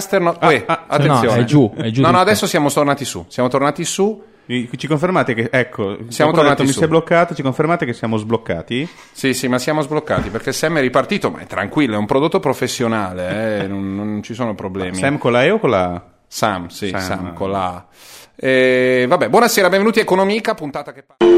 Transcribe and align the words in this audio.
podcaster. 0.00 0.20
No, 0.20 0.36
Uè, 0.40 0.64
attenzione. 0.66 1.36
no, 1.36 1.42
è 1.42 1.44
giù, 1.44 1.72
è 1.76 1.90
giù 1.90 2.00
No, 2.02 2.10
no, 2.10 2.18
adesso 2.18 2.46
siamo 2.46 2.70
tornati 2.70 3.04
su. 3.04 3.24
Siamo 3.28 3.48
tornati 3.48 3.84
su. 3.84 4.22
Ci 4.46 4.88
confermate 4.88 5.32
che, 5.32 5.48
ecco, 5.52 5.96
Siamo 6.08 6.32
tornati 6.32 6.56
detto, 6.56 6.62
mi 6.64 6.72
su. 6.72 6.78
si 6.80 6.84
è 6.84 6.88
bloccato, 6.88 7.36
ci 7.36 7.42
confermate 7.42 7.86
che 7.86 7.92
siamo 7.92 8.16
sbloccati? 8.16 8.88
Sì, 9.12 9.32
sì, 9.32 9.46
ma 9.46 9.58
siamo 9.58 9.80
sbloccati 9.80 10.28
perché 10.28 10.52
Sam 10.52 10.78
è 10.78 10.80
ripartito, 10.80 11.30
ma 11.30 11.38
è 11.38 11.46
tranquillo, 11.46 11.94
è 11.94 11.98
un 11.98 12.06
prodotto 12.06 12.40
professionale, 12.40 13.60
eh, 13.62 13.66
non, 13.68 13.94
non 13.94 14.22
ci 14.24 14.34
sono 14.34 14.56
problemi. 14.56 14.96
Sam 14.96 15.18
con 15.18 15.30
la 15.30 15.44
E 15.44 15.50
o 15.52 15.60
con 15.60 15.70
la 15.70 15.84
A? 15.92 16.02
Sam, 16.26 16.66
sì, 16.66 16.88
Sam. 16.88 17.00
Sam, 17.00 17.32
con 17.34 17.50
la 17.52 17.66
A. 17.66 17.86
Eh, 18.34 19.04
vabbè, 19.08 19.28
buonasera, 19.28 19.68
benvenuti 19.68 20.00
a 20.00 20.02
Economica, 20.02 20.54
puntata 20.54 20.92
che 20.92 21.04
parla. 21.04 21.29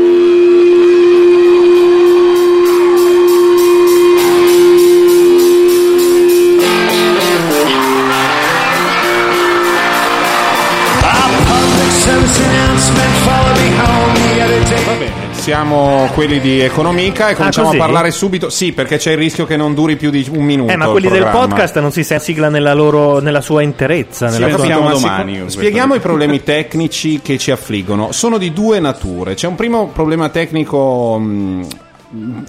Va 14.84 14.92
bene, 14.94 15.10
siamo 15.32 16.08
quelli 16.14 16.40
di 16.40 16.60
Economica 16.60 17.28
e 17.28 17.34
cominciamo 17.34 17.68
a 17.68 17.70
così? 17.70 17.80
parlare 17.82 18.10
subito. 18.10 18.48
Sì, 18.48 18.72
perché 18.72 18.96
c'è 18.96 19.12
il 19.12 19.18
rischio 19.18 19.44
che 19.44 19.56
non 19.56 19.74
duri 19.74 19.96
più 19.96 20.10
di 20.10 20.26
un 20.30 20.44
minuto. 20.44 20.72
Eh, 20.72 20.76
ma 20.76 20.84
il 20.86 20.90
quelli 20.92 21.08
del 21.08 21.26
podcast 21.30 21.78
non 21.80 21.90
si 21.90 22.04
sigla 22.04 22.48
nella, 22.48 22.72
loro, 22.72 23.20
nella 23.20 23.40
sua 23.40 23.62
interezza. 23.62 24.28
Sì, 24.28 24.40
nella 24.40 24.54
ho 24.54 24.58
sua- 24.58 24.92
domani 24.92 25.34
sic-. 25.36 25.50
Spieghiamo 25.50 25.94
i 25.94 26.00
problemi 26.00 26.42
tecnici 26.42 27.20
che 27.20 27.38
ci 27.38 27.50
affliggono. 27.50 28.12
Sono 28.12 28.38
di 28.38 28.52
due 28.52 28.78
nature. 28.80 29.34
C'è 29.34 29.46
un 29.48 29.56
primo 29.56 29.88
problema 29.88 30.28
tecnico 30.28 31.18
mh, 31.18 31.66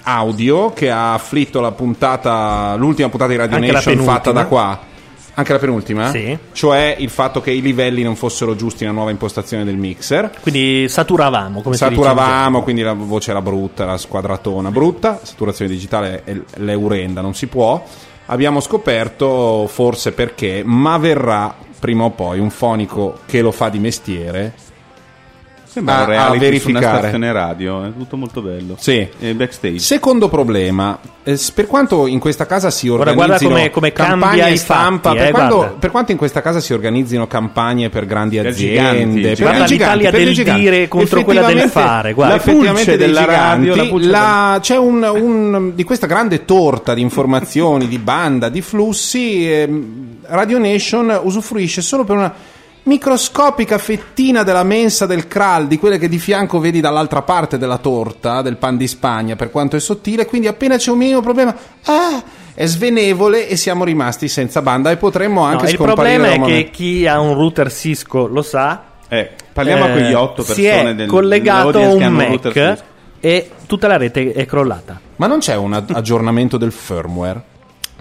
audio 0.03 0.71
che 0.73 0.91
ha 0.91 1.13
afflitto 1.13 1.61
la 1.61 1.71
puntata, 1.71 2.75
l'ultima 2.77 3.09
puntata 3.09 3.31
di 3.31 3.37
Radio 3.37 3.57
Anche 3.57 3.71
Nation 3.71 3.97
fatta 3.97 4.31
da 4.31 4.45
qua. 4.45 4.79
Anche 5.35 5.51
la 5.53 5.59
penultima? 5.59 6.11
Sì. 6.11 6.37
Cioè 6.51 6.95
il 6.99 7.09
fatto 7.09 7.41
che 7.41 7.51
i 7.51 7.61
livelli 7.61 8.03
non 8.03 8.15
fossero 8.15 8.55
giusti 8.55 8.83
nella 8.83 8.95
nuova 8.95 9.11
impostazione 9.11 9.63
del 9.63 9.77
mixer. 9.77 10.31
Quindi 10.41 10.87
saturavamo, 10.87 11.61
come 11.61 11.75
Saturavamo, 11.75 12.61
quindi 12.61 12.81
la 12.81 12.93
voce 12.93 13.31
era 13.31 13.41
brutta, 13.41 13.85
la 13.85 13.97
squadratona 13.97 14.69
brutta, 14.69 15.19
saturazione 15.23 15.71
digitale 15.71 16.23
è 16.23 16.37
l'eurenda, 16.57 17.21
non 17.21 17.33
si 17.33 17.47
può. 17.47 17.83
Abbiamo 18.27 18.59
scoperto, 18.59 19.67
forse 19.67 20.11
perché, 20.11 20.61
ma 20.63 20.97
verrà 20.97 21.53
prima 21.79 22.05
o 22.05 22.11
poi 22.11 22.39
un 22.39 22.49
fonico 22.49 23.19
che 23.25 23.41
lo 23.41 23.51
fa 23.51 23.69
di 23.69 23.79
mestiere. 23.79 24.53
Sembra 25.73 25.95
A- 25.95 25.97
un 25.97 26.03
a 26.03 26.07
reality 26.07 26.59
su 26.59 26.69
una 26.69 26.79
verificare. 26.79 26.97
stazione 26.99 27.31
radio, 27.31 27.83
è 27.85 27.87
tutto 27.97 28.15
molto 28.15 28.41
bello. 28.43 28.75
Sì. 28.77 29.07
E 29.19 29.33
backstage. 29.33 29.79
Secondo 29.79 30.29
problema, 30.29 30.99
eh, 31.23 31.39
per 31.51 31.65
quanto 31.65 32.05
in 32.05 32.19
questa 32.19 32.45
casa 32.45 32.69
si 32.69 32.89
organizzino 32.89 33.49
come- 33.49 33.69
come 33.71 33.91
cambia 33.91 34.27
campagne 34.29 34.55
stampa, 34.55 35.09
fatti, 35.09 35.17
per, 35.21 35.27
eh, 35.27 35.31
quando- 35.31 35.55
guarda. 35.55 35.75
per 35.79 35.89
quanto 35.91 36.11
in 36.11 36.17
questa 36.19 36.41
casa 36.43 36.59
si 36.59 36.73
organizzino 36.73 37.25
campagne 37.25 37.89
per 37.89 38.05
grandi 38.05 38.37
Per 38.37 38.45
aziende, 38.45 38.77
giganti, 38.77 39.21
per 39.21 39.31
i 39.31 39.35
giganti, 39.35 39.71
l'Italia 39.73 40.11
per 40.11 40.23
del 40.23 40.33
giganti. 40.35 40.61
dire 40.61 40.87
contro 40.87 41.23
quella 41.23 41.41
del 41.47 41.59
fare, 41.69 42.13
guarda. 42.13 42.35
la 42.35 42.39
pulce 42.41 42.51
Effettivamente 42.59 42.97
della 42.97 43.19
dei 43.25 43.35
radio, 43.35 43.73
giganti, 43.73 44.05
la 44.05 44.19
la- 44.51 44.59
c'è 44.61 44.77
un, 44.77 45.01
un- 45.03 45.71
di 45.73 45.83
questa 45.83 46.05
grande 46.05 46.45
torta 46.45 46.93
di 46.93 47.01
informazioni, 47.01 47.87
di 47.87 47.97
banda, 47.97 48.49
di 48.49 48.61
flussi. 48.61 49.51
ehm, 49.51 50.17
Radio 50.27 50.59
Nation 50.59 51.19
usufruisce 51.23 51.81
solo 51.81 52.03
per 52.03 52.15
una 52.15 52.33
microscopica 52.83 53.77
fettina 53.77 54.43
della 54.43 54.63
mensa 54.63 55.05
del 55.05 55.27
Kral, 55.27 55.67
di 55.67 55.77
quelle 55.77 55.97
che 55.97 56.09
di 56.09 56.19
fianco 56.19 56.59
vedi 56.59 56.81
dall'altra 56.81 57.21
parte 57.21 57.57
della 57.57 57.77
torta, 57.77 58.41
del 58.41 58.57
pan 58.57 58.77
di 58.77 58.87
Spagna, 58.87 59.35
per 59.35 59.51
quanto 59.51 59.75
è 59.75 59.79
sottile, 59.79 60.25
quindi 60.25 60.47
appena 60.47 60.77
c'è 60.77 60.91
un 60.91 60.97
minimo 60.97 61.21
problema, 61.21 61.55
ah, 61.85 62.23
è 62.53 62.65
svenevole 62.65 63.47
e 63.47 63.55
siamo 63.55 63.83
rimasti 63.83 64.27
senza 64.27 64.61
banda 64.61 64.91
e 64.91 64.97
potremmo 64.97 65.41
No, 65.41 65.47
anche 65.47 65.65
il 65.65 65.75
scomparire 65.75 66.17
problema 66.17 66.45
è 66.45 66.49
che 66.49 66.69
chi 66.69 67.07
ha 67.07 67.19
un 67.19 67.33
router 67.33 67.71
Cisco 67.71 68.27
lo 68.27 68.41
sa. 68.41 68.83
Eh, 69.07 69.31
parliamo 69.51 69.85
a 69.85 69.89
eh, 69.89 69.91
quegli 69.91 70.13
otto 70.13 70.43
si 70.43 70.63
persone 70.63 70.91
è 70.91 70.95
del 70.95 71.07
collegato 71.07 71.79
a 71.79 71.93
un 71.93 72.05
Mac 72.07 72.83
e 73.19 73.51
tutta 73.65 73.87
la 73.87 73.97
rete 73.97 74.33
è 74.33 74.45
crollata. 74.45 74.99
Ma 75.15 75.27
non 75.27 75.39
c'è 75.39 75.55
un 75.55 75.73
aggiornamento 75.73 76.57
del 76.57 76.71
firmware? 76.71 77.51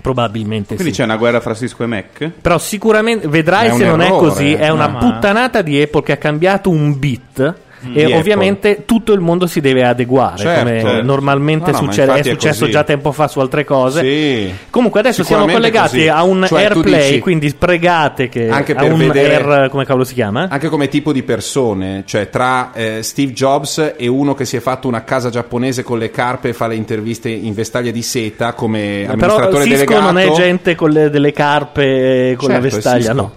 Probabilmente 0.02 0.74
Quindi 0.74 0.92
sì. 0.92 0.98
c'è 0.98 1.04
una 1.04 1.16
guerra 1.16 1.40
fra 1.40 1.54
Cisco 1.54 1.84
e 1.84 1.86
Mac? 1.86 2.30
Però 2.42 2.58
sicuramente 2.58 3.28
vedrai 3.28 3.68
È 3.68 3.76
se 3.76 3.84
non 3.84 4.00
errore, 4.02 4.16
è 4.16 4.28
così. 4.28 4.52
È 4.52 4.68
una 4.68 4.88
ma- 4.88 4.98
puttanata 4.98 5.62
di 5.62 5.80
Apple 5.80 6.02
che 6.02 6.12
ha 6.12 6.16
cambiato 6.16 6.70
un 6.70 6.98
bit. 6.98 7.54
E 7.94 8.04
Di 8.06 8.12
ovviamente 8.12 8.84
tutto 8.84 9.12
il 9.12 9.20
mondo 9.20 9.46
si 9.46 9.60
deve 9.60 9.84
adeguare, 9.84 10.36
Certo. 10.38 10.60
come 10.86 11.02
normalmente 11.02 11.70
No, 11.72 11.80
no, 11.80 11.84
succede. 11.84 12.12
È 12.12 12.18
è 12.20 12.22
successo 12.22 12.60
così. 12.60 12.70
già 12.70 12.84
tempo 12.84 13.10
fa 13.12 13.26
su 13.28 13.40
altre 13.40 13.64
cose. 13.64 14.00
Sì. 14.02 14.52
Comunque 14.70 15.00
adesso 15.00 15.24
siamo 15.24 15.46
collegati 15.46 16.06
a 16.08 16.22
un 16.22 16.44
Cioè, 16.46 16.62
AirPlay, 16.62 17.08
dici- 17.08 17.18
quindi 17.20 17.52
pregate 17.54 18.28
che 18.28 18.48
Anche 18.48 18.74
per 18.74 18.92
un 18.92 18.98
vedere- 18.98 19.34
Air, 19.36 19.68
come 19.70 19.84
cavolo 19.84 20.04
si 20.04 20.14
chiama? 20.14 20.46
Anche 20.48 20.68
come 20.68 20.88
tipo 20.88 21.12
di 21.12 21.22
persone, 21.22 22.04
cioè 22.06 22.28
tra 22.30 22.70
eh, 22.72 23.02
Steve 23.02 23.32
Jobs 23.32 23.94
e 23.96 24.06
uno 24.06 24.34
che 24.34 24.44
si 24.44 24.56
è 24.56 24.60
fatto 24.60 24.86
una 24.88 25.04
casa 25.04 25.28
giapponese 25.30 25.82
con 25.82 25.98
le 25.98 26.10
carpe 26.10 26.50
e 26.50 26.52
fa 26.52 26.66
le 26.66 26.74
interviste 26.76 27.28
in 27.30 27.52
vestaglia 27.54 27.90
di 27.90 28.02
seta 28.02 28.52
come 28.52 29.02
Però 29.06 29.12
amministratore 29.12 29.64
Cisco 29.64 29.76
delegato. 29.84 30.00
non 30.02 30.18
è 30.18 30.30
gente 30.32 30.74
con 30.74 30.90
le, 30.90 31.10
delle 31.10 31.32
carpe 31.32 32.34
con 32.36 32.48
Certo, 32.48 32.48
la 32.48 32.56
è 32.56 32.60
vestaglia, 32.60 33.10
Cisco. 33.12 33.32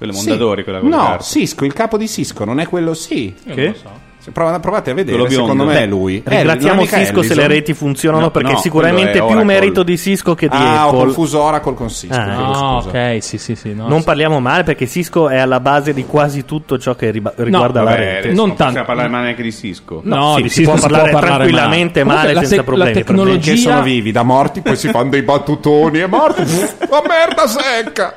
No. 0.00 0.06
Quelle 0.06 0.12
Sì. 0.12 0.28
mondadori, 0.28 0.64
quella 0.64 0.78
con 0.80 0.88
No, 0.88 0.96
carte. 0.98 1.24
Cisco, 1.24 1.64
il 1.64 1.72
capo 1.72 1.96
di 1.98 2.08
Cisco, 2.08 2.44
non 2.44 2.58
è 2.60 2.66
quello 2.66 2.94
sì. 2.94 3.34
Che? 3.46 3.74
Se 4.20 4.32
prova- 4.32 4.60
provate 4.60 4.90
a 4.90 4.94
vedere, 4.94 5.16
Quello 5.16 5.30
biondo. 5.30 5.46
secondo 5.50 5.64
me 5.72 5.78
Beh, 5.78 5.84
è 5.84 5.86
lui. 5.86 6.16
Eh, 6.16 6.22
non 6.26 6.36
Ringraziamo 6.36 6.80
è 6.80 6.84
mica 6.84 6.98
Cisco 6.98 7.22
se 7.22 7.34
le 7.34 7.46
reti 7.46 7.72
funzionano 7.72 8.24
No, 8.24 8.30
perché 8.30 8.52
no, 8.52 8.58
sicuramente 8.58 9.18
quello 9.18 9.32
è 9.32 9.36
più 9.36 9.44
merito 9.46 9.82
di 9.82 9.96
Cisco 9.96 10.34
che 10.34 10.46
di 10.46 10.56
Ah, 10.56 10.84
ho 10.84 10.88
Apple. 10.90 11.04
confuso 11.04 11.40
Oracle 11.40 11.72
con 11.72 11.88
Cisco. 11.88 12.14
Ah, 12.14 12.80
scusa. 12.82 12.88
ok, 13.14 13.22
sì, 13.22 13.38
sì, 13.38 13.54
sì. 13.54 13.72
no, 13.72 13.88
Non 13.88 14.00
sì. 14.00 14.04
parliamo 14.04 14.38
male 14.38 14.62
perché 14.62 14.86
Cisco 14.86 15.30
è 15.30 15.38
alla 15.38 15.58
base 15.60 15.94
di 15.94 16.04
quasi 16.04 16.44
tutto 16.44 16.76
ciò 16.78 16.94
che 16.96 17.10
riba- 17.10 17.32
riguarda 17.34 17.82
la 17.82 17.90
Vabbè, 17.92 17.98
rete. 18.16 18.26
Non 18.28 18.36
non 18.36 18.46
tanto. 18.48 18.64
possiamo 18.64 18.84
parlare 18.86 19.08
mai 19.08 19.22
neanche 19.22 19.42
di 19.42 19.52
Cisco. 19.52 20.00
No, 20.04 20.34
sì, 20.36 20.42
di 20.42 20.48
si 20.50 20.54
Cisco 20.56 20.70
può 20.72 20.80
parlare 20.82 21.12
male. 21.12 21.26
tranquillamente 21.26 22.04
male 22.04 22.34
senza 22.44 22.62
problemi, 22.62 22.92
La 22.92 22.98
tecnologia 23.00 23.52
Che 23.52 23.56
sono 23.56 23.82
vivi, 23.82 24.12
da 24.12 24.22
morti, 24.22 24.60
poi 24.60 24.76
si 24.76 24.88
fanno 24.90 25.08
dei 25.08 25.22
battutoni 25.22 25.98
e 25.98 26.06
morti. 26.06 26.42
La 26.90 27.02
merda 27.08 27.46
secca. 27.46 28.14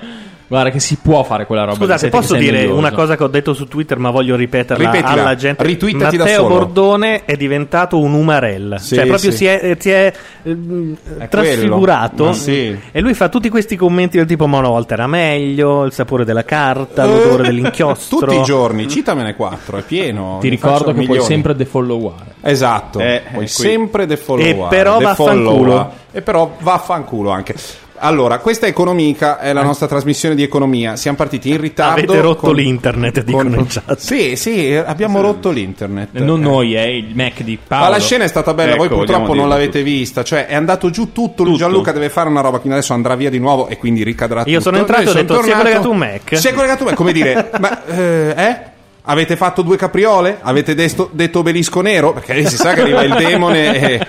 Guarda 0.53 0.69
che 0.69 0.79
si 0.79 0.97
può 1.01 1.23
fare 1.23 1.47
quella 1.47 1.63
roba. 1.63 1.77
Scusate, 1.77 2.09
posso 2.09 2.35
dire 2.35 2.59
noioso. 2.59 2.77
una 2.77 2.91
cosa 2.91 3.17
che 3.17 3.23
ho 3.23 3.27
detto 3.27 3.55
su 3.55 3.67
Twitter, 3.67 3.97
ma 3.97 4.11
voglio 4.11 4.35
ripeterla 4.35 4.91
Ripetila, 4.91 5.21
alla 5.23 5.33
gente. 5.33 5.63
ritwittati 5.63 6.15
da 6.15 6.25
Matteo 6.25 6.41
solo. 6.43 6.53
Bordone 6.53 7.25
è 7.25 7.35
diventato 7.35 7.97
un 7.99 8.13
umarell. 8.13 8.75
Sì, 8.75 8.93
cioè, 8.93 9.07
proprio 9.07 9.31
sì. 9.31 9.37
si 9.37 9.45
è, 9.47 9.75
si 9.79 9.89
è, 9.89 10.13
ehm, 10.43 10.95
È 11.17 11.27
trasfigurato. 11.27 12.33
sì. 12.33 12.77
E 12.91 13.01
lui 13.01 13.15
fa 13.15 13.29
tutti 13.29 13.49
questi 13.49 13.75
commenti 13.75 14.17
del 14.17 14.27
tipo: 14.27 14.45
Ma 14.45 14.59
una 14.59 14.67
volta 14.67 14.93
era 14.93 15.07
meglio, 15.07 15.85
il 15.85 15.91
sapore 15.91 16.23
della 16.23 16.45
carta, 16.45 17.03
l'odore 17.07 17.41
dell'inchiostro. 17.45 18.19
Tutti 18.19 18.35
i 18.35 18.43
giorni, 18.43 18.87
citamene 18.87 19.35
quattro, 19.35 19.77
è 19.77 19.81
pieno. 19.81 20.37
Ti 20.39 20.49
ricordo 20.49 20.85
che 20.89 20.93
puoi 20.93 21.07
milioni. 21.07 21.25
sempre 21.25 21.55
defolloware. 21.55 22.35
Esatto, 22.41 22.99
Eh, 22.99 23.23
puoi 23.31 23.45
eh, 23.45 23.47
qui- 23.47 23.47
sempre 23.47 24.05
defolloware. 24.05 24.51
E 24.51 24.69
però 24.69 24.99
vaffanculo. 24.99 25.93
E 26.11 26.21
però 26.21 26.55
vaffanculo 26.59 27.31
anche. 27.31 27.55
Allora, 27.97 28.39
questa 28.39 28.65
è 28.65 28.69
Economica, 28.69 29.39
è 29.39 29.53
la 29.53 29.61
nostra 29.63 29.87
trasmissione 29.87 30.35
di 30.35 30.43
economia. 30.43 30.95
Siamo 30.95 31.15
partiti 31.15 31.49
in 31.49 31.61
ritardo. 31.61 31.99
Avete 32.01 32.19
rotto 32.21 32.47
con- 32.47 32.55
l'internet, 32.55 33.23
dicono 33.23 33.49
con- 33.49 33.59
in 33.59 33.65
chat. 33.67 33.97
Sì, 33.97 34.35
sì, 34.35 34.73
abbiamo 34.73 35.21
rotto 35.21 35.51
l'internet. 35.51 36.09
Non 36.13 36.41
Eh. 36.41 36.43
noi, 36.43 36.73
è 36.73 36.81
il 36.81 37.11
Mac 37.15 37.41
di 37.41 37.57
Paolo. 37.65 37.85
Ma 37.85 37.89
la 37.91 37.99
scena 38.01 38.23
è 38.23 38.27
stata 38.27 38.53
bella, 38.53 38.75
voi 38.75 38.87
Ecco, 38.87 38.95
purtroppo 38.95 39.19
vogliamo 39.27 39.39
non 39.41 39.49
l'avete 39.49 39.83
vista, 39.83 40.23
cioè 40.23 40.47
è 40.47 40.55
andato 40.55 40.89
giù 40.89 41.11
tutto, 41.11 41.43
Tutto. 41.43 41.55
Gianluca 41.57 41.91
deve 41.91 42.09
fare 42.09 42.27
una 42.29 42.41
roba, 42.41 42.57
quindi 42.57 42.77
adesso 42.77 42.93
andrà 42.93 43.15
via 43.15 43.29
di 43.29 43.39
nuovo 43.39 43.67
e 43.67 43.77
quindi 43.77 44.03
ricadrà 44.03 44.39
Io 44.45 44.57
tutto. 44.57 44.61
sono 44.61 44.77
entrato 44.77 45.01
e 45.01 45.05
ho 45.05 45.07
Io 45.07 45.11
sono 45.11 45.21
detto, 45.21 45.33
"Si 45.35 45.39
è 45.39 45.51
tornato- 45.51 45.63
collegato 45.63 45.89
un 45.91 45.97
Mac?" 45.97 46.37
Si 46.37 46.47
è 46.47 46.53
collegato 46.53 46.81
un 46.83 46.87
Mac, 46.89 46.97
come 46.97 47.11
dire, 47.13 47.49
ma 47.59 47.85
eh, 47.85 48.33
eh? 48.35 48.57
Avete 49.05 49.35
fatto 49.35 49.61
due 49.63 49.75
capriole? 49.75 50.37
Avete 50.41 50.73
desto- 50.75 51.09
detto 51.11 51.39
obelisco 51.39 51.81
nero? 51.81 52.13
Perché 52.13 52.45
si 52.47 52.55
sa 52.55 52.73
che 52.73 52.81
arriva 52.81 53.03
il 53.03 53.13
demone 53.15 53.77
e... 53.81 54.07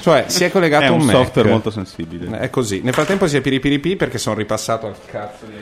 Cioè, 0.00 0.24
si 0.28 0.44
è 0.44 0.50
collegato 0.50 0.84
È 0.84 0.88
un 0.88 1.02
Mac. 1.02 1.14
software 1.16 1.48
molto 1.50 1.70
sensibile. 1.70 2.38
È 2.38 2.50
così. 2.50 2.80
Nel 2.82 2.92
frattempo 2.94 3.26
si 3.26 3.36
è 3.36 3.40
piripiripi 3.40 3.96
perché 3.96 4.18
sono 4.18 4.36
ripassato 4.36 4.86
al 4.86 4.94
cazzo 5.10 5.46
di... 5.46 5.54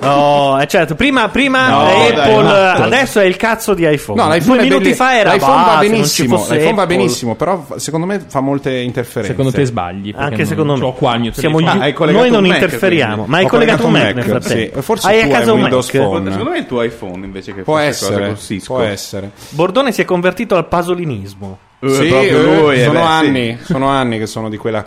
No, 0.00 0.60
eh, 0.60 0.66
certo, 0.66 0.94
prima, 0.94 1.28
prima 1.28 1.68
No, 1.68 1.80
Apple, 1.86 2.42
dai, 2.42 2.80
adesso 2.82 3.20
è 3.20 3.24
il 3.24 3.36
cazzo 3.36 3.74
di 3.74 3.86
iPhone. 3.90 4.20
No, 4.22 4.28
l'iPhone 4.28 4.56
Due 4.56 4.58
è 4.58 4.62
minuti 4.68 4.82
belli- 4.84 4.94
fa 4.94 5.16
era 5.16 5.32
l'iPhone 5.32 5.64
bah, 5.64 5.72
va 5.74 5.78
benissimo, 5.78 6.46
l'iPhone 6.48 6.74
va 6.74 6.86
benissimo, 6.86 7.34
però 7.34 7.66
secondo 7.76 8.06
me 8.06 8.24
fa 8.26 8.40
molte 8.40 8.76
interferenze. 8.78 9.30
Secondo 9.32 9.52
te 9.52 9.64
sbagli. 9.64 10.12
Anche 10.16 10.44
secondo 10.46 10.76
me. 10.76 10.92
qua 10.94 11.14
il 11.14 11.20
mio 11.20 11.32
Siamo 11.32 11.60
gli- 11.60 11.66
Ah, 11.66 11.92
collegato 11.92 12.04
noi 12.22 12.30
non 12.30 12.42
un 12.42 12.48
Mac, 12.48 12.60
interferiamo, 12.62 13.12
quindi. 13.14 13.30
ma 13.30 13.36
hai 13.38 13.44
Ho 13.44 13.48
collegato 13.48 13.86
un 13.86 13.92
Mac, 13.92 14.02
nel 14.02 14.14
Mac, 14.16 14.24
frattempo. 14.24 14.76
sì. 14.76 14.82
Forse 14.82 15.08
hai 15.08 15.20
a 15.22 15.28
casa 15.28 15.52
un 15.52 15.58
un 15.58 15.62
Mac. 15.62 15.62
Windows 15.62 15.90
Phone. 15.90 16.30
Secondo 16.30 16.50
me 16.50 16.56
è 16.56 16.60
il 16.60 16.66
tuo 16.66 16.82
iPhone 16.82 17.24
invece 17.24 17.54
che 17.54 17.62
Può 17.62 17.78
essere, 17.78 18.36
può 18.64 18.80
essere. 18.80 19.30
Bordone 19.50 19.92
si 19.92 20.00
è 20.00 20.04
convertito 20.04 20.56
al 20.56 20.66
pasolinismo. 20.66 21.58
Eh, 21.82 21.88
sì, 21.88 22.08
proprio 22.08 22.38
eh, 22.38 22.42
lui, 22.60 22.74
eh, 22.80 22.84
sono, 22.84 22.92
beh, 22.92 22.98
sì. 22.98 23.04
anni, 23.06 23.58
sono 23.62 23.88
anni 23.88 24.18
che 24.18 24.26
sono 24.26 24.48
di 24.48 24.56
quella 24.58 24.84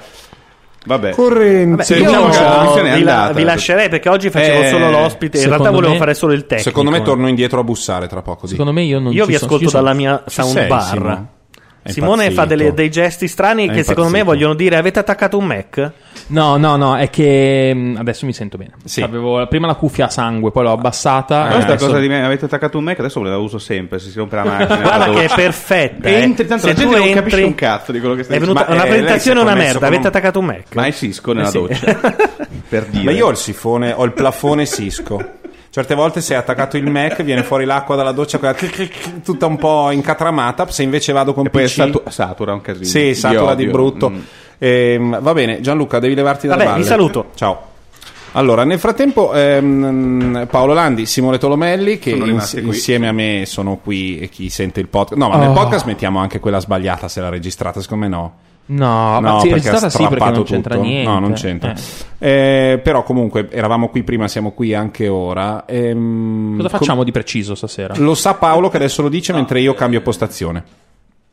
Vabbè. 0.86 1.12
corrente. 1.12 1.84
Se 1.84 1.96
Io 1.96 2.06
diciamo 2.06 2.30
che 2.30 2.40
la 2.40 2.82
vi, 2.96 3.04
la- 3.04 3.14
andata. 3.14 3.34
vi 3.34 3.44
lascerei 3.44 3.90
perché 3.90 4.10
oggi 4.10 4.30
facevo 4.30 4.62
Eh, 4.62 4.70
solo 4.70 4.90
l'ospite. 4.92 5.38
In 5.40 5.48
realtà 5.48 5.72
volevo 5.72 5.94
me- 5.94 5.98
fare 6.00 6.14
solo 6.14 6.34
il 6.34 6.42
tecnico. 6.42 6.70
Secondo 6.70 6.92
me 6.92 7.02
torno 7.02 7.28
indietro 7.28 7.60
a 7.62 7.64
bussare 7.64 8.08
tra 8.08 8.22
poco. 8.22 8.42
Di. 8.46 8.52
Secondo 8.52 8.74
me 8.74 8.84
io 8.84 9.00
non 9.00 9.12
Io 9.14 9.24
ci 9.26 9.32
vi 9.32 9.38
sono- 9.38 9.46
ascolto 9.46 9.64
io 9.64 9.70
sono- 9.70 9.84
dalla 9.84 9.96
mia 9.96 10.24
soundbar. 10.28 11.26
È 11.84 11.92
Simone 11.92 12.26
impazzito. 12.28 12.42
fa 12.42 12.48
delle- 12.48 12.74
dei 12.74 12.90
gesti 12.90 13.28
strani 13.28 13.68
È 13.68 13.72
che 13.74 13.84
secondo 13.84 14.10
me 14.10 14.20
impazzito. 14.20 14.26
vogliono 14.26 14.54
dire 14.56 14.78
avete 14.78 15.00
attaccato 15.00 15.38
un 15.38 15.46
Mac? 15.46 15.92
No, 16.28 16.56
no, 16.56 16.78
no, 16.78 16.96
è 16.96 17.10
che 17.10 17.74
mh, 17.74 17.98
adesso 18.00 18.26
mi 18.26 18.32
sento 18.32 18.58
bene. 18.58 18.72
Sì. 18.86 19.02
Avevo 19.02 19.46
prima 19.48 19.68
la 19.68 19.76
cuffia 19.76 20.06
a 20.06 20.10
sangue, 20.10 20.52
poi 20.52 20.64
l'ho 20.64 20.72
abbassata. 20.72 21.44
Però 21.44 21.58
eh, 21.58 21.62
sta 21.62 21.72
adesso- 21.74 21.86
cosa 21.88 22.00
di 22.00 22.08
me, 22.08 22.24
avete 22.24 22.46
attaccato 22.46 22.78
un 22.78 22.86
Mac, 22.86 23.00
adesso 23.00 23.22
la 23.22 23.38
uso 23.38 23.60
sempre, 23.60 24.00
se 24.00 24.10
si 24.10 24.18
rompe 24.18 24.38
la 24.38 24.44
macchina. 24.46 24.78
Guarda 24.82 25.10
che 25.10 25.26
è 25.26 25.36
perfetta. 25.36 26.08
eh. 26.08 26.14
Entri, 26.22 26.48
tanto 26.48 26.64
Se 26.64 26.70
la 26.70 26.74
gente 26.80 26.92
tu 26.94 26.98
non 27.00 27.08
entri, 27.08 27.20
capisce 27.24 27.44
un 27.44 27.56
cazzo 27.56 27.92
di 27.92 28.00
quello 28.00 28.16
che 28.16 28.24
stai 28.24 28.38
È 28.38 28.40
venuta 28.40 28.60
dicendo. 28.62 28.82
una 28.82 28.84
Ma, 28.84 28.88
eh, 28.88 28.98
presentazione 29.00 29.40
una 29.42 29.54
merda. 29.56 29.86
Avete 29.86 30.02
un- 30.02 30.08
attaccato 30.08 30.40
un 30.40 30.46
Mac? 30.46 30.64
Ma 30.76 30.86
è 30.86 30.92
Cisco 30.94 31.34
nella 31.34 31.48
Eh 31.48 31.52
sì. 31.52 31.58
doccia. 31.60 32.00
per 32.70 32.86
dire. 32.86 33.04
Ma 33.04 33.12
io 33.12 33.26
ho 33.28 33.30
il 33.30 33.38
sifone, 33.38 33.92
ho 33.94 34.06
il 34.06 34.14
plafone 34.14 34.66
Cisco. 34.66 35.22
Certe 35.74 35.96
volte 35.96 36.22
se 36.22 36.36
hai 36.36 36.40
attaccato 36.40 36.78
il 36.78 36.88
Mac 36.88 37.24
viene 37.24 37.42
fuori 37.42 37.66
l'acqua 37.66 37.96
dalla 37.96 38.12
doccia 38.12 38.38
quella 38.38 38.56
tutta 39.24 39.48
un 39.48 39.58
po' 39.58 39.90
incatramata, 39.90 40.70
se 40.70 40.84
invece 40.84 41.12
vado 41.14 41.34
con 41.34 41.48
E 41.48 41.50
poi 41.50 41.64
PC 41.64 41.70
satu- 41.72 42.10
satura 42.10 42.54
un 42.54 42.62
casino. 42.62 42.86
Sì, 42.86 43.16
satura 43.16 43.56
di 43.56 43.66
brutto. 43.66 44.12
Mm. 44.12 44.20
Ehm, 44.60 45.20
va 45.20 45.34
bene, 45.34 45.62
Gianluca, 45.62 45.98
devi 45.98 46.14
levarti 46.14 46.46
dalle 46.46 46.60
Vabbè, 46.60 46.72
balle. 46.74 46.84
vi 46.84 46.88
saluto. 46.90 47.26
Ciao. 47.34 47.72
Allora, 48.34 48.64
nel 48.66 48.78
frattempo 48.78 49.34
ehm, 49.34 50.46
Paolo 50.48 50.74
Landi, 50.74 51.08
Simone 51.08 51.40
Tolomelli 51.40 51.98
che 51.98 52.12
ins- 52.12 52.54
insieme 52.54 53.08
a 53.08 53.12
me 53.12 53.44
sono 53.48 53.78
qui 53.78 54.20
e 54.20 54.30
chi 54.30 54.50
sente 54.50 54.80
il 54.80 54.88
podcast. 54.90 55.20
No, 55.20 55.30
ma 55.30 55.38
nel 55.38 55.50
Oh. 55.50 55.54
podcast 55.54 55.86
mettiamo 55.88 56.20
anche 56.20 56.40
quella 56.40 56.60
sbagliata 56.60 57.08
se 57.08 57.20
l'ha 57.20 57.30
registrata, 57.30 57.82
secondo 57.82 58.04
me 58.06 58.10
no. 58.12 58.34
No, 58.66 59.20
ma 59.20 59.20
No, 59.20 59.40
sì, 59.42 59.50
perché 59.50 59.64
sì, 59.66 59.70
perché 59.72 59.90
strappato 59.90 60.32
non 60.36 60.44
c'entra 60.44 60.76
tutto. 60.76 60.88
niente. 60.88 61.10
No, 61.10 61.20
non 61.20 61.34
c'entra. 61.34 61.74
Eh. 62.18 62.72
Eh, 62.74 62.78
però 62.80 63.04
comunque 63.04 63.50
eravamo 63.52 63.90
qui 63.90 64.04
prima, 64.04 64.28
siamo 64.28 64.52
qui 64.52 64.74
anche 64.74 65.08
ora. 65.10 65.66
Ehm, 65.66 66.56
Cosa 66.58 66.70
facciamo 66.70 67.04
di 67.04 67.12
preciso 67.12 67.56
stasera? 67.56 67.94
Lo 67.98 68.16
sa 68.16 68.36
Paolo 68.36 68.70
che 68.70 68.78
adesso 68.78 69.02
lo 69.02 69.10
dice 69.10 69.34
mentre 69.34 69.60
io 69.60 69.74
cambio 69.74 70.02
postazione. 70.02 70.64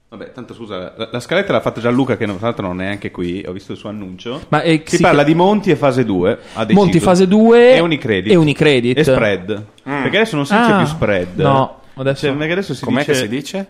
Vabbè, 0.08 0.32
tanto 0.32 0.54
scusa, 0.54 0.92
la, 0.96 1.08
la 1.12 1.20
scaletta 1.20 1.52
l'ha 1.52 1.60
fatta 1.60 1.80
Gianluca 1.80 2.16
che 2.16 2.24
tra 2.24 2.34
l'altro 2.40 2.66
non 2.66 2.80
è 2.80 2.84
neanche 2.86 3.12
qui, 3.12 3.44
ho 3.46 3.52
visto 3.52 3.70
il 3.70 3.78
suo 3.78 3.90
annuncio. 3.90 4.40
Ma, 4.48 4.62
eh, 4.62 4.82
si 4.84 4.96
sì, 4.96 5.02
parla 5.02 5.22
che- 5.22 5.28
di 5.28 5.34
Monti 5.36 5.70
e 5.70 5.76
fase 5.76 6.04
2. 6.04 6.30
ha 6.54 6.64
deciso. 6.64 6.80
Monti 6.84 6.98
fase 6.98 7.28
2 7.28 7.74
e 7.74 7.78
Unicredit. 7.78 8.32
e 8.32 8.34
Unicredit. 8.34 8.98
E 8.98 9.04
spread. 9.04 9.64
Perché 9.84 10.16
adesso 10.16 10.34
non 10.34 10.46
si 10.46 10.56
dice 10.58 10.72
Ah, 10.72 10.76
più 10.78 10.86
spread. 10.86 11.38
no, 11.38 11.76
adesso- 11.94 12.26
Cioè, 12.26 12.50
adesso 12.50 12.74
si 12.74 12.84
Com'è 12.84 12.98
dice... 13.04 13.12
che 13.12 13.18
si 13.18 13.28
dice? 13.28 13.66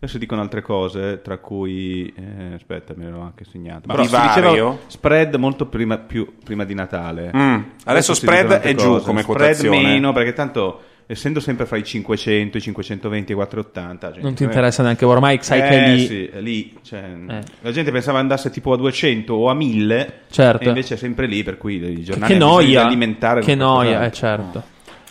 Adesso 0.00 0.18
dicono 0.18 0.40
altre 0.42 0.62
cose, 0.62 1.20
tra 1.22 1.38
cui... 1.38 2.12
eh, 2.16 2.54
aspetta, 2.54 2.94
me 2.96 3.08
l'ho 3.10 3.20
anche 3.20 3.44
segnato. 3.44 3.82
Ma 3.86 3.94
Però 3.94 4.04
diceva 4.04 4.76
spread 4.86 5.34
molto 5.34 5.66
prima, 5.66 5.98
più, 5.98 6.34
prima 6.44 6.64
di 6.64 6.72
Natale. 6.74 7.32
Mm. 7.36 7.60
Adesso 7.84 8.14
si 8.14 8.20
spread 8.20 8.60
è 8.60 8.74
giù 8.74 8.90
cose. 8.90 9.04
come 9.04 9.22
Spread 9.22 9.38
quotazione. 9.38 9.82
meno, 9.82 10.12
perché 10.12 10.32
tanto... 10.32 10.82
Essendo 11.10 11.40
sempre 11.40 11.64
fra 11.64 11.78
i 11.78 11.84
500, 11.84 12.58
i 12.58 12.60
520 12.60 13.30
e 13.30 13.34
i 13.34 13.34
480... 13.38 14.06
gente, 14.08 14.20
Non 14.20 14.34
ti 14.34 14.42
eh, 14.42 14.46
interessa 14.46 14.82
neanche 14.82 15.06
ormai, 15.06 15.38
sai 15.40 15.62
che 15.62 15.84
eh, 15.84 15.94
lì... 15.94 16.06
sì, 16.06 16.30
lì 16.34 16.78
cioè, 16.82 17.02
Eh. 17.26 17.40
la 17.62 17.70
gente 17.72 17.90
pensava 17.90 18.18
andasse 18.18 18.50
tipo 18.50 18.74
a 18.74 18.76
200 18.76 19.32
o 19.32 19.48
a 19.48 19.54
1000 19.54 20.12
Certo. 20.30 20.64
e 20.64 20.68
invece 20.68 20.94
è 20.94 20.96
sempre 20.98 21.24
lì 21.26 21.42
per 21.42 21.56
cui 21.56 21.76
i 21.76 21.80
Che, 21.94 22.02
giornali 22.02 22.30
che 22.34 22.38
noia, 22.38 22.84
alimentare 22.84 23.40
che 23.40 23.54
noia, 23.54 24.04
eh, 24.04 24.12
certo. 24.12 24.62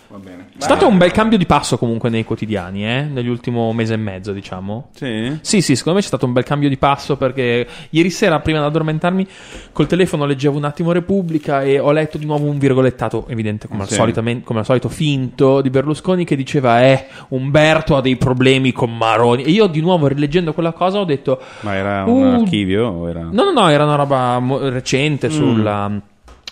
Va 0.09 0.17
bene. 0.17 0.47
È 0.57 0.61
stato 0.63 0.87
un 0.87 0.97
bel 0.97 1.11
cambio 1.11 1.37
di 1.37 1.45
passo 1.45 1.77
comunque 1.77 2.09
nei 2.09 2.23
quotidiani, 2.23 2.85
eh? 2.87 3.01
Nell'ultimo 3.03 3.73
mese 3.73 3.95
e 3.95 3.97
mezzo, 3.97 4.31
diciamo. 4.31 4.89
sì? 4.95 5.37
Sì, 5.41 5.61
sì, 5.61 5.75
secondo 5.75 5.97
me 5.97 6.01
c'è 6.01 6.07
stato 6.07 6.25
un 6.25 6.31
bel 6.33 6.43
cambio 6.45 6.69
di 6.69 6.77
passo 6.77 7.17
perché 7.17 7.67
ieri 7.89 8.09
sera, 8.09 8.39
prima 8.39 8.59
di 8.59 8.65
addormentarmi, 8.65 9.27
col 9.73 9.87
telefono 9.87 10.25
leggevo 10.25 10.57
un 10.57 10.63
attimo 10.63 10.93
Repubblica 10.93 11.61
e 11.61 11.77
ho 11.79 11.91
letto 11.91 12.17
di 12.17 12.25
nuovo 12.25 12.45
un 12.49 12.57
virgolettato, 12.57 13.25
evidente 13.27 13.67
come, 13.67 13.81
al, 13.81 13.89
Sì. 13.89 13.95
solitamen- 13.95 14.43
come 14.43 14.59
al 14.59 14.65
solito 14.65 14.87
finto, 14.87 15.59
di 15.61 15.69
Berlusconi 15.69 16.23
che 16.23 16.35
diceva 16.37 16.81
eh, 16.83 17.07
Umberto 17.29 17.95
ha 17.97 18.01
dei 18.01 18.15
problemi 18.15 18.71
con 18.71 18.95
Maroni. 18.95 19.43
E 19.43 19.49
io 19.51 19.67
di 19.67 19.81
nuovo 19.81 20.07
rileggendo 20.07 20.53
quella 20.53 20.71
cosa 20.71 20.99
ho 20.99 21.05
detto... 21.05 21.39
ma 21.61 21.75
era 21.75 22.03
un 22.05 22.25
Uh, 22.35 22.39
archivio 22.41 23.07
era... 23.09 23.21
No, 23.31 23.43
no, 23.43 23.51
no, 23.51 23.67
era 23.69 23.83
una 23.83 23.95
roba 23.95 24.39
mo- 24.39 24.59
Mm. 24.59 24.69
recente 24.69 25.29
sulla, 25.29 25.91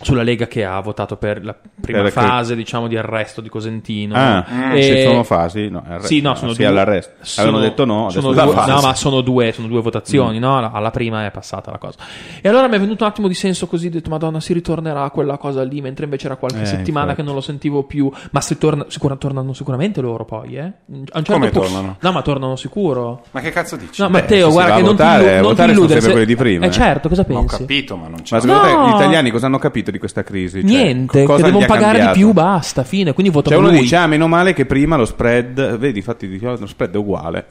sulla 0.02 0.24
Lega 0.24 0.48
che 0.48 0.66
ha 0.66 0.78
votato 0.82 1.16
per 1.16 1.44
la 1.44 1.56
prima 1.80 2.02
Per- 2.02 2.12
fase, 2.12 2.56
diciamo, 2.56 2.88
di 2.88 2.98
arresto 2.98 3.40
di 3.40 3.48
Cosentino. 3.50 4.14
ah 4.16 4.74
E- 4.76 4.82
ci 4.84 5.02
sono 5.04 5.24
fasi 5.24 5.70
no, 5.70 5.84
arresto. 5.88 6.08
Sì, 6.08 6.20
no, 6.22 6.36
sono 6.36 6.52
sì, 6.52 6.58
due. 6.58 6.66
all'arresto 6.68 7.14
sono- 7.22 7.48
avevano 7.48 7.70
detto 7.70 7.86
no 7.86 8.10
sono 8.10 8.34
due, 8.34 8.54
fase. 8.54 8.72
no, 8.72 8.82
ma 8.82 8.94
sono 8.94 9.22
due, 9.22 9.52
sono 9.54 9.68
due 9.68 9.82
votazioni, 9.82 10.38
no? 10.40 10.58
Alla- 10.72 10.92
prima 10.92 11.26
è 11.26 11.32
passata 11.32 11.72
la 11.72 11.78
cosa. 11.78 11.98
E 12.42 12.48
allora 12.50 12.68
mi 12.68 12.76
è 12.76 12.80
venuto 12.80 13.04
un 13.06 13.10
attimo 13.10 13.28
di 13.30 13.34
senso 13.34 13.68
così, 13.68 13.88
ho 13.88 13.90
detto, 13.90 14.10
Madonna, 14.10 14.40
si 14.42 14.52
ritornerà 14.54 15.04
a 15.04 15.10
quella 15.12 15.38
cosa 15.38 15.64
lì, 15.64 15.80
mentre 15.82 16.04
invece 16.06 16.26
era 16.28 16.36
qualche 16.36 16.62
Eh, 16.62 16.66
settimana 16.66 17.06
infatti. 17.12 17.22
che 17.22 17.26
non 17.28 17.36
lo 17.36 17.42
sentivo 17.42 17.84
più. 17.84 18.12
Ma 18.32 18.42
si 18.42 18.58
torna, 18.58 18.86
sicura- 18.90 19.16
tornano 19.16 19.54
sicuramente 19.54 20.02
loro 20.02 20.26
poi, 20.26 20.56
eh? 20.58 20.62
A 20.62 20.72
un 20.88 21.06
certo 21.06 21.32
Come 21.34 21.50
punto- 21.50 21.68
tornano? 21.68 21.98
No, 22.00 22.12
ma 22.12 22.22
tornano 22.22 22.56
sicuro. 22.58 23.24
Ma 23.32 23.40
che 23.40 23.52
cazzo 23.52 23.76
dici? 23.78 24.02
No, 24.02 24.10
Matteo, 24.10 24.48
se 24.48 24.52
guarda 24.54 24.76
che 24.76 24.82
non 24.82 24.90
votare, 24.92 25.18
ti, 25.24 25.30
illu- 25.30 25.34
non 25.36 25.42
ti 25.42 25.48
votare 25.48 25.56
sono 25.56 25.72
illudere. 25.80 26.02
sempre 26.02 26.12
quelli 26.12 26.26
di 26.28 26.36
prima, 26.36 26.66
Eh 26.66 26.68
eh. 26.68 26.72
certo, 26.72 27.08
cosa 27.10 27.26
Ma 27.28 27.36
ho 27.36 27.40
pensi? 27.40 27.58
capito, 27.58 27.96
ma 27.98 28.08
non 28.08 28.22
c'è. 28.22 28.36
ma 28.36 28.42
secondo 28.42 28.62
te 28.64 28.70
gli 28.92 28.94
italiani 28.96 29.32
cosa 29.32 29.46
hanno 29.48 29.58
capito 29.58 29.84
di 29.92 30.00
questa 30.00 30.24
crisi? 30.24 30.62
Cioè, 30.62 30.70
Niente, 30.70 31.24
cosa 31.24 31.38
che 31.44 31.46
devono 31.52 31.66
pagare 31.66 31.98
cambiato? 32.00 32.14
di 32.14 32.20
più, 32.24 32.32
basta, 32.34 32.84
fine. 32.84 33.14
Quindi 33.14 33.32
voto 33.32 33.50
cioè 33.50 33.58
per 33.58 33.66
uno 33.68 33.74
lui. 33.76 33.84
dice 33.84 33.96
ah 33.98 34.08
meno 34.08 34.28
male 34.28 34.54
che 34.54 34.66
prima 34.66 34.96
lo 34.96 35.06
spread 35.06 35.78
vedi 35.78 36.00
infatti 36.00 36.28
dicono 36.28 36.56
lo 36.60 36.66
spread 36.68 36.94
è 36.94 36.98
uguale 36.98 37.46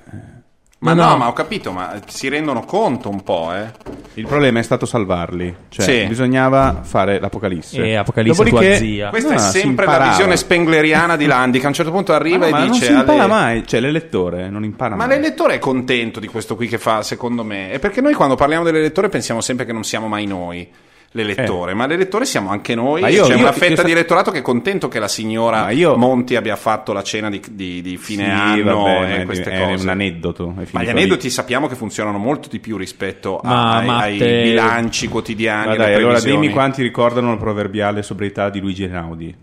Ma 0.80 0.92
No, 0.92 1.02
no, 1.04 1.08
no. 1.12 1.16
ma 1.16 1.28
ho 1.28 1.32
capito, 1.32 1.72
ma 1.72 1.98
si 2.06 2.28
rendono 2.28 2.60
conto 2.64 3.08
un 3.08 3.22
po', 3.22 3.50
eh. 3.54 3.70
il 4.14 4.26
problema 4.26 4.58
è 4.58 4.62
stato 4.62 4.84
salvarli 4.84 5.54
cioè 5.70 5.84
Sì. 5.86 6.06
bisognava 6.08 6.80
fare 6.82 7.18
l'apocalisse 7.18 7.82
E 7.82 7.94
Apocalisse 7.94 8.44
Dopodiché- 8.44 8.66
tua 8.66 8.76
zia. 8.86 9.08
Questa 9.08 9.32
Ah, 9.32 9.36
è 9.36 9.38
sempre 9.38 9.86
la 9.86 10.08
visione 10.08 10.36
spengleriana 10.36 11.16
di 11.16 11.24
Landi, 11.24 11.58
che 11.58 11.64
a 11.64 11.68
un 11.68 11.74
certo 11.74 11.90
punto 11.90 12.12
Ma 12.12 12.18
arriva 12.18 12.36
no, 12.38 12.46
e 12.46 12.50
ma 12.50 12.58
non 12.58 12.70
dice... 12.72 12.84
si 12.86 12.92
impara 12.92 13.22
alle- 13.22 13.32
mai 13.32 13.66
cioè 13.66 13.80
l'elettore 13.80 14.50
non 14.50 14.62
impara 14.62 14.94
Ma 14.94 15.06
mai 15.06 15.16
l'elettore 15.16 15.54
è 15.54 15.58
contento 15.58 16.20
di 16.20 16.26
questo 16.26 16.54
qui 16.54 16.68
che 16.68 16.76
fa, 16.76 17.02
secondo 17.02 17.44
me. 17.44 17.70
È 17.70 17.78
perché 17.78 18.02
noi 18.02 18.12
quando 18.12 18.34
parliamo 18.34 18.62
dell'elettore 18.64 19.08
pensiamo 19.08 19.40
sempre 19.40 19.64
che 19.64 19.72
non 19.72 19.84
siamo 19.84 20.06
mai 20.06 20.26
noi. 20.26 20.68
L'elettore, 21.16 21.74
ma 21.74 21.86
l'elettore 21.86 22.24
siamo 22.24 22.50
anche 22.50 22.74
noi. 22.74 23.00
Ma 23.00 23.08
io- 23.08 23.22
C'è 23.22 23.34
io- 23.34 23.38
una 23.38 23.46
io 23.50 23.52
fetta 23.52 23.76
sa- 23.76 23.82
di 23.84 23.92
elettorato 23.92 24.32
che 24.32 24.38
è 24.38 24.42
contento 24.42 24.88
che 24.88 24.98
la 24.98 25.06
signora 25.06 25.70
io- 25.70 25.96
Monti 25.96 26.34
abbia 26.34 26.56
fatto 26.56 26.92
la 26.92 27.04
cena 27.04 27.30
di, 27.30 27.40
di- 27.52 27.80
di 27.82 27.96
fine 27.96 28.24
Sì, 28.24 28.30
anno 28.30 28.82
vabbè, 28.82 29.20
e 29.20 29.24
queste 29.24 29.50
è 29.52 29.60
cose. 29.64 29.84
un 29.84 29.88
aneddoto 29.90 30.54
è 30.58 30.66
Ma 30.72 30.80
gli 30.82 30.84
lì. 30.86 30.90
aneddoti 30.90 31.30
sappiamo 31.30 31.68
che 31.68 31.76
funzionano 31.76 32.18
molto 32.18 32.48
di 32.48 32.58
più 32.58 32.76
rispetto 32.76 33.40
Ma, 33.44 33.76
ai, 33.76 33.80
ai 33.80 33.86
Matte- 34.18 34.42
bilanci 34.42 35.06
quotidiani. 35.06 35.76
Dai, 35.76 35.94
allora 35.94 36.18
dimmi 36.18 36.48
quanti 36.48 36.82
ricordano 36.82 37.30
la 37.30 37.36
proverbiale 37.36 38.02
sobrietà 38.02 38.50
di 38.50 38.58
Luigi 38.58 38.82
Einaudi. 38.82 39.36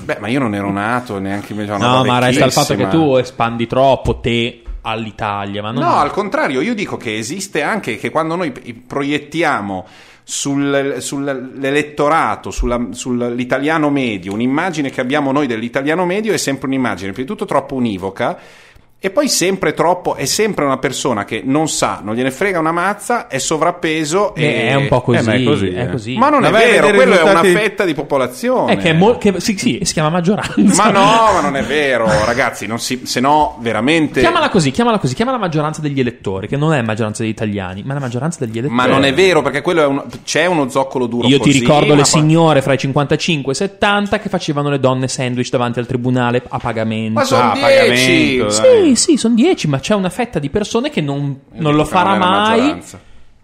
Beh, 0.00 0.18
ma 0.20 0.28
io 0.28 0.38
non 0.38 0.54
ero 0.54 0.70
nato 0.70 1.18
neanche. 1.18 1.54
una 1.54 1.76
No, 1.76 2.04
ma 2.04 2.20
resta 2.20 2.44
il 2.44 2.52
fatto 2.52 2.76
che 2.76 2.86
tu 2.86 3.16
espandi 3.16 3.66
troppo 3.66 4.18
te 4.20 4.62
all'Italia. 4.82 5.60
Ma 5.60 5.72
non... 5.72 5.82
No, 5.82 5.96
al 5.96 6.12
contrario, 6.12 6.60
io 6.60 6.72
dico 6.72 6.96
che 6.96 7.16
esiste 7.18 7.62
anche 7.62 7.96
che 7.96 8.10
quando 8.10 8.36
noi 8.36 8.52
proiettiamo 8.52 9.84
sul- 10.30 10.96
sull'elettorato, 10.98 12.50
sulla- 12.50 12.88
sull'italiano 12.90 13.88
medio, 13.88 14.34
un'immagine 14.34 14.90
che 14.90 15.00
abbiamo 15.00 15.32
noi 15.32 15.46
dell'italiano 15.46 16.04
medio 16.04 16.34
è 16.34 16.36
sempre 16.36 16.66
un'immagine, 16.66 17.12
prima 17.12 17.26
di 17.26 17.32
tutto 17.32 17.46
troppo 17.46 17.74
univoca. 17.74 18.38
E 19.00 19.10
poi 19.10 19.28
sempre 19.28 19.74
troppo, 19.74 20.16
è 20.16 20.24
sempre 20.24 20.64
una 20.64 20.78
persona 20.78 21.24
che 21.24 21.40
non 21.44 21.68
sa, 21.68 22.00
non 22.02 22.16
gliene 22.16 22.32
frega 22.32 22.58
una 22.58 22.72
mazza, 22.72 23.28
è 23.28 23.38
sovrappeso 23.38 24.34
e... 24.34 24.42
Eh, 24.44 24.68
è 24.70 24.74
un 24.74 24.88
po' 24.88 25.02
così. 25.02 25.18
Eh, 25.20 25.22
ma 25.22 25.34
è 25.34 25.42
così, 25.44 25.68
è 25.68 25.82
eh. 25.82 25.88
così. 25.88 26.16
Ma 26.16 26.28
non 26.30 26.44
è 26.44 26.48
a 26.48 26.50
vero, 26.50 26.88
quello 26.90 27.14
è 27.16 27.22
una 27.22 27.40
risultati- 27.40 27.52
fetta 27.52 27.84
di 27.84 27.94
popolazione. 27.94 28.72
È 28.72 28.76
che 28.76 28.90
è 28.90 28.92
mol- 28.94 29.18
che- 29.18 29.38
sì, 29.38 29.56
sì, 29.56 29.78
si 29.84 29.92
chiama 29.92 30.08
maggioranza. 30.08 30.82
Ma 30.82 30.90
no, 30.90 31.00
ma 31.32 31.40
non 31.40 31.54
è 31.54 31.62
vero, 31.62 32.06
ragazzi, 32.24 32.66
non 32.66 32.80
si, 32.80 33.02
se 33.04 33.20
no 33.20 33.56
veramente... 33.60 34.18
Chiamala 34.18 34.48
così, 34.48 34.72
chiamala 34.72 34.98
così, 34.98 35.14
chiama 35.14 35.30
la 35.30 35.38
maggioranza 35.38 35.80
degli 35.80 36.00
elettori, 36.00 36.48
che 36.48 36.56
non 36.56 36.72
è 36.74 36.82
maggioranza 36.82 37.22
degli 37.22 37.30
italiani, 37.30 37.84
ma 37.84 37.94
la 37.94 38.00
maggioranza 38.00 38.44
degli 38.44 38.58
elettori. 38.58 38.74
Ma 38.74 38.86
non 38.86 39.04
è 39.04 39.14
vero, 39.14 39.42
perché 39.42 39.62
quello 39.62 39.80
è 39.82 39.86
un- 39.86 40.02
c'è 40.24 40.46
uno 40.46 40.68
zoccolo 40.70 41.06
duro 41.06 41.28
Io 41.28 41.38
ti 41.38 41.44
così, 41.50 41.60
ricordo 41.60 41.86
ma 41.90 41.94
le 41.94 42.00
poi- 42.02 42.10
signore 42.10 42.62
fra 42.62 42.72
i 42.72 42.78
55 42.78 43.52
e 43.52 43.54
i 43.54 43.58
70 43.58 44.18
che 44.18 44.28
facevano 44.28 44.70
le 44.70 44.80
donne 44.80 45.06
sandwich 45.06 45.50
davanti 45.50 45.78
al 45.78 45.86
tribunale 45.86 46.42
a 46.48 46.58
pagamento. 46.58 47.12
Ma 47.20 47.24
sono 47.24 47.52
Ah, 47.52 47.54
10! 47.54 47.60
pagamento, 47.60 48.50
Sì, 48.50 48.87
sì, 48.96 49.16
sono 49.16 49.34
10, 49.34 49.68
ma 49.68 49.78
c'è 49.78 49.94
una 49.94 50.10
fetta 50.10 50.38
di 50.38 50.50
persone 50.50 50.90
che 50.90 51.00
non, 51.00 51.40
non 51.52 51.72
lo 51.72 51.78
non 51.78 51.86
farà 51.86 52.12
la 52.12 52.18
mai. 52.18 52.58
maggioranza. 52.60 53.00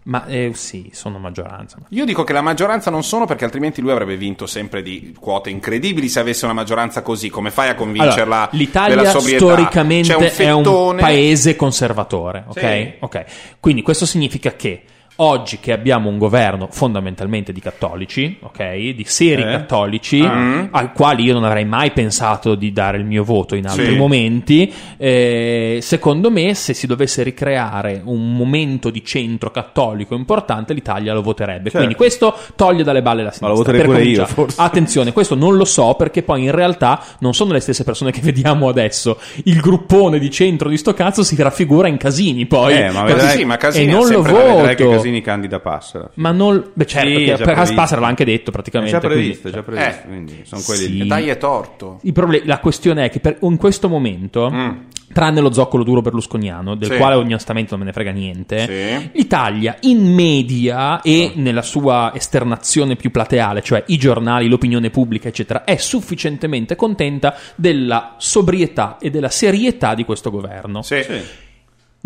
Ma 0.07 0.27
eh, 0.27 0.51
sì, 0.53 0.91
sono 0.93 1.19
maggioranza. 1.19 1.79
Io 1.89 2.05
dico 2.05 2.25
che 2.25 2.35
la 2.35 2.43
maggioranza 2.43 2.91
non 2.91 3.03
sono 3.03 3.25
perché 3.25 3.45
altrimenti 3.45 3.81
lui 3.81 3.91
avrebbe 3.91 4.19
vinto 4.19 4.47
sempre 4.47 4.83
di 4.83 5.17
quote 5.19 5.49
incredibili 5.49 6.11
se 6.11 6.21
avesse 6.21 6.45
una 6.45 6.53
maggioranza 6.53 7.01
così. 7.01 7.31
Come 7.31 7.51
fai 7.51 7.71
a 7.71 7.75
convincerla 7.75 8.37
Allora, 8.37 8.49
L'Italia 8.53 9.19
storicamente 9.19 10.15
un 10.15 10.25
è 10.25 10.51
un 10.51 10.97
paese 10.99 11.57
conservatore, 11.57 12.45
ok? 12.49 12.61
Sì. 12.61 12.95
Ok. 12.99 13.25
Quindi 13.61 13.81
questo 13.81 14.05
significa 14.05 14.53
che 14.53 14.83
Oggi 15.19 15.59
che 15.61 15.71
abbiamo 15.71 16.09
un 16.09 16.19
governo 16.19 16.67
fondamentalmente 16.73 17.53
di 17.53 17.61
cattolici, 17.61 18.37
ok? 18.41 18.77
Di 18.97 19.05
seri 19.07 19.43
Eh? 19.43 19.45
cattolici, 19.45 20.21
Ah. 20.21 20.67
ai 20.73 20.91
quali 20.93 21.23
io 21.23 21.35
non 21.35 21.45
avrei 21.45 21.65
mai 21.65 21.93
pensato 21.93 22.57
di 22.57 22.73
dare 22.73 22.97
il 22.99 23.05
mio 23.05 23.23
voto 23.23 23.55
in 23.55 23.65
altri 23.69 23.93
Sì. 23.93 23.97
momenti, 23.97 24.73
eh, 24.97 25.79
secondo 25.83 26.33
me 26.33 26.53
se 26.55 26.75
si 26.75 26.89
dovesse 26.89 27.23
ricreare 27.23 28.03
un 28.05 28.35
momento 28.35 28.91
di 28.91 29.05
centro 29.05 29.53
cattolico 29.53 30.17
importante, 30.17 30.73
l'Italia 30.75 31.15
lo 31.15 31.23
voterebbe. 31.23 31.65
Certo. 31.71 31.77
Quindi 31.79 31.95
questo 31.95 32.37
toglie 32.57 32.83
dalle 32.83 33.01
balle 33.03 33.23
la 33.23 33.31
sinistra. 33.31 33.49
lo 33.51 33.55
voterei 33.55 33.81
per 33.83 33.89
pure 33.91 33.99
io, 34.01 34.05
cominciare. 34.15 34.33
forse. 34.33 34.61
Attenzione, 34.61 35.13
questo 35.13 35.37
non 35.37 35.57
lo 35.57 35.65
so 35.65 35.95
perché 35.95 36.25
poi 36.25 36.43
in 36.43 36.51
realtà 36.51 37.01
non 37.21 37.35
sono 37.35 37.53
le 37.53 37.61
stesse 37.61 37.85
persone 37.85 38.11
che 38.11 38.21
vediamo 38.21 38.69
adesso. 38.69 39.21
Il 39.45 39.61
gruppone 39.61 40.19
di 40.19 40.29
centro 40.33 40.69
di 40.69 40.77
sto 40.77 40.93
cazzo 40.93 41.23
si 41.23 41.37
raffigura 41.41 41.87
in 41.87 41.99
Casini 41.99 42.47
poi. 42.47 42.75
Eh, 42.75 42.87
ma 42.91 43.03
Ma 43.03 43.05
vedrai- 43.05 43.37
sì, 43.39 43.45
ma 43.45 43.57
Casini 43.57 43.85
e 43.85 43.93
non 43.95 44.09
lo 44.09 44.21
voto. 44.21 44.73
Casini 45.05 45.21
candida 45.21 45.61
Passera. 45.61 46.11
Ma 46.15 46.31
non. 46.33 46.71
Beh, 46.73 46.87
certo, 46.87 47.09
Sì, 47.09 47.15
che 47.25 47.35
già 47.35 47.45
per. 47.45 47.75
Passera 47.75 48.01
l'ha 48.01 48.07
anche 48.07 48.25
detto 48.25 48.51
È 48.51 48.53
praticamente. 48.53 48.93
già 48.99 49.01
previsto, 49.07 49.49
è 49.49 49.51
quindi- 49.53 49.59
già 49.59 49.63
previsto. 49.63 50.01
Eh. 50.01 50.07
Quindi 50.09 50.41
sono 50.45 50.63
quelli 50.65 50.83
Sì. 50.83 50.93
lì. 50.93 51.01
E 51.01 51.07
dai 51.07 51.29
è 51.29 51.37
torto. 51.39 51.99
Il 52.03 52.13
proble- 52.13 52.43
la 52.45 52.59
questione 52.59 53.05
è 53.05 53.11
che 53.11 53.21
per- 53.21 53.39
in 53.43 53.57
questo 53.57 53.89
momento, 53.89 54.51
Mm. 54.51 54.71
tranne 55.13 55.41
lo 55.41 55.53
zoccolo 55.53 55.85
duro 55.85 56.01
berlusconiano, 56.01 56.75
del 56.75 56.91
Sì. 56.91 56.97
quale 56.97 57.15
onestamente 57.15 57.71
non 57.71 57.81
me 57.81 57.85
ne 57.87 57.93
frega 57.93 58.11
niente, 58.11 58.59
Sì. 58.67 59.11
l'Italia 59.13 59.77
in 59.83 60.13
media 60.13 61.01
e 61.03 61.33
nella 61.37 61.63
sua 61.63 62.11
esternazione 62.15 62.97
più 62.97 63.11
plateale, 63.13 63.63
cioè 63.63 63.85
i 63.87 63.97
giornali, 63.97 64.49
l'opinione 64.49 64.91
pubblica, 64.91 65.29
eccetera, 65.29 65.63
è 65.65 65.77
sufficientemente 65.77 66.75
contenta 66.75 67.37
della 67.55 68.15
sobrietà 68.19 68.97
e 69.01 69.11
della 69.11 69.29
serietà 69.31 69.95
di 69.95 70.05
questo 70.05 70.31
governo. 70.31 70.83
Sì. 70.83 71.05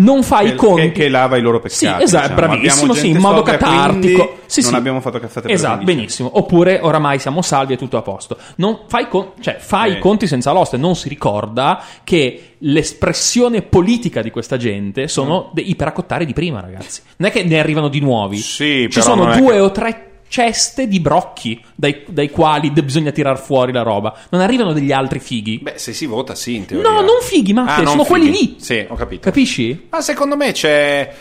Non 0.01 0.23
fa 0.23 0.43
i 0.43 0.51
Che, 0.51 0.55
conti. 0.55 0.81
che, 0.83 0.93
che 0.93 1.09
lava 1.09 1.37
i 1.37 1.41
loro 1.41 1.59
peccati. 1.59 1.75
Sì, 1.77 1.87
esatto, 1.87 2.29
diciamo. 2.35 2.35
bravissimo, 2.35 2.95
sì, 2.95 3.09
in 3.09 3.17
modo 3.19 3.43
catartico. 3.43 4.39
Sì, 4.47 4.61
non 4.63 4.71
sì. 4.71 4.77
abbiamo 4.77 5.01
fatto 5.01 5.19
cazzate 5.19 5.49
Esatto, 5.51 5.75
15 5.75 5.75
anni. 5.75 5.85
benissimo. 5.85 6.31
Oppure 6.39 6.79
oramai 6.81 7.19
siamo 7.19 7.43
salvi 7.43 7.73
e 7.73 7.77
tutto 7.77 7.97
a 7.97 8.03
posto. 8.03 8.37
Non 8.57 8.83
fai, 8.87 9.09
con- 9.09 9.33
cioè, 9.41 9.57
fai 9.59 9.91
Eh. 9.93 9.97
i 9.97 9.99
conti 9.99 10.27
senza 10.29 10.53
l'oste, 10.53 10.77
non 10.77 10.95
si 10.95 11.09
ricorda 11.09 11.83
che 12.05 12.55
l'espressione 12.59 13.63
politica 13.63 14.23
di 14.23 14.31
questa 14.31 14.57
gente 14.57 15.09
sono 15.09 15.51
dei 15.53 15.69
iperacottari 15.71 16.25
di 16.25 16.33
prima, 16.33 16.61
ragazzi. 16.61 17.03
Non 17.17 17.29
è 17.29 17.33
che 17.33 17.43
ne 17.43 17.59
arrivano 17.59 17.89
di 17.89 18.01
nuovi. 18.01 18.37
Sì, 18.39 18.87
Ci 18.91 19.01
sono 19.03 19.35
due 19.37 19.53
che- 19.55 19.61
o 19.61 19.71
tre 19.73 20.08
ceste 20.29 20.87
di 20.89 21.01
brocchi 21.01 21.61
dai, 21.75 22.05
dai 22.09 22.31
quali 22.31 22.73
de- 22.73 22.85
bisogna 22.85 23.11
tirar 23.11 23.39
fuori 23.39 23.73
la 23.73 23.83
roba. 23.83 24.15
Non 24.31 24.41
arrivano 24.41 24.73
degli 24.73 24.93
altri 24.93 25.19
fighi. 25.19 25.59
Beh, 25.59 25.79
se 25.79 25.93
si 25.93 26.07
vota 26.07 26.35
sì, 26.35 26.55
in 26.57 26.67
teoria. 26.67 26.89
no, 26.91 27.01
non 27.01 27.21
fighi, 27.23 27.53
Matte, 27.53 27.83
Ah, 27.83 27.87
sono 27.87 28.05
quelli 28.05 28.27
fighi. 28.33 28.39
lì. 28.39 28.57
Sì, 28.61 28.87
ho 28.89 28.95
capito. 28.95 29.23
Capisci? 29.23 29.87
Ma 29.91 30.01
secondo 30.01 30.37
me 30.37 30.53
c'è 30.53 31.13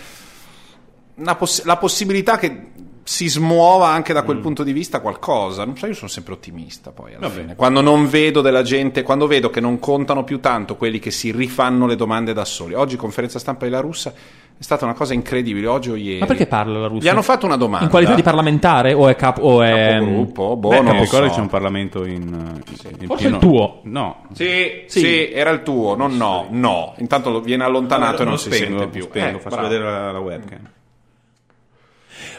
poss- 1.37 1.63
la 1.63 1.77
possibilità 1.77 2.37
che 2.37 2.65
si 3.03 3.29
smuova 3.29 3.87
anche 3.87 4.11
da 4.11 4.21
Mm. 4.21 4.25
quel 4.25 4.37
punto 4.39 4.63
di 4.63 4.73
vista 4.73 4.99
qualcosa. 4.99 5.63
Non 5.63 5.77
so, 5.77 5.87
io 5.87 5.93
sono 5.93 6.09
sempre 6.09 6.33
ottimista 6.33 6.91
poi 6.91 7.13
alla 7.15 7.29
fine. 7.29 7.55
Quando 7.55 7.79
non 7.79 8.09
vedo 8.09 8.41
della 8.41 8.63
gente, 8.63 9.01
quando 9.01 9.27
vedo 9.27 9.49
che 9.49 9.61
non 9.61 9.79
contano 9.79 10.25
più 10.25 10.41
tanto 10.41 10.75
quelli 10.75 10.99
che 10.99 11.09
si 11.09 11.31
rifanno 11.31 11.87
le 11.87 11.95
domande 11.95 12.33
da 12.33 12.43
soli. 12.43 12.73
Oggi 12.73 12.97
conferenza 12.97 13.39
stampa 13.39 13.63
della 13.63 13.79
Russa 13.79 14.13
è 14.59 14.63
stata 14.63 14.85
una 14.85 14.95
cosa 14.95 15.13
incredibile, 15.13 15.67
oggi 15.67 15.91
o 15.91 15.95
ieri. 15.95 16.19
Ma 16.19 16.25
perché 16.25 16.47
parla 16.47 16.79
la 16.79 16.87
Russia? 16.87 17.09
Gli 17.09 17.13
hanno 17.13 17.21
fatto 17.21 17.45
una 17.45 17.57
domanda. 17.57 17.85
In 17.85 17.91
qualità 17.91 18.15
di 18.15 18.23
parlamentare 18.23 18.93
o 18.93 19.07
è 19.07 19.15
capo 19.15 19.41
o 19.41 19.61
è 19.61 19.97
capogruppo, 19.99 20.55
boh, 20.55 20.69
Beh, 20.69 20.81
non 20.81 20.97
lo 20.97 21.05
so. 21.05 21.21
c'è 21.29 21.39
un 21.39 21.47
Parlamento 21.47 22.05
in, 22.05 22.13
in- 22.23 22.61
Forse 23.07 23.15
pieno- 23.15 23.35
il 23.35 23.41
tuo. 23.41 23.79
No. 23.83 24.23
Sì, 24.33 24.83
Sì. 24.87 24.99
sì, 24.99 25.31
era 25.31 25.51
il 25.51 25.61
tuo, 25.63 25.95
non 25.95 26.17
no, 26.17 26.47
no. 26.49 26.93
Intanto 26.97 27.39
viene 27.41 27.63
allontanato 27.65 28.23
e 28.23 28.25
non 28.25 28.37
si 28.39 28.51
spengo, 28.51 28.79
sente 28.79 28.87
più. 28.87 29.03
spengo, 29.03 29.37
Eh, 29.37 29.41
faccio 29.41 29.55
bravo. 29.57 29.67
vedere 29.71 29.89
la, 29.91 30.11
la 30.11 30.19
webcam. 30.19 30.59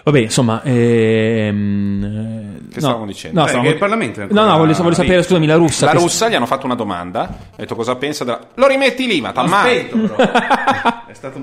Vabbè, 0.05 0.19
insomma, 0.21 0.63
ehm, 0.63 2.69
Che 2.71 2.81
no, 2.81 2.87
stavamo 2.87 3.07
dicendo? 3.07 3.41
No, 3.41 3.47
Eh, 3.47 3.49
stavamo- 3.49 3.71
il 3.71 3.77
Parlamento 3.79 4.21
no, 4.29 4.45
no, 4.45 4.57
voglio, 4.59 4.75
voglio 4.75 4.95
sapere, 4.95 5.23
scusami, 5.23 5.47
la 5.47 5.57
russa. 5.57 5.87
La 5.87 5.93
che- 5.93 5.99
russa 5.99 6.29
gli 6.29 6.35
hanno 6.35 6.47
fatto 6.47 6.67
una 6.67 6.75
domanda, 6.75 7.21
ha 7.23 7.37
detto 7.57 7.75
cosa 7.75 7.97
pensa 7.97 8.25
della... 8.25 8.41
Lo 8.55 8.67
rimetti 8.67 9.07
lì, 9.07 9.21
ma 9.21 9.33
tammai. 9.33 9.89
È 11.09 11.15
stato 11.15 11.41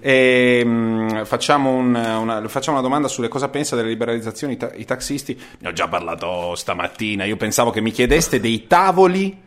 E, 0.00 0.62
mm, 0.64 1.22
facciamo, 1.24 1.70
un- 1.74 1.94
una, 1.94 2.48
facciamo 2.48 2.78
una 2.78 2.86
domanda 2.86 3.08
sulle 3.08 3.28
cosa 3.28 3.48
pensa 3.48 3.76
delle 3.76 3.88
liberalizzazioni 3.88 4.56
ta- 4.56 4.70
i 4.74 4.84
taxisti. 4.84 5.38
Ne 5.60 5.68
ho 5.68 5.72
già 5.72 5.88
parlato 5.88 6.54
stamattina. 6.54 7.24
Io 7.24 7.36
pensavo 7.36 7.70
che 7.70 7.80
mi 7.80 7.90
chiedeste 7.90 8.40
dei 8.40 8.66
tavoli 8.66 9.46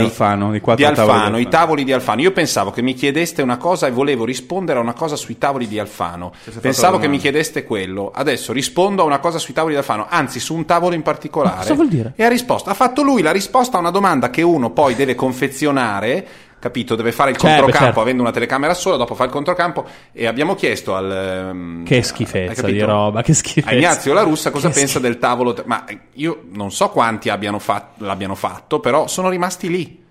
Di 0.00 0.06
Alfano, 0.06 0.50
di 0.50 0.60
di 0.60 0.60
tavoli 0.60 0.76
di 0.76 0.84
Alfano, 0.84 1.36
i 1.38 1.44
Alfano. 1.44 1.48
tavoli 1.48 1.84
di 1.84 1.92
Alfano. 1.92 2.20
Io 2.20 2.32
pensavo 2.32 2.70
che 2.70 2.82
mi 2.82 2.94
chiedeste 2.94 3.42
una 3.42 3.56
cosa 3.56 3.86
e 3.86 3.90
volevo 3.90 4.24
rispondere 4.24 4.78
a 4.78 4.82
una 4.82 4.92
cosa 4.92 5.16
sui 5.16 5.38
tavoli 5.38 5.68
di 5.68 5.78
Alfano. 5.78 6.32
fatto 6.42 6.60
Pensavo 6.60 6.98
che 6.98 7.08
mi 7.08 7.18
chiedeste 7.18 7.64
quello. 7.64 8.10
Adesso 8.12 8.52
rispondo 8.52 9.02
a 9.02 9.04
una 9.04 9.18
cosa 9.18 9.38
sui 9.38 9.54
tavoli 9.54 9.74
di 9.74 9.78
Alfano, 9.78 10.06
anzi 10.08 10.40
su 10.40 10.54
un 10.54 10.64
tavolo 10.64 10.94
in 10.94 11.02
particolare. 11.02 11.56
Ma 11.56 11.60
cosa 11.62 11.74
vuol 11.74 11.88
dire? 11.88 12.12
E 12.16 12.24
ha 12.24 12.28
risposto. 12.28 12.70
Ha 12.70 12.74
fatto 12.74 13.02
lui 13.02 13.22
la 13.22 13.32
risposta 13.32 13.76
a 13.76 13.80
una 13.80 13.90
domanda 13.90 14.30
che 14.30 14.42
uno 14.42 14.70
poi 14.70 14.94
deve 14.94 15.14
confezionare. 15.14 16.26
Capito? 16.64 16.94
Deve 16.96 17.12
fare 17.12 17.30
il 17.32 17.36
Certo, 17.36 17.48
controcampo 17.56 17.84
certo. 17.84 18.00
avendo 18.00 18.22
una 18.22 18.30
telecamera 18.30 18.72
sola, 18.72 18.96
dopo 18.96 19.14
fa 19.14 19.24
il 19.24 19.30
controcampo 19.30 19.84
e 20.12 20.26
abbiamo 20.26 20.54
chiesto 20.54 20.94
al 20.94 21.12
ehm, 21.12 21.84
Che 21.84 22.02
schifezza 22.02 22.66
di 22.66 22.80
roba, 22.80 23.20
che 23.20 23.34
schifezza. 23.34 23.68
a 23.68 23.74
Ignazio 23.78 24.14
La 24.14 24.22
Russa 24.22 24.50
cosa 24.50 24.68
Che 24.68 24.72
pensa 24.72 24.98
schifo. 24.98 25.06
del 25.06 25.18
tavolo 25.18 25.54
ma 25.66 25.84
io 26.14 26.44
non 26.52 26.70
so 26.72 26.88
quanti 26.88 27.28
abbiano 27.28 27.58
fat- 27.58 28.00
l'abbiano 28.00 28.34
fatto 28.34 28.80
però 28.80 29.06
sono 29.08 29.28
rimasti 29.28 29.68
lì 29.68 30.03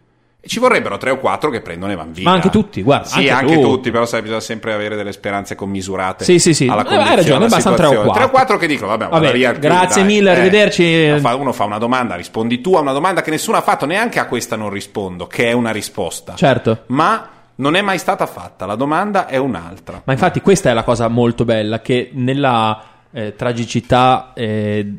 ci 0.45 0.59
vorrebbero 0.59 0.97
tre 0.97 1.09
o 1.11 1.17
quattro 1.19 1.49
che 1.49 1.61
prendono 1.61 1.91
e 1.91 1.95
van 1.95 2.11
via 2.11 2.25
Ma 2.25 2.31
anche 2.35 2.49
tutti, 2.49 2.81
guarda, 2.81 3.05
sì, 3.07 3.29
anche 3.29 3.53
anche, 3.53 3.61
tutti. 3.61 3.91
però 3.91 4.05
sai, 4.05 4.21
bisogna 4.21 4.41
sempre 4.41 4.73
avere 4.73 4.95
delle 4.95 5.13
speranze 5.13 5.55
commisurate. 5.55 6.25
Sì, 6.25 6.37
sì, 6.39 6.53
sì. 6.53 6.67
alla 6.67 6.85
Eh, 6.85 6.95
hai 6.95 7.15
ragione, 7.15 7.47
bastano 7.47 7.75
tre 7.77 7.85
o 7.85 7.91
quattro. 7.93 8.11
Tre 8.13 8.23
o 8.25 8.29
quattro 8.29 8.57
che 8.57 8.67
dicono, 8.67 8.89
vabbè, 8.89 9.07
Vabbè, 9.07 9.31
via 9.31 9.51
il 9.51 9.59
più, 9.59 9.69
grazie 9.69 10.03
dai. 10.03 10.13
mille, 10.13 10.29
Eh, 10.31 10.35
arrivederci. 10.39 11.19
fa- 11.19 11.35
uno 11.35 11.53
fa 11.53 11.63
una 11.63 11.77
domanda, 11.77 12.15
rispondi 12.15 12.59
tu 12.61 12.73
a 12.75 12.81
una 12.81 12.91
domanda 12.91 13.21
che 13.21 13.29
nessuno 13.31 13.55
ha 13.57 13.61
fatto, 13.61 13.85
neanche 13.85 14.19
a 14.19 14.25
questa 14.27 14.55
non 14.57 14.69
rispondo, 14.69 15.27
che 15.27 15.45
è 15.47 15.53
una 15.53 15.71
risposta. 15.71 16.35
Certo. 16.35 16.83
Ma 16.87 17.29
non 17.55 17.75
è 17.75 17.81
mai 17.81 17.97
stata 17.97 18.25
fatta, 18.25 18.65
la 18.65 18.75
domanda 18.75 19.27
è 19.27 19.37
un'altra. 19.37 20.01
Ma 20.03 20.11
infatti 20.11 20.41
questa 20.41 20.69
è 20.71 20.73
la 20.73 20.83
cosa 20.83 21.07
molto 21.07 21.45
bella, 21.45 21.79
che 21.81 22.09
nella 22.13 22.83
eh, 23.13 23.35
tragicità 23.35 24.31
eh, 24.33 24.93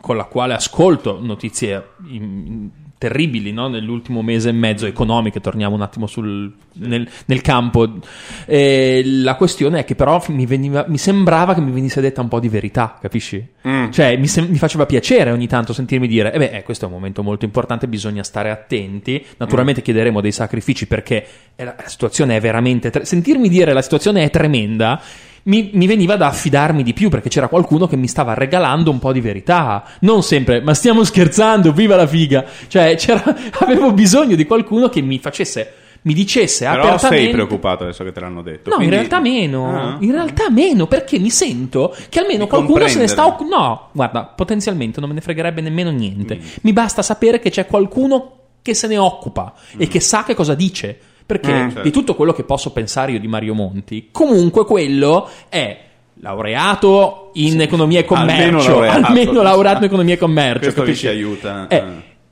con 0.00 0.16
la 0.16 0.24
quale 0.24 0.54
ascolto 0.54 1.18
notizie 1.20 1.88
in- 2.08 2.70
terribili 2.98 3.52
no? 3.52 3.68
nell'ultimo 3.68 4.22
mese 4.22 4.48
e 4.48 4.52
mezzo 4.52 4.84
economiche, 4.86 5.40
torniamo 5.40 5.74
un 5.74 5.82
attimo 5.82 6.06
sul, 6.06 6.52
nel, 6.74 7.08
nel 7.26 7.40
campo, 7.40 7.98
eh, 8.44 9.02
la 9.04 9.36
questione 9.36 9.80
è 9.80 9.84
che 9.84 9.94
però 9.94 10.22
mi, 10.28 10.44
veniva- 10.46 10.84
mi 10.88 10.98
sembrava 10.98 11.54
che 11.54 11.60
mi 11.60 11.70
venisse 11.70 12.00
detta 12.00 12.20
un 12.20 12.28
po' 12.28 12.40
di 12.40 12.48
verità, 12.48 12.98
capisci? 13.00 13.46
Mm. 13.66 13.90
Cioè 13.90 14.16
mi, 14.16 14.26
sem- 14.26 14.48
mi 14.48 14.58
faceva 14.58 14.84
piacere 14.84 15.30
ogni 15.30 15.46
tanto 15.46 15.72
sentirmi 15.72 16.08
dire, 16.08 16.32
eh 16.32 16.38
beh, 16.38 16.50
eh, 16.50 16.62
questo 16.64 16.84
è 16.84 16.88
un 16.88 16.94
momento 16.94 17.22
molto 17.22 17.44
importante, 17.44 17.86
bisogna 17.86 18.22
stare 18.22 18.50
attenti, 18.50 19.24
Mm. 19.24 19.30
naturalmente 19.38 19.80
chiederemo 19.82 20.20
dei 20.20 20.32
sacrifici 20.32 20.86
perché 20.86 21.24
la, 21.56 21.74
la 21.76 21.88
situazione 21.88 22.36
è 22.36 22.40
veramente... 22.40 22.90
tre- 22.90 23.04
sentirmi 23.04 23.48
dire 23.48 23.72
la 23.72 23.82
situazione 23.82 24.24
è 24.24 24.30
tremenda 24.30 25.00
mi, 25.48 25.70
mi 25.72 25.86
veniva 25.86 26.16
da 26.16 26.26
affidarmi 26.28 26.82
di 26.82 26.92
più 26.92 27.08
perché 27.08 27.28
c'era 27.28 27.48
qualcuno 27.48 27.86
che 27.86 27.96
mi 27.96 28.06
stava 28.06 28.34
regalando 28.34 28.90
un 28.90 28.98
po' 28.98 29.12
di 29.12 29.20
verità. 29.20 29.82
Non 30.00 30.22
sempre, 30.22 30.60
ma 30.60 30.74
stiamo 30.74 31.04
scherzando, 31.04 31.72
viva 31.72 31.96
la 31.96 32.06
figa. 32.06 32.44
Cioè, 32.66 32.94
c'era- 32.96 33.34
avevo 33.60 33.92
bisogno 33.92 34.36
di 34.36 34.44
qualcuno 34.44 34.88
che 34.90 35.00
mi 35.00 35.18
facesse, 35.18 35.72
mi 36.02 36.12
dicesse 36.12 36.66
Però 36.66 36.82
apertamente. 36.82 37.24
sei 37.24 37.32
preoccupato 37.32 37.84
adesso 37.84 38.04
che 38.04 38.12
te 38.12 38.20
l'hanno 38.20 38.42
detto. 38.42 38.68
No, 38.68 38.76
quindi- 38.76 38.94
in 38.94 39.00
realtà 39.00 39.20
meno. 39.20 39.74
Ah. 39.74 39.96
In 40.00 40.12
realtà 40.12 40.50
meno 40.50 40.86
perché 40.86 41.18
mi 41.18 41.30
sento 41.30 41.96
che 42.10 42.18
almeno 42.20 42.44
Di 42.44 42.50
qualcuno 42.50 42.86
se 42.86 42.98
ne 42.98 43.06
sta 43.08 43.26
occupando. 43.26 43.56
No, 43.56 43.88
guarda, 43.92 44.24
potenzialmente 44.24 45.00
non 45.00 45.08
me 45.08 45.14
ne 45.14 45.22
fregherebbe 45.22 45.62
nemmeno 45.62 45.90
niente. 45.90 46.36
Mm. 46.36 46.46
Mi 46.60 46.72
basta 46.74 47.00
sapere 47.00 47.40
che 47.40 47.48
c'è 47.48 47.66
qualcuno 47.66 48.32
che 48.60 48.74
se 48.74 48.86
ne 48.86 48.98
occupa 48.98 49.54
e 49.78 49.88
che 49.88 50.00
sa 50.00 50.24
che 50.24 50.34
cosa 50.34 50.54
dice. 50.54 50.98
Perché 51.28 51.52
Mm, 51.52 51.66
certo. 51.68 51.82
di 51.82 51.90
tutto 51.90 52.14
quello 52.14 52.32
che 52.32 52.42
posso 52.42 52.72
pensare 52.72 53.12
io 53.12 53.20
di 53.20 53.28
Mario 53.28 53.52
Monti, 53.52 54.08
comunque 54.10 54.64
quello 54.64 55.28
è 55.50 55.78
laureato 56.20 57.30
in 57.34 57.60
economia 57.60 58.00
e 58.00 58.06
Almeno 58.08 58.48
commercio. 58.56 58.70
laureato. 58.70 59.06
Almeno 59.06 59.42
laureato 59.42 59.78
in 59.78 59.84
economia 59.84 60.14
e 60.14 60.18
commercio. 60.18 60.58
Questo 60.60 60.80
capisci? 60.82 61.00
ci 61.00 61.06
aiuta. 61.08 61.66
Eh, 61.68 61.84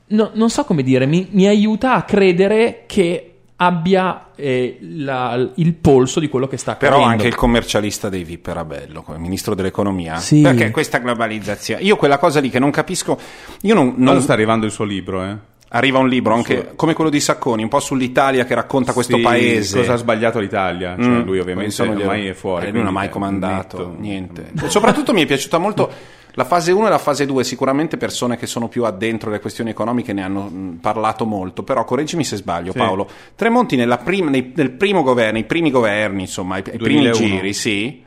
no- 0.08 0.30
non 0.32 0.48
so 0.48 0.64
come 0.64 0.82
dire, 0.82 1.04
mi, 1.06 1.26
mi 1.30 1.46
aiuta 1.46 1.94
a 1.94 2.02
credere 2.04 2.84
che 2.86 3.32
abbia 3.56 4.28
eh, 4.34 4.78
la- 4.80 5.50
il 5.56 5.72
polso 5.74 6.18
di 6.20 6.28
quello 6.28 6.46
che 6.46 6.56
sta 6.58 6.74
Però 6.76 6.92
accadendo. 6.96 7.12
anche 7.14 7.26
il 7.28 7.34
commercialista 7.34 8.08
dei 8.08 8.22
VIP 8.24 8.46
era 8.48 8.64
bello, 8.64 9.02
come 9.02 9.18
ministro 9.18 9.54
dell'economia. 9.54 10.16
Sì. 10.16 10.40
Perché 10.42 10.70
questa 10.70 10.98
globalizzazione? 10.98 11.82
Io 11.82 11.96
quella 11.96 12.18
cosa 12.18 12.40
lì 12.40 12.50
che 12.50 12.58
non 12.58 12.70
capisco, 12.70 13.18
io 13.62 13.74
non, 13.74 13.94
non- 13.96 14.20
sta 14.20 14.32
arrivando 14.34 14.66
il 14.66 14.72
suo 14.72 14.84
libro, 14.84 15.22
eh? 15.22 15.36
Arriva 15.68 15.98
un 15.98 16.08
libro 16.08 16.32
anche 16.34 16.72
come 16.76 16.94
quello 16.94 17.10
di 17.10 17.20
Sacconi, 17.20 17.62
un 17.62 17.68
po' 17.68 17.80
sull'Italia 17.80 18.44
che 18.44 18.54
racconta 18.54 18.92
questo 18.92 19.16
Sì, 19.16 19.22
paese. 19.22 19.78
Cosa 19.78 19.94
ha 19.94 19.96
sbagliato 19.96 20.38
l'Italia? 20.38 20.94
Cioè, 20.96 21.06
Mm. 21.06 21.22
lui 21.24 21.38
ovviamente 21.38 21.64
Insomma, 21.66 21.98
ormai 21.98 22.26
è 22.26 22.32
fuori. 22.34 22.66
eh, 22.66 22.70
lui 22.70 22.78
non 22.78 22.88
ha 22.88 22.92
mai 22.92 23.08
comandato 23.08 23.78
netto. 23.78 23.94
niente. 23.98 24.50
Soprattutto 24.66 25.12
mi 25.12 25.22
è 25.22 25.26
piaciuta 25.26 25.58
molto 25.58 25.90
La 26.38 26.44
fase 26.44 26.70
1 26.70 26.86
e 26.86 26.90
la 26.90 26.98
fase 26.98 27.24
2, 27.24 27.44
sicuramente 27.44 27.96
persone 27.96 28.36
che 28.36 28.44
sono 28.46 28.68
più 28.68 28.84
addentro 28.84 29.30
alle 29.30 29.40
questioni 29.40 29.70
economiche 29.70 30.12
ne 30.12 30.22
hanno 30.22 30.42
mh, 30.42 30.78
parlato 30.82 31.24
molto, 31.24 31.62
però 31.62 31.82
correggimi 31.84 32.24
se 32.24 32.36
sbaglio 32.36 32.72
Sì. 32.72 32.76
Paolo. 32.78 33.08
Tremonti 33.34 33.74
nella 33.74 33.96
prim- 33.96 34.28
nei- 34.28 34.52
nel 34.54 34.72
primo 34.72 35.02
governo, 35.02 35.38
i 35.38 35.44
primi 35.44 35.70
governi, 35.70 36.20
insomma, 36.20 36.58
i, 36.58 36.60
i 36.60 36.62
primi 36.76 37.08
2001. 37.08 37.12
giri, 37.14 37.52
sì. 37.54 38.02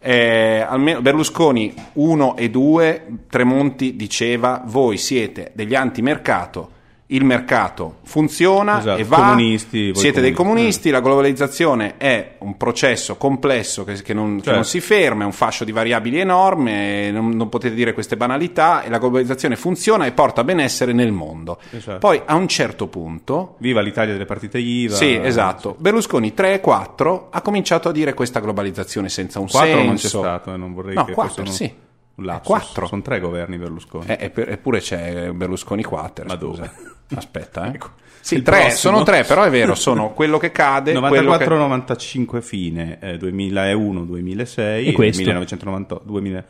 eh, 0.00 0.64
almeno 0.66 1.02
Berlusconi 1.02 1.74
1 1.94 2.36
e 2.38 2.48
2, 2.48 3.06
Tremonti 3.28 3.94
diceva 3.94 4.62
voi 4.64 4.96
siete 4.96 5.50
degli 5.54 5.74
antimercato, 5.74 6.70
il 7.10 7.22
mercato 7.24 7.98
funziona 8.02 8.80
Esatto, 8.80 9.00
e 9.00 9.04
va, 9.04 9.16
comunisti, 9.18 9.94
siete 9.94 10.20
dei 10.20 10.32
comunisti. 10.32 10.90
la 10.90 11.00
globalizzazione 11.00 11.98
è 11.98 12.32
un 12.38 12.56
processo 12.56 13.14
complesso 13.16 13.84
che, 13.84 14.02
che 14.02 14.12
non, 14.12 14.36
che 14.38 14.42
Certo. 14.42 14.54
non 14.54 14.64
si 14.64 14.80
ferma, 14.80 15.22
è 15.22 15.26
un 15.26 15.32
fascio 15.32 15.62
di 15.64 15.70
variabili 15.70 16.18
enorme, 16.18 17.12
non, 17.12 17.28
non 17.30 17.48
potete 17.48 17.76
dire 17.76 17.92
queste 17.92 18.16
banalità 18.16 18.82
e 18.82 18.88
la 18.88 18.98
globalizzazione 18.98 19.54
funziona 19.54 20.04
e 20.06 20.10
porta 20.12 20.42
benessere 20.42 20.92
nel 20.92 21.12
mondo. 21.12 21.58
Esatto. 21.70 21.98
Poi 21.98 22.20
a 22.24 22.34
un 22.34 22.48
certo 22.48 22.88
punto 22.88 23.54
Viva 23.58 23.80
l'Italia 23.82 24.12
delle 24.12 24.24
partite 24.26 24.58
IVA. 24.58 24.96
sì, 24.96 25.14
esatto. 25.14 25.76
Berlusconi 25.78 26.34
3 26.34 26.54
e 26.54 26.60
4 26.60 27.28
ha 27.30 27.40
cominciato 27.40 27.88
a 27.88 27.92
dire 27.92 28.14
questa 28.14 28.40
globalizzazione 28.40 29.08
senza 29.08 29.38
un 29.38 29.46
4 29.48 29.68
senso. 29.70 29.84
non 29.86 29.94
c'è 29.96 30.08
stato, 30.08 30.52
eh, 30.52 30.56
non 30.56 30.74
vorrei 30.74 30.94
No, 30.96 31.04
che 31.04 31.12
quattro, 31.12 31.44
fosse 31.44 31.62
un, 31.62 31.68
sì. 31.68 31.74
Un 32.16 32.24
lapsus. 32.24 32.46
Quattro. 32.46 32.86
Sono 32.86 33.02
tre 33.02 33.20
governi 33.20 33.56
Berlusconi. 33.58 34.06
Eh, 34.08 34.16
epp- 34.20 34.38
eppure 34.48 34.80
c'è 34.80 35.30
Berlusconi 35.32 35.82
4. 35.82 36.24
Ma 36.26 36.36
scusa. 36.36 36.62
dove? 36.62 36.70
Aspetta, 37.14 37.66
eh. 37.66 37.74
Ecco. 37.74 37.90
Sì, 38.20 38.42
tre, 38.42 38.70
sono 38.70 39.04
tre, 39.04 39.22
però 39.22 39.44
è 39.44 39.50
vero, 39.50 39.76
sono 39.76 40.10
quello 40.10 40.36
che 40.36 40.50
cade, 40.50 40.92
quello 40.98 41.36
che... 41.36 41.46
94-95 41.46 42.40
fine, 42.42 42.98
eh, 43.00 43.16
2001-2006 43.18 44.86
E 44.88 44.92
questo? 44.92 45.22
1998-2011. 45.22 46.42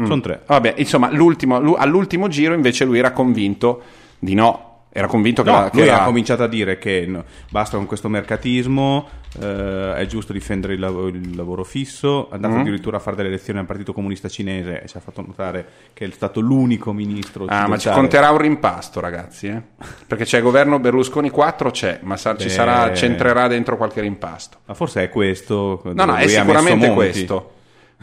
Mm. 0.00 0.04
Sono 0.04 0.20
tre. 0.20 0.42
Vabbè, 0.46 0.74
insomma, 0.76 1.10
l'ultimo- 1.12 1.60
lu- 1.60 1.76
all'ultimo 1.78 2.26
giro 2.28 2.52
invece 2.52 2.84
lui 2.84 2.98
era 2.98 3.12
convinto 3.12 3.80
di 4.18 4.34
no. 4.34 4.65
Era 4.96 5.06
convinto 5.08 5.42
che, 5.42 5.50
No, 5.50 5.60
la- 5.60 5.70
che 5.70 5.76
lui 5.76 5.86
la- 5.86 6.02
ha 6.02 6.04
cominciato 6.06 6.42
a 6.42 6.48
dire 6.48 6.78
che 6.78 7.04
no, 7.06 7.24
basta 7.50 7.76
con 7.76 7.84
questo 7.86 8.08
mercatismo, 8.08 9.06
eh, 9.42 9.94
è 9.96 10.06
giusto 10.06 10.32
difendere 10.32 10.72
il, 10.74 10.80
lav- 10.80 11.14
il 11.14 11.36
lavoro 11.36 11.64
fisso, 11.64 12.30
è 12.30 12.34
andato 12.34 12.54
Mm. 12.54 12.60
addirittura 12.60 12.96
a 12.96 13.00
fare 13.00 13.16
delle 13.16 13.28
elezioni 13.28 13.58
al 13.58 13.66
Partito 13.66 13.92
Comunista 13.92 14.28
Cinese 14.28 14.82
e 14.82 14.88
ci 14.88 14.96
ha 14.96 15.00
fatto 15.00 15.22
notare 15.26 15.66
che 15.92 16.06
è 16.06 16.10
stato 16.10 16.40
l'unico 16.40 16.92
ministro 16.94 17.44
Ah, 17.46 17.68
ma 17.68 17.76
ci 17.76 17.90
conterà 17.90 18.30
un 18.30 18.38
rimpasto, 18.38 19.00
ragazzi, 19.00 19.48
eh? 19.48 19.60
Perché 20.06 20.24
c'è 20.24 20.38
il 20.38 20.42
governo 20.44 20.78
Berlusconi 20.78 21.28
4, 21.28 21.70
c'è, 21.70 22.00
ma 22.02 22.16
sa- 22.16 22.36
ci 22.36 22.48
sarà, 22.48 22.90
c'entrerà 22.92 23.46
dentro 23.48 23.76
qualche 23.76 24.00
rimpasto. 24.00 24.58
Ma 24.64 24.72
forse 24.74 25.02
è 25.02 25.08
questo. 25.10 25.82
No, 25.84 26.04
no, 26.06 26.14
è 26.16 26.26
sicuramente 26.26 26.90
questo. 26.92 27.50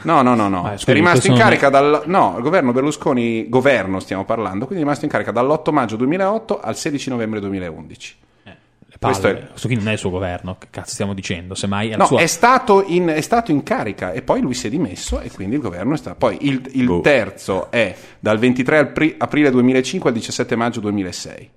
No, 0.04 0.22
no, 0.24 0.34
no, 0.36 0.48
no. 0.50 0.64
Ah, 0.66 0.72
scusi, 0.78 0.90
è 0.90 0.94
rimasto 0.94 1.28
in 1.28 1.34
questo 1.36 1.50
non 1.50 1.60
carica 1.60 1.70
dal 1.70 2.04
no, 2.08 2.34
il 2.38 2.44
governo 2.44 2.72
Berlusconi, 2.72 3.48
governo 3.48 4.00
stiamo 4.00 4.26
parlando, 4.26 4.66
quindi 4.66 4.78
è 4.84 4.86
rimasto 4.86 5.06
in 5.06 5.12
carica 5.12 5.32
dall'8 5.32 5.72
maggio 5.72 5.96
2008 5.98 6.60
al 6.60 6.76
16 6.76 7.10
novembre 7.12 7.40
2011. 7.40 8.16
Le 8.44 8.98
palle. 9.00 9.14
Questo 9.14 9.28
è- 9.28 9.48
Questo 9.50 9.68
qui 9.68 9.76
non 9.78 9.88
è 9.88 9.92
il 9.94 9.98
suo 9.98 10.10
governo, 10.10 10.56
che 10.60 10.68
cazzo 10.70 10.94
stiamo 10.94 11.14
dicendo? 11.14 11.56
Semmai 11.56 11.90
è 11.90 11.96
No, 11.96 12.06
sua. 12.06 12.20
è 12.20 12.26
stato, 12.28 12.84
in, 12.86 13.08
è 13.08 13.22
stato 13.22 13.52
in 13.52 13.64
carica 13.64 14.12
e 14.12 14.22
poi 14.24 14.42
lui 14.42 14.54
si 14.54 14.68
è 14.68 14.70
dimesso 14.70 15.20
e 15.20 15.30
quindi 15.32 15.56
il 15.56 15.62
governo 15.62 15.94
è 15.94 15.98
stato. 15.98 16.18
Poi 16.18 16.38
il, 16.42 16.62
il 16.74 16.86
Boh. 16.86 17.02
terzo 17.02 17.70
è 17.72 17.96
dal 18.20 18.38
23 18.40 18.78
apri- 18.80 19.16
aprile 19.18 19.52
2005 19.52 20.10
al 20.10 20.16
17 20.16 20.56
maggio 20.56 20.80
2006. 20.80 21.50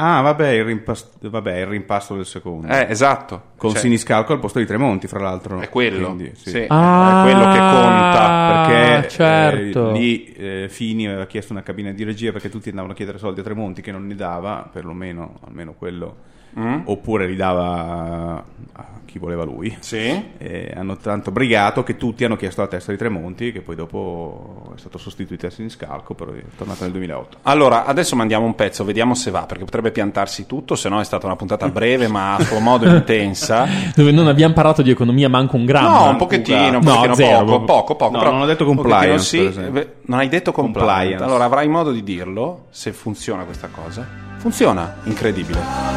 Ah, 0.00 0.20
vabbè 0.20 0.50
il, 0.50 0.64
rimpas- 0.64 1.10
vabbè, 1.20 1.58
il 1.58 1.66
rimpasto 1.66 2.14
del 2.14 2.24
secondo. 2.24 2.68
Eh, 2.68 2.86
esatto. 2.88 3.42
Con 3.56 3.72
Cioè, 3.72 3.80
Siniscalco 3.80 4.32
al 4.32 4.38
posto 4.38 4.60
di 4.60 4.66
Tremonti, 4.66 5.08
fra 5.08 5.18
l'altro. 5.18 5.58
È 5.58 5.68
quello. 5.68 6.14
Quindi, 6.14 6.30
sì. 6.36 6.50
sì, 6.50 6.64
Ah, 6.68 7.18
è 7.18 7.22
quello 7.24 7.52
che 7.52 7.58
conta. 7.58 8.52
Perché 8.52 9.06
eh, 9.06 9.08
certo. 9.08 9.90
lì 9.90 10.32
eh, 10.34 10.66
Fini 10.68 11.06
aveva 11.08 11.26
chiesto 11.26 11.52
una 11.52 11.62
cabina 11.64 11.90
di 11.90 12.04
regia 12.04 12.30
perché 12.30 12.48
tutti 12.48 12.68
andavano 12.68 12.92
a 12.92 12.96
chiedere 12.96 13.18
soldi 13.18 13.40
a 13.40 13.42
Tremonti 13.42 13.82
che 13.82 13.90
non 13.90 14.06
ne 14.06 14.14
dava, 14.14 14.68
perlomeno 14.72 15.40
almeno 15.44 15.74
quello. 15.74 16.16
Mm? 16.58 16.80
Oppure 16.84 17.26
li 17.26 17.36
dava 17.36 18.44
a 18.72 18.84
chi 19.08 19.18
voleva 19.18 19.42
lui. 19.42 19.74
Sì. 19.80 20.22
E 20.36 20.72
hanno 20.76 20.96
tanto 20.98 21.30
brigato 21.30 21.82
che 21.82 21.96
tutti 21.96 22.24
hanno 22.24 22.36
chiesto 22.36 22.60
la 22.60 22.66
testa 22.68 22.92
di 22.92 22.98
Tremonti, 22.98 23.52
che 23.52 23.62
poi 23.62 23.74
dopo 23.74 24.72
è 24.76 24.78
stato 24.78 24.98
sostituito 24.98 25.46
a 25.46 25.50
Siniscalco, 25.50 26.14
però 26.14 26.32
è 26.32 26.42
tornato 26.56 26.82
nel 26.84 26.92
2008. 26.92 27.38
Allora, 27.42 27.86
adesso 27.86 28.16
mandiamo 28.16 28.44
un 28.44 28.54
pezzo, 28.54 28.84
vediamo 28.84 29.14
se 29.14 29.30
va, 29.30 29.46
perché 29.46 29.64
potrebbe 29.64 29.90
piantarsi 29.92 30.44
tutto, 30.46 30.74
se 30.74 30.90
no 30.90 31.00
è 31.00 31.04
stata 31.04 31.24
una 31.24 31.36
puntata 31.36 31.68
breve 31.70 32.06
ma 32.06 32.34
a 32.34 32.44
suo 32.44 32.60
modo 32.60 32.84
intensa. 32.94 33.66
Dove 33.94 34.10
non 34.10 34.26
abbiamo 34.26 34.52
parlato 34.52 34.82
di 34.82 34.90
economia 34.90 35.28
manco 35.30 35.56
un 35.56 35.64
grammo. 35.64 36.04
No, 36.04 36.10
un 36.10 36.16
pochettino, 36.16 36.78
un 36.78 36.84
No, 36.84 36.94
pochettino 36.94 37.14
zero, 37.14 37.44
poco, 37.44 37.64
poco, 37.64 37.96
poco. 37.96 38.12
No, 38.12 38.18
però 38.18 38.30
non 38.32 38.42
ho 38.42 38.46
detto 38.46 38.64
compliance, 38.66 39.24
Sì, 39.24 39.60
non 40.02 40.18
hai 40.18 40.28
detto 40.28 40.52
compliance. 40.52 40.66
Compliance. 40.68 41.24
Allora 41.24 41.44
avrai 41.44 41.66
modo 41.68 41.92
di 41.92 42.02
dirlo 42.02 42.66
se 42.70 42.92
funziona 42.92 43.44
questa 43.44 43.68
cosa. 43.68 44.27
Funziona, 44.38 44.94
incredibile. 45.04 45.88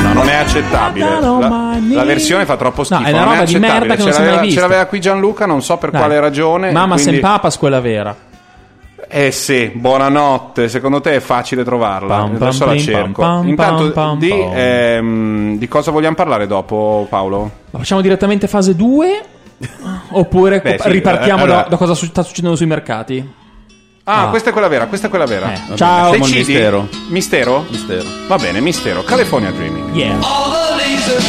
No, 0.00 0.12
non 0.12 0.28
è 0.28 0.34
accettabile. 0.34 1.20
La, 1.20 1.78
la 1.92 2.04
versione 2.04 2.44
fa 2.44 2.56
troppo 2.56 2.84
schifo. 2.84 3.00
No, 3.00 3.06
è 3.06 3.12
una 3.12 3.24
roba 3.24 3.44
di 3.44 3.58
merda 3.58 3.94
che 3.94 4.02
non 4.02 4.06
ce 4.06 4.12
si 4.12 4.18
è 4.18 4.22
mai 4.22 4.24
l'aveva, 4.26 4.40
vista. 4.42 4.60
ce 4.60 4.66
l'aveva 4.66 4.86
qui 4.86 5.00
Gianluca, 5.00 5.46
non 5.46 5.62
so 5.62 5.76
per 5.76 5.90
Dai. 5.90 6.00
quale 6.00 6.20
ragione. 6.20 6.70
Mamma 6.72 6.94
quindi- 6.94 7.12
sen 7.12 7.20
papas, 7.20 7.58
quella 7.58 7.80
vera. 7.80 8.14
Eh 9.10 9.30
sì, 9.30 9.70
buonanotte. 9.74 10.68
Secondo 10.68 11.00
te 11.00 11.14
è 11.16 11.20
facile 11.20 11.64
trovarla? 11.64 12.16
Pam, 12.18 12.32
pam, 12.36 12.42
Adesso 12.42 12.64
la 12.66 12.76
cerco. 12.78 13.22
pam, 13.22 13.40
pam, 13.40 13.48
Intanto, 13.48 14.16
di, 14.18 14.30
ehm, 14.30 15.56
di 15.58 15.66
cosa 15.68 15.90
vogliamo 15.90 16.14
parlare 16.14 16.46
dopo, 16.46 17.06
Paolo? 17.08 17.50
Ma 17.70 17.78
facciamo 17.78 18.00
direttamente 18.02 18.46
fase 18.48 18.76
2? 18.76 19.22
Oppure 20.12 20.60
Beh, 20.60 20.76
sì, 20.78 20.90
ripartiamo 20.90 21.40
eh, 21.40 21.44
allora- 21.44 21.62
da, 21.62 21.68
da 21.70 21.76
cosa 21.76 21.94
sta 21.94 22.22
succedendo 22.22 22.54
sui 22.56 22.66
mercati? 22.66 23.32
Ah, 24.10 24.22
Ah. 24.22 24.28
questa 24.30 24.48
è 24.48 24.52
quella 24.52 24.68
vera, 24.68 24.86
questa 24.86 25.08
è 25.08 25.10
quella 25.10 25.26
vera. 25.26 25.52
Eh, 25.52 25.76
ciao. 25.76 26.12
Decidi? 26.12 26.38
mistero. 26.38 26.88
Mistero? 27.08 27.66
Mistero. 27.68 28.04
Va 28.26 28.36
bene, 28.38 28.58
mistero. 28.60 29.04
California 29.04 29.50
Dreaming. 29.50 29.94
Yeah. 29.94 30.16
All 30.22 30.50
the 30.50 30.82
leaves 30.82 31.08
are 31.08 31.20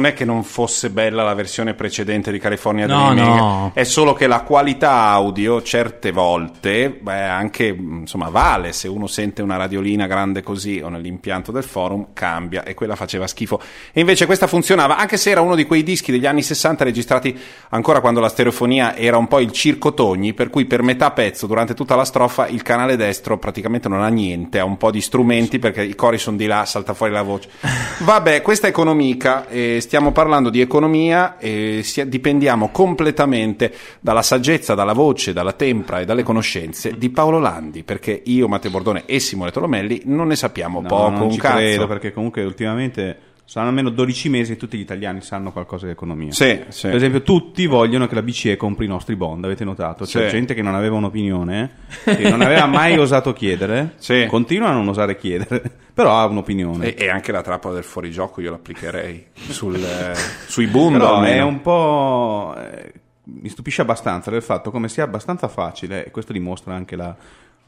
non 0.00 0.08
è 0.08 0.14
che 0.14 0.24
non 0.24 0.42
fosse 0.44 0.88
bella 0.88 1.22
la 1.22 1.34
versione 1.34 1.74
precedente 1.74 2.32
di 2.32 2.38
California 2.38 2.86
No, 2.86 3.12
Dreaming, 3.12 3.36
no. 3.36 3.70
è 3.74 3.84
solo 3.84 4.14
che 4.14 4.26
la 4.26 4.40
qualità 4.40 4.92
audio 4.92 5.62
certe 5.62 6.10
volte, 6.10 6.88
beh, 6.88 7.24
anche 7.24 7.66
insomma, 7.66 8.30
vale 8.30 8.72
se 8.72 8.88
uno 8.88 9.06
sente 9.06 9.42
una 9.42 9.56
radiolina 9.56 10.06
grande 10.06 10.42
così 10.42 10.80
o 10.82 10.88
nell'impianto 10.88 11.52
del 11.52 11.64
forum, 11.64 12.08
cambia 12.14 12.64
e 12.64 12.72
quella 12.72 12.96
faceva 12.96 13.26
schifo. 13.26 13.60
E 13.92 14.00
invece 14.00 14.24
questa 14.24 14.46
funzionava, 14.46 14.96
anche 14.96 15.18
se 15.18 15.30
era 15.30 15.42
uno 15.42 15.54
di 15.54 15.66
quei 15.66 15.82
dischi 15.82 16.12
degli 16.12 16.24
anni 16.24 16.42
60 16.42 16.82
registrati 16.82 17.38
ancora 17.68 18.00
quando 18.00 18.20
la 18.20 18.28
stereofonia 18.30 18.96
era 18.96 19.18
un 19.18 19.28
po' 19.28 19.40
il 19.40 19.52
circo 19.52 19.92
Togni, 19.92 20.32
per 20.32 20.48
cui 20.48 20.64
per 20.64 20.82
metà 20.82 21.10
pezzo, 21.10 21.46
durante 21.46 21.74
tutta 21.74 21.94
la 21.94 22.04
strofa, 22.06 22.48
il 22.48 22.62
canale 22.62 22.96
destro 22.96 23.36
praticamente 23.36 23.88
non 23.88 24.02
ha 24.02 24.08
niente, 24.08 24.58
ha 24.58 24.64
un 24.64 24.78
po' 24.78 24.90
di 24.90 25.02
strumenti 25.02 25.58
perché 25.58 25.82
i 25.82 25.94
cori 25.94 26.16
sono 26.16 26.38
di 26.38 26.46
là, 26.46 26.64
salta 26.64 26.94
fuori 26.94 27.12
la 27.12 27.22
voce. 27.22 27.50
Vabbè, 28.00 28.40
questa 28.40 28.66
è 28.66 28.70
economica, 28.70 29.46
eh, 29.48 29.78
stiamo 29.90 30.12
parlando 30.12 30.50
di 30.50 30.60
economia 30.60 31.36
e 31.36 31.84
dipendiamo 32.06 32.68
completamente 32.68 33.74
dalla 33.98 34.22
saggezza, 34.22 34.76
dalla 34.76 34.92
voce, 34.92 35.32
dalla 35.32 35.50
tempra 35.52 35.98
e 35.98 36.04
dalle 36.04 36.22
conoscenze 36.22 36.96
di 36.96 37.10
Paolo 37.10 37.40
Landi, 37.40 37.82
perché 37.82 38.22
io, 38.26 38.46
Matteo 38.46 38.70
Bordone 38.70 39.02
e 39.06 39.18
Simone 39.18 39.50
Tolomelli 39.50 40.02
non 40.04 40.28
ne 40.28 40.36
sappiamo 40.36 40.80
No, 40.80 40.86
poco, 40.86 41.10
non 41.10 41.22
un 41.22 41.32
ci 41.32 41.40
cazzo. 41.40 41.56
credo 41.56 41.88
perché 41.88 42.12
comunque 42.12 42.44
ultimamente 42.44 43.18
saranno 43.50 43.70
almeno 43.70 43.90
12 43.90 44.28
mesi 44.28 44.52
e 44.52 44.56
tutti 44.56 44.78
gli 44.78 44.82
italiani 44.82 45.22
sanno 45.22 45.50
qualcosa 45.50 45.84
di 45.86 45.90
economia. 45.90 46.30
Sì, 46.30 46.62
sì. 46.68 46.86
Per 46.86 46.94
esempio, 46.94 47.22
tutti 47.22 47.66
vogliono 47.66 48.06
che 48.06 48.14
la 48.14 48.22
BCE 48.22 48.56
compri 48.56 48.84
i 48.84 48.88
nostri 48.88 49.16
bond, 49.16 49.44
avete 49.44 49.64
notato? 49.64 50.04
C'è 50.04 50.26
Sì. 50.26 50.36
gente 50.36 50.54
che 50.54 50.62
non 50.62 50.76
aveva 50.76 50.94
un'opinione, 50.94 51.70
che 52.04 52.28
non 52.30 52.42
aveva 52.42 52.66
mai 52.66 52.96
osato 52.96 53.32
chiedere, 53.32 53.94
Sì. 53.96 54.26
continua 54.28 54.68
a 54.68 54.72
non 54.72 54.86
osare 54.86 55.16
chiedere, 55.16 55.62
però 55.92 56.16
ha 56.16 56.26
un'opinione. 56.26 56.94
E, 56.94 57.06
e 57.06 57.08
anche 57.10 57.32
la 57.32 57.42
trappola 57.42 57.74
del 57.74 57.82
fuorigioco 57.82 58.40
io 58.40 58.52
l'applicherei 58.52 59.26
sul, 59.34 59.74
eh, 59.82 60.14
sui 60.46 60.68
boom. 60.68 60.92
Però 60.92 61.20
è 61.22 61.42
un 61.42 61.60
po'. 61.60 62.54
eh, 62.56 62.92
mi 63.32 63.48
stupisce 63.48 63.82
abbastanza 63.82 64.30
del 64.30 64.42
fatto 64.42 64.70
come 64.70 64.88
sia 64.88 65.02
abbastanza 65.02 65.48
facile, 65.48 66.06
e 66.06 66.10
questo 66.12 66.32
dimostra 66.32 66.72
anche 66.72 66.94
la, 66.94 67.16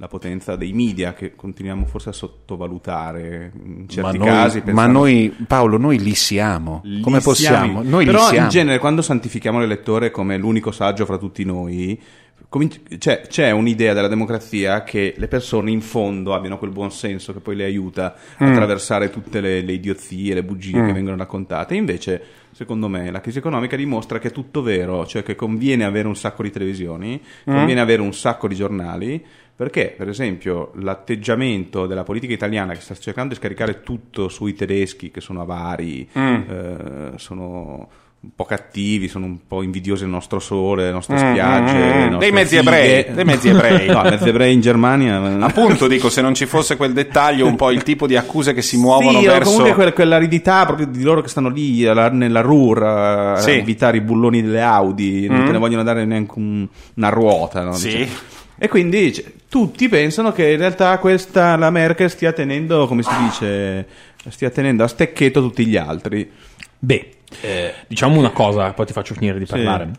la 0.02 0.08
potenza 0.08 0.56
dei 0.56 0.72
media 0.72 1.12
che 1.14 1.36
continuiamo 1.36 1.86
forse 1.86 2.08
a 2.08 2.12
sottovalutare 2.12 3.52
in 3.64 3.88
certi 3.88 4.18
ma 4.18 4.24
casi. 4.24 4.56
noi, 4.58 4.64
ma 4.74 4.82
pensando- 4.82 4.98
noi, 4.98 5.36
Paolo, 5.46 5.78
noi 5.78 5.98
li 6.00 6.14
siamo. 6.16 6.80
Li 6.82 7.00
Come 7.00 7.20
possiamo? 7.20 7.64
siamo- 7.64 7.82
Noi 7.88 8.04
Però 8.04 8.32
in 8.32 8.48
genere 8.48 8.78
quando 8.80 9.00
santifichiamo 9.00 9.60
l'elettore 9.60 10.10
come 10.10 10.36
l'unico 10.36 10.72
saggio 10.72 11.04
fra 11.06 11.18
tutti 11.18 11.44
noi, 11.44 12.00
cominci- 12.48 12.80
c'è, 12.98 13.20
c'è 13.28 13.52
un'idea 13.52 13.94
della 13.94 14.08
democrazia 14.08 14.82
che 14.82 15.14
le 15.16 15.28
persone 15.28 15.70
in 15.70 15.80
fondo 15.80 16.34
abbiano 16.34 16.58
quel 16.58 16.72
buon 16.72 16.90
senso 16.90 17.32
che 17.32 17.38
poi 17.38 17.54
le 17.54 17.64
aiuta 17.64 18.16
a 18.38 18.44
Mm. 18.44 18.48
attraversare 18.50 19.08
tutte 19.08 19.40
le, 19.40 19.60
le 19.60 19.72
idiozie, 19.72 20.34
le 20.34 20.42
bugie 20.42 20.84
che 20.84 20.92
vengono 20.92 21.16
raccontate. 21.16 21.76
Invece, 21.76 22.20
secondo 22.50 22.88
me, 22.88 23.10
la 23.12 23.20
crisi 23.20 23.38
economica 23.38 23.76
dimostra 23.76 24.18
che 24.18 24.28
è 24.28 24.32
tutto 24.32 24.62
vero, 24.62 25.06
cioè 25.06 25.22
che 25.22 25.36
conviene 25.36 25.84
avere 25.84 26.08
un 26.08 26.16
sacco 26.16 26.42
di 26.42 26.50
televisioni, 26.50 27.20
Mm. 27.48 27.54
conviene 27.54 27.80
avere 27.80 28.02
un 28.02 28.12
sacco 28.12 28.48
di 28.48 28.56
giornali. 28.56 29.24
Perché, 29.62 29.94
per 29.96 30.08
esempio, 30.08 30.72
l'atteggiamento 30.76 31.86
della 31.86 32.02
politica 32.02 32.32
italiana 32.32 32.72
che 32.74 32.80
sta 32.80 32.94
cercando 32.96 33.34
di 33.34 33.38
scaricare 33.40 33.82
tutto 33.82 34.28
sui 34.28 34.54
tedeschi, 34.54 35.10
che 35.10 35.20
sono 35.20 35.40
avari, 35.42 36.08
Mm. 36.18 36.34
eh, 36.48 37.12
sono 37.16 37.88
un 38.24 38.30
po' 38.36 38.44
cattivi, 38.44 39.08
sono 39.08 39.26
un 39.26 39.38
po' 39.48 39.62
invidiosi 39.62 40.02
del 40.02 40.10
nostro 40.12 40.38
sole, 40.38 40.82
delle 40.82 40.94
nostre 40.94 41.14
Mm, 41.16 41.18
spiagge, 41.18 41.72
mm, 41.74 41.78
mm. 41.80 42.00
nostre 42.02 42.18
Dei 42.18 42.30
mezzi 42.32 42.56
fighe. 42.56 42.60
ebrei, 42.60 43.14
dei 43.14 43.24
mezzi 43.24 43.48
ebrei. 43.48 43.86
no, 43.90 44.02
mezzi 44.02 44.28
ebrei 44.28 44.52
in 44.52 44.60
Germania. 44.60 45.16
Appunto, 45.44 45.88
dico, 45.88 46.08
se 46.08 46.20
non 46.22 46.32
ci 46.34 46.46
fosse 46.46 46.76
quel 46.76 46.92
dettaglio, 46.92 47.46
un 47.48 47.56
po' 47.56 47.70
il 47.72 47.82
tipo 47.82 48.06
di 48.06 48.16
accuse 48.16 48.52
che 48.54 48.62
si 48.62 48.76
muovono 48.76 49.18
sì, 49.20 49.26
verso. 49.26 49.50
comunque 49.50 49.74
quella, 49.74 49.92
quell'aridità 49.92 50.64
proprio 50.66 50.86
di 50.86 51.02
loro 51.02 51.20
che 51.20 51.28
stanno 51.28 51.48
lì 51.48 51.84
alla- 51.84 52.10
nella 52.10 52.40
RUR 52.42 52.82
a, 52.84 53.32
a 53.32 53.36
Sì. 53.38 53.50
evitare 53.52 53.96
i 53.96 54.00
bulloni 54.02 54.40
delle 54.42 54.60
Audi, 54.62 55.26
non 55.26 55.40
Mm. 55.42 55.46
te 55.46 55.52
ne 55.52 55.58
vogliono 55.58 55.82
dare 55.82 56.04
neanche 56.04 56.32
un- 56.36 56.66
una 56.94 57.08
ruota. 57.08 57.62
no? 57.64 57.72
Sì. 57.72 57.88
Diciamo. 57.88 58.10
E 58.58 58.68
quindi 58.68 59.12
cioè, 59.12 59.24
tutti 59.48 59.88
pensano 59.88 60.32
che 60.32 60.50
in 60.52 60.58
realtà 60.58 60.96
questa 60.98 61.56
la 61.56 61.70
Merkel 61.70 62.10
stia 62.10 62.32
tenendo, 62.32 62.86
come 62.86 63.02
si 63.02 63.10
dice, 63.24 63.86
stia 64.28 64.50
tenendo 64.50 64.84
a 64.84 64.88
stecchetto 64.88 65.40
tutti 65.40 65.66
gli 65.66 65.76
altri. 65.76 66.30
Beh, 66.78 67.10
eh, 67.40 67.74
diciamo 67.88 68.18
una 68.18 68.30
cosa, 68.30 68.72
poi 68.72 68.86
ti 68.86 68.92
faccio 68.92 69.14
finire 69.14 69.38
di 69.38 69.46
Sì. 69.46 69.52
parlare. 69.52 69.90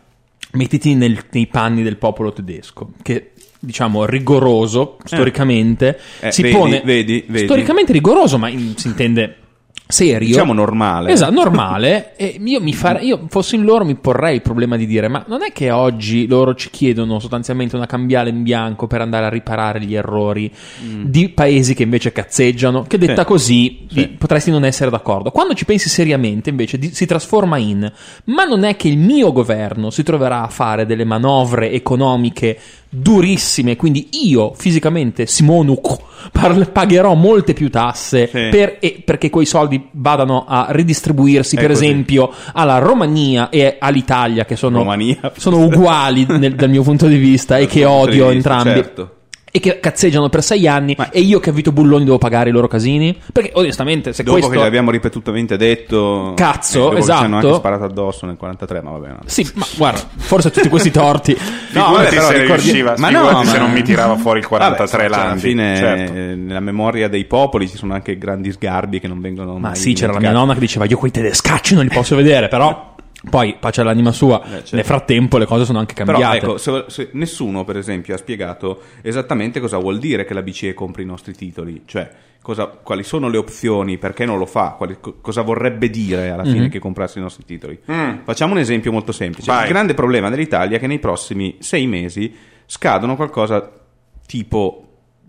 Mettiti 0.52 0.94
nel- 0.94 1.24
nei 1.32 1.46
panni 1.46 1.82
del 1.82 1.96
popolo 1.96 2.32
tedesco, 2.32 2.92
che 3.02 3.32
diciamo 3.58 4.04
rigoroso 4.06 4.98
storicamente 5.04 5.98
Eh, 6.20 6.30
si 6.32 6.42
vedi, 6.42 6.54
pone 6.54 6.82
vedi, 6.84 7.24
vedi. 7.26 7.44
storicamente 7.46 7.92
rigoroso, 7.92 8.38
ma 8.38 8.48
in- 8.48 8.76
si 8.76 8.86
intende 8.88 9.36
serio. 9.86 10.26
Diciamo 10.28 10.52
normale. 10.52 11.12
Esatto, 11.12 11.32
normale. 11.32 12.14
e 12.16 12.38
io, 12.42 12.60
mi 12.60 12.72
fare- 12.72 13.02
io 13.02 13.26
fossi 13.28 13.54
in 13.54 13.64
loro 13.64 13.84
mi 13.84 13.94
porrei 13.94 14.36
il 14.36 14.42
problema 14.42 14.76
di 14.76 14.86
dire: 14.86 15.08
ma 15.08 15.24
non 15.28 15.42
è 15.42 15.52
che 15.52 15.70
oggi 15.70 16.26
loro 16.26 16.54
ci 16.54 16.70
chiedono 16.70 17.18
sostanzialmente 17.18 17.76
una 17.76 17.86
cambiale 17.86 18.30
in 18.30 18.42
bianco 18.42 18.86
per 18.86 19.00
andare 19.00 19.26
a 19.26 19.28
riparare 19.28 19.80
gli 19.80 19.94
errori 19.94 20.50
di 21.02 21.28
paesi 21.28 21.74
che 21.74 21.82
invece 21.82 22.12
cazzeggiano? 22.12 22.82
Che 22.82 22.98
detta 22.98 23.22
Sì. 23.22 23.26
così 23.26 23.86
Sì. 23.90 24.08
potresti 24.08 24.50
non 24.50 24.64
essere 24.64 24.90
d'accordo. 24.90 25.30
Quando 25.30 25.54
ci 25.54 25.64
pensi 25.64 25.88
seriamente, 25.88 26.50
invece, 26.50 26.78
di- 26.78 26.92
si 26.94 27.06
trasforma 27.06 27.58
in: 27.58 27.90
ma 28.24 28.44
non 28.44 28.64
è 28.64 28.76
che 28.76 28.88
il 28.88 28.98
mio 28.98 29.32
governo 29.32 29.90
si 29.90 30.02
troverà 30.02 30.42
a 30.42 30.48
fare 30.48 30.86
delle 30.86 31.04
manovre 31.04 31.70
economiche 31.70 32.58
durissime, 32.94 33.76
quindi 33.76 34.08
io 34.12 34.52
fisicamente, 34.54 35.26
Simonuk, 35.26 35.96
par- 36.32 36.70
pagherò 36.70 37.14
molte 37.14 37.52
più 37.52 37.70
tasse 37.70 38.26
Sì. 38.32 38.48
per- 38.50 38.76
e 38.80 39.02
perché 39.04 39.30
quei 39.30 39.46
soldi 39.46 39.88
vadano 39.92 40.44
a 40.46 40.66
ridistribuirsi, 40.70 41.56
È 41.56 41.60
per 41.60 41.70
così. 41.70 41.84
esempio, 41.84 42.30
alla 42.52 42.78
Romania 42.78 43.48
e 43.50 43.76
all'Italia, 43.78 44.44
che 44.44 44.56
sono, 44.56 44.84
sono 45.36 45.58
uguali 45.64 46.24
nel- 46.28 46.54
dal 46.54 46.70
mio 46.70 46.82
punto 46.82 47.06
di 47.06 47.16
vista 47.16 47.56
e 47.58 47.66
che 47.66 47.84
odio 47.84 48.30
entrambi. 48.30 48.70
certo. 48.70 49.10
E 49.56 49.60
che 49.60 49.78
cazzeggiano 49.78 50.28
per 50.28 50.42
sei 50.42 50.66
anni 50.66 50.96
Ma- 50.98 51.10
e 51.10 51.20
io 51.20 51.38
che 51.38 51.50
ho 51.50 51.52
avuto 51.52 51.70
bulloni 51.70 52.02
devo 52.02 52.18
pagare 52.18 52.48
i 52.48 52.52
loro 52.52 52.66
casini? 52.66 53.16
Perché 53.32 53.52
onestamente, 53.54 54.12
se 54.12 54.24
Dopo 54.24 54.38
questo... 54.38 54.50
che 54.52 54.58
l'abbiamo 54.64 54.90
ripetutamente 54.90 55.56
detto, 55.56 56.32
Cazzo, 56.34 56.78
e 56.78 56.80
dopo 56.80 56.94
che 56.96 57.02
Ci 57.02 57.10
hanno 57.12 57.24
esatto. 57.38 57.46
anche 57.46 57.58
sparato 57.58 57.84
addosso 57.84 58.26
nel 58.26 58.36
43, 58.36 58.82
ma 58.82 58.90
va 58.90 58.98
bene. 58.98 59.16
Sì, 59.26 59.48
ma 59.54 59.64
guarda, 59.76 60.00
forse 60.16 60.50
tutti 60.50 60.68
questi 60.68 60.90
torti. 60.90 61.36
No, 61.74 61.90
vabbè, 61.92 62.08
però 62.08 62.26
se 62.28 62.38
ricordi- 62.38 62.62
riusciva, 62.62 62.94
ma 62.98 63.10
no, 63.10 63.44
se 63.44 63.52
ma- 63.52 63.58
non 63.58 63.72
mi 63.72 63.82
tirava 63.82 64.16
fuori 64.16 64.38
il 64.40 64.46
43 64.46 65.08
Vabbè, 65.08 65.14
cioè, 65.14 65.24
alla 65.26 65.36
fine 65.36 65.76
certo. 65.76 66.12
eh, 66.14 66.34
nella 66.36 66.60
memoria 66.60 67.08
dei 67.08 67.24
popoli 67.24 67.68
ci 67.68 67.76
sono 67.76 67.94
anche 67.94 68.16
grandi 68.18 68.50
sgarbi 68.52 68.98
che 69.00 69.08
non 69.08 69.20
vengono 69.20 69.52
Ma 69.54 69.68
mai 69.70 69.76
sì, 69.76 69.92
c'era 69.92 70.12
la 70.12 70.20
mia 70.20 70.30
nonna 70.30 70.54
che 70.54 70.60
diceva 70.60 70.84
io 70.84 70.96
quei 70.96 71.10
tedescacci 71.10 71.74
non 71.74 71.82
li 71.84 71.90
posso 71.92 72.14
vedere, 72.16 72.46
però 72.48 72.93
poi 73.28 73.56
pace 73.58 73.80
all'anima 73.80 74.12
sua. 74.12 74.40
certo. 74.46 74.76
Nel 74.76 74.84
frattempo 74.84 75.38
le 75.38 75.46
cose 75.46 75.64
sono 75.64 75.78
anche 75.78 75.94
Però 75.94 76.06
cambiate. 76.18 76.36
ecco, 76.38 76.56
se- 76.58 76.84
se- 76.88 77.08
nessuno 77.12 77.64
per 77.64 77.76
esempio 77.76 78.14
ha 78.14 78.18
spiegato 78.18 78.80
esattamente 79.02 79.60
cosa 79.60 79.78
vuol 79.78 79.98
dire 79.98 80.24
che 80.24 80.34
la 80.34 80.42
BCE 80.42 80.74
compri 80.74 81.02
i 81.02 81.06
nostri 81.06 81.34
titoli, 81.34 81.82
cioè 81.86 82.10
cosa- 82.42 82.66
quali 82.66 83.02
sono 83.02 83.28
le 83.28 83.38
opzioni, 83.38 83.96
perché 83.96 84.24
non 84.26 84.38
lo 84.38 84.44
fa, 84.46 84.74
quali- 84.76 84.96
co- 85.00 85.16
cosa 85.20 85.40
vorrebbe 85.42 85.88
dire 85.90 86.30
alla 86.30 86.44
fine 86.44 86.64
Mhm. 86.64 86.68
che 86.70 86.78
comprassi 86.78 87.18
i 87.18 87.22
nostri 87.22 87.44
titoli. 87.44 87.78
Mm. 87.90 88.18
Facciamo 88.24 88.52
un 88.52 88.58
esempio 88.58 88.92
molto 88.92 89.12
semplice. 89.12 89.50
Vai. 89.50 89.64
Il 89.64 89.70
grande 89.70 89.94
problema 89.94 90.28
dell'Italia 90.28 90.76
è 90.76 90.80
che 90.80 90.86
nei 90.86 90.98
prossimi 90.98 91.56
sei 91.60 91.86
mesi 91.86 92.34
scadono 92.66 93.16
qualcosa 93.16 93.72
tipo 94.26 94.80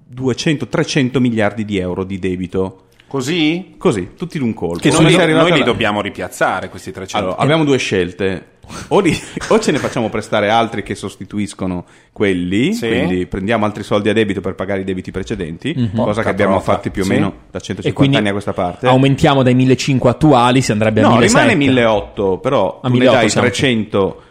200-300 0.08 1.20
miliardi 1.20 1.66
di 1.66 1.78
euro 1.78 2.04
di 2.04 2.20
debito. 2.20 2.85
Così? 3.08 3.76
Così, 3.78 4.10
tutti 4.18 4.38
in 4.38 4.44
un 4.44 4.54
colpo. 4.54 4.80
Che 4.80 4.90
noi, 4.92 5.16
arrivata 5.16 5.48
noi 5.50 5.58
li 5.60 5.64
dobbiamo 5.64 6.02
ripiazzare 6.02 6.70
questi 6.70 6.92
300. 6.92 7.18
allora, 7.18 7.42
abbiamo 7.42 7.64
due 7.64 7.78
scelte. 7.78 8.48
O, 8.88 9.00
li- 9.00 9.16
o 9.50 9.60
ce 9.60 9.72
ne 9.72 9.78
facciamo 9.78 10.10
prestare 10.10 10.50
altri 10.50 10.82
che 10.82 10.96
sostituiscono 10.96 11.86
quelli, 12.12 12.74
Sì. 12.74 12.88
quindi 12.88 13.28
prendiamo 13.28 13.64
altri 13.64 13.84
soldi 13.84 14.10
a 14.10 14.14
debito 14.14 14.42
per 14.42 14.56
pagare 14.56 14.82
i 14.82 14.84
debiti 14.84 15.12
precedenti, 15.12 15.74
cosa 15.76 15.92
Porca 16.04 16.22
che 16.24 16.30
abbiamo 16.30 16.60
fatti 16.60 16.90
più 16.90 17.04
o 17.04 17.06
Sì. 17.06 17.12
meno 17.12 17.34
da 17.52 17.60
e 17.60 17.62
150 17.62 17.94
quindi 17.94 18.18
anni 18.18 18.30
a 18.30 18.32
questa 18.32 18.54
parte. 18.54 18.88
aumentiamo 18.88 19.44
dai 19.44 19.54
1500 19.54 20.08
attuali, 20.10 20.62
si 20.64 20.72
andrebbe 20.72 21.02
a 21.02 21.04
no, 21.04 21.10
1700. 21.12 21.54
rimane 21.54 21.66
1800, 21.72 22.38
però 22.40 22.80
A 22.82 22.88
tu 22.88 22.94
ne 22.94 23.00
1800 23.00 23.20
dai 23.22 23.30
siamo. 23.30 23.48
300 23.48 24.24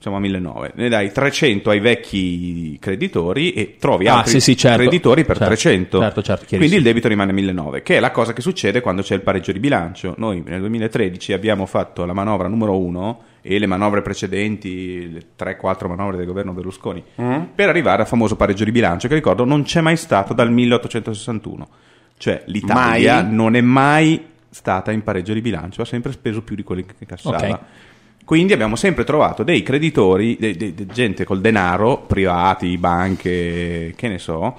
siamo 0.00 0.16
a 0.16 0.20
1900, 0.20 0.80
ne 0.80 0.88
dai 0.88 1.10
300 1.10 1.70
ai 1.70 1.80
vecchi 1.80 2.78
creditori 2.80 3.52
e 3.52 3.76
trovi 3.78 4.06
Ah, 4.06 4.18
altri 4.18 4.32
sì, 4.32 4.40
sì, 4.40 4.56
certo. 4.56 4.78
creditori 4.82 5.24
per 5.24 5.36
Certo, 5.36 5.52
300. 5.54 6.00
certo, 6.00 6.22
certo. 6.22 6.56
Quindi 6.56 6.76
il 6.76 6.82
debito 6.82 7.08
rimane 7.08 7.32
1900, 7.32 7.82
che 7.84 7.96
è 7.96 8.00
la 8.00 8.10
cosa 8.12 8.32
che 8.32 8.40
succede 8.40 8.80
quando 8.80 9.02
c'è 9.02 9.14
il 9.14 9.22
pareggio 9.22 9.50
di 9.52 9.58
bilancio. 9.58 10.14
Noi 10.18 10.42
nel 10.46 10.60
2013 10.60 11.32
abbiamo 11.32 11.66
fatto 11.66 12.04
la 12.04 12.12
manovra 12.12 12.46
numero 12.48 12.78
1 12.78 13.22
e 13.42 13.58
le 13.58 13.66
manovre 13.66 14.02
precedenti, 14.02 15.10
le 15.12 15.22
3-4 15.36 15.88
manovre 15.88 16.16
del 16.16 16.26
governo 16.26 16.52
Berlusconi, 16.52 17.02
Mm. 17.20 17.40
per 17.54 17.68
arrivare 17.68 18.02
al 18.02 18.08
famoso 18.08 18.36
pareggio 18.36 18.64
di 18.64 18.70
bilancio 18.72 19.08
che 19.08 19.14
ricordo 19.14 19.44
non 19.44 19.62
c'è 19.62 19.80
mai 19.80 19.96
stato 19.96 20.32
dal 20.32 20.50
1861. 20.52 21.68
Cioè 22.16 22.42
l'Italia 22.46 23.22
Mai? 23.22 23.32
non 23.34 23.54
è 23.56 23.60
mai 23.60 24.24
stata 24.50 24.90
in 24.92 25.02
pareggio 25.02 25.32
di 25.34 25.40
bilancio, 25.40 25.82
ha 25.82 25.84
sempre 25.84 26.10
speso 26.12 26.42
più 26.42 26.56
di 26.56 26.62
quelli 26.64 26.84
che 26.84 27.06
cassava. 27.06 27.36
Ok. 27.36 27.58
Quindi 28.28 28.52
abbiamo 28.52 28.76
sempre 28.76 29.04
trovato 29.04 29.42
dei 29.42 29.62
creditori, 29.62 30.36
de- 30.38 30.54
de- 30.54 30.74
de- 30.74 30.84
gente 30.88 31.24
col 31.24 31.40
denaro, 31.40 31.96
privati, 32.06 32.76
banche, 32.76 33.94
che 33.96 34.06
ne 34.08 34.18
so, 34.18 34.54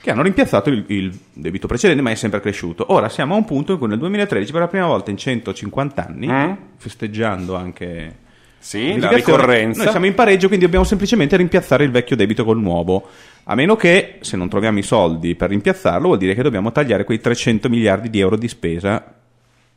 che 0.00 0.12
hanno 0.12 0.22
rimpiazzato 0.22 0.70
il, 0.70 0.84
il 0.86 1.18
debito 1.32 1.66
precedente, 1.66 2.00
ma 2.00 2.12
è 2.12 2.14
sempre 2.14 2.38
cresciuto. 2.40 2.84
Ora 2.92 3.08
siamo 3.08 3.34
a 3.34 3.38
un 3.38 3.44
punto 3.44 3.72
in 3.72 3.78
cui 3.78 3.88
nel 3.88 3.98
2013, 3.98 4.52
per 4.52 4.60
la 4.60 4.68
prima 4.68 4.86
volta 4.86 5.10
in 5.10 5.16
150 5.16 6.06
anni, 6.06 6.28
Mm? 6.28 6.52
festeggiando 6.76 7.56
anche 7.56 8.18
Sì, 8.60 8.96
la 9.00 9.10
ricorrenza. 9.10 9.82
Noi 9.82 9.90
siamo 9.90 10.06
in 10.06 10.14
pareggio, 10.14 10.46
quindi 10.46 10.64
dobbiamo 10.64 10.84
semplicemente 10.84 11.36
rimpiazzare 11.36 11.82
il 11.82 11.90
vecchio 11.90 12.14
debito 12.14 12.44
col 12.44 12.60
nuovo. 12.60 13.08
A 13.46 13.56
meno 13.56 13.74
che, 13.74 14.18
se 14.20 14.36
non 14.36 14.48
troviamo 14.48 14.78
i 14.78 14.82
soldi 14.82 15.34
per 15.34 15.48
rimpiazzarlo, 15.48 16.06
vuol 16.06 16.18
dire 16.18 16.34
che 16.36 16.42
dobbiamo 16.42 16.70
tagliare 16.70 17.02
quei 17.02 17.20
300 17.20 17.68
miliardi 17.68 18.10
di 18.10 18.20
euro 18.20 18.36
di 18.36 18.46
spesa 18.46 19.16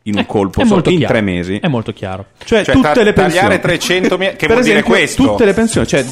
in 0.08 0.14
un 0.16 0.20
Eh, 0.22 0.26
colpo 0.28 0.64
molto 0.66 0.90
in 0.92 0.98
chiaro. 0.98 1.14
tre 1.14 1.22
mesi. 1.22 1.58
È 1.58 1.68
molto 1.68 1.92
chiaro. 1.92 2.26
Cioè, 2.44 2.64
Cioè, 2.64 2.76
tutte 2.76 2.94
ta- 2.94 3.02
le 3.04 3.14
pensioni. 3.14 3.48
tagliare 3.48 3.60
300 3.60 4.18
mi- 4.18 4.26
che 4.28 4.36
per 4.46 4.48
vuol 4.50 4.62
dire 4.62 4.72
esempio, 4.80 4.94
questo? 4.96 5.24
Tutte 5.24 5.46
le 5.46 5.54
pensioni, 5.54 5.88
cioè 5.88 6.06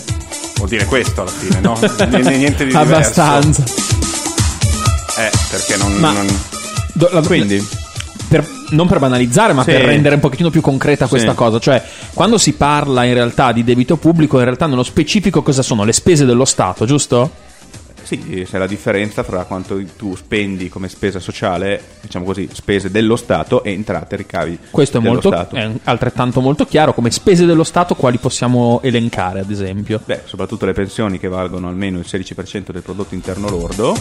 Vuol 0.55 0.69
dire 0.69 0.85
questo 0.85 1.21
alla 1.21 1.29
fine, 1.31 1.59
no? 1.59 1.77
N- 1.81 2.21
Niente 2.37 2.63
di 2.65 2.71
diverso. 2.71 3.21
Abbastanza. 3.21 3.63
Eh, 5.17 5.29
perché 5.51 5.77
non... 5.77 5.93
Ma- 5.95 6.11
non- 6.11 6.27
Do- 6.93 7.09
la- 7.11 7.21
Quindi, 7.21 7.65
per- 8.27 8.47
non 8.69 8.87
per 8.87 8.99
banalizzare, 8.99 9.53
ma 9.53 9.63
Sì. 9.63 9.71
per 9.71 9.81
rendere 9.81 10.15
un 10.15 10.21
pochino 10.21 10.49
più 10.49 10.61
concreta 10.61 11.07
questa 11.07 11.31
Sì. 11.31 11.35
cosa. 11.35 11.59
Cioè, 11.59 11.83
quando 12.13 12.37
si 12.37 12.53
parla 12.53 13.03
in 13.03 13.13
realtà 13.13 13.51
di 13.51 13.63
debito 13.63 13.97
pubblico, 13.97 14.37
in 14.39 14.45
realtà 14.45 14.65
nello 14.67 14.83
specifico 14.83 15.41
cosa 15.43 15.61
sono? 15.61 15.83
Le 15.83 15.93
spese 15.93 16.25
dello 16.25 16.45
Stato, 16.45 16.85
giusto? 16.85 17.29
Sì, 18.03 18.45
c'è 18.47 18.57
la 18.57 18.67
differenza 18.67 19.23
fra 19.23 19.43
quanto 19.45 19.81
tu 19.97 20.15
spendi 20.15 20.69
come 20.69 20.87
spesa 20.87 21.19
sociale, 21.19 21.81
diciamo 22.01 22.25
così, 22.25 22.49
spese 22.51 22.91
dello 22.91 23.15
Stato 23.15 23.63
e 23.63 23.71
entrate, 23.71 24.15
ricavi 24.15 24.57
Questo 24.69 24.97
è, 24.97 25.01
dello 25.01 25.13
molto, 25.13 25.29
Stato. 25.29 25.55
è 25.55 25.71
altrettanto 25.83 26.41
molto 26.41 26.65
chiaro. 26.65 26.93
Come 26.93 27.11
spese 27.11 27.45
dello 27.45 27.63
Stato, 27.63 27.95
quali 27.95 28.17
possiamo 28.17 28.79
elencare, 28.83 29.39
ad 29.39 29.49
esempio? 29.49 30.01
Beh, 30.03 30.21
soprattutto 30.25 30.65
le 30.65 30.73
pensioni 30.73 31.19
che 31.19 31.27
valgono 31.27 31.67
almeno 31.67 31.99
il 31.99 32.05
16% 32.07 32.71
del 32.71 32.81
prodotto 32.81 33.15
interno 33.15 33.49
lordo. 33.49 33.95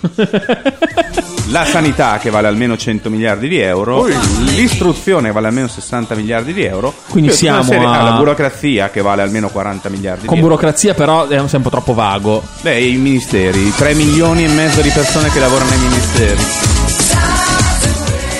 La 1.48 1.64
sanità 1.66 2.18
che 2.18 2.30
vale 2.30 2.48
almeno 2.48 2.76
100 2.76 3.10
miliardi 3.10 3.48
di 3.48 3.58
euro, 3.58 4.06
l'istruzione 4.06 5.28
che 5.28 5.34
vale 5.34 5.48
almeno 5.48 5.68
60 5.68 6.14
miliardi 6.14 6.54
di 6.54 6.64
euro, 6.64 6.92
Quindi 7.10 7.32
siamo 7.32 7.70
a- 7.70 7.98
ah, 7.98 8.02
la 8.02 8.12
burocrazia 8.12 8.88
che 8.90 9.02
vale 9.02 9.20
almeno 9.22 9.50
40 9.50 9.90
miliardi 9.90 10.24
Con 10.26 10.34
di 10.36 10.40
euro. 10.40 10.54
burocrazia, 10.54 10.94
però, 10.94 11.28
è 11.28 11.46
sempre 11.48 11.70
troppo 11.70 11.92
vago. 11.92 12.42
Beh, 12.62 12.80
i 12.80 12.96
ministeri, 12.96 13.72
3 13.74 13.94
milioni 13.94 14.44
e 14.44 14.48
mezzo 14.48 14.80
di 14.80 14.88
persone 14.88 15.30
che 15.30 15.38
lavorano 15.38 15.68
nei 15.70 15.78
ministeri. 15.80 16.42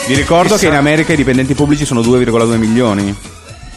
Vi 0.07 0.14
ricordo 0.14 0.57
che 0.57 0.67
in 0.67 0.75
America 0.75 1.12
i 1.12 1.17
dipendenti 1.17 1.55
pubblici 1.55 1.85
sono 1.85 2.01
2,2 2.01 2.57
milioni. 2.57 3.14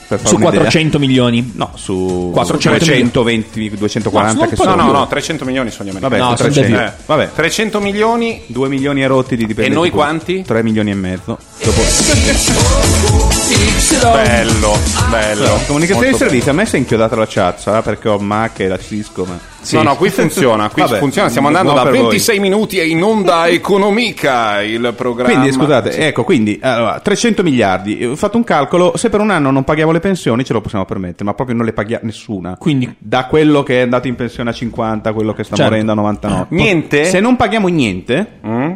Su 0.08 0.36
un'idea. 0.36 0.52
400 0.52 1.00
milioni. 1.00 1.52
No, 1.56 1.72
su 1.76 2.30
400 2.34 2.86
320, 2.86 3.70
240 3.78 4.41
No, 4.41 4.48
che 4.48 4.56
sono. 4.56 4.76
No, 4.76 4.86
no, 4.86 4.91
no, 4.91 5.08
300 5.08 5.43
milioni 5.46 5.70
sono 5.70 5.89
gli 5.89 5.96
americani. 5.96 6.22
Vabbè, 6.22 6.30
No, 6.32 6.38
su 6.38 6.43
sono 6.43 6.54
300. 6.54 6.78
di 6.78 6.84
Eh, 6.86 7.04
vabbè, 7.06 7.30
300 7.36 7.80
milioni 7.82 8.41
2 8.48 8.70
milioni 8.70 9.04
e 9.04 9.08
rotti 9.08 9.36
di 9.36 9.46
dipendenti. 9.46 9.72
E 9.72 9.80
noi 9.80 9.89
quanti? 9.89 10.43
3 10.43 10.63
milioni 10.63 10.91
e 10.91 10.96
mezzo. 10.96 11.38
Dopo 11.62 11.82
Bello, 13.48 14.74
bello. 15.10 15.60
comunicazione 15.68 16.12
di 16.12 16.18
servizio, 16.18 16.52
a 16.52 16.54
me 16.54 16.66
si 16.66 16.76
è 16.76 16.80
inchiodata 16.80 17.16
la 17.16 17.26
chat, 17.28 17.60
sarà 17.60 17.82
perché 17.82 18.10
ho 18.10 18.18
Mac 18.20 18.60
e 18.60 18.68
la 18.68 18.78
Cisco, 18.78 19.24
ma 19.26 19.40
No, 19.72 19.82
no, 19.84 19.96
qui 19.98 20.10
funziona, 20.10 20.70
qui 20.70 20.82
Vabbè, 20.82 20.98
funziona. 21.00 21.28
Stiamo 21.30 21.48
andando 21.48 21.74
da 21.74 21.84
per 21.84 21.92
voi. 21.92 22.02
26 22.04 22.40
minuti 22.40 22.80
e 22.80 22.88
in 22.88 23.04
onda 23.04 23.48
economica 23.48 24.62
il 24.62 24.94
programma. 24.96 25.32
Quindi 25.34 25.52
scusate, 25.52 25.92
ecco, 26.08 26.24
quindi 26.24 26.58
allora, 26.62 27.00
300 27.00 27.44
miliardi, 27.44 28.06
ho 28.06 28.16
fatto 28.16 28.38
un 28.38 28.44
calcolo, 28.46 28.96
se 28.96 29.10
per 29.10 29.20
un 29.22 29.30
anno 29.30 29.52
non 29.52 29.64
paghiamo 29.66 29.92
le 29.92 30.00
pensioni 30.00 30.44
ce 30.46 30.54
lo 30.54 30.62
possiamo 30.62 30.86
permettere, 30.86 31.24
ma 31.26 31.34
proprio 31.34 31.56
non 31.56 31.66
le 31.66 31.74
paghiamo 31.74 32.06
nessuna. 32.06 32.56
Quindi- 32.58 32.96
da 32.98 33.26
quello 33.26 33.64
che 33.64 33.80
è 33.80 33.82
andato 33.84 34.08
in 34.08 34.16
pensione 34.16 34.50
a 34.52 34.54
50, 34.54 35.12
quello 35.14 35.34
che 35.34 35.44
sta 35.44 35.56
Certo. 35.56 35.72
morendo 35.72 35.92
a 35.92 35.96
99. 35.96 36.46
Niente? 36.50 37.06
Se 37.06 37.20
non 37.20 37.36
paghiamo 37.36 37.68
niente, 37.68 38.40
Mm? 38.46 38.72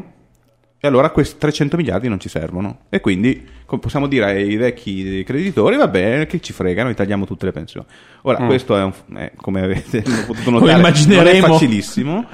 E 0.83 0.87
allora 0.87 1.11
questi 1.11 1.37
300 1.37 1.77
miliardi 1.77 2.07
non 2.07 2.19
ci 2.19 2.27
servono. 2.27 2.79
E 2.89 3.01
quindi 3.01 3.39
possiamo 3.79 4.07
dire 4.07 4.25
ai 4.25 4.55
vecchi 4.55 5.23
creditori, 5.23 5.77
va 5.77 5.87
bene, 5.87 6.25
che 6.25 6.41
ci 6.41 6.53
frega, 6.53 6.81
noi 6.81 6.95
tagliamo 6.95 7.27
tutte 7.27 7.45
le 7.45 7.51
pensioni. 7.51 7.85
Ora, 8.23 8.43
questo 8.47 8.75
è, 8.75 8.81
un, 8.81 8.91
è, 9.15 9.31
come 9.35 9.61
avete 9.61 10.01
potuto 10.25 10.49
notare, 10.49 10.81
non 11.05 11.27
è 11.27 11.39
facilissimo. 11.39 12.25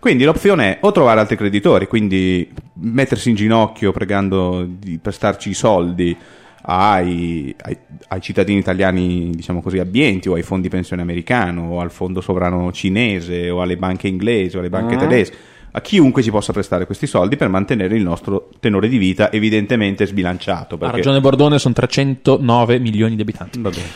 Quindi 0.00 0.24
l'opzione 0.24 0.74
è 0.74 0.78
o 0.80 0.90
trovare 0.90 1.20
altri 1.20 1.36
creditori, 1.36 1.86
quindi 1.86 2.50
mettersi 2.74 3.30
in 3.30 3.36
ginocchio 3.36 3.92
pregando 3.92 4.66
di 4.68 4.98
prestarci 5.00 5.50
i 5.50 5.54
soldi 5.54 6.16
ai, 6.62 7.54
ai- 7.60 7.78
ai 8.08 8.20
cittadini 8.20 8.58
italiani, 8.58 9.30
diciamo 9.30 9.62
così, 9.62 9.78
abbienti, 9.78 10.28
o 10.28 10.34
ai 10.34 10.42
fondi 10.42 10.68
pensione 10.68 11.02
americano, 11.02 11.74
o 11.74 11.80
al 11.80 11.92
fondo 11.92 12.20
sovrano 12.20 12.72
cinese, 12.72 13.48
o 13.48 13.62
alle 13.62 13.76
banche 13.76 14.08
inglesi, 14.08 14.56
o 14.56 14.58
alle 14.58 14.70
banche 14.70 14.96
tedesche, 14.96 15.36
a 15.74 15.80
chiunque 15.80 16.22
ci 16.22 16.30
possa 16.30 16.52
prestare 16.52 16.84
questi 16.86 17.06
soldi 17.06 17.36
per 17.36 17.48
mantenere 17.48 17.96
il 17.96 18.02
nostro 18.02 18.50
tenore 18.60 18.88
di 18.88 18.98
vita 18.98 19.32
evidentemente 19.32 20.06
sbilanciato. 20.06 20.74
Ha 20.74 20.78
Perché... 20.78 20.96
ragione 20.96 21.20
Bordone, 21.20 21.58
sono 21.58 21.74
309 21.74 22.78
milioni 22.78 23.16
di 23.16 23.22
abitanti. 23.22 23.60
Va 23.60 23.70
bene. 23.70 23.86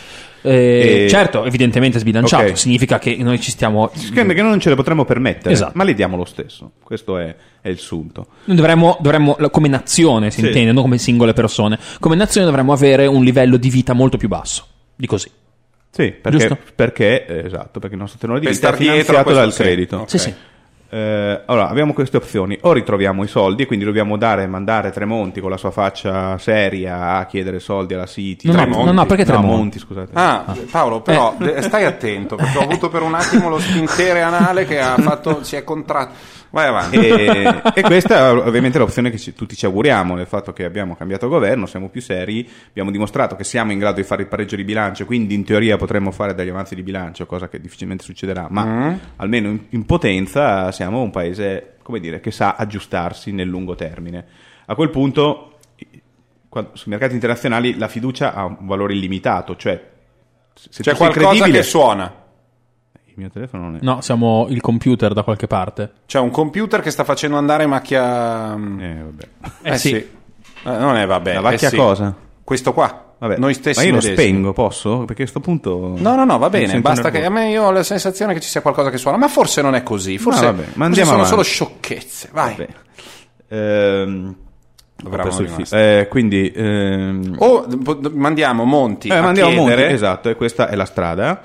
Eh, 0.41 1.03
E- 1.05 1.09
Certo, 1.09 1.45
evidentemente 1.45 1.99
sbilanciato. 1.99 2.49
Ok. 2.49 2.57
Significa 2.57 2.99
che 2.99 3.15
noi 3.19 3.39
ci 3.39 3.51
stiamo. 3.51 3.89
Che 3.89 4.25
che 4.25 4.41
non 4.41 4.59
ce 4.59 4.69
le 4.69 4.75
potremmo 4.75 5.03
permettere, 5.05 5.53
Esatto. 5.53 5.71
ma 5.75 5.83
le 5.83 5.93
diamo 5.93 6.15
lo 6.17 6.25
stesso. 6.25 6.71
Questo 6.83 7.17
è, 7.17 7.35
è 7.61 7.69
il 7.69 7.79
sunto. 7.79 8.27
Noi 8.45 8.55
dovremmo, 8.55 8.97
dovremmo- 8.99 9.35
come 9.51 9.67
nazione, 9.67 10.31
si 10.31 10.39
Sì. 10.39 10.45
intende, 10.47 10.71
non 10.71 10.83
come 10.83 10.97
singole 10.97 11.33
persone. 11.33 11.77
Come 11.99 12.15
nazione 12.15 12.45
dovremmo 12.45 12.71
avere 12.73 13.05
un 13.07 13.23
livello 13.23 13.57
di 13.57 13.69
vita 13.69 13.93
molto 13.93 14.17
più 14.17 14.27
basso. 14.27 14.65
Di 14.95 15.05
così. 15.05 15.29
Sì, 15.89 16.11
perché, 16.11 16.37
Giusto? 16.37 16.57
perché, 16.75 17.25
eh, 17.25 17.45
esatto, 17.45 17.79
perché 17.79 17.95
il 17.95 18.01
nostro 18.01 18.19
tenore 18.19 18.39
di 18.39 18.45
Per 18.45 18.55
vita 18.55 18.67
è 18.67 18.77
dietro 18.77 18.93
finanziato 18.93 19.31
dal 19.33 19.51
sì. 19.53 19.61
credito. 19.61 19.97
Ok. 19.97 20.09
Sì, 20.09 20.17
sì. 20.19 20.33
Eh, 20.89 21.41
allora, 21.45 21.67
abbiamo 21.69 21.93
queste 21.93 22.17
opzioni. 22.17 22.57
O 22.61 22.71
ritroviamo 22.71 23.23
i 23.23 23.27
soldi, 23.27 23.63
e 23.63 23.65
quindi 23.65 23.83
dobbiamo 23.83 24.17
dare, 24.17 24.47
mandare 24.47 24.91
Tremonti 24.91 25.41
con 25.41 25.49
la 25.49 25.57
sua 25.57 25.71
faccia 25.71 26.37
seria 26.37 27.15
a 27.17 27.25
chiedere 27.25 27.59
soldi 27.59 27.93
alla 27.93 28.05
City. 28.05 28.47
No, 28.47 28.53
no, 28.53 28.59
Tremonti. 28.61 28.85
no, 28.85 28.91
no, 28.93 29.05
perché 29.05 29.23
No, 29.23 29.29
Tremonti? 29.29 29.55
Monti, 29.57 29.79
scusate. 29.79 30.11
Ah, 30.13 30.55
Paolo, 30.71 31.01
però 31.01 31.35
Eh. 31.39 31.61
stai 31.61 31.83
attento 31.85 32.35
perché 32.35 32.57
ho 32.57 32.61
avuto 32.61 32.89
per 32.89 33.01
un 33.01 33.13
attimo 33.15 33.49
lo 33.49 33.59
spintere 33.59 34.21
anale 34.21 34.65
che 34.65 34.79
ha 34.79 34.95
fatto, 34.97 35.43
si 35.43 35.55
è 35.55 35.63
contratto. 35.63 36.35
Vai 36.49 36.67
avanti. 36.67 36.95
e, 36.97 37.61
e 37.73 37.81
questa 37.81 38.17
è 38.29 38.31
ovviamente 38.33 38.77
l'opzione 38.77 39.09
che 39.09 39.17
ci- 39.17 39.33
tutti 39.33 39.55
ci 39.55 39.65
auguriamo 39.65 40.15
nel 40.15 40.27
fatto 40.27 40.53
che 40.53 40.63
abbiamo 40.65 40.95
cambiato 40.95 41.27
governo, 41.27 41.65
siamo 41.65 41.89
più 41.89 42.01
seri, 42.01 42.47
abbiamo 42.69 42.89
dimostrato 42.91 43.35
che 43.35 43.43
siamo 43.43 43.71
in 43.71 43.79
grado 43.79 43.97
di 43.97 44.03
fare 44.03 44.21
il 44.23 44.27
pareggio 44.27 44.55
di 44.55 44.63
bilancio, 44.63 45.05
quindi 45.05 45.33
in 45.35 45.43
teoria 45.43 45.77
potremmo 45.77 46.11
fare 46.11 46.33
degli 46.33 46.49
avanzi 46.49 46.75
di 46.75 46.83
bilancio, 46.83 47.25
cosa 47.25 47.49
che 47.49 47.59
difficilmente 47.59 48.03
succederà, 48.03 48.47
ma 48.49 48.65
Mm. 48.65 48.93
almeno 49.17 49.47
in, 49.49 49.59
in 49.69 49.85
potenza 49.85 50.71
siamo 50.71 51.01
un 51.01 51.09
paese 51.11 51.75
come 51.83 51.99
dire, 51.99 52.19
che 52.19 52.31
sa 52.31 52.55
aggiustarsi 52.57 53.31
nel 53.31 53.47
lungo 53.47 53.75
termine. 53.75 54.25
A 54.65 54.75
quel 54.75 54.89
punto 54.89 55.59
i- 55.75 56.01
qua- 56.49 56.69
sui 56.73 56.91
mercati 56.91 57.13
internazionali 57.13 57.77
la 57.77 57.87
fiducia 57.87 58.33
ha 58.33 58.43
un 58.45 58.57
valore 58.61 58.93
illimitato, 58.93 59.55
cioè 59.55 59.81
se 60.53 60.81
C'è 60.83 60.95
qualcosa 60.95 61.45
che 61.45 61.63
suona. 61.63 62.13
Il 63.17 63.23
mio 63.23 63.29
telefono 63.31 63.63
non 63.63 63.75
è 63.77 63.79
No, 63.81 63.99
siamo 64.01 64.45
il 64.49 64.61
computer 64.61 65.13
da 65.13 65.23
qualche 65.23 65.47
parte. 65.47 65.91
C'è 66.05 66.19
un 66.19 66.29
computer 66.29 66.81
che 66.81 66.91
sta 66.91 67.03
facendo 67.03 67.35
andare 67.37 67.65
macchia. 67.65 68.53
eh, 68.53 68.57
vabbè. 69.03 69.27
Eh, 69.63 69.77
sì. 69.77 69.87
sì. 69.89 69.95
Eh, 69.95 70.07
non 70.63 70.95
è 70.95 71.05
vabbè. 71.07 71.33
La 71.33 71.41
vecchia 71.49 71.67
eh 71.67 71.71
sì. 71.71 71.77
cosa? 71.77 72.15
Questo 72.43 72.73
qua. 72.73 73.05
Vabbè, 73.19 73.37
Noi 73.37 73.55
stessi 73.55 73.79
ma 73.79 73.85
io 73.85 73.91
lo 73.93 73.95
medesimi. 73.95 74.15
spengo, 74.29 74.53
posso? 74.53 74.97
Perché 74.99 75.13
a 75.13 75.15
questo 75.15 75.39
punto. 75.39 75.93
No, 75.97 76.15
no, 76.15 76.23
no, 76.23 76.37
va 76.37 76.49
bene. 76.51 76.79
Basta 76.81 77.09
che 77.09 77.25
a 77.25 77.29
me 77.31 77.49
io 77.49 77.63
ho 77.63 77.71
la 77.71 77.81
sensazione 77.81 78.35
che 78.35 78.39
ci 78.39 78.47
sia 78.49 78.61
qualcosa 78.61 78.91
che 78.91 78.97
suona, 78.97 79.17
ma 79.17 79.27
forse 79.27 79.63
non 79.63 79.73
è 79.73 79.81
così. 79.81 80.19
Forse, 80.19 80.45
No, 80.45 80.51
vabbè, 80.53 80.67
ma 80.75 80.85
forse 80.85 81.01
sono 81.01 81.11
avanti. 81.13 81.29
solo 81.29 81.41
sciocchezze. 81.43 82.29
Vai. 82.31 82.55
Vabbè. 82.55 82.67
Ehm. 83.49 84.35
Eh, 85.71 86.07
quindi. 86.09 86.51
ehm, 86.51 87.35
O 87.39 87.65
mandiamo 88.13 88.63
Monti 88.65 89.07
eh, 89.09 89.15
a 89.15 89.21
mandiamo 89.21 89.49
chiedere. 89.51 89.81
Monti, 89.81 89.93
esatto, 89.95 90.29
e 90.29 90.35
questa 90.35 90.67
è 90.69 90.75
la 90.75 90.85
strada. 90.85 91.41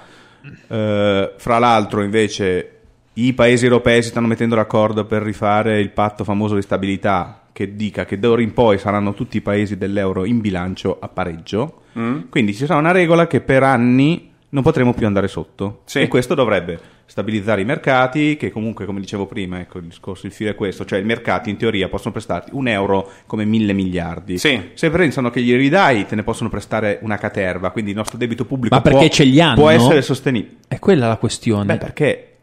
Eh, 0.69 1.33
fra 1.37 1.59
l'altro, 1.59 2.03
invece, 2.03 2.71
i 3.15 3.33
paesi 3.33 3.65
europei 3.65 4.03
si 4.03 4.09
stanno 4.09 4.27
mettendo 4.27 4.55
d'accordo 4.55 5.05
per 5.05 5.23
rifare 5.23 5.81
il 5.81 5.91
patto 5.91 6.25
famoso 6.25 6.55
di 6.55 6.63
stabilità 6.63 7.43
che 7.53 7.77
dica 7.77 8.05
che 8.05 8.19
d'ora 8.19 8.41
in 8.41 8.55
poi 8.55 8.79
saranno 8.79 9.13
tutti 9.13 9.37
i 9.37 9.43
paesi 9.43 9.77
dell'euro 9.77 10.25
in 10.25 10.41
bilancio 10.41 10.99
a 10.99 11.09
pareggio. 11.09 11.83
Mm? 11.99 12.23
Quindi 12.31 12.55
ci 12.55 12.65
sarà 12.65 12.79
una 12.79 12.93
regola 12.93 13.27
che 13.27 13.41
per 13.41 13.63
anni 13.63 14.31
non 14.49 14.63
potremo 14.63 14.95
più 14.95 15.07
andare 15.07 15.29
sotto. 15.29 15.83
Sì. 15.85 16.01
E 16.01 16.09
questo 16.09 16.35
dovrebbe 16.35 16.81
stabilizzare 17.13 17.61
i 17.61 17.67
mercati, 17.67 18.39
che 18.39 18.51
comunque, 18.51 18.87
come 18.87 18.99
dicevo 18.99 19.27
prima, 19.27 19.61
ecco 19.61 19.77
il 19.77 19.85
discorso, 19.85 20.25
il 20.25 20.33
filo 20.33 20.49
è 20.49 20.55
questo, 20.55 20.87
cioè 20.87 20.99
i 20.99 21.05
mercati 21.05 21.51
in 21.51 21.59
teoria 21.59 21.91
possono 21.91 22.11
prestarti 22.11 22.53
un 22.55 22.69
euro 22.69 23.07
come 23.27 23.45
mille 23.45 23.75
miliardi. 23.75 24.39
Sì. 24.39 24.71
Se 24.73 24.89
pensano 24.89 25.29
che 25.29 25.43
glieli 25.43 25.65
ridai, 25.65 26.07
te 26.07 26.15
ne 26.15 26.23
possono 26.23 26.49
prestare 26.49 27.01
una 27.03 27.19
caterva, 27.19 27.71
quindi 27.71 27.91
il 27.91 27.99
nostro 27.99 28.17
debito 28.17 28.47
pubblico 28.47 28.75
Ma 28.75 28.81
perché 28.81 28.99
può, 28.99 29.09
ce 29.09 29.25
li 29.25 29.43
hanno? 29.43 29.57
può 29.57 29.69
essere 29.69 30.01
sostenibile. 30.01 30.57
È 30.67 30.79
quella 30.79 31.07
la 31.07 31.19
questione. 31.19 31.67
Beh, 31.67 31.77
perché 31.77 32.37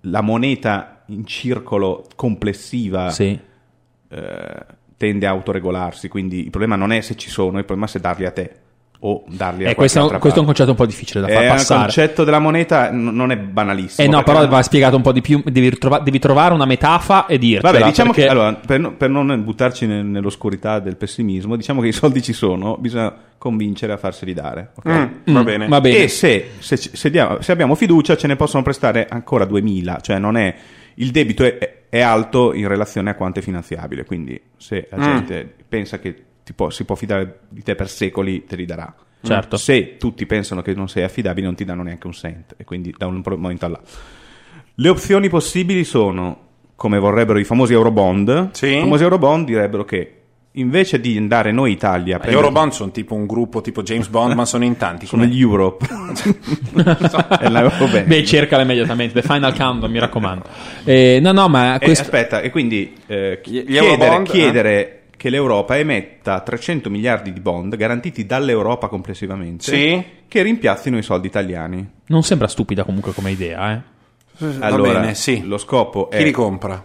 la 0.00 0.22
moneta 0.22 1.02
in 1.08 1.26
circolo 1.26 2.06
complessiva 2.16 3.10
Sì. 3.10 3.38
eh, 4.08 4.66
tende 4.96 5.26
a 5.26 5.30
autoregolarsi, 5.30 6.08
quindi 6.08 6.38
il 6.42 6.48
problema 6.48 6.74
non 6.76 6.90
è 6.90 7.02
se 7.02 7.16
ci 7.16 7.28
sono, 7.28 7.58
il 7.58 7.66
problema 7.66 7.84
è 7.84 7.90
se 7.90 8.00
darli 8.00 8.24
a 8.24 8.30
te 8.30 8.50
o 9.08 9.24
darli 9.28 9.64
a 9.66 9.70
Eh, 9.70 9.74
questo, 9.74 9.98
è 9.98 10.00
un, 10.00 10.06
altra 10.06 10.20
questo 10.20 10.38
è 10.38 10.40
un 10.40 10.46
concetto 10.46 10.70
un 10.70 10.76
po' 10.76 10.86
difficile 10.86 11.20
da 11.20 11.28
far 11.28 11.36
È 11.42 11.48
un 11.48 11.54
passare. 11.56 11.80
concetto 11.82 12.24
della 12.24 12.38
moneta 12.40 12.90
n- 12.90 13.14
non 13.14 13.30
è 13.30 13.36
banalissimo. 13.36 14.06
Eh 14.06 14.10
no, 14.10 14.22
però 14.24 14.46
va 14.48 14.62
spiegato 14.62 14.96
un 14.96 15.02
po' 15.02 15.12
di 15.12 15.20
più. 15.20 15.42
Devi, 15.44 15.68
ritrova- 15.68 16.00
devi 16.00 16.18
trovare 16.18 16.54
una 16.54 16.64
metafora 16.66 17.26
e 17.26 17.38
dircela. 17.38 17.70
Vabbè, 17.72 17.84
diciamo 17.86 18.10
perché- 18.12 18.26
che 18.26 18.32
allora, 18.32 18.54
per, 18.54 18.80
no- 18.80 18.94
per 18.96 19.08
non 19.10 19.44
buttarci 19.44 19.86
nel- 19.86 20.04
nell'oscurità 20.04 20.80
del 20.80 20.96
pessimismo, 20.96 21.56
diciamo 21.56 21.80
che 21.80 21.88
i 21.88 21.92
soldi 21.92 22.20
ci 22.22 22.32
sono, 22.32 22.76
bisogna 22.78 23.14
convincere 23.38 23.92
a 23.92 23.96
farseli 23.96 24.32
dare. 24.32 24.70
ok? 24.74 25.08
Mm, 25.30 25.34
va 25.34 25.42
bene. 25.44 25.68
Va 25.68 25.80
bene. 25.80 25.96
E 25.98 26.08
se, 26.08 26.50
se 26.58 26.76
se 26.76 27.10
diamo- 27.10 27.40
se 27.42 27.52
abbiamo 27.52 27.74
fiducia, 27.74 28.16
ce 28.16 28.26
ne 28.26 28.34
possono 28.36 28.62
prestare 28.62 29.06
ancora 29.08 29.44
2000, 29.44 29.98
cioè 30.00 30.18
non 30.18 30.36
è 30.36 30.54
il 30.96 31.10
debito 31.10 31.44
è, 31.44 31.82
è 31.90 32.00
alto 32.00 32.54
in 32.54 32.66
relazione 32.66 33.10
a 33.10 33.14
quanto 33.14 33.38
è 33.38 33.42
finanziabile. 33.42 34.04
Quindi, 34.04 34.40
se 34.56 34.88
la 34.90 34.96
Mm. 34.98 35.02
gente 35.02 35.54
pensa 35.68 35.98
che 35.98 36.14
può- 36.52 36.70
si 36.70 36.84
può 36.84 36.94
fidare 36.94 37.40
di 37.48 37.62
te 37.62 37.74
per 37.74 37.88
secoli, 37.88 38.44
te 38.44 38.56
li 38.56 38.64
darà. 38.66 38.94
Certo. 39.22 39.56
Se 39.56 39.96
tutti 39.96 40.24
pensano 40.26 40.62
che 40.62 40.72
non 40.74 40.88
sei 40.88 41.02
affidabile, 41.02 41.46
non 41.46 41.56
ti 41.56 41.64
danno 41.64 41.82
neanche 41.82 42.06
un 42.06 42.12
cent, 42.12 42.54
e 42.56 42.64
quindi 42.64 42.94
da 42.96 43.06
un 43.06 43.22
momento 43.24 43.66
all'altro. 43.66 43.90
Le 44.74 44.88
opzioni 44.88 45.28
possibili 45.28 45.82
sono, 45.84 46.38
come 46.76 46.98
vorrebbero 46.98 47.38
i 47.38 47.44
famosi 47.44 47.72
Eurobond, 47.72 48.50
Sì. 48.52 48.76
i 48.76 48.80
famosi 48.80 49.02
Eurobond 49.02 49.46
direbbero 49.46 49.84
che 49.84 50.10
invece 50.52 51.00
di 51.00 51.16
andare 51.16 51.50
noi 51.52 51.72
Italia 51.72 52.14
a 52.14 52.18
Gli 52.18 52.20
prendere- 52.20 52.44
Eurobond 52.46 52.72
sono 52.72 52.90
tipo 52.90 53.14
un 53.14 53.26
gruppo 53.26 53.60
tipo 53.60 53.82
James 53.82 54.06
Bond, 54.08 54.34
ma 54.34 54.44
sono 54.44 54.64
in 54.64 54.76
tanti. 54.76 55.06
sono 55.06 55.22
come- 55.22 55.34
gli 55.34 55.40
Europe. 55.40 55.86
Euroband. 57.40 58.04
Beh, 58.04 58.24
cercala 58.24 58.62
immediatamente. 58.62 59.20
The 59.20 59.26
Final 59.26 59.54
Countdown, 59.56 59.90
mi 59.90 59.98
raccomando. 59.98 60.44
Eh, 60.84 61.18
no, 61.20 61.32
no, 61.32 61.48
ma 61.48 61.76
E 61.76 61.84
questo. 61.84 62.04
aspetta, 62.04 62.40
e 62.40 62.50
quindi 62.50 62.94
eh, 63.06 63.40
chiedere, 63.42 63.76
Eurobond, 63.86 64.28
chiedere 64.28 64.95
che 65.16 65.30
l'Europa 65.30 65.76
emetta 65.78 66.40
300 66.40 66.90
miliardi 66.90 67.32
di 67.32 67.40
bond 67.40 67.76
garantiti 67.76 68.26
dall'Europa 68.26 68.88
complessivamente 68.88 69.64
Sì. 69.64 70.04
che 70.28 70.42
rimpiazzino 70.42 70.98
i 70.98 71.02
soldi 71.02 71.26
italiani. 71.26 71.88
Non 72.06 72.22
sembra 72.22 72.48
stupida 72.48 72.84
comunque 72.84 73.12
come 73.12 73.30
idea, 73.30 73.72
eh. 73.72 73.80
Va 74.38 74.66
Allora, 74.66 75.00
bene, 75.00 75.14
sì. 75.14 75.42
lo 75.46 75.56
scopo 75.58 76.10
è 76.10 76.18
Chi 76.18 76.24
li 76.24 76.30
compra? 76.30 76.84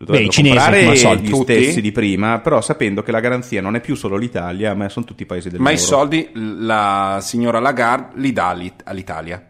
Beh, 0.00 0.20
i 0.20 0.30
cinesi, 0.30 0.64
come 0.64 0.88
al 0.90 0.96
solito, 0.96 1.22
gli 1.24 1.28
tutti? 1.30 1.52
stessi 1.62 1.80
di 1.80 1.90
prima, 1.90 2.38
però 2.38 2.60
sapendo 2.60 3.02
che 3.02 3.10
la 3.10 3.18
garanzia 3.20 3.60
non 3.60 3.74
è 3.74 3.80
più 3.80 3.96
solo 3.96 4.16
l'Italia, 4.16 4.72
ma 4.74 4.88
sono 4.88 5.04
tutti 5.04 5.22
i 5.24 5.26
paesi 5.26 5.50
del 5.50 5.58
Ma 5.60 5.70
i 5.70 5.74
mondo. 5.74 5.88
soldi 5.88 6.30
la 6.34 7.18
signora 7.20 7.58
Lagarde 7.58 8.20
li 8.20 8.32
dà 8.32 8.48
all'It- 8.48 8.82
all'Italia. 8.84 9.44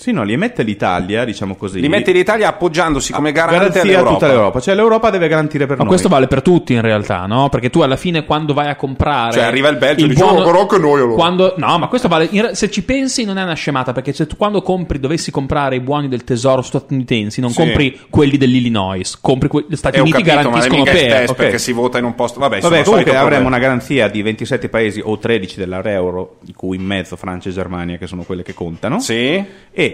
Sì, 0.00 0.12
no, 0.12 0.22
li 0.22 0.32
emette 0.32 0.62
l'Italia, 0.62 1.26
diciamo 1.26 1.56
così. 1.56 1.78
Li 1.78 1.88
mette 1.90 2.10
l'Italia 2.12 2.48
appoggiandosi 2.48 3.12
come 3.12 3.32
garante 3.32 3.58
garanzia 3.80 4.00
a 4.00 4.02
tutta 4.02 4.28
l'Europa, 4.28 4.58
cioè 4.58 4.74
l'Europa 4.74 5.10
deve 5.10 5.28
garantire 5.28 5.66
per 5.66 5.76
Ma 5.76 5.82
noi. 5.82 5.88
questo 5.92 6.08
vale 6.08 6.26
per 6.26 6.40
tutti 6.40 6.72
in 6.72 6.80
realtà, 6.80 7.26
no? 7.26 7.50
Perché 7.50 7.68
tu 7.68 7.80
alla 7.80 7.96
fine 7.96 8.24
quando 8.24 8.54
vai 8.54 8.68
a 8.68 8.76
comprare... 8.76 9.32
Cioè, 9.32 9.42
arriva 9.42 9.68
il 9.68 9.76
Belgio 9.76 10.06
e 10.06 10.08
dice, 10.08 10.22
"Oh, 10.22 10.42
però 10.42 10.64
che 10.64 10.78
noi 10.78 11.00
allora." 11.00 11.16
Quando... 11.16 11.52
No, 11.58 11.76
ma 11.76 11.88
questo 11.88 12.08
vale... 12.08 12.28
in 12.30 12.48
Se 12.52 12.70
ci 12.70 12.82
pensi 12.82 13.24
non 13.24 13.36
è 13.36 13.42
una 13.42 13.52
scemata, 13.52 13.92
perché 13.92 14.14
se 14.14 14.26
tu 14.26 14.36
quando 14.38 14.62
compri, 14.62 14.98
dovessi 14.98 15.30
comprare 15.30 15.76
i 15.76 15.80
buoni 15.80 16.08
del 16.08 16.24
tesoro 16.24 16.62
statunitensi, 16.62 17.42
non 17.42 17.50
Sì. 17.50 17.56
compri 17.58 18.00
quelli 18.08 18.38
dell'Illinois, 18.38 19.18
compri 19.20 19.48
quelli... 19.48 19.66
Gli 19.68 19.76
Stati 19.76 19.98
Eh, 19.98 20.00
Uniti 20.00 20.22
capito, 20.22 20.34
ma 20.34 20.42
garantiscono 20.42 20.82
il 20.82 20.90
per... 20.90 20.94
test 21.10 21.30
ok. 21.32 21.36
perché 21.36 21.58
si 21.58 21.72
vota 21.72 21.98
in 21.98 22.04
un 22.04 22.14
posto. 22.14 22.40
Vabbè, 22.40 22.60
Vabbè, 22.60 22.84
comunque 22.84 23.14
avremo 23.16 23.48
una 23.48 23.58
garanzia 23.58 24.08
di 24.08 24.22
27 24.22 24.70
paesi 24.70 25.02
o 25.04 25.18
13 25.18 25.58
dell'euro, 25.58 26.36
di 26.40 26.54
cui 26.54 26.78
in 26.78 26.84
mezzo 26.86 27.16
Francia 27.16 27.50
e 27.50 27.52
Germania, 27.52 27.98
che 27.98 28.06
sono 28.06 28.22
quelle 28.22 28.42
che 28.42 28.54
contano. 28.54 28.98
Sì. 29.00 29.44
E 29.72 29.88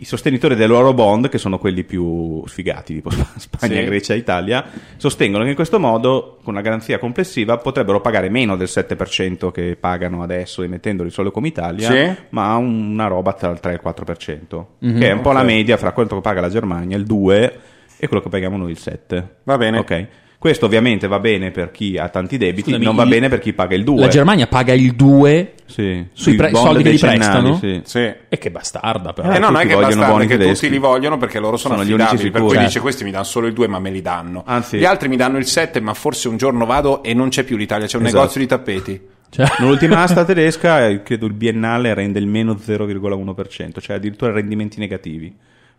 i 0.00 0.04
sostenitori 0.04 0.54
dell'Eurobond, 0.54 1.28
che 1.28 1.38
sono 1.38 1.58
quelli 1.58 1.84
più 1.84 2.42
sfigati, 2.46 2.94
tipo 2.94 3.10
Sp- 3.10 3.36
Spagna, 3.38 3.78
Sì. 3.80 3.84
Grecia 3.84 4.14
e 4.14 4.16
Italia, 4.18 4.64
sostengono 4.96 5.42
che 5.44 5.50
in 5.50 5.54
questo 5.56 5.78
modo, 5.78 6.38
con 6.42 6.54
una 6.54 6.62
garanzia 6.62 6.98
complessiva, 6.98 7.56
potrebbero 7.58 8.00
pagare 8.00 8.28
meno 8.28 8.56
del 8.56 8.68
7% 8.68 9.50
che 9.50 9.76
pagano 9.78 10.22
adesso 10.22 10.62
emettendoli 10.62 11.10
solo 11.10 11.30
come 11.30 11.48
Italia, 11.48 11.90
Sì. 11.90 12.22
ma 12.30 12.54
un- 12.56 12.90
una 12.92 13.06
roba 13.06 13.32
tra 13.32 13.50
il 13.50 13.60
3 13.60 13.72
e 13.72 13.74
il 13.74 13.80
4%, 13.80 14.74
Mhm. 14.80 14.98
che 14.98 15.08
è 15.08 15.12
un 15.12 15.20
po' 15.20 15.32
la 15.32 15.40
Ok. 15.40 15.46
media 15.46 15.76
fra 15.76 15.92
quello 15.92 16.08
che 16.08 16.20
paga 16.20 16.40
la 16.40 16.48
Germania, 16.50 16.96
il 16.96 17.04
2, 17.04 17.58
e 17.98 18.06
quello 18.08 18.22
che 18.22 18.28
paghiamo 18.28 18.56
noi, 18.56 18.70
il 18.72 18.78
7. 18.78 19.36
Va 19.44 19.56
bene. 19.56 19.78
Ok. 19.78 20.06
Questo 20.38 20.66
ovviamente 20.66 21.06
va 21.08 21.18
bene 21.18 21.50
per 21.50 21.70
chi 21.70 21.96
ha 21.96 22.08
tanti 22.08 22.36
debiti, 22.36 22.64
Scusami, 22.70 22.84
non 22.84 22.94
va 22.94 23.02
il- 23.04 23.08
bene 23.08 23.28
per 23.28 23.38
chi 23.40 23.52
paga 23.54 23.74
il 23.74 23.82
2. 23.84 24.00
La 24.00 24.08
Germania 24.08 24.46
paga 24.46 24.74
il 24.74 24.92
2 24.94 25.54
sì. 25.64 26.04
sui 26.12 26.34
pre- 26.36 26.50
bond 26.50 26.64
soldi 26.66 26.82
che 26.82 26.88
gli 26.90 26.92
decennali, 26.92 27.18
prestano? 27.18 27.56
sì. 27.56 27.80
Sì. 27.84 27.98
E 28.28 28.38
che 28.38 28.50
bastarda 28.50 29.12
però. 29.12 29.30
Eh 29.32 29.38
no, 29.38 29.46
non 29.48 29.56
è 29.56 29.62
tutti 29.62 29.68
che 29.68 29.74
vogliono 29.74 29.94
basta 29.96 30.06
buoni 30.10 30.26
che 30.26 30.36
tedeschi. 30.36 30.54
tutti 30.66 30.70
li 30.72 30.78
vogliono 30.78 31.16
perché 31.16 31.38
loro 31.40 31.56
sono, 31.56 31.74
Sono 31.76 31.86
gli 31.86 31.92
unici 31.92 32.02
affidabili. 32.14 32.30
Per 32.30 32.40
sicuri. 32.40 32.54
cui 32.56 32.62
Eh. 32.64 32.66
dice 32.68 32.80
questi 32.80 33.04
mi 33.04 33.10
danno 33.10 33.24
solo 33.24 33.46
il 33.46 33.52
2 33.54 33.66
ma 33.66 33.78
me 33.78 33.90
li 33.90 34.02
danno. 34.02 34.42
Anzi- 34.46 34.76
Gli 34.78 34.84
altri 34.84 35.08
mi 35.08 35.16
danno 35.16 35.38
il 35.38 35.46
7 35.46 35.80
ma 35.80 35.94
forse 35.94 36.28
un 36.28 36.36
giorno 36.36 36.66
vado 36.66 37.02
e 37.02 37.14
non 37.14 37.28
c'è 37.30 37.42
più 37.42 37.56
l'Italia, 37.56 37.86
c'è 37.86 37.96
un 37.96 38.04
Esatto. 38.04 38.18
negozio 38.20 38.40
di 38.40 38.46
tappeti. 38.46 39.00
Cioè- 39.30 39.46
L'ultima 39.58 40.02
asta 40.02 40.22
tedesca, 40.26 40.86
eh, 40.86 41.02
credo 41.02 41.26
il 41.26 41.32
biennale, 41.32 41.94
rende 41.94 42.18
il 42.18 42.26
meno 42.26 42.56
0,1%, 42.56 43.80
cioè 43.80 43.96
addirittura 43.96 44.32
rendimenti 44.32 44.78
negativi. 44.78 45.34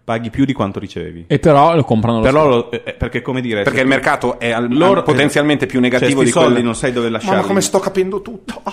Paghi 0.07 0.29
più 0.29 0.45
di 0.45 0.53
quanto 0.53 0.79
ricevevi. 0.79 1.25
E 1.27 1.37
però 1.37 1.75
lo 1.75 1.83
comprano 1.83 2.19
lo 2.19 2.23
Però, 2.23 2.47
lo- 2.47 2.71
eh, 2.71 2.81
eh, 2.85 2.93
perché 2.93 3.21
come 3.21 3.41
dire... 3.41 3.63
Perché 3.63 3.81
il 3.81 3.87
mercato 3.87 4.39
è 4.39 4.51
al- 4.51 4.67
loro- 4.73 5.03
potenzialmente 5.03 5.65
più 5.65 5.81
cioè, 5.81 5.89
negativo 5.89 6.21
sti 6.21 6.23
di 6.25 6.31
soldi 6.31 6.61
non 6.61 6.75
sai 6.75 6.93
dove 6.93 7.09
lasciarli. 7.09 7.41
Ma 7.41 7.45
come 7.45 7.59
sto 7.59 7.79
capendo 7.79 8.21
tutto? 8.21 8.61
Ah, 8.63 8.71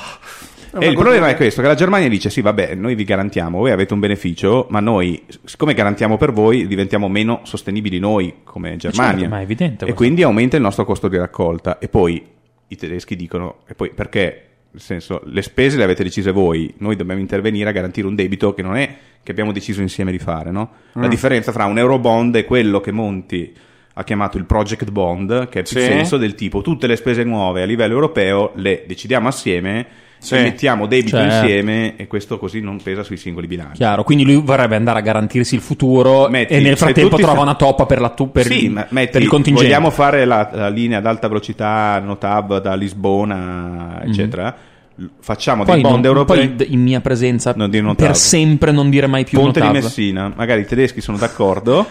E 0.78 0.86
il 0.86 0.94
problema 0.94 1.28
è 1.28 1.34
questo, 1.34 1.60
che 1.60 1.66
la 1.66 1.74
Germania 1.74 2.08
dice 2.08 2.30
sì 2.30 2.40
vabbè 2.40 2.76
noi 2.76 2.94
vi 2.94 3.02
garantiamo, 3.02 3.58
voi 3.58 3.72
avete 3.72 3.92
un 3.94 3.98
beneficio, 3.98 4.66
ma 4.70 4.78
noi 4.78 5.24
siccome 5.44 5.74
garantiamo 5.74 6.16
per 6.16 6.30
voi 6.32 6.68
diventiamo 6.68 7.08
meno 7.08 7.40
sostenibili 7.42 7.98
noi 7.98 8.32
come 8.44 8.76
Germania. 8.76 9.18
certo, 9.18 9.28
ma 9.34 9.40
è 9.40 9.42
evidente 9.42 9.74
E 9.74 9.78
questo. 9.78 9.94
quindi 9.96 10.22
aumenta 10.22 10.54
il 10.54 10.62
nostro 10.62 10.84
costo 10.84 11.08
di 11.08 11.16
raccolta. 11.16 11.78
E 11.80 11.88
poi 11.88 12.24
i 12.68 12.76
tedeschi 12.76 13.16
dicono, 13.16 13.56
e 13.66 13.74
poi 13.74 13.90
perché? 13.90 14.50
Nel 14.74 14.82
senso, 14.82 15.20
le 15.26 15.40
spese 15.42 15.76
le 15.76 15.84
avete 15.84 16.02
decise 16.02 16.32
voi, 16.32 16.74
noi 16.78 16.96
dobbiamo 16.96 17.20
intervenire 17.20 17.68
a 17.68 17.72
garantire 17.72 18.08
un 18.08 18.16
debito 18.16 18.54
che 18.54 18.62
non 18.62 18.74
è 18.76 18.96
che 19.22 19.30
abbiamo 19.30 19.52
deciso 19.52 19.80
insieme 19.80 20.10
di 20.10 20.18
fare, 20.18 20.50
no? 20.50 20.68
Mm. 20.98 21.02
La 21.02 21.06
differenza 21.06 21.52
fra 21.52 21.64
un 21.66 21.78
eurobond 21.78 22.34
e 22.34 22.44
quello 22.44 22.80
che 22.80 22.90
Monti 22.90 23.54
ha 23.92 24.02
chiamato 24.02 24.36
il 24.36 24.46
project 24.46 24.90
bond, 24.90 25.48
che 25.48 25.60
è 25.60 25.62
più 25.62 25.78
Sì. 25.78 25.86
senso 25.86 26.16
del 26.16 26.34
tipo 26.34 26.60
tutte 26.60 26.88
le 26.88 26.96
spese 26.96 27.22
nuove 27.22 27.62
a 27.62 27.66
livello 27.66 27.94
europeo 27.94 28.50
le 28.56 28.82
decidiamo 28.84 29.28
assieme 29.28 29.86
Sì. 30.24 30.34
mettiamo 30.36 30.86
debito 30.86 31.16
Certo. 31.16 31.34
insieme 31.44 31.96
e 31.96 32.06
questo 32.06 32.38
così 32.38 32.60
non 32.60 32.80
pesa 32.82 33.02
sui 33.02 33.16
singoli 33.16 33.46
bilanci. 33.46 33.76
Chiaro, 33.76 34.04
quindi 34.04 34.24
lui 34.24 34.36
vorrebbe 34.36 34.76
andare 34.76 34.98
a 34.98 35.02
garantirsi 35.02 35.54
il 35.54 35.60
futuro 35.60 36.28
Metti- 36.28 36.54
e 36.54 36.60
nel 36.60 36.76
frattempo 36.76 37.16
trova 37.16 37.34
fa- 37.34 37.40
una 37.42 37.54
toppa 37.54 37.86
per, 37.86 38.00
la 38.00 38.08
tu- 38.10 38.30
per, 38.30 38.46
sì, 38.46 38.64
il, 38.64 38.70
ma 38.70 38.86
metti, 38.90 39.12
per 39.12 39.22
il 39.22 39.28
contingente. 39.28 39.66
vogliamo 39.66 39.90
fare 39.90 40.24
la, 40.24 40.48
la 40.52 40.68
linea 40.68 40.98
ad 40.98 41.06
alta 41.06 41.28
velocità 41.28 41.98
Notab 42.04 42.60
da 42.60 42.74
Lisbona, 42.74 44.02
eccetera. 44.04 44.54
L- 44.96 45.04
Facciamo 45.20 45.62
Mhm. 45.62 45.66
Poi, 45.66 45.74
dei 45.74 45.82
bond 45.82 45.96
non- 45.96 46.04
europei. 46.04 46.48
poi 46.50 46.72
in 46.72 46.80
mia 46.82 47.00
presenza 47.00 47.52
per 47.52 48.16
sempre 48.16 48.70
non 48.70 48.90
dire 48.90 49.06
mai 49.08 49.24
più 49.24 49.38
Ponte 49.38 49.60
di. 49.60 49.68
Messina, 49.68 50.32
magari 50.34 50.60
i 50.60 50.66
tedeschi 50.66 51.00
sono 51.00 51.16
d'accordo 51.18 51.84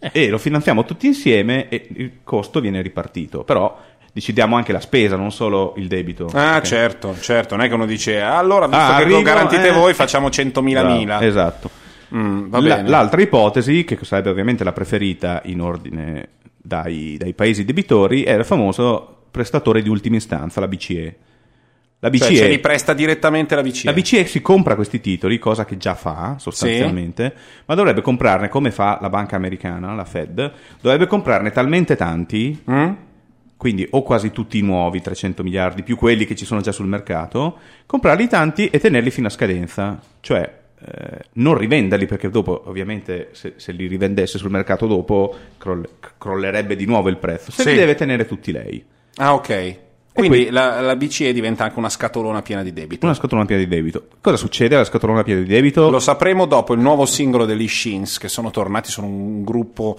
e 0.12 0.28
lo 0.28 0.38
finanziamo 0.38 0.84
tutti 0.84 1.06
insieme 1.06 1.68
e 1.68 1.86
il 1.96 2.10
costo 2.24 2.60
viene 2.60 2.82
ripartito. 2.82 3.44
Però 3.44 3.78
decidiamo 4.14 4.54
anche 4.56 4.70
la 4.72 4.78
spesa, 4.80 5.16
non 5.16 5.32
solo 5.32 5.74
il 5.76 5.88
debito. 5.88 6.30
Ah, 6.32 6.56
Ok? 6.58 6.62
certo, 6.62 7.16
certo. 7.20 7.56
Non 7.56 7.64
è 7.64 7.68
che 7.68 7.74
uno 7.74 7.84
dice, 7.84 8.22
"Ah, 8.22 8.38
allora, 8.38 8.66
visto 8.68 8.80
Ah, 8.82 8.96
che 8.96 9.02
arrivo, 9.02 9.16
lo 9.18 9.22
garantite 9.24 9.68
eh." 9.68 9.72
voi, 9.72 9.92
facciamo 9.92 10.30
100.000 10.30 10.80
Bravo, 10.82 10.96
mila. 10.98 11.20
Esatto. 11.22 11.70
Mm, 12.14 12.46
La- 12.64 12.82
l'altra 12.82 13.20
ipotesi, 13.20 13.82
che 13.84 13.98
sarebbe 14.02 14.30
ovviamente 14.30 14.62
la 14.62 14.72
preferita 14.72 15.42
in 15.46 15.60
ordine 15.60 16.28
dai, 16.56 17.16
dai 17.18 17.34
paesi 17.34 17.64
debitori, 17.64 18.22
è 18.22 18.32
il 18.34 18.44
famoso 18.44 19.24
prestatore 19.32 19.82
di 19.82 19.88
ultima 19.88 20.14
istanza, 20.16 20.60
la 20.60 20.68
BCE. 20.68 21.16
La 21.98 22.10
Cioè, 22.10 22.28
BCE, 22.28 22.36
ce 22.36 22.48
li 22.48 22.58
presta 22.60 22.92
direttamente 22.92 23.54
la 23.56 23.62
BCE. 23.62 23.86
la 23.86 23.92
BCE 23.94 24.26
si 24.26 24.42
compra 24.42 24.74
questi 24.76 25.00
titoli, 25.00 25.38
cosa 25.38 25.64
che 25.64 25.76
già 25.78 25.94
fa 25.94 26.36
sostanzialmente, 26.38 27.34
ma 27.64 27.74
dovrebbe 27.74 28.02
comprarne 28.02 28.48
come 28.48 28.70
fa 28.70 28.98
la 29.00 29.08
banca 29.08 29.36
americana, 29.36 29.94
la 29.94 30.04
Fed, 30.04 30.52
dovrebbe 30.82 31.06
comprarne 31.06 31.50
talmente 31.50 31.96
tanti, 31.96 32.62
Mm? 32.70 32.92
Quindi 33.64 33.86
o 33.92 34.02
quasi 34.02 34.30
tutti 34.30 34.60
nuovi, 34.60 35.00
300 35.00 35.42
miliardi, 35.42 35.82
più 35.82 35.96
quelli 35.96 36.26
che 36.26 36.36
ci 36.36 36.44
sono 36.44 36.60
già 36.60 36.70
sul 36.70 36.86
mercato, 36.86 37.56
comprarli 37.86 38.28
tanti 38.28 38.66
e 38.68 38.78
tenerli 38.78 39.10
fino 39.10 39.28
a 39.28 39.30
scadenza, 39.30 39.98
cioè 40.20 40.58
eh, 40.86 41.18
non 41.36 41.56
rivenderli 41.56 42.04
perché 42.04 42.28
dopo 42.28 42.64
ovviamente 42.66 43.30
se, 43.32 43.54
se 43.56 43.72
li 43.72 43.86
rivendesse 43.86 44.36
sul 44.36 44.50
mercato 44.50 44.86
dopo 44.86 45.34
croll- 45.56 45.88
crollerebbe 46.18 46.76
di 46.76 46.84
nuovo 46.84 47.08
il 47.08 47.16
prezzo, 47.16 47.50
se 47.52 47.62
Sì. 47.62 47.70
li 47.70 47.76
deve 47.76 47.94
tenere 47.94 48.26
tutti 48.26 48.52
lei. 48.52 48.84
Ah, 49.14 49.32
ok. 49.32 49.78
Quindi 50.14 50.44
qui- 50.44 50.50
la, 50.52 50.80
la 50.80 50.94
BCE 50.94 51.32
diventa 51.32 51.64
anche 51.64 51.78
una 51.78 51.88
scatolona 51.88 52.40
piena 52.40 52.62
di 52.62 52.72
debito. 52.72 53.04
Una 53.04 53.14
scatolona 53.16 53.46
piena 53.46 53.62
di 53.62 53.68
debito. 53.68 54.06
Cosa 54.20 54.36
succede 54.36 54.76
alla 54.76 54.84
scatolona 54.84 55.24
piena 55.24 55.40
di 55.40 55.46
debito? 55.46 55.90
Lo 55.90 55.98
sapremo 55.98 56.46
dopo 56.46 56.72
il 56.72 56.80
nuovo 56.80 57.04
singolo 57.04 57.44
degli 57.44 57.66
Shins 57.66 58.18
che 58.18 58.28
sono 58.28 58.50
tornati, 58.52 58.90
sono 58.90 59.08
un 59.08 59.42
gruppo 59.42 59.98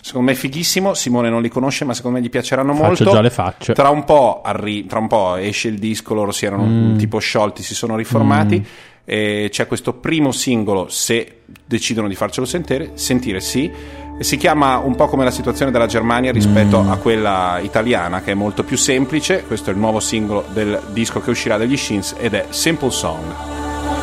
secondo 0.00 0.30
me 0.30 0.34
fighissimo. 0.36 0.94
Simone 0.94 1.30
non 1.30 1.40
li 1.42 1.48
conosce, 1.48 1.84
ma 1.84 1.94
secondo 1.94 2.18
me 2.18 2.24
gli 2.24 2.28
piaceranno 2.30 2.72
Faccio 2.74 2.86
molto. 2.86 3.10
già 3.12 3.20
le 3.20 3.30
facce. 3.30 3.72
Tra 3.72 3.88
un, 3.90 4.02
po 4.02 4.40
arri- 4.42 4.86
tra 4.86 4.98
un 4.98 5.06
po' 5.06 5.36
esce 5.36 5.68
il 5.68 5.78
disco, 5.78 6.12
loro 6.14 6.32
si 6.32 6.44
erano 6.44 6.64
Mm. 6.64 6.96
tipo 6.98 7.18
sciolti, 7.20 7.62
si 7.62 7.74
sono 7.76 7.94
riformati. 7.96 8.66
E 9.04 9.48
c'è 9.50 9.66
questo 9.68 9.94
primo 9.94 10.30
singolo, 10.32 10.88
se 10.88 11.40
decidono 11.64 12.06
di 12.08 12.14
farcelo 12.14 12.46
sentire, 12.46 12.92
sentire 12.94 13.40
sì. 13.40 13.70
E 14.18 14.24
si 14.24 14.36
chiama 14.36 14.78
un 14.78 14.94
po' 14.94 15.08
come 15.08 15.24
la 15.24 15.32
situazione 15.32 15.72
della 15.72 15.86
Germania 15.86 16.30
rispetto 16.30 16.78
a 16.88 16.96
quella 16.96 17.58
italiana, 17.60 18.20
che 18.20 18.32
è 18.32 18.34
molto 18.34 18.62
più 18.62 18.76
semplice. 18.76 19.42
Questo 19.44 19.70
è 19.70 19.72
il 19.72 19.78
nuovo 19.78 19.98
singolo 19.98 20.44
del 20.52 20.80
disco 20.90 21.20
che 21.20 21.30
uscirà 21.30 21.56
dagli 21.56 21.76
Shins 21.76 22.14
ed 22.16 22.34
è 22.34 22.46
Simple 22.50 22.90
Song. 22.90 23.24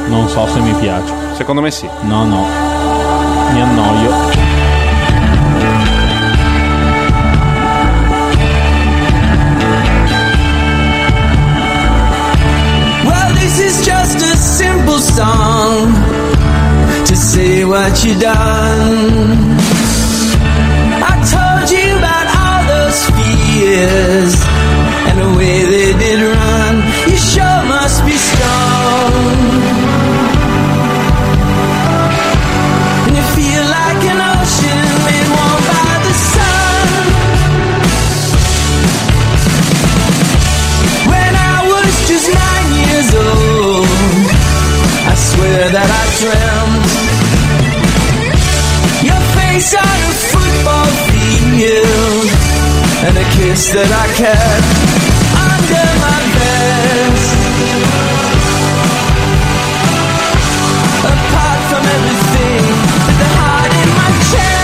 Non 0.08 0.28
so 0.28 0.46
se 0.48 0.60
mi 0.60 0.74
piace. 0.74 1.14
Secondo 1.36 1.62
me 1.62 1.72
sì. 1.72 1.88
No, 2.02 2.26
no. 2.26 2.46
Mi 3.54 3.62
annoio. 3.62 4.10
Well, 13.06 13.34
this 13.36 13.60
is 13.60 13.86
just 13.86 14.22
a 14.22 14.36
simple 14.36 15.00
song 15.00 15.94
to 17.06 17.16
say 17.16 17.64
what 17.64 18.04
you 18.04 18.18
done. 18.20 19.69
Fears 23.70 24.34
and 25.10 25.18
way 25.38 25.58
they 25.74 25.92
did 26.02 26.20
run. 26.36 26.76
You 27.10 27.18
sure 27.32 27.62
must 27.76 28.00
be 28.08 28.16
strong. 28.30 29.14
And 33.06 33.14
you 33.18 33.26
feel 33.38 33.64
like 33.80 34.02
an 34.14 34.20
ocean 34.34 34.86
by 35.70 35.92
the 36.08 36.16
sun. 36.34 37.06
When 41.14 41.34
I 41.54 41.58
was 41.72 41.94
just 42.10 42.28
nine 42.44 42.70
years 42.84 43.10
old, 43.28 44.28
I 45.12 45.16
swear 45.30 45.62
that 45.76 45.90
I 46.02 46.04
dreamt 46.22 46.90
your 49.10 49.22
face 49.38 49.72
on 49.76 50.09
and 53.02 53.18
a 53.18 53.24
kiss 53.32 53.72
that 53.72 53.88
I 53.88 54.06
kept 54.12 54.68
under 55.32 55.88
my 56.04 56.20
vest. 56.36 57.32
Apart 61.08 61.62
from 61.72 61.84
everything, 61.96 62.64
the 63.20 63.30
heart 63.40 63.72
in 63.84 63.90
my 63.96 64.10
chest. 64.32 64.59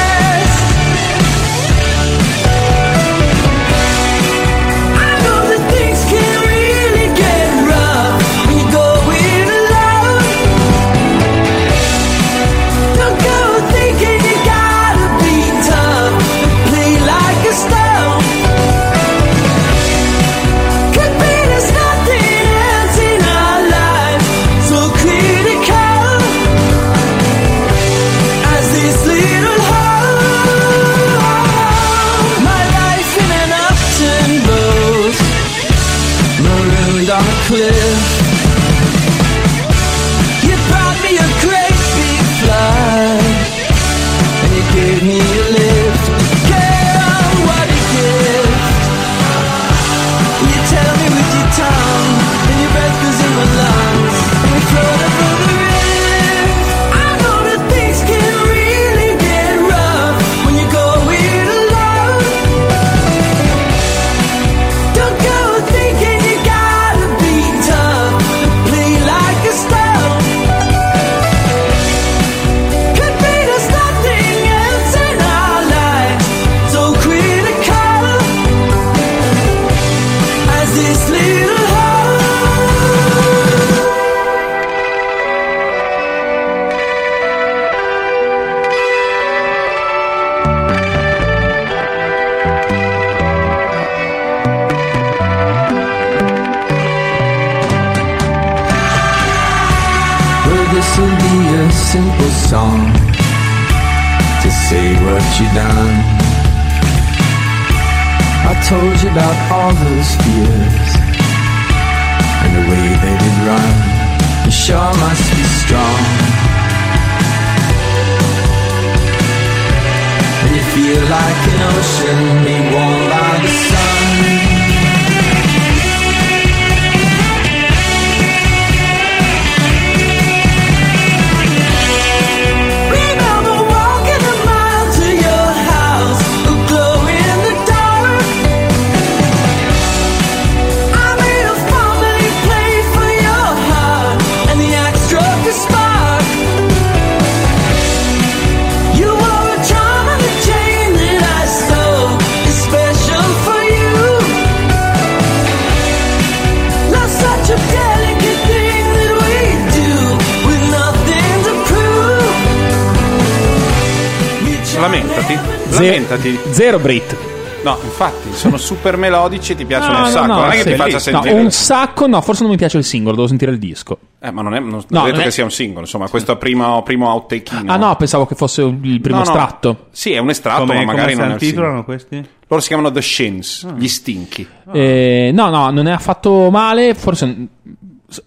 Zero 166.56 166.80
Brit. 166.80 167.18
No, 167.66 167.78
infatti, 167.84 168.32
sono 168.32 168.58
super 168.58 168.96
melodici 168.96 169.54
e 169.54 169.56
ti 169.56 169.66
piacciono 169.66 169.94
No, 169.94 169.98
un 169.98 170.04
no, 170.06 170.10
sacco. 170.12 170.26
no, 170.28 170.40
non 170.40 170.50
è 170.52 170.54
che 170.54 170.62
sì, 170.62 170.70
ti 170.70 170.76
faccia 170.76 170.92
no, 170.94 171.00
sentire. 171.00 171.34
un 171.34 171.52
sacco, 171.52 172.08
no, 172.08 172.22
forse 172.22 172.42
non 172.44 172.52
mi 172.52 172.58
piace 172.58 172.78
il 172.78 172.84
singolo, 172.84 173.16
devo 173.16 173.28
sentire 173.28 173.52
il 173.52 173.58
disco. 173.58 173.98
Eh, 174.22 174.30
ma 174.32 174.42
non 174.44 174.54
è 174.54 174.60
non 174.60 174.70
ho 174.76 174.84
No, 174.88 175.02
detto 175.02 175.12
non 175.14 175.20
è- 175.22 175.24
che 175.24 175.32
sia 175.32 175.44
un 175.44 175.52
singolo, 175.52 175.82
insomma, 175.82 176.08
questo 176.08 176.38
primo, 176.38 176.82
primo 176.84 177.10
outtake. 177.10 177.64
Ah 177.66 177.76
no, 177.78 177.96
pensavo 177.96 178.26
che 178.28 178.36
fosse 178.36 178.62
il 178.62 179.02
primo 179.02 179.18
No, 179.18 179.24
no. 179.24 179.30
estratto. 179.32 179.88
Sì, 179.92 180.12
è 180.12 180.20
un 180.20 180.30
estratto, 180.30 180.62
Come, 180.62 180.76
ma 180.76 180.80
come 180.82 180.94
magari 180.94 181.14
si 181.14 181.18
non 181.20 181.26
è 181.32 181.34
il 181.36 181.42
intitolano 181.42 181.74
singolo. 181.74 181.84
questi? 181.84 182.30
Loro 182.48 182.62
si 182.62 182.68
chiamano 182.68 182.92
The 182.92 183.02
Shins, 183.02 183.68
gli 183.76 183.88
stinchi. 183.88 184.48
Eh, 184.72 185.32
no, 185.34 185.50
no, 185.50 185.70
non 185.72 185.88
è 185.88 185.92
affatto 185.92 186.50
male, 186.52 186.94
forse... 186.94 187.48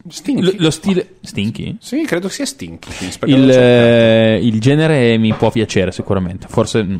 Stinchi? 0.09 0.43
Lo, 0.43 0.53
lo 0.57 0.70
stile... 0.70 1.14
Stinky? 1.22 1.76
Sì, 1.81 2.03
credo 2.05 2.29
sia 2.29 2.45
stinchi. 2.45 2.89
Perché 3.18 3.35
Il, 3.35 3.41
non 3.43 3.53
so- 3.53 3.59
eh, 3.61 4.41
il 4.43 4.61
genere 4.61 5.16
mi 5.16 5.33
può 5.35 5.51
piacere 5.53 5.93
sicuramente, 5.93 6.47
forse... 6.51 6.83
mm, 6.83 6.97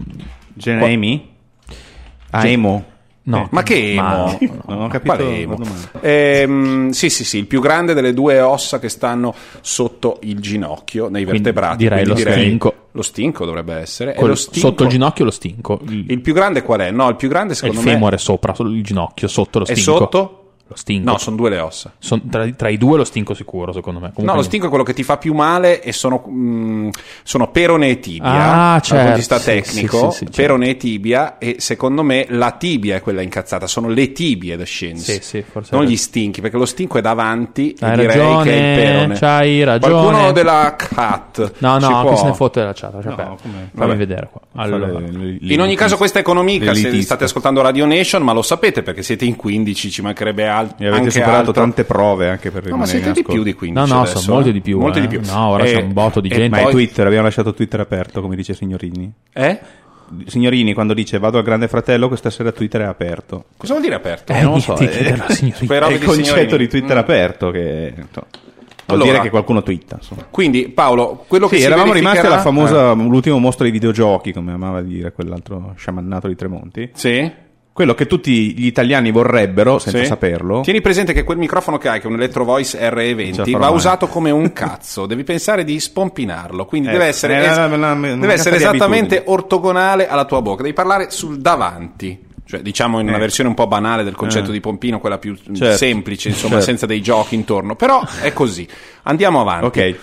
Genemi? 0.59 1.29
Ah, 2.31 2.47
emo. 2.47 2.85
No. 3.23 3.47
Ma 3.51 3.63
che 3.63 3.93
emo? 3.93 4.03
Ma- 4.03 4.39
Non 4.67 4.83
ho 4.83 4.87
capito 4.89 5.15
Quale 5.17 5.37
emo? 5.41 5.59
Ehm, 6.01 6.91
sì, 6.91 7.11
sì, 7.11 7.25
sì, 7.25 7.39
il 7.39 7.47
più 7.47 7.61
grande 7.61 7.93
delle 7.93 8.15
due 8.15 8.41
ossa 8.41 8.79
che 8.79 8.89
stanno 8.89 9.35
sotto 9.61 10.19
il 10.23 10.41
ginocchio, 10.41 11.09
nei 11.09 11.25
Quindi 11.25 11.43
vertebrati. 11.43 11.77
direi 11.77 12.07
lo 12.07 12.17
stinco. 12.17 12.75
Lo 12.93 13.03
stinco 13.03 13.45
dovrebbe 13.45 13.75
essere. 13.75 14.17
Lo 14.19 14.35
stinco- 14.35 14.59
Sotto 14.69 14.83
il 14.85 14.89
ginocchio 14.89 15.25
lo 15.27 15.31
stinco. 15.31 15.79
Il, 15.89 16.11
Il 16.11 16.21
più 16.21 16.33
grande 16.33 16.63
qual 16.63 16.81
è? 16.81 16.91
No, 16.91 17.09
il 17.11 17.17
più 17.17 17.29
grande 17.29 17.53
il 17.53 17.59
secondo 17.59 17.83
me 17.83 17.91
femore 17.93 18.17
sopra 18.19 18.55
il 18.59 18.83
ginocchio, 18.83 19.29
sotto 19.29 19.59
lo 19.59 19.65
è 19.67 19.75
stinco. 19.75 19.99
sotto 19.99 20.48
Lo 20.71 20.77
stinco. 20.77 21.11
No, 21.13 21.17
sono 21.19 21.37
due 21.37 21.49
le 21.49 21.59
ossa. 21.61 21.93
Son- 21.99 22.29
tra, 22.29 22.47
tra 22.51 22.69
i 22.69 22.77
due 22.77 22.99
lo 22.99 23.05
stinco 23.05 23.33
sicuro, 23.33 23.73
secondo 23.73 24.01
me. 24.01 24.09
No, 24.09 24.13
Comunque 24.13 24.39
lo 24.39 24.45
stinco 24.45 24.67
è 24.67 24.69
quello 24.69 24.85
che 24.85 24.93
ti 24.93 25.03
fa 25.03 25.17
più 25.17 25.33
male 25.33 25.81
e 25.83 25.93
sono, 25.93 26.23
mm, 26.29 26.91
sono 27.23 27.51
perone 27.51 27.89
e 27.89 28.01
tibia. 28.01 28.75
Ah, 28.75 28.81
Dal 28.81 28.83
punto 28.89 29.05
di 29.05 29.13
vista 29.17 29.39
certo, 29.41 29.65
sì, 29.67 29.75
tecnico, 29.75 30.11
sì, 30.11 30.19
sì, 30.19 30.25
sì, 30.31 30.31
perone 30.43 30.69
e 30.69 30.77
tibia 30.77 31.39
e 31.39 31.57
secondo 31.59 32.03
me 32.03 32.27
la 32.29 32.51
tibia 32.53 32.97
è 32.97 33.01
quella 33.01 33.23
incazzata, 33.23 33.67
sono 33.67 33.89
le 33.89 34.13
tibie 34.13 34.57
da 34.59 34.65
scienza. 34.65 35.11
Sì, 35.11 35.19
sì, 35.23 35.43
forse 35.43 35.75
Non 35.75 35.87
gli 35.87 35.97
stinchi, 35.97 36.43
perché 36.43 36.59
lo 36.59 36.67
stinco 36.67 36.99
è 36.99 37.01
davanti 37.01 37.73
e 37.73 37.85
Hai 37.87 37.91
direi 37.97 38.07
ragione, 38.07 38.45
che 38.45 38.51
è 38.53 38.69
il 38.69 38.77
perone. 38.95 39.15
c'hai 39.19 39.65
ragione. 39.65 39.93
Qualcuno 39.95 40.33
della 40.33 40.77
cat 40.77 41.53
No, 41.59 41.79
no, 41.79 42.01
può- 42.03 42.11
che 42.11 42.17
se 42.19 42.25
ne 42.27 42.35
fotte 42.35 42.63
la 42.63 42.73
chat. 42.75 43.03
Cioè, 43.03 43.15
No, 43.15 43.39
fammi 43.75 43.97
vedere 43.97 44.29
qua. 44.31 44.41
Allora, 44.57 44.99
In 45.01 45.61
ogni 45.63 45.77
caso 45.77 45.97
questa 45.97 46.19
è 46.19 46.21
economica, 46.21 46.75
se 46.75 47.01
state 47.03 47.25
ascoltando 47.25 47.63
Radio 47.63 47.87
Nation, 47.87 48.23
ma 48.23 48.33
lo 48.33 48.43
sapete 48.43 48.83
perché 48.83 49.03
siete 49.03 49.25
in 49.25 49.35
15, 49.37 49.91
ci 49.91 50.03
mancherebbe 50.03 50.43
altro. 50.47 50.57
E 50.61 50.87
avete 50.87 50.89
anche 50.99 51.11
superato 51.11 51.37
altro. 51.37 51.53
tante 51.53 51.85
prove 51.85 52.29
anche 52.29 52.51
per 52.51 52.65
No, 52.65 52.77
ma 52.77 52.85
rimanere 52.85 52.99
siete 52.99 53.13
di 53.13 53.23
più 53.25 53.43
di 53.43 53.55
15 53.55 53.89
No, 53.91 53.95
no, 53.95 54.03
adesso, 54.03 54.19
sono 54.19 54.35
molti 54.35 54.49
eh. 54.51 54.53
di 54.53 54.61
più, 54.61 54.79
Molti 54.79 54.99
eh. 54.99 55.01
di 55.03 55.09
più. 55.09 55.21
No, 55.25 55.47
ora 55.49 55.65
c'è 55.65 55.77
un 55.77 55.93
botto 55.93 56.21
di 56.21 56.29
e 56.29 56.35
gente. 56.35 56.49
Ma 56.57 56.63
poi- 56.63 56.69
è 56.69 56.71
Twitter, 56.73 57.07
abbiamo 57.07 57.25
lasciato 57.25 57.55
Twitter 57.55 57.81
aperto, 57.81 58.21
come 58.21 58.37
dice 58.37 58.55
Signorini. 58.55 59.13
Eh? 59.33 59.59
Signorini, 60.27 60.73
quando 60.73 60.95
dice 60.95 61.19
vado 61.19 61.37
al 61.39 61.45
Grande 61.45 61.69
Fratello, 61.69 62.09
questa 62.09 62.31
sera 62.31 62.51
Twitter 62.51 62.81
è 62.81 62.85
aperto. 62.85 63.45
Cosa 63.59 63.73
vuol 63.75 63.85
dire 63.85 63.97
aperto? 63.97 64.33
Eh, 64.33 64.41
non 64.43 64.55
lo 64.55 64.59
so, 64.61 64.75
niente, 64.79 64.99
eh, 65.01 65.15
È 65.15 65.93
il 65.93 66.03
concetto 66.05 66.57
di 66.57 66.67
Twitter 66.67 66.97
Mm. 66.97 67.01
aperto 67.01 67.51
che 67.51 67.93
insomma, 67.95 68.27
vuol 68.87 69.01
Allora. 69.01 69.05
dire 69.11 69.21
che 69.21 69.29
qualcuno 69.31 69.63
twitta. 69.63 69.97
Insomma. 69.97 70.27
Quindi 70.31 70.71
Paolo, 70.71 71.25
quello 71.29 71.47
che 71.47 71.57
Sì, 71.57 71.61
si 71.61 71.67
eravamo 71.67 71.93
rimasti 71.93 72.23
verificherà- 72.23 72.43
alla 72.43 72.43
famosa, 72.43 72.93
l'ultimo 72.95 73.39
mostro 73.39 73.65
dei 73.65 73.73
videogiochi, 73.73 74.33
come 74.33 74.53
amava 74.53 74.81
dire 74.81 75.13
quell'altro 75.13 75.75
sciamannato 75.77 76.27
di 76.27 76.37
Tremonti. 76.37 76.81
Eh, 76.85 76.91
Sì. 76.95 77.33
Quello 77.79 77.95
che 77.95 78.09
tutti 78.09 78.59
gli 78.59 78.67
italiani 78.67 79.13
vorrebbero, 79.13 79.79
senza 79.79 80.01
Sì. 80.01 80.07
saperlo. 80.07 80.63
Tieni 80.63 80.81
presente 80.81 81.13
che 81.13 81.23
quel 81.23 81.39
microfono 81.39 81.79
che 81.79 81.89
hai, 81.89 82.01
che 82.01 82.09
è 82.09 82.11
un 82.11 82.17
Electro 82.17 82.43
Voice 82.43 82.77
Ce 82.77 82.81
la 82.83 82.91
RE20, 82.91 83.35
farò 83.53 83.59
va 83.59 83.67
mai. 83.69 83.75
usato 83.77 84.09
come 84.09 84.33
un 84.33 84.53
cazzo. 84.53 85.07
Devi 85.07 85.23
pensare 85.23 85.63
di 85.63 85.79
spompinarlo. 85.79 86.65
Quindi 86.67 86.89
Eh, 86.89 86.91
deve 86.91 87.05
essere, 87.05 87.35
è 87.37 87.47
es- 87.49 87.57
una- 87.57 87.67
una- 87.77 87.93
una 87.93 88.17
deve 88.17 88.33
essere 88.33 88.57
esattamente 88.57 89.19
abitudine. 89.19 89.33
ortogonale 89.33 90.09
alla 90.09 90.25
tua 90.25 90.43
bocca. 90.43 90.63
Devi 90.63 90.75
parlare 90.75 91.13
sul 91.13 91.39
davanti. 91.39 92.19
Cioè, 92.45 92.63
diciamo 92.63 92.99
in 92.99 93.07
una 93.07 93.17
Eh. 93.19 93.21
versione 93.21 93.49
un 93.49 93.55
po' 93.55 93.69
banale 93.69 94.03
del 94.03 94.17
concetto 94.17 94.49
Eh. 94.51 94.55
di 94.55 94.61
pompino, 94.61 94.99
quella 94.99 95.19
più 95.19 95.37
Certo. 95.37 95.77
semplice, 95.77 96.31
insomma, 96.31 96.55
Certo. 96.55 96.65
senza 96.67 96.87
dei 96.87 97.01
giochi 97.01 97.37
intorno. 97.37 97.77
Però 97.77 98.03
è 98.23 98.33
così. 98.33 98.67
Andiamo 99.05 99.41
avanti. 99.41 99.67
Ok. 99.67 99.97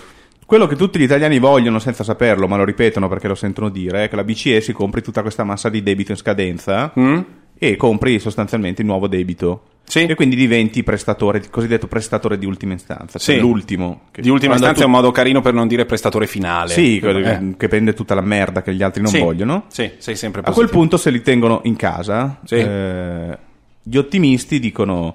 Quello 0.46 0.66
che 0.66 0.76
tutti 0.76 0.98
gli 0.98 1.02
italiani 1.02 1.38
vogliono 1.38 1.78
senza 1.78 2.04
saperlo, 2.04 2.48
ma 2.48 2.56
lo 2.56 2.64
ripetono 2.64 3.06
perché 3.06 3.28
lo 3.28 3.34
sentono 3.34 3.68
dire, 3.68 4.04
è 4.04 4.08
che 4.08 4.16
la 4.16 4.24
BCE 4.24 4.62
si 4.62 4.72
compri 4.72 5.02
tutta 5.02 5.20
questa 5.20 5.44
massa 5.44 5.68
di 5.68 5.82
debito 5.82 6.12
in 6.12 6.16
scadenza 6.16 6.90
Mm? 6.98 7.18
E 7.58 7.76
compri 7.76 8.18
sostanzialmente 8.18 8.82
il 8.82 8.86
nuovo 8.86 9.06
debito. 9.08 9.62
Sì. 9.88 10.04
E 10.04 10.14
quindi 10.16 10.34
diventi 10.34 10.82
prestatore, 10.82 11.48
cosiddetto 11.48 11.86
prestatore 11.86 12.38
di 12.38 12.44
ultima 12.46 12.74
istanza, 12.74 13.18
cioè 13.20 13.36
Sì. 13.36 13.40
l'ultimo. 13.40 14.00
che- 14.10 14.20
Di 14.20 14.30
ultima 14.30 14.54
istanza 14.54 14.78
è 14.80 14.80
tu- 14.82 14.86
un 14.88 14.94
modo 14.96 15.12
carino 15.12 15.40
per 15.40 15.54
non 15.54 15.68
dire 15.68 15.84
prestatore 15.86 16.26
finale. 16.26 16.70
Sì, 16.72 16.98
Eh. 16.98 17.54
che 17.56 17.68
prende 17.68 17.94
tutta 17.94 18.14
la 18.16 18.20
merda 18.20 18.62
che 18.62 18.74
gli 18.74 18.82
altri 18.82 19.00
non 19.02 19.12
Sì. 19.12 19.20
vogliono. 19.20 19.64
Sì, 19.68 19.92
sei 19.98 20.16
sempre 20.16 20.40
A 20.40 20.44
quel 20.44 20.54
positivo. 20.54 20.78
punto 20.80 20.96
se 20.96 21.10
li 21.10 21.22
tengono 21.22 21.60
in 21.64 21.76
casa, 21.76 22.40
eh, 22.48 23.38
gli 23.80 23.96
ottimisti 23.96 24.58
dicono, 24.58 25.14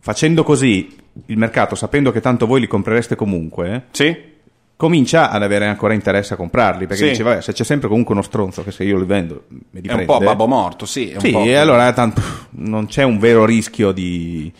facendo 0.00 0.42
così 0.44 0.96
il 1.26 1.36
mercato, 1.36 1.74
sapendo 1.74 2.10
che 2.10 2.20
tanto 2.22 2.46
voi 2.46 2.60
li 2.60 2.66
comprereste 2.66 3.16
comunque, 3.16 3.84
Sì? 3.90 4.16
Comincia 4.76 5.30
ad 5.30 5.42
avere 5.42 5.66
ancora 5.66 5.94
interesse 5.94 6.34
a 6.34 6.36
comprarli, 6.36 6.86
perché 6.86 7.04
Sì. 7.04 7.10
dice, 7.10 7.22
vabbè, 7.22 7.40
se 7.40 7.52
c'è 7.52 7.64
sempre 7.64 7.88
comunque 7.88 8.12
uno 8.14 8.22
stronzo 8.22 8.62
che 8.62 8.70
se 8.70 8.84
io 8.84 8.98
li 8.98 9.06
vendo 9.06 9.44
mi 9.48 9.80
li 9.80 9.88
È 9.88 9.92
un 9.94 10.04
po' 10.04 10.18
babbo 10.18 10.46
morto, 10.46 10.84
sì. 10.84 11.14
Sì, 11.18 11.30
e 11.30 11.54
allora 11.54 11.92
tanto, 11.92 12.20
non 12.50 12.86
c'è 12.86 13.02
un 13.02 13.18
vero 13.18 13.46
rischio 13.46 13.92
di, 13.92 14.52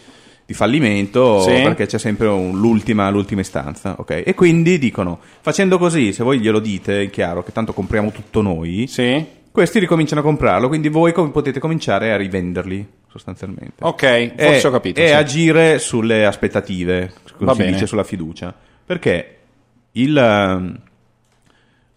di 0.46 0.54
fallimento 0.54 1.40
Sì. 1.42 1.60
perché 1.62 1.86
c'è 1.86 1.98
sempre 1.98 2.28
un- 2.28 2.58
l'ultima, 2.58 3.10
l'ultima 3.10 3.42
istanza, 3.42 3.96
ok? 3.98 4.22
E 4.24 4.34
quindi 4.34 4.78
dicono, 4.78 5.18
facendo 5.42 5.76
così, 5.76 6.12
se 6.14 6.22
voi 6.24 6.38
glielo 6.40 6.60
dite, 6.60 7.02
è 7.02 7.10
chiaro 7.10 7.42
che 7.42 7.52
tanto 7.52 7.74
compriamo 7.74 8.10
tutto 8.10 8.40
noi, 8.40 8.86
Sì? 8.88 9.22
questi 9.52 9.78
ricominciano 9.78 10.22
a 10.22 10.24
comprarlo, 10.24 10.68
quindi 10.68 10.88
voi 10.88 11.12
com- 11.12 11.30
potete 11.30 11.60
cominciare 11.60 12.12
a 12.12 12.16
rivenderli 12.16 12.86
sostanzialmente. 13.10 13.74
Ok, 13.82 14.32
forse 14.36 14.60
e, 14.60 14.66
ho 14.66 14.70
capito. 14.70 15.00
E 15.00 15.08
sì. 15.08 15.12
agire 15.14 15.78
sulle 15.78 16.24
aspettative, 16.24 17.12
come 17.36 17.46
Va 17.46 17.52
si 17.52 17.58
bene. 17.58 17.72
dice, 17.72 17.86
sulla 17.86 18.04
fiducia. 18.04 18.54
Perché 18.84 19.35
il, 19.96 20.16
ehm, 20.16 20.80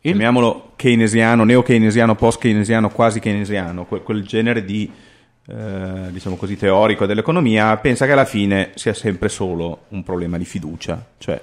chiamiamolo 0.02 0.74
keynesiano, 0.76 1.43
neo-keynesiano, 1.43 2.16
post-keynesiano, 2.16 2.89
quasi 2.89 3.20
keynesiano, 3.20 3.86
quel, 3.86 4.02
quel 4.02 4.24
genere 4.24 4.64
di, 4.64 4.89
eh, 5.47 6.12
diciamo 6.12 6.36
così, 6.36 6.56
teorico 6.56 7.06
dell'economia, 7.06 7.76
pensa 7.78 8.06
che 8.06 8.14
alla 8.14 8.26
fine 8.26 8.72
sia 8.76 8.93
sempre 8.93 9.30
solo 9.30 9.86
un 9.89 10.04
problema 10.04 10.38
di 10.38 10.45
fiducia. 10.45 11.06
Cioè, 11.18 11.39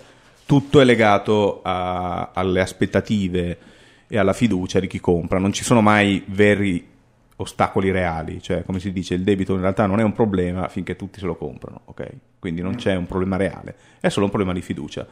tutto 0.47 0.81
è 0.81 0.85
legato 0.85 1.61
a- 1.63 2.31
alle 2.33 2.61
aspettative 2.61 3.59
e 4.09 4.19
alla 4.19 4.33
fiducia 4.33 4.81
di 4.81 4.87
chi 4.87 5.01
compra. 5.01 5.39
Non 5.39 5.53
ci 5.53 5.65
sono 5.65 5.83
mai 5.83 6.23
veri 6.27 6.95
ostacoli 7.39 7.91
reali, 7.91 8.41
cioè 8.41 8.65
come 8.65 8.81
si 8.81 8.93
dice 8.93 9.13
il 9.13 9.23
debito 9.23 9.53
in 9.53 9.61
realtà 9.61 9.85
non 9.85 10.01
è 10.01 10.03
un 10.03 10.15
problema 10.15 10.69
finché 10.69 10.97
tutti 10.97 11.21
se 11.21 11.27
lo 11.27 11.37
comprano, 11.37 11.83
ok? 11.85 12.09
Quindi 12.39 12.63
non 12.63 12.77
c'è 12.77 12.95
un 12.95 13.07
problema 13.07 13.37
reale, 13.37 13.75
è 14.01 14.09
solo 14.09 14.25
un 14.25 14.31
problema 14.31 14.55
di 14.55 14.63
fiducia. 14.63 15.07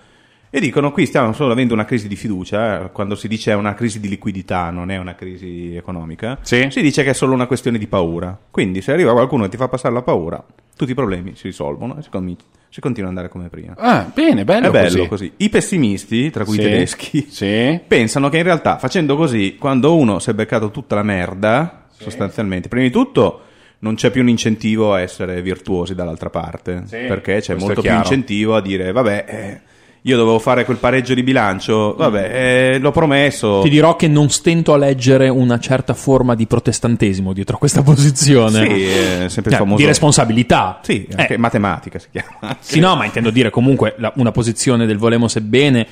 E 0.56 0.60
dicono 0.60 0.92
qui 0.92 1.04
stiamo 1.04 1.32
solo 1.32 1.50
avendo 1.50 1.74
una 1.74 1.84
crisi 1.84 2.06
di 2.06 2.14
fiducia, 2.14 2.84
eh, 2.84 2.92
quando 2.92 3.16
si 3.16 3.26
dice 3.26 3.50
è 3.50 3.54
una 3.56 3.74
crisi 3.74 3.98
di 3.98 4.08
liquidità, 4.08 4.70
non 4.70 4.92
è 4.92 4.96
una 4.98 5.16
crisi 5.16 5.74
economica, 5.74 6.38
Sì. 6.42 6.68
si 6.70 6.80
dice 6.80 7.02
che 7.02 7.10
è 7.10 7.12
solo 7.12 7.32
una 7.34 7.48
questione 7.48 7.76
di 7.76 7.88
paura. 7.88 8.38
Quindi 8.52 8.80
se 8.80 8.92
arriva 8.92 9.10
qualcuno 9.10 9.46
e 9.46 9.48
ti 9.48 9.56
fa 9.56 9.66
passare 9.66 9.92
la 9.94 10.02
paura, 10.02 10.40
tutti 10.76 10.92
i 10.92 10.94
problemi 10.94 11.32
si 11.34 11.48
risolvono 11.48 11.98
e 11.98 12.02
si, 12.02 12.08
comin- 12.08 12.36
si 12.68 12.80
continua 12.80 13.10
ad 13.10 13.16
andare 13.16 13.32
come 13.32 13.48
prima. 13.48 13.74
Ah, 13.76 14.08
bene, 14.14 14.44
bello, 14.44 14.68
è 14.68 14.70
bello 14.70 15.08
così. 15.08 15.08
così. 15.08 15.32
I 15.38 15.48
pessimisti, 15.48 16.30
tra 16.30 16.44
cui 16.44 16.54
Sì. 16.54 16.60
i 16.60 16.62
tedeschi, 16.62 17.26
Sì. 17.28 17.80
pensano 17.88 18.28
che 18.28 18.36
in 18.36 18.44
realtà 18.44 18.78
facendo 18.78 19.16
così, 19.16 19.56
quando 19.58 19.96
uno 19.96 20.20
si 20.20 20.30
è 20.30 20.34
beccato 20.34 20.70
tutta 20.70 20.94
la 20.94 21.02
merda, 21.02 21.86
sostanzialmente, 21.98 22.68
prima 22.68 22.84
di 22.86 22.92
tutto 22.92 23.40
non 23.80 23.96
c'è 23.96 24.12
più 24.12 24.22
un 24.22 24.28
incentivo 24.28 24.94
a 24.94 25.00
essere 25.00 25.42
virtuosi 25.42 25.96
dall'altra 25.96 26.30
parte, 26.30 26.82
Sì, 26.86 26.98
perché 27.08 27.40
c'è 27.40 27.56
molto 27.56 27.80
più 27.80 27.92
incentivo 27.92 28.54
a 28.54 28.60
dire, 28.62 28.92
vabbè, 28.92 29.24
eh, 29.26 29.72
io 30.06 30.16
dovevo 30.18 30.38
fare 30.38 30.66
quel 30.66 30.76
pareggio 30.76 31.14
di 31.14 31.22
bilancio, 31.22 31.94
vabbè, 31.94 32.74
eh, 32.74 32.78
l'ho 32.78 32.90
promesso. 32.90 33.60
Ti 33.62 33.70
dirò 33.70 33.96
che 33.96 34.06
non 34.06 34.28
stento 34.28 34.74
a 34.74 34.76
leggere 34.76 35.30
una 35.30 35.58
certa 35.58 35.94
forma 35.94 36.34
di 36.34 36.46
protestantesimo 36.46 37.32
dietro 37.32 37.56
questa 37.56 37.82
posizione. 37.82 38.66
Sì, 38.66 38.84
è 38.84 39.28
sempre 39.28 39.50
il 39.50 39.50
Cioè, 39.50 39.56
famoso... 39.56 39.76
Di 39.80 39.86
responsabilità. 39.86 40.80
Sì, 40.82 41.06
Eh, 41.08 41.14
anche 41.16 41.38
matematica 41.38 41.98
si 41.98 42.08
chiama. 42.10 42.54
Sì, 42.60 42.80
no, 42.80 42.94
ma 42.96 43.06
intendo 43.06 43.30
dire 43.30 43.48
comunque 43.48 43.94
la- 43.96 44.12
una 44.16 44.30
posizione 44.30 44.84
del 44.84 44.98
volemo 44.98 45.26
sebbene. 45.26 45.86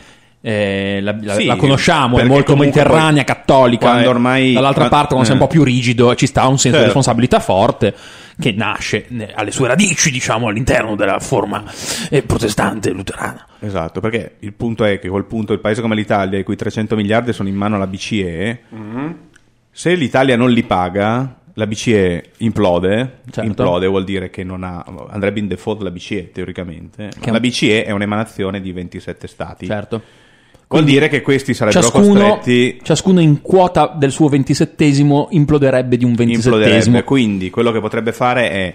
eh, 0.45 0.99
la, 1.01 1.17
la- 1.23 1.35
Sì, 1.37 1.45
la 1.47 1.57
conosciamo, 1.57 2.19
è 2.19 2.25
molto 2.25 2.55
mediterranea, 2.57 3.25
cattolica. 3.25 3.87
quando 3.89 4.05
eh. 4.07 4.09
ormai- 4.11 4.53
dall'altra 4.53 4.83
ma- 4.85 4.89
parte, 4.91 5.07
quando 5.15 5.25
sei 5.25 5.37
un 5.37 5.43
eh. 5.43 5.47
po' 5.47 5.51
più 5.51 5.63
rigido, 5.63 6.15
ci 6.17 6.27
sta 6.27 6.43
un 6.49 6.59
senso 6.59 6.69
di 6.69 6.73
Certo. 6.85 6.85
responsabilità 6.87 7.41
forte 7.41 7.95
che 8.39 8.53
nasce 8.53 9.07
alle 9.35 9.51
sue 9.51 9.69
radici, 9.69 10.11
diciamo, 10.11 10.49
all'interno 10.49 10.97
della 10.97 11.19
forma 11.21 11.65
eh, 12.11 12.23
protestante 12.23 12.91
luterana. 12.91 13.47
Esatto, 13.61 14.01
perché 14.01 14.37
il 14.41 14.53
punto 14.53 14.85
è 14.85 14.99
che 14.99 15.09
quel 15.09 15.25
punto 15.25 15.53
il 15.53 15.61
paese 15.61 15.81
come 15.81 15.95
l'Italia, 15.95 16.39
i 16.39 16.45
cui 16.45 16.57
300 16.57 16.97
miliardi 16.97 17.33
sono 17.33 17.49
in 17.49 17.55
mano 17.55 17.77
alla 17.77 17.87
BCE, 17.87 18.61
se 19.71 19.95
l'Italia 19.95 20.37
non 20.37 20.51
li 20.51 20.63
paga, 20.65 21.41
la 21.55 21.67
BCE 21.67 22.33
implode. 22.39 23.21
Certo. 23.25 23.43
Implode 23.43 23.87
vuol 23.87 24.05
dire 24.05 24.31
che 24.31 24.45
non 24.45 24.65
ha, 24.65 24.85
andrebbe 25.09 25.41
in 25.41 25.49
default 25.49 25.83
la 25.83 25.91
BCE 25.91 26.31
teoricamente. 26.31 27.11
Ma 27.25 27.33
la 27.33 27.41
BCE 27.41 27.85
è 27.85 27.91
un'emanazione 27.91 28.61
di 28.61 28.73
27 28.73 29.27
stati. 29.27 29.67
Certo. 29.67 30.03
Vuol 30.73 30.85
dire 30.85 31.09
che 31.09 31.23
questi 31.23 31.55
sarebbero 31.55 31.83
Ciascuno, 31.83 32.35
costretti 32.37 32.81
ciascuno 32.83 33.21
in 33.21 33.41
quota 33.41 33.93
del 33.97 34.11
suo 34.11 34.29
ventisettesimo 34.29 35.29
imploderebbe 35.31 35.97
di 35.97 36.05
un 36.05 36.15
ventisettesimo. 36.15 37.03
Quindi 37.03 37.51
quello 37.51 37.71
che 37.73 37.81
potrebbe 37.81 38.13
fare 38.13 38.51
è 38.51 38.75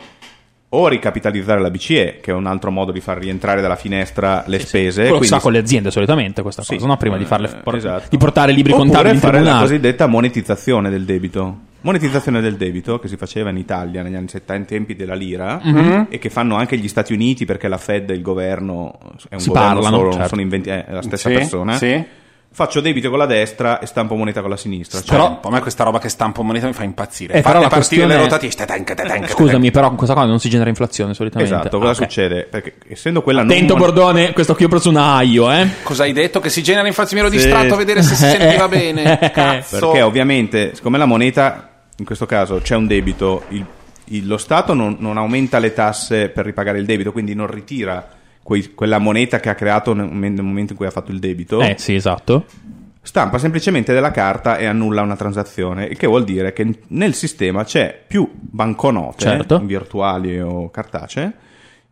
o 0.69 0.87
ricapitalizzare 0.89 1.61
la 1.61 1.69
BCE, 1.69 2.19
che 2.21 2.31
è 2.31 2.33
un 2.33 2.45
altro 2.45 2.71
modo 2.71 2.91
di 2.91 2.99
far 2.99 3.17
rientrare 3.17 3.61
dalla 3.61 3.77
finestra 3.77 4.43
le 4.47 4.59
spese. 4.59 5.01
Quello 5.03 5.17
quindi 5.17 5.27
sa 5.35 5.39
con 5.39 5.51
le 5.53 5.59
aziende 5.59 5.91
solitamente 5.91 6.41
questa 6.41 6.61
Sì, 6.61 6.75
cosa, 6.75 6.87
no? 6.87 6.97
prima 6.97 7.17
di, 7.17 7.23
farle, 7.23 7.61
eh, 7.63 7.75
esatto. 7.77 8.07
di 8.09 8.17
portare 8.17 8.51
libri 8.51 8.73
Oppure 8.73 8.87
contabili 8.89 9.13
in 9.15 9.19
fare 9.21 9.37
la 9.37 9.43
tribunale. 9.43 9.67
cosiddetta 9.67 10.07
monetizzazione 10.07 10.89
del 10.89 11.05
debito. 11.05 11.57
Monetizzazione 11.87 12.41
del 12.41 12.57
debito 12.57 12.99
che 12.99 13.07
si 13.07 13.15
faceva 13.15 13.49
in 13.49 13.55
Italia 13.55 14.01
negli 14.03 14.15
anni 14.15 14.27
70 14.27 14.61
ai 14.61 14.65
tempi 14.67 14.93
della 14.97 15.15
lira 15.15 15.61
Mhm. 15.63 16.07
e 16.09 16.17
che 16.19 16.29
fanno 16.29 16.57
anche 16.57 16.75
gli 16.77 16.87
Stati 16.89 17.13
Uniti 17.13 17.45
perché 17.45 17.69
la 17.69 17.77
Fed 17.77 18.09
e 18.09 18.13
il 18.13 18.21
governo 18.21 18.97
è 19.29 19.35
un 19.35 19.39
Si 19.39 19.47
governo 19.47 19.69
parlano, 19.79 19.97
solo, 19.97 20.11
certo. 20.11 20.27
sono 20.27 20.41
inventi- 20.41 20.69
è 20.69 20.85
la 20.89 21.01
stessa 21.01 21.29
Sì, 21.29 21.35
persona. 21.35 21.77
sì. 21.77 22.03
Faccio 22.49 22.79
debito 22.81 23.09
con 23.09 23.19
la 23.19 23.25
destra 23.25 23.77
e 23.79 23.85
stampo 23.85 24.15
moneta 24.15 24.41
con 24.41 24.49
la 24.49 24.57
sinistra. 24.57 24.99
Cioè, 24.99 25.09
Però, 25.15 25.39
a 25.43 25.49
me 25.51 25.59
questa 25.61 25.83
roba 25.83 25.99
che 25.99 26.09
stampo 26.09 26.41
moneta 26.43 26.65
mi 26.65 26.73
fa 26.73 26.83
impazzire. 26.83 27.35
Eh, 27.35 27.41
però 27.41 27.59
la 27.61 27.67
partire 27.67 28.01
le 28.01 28.15
questione- 28.15 28.15
rotative. 28.23 28.53
tatanca, 28.55 28.93
tatanca, 28.95 29.27
Scusami, 29.27 29.69
però 29.71 29.87
con 29.89 29.95
questa 29.97 30.15
cosa 30.15 30.25
non 30.27 30.39
si 30.39 30.49
genera 30.49 30.69
inflazione 30.69 31.13
solitamente. 31.13 31.53
esatto, 31.53 31.77
cosa 31.77 31.91
Ah, 31.91 31.93
succede? 31.93 32.47
Perché 32.49 32.75
essendo 32.87 33.21
quella 33.21 33.41
Attento 33.43 33.75
non 33.77 33.81
Bordone, 33.81 34.33
questo 34.33 34.55
qui 34.55 34.65
ho 34.65 34.69
preso 34.69 34.89
una 34.89 35.13
aio, 35.15 35.51
eh. 35.51 35.67
Cosa 35.83 36.03
hai 36.03 36.13
detto? 36.13 36.39
Che 36.39 36.49
si 36.49 36.63
genera 36.63 36.87
inflazione? 36.87 37.21
Mi 37.21 37.27
ero 37.27 37.37
Sì. 37.37 37.43
distratto 37.45 37.73
a 37.75 37.77
vedere 37.77 38.01
se 38.01 38.15
si 38.15 38.25
sentiva 38.27 38.67
bene. 38.67 39.19
Cazzo. 39.31 39.79
Perché 39.79 40.01
ovviamente, 40.01 40.71
siccome 40.73 40.97
la 40.97 41.05
moneta, 41.05 41.69
in 41.97 42.05
questo 42.05 42.25
caso 42.25 42.59
c'è 42.61 42.75
un 42.75 42.87
debito, 42.87 43.43
il 43.49 43.65
il- 44.09 44.25
lo 44.25 44.37
Stato 44.37 44.73
non, 44.73 44.95
non 44.99 45.17
aumenta 45.17 45.59
le 45.59 45.73
tasse 45.73 46.29
per 46.29 46.45
ripagare 46.45 46.79
il 46.79 46.85
debito, 46.85 47.11
quindi 47.11 47.33
non 47.35 47.47
ritira 47.47 48.07
quei- 48.41 48.73
quella 48.73 48.99
moneta 48.99 49.41
che 49.41 49.49
ha 49.49 49.53
creato 49.53 49.93
nel, 49.93 50.07
nel 50.07 50.43
momento 50.43 50.71
in 50.71 50.77
cui 50.77 50.85
ha 50.87 50.91
fatto 50.91 51.11
il 51.11 51.19
debito. 51.19 51.59
Eh 51.59 51.75
sì, 51.77 51.93
esatto. 51.93 52.45
Stampa 53.01 53.37
semplicemente 53.37 53.93
della 53.93 54.11
carta 54.11 54.57
e 54.57 54.65
annulla 54.65 55.01
una 55.01 55.17
transazione, 55.17 55.85
il 55.87 55.97
che 55.97 56.07
vuol 56.07 56.23
dire 56.23 56.53
che 56.53 56.79
nel 56.87 57.13
sistema 57.15 57.65
c'è 57.65 58.01
più 58.07 58.29
banconote 58.33 59.23
Certo. 59.25 59.59
virtuali 59.59 60.39
o 60.39 60.69
cartacee 60.71 61.33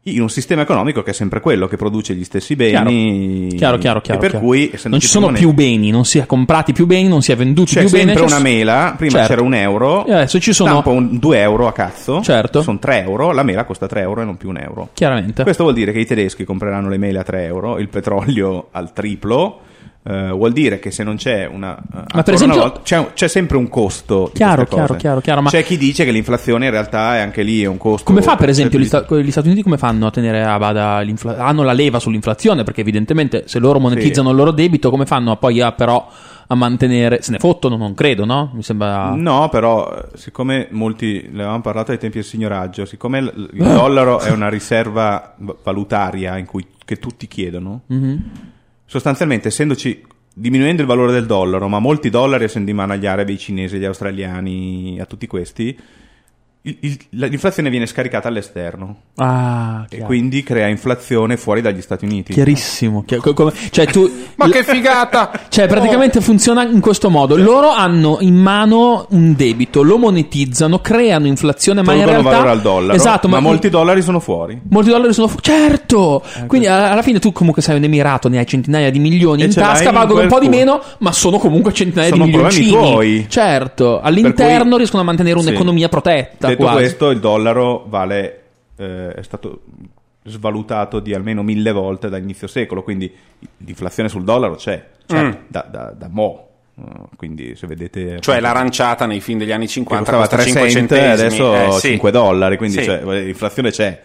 in 0.07 0.21
un 0.21 0.29
sistema 0.29 0.61
economico 0.61 1.01
che 1.01 1.09
è 1.09 1.13
sempre 1.13 1.39
quello 1.39 1.67
che 1.67 1.77
produce 1.77 2.13
gli 2.13 2.23
stessi 2.23 2.55
beni 2.55 3.47
Chiaro, 3.57 3.79
chiaro, 3.79 4.01
chiaro. 4.01 4.19
per 4.19 4.33
cui 4.37 4.71
non 4.83 4.99
ci 4.99 5.07
sono 5.07 5.25
monete- 5.25 5.43
più 5.43 5.53
beni, 5.53 5.89
non 5.89 6.05
si 6.05 6.19
è 6.19 6.27
comprati 6.27 6.73
più 6.73 6.85
beni, 6.85 7.07
non 7.07 7.23
si 7.23 7.31
è 7.31 7.35
venduti 7.35 7.73
c'è 7.73 7.79
più 7.81 7.89
beni. 7.89 8.03
sempre 8.05 8.21
c'è 8.23 8.27
una 8.29 8.37
s- 8.37 8.43
mela, 8.43 8.93
prima 8.95 9.11
Certo. 9.13 9.27
c'era 9.27 9.41
un 9.41 9.53
euro, 9.55 10.05
E 10.05 10.13
adesso 10.13 10.39
ci 10.39 10.53
sono- 10.53 10.83
un 10.85 11.17
2 11.17 11.39
euro 11.39 11.65
a 11.67 11.73
cazzo, 11.73 12.21
Certo. 12.21 12.61
sono 12.61 12.77
3 12.77 13.01
euro, 13.01 13.31
la 13.31 13.41
mela 13.41 13.63
costa 13.63 13.87
3 13.87 14.01
euro 14.01 14.21
e 14.21 14.25
non 14.25 14.37
più 14.37 14.49
un 14.49 14.57
euro. 14.57 14.89
Chiaramente. 14.93 15.41
Questo 15.41 15.63
vuol 15.63 15.75
dire 15.75 15.91
che 15.91 15.99
i 15.99 16.05
tedeschi 16.05 16.43
compreranno 16.43 16.87
le 16.89 16.97
mele 16.99 17.17
a 17.19 17.23
3 17.23 17.43
euro, 17.45 17.79
il 17.79 17.89
petrolio 17.89 18.67
al 18.71 18.93
triplo. 18.93 19.61
Eh, 20.07 20.29
vuol 20.29 20.51
dire 20.53 20.77
che 20.79 20.91
se 20.91 21.03
non 21.03 21.15
c'è 21.15 21.45
una. 21.47 21.75
eh, 21.75 21.97
ancora 21.97 22.23
per 22.23 22.33
esempio- 22.35 22.59
volta, 22.59 22.81
c'è, 22.83 23.07
c'è 23.13 23.27
sempre 23.27 23.57
un 23.57 23.67
costo. 23.69 24.29
Chiaro, 24.33 24.65
chiaro, 24.65 24.95
chiaro, 24.95 25.19
chiaro, 25.21 25.41
ma- 25.41 25.49
C'è 25.49 25.63
chi 25.63 25.77
dice 25.77 26.05
che 26.05 26.11
l'inflazione 26.11 26.65
in 26.65 26.71
realtà 26.71 27.15
è 27.15 27.19
anche 27.21 27.41
lì 27.41 27.63
è 27.63 27.65
un 27.65 27.77
costo. 27.77 28.05
Come 28.05 28.21
fa 28.21 28.35
per 28.35 28.49
esempio 28.49 28.77
gli. 28.79 28.85
Sta- 28.85 29.05
gli 29.09 29.31
Stati 29.31 29.47
Uniti 29.47 29.63
come 29.63 29.77
fanno 29.77 30.05
a 30.07 30.11
tenere 30.11 30.43
a 30.43 30.57
bada 30.59 30.99
l'inflazione? 31.01 31.47
Hanno 31.49 31.63
la 31.63 31.73
leva 31.73 31.99
sull'inflazione 31.99 32.63
perché 32.63 32.81
evidentemente 32.81 33.43
se 33.47 33.57
loro 33.59 33.79
monetizzano 33.79 34.29
il 34.29 34.35
loro 34.35 34.51
debito 34.51 34.89
come 34.91 35.05
fanno 35.05 35.31
a 35.31 35.37
poi 35.37 35.59
a, 35.61 35.71
però 35.71 36.07
a 36.47 36.53
mantenere... 36.53 37.23
Se 37.23 37.31
ne 37.31 37.39
fottono? 37.39 37.75
Non 37.75 37.95
credo, 37.95 38.23
no? 38.23 38.51
Mi 38.53 38.61
sembra... 38.61 39.09
No, 39.15 39.49
però, 39.49 39.91
eh, 39.91 40.15
siccome 40.17 40.67
molti, 40.69 41.27
ne 41.31 41.39
avevamo 41.41 41.61
parlato 41.61 41.91
ai 41.91 41.97
tempi 41.97 42.17
del 42.17 42.25
signoraggio, 42.25 42.85
siccome 42.85 43.17
il, 43.17 43.49
dollaro 43.53 44.19
è 44.19 44.29
una 44.29 44.47
riserva 44.49 45.33
valutaria 45.63 46.37
in 46.37 46.45
cui, 46.45 46.67
che 46.85 46.97
tutti 46.97 47.27
chiedono, 47.27 47.81
Mhm. 47.89 48.23
Sostanzialmente 48.85 49.47
essendoci 49.47 50.03
diminuendo 50.33 50.81
il 50.81 50.87
valore 50.87 51.13
del 51.13 51.25
dollaro, 51.25 51.67
ma 51.67 51.79
molti 51.79 52.09
dollari 52.09 52.43
essendo 52.43 52.69
in 52.69 52.75
mano 52.75 52.93
agli 52.93 53.05
arabi, 53.05 53.31
ai 53.33 53.37
cinesi, 53.37 53.77
agli 53.77 53.85
australiani, 53.85 54.99
a 54.99 55.05
tutti 55.05 55.27
questi, 55.27 55.77
il- 56.67 56.77
il- 56.81 56.97
la- 57.11 57.27
l'inflazione 57.27 57.69
viene 57.69 57.85
scaricata 57.85 58.27
all'esterno 58.27 58.95
Ah, 59.17 59.83
e 59.85 59.89
chiaro. 59.89 60.05
quindi 60.05 60.41
crea 60.43 60.67
inflazione 60.67 61.37
fuori 61.37 61.61
dagli 61.61 61.81
Stati 61.81 62.05
Uniti. 62.05 62.33
Chiarissimo. 62.33 63.03
Chi- 63.05 63.17
co- 63.17 63.33
come- 63.33 63.53
cioè 63.71 63.85
tu... 63.85 64.09
Ma 64.35 64.49
che 64.49 64.63
figata! 64.63 65.31
Cioè, 65.55 65.67
praticamente 65.67 66.19
funziona 66.21 66.63
in 66.67 66.81
questo 66.81 67.09
modo. 67.09 67.37
Loro 67.37 67.69
hanno 67.69 68.17
in 68.19 68.35
mano 68.35 69.05
un 69.11 69.35
debito, 69.35 69.83
lo 69.83 69.97
monetizzano, 69.97 70.79
creano 70.79 71.27
inflazione, 71.27 71.81
ma 71.81 71.93
in 71.93 71.99
Tolgono 71.99 72.21
realtà... 72.21 72.37
valore 72.37 72.49
al 72.57 72.61
dollaro, 72.61 72.93
Esatto, 72.97 73.27
ma, 73.29 73.39
molti 73.39 73.69
dollari 73.69 74.01
sono 74.01 74.19
fuori. 74.19 74.59
Molti 74.69 74.89
dollari 74.89 75.13
sono 75.13 75.27
fu- 75.27 75.39
certo! 75.39 76.21
Quindi 76.47 76.67
a- 76.67 76.91
alla 76.91 77.01
fine 77.03 77.19
tu 77.19 77.31
comunque 77.31 77.61
sei 77.61 77.77
un 77.77 77.83
emirato, 77.83 78.27
ne 78.27 78.39
hai 78.39 78.45
centinaia 78.45 78.89
di 78.89 78.99
milioni 78.99 79.43
E 79.43 79.45
in 79.45 79.53
tasca, 79.53 79.91
valgono 79.91 80.21
un 80.21 80.27
po' 80.27 80.39
di 80.39 80.49
meno, 80.49 80.81
ma 80.99 81.11
sono 81.13 81.37
comunque 81.37 81.71
centinaia 81.71 82.09
Sono 82.09 82.25
di 82.25 82.31
problemi 82.31 82.59
milioncini. 82.59 82.91
tuoi. 82.91 83.25
Certo, 83.29 84.01
all'interno 84.01 84.69
cui- 84.69 84.77
riescono 84.79 85.01
a 85.03 85.05
mantenere 85.05 85.39
Sì. 85.39 85.47
un'economia 85.47 85.87
protetta. 85.87 86.54
Detto 86.55 86.63
quasi. 86.63 86.77
questo, 86.77 87.09
il 87.09 87.19
dollaro 87.19 87.85
vale, 87.87 88.41
eh, 88.77 89.13
è 89.13 89.21
stato 89.23 89.61
svalutato 90.23 90.99
di 90.99 91.13
almeno 91.13 91.43
mille 91.43 91.71
volte 91.71 92.09
da 92.09 92.17
inizio 92.17 92.47
secolo, 92.47 92.81
quindi 92.83 93.11
l'inflazione 93.57 94.09
sul 94.09 94.23
dollaro 94.23 94.55
c'è, 94.55 94.83
c'è 95.05 95.21
Mm. 95.23 95.31
da, 95.47 95.67
da- 95.69 95.93
da 95.95 96.07
mo'. 96.09 96.41
Uh, 96.77 97.07
quindi 97.15 97.55
se 97.55 97.67
vedete... 97.67 98.19
Cioè 98.19 98.41
l'aranciata 98.41 99.05
nei 99.05 99.21
film 99.21 99.39
degli 99.39 99.51
anni 99.53 99.65
che 99.65 99.71
50 99.71 100.11
costava 100.11 100.27
3 100.27 100.37
costa 100.37 100.51
5 100.67 100.69
cent, 100.69 100.89
centesimi. 100.89 101.39
adesso 101.39 101.75
eh, 101.77 101.79
sì. 101.79 101.87
5 101.89 102.11
dollari, 102.11 102.57
quindi 102.57 102.77
Sì. 102.79 102.83
cioè, 102.83 103.01
l'inflazione 103.23 103.71
c'è. 103.71 104.01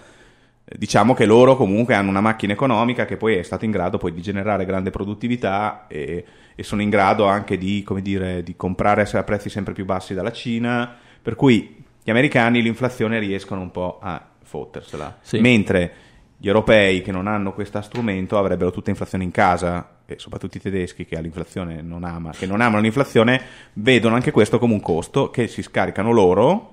Eh, 0.64 0.74
Diciamo 0.78 1.14
che 1.14 1.24
loro 1.26 1.57
comunque 1.57 1.94
hanno 1.94 2.11
una 2.11 2.20
macchina 2.20 2.53
economica 2.53 3.07
che 3.07 3.16
poi 3.16 3.34
è 3.36 3.42
stata 3.42 3.64
in 3.64 3.72
grado 3.72 3.98
poi 3.98 4.12
di 4.12 4.22
generare 4.22 4.64
grande 4.66 4.90
produttività 4.90 5.86
e, 5.88 6.24
e 6.55 6.62
sono 6.62 6.80
in 6.82 6.90
grado 6.90 7.24
anche 7.24 7.59
di, 7.59 7.82
come 7.82 8.03
dire, 8.03 8.44
di 8.44 8.55
comprare 8.55 9.03
a 9.11 9.22
prezzi 9.24 9.48
sempre 9.48 9.72
più 9.72 9.84
bassi 9.84 10.14
dalla 10.14 10.30
Cina, 10.30 10.94
per 11.20 11.34
cui 11.34 11.80
gli 12.03 12.11
americani 12.11 12.62
l'inflazione 12.62 13.18
riescono 13.18 13.61
un 13.61 13.70
po' 13.70 13.98
a 14.01 14.24
fottersela, 14.42 15.18
Sì. 15.20 15.38
mentre 15.40 15.92
gli 16.36 16.46
europei 16.46 17.03
che 17.03 17.12
non 17.12 17.26
hanno 17.26 17.53
questo 17.53 17.80
strumento 17.82 18.38
avrebbero 18.38 18.70
tutta 18.70 18.90
inflazione 18.90 19.24
in 19.24 19.30
casa 19.30 19.98
e 20.07 20.18
soprattutto 20.18 20.57
i 20.57 20.61
tedeschi 20.61 21.05
che 21.05 21.20
l'inflazione 21.20 21.82
non 21.82 22.03
ama, 22.05 22.30
che 22.32 22.46
non 22.46 22.61
amano 22.61 22.82
l'inflazione, 22.82 23.40
vedono 23.74 24.14
anche 24.14 24.30
questo 24.30 24.59
come 24.59 24.72
un 24.72 24.80
costo 24.80 25.30
che 25.30 25.46
si 25.46 25.62
scaricano 25.62 26.11
loro, 26.11 26.72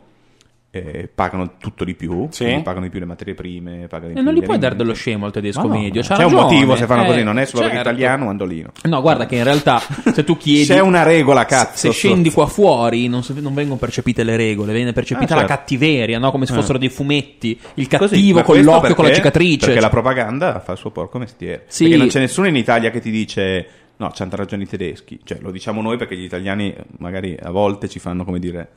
eh, 0.77 1.09
pagano 1.13 1.53
tutto 1.59 1.83
di 1.83 1.93
più, 1.95 2.27
Sì. 2.31 2.61
pagano 2.63 2.85
di 2.85 2.89
più 2.89 2.99
le 2.99 3.05
materie 3.05 3.33
prime, 3.33 3.87
pagano 3.87 4.07
di 4.13 4.19
E 4.19 4.21
più 4.21 4.23
non 4.23 4.33
gli 4.33 4.43
puoi 4.43 4.57
dare 4.57 4.75
dello 4.75 4.93
scemo 4.93 5.25
al 5.25 5.31
tedesco 5.31 5.67
no, 5.67 5.77
medio. 5.79 6.01
c'è 6.01 6.15
c'ha 6.15 6.25
un 6.25 6.33
motivo 6.33 6.75
se 6.75 6.85
fanno 6.85 7.03
Eh, 7.03 7.07
così, 7.07 7.23
non 7.23 7.39
è 7.39 7.45
solo 7.45 7.61
perché 7.63 7.75
certo. 7.77 7.89
italiano 7.91 8.29
andolino. 8.29 8.71
No, 8.83 9.01
guarda 9.01 9.25
che 9.25 9.35
in 9.35 9.43
realtà 9.43 9.79
se 10.13 10.23
tu 10.23 10.37
chiedi... 10.37 10.65
C'è 10.65 10.79
una 10.79 11.03
regola, 11.03 11.45
cazzo. 11.45 11.87
Se 11.87 11.91
scendi 11.91 12.31
qua 12.31 12.47
fuori 12.47 13.07
non, 13.07 13.21
non 13.35 13.53
vengono 13.53 13.77
percepite 13.79 14.23
le 14.23 14.35
regole, 14.37 14.73
viene 14.73 14.93
percepita 14.93 15.33
Ah, 15.33 15.41
la 15.41 15.47
certo. 15.47 15.55
cattiveria, 15.55 16.19
no? 16.19 16.31
come 16.31 16.45
se 16.45 16.53
Eh. 16.53 16.55
fossero 16.55 16.77
dei 16.77 16.89
fumetti. 16.89 17.59
Il 17.75 17.87
Così, 17.87 18.15
cattivo 18.15 18.37
ma 18.39 18.43
con 18.43 18.61
l'occhio 18.61 18.79
con 18.95 19.03
la 19.05 19.09
perché- 19.11 19.15
cicatrice. 19.15 19.65
Perché 19.65 19.81
la 19.81 19.89
propaganda 19.89 20.59
fa 20.59 20.71
il 20.73 20.77
suo 20.77 20.91
porco 20.91 21.17
mestiere. 21.17 21.63
Sì. 21.67 21.83
Perché 21.83 21.97
non 21.97 22.07
c'è 22.07 22.19
nessuno 22.19 22.47
in 22.47 22.55
Italia 22.55 22.89
che 22.91 22.99
ti 22.99 23.11
dice 23.11 23.67
no, 23.97 24.11
c'hanno 24.13 24.31
ragione 24.35 24.63
i 24.63 24.67
tedeschi. 24.67 25.19
Cioè, 25.23 25.39
lo 25.41 25.51
diciamo 25.51 25.81
noi 25.81 25.97
perché 25.97 26.15
gli 26.15 26.23
italiani 26.23 26.71
eh, 26.71 26.83
magari 26.99 27.35
a 27.41 27.49
volte 27.49 27.87
ci 27.89 27.99
fanno 27.99 28.23
come 28.25 28.39
dire 28.39 28.67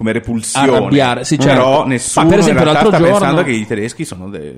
come 0.00 0.12
repulsione. 0.12 0.66
Arrabbiare, 0.70 1.24
sì, 1.24 1.38
certo. 1.38 1.52
Però 1.60 1.80
Ma 1.82 1.88
nessuno 1.88 2.26
per 2.26 2.38
esempio 2.38 2.62
in 2.64 2.70
realtà 2.70 2.82
l'altro 2.88 2.98
sta 3.04 3.10
giorno- 3.12 3.26
pensando 3.26 3.50
che 3.50 3.54
i 3.54 3.66
tedeschi 3.66 4.04
sono 4.06 4.30
delle 4.30 4.54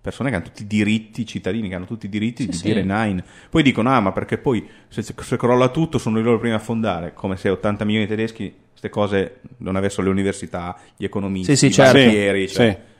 persone 0.00 0.30
che 0.30 0.36
hanno 0.36 0.44
tutti 0.44 0.62
i 0.62 0.66
diritti, 0.68 1.26
cittadini 1.26 1.68
che 1.68 1.74
hanno 1.74 1.84
tutti 1.84 2.06
i 2.06 2.08
diritti 2.08 2.46
di 2.46 2.52
sì. 2.52 2.62
dire 2.66 2.82
nine. 2.84 3.24
Poi 3.50 3.64
dicono 3.64 3.90
ah, 3.90 3.98
ma 3.98 4.12
perché 4.12 4.38
poi 4.38 4.64
se, 4.86 5.02
se 5.02 5.36
crolla 5.36 5.66
tutto 5.70 5.98
sono 5.98 6.20
i 6.20 6.22
loro 6.22 6.38
primi 6.38 6.54
a 6.54 6.60
fondare, 6.60 7.12
come 7.12 7.36
se 7.36 7.48
80 7.48 7.84
milioni 7.84 8.06
di 8.06 8.14
tedeschi 8.14 8.54
queste 8.70 8.88
cose 8.88 9.40
non 9.58 9.74
avessero 9.74 10.04
le 10.04 10.10
università, 10.10 10.76
gli 10.96 11.02
economisti, 11.02 11.56
Sì, 11.56 11.56
sì, 11.56 11.66
i 11.66 11.72
certo. 11.72 11.98
banchieri, 11.98 12.48
cioè, 12.48 12.70
Sì. 12.70 12.92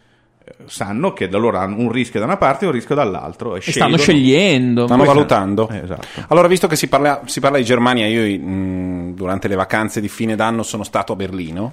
Sanno 0.66 1.12
che 1.12 1.28
da 1.28 1.38
loro 1.38 1.58
hanno 1.58 1.78
un 1.78 1.90
rischio 1.90 2.20
da 2.20 2.26
una 2.26 2.36
parte 2.36 2.64
e 2.64 2.68
un 2.68 2.74
rischio 2.74 2.94
dall'altro 2.94 3.56
e, 3.56 3.62
E 3.64 3.72
stanno 3.72 3.96
scegliendo. 3.96 4.86
Stanno 4.86 5.04
valutando. 5.04 5.68
Eh, 5.68 5.78
esatto. 5.78 6.06
Allora, 6.28 6.48
visto 6.48 6.66
che 6.66 6.76
si 6.76 6.88
parla, 6.88 7.22
si 7.24 7.40
parla 7.40 7.58
di 7.58 7.64
Germania, 7.64 8.06
io 8.06 8.38
mh, 8.38 9.14
durante 9.14 9.48
le 9.48 9.54
vacanze 9.54 10.00
di 10.00 10.08
fine 10.08 10.36
d'anno 10.36 10.62
sono 10.62 10.84
stato 10.84 11.12
a 11.12 11.16
Berlino, 11.16 11.72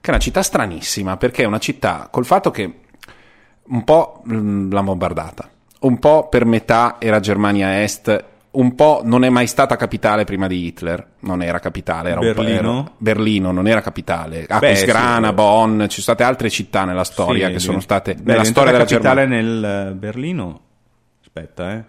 che 0.00 0.08
è 0.08 0.10
una 0.10 0.18
città 0.18 0.42
stranissima, 0.42 1.16
perché 1.16 1.42
è 1.42 1.46
una 1.46 1.58
città 1.58 2.08
col 2.10 2.24
fatto 2.24 2.50
che 2.50 2.72
un 3.62 3.84
po' 3.84 4.22
mh, 4.24 4.72
l'ha 4.72 4.82
bombardata, 4.82 5.48
un 5.80 5.98
po' 5.98 6.28
per 6.28 6.44
metà 6.44 6.96
era 6.98 7.20
Germania 7.20 7.82
Est, 7.82 8.24
un 8.50 8.74
po' 8.74 9.02
non 9.04 9.24
è 9.24 9.28
mai 9.28 9.46
stata 9.46 9.76
capitale 9.76 10.24
prima 10.24 10.46
di 10.46 10.64
Hitler, 10.66 11.06
non 11.20 11.42
era 11.42 11.58
capitale, 11.58 12.10
era 12.10 12.20
un 12.20 12.32
po'- 12.34 12.42
Berlino? 12.42 12.78
era- 12.80 12.90
Berlino 12.96 13.52
non 13.52 13.66
era 13.68 13.80
capitale, 13.80 14.46
Aquisgrana, 14.48 15.28
sì. 15.28 15.34
Bonn, 15.34 15.80
ci 15.82 16.00
sono 16.00 16.16
state 16.16 16.22
altre 16.22 16.50
città 16.50 16.84
nella 16.84 17.04
storia 17.04 17.46
Sì, 17.48 17.52
che 17.52 17.58
sono 17.58 17.80
state 17.80 18.14
Beh, 18.14 18.22
nella 18.32 18.44
storia 18.44 18.72
della 18.72 18.84
diventata 18.84 19.14
Germania. 19.14 19.38
capitale 19.38 19.70
nel 19.82 19.88
eh, 19.90 19.94
Berlino. 19.94 20.60
Aspetta, 21.22 21.72
eh. 21.74 21.84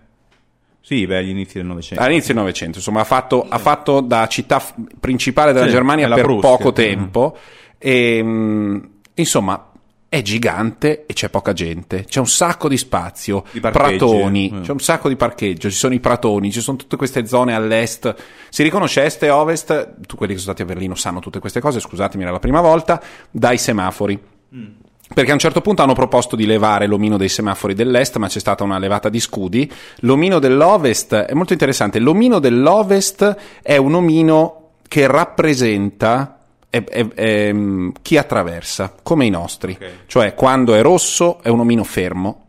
Sì, 0.82 1.05
beh, 1.05 1.18
agli 1.18 1.30
inizi 1.30 1.57
del 1.57 1.66
Novecento. 1.68 2.03
All'inizio 2.03 2.34
del 2.34 2.43
Novecento, 2.43 2.78
insomma, 2.78 3.01
ha 3.01 3.05
fatto, 3.05 3.45
ha 3.47 3.57
fatto 3.57 3.99
da 4.01 4.28
città 4.28 4.60
f- 4.60 4.74
principale 4.99 5.53
della 5.53 5.66
Sì, 5.66 5.72
Germania 5.72 6.10
per 6.10 6.24
Prussia. 6.24 6.49
poco 6.49 6.72
tempo. 6.74 7.38
E, 7.78 8.24
mh, 8.24 8.89
insomma, 9.16 9.68
è 10.10 10.24
gigante 10.24 11.05
e 11.05 11.14
c'è 11.14 11.30
poca 11.30 11.53
gente. 11.53 12.03
C'è 12.05 12.20
un 12.20 12.28
sacco 12.28 12.68
di 12.68 12.78
spazio, 12.78 13.43
Di 13.51 13.60
pratoni, 13.60 14.49
eh. 14.49 14.62
c'è 14.62 14.72
un 14.72 14.80
sacco 14.80 15.07
di 15.07 15.16
parcheggio, 15.16 15.70
ci 15.70 15.76
sono 15.76 15.93
i 15.93 15.99
pratoni, 15.99 16.51
ci 16.51 16.62
sono 16.62 16.78
tutte 16.78 16.97
queste 16.97 17.28
zone 17.28 17.53
all'est. 17.53 18.16
Si 18.49 18.64
riconosce 18.64 19.03
est 19.03 19.22
e 19.22 19.30
ovest, 19.30 19.97
tu 20.07 20.16
quelli 20.16 20.34
che 20.34 20.39
sono 20.39 20.53
stati 20.53 20.64
a 20.64 20.66
Berlino 20.66 20.95
sanno 20.95 21.20
tutte 21.20 21.39
queste 21.39 21.60
cose, 21.60 21.80
scusatemi, 21.80 22.24
era 22.24 22.32
la 22.32 22.39
prima 22.39 22.60
volta, 22.60 22.99
dai 23.30 23.60
semafori. 23.60 24.20
Perché 25.14 25.30
a 25.30 25.34
un 25.34 25.39
certo 25.39 25.62
punto 25.62 25.84
hanno 25.84 25.93
proposto 25.93 26.36
di 26.36 26.47
levare 26.47 26.88
l'omino 26.88 27.18
dei 27.18 27.30
semafori 27.30 27.76
dell'est, 27.76 28.18
ma 28.18 28.28
c'è 28.28 28.39
stata 28.39 28.64
una 28.64 28.80
levata 28.80 29.10
di 29.10 29.20
scudi. 29.20 29.72
L'omino 29.99 30.39
dell'ovest 30.39 31.14
è 31.14 31.34
molto 31.34 31.53
interessante. 31.53 31.99
L'omino 31.99 32.39
dell'ovest 32.39 33.36
è 33.62 33.78
un 33.78 33.93
omino 33.93 34.70
che 34.88 35.05
rappresenta 35.05 36.38
è- 36.70 36.84
è- 36.84 37.07
è, 37.13 37.51
mm, 37.53 37.89
chi 38.01 38.17
attraversa, 38.17 38.93
come 39.03 39.26
i 39.26 39.30
nostri. 39.30 39.72
Ok. 39.80 39.89
Cioè, 40.07 40.34
quando 40.34 40.74
è 40.76 40.82
rosso 40.82 41.41
è 41.41 41.49
un 41.49 41.59
omino 41.61 41.84
fermo. 41.84 42.43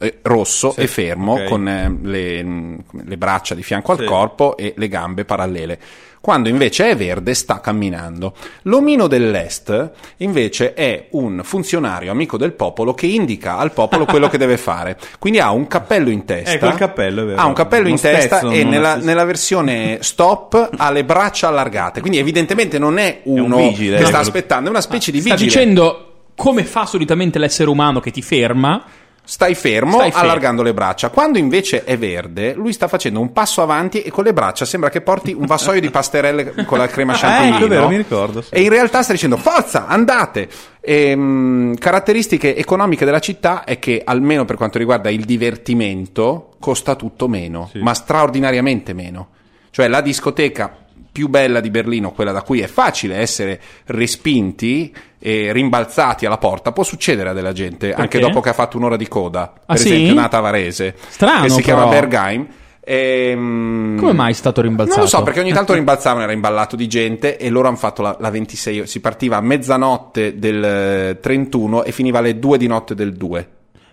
eh, 0.00 0.20
rosso 0.22 0.70
Sì, 0.70 0.82
e 0.82 0.86
fermo 0.86 1.32
ok. 1.32 1.44
con 1.48 1.66
eh, 1.68 1.98
le, 2.02 2.44
mm, 2.44 2.78
le 3.04 3.16
braccia 3.18 3.56
di 3.56 3.64
fianco 3.64 3.90
al 3.90 3.98
Sì. 3.98 4.04
corpo 4.04 4.56
e 4.56 4.72
le 4.76 4.86
gambe 4.86 5.24
parallele. 5.24 5.76
Quando 6.20 6.48
invece 6.48 6.90
è 6.90 6.96
verde 6.96 7.34
sta 7.34 7.60
camminando. 7.60 8.34
L'omino 8.62 9.06
dell'est 9.06 9.90
invece 10.18 10.74
è 10.74 11.08
un 11.10 11.40
funzionario 11.44 12.10
amico 12.10 12.36
del 12.36 12.52
popolo 12.52 12.94
che 12.94 13.06
indica 13.06 13.56
al 13.56 13.72
popolo 13.72 14.04
quello 14.04 14.28
che 14.28 14.38
deve 14.38 14.56
fare. 14.56 14.98
Quindi 15.18 15.38
ha 15.38 15.50
un 15.50 15.66
cappello 15.66 16.10
in 16.10 16.24
testa. 16.24 16.52
Ecco 16.52 16.66
il 16.66 16.74
cappello, 16.74 17.22
è 17.22 17.24
vero. 17.26 17.40
Ha 17.40 17.46
un 17.46 17.52
cappello 17.52 17.88
in 17.88 18.00
testa 18.00 18.40
e 18.40 18.64
nella, 18.64 18.96
nella 18.96 19.24
versione 19.24 19.98
stop 20.00 20.70
ha 20.76 20.90
le 20.90 21.04
braccia 21.04 21.48
allargate. 21.48 22.00
Quindi 22.00 22.18
evidentemente 22.18 22.78
non 22.78 22.98
è 22.98 23.20
uno 23.24 23.56
vigile, 23.56 23.98
che 23.98 24.06
sta 24.06 24.18
aspettando, 24.18 24.68
è 24.68 24.70
una 24.70 24.80
specie 24.80 25.10
di 25.10 25.20
Sta 25.20 25.34
vigile. 25.34 25.48
dicendo 25.48 26.02
come 26.34 26.64
fa 26.64 26.86
solitamente 26.86 27.38
l'essere 27.38 27.68
umano 27.68 28.00
che 28.00 28.10
ti 28.12 28.22
ferma. 28.22 28.84
Stai 29.28 29.54
fermo, 29.54 29.98
Stai 29.98 30.10
allargando 30.14 30.62
le 30.62 30.72
braccia. 30.72 31.10
Quando 31.10 31.36
invece 31.36 31.84
è 31.84 31.98
verde, 31.98 32.54
lui 32.54 32.72
sta 32.72 32.88
facendo 32.88 33.20
un 33.20 33.30
passo 33.30 33.60
avanti 33.60 34.00
e 34.00 34.10
con 34.10 34.24
le 34.24 34.32
braccia 34.32 34.64
sembra 34.64 34.88
che 34.88 35.02
porti 35.02 35.34
un 35.34 35.44
vassoio 35.44 35.82
di 35.82 35.90
pasterelle 35.90 36.64
con 36.64 36.78
la 36.78 36.86
crema 36.86 37.12
chantilly. 37.12 37.56
ecco, 37.56 37.64
è 37.66 37.68
vero, 37.68 37.88
mi 37.88 37.98
ricordo, 37.98 38.40
sì. 38.40 38.54
E 38.54 38.62
in 38.62 38.70
realtà 38.70 39.02
sta 39.02 39.12
dicendo 39.12 39.36
forza, 39.36 39.86
andate. 39.86 40.48
Ehm, 40.80 41.76
caratteristiche 41.76 42.56
economiche 42.56 43.04
della 43.04 43.18
città 43.18 43.64
è 43.64 43.78
che 43.78 44.00
almeno 44.02 44.46
per 44.46 44.56
quanto 44.56 44.78
riguarda 44.78 45.10
il 45.10 45.26
divertimento 45.26 46.52
costa 46.58 46.94
tutto 46.94 47.28
meno, 47.28 47.70
ma 47.74 47.92
straordinariamente 47.92 48.94
meno. 48.94 49.28
Cioè 49.68 49.88
la 49.88 50.00
discoteca 50.00 50.74
più 51.18 51.26
bella 51.28 51.58
di 51.58 51.68
Berlino, 51.70 52.12
quella 52.12 52.30
da 52.30 52.42
cui 52.42 52.60
è 52.60 52.68
facile 52.68 53.16
essere 53.16 53.60
respinti 53.86 54.94
e 55.18 55.52
rimbalzati 55.52 56.26
alla 56.26 56.38
porta, 56.38 56.70
può 56.70 56.84
succedere 56.84 57.30
a 57.30 57.32
della 57.32 57.50
gente 57.52 57.92
anche 57.92 58.20
dopo 58.20 58.38
che 58.40 58.50
ha 58.50 58.52
fatto 58.52 58.76
un'ora 58.76 58.96
di 58.96 59.08
coda. 59.08 59.48
Per 59.48 59.62
Ah, 59.66 59.76
sì? 59.76 59.88
esempio, 59.92 60.14
Nata 60.14 60.38
Varese, 60.38 60.94
Strano, 61.08 61.42
che 61.42 61.50
si 61.50 61.62
chiama 61.62 61.88
però. 61.88 62.00
Bergheim. 62.00 62.46
Ehm, 62.84 63.96
Come 63.98 64.12
mai 64.12 64.30
è 64.30 64.34
stato 64.34 64.60
rimbalzato? 64.60 65.00
non 65.00 65.08
lo 65.10 65.10
so, 65.16 65.22
perché 65.24 65.40
ogni 65.40 65.52
tanto 65.52 65.74
rimbalzavano, 65.74 66.22
era 66.22 66.30
imballato 66.32 66.76
di 66.76 66.86
gente 66.86 67.36
e 67.36 67.50
loro 67.50 67.66
hanno 67.66 67.76
fatto 67.76 68.00
la, 68.00 68.16
la 68.20 68.30
26, 68.30 68.86
si 68.86 69.00
partiva 69.00 69.38
a 69.38 69.40
mezzanotte 69.40 70.38
del 70.38 70.62
eh, 70.64 71.18
31 71.20 71.82
e 71.82 71.90
finiva 71.90 72.18
alle 72.20 72.38
2 72.38 72.58
di 72.58 72.66
notte 72.68 72.94
del 72.94 73.12
2. 73.14 73.48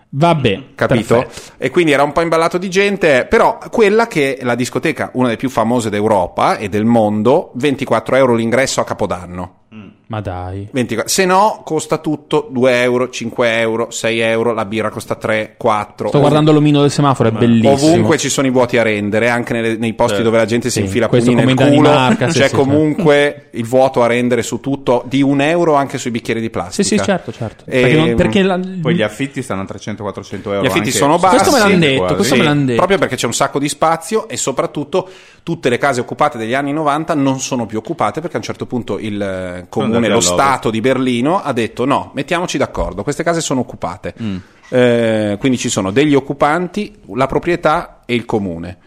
Vabbè, 0.09 0.63
Capito? 0.75 1.17
perfetto. 1.19 1.53
E 1.57 1.69
quindi 1.69 1.91
era 1.91 2.03
un 2.03 2.11
po' 2.11 2.21
imballato 2.21 2.57
di 2.57 2.69
gente, 2.69 3.25
però 3.29 3.57
quella 3.69 4.07
che 4.07 4.37
è 4.37 4.43
la 4.43 4.55
discoteca, 4.55 5.09
una 5.13 5.25
delle 5.25 5.37
più 5.37 5.49
famose 5.49 5.89
d'Europa 5.89 6.57
e 6.57 6.69
del 6.69 6.85
mondo, 6.85 7.51
24 7.55 8.15
euro 8.15 8.35
l'ingresso 8.35 8.81
a 8.81 8.85
Capodanno. 8.85 9.63
Ma 10.07 10.21
dai. 10.21 10.67
24. 10.71 11.11
Se 11.11 11.25
no, 11.25 11.61
costa 11.65 11.97
tutto 11.97 12.47
2 12.51 12.81
euro, 12.83 13.09
5 13.09 13.59
euro, 13.59 13.89
6 13.89 14.19
euro, 14.19 14.53
la 14.53 14.65
birra 14.65 14.89
costa 14.89 15.15
3, 15.15 15.55
4. 15.57 16.09
Sto 16.09 16.19
guardando 16.19 16.51
l'omino 16.51 16.81
del 16.81 16.91
semaforo, 16.91 17.29
è 17.29 17.31
bellissimo. 17.31 17.71
Ovunque 17.73 18.17
ci 18.19 18.29
sono 18.29 18.45
i 18.45 18.51
vuoti 18.51 18.77
a 18.77 18.83
rendere, 18.83 19.29
anche 19.29 19.53
nelle- 19.53 19.77
nei 19.77 19.93
posti 19.93 20.21
dove 20.21 20.37
la 20.37 20.45
gente 20.45 20.69
si 20.69 20.79
Sì, 20.79 20.85
infila 20.85 21.07
questo 21.07 21.31
nel 21.31 21.39
come 21.39 21.51
in 21.51 21.57
culo, 21.75 21.89
Danimarca, 21.89 22.29
sì, 22.29 22.39
c'è 22.39 22.47
sì, 22.49 22.53
comunque 22.55 23.47
il 23.51 23.65
vuoto 23.65 24.03
a 24.03 24.07
rendere 24.07 24.43
su 24.43 24.59
tutto 24.59 25.03
di 25.07 25.21
un 25.23 25.41
euro 25.41 25.73
anche 25.73 25.97
sui 25.97 26.11
bicchieri 26.11 26.39
di 26.39 26.45
Sì, 26.47 26.51
plastica. 26.51 26.87
sì, 26.87 26.97
certo, 26.99 27.31
certo. 27.31 27.63
E- 27.67 27.81
Perché, 27.81 27.95
non- 27.97 28.15
perché 28.15 28.41
la- 28.43 28.59
Poi 28.81 28.93
gli 28.95 29.01
affitti 29.01 29.41
stanno 29.41 29.61
a 29.61 29.65
300-400 29.65 30.51
euro. 30.51 30.61
Gli 30.63 30.67
affitti 30.67 30.87
anche- 30.87 30.97
sono 30.97 31.17
bassi. 31.17 31.35
Questo 31.37 31.51
me 31.51 31.59
l'hanno 31.59 31.77
detto, 31.79 32.15
questo 32.15 32.35
me 32.35 32.43
l'hanno 32.43 32.63
detto. 32.65 32.75
Proprio 32.77 32.97
perché 32.99 33.15
c'è 33.15 33.25
un 33.25 33.33
sacco 33.33 33.57
di 33.57 33.69
spazio 33.69 34.27
e 34.27 34.37
soprattutto 34.37 35.09
tutte 35.41 35.69
le 35.69 35.77
case 35.77 35.99
occupate 36.01 36.37
degli 36.37 36.53
anni 36.53 36.73
90 36.73 37.13
non 37.15 37.39
sono 37.39 37.65
più 37.65 37.77
occupate 37.79 38.19
perché 38.19 38.35
a 38.35 38.39
un 38.39 38.45
certo 38.45 38.65
punto 38.65 38.97
il 38.99 39.21
eh, 39.21 39.65
comune, 39.95 40.13
lo. 40.13 40.21
Stato 40.21 40.69
di 40.69 40.81
Berlino 40.81 41.41
ha 41.41 41.53
detto 41.53 41.85
no, 41.85 42.11
mettiamoci 42.13 42.57
d'accordo, 42.57 43.03
queste 43.03 43.23
case 43.23 43.41
sono 43.41 43.61
occupate. 43.61 44.13
Mm. 44.21 44.37
Eh, 44.69 45.37
quindi 45.39 45.57
ci 45.57 45.69
sono 45.69 45.91
degli 45.91 46.15
occupanti, 46.15 46.95
la 47.13 47.27
proprietà 47.27 48.01
e 48.05 48.15
il 48.15 48.25
comune. 48.25 48.77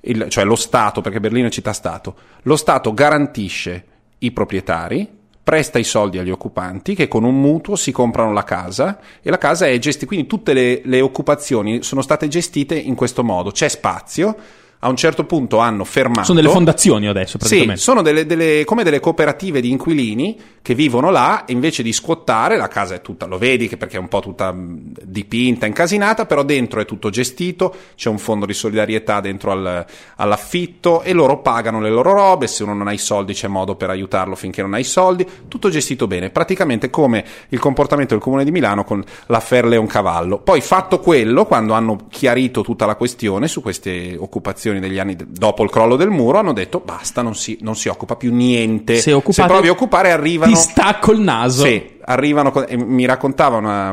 Il- 0.00 0.26
cioè 0.28 0.44
lo 0.44 0.56
Stato, 0.56 1.00
perché 1.00 1.20
Berlino 1.20 1.48
è 1.48 1.50
città-Stato. 1.50 2.14
Lo 2.42 2.56
Stato 2.56 2.94
garantisce 2.94 3.84
i 4.18 4.32
proprietari, 4.32 5.08
presta 5.46 5.78
i 5.78 5.84
soldi 5.84 6.18
agli 6.18 6.30
occupanti 6.30 6.96
che 6.96 7.06
con 7.06 7.22
un 7.22 7.40
mutuo 7.40 7.76
si 7.76 7.92
comprano 7.92 8.32
la 8.32 8.42
casa 8.42 8.98
e 9.22 9.30
la 9.30 9.38
casa 9.38 9.66
è 9.66 9.78
gestita, 9.78 10.06
quindi 10.06 10.26
tutte 10.26 10.52
le, 10.52 10.80
le 10.84 11.00
occupazioni 11.00 11.84
sono 11.84 12.02
state 12.02 12.26
gestite 12.26 12.74
in 12.74 12.96
questo 12.96 13.22
modo, 13.22 13.52
c'è 13.52 13.68
spazio, 13.68 14.36
a 14.80 14.88
un 14.88 14.96
certo 14.96 15.24
punto 15.24 15.58
hanno 15.58 15.84
fermato... 15.84 16.24
sono 16.24 16.40
delle 16.40 16.52
fondazioni 16.52 17.06
adesso, 17.06 17.32
Sì, 17.32 17.38
praticamente. 17.38 17.80
sono 17.80 18.02
delle, 18.02 18.26
delle- 18.26 18.64
come 18.64 18.84
delle 18.84 19.00
cooperative 19.00 19.60
di 19.60 19.70
inquilini 19.70 20.38
che 20.62 20.74
vivono 20.74 21.10
là 21.10 21.44
e 21.44 21.52
invece 21.52 21.82
di 21.82 21.92
squattare 21.92 22.56
la 22.56 22.68
casa 22.68 22.94
è 22.94 23.00
tutta, 23.00 23.26
lo 23.26 23.38
vedi 23.38 23.68
perché 23.68 23.96
è 23.96 24.00
un 24.00 24.08
po' 24.08 24.20
tutta 24.20 24.52
mh, 24.52 24.92
dipinta, 25.02 25.66
incasinata, 25.66 26.26
però 26.26 26.42
dentro 26.42 26.80
è 26.80 26.84
tutto 26.84 27.08
gestito, 27.10 27.74
c'è 27.94 28.08
un 28.08 28.18
fondo 28.18 28.46
di 28.46 28.52
solidarietà 28.52 29.20
dentro 29.20 29.52
al- 29.52 29.84
all'affitto 30.16 31.02
e 31.02 31.12
loro 31.12 31.40
pagano 31.40 31.80
le 31.80 31.90
loro 31.90 32.12
robe, 32.12 32.46
se 32.48 32.62
uno 32.64 32.74
non 32.74 32.88
ha 32.88 32.92
i 32.92 32.98
soldi 32.98 33.32
c'è 33.32 33.46
modo 33.48 33.76
per 33.76 33.90
aiutarlo 33.90 34.34
finché 34.34 34.60
non 34.62 34.74
ha 34.74 34.78
i 34.78 34.84
soldi, 34.84 35.26
tutto 35.48 35.68
gestito 35.68 36.06
bene, 36.06 36.30
praticamente 36.30 36.90
come 36.90 37.24
il 37.50 37.58
comportamento 37.58 38.14
del 38.14 38.22
comune 38.22 38.44
di 38.44 38.50
Milano 38.50 38.82
con 38.84 39.02
l'affaire 39.26 39.68
Leoncavallo. 39.68 40.38
Poi 40.38 40.60
fatto 40.60 40.98
quello, 40.98 41.46
quando 41.46 41.74
hanno 41.74 42.06
chiarito 42.10 42.62
tutta 42.62 42.86
la 42.86 42.96
questione 42.96 43.46
su 43.46 43.62
queste 43.62 44.16
occupazioni 44.18 44.64
degli 44.74 44.98
anni 44.98 45.16
dopo 45.26 45.62
il 45.62 45.70
crollo 45.70 45.96
del 45.96 46.10
muro, 46.10 46.38
hanno 46.38 46.52
detto 46.52 46.80
basta, 46.84 47.22
non 47.22 47.34
si, 47.34 47.58
non 47.60 47.76
si 47.76 47.88
occupa 47.88 48.16
più 48.16 48.34
niente. 48.34 48.96
Se 48.98 49.12
occupate- 49.12 49.48
provi 49.48 49.68
a 49.68 49.72
occupare 49.72 50.10
arrivano... 50.10 50.52
Ti 50.52 50.58
stacco 50.58 51.12
il 51.12 51.20
naso. 51.20 51.64
Sì, 51.64 51.98
arrivano, 52.04 52.52
mi 52.76 53.04
raccontava 53.04 53.56
una 53.56 53.92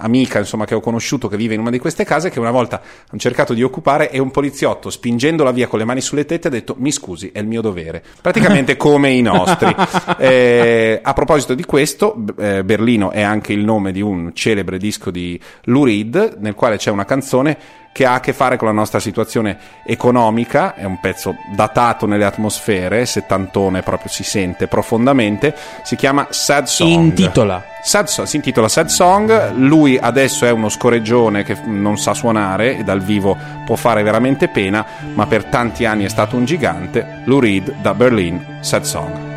amica 0.00 0.38
insomma, 0.38 0.64
che 0.64 0.74
ho 0.74 0.80
conosciuto 0.80 1.28
che 1.28 1.36
vive 1.36 1.54
in 1.54 1.60
una 1.60 1.70
di 1.70 1.78
queste 1.78 2.04
case 2.04 2.30
che 2.30 2.40
una 2.40 2.50
volta 2.50 2.80
hanno 2.80 3.20
cercato 3.20 3.54
di 3.54 3.62
occupare 3.62 4.10
e 4.10 4.18
un 4.18 4.30
poliziotto 4.30 4.90
spingendola 4.90 5.50
via 5.50 5.68
con 5.68 5.78
le 5.78 5.84
mani 5.84 6.00
sulle 6.00 6.24
tette 6.24 6.48
ha 6.48 6.50
detto 6.50 6.74
mi 6.78 6.92
scusi 6.92 7.30
è 7.32 7.38
il 7.38 7.46
mio 7.46 7.60
dovere 7.60 8.02
praticamente 8.20 8.76
come 8.78 9.10
i 9.10 9.22
nostri 9.22 9.74
Eh, 10.18 11.00
a 11.02 11.12
proposito 11.12 11.54
di 11.54 11.64
questo 11.64 12.16
eh, 12.38 12.64
Berlino 12.64 13.10
è 13.10 13.22
anche 13.22 13.52
il 13.52 13.64
nome 13.64 13.92
di 13.92 14.00
un 14.00 14.32
celebre 14.34 14.78
disco 14.78 15.10
di 15.10 15.40
Lou 15.64 15.84
Reed 15.84 16.36
nel 16.40 16.54
quale 16.54 16.76
c'è 16.76 16.90
una 16.90 17.04
canzone 17.04 17.58
che 17.92 18.06
ha 18.06 18.14
a 18.14 18.20
che 18.20 18.32
fare 18.32 18.56
con 18.56 18.68
la 18.68 18.74
nostra 18.74 19.00
situazione 19.00 19.58
economica, 19.84 20.74
è 20.74 20.84
un 20.84 21.00
pezzo 21.00 21.34
datato 21.54 22.06
nelle 22.06 22.24
atmosfere, 22.24 23.04
settantone 23.04 23.82
proprio 23.82 24.08
si 24.08 24.22
sente 24.22 24.68
profondamente, 24.68 25.54
si 25.82 25.96
chiama 25.96 26.28
Sad 26.30 26.66
Song. 26.66 26.90
Intitola. 26.90 27.64
Sad 27.82 28.06
si 28.06 28.36
intitola 28.36 28.68
Sad 28.68 28.88
Song, 28.88 29.52
lui 29.54 29.98
adesso 29.98 30.44
è 30.44 30.50
uno 30.50 30.68
scoreggione 30.68 31.42
che 31.42 31.56
non 31.64 31.96
sa 31.96 32.14
suonare 32.14 32.76
e 32.76 32.84
dal 32.84 33.00
vivo 33.00 33.36
può 33.64 33.74
fare 33.74 34.02
veramente 34.02 34.48
pena, 34.48 34.84
ma 35.14 35.26
per 35.26 35.46
tanti 35.46 35.86
anni 35.86 36.04
è 36.04 36.08
stato 36.08 36.36
un 36.36 36.44
gigante, 36.44 37.22
Lou 37.24 37.40
Reed 37.40 37.74
da 37.80 37.94
Berlin, 37.94 38.58
Sad 38.60 38.82
Song. 38.82 39.28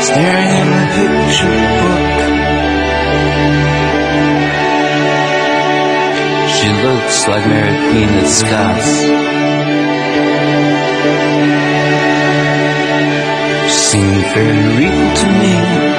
Staring 0.00 0.48
in 0.48 0.72
a 0.72 0.86
picture 0.94 1.48
book. 1.80 2.20
She 6.48 6.68
looks 6.82 7.26
like 7.26 7.46
Mary 7.46 7.76
Queen 7.90 8.18
of 8.18 8.26
Scots. 8.26 8.90
Seemed 13.72 14.24
very 14.34 14.76
real 14.76 15.14
to 15.14 15.26
me. 15.26 15.89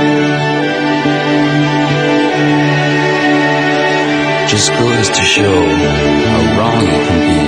Just 4.62 4.74
goes 4.74 5.09
to 5.09 5.24
show 5.24 5.66
how 5.66 6.41
wrong 6.55 6.84
it 6.84 7.07
can 7.07 7.20
be. 7.26 7.39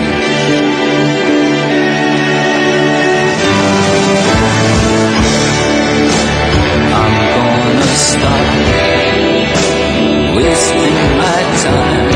I'm 6.92 7.16
gonna 7.30 7.94
stop 7.94 8.48
wasting 10.36 10.96
my 11.20 11.42
time. 11.62 12.13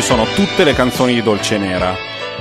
Ci 0.00 0.06
sono 0.06 0.24
tutte 0.34 0.64
le 0.64 0.72
canzoni 0.72 1.12
di 1.12 1.22
Dolce 1.22 1.58
Nera, 1.58 1.94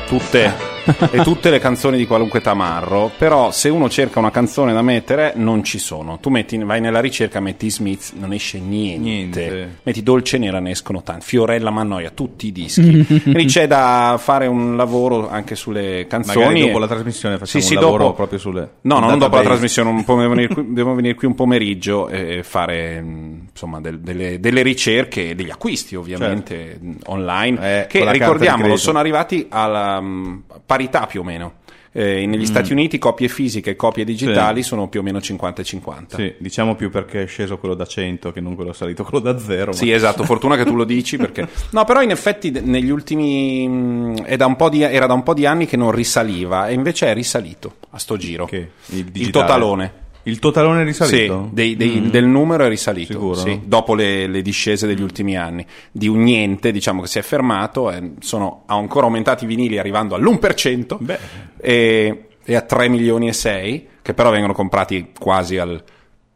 tutte 0.08 0.54
e 1.12 1.22
tutte 1.24 1.50
le 1.50 1.60
canzoni 1.60 1.98
di 1.98 2.08
qualunque 2.08 2.42
tamarro, 2.42 3.12
però 3.18 3.52
se 3.52 3.70
uno 3.70 3.90
cerca 3.90 4.20
una 4.20 4.32
canzone 4.32 4.74
da 4.74 4.82
mettere 4.82 5.34
non 5.36 5.64
ci 5.64 5.78
sono. 5.78 6.20
Tu 6.20 6.30
metti, 6.30 6.58
vai 6.58 6.82
nella 6.82 7.00
ricerca, 7.00 7.40
metti 7.40 7.70
Smith, 7.70 8.14
non 8.18 8.34
esce 8.34 8.60
niente. 8.60 9.02
Niente. 9.10 9.80
Metti 9.84 10.02
Dolce 10.04 10.38
Nera, 10.38 10.60
ne 10.60 10.72
escono 10.72 11.04
tanti. 11.04 11.26
Fiorella 11.26 11.70
Mannoia, 11.70 12.12
tutti 12.12 12.48
i 12.48 12.52
dischi. 12.52 13.06
Quindi 13.24 13.46
c'è 13.46 13.68
da 13.68 14.18
fare 14.20 14.48
un 14.48 14.76
lavoro 14.76 15.30
anche 15.30 15.56
sulle 15.56 16.06
canzoni. 16.08 16.46
Magari 16.46 16.62
dopo 16.62 16.80
la 16.80 16.88
trasmissione 16.88 17.38
facciamo 17.38 17.62
Sì, 17.62 17.68
sì, 17.70 17.76
un 17.76 17.82
lavoro 17.82 18.04
dopo- 18.04 18.16
proprio 18.16 18.40
sulle 18.40 18.70
No, 18.82 19.00
no, 19.00 19.10
non 19.10 19.20
dopo 19.20 19.36
la 19.36 19.44
trasmissione, 19.44 19.92
devo, 20.06 20.30
venire 20.30 20.48
qui, 20.48 20.66
devo 20.70 20.94
venire 20.94 21.14
qui 21.16 21.28
un 21.28 21.36
pomeriggio 21.36 22.08
e 22.08 22.42
fare 22.44 23.02
mh, 23.02 23.29
insomma 23.62 23.82
del- 23.82 24.00
delle, 24.00 24.40
delle 24.40 24.62
ricerche, 24.62 25.36
degli 25.36 25.50
acquisti 25.50 25.96
ovviamente 25.96 26.78
mh, 26.80 26.92
online, 27.08 27.82
Eh, 27.82 27.88
che 27.88 28.10
ricordiamolo 28.10 28.78
sono 28.78 29.00
arrivati 29.00 29.48
alla 29.50 30.00
mh, 30.00 30.44
parità 30.66 31.06
più 31.08 31.20
o 31.20 31.24
meno. 31.24 31.54
Eh, 31.92 32.26
Mm. 32.26 32.30
negli 32.30 32.46
Stati 32.46 32.72
Uniti 32.72 33.00
copie 33.00 33.28
fisiche 33.28 33.72
e 33.72 33.76
copie 33.76 34.06
digitali 34.06 34.62
sono 34.62 34.88
più 34.90 35.00
o 35.00 35.04
meno 35.04 35.20
50 35.20 35.62
e 35.62 35.66
50. 35.66 36.18
Sì, 36.18 36.36
diciamo 36.38 36.76
più 36.76 36.90
perché 36.92 37.24
è 37.24 37.26
sceso 37.28 37.58
quello 37.58 37.74
da 37.74 37.86
100 37.88 38.32
che 38.32 38.40
non 38.40 38.54
quello 38.56 38.74
salito 38.74 39.04
quello 39.04 39.20
da 39.24 39.38
0. 39.40 39.72
Sì, 39.74 39.92
esatto, 39.92 40.24
fortuna 40.24 40.56
che 40.56 40.66
tu 40.66 40.76
lo 40.76 40.84
dici 40.86 41.18
perché... 41.18 41.48
No, 41.72 41.84
però 41.86 42.02
in 42.04 42.12
effetti 42.12 42.52
negli 42.52 42.92
ultimi... 42.92 44.14
è 44.24 44.38
da 44.38 44.46
un 44.46 44.56
po' 44.56 44.70
di- 44.70 44.84
era 44.84 45.08
da 45.08 45.14
un 45.14 45.24
po' 45.24 45.34
di 45.34 45.46
anni 45.48 45.66
che 45.66 45.78
non 45.78 45.90
risaliva 45.92 46.68
e 46.68 46.74
invece 46.74 47.08
è 47.08 47.14
risalito 47.16 47.78
a 47.90 47.98
sto 47.98 48.16
giro. 48.18 48.46
Che? 48.46 48.70
Il 48.90 49.10
Il 49.14 49.32
totalone. 49.32 50.08
Il 50.30 50.40
totalone 50.40 50.82
è 50.82 50.86
risalito? 50.86 51.46
Sì, 51.48 51.54
dei- 51.54 51.76
dei- 51.76 52.10
del 52.10 52.26
numero 52.26 52.64
è 52.64 52.70
risalito, 52.70 53.34
sì, 53.34 53.62
dopo 53.66 53.96
le, 53.96 54.28
le 54.28 54.42
discese 54.42 54.88
degli 54.88 55.02
ultimi 55.02 55.36
anni. 55.36 55.66
Di 55.92 56.08
un 56.08 56.22
niente, 56.24 56.72
diciamo 56.72 57.02
che 57.02 57.08
si 57.08 57.20
è 57.20 57.22
fermato, 57.22 57.92
e 57.92 58.12
sono 58.20 58.64
ancora 58.68 59.06
aumentati 59.06 59.44
i 59.44 59.48
vinili 59.48 59.78
arrivando 59.78 60.16
all'1% 60.16 60.98
Beh. 61.00 61.18
e, 61.60 62.28
e 62.44 62.56
a 62.56 62.62
3 62.62 62.88
milioni 62.90 63.28
e 63.28 63.34
6, 63.34 63.88
che 64.02 64.14
però 64.14 64.30
vengono 64.32 64.54
comprati 64.54 65.12
quasi 65.18 65.58
al... 65.58 65.84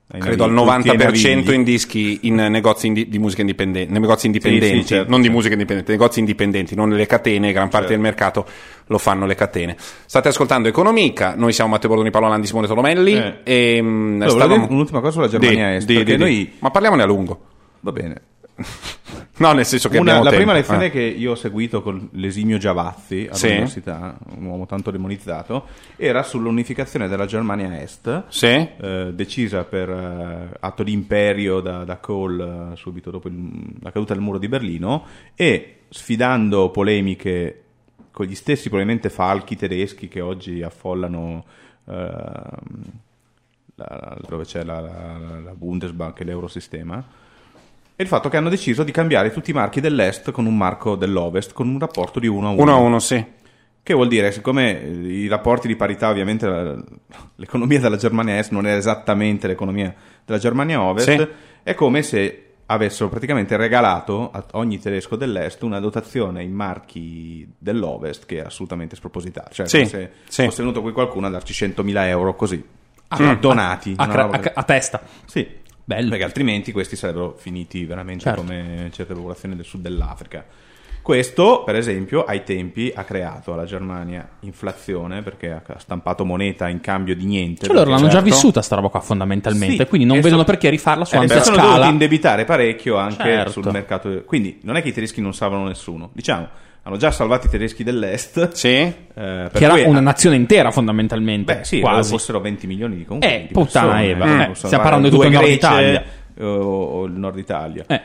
Credo 0.06 0.44
al 0.44 0.52
navi- 0.52 0.84
tutti 0.84 0.90
ai 0.90 0.98
90% 0.98 1.36
navigli. 1.36 1.54
in 1.54 1.64
dischi 1.64 2.20
in 2.24 2.36
negozi 2.36 2.88
indi- 2.88 3.08
di 3.10 3.18
musica 3.18 3.42
indipendente, 3.42 3.92
negozi 3.92 4.28
indipendenti, 4.28 4.82
sì, 4.82 4.86
certo, 4.86 5.10
non 5.10 5.18
di 5.20 5.24
certo. 5.26 5.38
musica 5.38 5.54
indipendente, 5.54 5.92
negozi 5.92 6.20
indipendenti, 6.20 6.76
non 6.76 6.90
le 6.92 7.06
catene, 7.08 7.52
gran 7.52 7.70
parte 7.70 7.88
Certo. 7.88 7.94
del 7.94 8.00
mercato 8.00 8.46
lo 8.88 8.98
fanno 9.00 9.26
le 9.26 9.34
catene. 9.34 9.76
State 10.06 10.28
ascoltando 10.28 10.68
Economica, 10.68 11.34
noi 11.36 11.52
siamo 11.52 11.72
Matteo 11.72 11.90
Bordoni, 11.90 12.12
Paolo 12.12 12.28
Landi, 12.28 12.46
Simone 12.46 12.68
Tolomelli 12.68 13.14
Eh. 13.14 13.34
e 13.44 13.78
Allora, 13.80 14.18
volevo 14.18 14.30
stavamo- 14.30 14.68
un'ultima 14.70 15.00
cosa 15.00 15.12
sulla 15.14 15.28
Germania 15.30 15.70
Di- 15.70 15.76
Est, 15.78 15.88
di- 15.88 15.96
di- 15.98 16.04
di- 16.04 16.18
noi- 16.18 16.52
Ma 16.60 16.70
parliamone 16.70 17.02
a 17.02 17.06
lungo. 17.08 17.40
Va 17.80 17.92
bene. 17.92 18.22
No, 19.36 19.52
nel 19.52 19.66
senso 19.66 19.90
che 19.90 19.98
Una- 19.98 20.14
la 20.14 20.30
tempo. 20.30 20.36
prima 20.36 20.54
lezione 20.54 20.86
Eh. 20.86 20.92
che 20.92 21.02
io 21.02 21.32
ho 21.32 21.36
seguito 21.36 21.82
con 21.82 22.08
l'esimio 22.14 22.60
Giavazzi 22.60 23.28
Sì. 23.32 23.46
all'università, 23.48 24.16
un 24.36 24.46
uomo 24.46 24.68
tanto 24.68 24.92
demonizzato, 24.92 25.66
era 25.96 26.22
sull'unificazione 26.22 27.08
della 27.08 27.26
Germania 27.26 27.82
Est, 27.82 28.26
Sì? 28.28 28.46
eh, 28.48 29.10
decisa 29.14 29.64
per 29.64 29.90
eh, 29.90 30.56
atto 30.60 30.84
di 30.84 30.92
imperio 30.92 31.62
da, 31.62 31.84
da 31.84 31.98
Kohl 31.98 32.72
eh, 32.74 32.76
subito 32.78 33.10
dopo 33.10 33.28
il- 33.28 33.74
la 33.82 33.92
caduta 33.92 34.14
del 34.14 34.22
muro 34.22 34.38
di 34.38 34.48
Berlino 34.48 35.04
e 35.36 35.80
sfidando 35.90 36.70
polemiche 36.70 37.64
con 38.12 38.28
gli 38.28 38.36
stessi 38.36 38.70
probabilmente 38.70 39.10
falchi 39.10 39.56
tedeschi 39.56 40.08
che 40.08 40.22
oggi 40.22 40.62
affollano 40.62 41.44
ehm, 41.90 42.84
la- 43.76 44.18
dove 44.28 44.44
c'è 44.46 44.64
la, 44.64 44.80
la- 44.80 45.40
la 45.44 45.54
Bundesbank 45.56 46.20
e 46.20 46.24
l'Eurosistema 46.24 47.04
e 47.96 48.02
il 48.04 48.08
fatto 48.10 48.30
che 48.30 48.38
hanno 48.38 48.50
deciso 48.50 48.84
di 48.84 48.92
cambiare 48.92 49.32
tutti 49.32 49.52
i 49.52 49.54
marchi 49.54 49.80
dell'est 49.80 50.32
con 50.32 50.46
un 50.46 50.58
marco 50.58 50.96
dell'ovest 50.96 51.54
con 51.54 51.68
un 51.68 51.78
rapporto 51.80 52.20
di 52.20 52.28
1 52.28 52.48
a 52.48 52.52
1 52.52 52.62
Uno 52.62 52.72
a 52.74 52.76
uno, 52.78 53.00
sì. 53.00 53.24
che 53.84 53.94
vuol 53.94 54.08
dire, 54.08 54.32
siccome 54.32 54.72
i 54.72 55.28
rapporti 55.28 55.68
di 55.68 55.76
parità, 55.76 56.10
ovviamente 56.10 56.48
la- 56.48 56.84
l'economia 57.36 57.80
della 57.80 57.98
Germania 57.98 58.38
Est 58.38 58.52
non 58.52 58.66
è 58.66 58.76
esattamente 58.76 59.48
l'economia 59.48 59.94
della 60.26 60.40
Germania 60.40 60.82
Ovest, 60.82 61.16
Sì. 61.18 61.28
è 61.64 61.74
come 61.76 62.02
se 62.02 62.40
avessero 62.66 63.10
praticamente 63.10 63.58
regalato 63.58 64.32
a 64.32 64.44
ogni 64.54 64.80
tedesco 64.80 65.16
dell'Est 65.18 65.62
una 65.64 65.80
dotazione 65.82 66.42
in 66.44 66.54
marchi 66.54 67.48
dell'Ovest 67.58 68.26
che 68.26 68.38
è 68.42 68.46
assolutamente 68.46 68.96
spropositata. 68.96 69.50
Cioè, 69.52 69.68
Sì, 69.68 69.78
come 69.80 69.88
se 69.90 70.12
sì. 70.28 70.44
fosse 70.46 70.62
venuto 70.62 70.82
qui 70.82 70.92
qualcuno 70.94 71.28
a 71.28 71.30
darci 71.30 71.54
100.000 71.54 72.08
euro 72.08 72.36
così, 72.36 72.64
cioè, 73.16 73.38
donati. 73.38 73.94
A, 73.98 74.04
a 74.06 74.40
che- 74.40 74.52
a 74.56 74.64
testa. 74.64 75.02
sì, 75.26 75.46
Bello. 75.86 76.10
perché 76.10 76.24
altrimenti 76.24 76.72
questi 76.72 76.96
sarebbero 76.96 77.36
finiti 77.38 77.84
veramente 77.86 78.24
Certo. 78.24 78.42
come 78.42 78.90
certe 78.94 79.14
popolazioni 79.14 79.56
del 79.56 79.66
sud 79.66 79.82
dell'Africa. 79.82 80.46
Questo, 81.02 81.64
per 81.66 81.76
esempio, 81.76 82.24
ai 82.24 82.44
tempi 82.46 82.90
ha 82.96 83.04
creato 83.04 83.52
alla 83.52 83.66
Germania 83.66 84.26
inflazione 84.42 85.22
perché 85.22 85.52
ha 85.52 85.78
stampato 85.80 86.24
moneta 86.24 86.70
in 86.70 86.80
cambio 86.80 87.14
di 87.14 87.26
niente. 87.26 87.66
Cioè 87.66 87.76
loro 87.76 87.90
l'hanno 87.90 88.06
già 88.08 88.22
certo, 88.22 88.26
vissuta 88.30 88.62
sta 88.62 88.76
roba 88.78 88.88
qua 88.88 89.02
fondamentalmente, 89.02 89.84
Sì, 89.84 89.90
quindi 89.90 90.08
non 90.08 90.22
vedono 90.22 90.42
so- 90.44 90.48
perché 90.48 90.70
rifarla 90.70 91.04
su 91.04 91.16
eh, 91.16 91.18
ampia 91.18 91.40
si 91.40 91.52
sono 91.52 91.58
scala. 91.58 91.88
indebitare 91.88 92.46
parecchio 92.46 92.96
anche 92.96 93.22
Certo. 93.22 93.52
sul 93.52 93.70
mercato. 93.70 94.24
Quindi 94.26 94.60
non 94.64 94.78
è 94.78 94.82
che 94.82 94.88
i 94.90 94.94
tedeschi 94.94 95.20
non 95.20 95.34
salvano 95.34 95.68
nessuno. 95.68 96.10
Diciamo, 96.14 96.48
hanno 96.84 96.98
già 96.98 97.12
salvato 97.12 97.48
i 97.48 97.50
tedeschi 97.50 97.84
dell'est. 97.84 98.52
Sì? 98.52 98.68
eh, 98.70 98.94
per 99.14 99.52
Che 99.52 99.64
era 99.64 99.74
una 99.88 100.02
nazione 100.02 100.36
intera 100.36 100.70
fondamentalmente. 100.72 101.56
Beh, 101.56 101.64
sì, 101.64 101.80
quasi. 101.80 102.12
fossero 102.12 102.40
20 102.42 102.68
milioni 102.68 102.98
di 102.98 103.06
comunque. 103.06 103.34
Eh, 103.34 103.48
di 103.48 103.54
puttana 103.54 103.94
persone, 103.94 104.10
Eva, 104.10 104.26
eh, 104.26 104.30
eh, 104.30 104.46
non 104.46 104.56
so, 104.56 104.66
stiamo 104.66 104.84
parlando 104.84 105.10
di 105.10 105.16
due 105.16 105.26
tutto 105.26 105.38
il 105.38 105.44
Nord 105.44 105.56
Italia. 105.56 106.04
eh, 106.36 106.44
O, 106.44 106.84
o 106.84 107.06
il 107.06 107.14
nord 107.14 107.38
Italia. 107.38 107.86
Eh. 107.88 108.02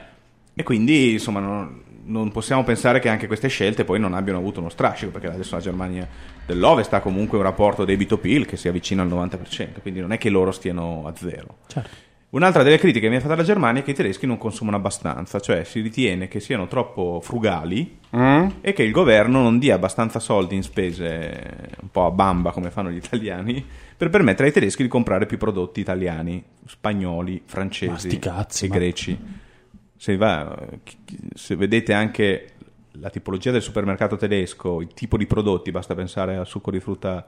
E 0.55 0.62
quindi, 0.62 1.12
insomma, 1.12 1.41
non, 1.41 1.83
non 2.05 2.31
possiamo 2.31 2.62
pensare 2.62 3.01
che 3.01 3.09
anche 3.09 3.26
queste 3.26 3.49
scelte 3.49 3.85
poi 3.85 3.99
non 3.99 4.14
abbiano 4.14 4.39
avuto 4.39 4.61
uno 4.61 4.68
strascico, 4.68 5.11
perché 5.11 5.29
adesso 5.29 5.55
la 5.55 5.61
Germania 5.61 6.07
dell'Ovest 6.47 6.93
ha 6.95 7.01
comunque 7.01 7.37
un 7.39 7.45
rapporto 7.45 7.85
debito-PIL 7.85 8.47
che 8.47 8.57
si 8.57 8.68
avvicina 8.68 9.03
al 9.03 9.09
90%, 9.09 9.81
quindi 9.81 10.01
non 10.01 10.12
è 10.12 10.18
che 10.18 10.31
loro 10.31 10.51
stiano 10.53 11.05
a 11.07 11.12
zero. 11.16 11.57
Certo. 11.66 12.07
Un'altra 12.31 12.62
delle 12.62 12.76
critiche 12.76 13.01
che 13.01 13.09
viene 13.09 13.22
fatta 13.22 13.35
alla 13.35 13.43
Germania 13.43 13.81
è 13.81 13.85
che 13.85 13.93
i 13.93 13.95
tedeschi 13.95 14.26
non 14.26 14.37
consumano 14.37 14.76
abbastanza, 14.76 15.41
cioè 15.41 15.64
si 15.64 15.81
ritiene 15.81 16.29
che 16.29 16.41
siano 16.41 16.66
troppo 16.66 17.20
frugali 17.22 17.97
Mm? 18.14 18.49
e 18.62 18.72
che 18.72 18.83
il 18.83 18.91
governo 18.91 19.43
non 19.43 19.59
dia 19.59 19.74
abbastanza 19.74 20.18
soldi 20.18 20.55
in 20.57 20.62
spese 20.62 21.76
un 21.83 21.91
po' 21.91 22.07
a 22.07 22.11
bamba 22.11 22.53
come 22.53 22.70
fanno 22.70 22.91
gli 22.91 22.97
italiani 22.97 23.62
per 23.95 24.09
permettere 24.09 24.49
ai 24.49 24.55
tedeschi 24.55 24.83
di 24.83 24.89
comprare 24.89 25.26
più 25.26 25.37
prodotti 25.37 25.81
italiani, 25.81 26.43
spagnoli, 26.64 27.43
francesi 27.45 28.18
cazzi, 28.18 28.64
e 28.64 28.68
ma- 28.68 28.74
greci. 28.74 29.18
Se, 29.97 30.16
va, 30.16 30.57
se 31.35 31.57
vedete 31.57 31.93
anche 31.93 32.53
la 32.93 33.11
tipologia 33.11 33.51
del 33.51 33.61
supermercato 33.62 34.16
tedesco, 34.16 34.81
il 34.81 34.95
tipo 34.95 35.16
di 35.16 35.26
prodotti, 35.26 35.70
basta 35.70 35.95
pensare 35.95 36.37
al 36.37 36.47
succo 36.47 36.70
di 36.70 36.81
frutta 36.81 37.26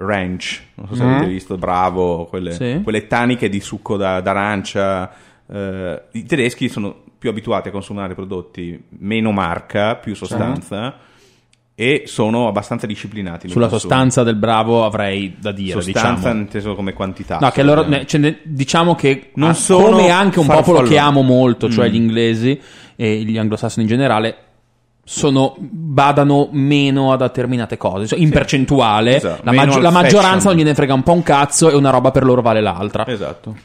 ranch, 0.00 0.62
non 0.76 0.86
so 0.88 0.94
se 0.94 1.02
avete 1.02 1.26
visto, 1.26 1.56
bravo, 1.58 2.24
quelle, 2.26 2.52
Sì. 2.52 2.80
quelle 2.82 3.06
taniche 3.06 3.48
di 3.48 3.60
succo 3.60 3.96
da- 3.96 4.20
d'arancia. 4.20 5.10
eh, 5.52 6.02
I 6.12 6.24
tedeschi 6.24 6.68
sono 6.68 7.02
più 7.18 7.28
abituati 7.28 7.68
a 7.68 7.70
consumare 7.70 8.14
prodotti 8.14 8.82
meno 8.98 9.30
marca, 9.32 9.96
più 9.96 10.14
sostanza 10.14 10.94
e 11.74 12.02
sono 12.06 12.46
abbastanza 12.48 12.86
disciplinati. 12.86 13.48
Sulla 13.48 13.68
consumi. 13.68 13.80
sostanza 13.90 14.22
del 14.22 14.36
bravo 14.36 14.84
avrei 14.84 15.36
da 15.38 15.50
dire, 15.52 15.80
Sostanza 15.80 16.14
diciamo. 16.16 16.40
inteso 16.40 16.74
come 16.74 16.92
quantità. 16.92 17.38
No, 17.40 17.50
che 17.50 17.62
loro, 17.62 17.80
ovviamente. 17.80 18.18
ne- 18.18 18.30
cioè, 18.32 18.38
diciamo 18.44 18.94
che 18.94 19.30
Non 19.34 19.50
ah, 19.50 19.54
sono 19.54 19.90
come 19.96 20.10
anche 20.10 20.38
un 20.40 20.46
popolo 20.46 20.62
farfalloni. 20.78 20.88
che 20.88 20.98
amo 20.98 21.22
molto, 21.22 21.68
cioè 21.70 21.88
Mm. 21.88 21.92
gli 21.92 21.96
inglesi 21.96 22.60
e 22.96 23.16
gli 23.22 23.36
anglosassoni 23.38 23.84
in 23.86 23.90
generale, 23.92 24.36
sono, 25.12 25.56
badano 25.58 26.50
meno 26.52 27.12
a 27.12 27.16
determinate 27.16 27.76
cose, 27.76 28.06
cioè, 28.06 28.20
in 28.20 28.30
percentuale. 28.30 29.16
Esatto, 29.16 29.40
La, 29.42 29.50
maggi- 29.50 29.80
la 29.80 29.90
maggioranza 29.90 30.50
non 30.50 30.56
gliene 30.56 30.72
frega 30.72 30.94
un 30.94 31.02
po' 31.02 31.12
un 31.14 31.24
cazzo 31.24 31.68
e 31.68 31.74
una 31.74 31.90
roba 31.90 32.12
per 32.12 32.22
loro 32.22 32.42
vale 32.42 32.60
l'altra. 32.60 33.04
Esatto. 33.08 33.56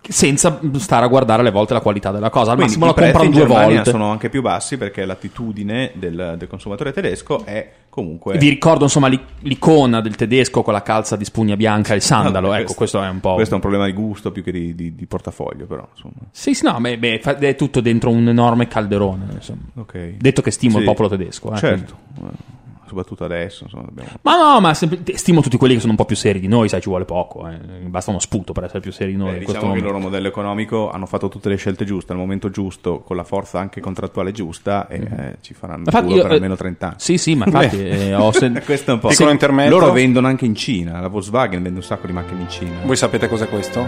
Senza 0.00 0.58
stare 0.76 1.04
a 1.04 1.08
guardare 1.08 1.40
alle 1.42 1.50
volte 1.50 1.74
la 1.74 1.80
qualità 1.80 2.10
della 2.10 2.30
cosa. 2.30 2.52
Al 2.52 2.56
Quindi 2.56 2.76
massimo 2.78 2.86
la 2.86 2.94
comprano 2.94 3.30
due 3.30 3.44
volte. 3.46 3.90
sono 3.90 4.10
anche 4.10 4.28
più 4.30 4.40
bassi 4.40 4.78
perché 4.78 5.04
l'attitudine 5.04 5.90
del, 5.94 6.36
del 6.38 6.48
consumatore 6.48 6.92
tedesco 6.92 7.44
è 7.44 7.70
comunque 7.90 8.38
Vi 8.38 8.48
ricordo 8.48 8.84
insomma 8.84 9.08
l'i- 9.08 9.20
l'icona 9.40 10.00
del 10.00 10.14
tedesco 10.14 10.62
con 10.62 10.72
la 10.72 10.82
calza 10.82 11.16
di 11.16 11.24
spugna 11.24 11.56
bianca 11.56 11.92
e 11.92 11.96
il 11.96 12.02
sandalo. 12.02 12.48
Vabbè, 12.48 12.60
ecco, 12.62 12.74
questo 12.74 13.02
è 13.02 13.08
un 13.08 13.20
po'. 13.20 13.34
questo 13.34 13.52
è 13.52 13.56
un 13.56 13.60
problema 13.60 13.84
di 13.84 13.92
gusto 13.92 14.30
più 14.32 14.42
che 14.42 14.52
di, 14.52 14.74
di- 14.74 14.94
di 14.94 15.06
portafoglio 15.06 15.66
però 15.66 15.86
insomma 15.92 16.14
Sì, 16.30 16.54
sì, 16.54 16.64
no, 16.64 16.78
beh, 16.80 16.96
beh, 16.98 17.20
è 17.20 17.54
tutto 17.56 17.80
dentro 17.80 18.08
un 18.10 18.28
enorme 18.28 18.66
calderone. 18.66 19.26
insomma. 19.32 19.60
ok 19.74 20.14
Detto 20.16 20.40
che 20.40 20.52
stimo 20.52 20.74
Sì. 20.74 20.78
il 20.78 20.84
popolo 20.84 21.08
tedesco. 21.08 21.52
eh, 21.52 21.56
certo 21.58 21.96
eh, 22.24 22.56
soprattutto 22.88 23.24
adesso 23.24 23.64
insomma, 23.64 23.84
abbiamo- 23.88 24.08
Ma 24.22 24.36
no, 24.36 24.60
ma 24.60 24.74
sempre- 24.74 25.16
stimo 25.16 25.40
tutti 25.40 25.56
quelli 25.56 25.74
che 25.74 25.80
sono 25.80 25.92
un 25.92 25.98
po' 25.98 26.04
più 26.04 26.16
seri 26.16 26.40
di 26.40 26.48
noi, 26.48 26.68
sai, 26.68 26.80
ci 26.80 26.88
vuole 26.88 27.04
poco. 27.04 27.46
eh. 27.48 27.56
Basta 27.86 28.10
uno 28.10 28.18
sputo 28.20 28.52
per 28.52 28.64
essere 28.64 28.80
più 28.80 28.90
seri 28.92 29.12
di 29.12 29.16
noi. 29.16 29.30
Eh, 29.30 29.34
questo 29.36 29.52
diciamo 29.52 29.72
che 29.72 29.78
il 29.78 29.84
loro 29.84 29.98
modello 29.98 30.26
economico 30.28 30.90
hanno 30.90 31.06
fatto 31.06 31.28
tutte 31.28 31.48
le 31.48 31.56
scelte 31.56 31.84
giuste 31.84 32.12
al 32.12 32.18
momento 32.18 32.50
giusto 32.50 33.00
con 33.00 33.16
la 33.16 33.24
forza 33.24 33.58
anche 33.60 33.80
contrattuale 33.80 34.32
giusta 34.32 34.86
e 34.88 34.96
eh, 35.00 35.36
ci 35.40 35.54
faranno 35.54 35.84
Infatti 35.86 36.12
io, 36.12 36.22
per 36.22 36.30
eh, 36.32 36.34
almeno 36.34 36.56
30 36.56 36.86
anni 36.86 36.96
Sì, 36.98 37.18
sì, 37.18 37.34
ma 37.34 37.44
infatti 37.46 37.78
eh, 37.88 38.14
ho 38.14 38.32
sen- 38.32 38.62
questo 38.66 38.90
è 38.90 38.94
un 38.94 39.00
po' 39.00 39.08
Piccolo 39.08 39.30
intermezzo. 39.30 39.70
loro 39.78 39.92
vendono 39.92 40.26
anche 40.26 40.44
in 40.46 40.54
Cina 40.54 41.00
la 41.00 41.08
Volkswagen 41.08 41.62
vende 41.62 41.78
un 41.78 41.84
sacco 41.84 42.06
di 42.06 42.12
macchine 42.12 42.40
in 42.42 42.48
Cina 42.48 42.76
Voi 42.84 42.96
sapete 42.96 43.28
cos'è 43.28 43.48
questo? 43.48 43.86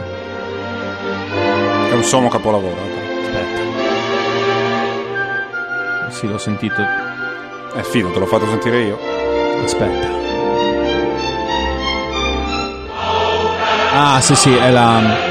È 1.90 1.92
un 1.94 2.02
sommo 2.04 2.28
capolavoro. 2.28 2.76
Aspetta. 3.22 3.68
Sì, 6.10 6.26
l'ho 6.28 6.38
sentito. 6.38 6.82
Eh, 7.72 7.84
fido, 7.84 8.10
te 8.10 8.18
l'ho 8.18 8.26
fatto 8.26 8.46
sentire 8.46 8.82
io. 8.82 8.98
Aspetta. 9.64 10.08
Ah, 13.92 14.20
sì, 14.20 14.34
sì, 14.34 14.54
è 14.54 14.70
la. 14.70 15.28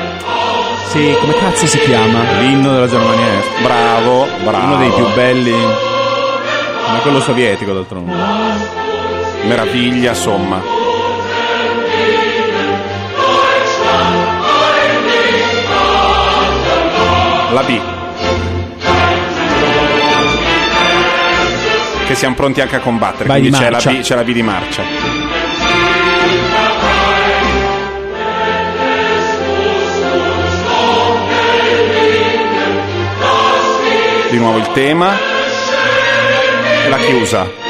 Sì, 0.87 1.15
come 1.19 1.33
cazzo 1.33 1.67
si 1.67 1.77
chiama? 1.79 2.19
L'inno 2.39 2.71
della 2.71 2.87
Germania 2.87 3.25
Est. 3.39 3.61
Bravo, 3.61 4.27
bravo. 4.43 4.63
Uno 4.65 4.77
dei 4.77 4.91
più 4.91 5.05
belli. 5.13 5.51
Ma 5.51 6.99
quello 7.01 7.19
sovietico, 7.19 7.73
d'altronde. 7.73 8.13
Meraviglia, 9.43 10.11
insomma. 10.11 10.61
La 17.51 17.63
B. 17.63 17.98
Che 22.09 22.15
siamo 22.15 22.33
pronti 22.33 22.59
anche 22.59 22.75
a 22.75 22.79
combattere, 22.79 23.25
Vai 23.25 23.39
quindi 23.39 23.55
di 23.55 23.63
c'è 23.63 23.69
la. 23.69 23.77
B, 23.77 23.99
c'è 23.99 24.15
la 24.15 24.23
B 24.23 24.31
di 24.31 24.41
marcia. 24.41 24.81
Di 34.31 34.37
nuovo 34.39 34.57
il 34.57 34.71
tema 34.71 35.15
e 36.83 36.89
la 36.89 36.97
chiusa. 36.97 37.68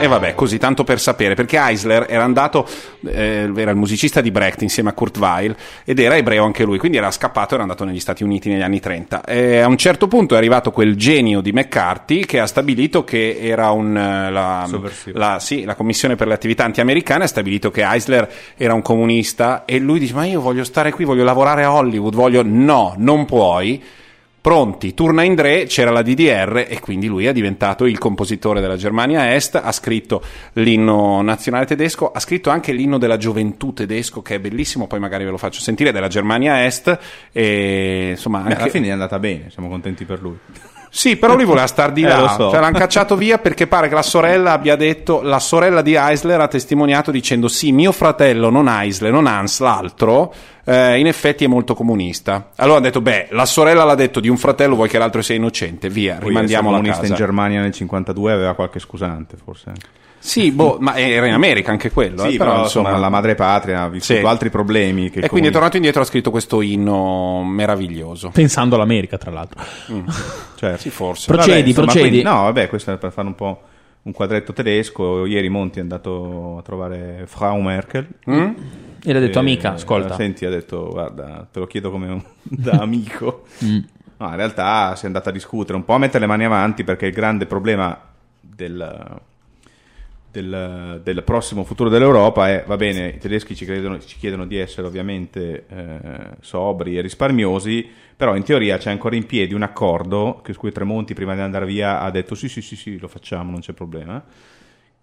E 0.00 0.06
vabbè, 0.06 0.34
così 0.34 0.58
tanto 0.58 0.84
per 0.84 1.00
sapere, 1.00 1.34
perché 1.34 1.56
Eisler 1.56 2.04
era 2.10 2.24
andato, 2.24 2.68
eh, 3.06 3.50
era 3.56 3.70
il 3.70 3.76
musicista 3.76 4.20
di 4.20 4.30
Brecht 4.30 4.60
insieme 4.60 4.90
a 4.90 4.92
Kurt 4.92 5.16
Weill 5.16 5.56
ed 5.82 5.98
era 5.98 6.14
ebreo 6.16 6.44
anche 6.44 6.62
lui, 6.64 6.76
quindi 6.76 6.98
era 6.98 7.10
scappato 7.10 7.52
e 7.52 7.54
era 7.54 7.62
andato 7.62 7.84
negli 7.84 8.00
Stati 8.00 8.22
Uniti 8.22 8.50
negli 8.50 8.60
anni 8.60 8.80
30. 8.80 9.24
E 9.24 9.60
a 9.60 9.66
un 9.66 9.78
certo 9.78 10.06
punto 10.06 10.34
è 10.34 10.36
arrivato 10.36 10.72
quel 10.72 10.96
genio 10.96 11.40
di 11.40 11.52
McCarthy 11.52 12.26
che 12.26 12.38
ha 12.38 12.46
stabilito 12.46 13.02
che 13.02 13.38
era 13.40 13.70
un... 13.70 13.96
eh, 13.96 14.30
La, 14.30 14.66
la, 15.14 15.38
sì, 15.38 15.64
la 15.64 15.74
Commissione 15.74 16.16
per 16.16 16.26
le 16.26 16.34
attività 16.34 16.64
anti-americane 16.64 17.24
ha 17.24 17.28
stabilito 17.28 17.70
che 17.70 17.82
Eisler 17.82 18.30
era 18.58 18.74
un 18.74 18.82
comunista 18.82 19.64
e 19.64 19.78
lui 19.78 19.98
dice 20.00 20.12
ma 20.12 20.26
io 20.26 20.42
voglio 20.42 20.64
stare 20.64 20.90
qui, 20.92 21.04
voglio 21.06 21.24
lavorare 21.24 21.62
a 21.64 21.72
Hollywood, 21.72 22.14
voglio... 22.14 22.42
No, 22.44 22.94
non 22.98 23.24
puoi. 23.24 23.82
Pronti, 24.44 24.92
turna 24.92 25.22
in 25.22 25.34
Dre, 25.34 25.64
c'era 25.64 25.90
la 25.90 26.02
DDR 26.02 26.66
e 26.68 26.78
quindi 26.78 27.06
lui 27.06 27.24
è 27.24 27.32
diventato 27.32 27.86
il 27.86 27.96
compositore 27.96 28.60
della 28.60 28.76
Germania 28.76 29.32
Est, 29.34 29.54
ha 29.54 29.72
scritto 29.72 30.22
l'inno 30.52 31.22
nazionale 31.22 31.64
tedesco, 31.64 32.10
ha 32.12 32.20
scritto 32.20 32.50
anche 32.50 32.72
l'inno 32.72 32.98
della 32.98 33.16
gioventù 33.16 33.72
tedesco 33.72 34.20
che 34.20 34.34
è 34.34 34.40
bellissimo, 34.40 34.86
poi 34.86 35.00
magari 35.00 35.24
ve 35.24 35.30
lo 35.30 35.38
faccio 35.38 35.62
sentire, 35.62 35.92
della 35.92 36.08
Germania 36.08 36.62
Est 36.66 36.98
e 37.32 38.08
insomma 38.10 38.40
Beh, 38.40 38.50
anche... 38.50 38.60
alla 38.60 38.70
fine 38.70 38.88
è 38.88 38.90
andata 38.90 39.18
bene, 39.18 39.48
siamo 39.48 39.70
contenti 39.70 40.04
per 40.04 40.20
lui. 40.20 40.36
Sì, 40.96 41.16
però 41.16 41.34
lui 41.34 41.44
voleva 41.44 41.66
star 41.66 41.90
di 41.90 42.02
Eh, 42.02 42.06
là, 42.08 42.20
lo 42.20 42.28
so. 42.28 42.50
cioè 42.50 42.60
l'hanno 42.60 42.78
cacciato 42.78 43.16
via 43.16 43.38
perché 43.38 43.66
pare 43.66 43.88
che 43.88 43.94
la 43.94 44.02
sorella 44.02 44.52
abbia 44.52 44.76
detto, 44.76 45.22
la 45.22 45.40
sorella 45.40 45.82
di 45.82 45.96
Eisler 45.96 46.40
ha 46.40 46.46
testimoniato 46.46 47.10
dicendo 47.10 47.48
sì, 47.48 47.72
mio 47.72 47.90
fratello, 47.90 48.48
non 48.48 48.68
Eisler, 48.68 49.10
non 49.10 49.26
Hans, 49.26 49.58
l'altro, 49.58 50.32
eh, 50.64 50.96
in 51.00 51.08
effetti 51.08 51.42
è 51.44 51.48
molto 51.48 51.74
comunista. 51.74 52.50
Allora 52.56 52.76
hanno 52.76 52.86
detto, 52.86 53.00
beh, 53.00 53.26
la 53.30 53.44
sorella 53.44 53.82
l'ha 53.82 53.96
detto 53.96 54.20
di 54.20 54.28
un 54.28 54.36
fratello, 54.36 54.76
vuoi 54.76 54.88
che 54.88 54.98
l'altro 54.98 55.20
sia 55.20 55.34
innocente, 55.34 55.88
via, 55.90 56.14
Poi 56.14 56.28
rimandiamolo 56.28 56.76
a 56.76 56.78
essere 56.78 56.92
comunista 56.92 57.00
casa. 57.00 57.12
in 57.12 57.18
Germania 57.28 57.60
nel 57.60 57.72
52 57.72 58.32
aveva 58.32 58.54
qualche 58.54 58.78
scusante, 58.78 59.36
forse. 59.42 59.72
Sì, 60.26 60.50
boh, 60.52 60.78
ma 60.80 60.96
era 60.96 61.26
in 61.26 61.34
America 61.34 61.70
anche 61.70 61.90
quello, 61.90 62.22
Sì, 62.22 62.34
eh, 62.34 62.38
però, 62.38 62.52
però 62.52 62.62
insomma, 62.62 62.88
insomma... 62.88 63.04
la 63.04 63.10
madre 63.10 63.34
patria 63.34 63.82
ha 63.82 63.88
vissuto 63.90 64.20
Sì. 64.20 64.24
altri 64.24 64.48
problemi. 64.48 65.10
Che 65.10 65.20
E 65.20 65.28
quindi 65.28 65.48
è 65.48 65.52
tornato 65.52 65.76
indietro 65.76 66.00
e 66.00 66.04
ha 66.04 66.06
scritto 66.06 66.30
questo 66.30 66.62
inno 66.62 67.42
meraviglioso. 67.44 68.30
Pensando 68.30 68.76
all'America, 68.76 69.18
tra 69.18 69.30
l'altro. 69.30 69.62
Certo. 70.56 70.80
Sì, 70.80 70.88
forse. 70.88 71.26
Procedi, 71.30 71.50
Vabbè, 71.56 71.66
insomma, 71.68 71.86
procedi. 71.88 72.08
quindi- 72.08 72.24
no, 72.26 72.42
vabbè, 72.44 72.68
questo 72.68 72.92
è 72.92 72.96
per 72.96 73.12
fare 73.12 73.26
un 73.26 73.34
po' 73.34 73.62
un 74.02 74.12
quadretto 74.12 74.54
tedesco. 74.54 75.26
Ieri 75.26 75.50
Monti 75.50 75.78
è 75.78 75.82
andato 75.82 76.56
a 76.58 76.62
trovare 76.62 77.24
Frau 77.26 77.60
Merkel. 77.60 78.06
Mm? 78.30 78.50
E 79.04 79.12
l'ha 79.12 79.18
detto, 79.20 79.36
Eh, 79.38 79.42
amica, 79.42 79.72
ascolta. 79.74 80.14
Senti, 80.14 80.46
ha 80.46 80.50
detto, 80.50 80.88
guarda, 80.90 81.46
te 81.52 81.58
lo 81.58 81.66
chiedo 81.66 81.90
come 81.90 82.08
un, 82.08 82.22
da 82.40 82.78
amico. 82.80 83.42
Mm. 83.62 83.78
No, 84.16 84.28
in 84.30 84.36
realtà 84.36 84.96
si 84.96 85.02
è 85.04 85.06
andata 85.06 85.28
a 85.28 85.32
discutere, 85.34 85.76
un 85.76 85.84
po' 85.84 85.92
a 85.92 85.98
mettere 85.98 86.20
le 86.20 86.26
mani 86.26 86.46
avanti 86.46 86.82
perché 86.82 87.04
il 87.06 87.12
grande 87.12 87.44
problema 87.44 87.98
del, 88.40 89.20
del, 90.34 91.00
del 91.04 91.22
prossimo 91.22 91.62
futuro 91.62 91.88
dell'Europa 91.88 92.48
è, 92.48 92.64
va 92.66 92.76
bene, 92.76 93.10
i 93.10 93.18
tedeschi 93.18 93.54
ci, 93.54 93.64
credono- 93.64 94.00
ci 94.00 94.18
chiedono 94.18 94.46
di 94.46 94.56
essere 94.56 94.88
ovviamente 94.88 95.66
eh, 95.68 95.98
sobri 96.40 96.98
e 96.98 97.00
risparmiosi, 97.00 97.88
però 98.16 98.34
in 98.34 98.42
teoria 98.42 98.76
c'è 98.76 98.90
ancora 98.90 99.14
in 99.14 99.26
piedi 99.26 99.54
un 99.54 99.62
accordo 99.62 100.40
che 100.42 100.52
su 100.52 100.58
cui 100.58 100.72
Tremonti 100.72 101.14
prima 101.14 101.34
di 101.34 101.40
andare 101.40 101.66
via 101.66 102.00
ha 102.00 102.10
detto 102.10 102.34
sì 102.34 102.48
sì 102.48 102.60
sì 102.60 102.74
sì 102.74 102.98
lo 102.98 103.06
facciamo, 103.06 103.52
non 103.52 103.60
c'è 103.60 103.72
problema 103.72 104.22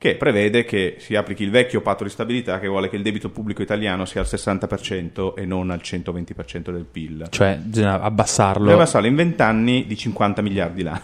che 0.01 0.15
prevede 0.15 0.65
che 0.65 0.95
si 0.97 1.15
applichi 1.15 1.43
il 1.43 1.51
vecchio 1.51 1.79
patto 1.81 2.03
di 2.03 2.09
stabilità 2.09 2.57
che 2.57 2.65
vuole 2.67 2.89
che 2.89 2.95
il 2.95 3.03
debito 3.03 3.29
pubblico 3.29 3.61
italiano 3.61 4.05
sia 4.05 4.21
al 4.21 4.25
60% 4.27 5.33
e 5.35 5.45
non 5.45 5.69
al 5.69 5.79
120% 5.83 6.71
del 6.71 6.85
PIL. 6.91 7.27
Cioè, 7.29 7.59
bisogna 7.61 8.01
abbassarlo. 8.01 8.65
Deve 8.65 8.77
passare 8.79 9.07
in 9.07 9.13
20 9.15 9.41
anni 9.43 9.85
di 9.85 9.95
50 9.95 10.41
miliardi 10.41 10.81
l'anno. 10.81 11.01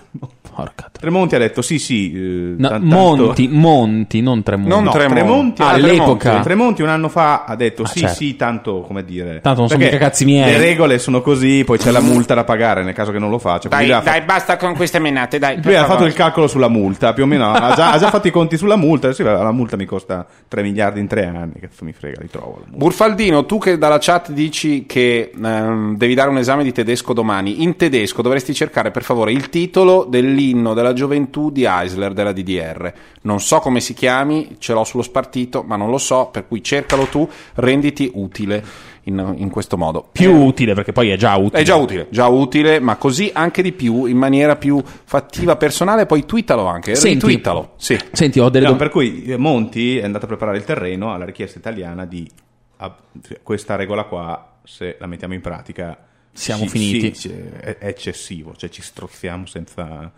Porca 0.58 0.90
Tremonti 0.92 1.36
ha 1.36 1.38
detto 1.38 1.62
sì 1.62 1.78
sì. 1.78 2.12
eh, 2.12 2.56
No, 2.58 2.70
tan- 2.70 2.80
tanto- 2.82 2.96
Monti, 2.96 3.48
Monti, 3.48 4.22
non 4.22 4.42
Tremonti. 4.42 4.70
Non 4.74 4.84
No, 4.86 4.90
Tremonti. 4.92 5.14
Tremonti, 5.22 5.62
Ah, 5.62 5.68
ah, 5.68 5.70
all'epoca. 5.74 6.18
Tremonti, 6.20 6.44
Tremonti 6.48 6.82
un 6.82 6.90
anno 6.90 7.10
fa 7.10 7.44
ha 7.46 7.56
detto 7.56 7.84
Ah, 7.84 7.88
sì 7.88 8.00
certo. 8.00 8.16
sì 8.16 8.36
tanto 8.36 8.82
come 8.82 9.06
dire 9.06 9.42
Tanto 9.42 9.60
non 9.60 9.70
sono 9.70 9.84
mica 9.84 9.98
cazzi 9.98 10.26
miei. 10.26 10.50
le 10.52 10.58
regole 10.58 10.98
sono 10.98 11.22
così 11.22 11.64
poi 11.64 11.78
c'è 11.78 11.92
la 11.92 12.02
multa 12.02 12.34
da 12.34 12.44
pagare 12.44 12.84
nel 12.84 12.96
caso 12.96 13.12
che 13.12 13.20
non 13.20 13.30
lo 13.30 13.38
faccia 13.38 13.68
Dai, 13.70 13.88
dai, 13.88 14.22
basta 14.24 14.58
con 14.58 14.74
queste 14.76 14.98
menate, 14.98 15.38
dai. 15.38 15.62
Lui 15.64 15.76
ha 15.76 15.86
fatto 15.86 16.06
il 16.06 16.14
calcolo 16.14 16.48
sulla 16.48 16.68
multa, 16.70 17.14
più 17.14 17.22
o 17.24 17.28
meno 17.28 17.52
ha 17.52 17.76
già, 17.76 17.92
ha 17.92 17.98
già 18.00 18.10
fatto 18.10 18.28
i 18.28 18.32
conti 18.32 18.58
sulla 18.58 18.76
multa. 18.76 18.86
Sì, 19.14 19.24
la 19.24 19.52
multa 19.52 19.76
mi 19.76 19.86
costa 19.86 20.26
3 20.48 20.62
miliardi 20.62 21.00
in 21.00 21.08
3 21.08 21.26
anni. 21.26 21.54
Che 21.60 21.70
mi 21.82 21.94
frega, 21.94 22.22
li 22.22 22.30
trovo. 22.30 22.62
Multa. 22.66 22.78
Burfaldino, 22.78 23.46
tu 23.46 23.58
che 23.58 23.78
dalla 23.78 23.98
chat 24.00 24.32
dici 24.32 24.86
che 24.86 25.32
ehm, 25.36 25.98
devi 25.98 26.14
dare 26.14 26.30
un 26.30 26.38
esame 26.38 26.64
di 26.64 26.72
tedesco 26.72 27.14
domani, 27.14 27.64
in 27.64 27.76
tedesco 27.76 28.22
dovresti 28.22 28.54
cercare 28.54 28.92
per 28.92 29.04
favore 29.04 29.32
il 29.32 29.50
titolo 29.50 30.06
dell'inno 30.08 30.74
della 30.74 30.94
gioventù 30.94 31.52
di 31.52 31.66
Eisler 31.66 32.14
della 32.14 32.32
DDR. 32.32 32.94
Non 33.22 33.42
so 33.42 33.60
come 33.60 33.80
si 33.80 33.94
chiami, 33.94 34.56
ce 34.60 34.74
l'ho 34.74 34.84
sullo 34.84 35.04
spartito, 35.04 35.64
ma 35.64 35.76
non 35.76 35.90
lo 35.90 35.98
so, 35.98 36.30
per 36.32 36.48
cui 36.48 36.64
cercalo 36.64 37.06
tu, 37.06 37.28
renditi 37.56 38.10
utile 38.14 38.96
in, 39.08 39.34
in 39.38 39.50
questo 39.50 39.78
modo. 39.78 40.08
Più 40.12 40.32
utile, 40.34 40.74
perché 40.74 40.92
poi 40.92 41.10
è 41.10 41.18
già 41.18 41.36
utile. 41.36 41.62
È 41.62 41.64
già 41.66 41.76
utile, 41.76 42.08
già 42.10 42.28
utile, 42.28 42.80
ma 42.80 42.96
così 42.96 43.30
anche 43.34 43.62
di 43.62 43.72
più, 43.72 44.06
in 44.06 44.18
maniera 44.18 44.56
più 44.56 44.82
fattiva, 44.84 45.56
personale, 45.56 46.06
poi 46.06 46.26
twittalo 46.26 46.66
anche, 46.66 46.96
Senti. 46.96 47.26
retweetalo. 47.26 47.74
Sì. 47.78 47.98
Senti, 48.12 48.40
ho 48.40 48.50
delle 48.50 48.66
No, 48.66 48.72
dom- 48.72 48.80
per 48.80 48.90
cui 48.90 49.24
eh, 49.24 49.38
Monti 49.38 49.98
è 49.98 50.04
andato 50.04 50.26
a 50.26 50.28
preparare 50.28 50.58
il 50.58 50.64
terreno 50.64 51.14
alla 51.14 51.26
richiesta 51.26 51.58
italiana 51.58 52.06
di 52.06 52.30
ah, 52.78 52.96
cioè, 53.28 53.40
questa 53.44 53.76
regola 53.76 54.04
qua, 54.04 54.58
se 54.64 54.98
la 55.00 55.08
mettiamo 55.08 55.34
in 55.34 55.42
pratica, 55.42 55.98
Siamo 56.32 56.64
ci- 56.64 56.70
finiti. 56.70 57.16
sì, 57.16 57.30
ci- 57.30 57.36
è, 57.60 57.78
è 57.78 57.88
eccessivo, 57.88 58.54
cioè 58.56 58.70
ci 58.70 58.82
strozziamo 58.82 59.46
senza, 59.46 60.12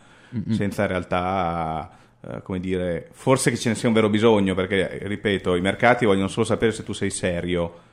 senza 0.49 0.81
in 0.81 0.87
realtà. 0.87 1.91
eh, 2.21 2.41
come 2.43 2.59
dire, 2.59 3.07
forse 3.13 3.49
che 3.49 3.55
ce 3.57 3.69
ne 3.69 3.75
sia 3.75 3.87
un 3.87 3.93
vero 3.93 4.09
bisogno 4.09 4.53
perché, 4.55 4.99
ripeto, 5.03 5.55
i 5.55 5.61
mercati 5.61 6.05
vogliono 6.05 6.27
solo 6.27 6.45
sapere 6.45 6.71
se 6.73 6.83
tu 6.83 6.91
sei 6.91 7.09
serio. 7.11 7.87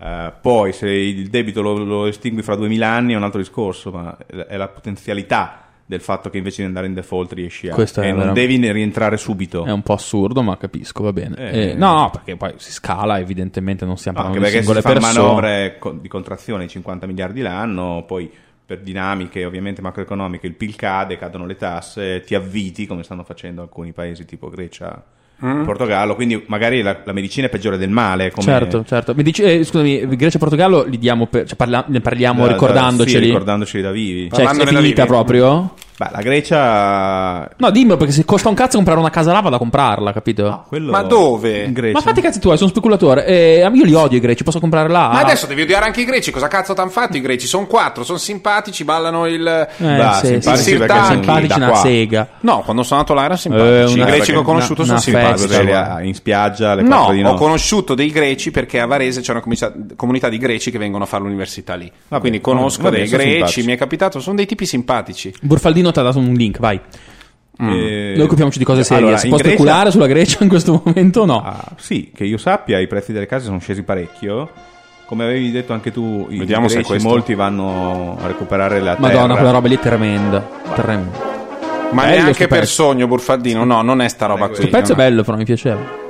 Eh, 0.00 0.32
poi 0.40 0.72
se 0.72 0.88
il 0.88 1.28
debito 1.28 1.60
lo, 1.60 1.76
lo 1.84 2.06
estingui 2.06 2.42
fra 2.42 2.54
2000 2.54 2.88
anni 2.88 3.12
è 3.14 3.16
un 3.16 3.24
altro 3.24 3.40
discorso, 3.40 3.90
ma 3.90 4.16
è 4.26 4.56
la 4.56 4.68
potenzialità 4.68 5.64
del 5.84 6.00
fatto 6.02 6.28
che 6.28 6.36
invece 6.36 6.60
di 6.60 6.66
andare 6.66 6.86
in 6.86 6.92
default 6.92 7.32
riesci 7.32 7.68
a... 7.68 7.74
Questo 7.74 8.02
e 8.02 8.08
non 8.08 8.16
veramente- 8.16 8.40
devi 8.40 8.58
ne 8.58 8.72
rientrare 8.72 9.16
subito. 9.16 9.64
È 9.64 9.70
un 9.70 9.82
po' 9.82 9.94
assurdo, 9.94 10.42
ma 10.42 10.56
capisco, 10.58 11.02
va 11.02 11.14
bene. 11.14 11.36
Eh. 11.36 11.70
Eh, 11.70 11.74
no, 11.74 11.94
no, 11.94 12.10
perché 12.10 12.36
poi 12.36 12.52
si 12.56 12.70
scala, 12.72 13.18
evidentemente 13.18 13.86
non 13.86 13.96
stiamo 13.96 14.18
Anche 14.18 14.38
parlando 14.38 14.56
di 14.58 14.62
perché 14.62 14.82
si 14.82 14.82
singole 14.82 15.00
fanno 15.00 15.14
persone. 15.14 15.34
manovre 15.34 16.00
di 16.00 16.08
contrazione 16.08 16.64
di 16.64 16.70
50 16.70 17.06
miliardi 17.06 17.40
l'anno, 17.40 18.04
poi 18.06 18.30
per 18.66 18.80
dinamiche 18.80 19.46
ovviamente 19.46 19.80
macroeconomiche 19.80 20.46
il 20.46 20.52
PIL 20.52 20.76
cade, 20.76 21.16
cadono 21.16 21.46
le 21.46 21.56
tasse, 21.56 22.20
ti 22.20 22.34
avviti 22.34 22.86
come 22.86 23.02
stanno 23.02 23.24
facendo 23.24 23.62
alcuni 23.62 23.92
paesi 23.92 24.26
tipo 24.26 24.50
Grecia, 24.50 25.02
Mm. 25.44 25.62
Portogallo, 25.64 26.16
quindi 26.16 26.42
magari 26.46 26.82
la, 26.82 26.98
la 27.04 27.12
medicina 27.12 27.46
è 27.46 27.50
peggiore 27.50 27.76
del 27.78 27.90
male. 27.90 28.30
Come 28.32 28.44
Certo, 28.44 28.84
certo. 28.84 29.14
Mi 29.14 29.22
dici, 29.22 29.42
eh, 29.42 29.62
scusami, 29.64 30.04
Grecia 30.16 30.36
e 30.36 30.40
Portogallo 30.40 30.82
li 30.84 30.98
diamo 30.98 31.26
per, 31.26 31.46
cioè 31.46 31.56
parla- 31.56 31.84
ne 31.86 32.00
parliamo 32.00 32.40
da- 32.40 32.46
da- 32.48 32.52
ricordandoceli. 32.54 33.18
sì, 33.24 33.30
ricordandoceli 33.30 33.82
da 33.82 33.90
vivi. 33.92 34.28
Cioè, 34.30 34.40
è 34.40 34.44
da 34.56 34.64
finita 34.66 34.80
vivi. 34.80 35.06
proprio? 35.06 35.74
Beh, 35.98 36.08
la 36.12 36.20
Grecia... 36.22 37.50
No, 37.56 37.70
dimmi 37.70 37.96
perché 37.96 38.12
se 38.12 38.24
costa 38.24 38.48
un 38.48 38.54
cazzo 38.54 38.76
comprare 38.76 39.00
una 39.00 39.10
casa 39.10 39.32
là 39.32 39.40
vado 39.40 39.56
a 39.56 39.58
comprarla, 39.58 40.12
capito? 40.12 40.64
quello- 40.68 40.92
Ma 40.92 41.02
dove? 41.02 41.64
In 41.64 41.72
Grecia. 41.72 41.94
Ma 41.98 42.00
fatti 42.00 42.20
i 42.20 42.22
cazzi 42.22 42.38
tuoi, 42.38 42.56
sono 42.56 42.70
speculatore. 42.70 43.26
Eh, 43.26 43.68
io 43.72 43.84
li 43.84 43.94
odio 43.94 44.16
i 44.18 44.20
greci, 44.20 44.44
posso 44.44 44.60
comprare 44.60 44.88
là. 44.88 45.08
Ma 45.08 45.20
adesso 45.20 45.46
devi 45.46 45.62
odiare 45.62 45.86
anche 45.86 46.02
i 46.02 46.04
greci. 46.04 46.30
Cosa 46.30 46.46
cazzo 46.46 46.72
t'hanno 46.72 46.90
fatto 46.90 47.16
i 47.16 47.20
greci? 47.20 47.46
Sono 47.48 47.66
quattro, 47.66 48.04
sono 48.04 48.18
simpatici, 48.18 48.84
ballano 48.84 49.26
il. 49.26 49.44
Eh, 49.46 49.96
Bah, 49.96 50.12
sì, 50.20 50.26
simpatici 50.26 50.62
sì, 50.70 50.76
perché 50.76 51.04
simpatici 51.04 51.58
una 51.58 51.74
sega. 51.74 52.28
No, 52.40 52.60
quando 52.60 52.82
sono 52.84 53.00
andato 53.00 53.14
là 53.18 53.24
erano 53.24 53.36
simpatici. 53.38 53.68
Eh, 53.68 53.90
I 53.90 53.94
una- 53.94 54.04
greci 54.04 54.24
che 54.30 54.36
ho 54.36 54.40
una- 54.40 54.44
conosciuto 54.48 54.82
una 54.82 54.98
sono 54.98 55.16
festa, 55.16 55.36
simpatici. 55.36 55.66
Cos'è, 55.66 56.02
in 56.04 56.14
spiaggia 56.14 56.70
alle 56.70 56.82
No, 56.82 56.88
4 56.96 57.12
di 57.14 57.20
ho 57.20 57.22
notte. 57.24 57.38
conosciuto 57.38 57.94
dei 57.94 58.10
greci 58.10 58.50
perché 58.52 58.78
a 58.78 58.86
Varese 58.86 59.20
c'è 59.20 59.32
una 59.32 59.42
comunità 59.96 60.28
di 60.28 60.38
greci 60.38 60.70
che 60.70 60.78
vengono 60.78 61.02
a 61.04 61.06
fare 61.08 61.24
l'università 61.24 61.74
lì. 61.74 61.90
Vabbè, 62.08 62.20
Quindi 62.20 62.40
conosco 62.40 62.82
vabbè, 62.82 62.96
dei 62.98 63.08
greci, 63.08 63.30
simpatici. 63.30 63.66
mi 63.66 63.72
è 63.72 63.76
capitato, 63.76 64.20
sono 64.20 64.36
dei 64.36 64.46
tipi 64.46 64.64
simpatici. 64.64 65.34
Burfaldino 65.42 65.87
ti 65.92 65.98
ha 65.98 66.02
dato 66.02 66.18
un 66.18 66.32
link, 66.34 66.58
vai. 66.58 66.80
Eh, 67.60 68.12
Noi 68.16 68.20
occupiamoci 68.20 68.58
di 68.58 68.64
cose 68.64 68.84
serie. 68.84 69.02
allora, 69.02 69.18
si 69.18 69.28
può 69.28 69.36
Grecia- 69.36 69.54
speculare 69.56 69.90
sulla 69.90 70.06
Grecia 70.06 70.38
in 70.42 70.48
questo 70.48 70.80
momento 70.84 71.22
o 71.22 71.24
no? 71.24 71.42
Ah, 71.44 71.64
sì, 71.76 72.12
che 72.14 72.24
io 72.24 72.38
sappia, 72.38 72.78
i 72.78 72.86
prezzi 72.86 73.12
delle 73.12 73.26
case 73.26 73.46
sono 73.46 73.58
scesi 73.58 73.82
parecchio. 73.82 74.48
Come 75.06 75.24
avevi 75.24 75.50
detto 75.50 75.72
anche 75.72 75.90
tu, 75.90 76.26
i 76.28 76.38
Vediamo 76.38 76.68
se 76.68 76.74
greci 76.74 76.90
questo- 76.90 77.08
molti 77.08 77.34
vanno 77.34 78.16
a 78.22 78.26
recuperare 78.26 78.78
la 78.80 78.96
Madonna, 78.98 79.20
terra. 79.22 79.34
quella 79.34 79.50
roba 79.50 79.66
lì 79.68 79.74
è 79.76 79.80
tremenda. 79.80 80.46
Tremenda. 80.74 81.18
Ma 81.90 82.02
Bello 82.02 82.14
neanche 82.16 82.46
per 82.46 82.60
pezzo. 82.60 82.72
sogno, 82.84 83.06
Burfaldino. 83.06 83.64
No, 83.64 83.80
non 83.82 84.02
è 84.02 84.08
sta 84.08 84.26
roba 84.26 84.46
Questo 84.48 84.66
qui. 84.66 84.70
Il 84.70 84.70
pezzo 84.78 84.92
è 84.92 84.96
no, 84.96 85.02
no. 85.02 85.08
bello, 85.08 85.22
però 85.24 85.36
mi 85.38 85.44
piaceva. 85.44 86.06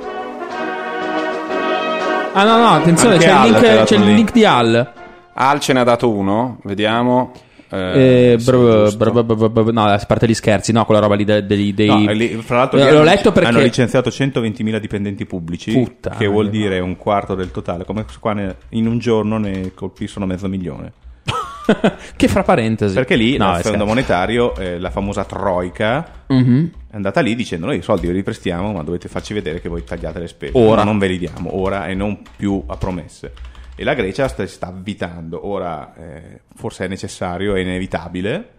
Ah, 2.33 2.43
no, 2.43 2.57
no, 2.57 2.67
attenzione, 2.73 3.15
Anche 3.15 3.25
c'è, 3.25 3.33
il 3.33 3.51
link, 3.51 3.83
c'è 3.85 3.95
il 3.95 4.13
link 4.13 4.31
di 4.31 4.45
Al. 4.45 4.91
Al 5.33 5.59
ce 5.59 5.73
ne 5.73 5.79
ha 5.79 5.83
dato 5.83 6.09
uno, 6.11 6.57
vediamo. 6.63 7.31
Eh, 7.71 8.31
Eh, 8.33 8.37
br- 8.43 8.95
br- 8.95 9.49
br- 9.49 9.71
no, 9.71 9.85
a 9.85 9.97
parte 10.07 10.27
gli 10.27 10.33
scherzi, 10.33 10.71
no, 10.71 10.85
quella 10.85 11.01
roba 11.01 11.15
lì 11.15 11.23
dei. 11.23 11.45
dei- 11.45 11.73
dei- 11.73 11.87
No, 11.87 12.11
lì, 12.11 12.27
fra 12.41 12.57
l'altro, 12.57 12.79
Eh, 12.79 12.83
l'ho 12.83 12.89
hanno- 12.89 13.03
letto 13.03 13.31
perché. 13.31 13.49
hanno 13.49 13.59
licenziato 13.61 14.09
120.000 14.09 14.79
dipendenti 14.79 15.25
pubblici, 15.25 15.71
Puttana, 15.71 16.15
che 16.17 16.25
vuol 16.27 16.49
dire 16.49 16.79
un 16.79 16.95
quarto 16.97 17.35
del 17.35 17.51
totale. 17.51 17.85
Come 17.85 18.05
qua 18.19 18.33
ne- 18.33 18.55
in 18.69 18.87
un 18.87 18.97
giorno 18.97 19.37
ne 19.37 19.71
colpiscono 19.75 20.25
mezzo 20.25 20.47
milione. 20.47 20.91
che 22.15 22.27
fra 22.27 22.41
parentesi. 22.41 22.95
Perché 22.95 23.15
lì 23.15 23.37
no, 23.37 23.55
il 23.55 23.61
Fondo 23.61 23.85
monetario, 23.85 24.55
eh, 24.55 24.79
la 24.79 24.89
famosa 24.89 25.23
troika, 25.23 26.23
Mhm. 26.27 26.71
è 26.89 26.95
andata 26.95 27.21
lì 27.21 27.35
dicendo 27.35 27.67
noi 27.67 27.77
i 27.77 27.81
soldi 27.83 28.07
vi 28.07 28.13
riprestiamo, 28.13 28.71
ma 28.71 28.81
dovete 28.81 29.07
farci 29.07 29.35
vedere 29.35 29.61
che 29.61 29.69
voi 29.69 29.83
tagliate 29.83 30.17
le 30.19 30.27
spese. 30.27 30.53
Ora. 30.55 30.77
No, 30.83 30.89
non 30.89 30.97
ve 30.97 31.07
li 31.07 31.19
diamo, 31.19 31.55
ora 31.59 31.85
e 31.85 31.93
non 31.93 32.19
più 32.35 32.63
a 32.65 32.75
promesse. 32.77 33.31
E 33.79 33.85
la 33.85 33.93
Grecia 33.93 34.27
sta, 34.27 34.45
sta 34.45 34.67
avvitando. 34.67 35.47
Ora 35.47 35.93
eh, 35.95 36.41
forse 36.53 36.83
è 36.83 36.87
necessario, 36.89 37.55
è 37.55 37.61
inevitabile. 37.61 38.49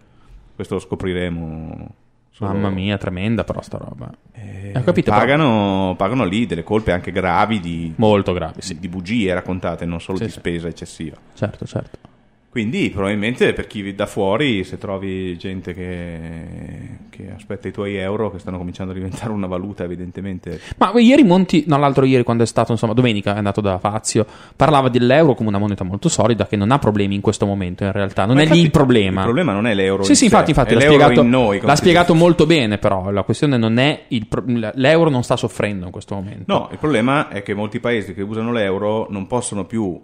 Questo 0.55 0.73
lo 0.73 0.79
scopriremo. 0.79 1.93
solo- 2.31 2.51
Mamma 2.53 2.69
mia, 2.71 2.97
tremenda 2.97 3.43
però 3.43 3.61
sta 3.61 3.77
roba. 3.77 4.09
Eh, 4.31 4.71
Ho 4.75 4.81
capito, 4.81 5.11
però. 5.11 5.21
pagano, 5.23 5.93
pagano 5.95 6.23
lì 6.25 6.47
delle 6.47 6.63
colpe 6.63 6.91
anche 6.91 7.11
gravi 7.11 7.59
di, 7.59 7.93
Molto 7.97 8.33
gravi, 8.33 8.61
sì. 8.63 8.79
di 8.79 8.87
bugie 8.87 9.31
raccontate, 9.31 9.85
non 9.85 10.01
solo 10.01 10.17
Sì, 10.17 10.23
di 10.23 10.31
sì. 10.31 10.39
spesa 10.39 10.67
eccessiva. 10.67 11.17
Certo, 11.35 11.65
certo. 11.67 11.99
Quindi 12.51 12.89
probabilmente 12.89 13.53
per 13.53 13.65
chi 13.65 13.95
da 13.95 14.05
fuori, 14.05 14.65
se 14.65 14.77
trovi 14.77 15.37
gente 15.37 15.73
che, 15.73 16.97
che 17.09 17.31
aspetta 17.33 17.69
i 17.69 17.71
tuoi 17.71 17.95
euro, 17.95 18.29
che 18.29 18.39
stanno 18.39 18.57
cominciando 18.57 18.91
a 18.91 18.95
diventare 18.95 19.31
una 19.31 19.47
valuta 19.47 19.85
evidentemente... 19.85 20.59
Ma 20.75 20.91
ieri 20.97 21.23
Monti, 21.23 21.63
no, 21.67 21.77
l'altro 21.77 22.03
ieri 22.03 22.23
quando 22.23 22.43
è 22.43 22.45
stato, 22.45 22.73
insomma, 22.73 22.91
domenica 22.91 23.35
è 23.35 23.37
andato 23.37 23.61
da 23.61 23.79
Fazio, 23.79 24.25
parlava 24.53 24.89
dell'euro 24.89 25.33
come 25.33 25.47
una 25.47 25.59
moneta 25.59 25.85
molto 25.85 26.09
solida 26.09 26.45
che 26.45 26.57
non 26.57 26.71
ha 26.71 26.77
problemi 26.77 27.15
in 27.15 27.21
questo 27.21 27.45
momento 27.45 27.85
in 27.85 27.93
realtà, 27.93 28.25
non 28.25 28.35
Ma 28.35 28.41
è 28.41 28.43
infatti 28.43 28.59
lì 28.59 28.65
il 28.65 28.71
problema. 28.71 29.19
Il 29.19 29.25
problema 29.27 29.53
non 29.53 29.67
è 29.67 29.73
l'euro 29.73 30.03
Sì, 30.03 30.13
sì, 30.13 30.25
infatti, 30.25 30.49
infatti 30.49 30.73
l'ha 30.73 30.81
spiegato, 30.81 31.23
noi. 31.23 31.61
l'ha 31.61 31.75
spiegato 31.77 32.13
molto 32.13 32.45
bene, 32.45 32.77
però 32.79 33.11
la 33.11 33.23
questione 33.23 33.55
non 33.55 33.77
è 33.77 34.03
il 34.09 34.27
pro- 34.27 34.43
l'euro 34.45 35.09
non 35.09 35.23
sta 35.23 35.37
soffrendo 35.37 35.85
in 35.85 35.91
questo 35.91 36.15
momento. 36.15 36.43
No, 36.47 36.67
il 36.69 36.79
problema 36.79 37.29
è 37.29 37.43
che 37.43 37.53
molti 37.53 37.79
paesi 37.79 38.13
che 38.13 38.23
usano 38.23 38.51
l'euro 38.51 39.07
non 39.09 39.25
possono 39.25 39.63
più 39.63 39.97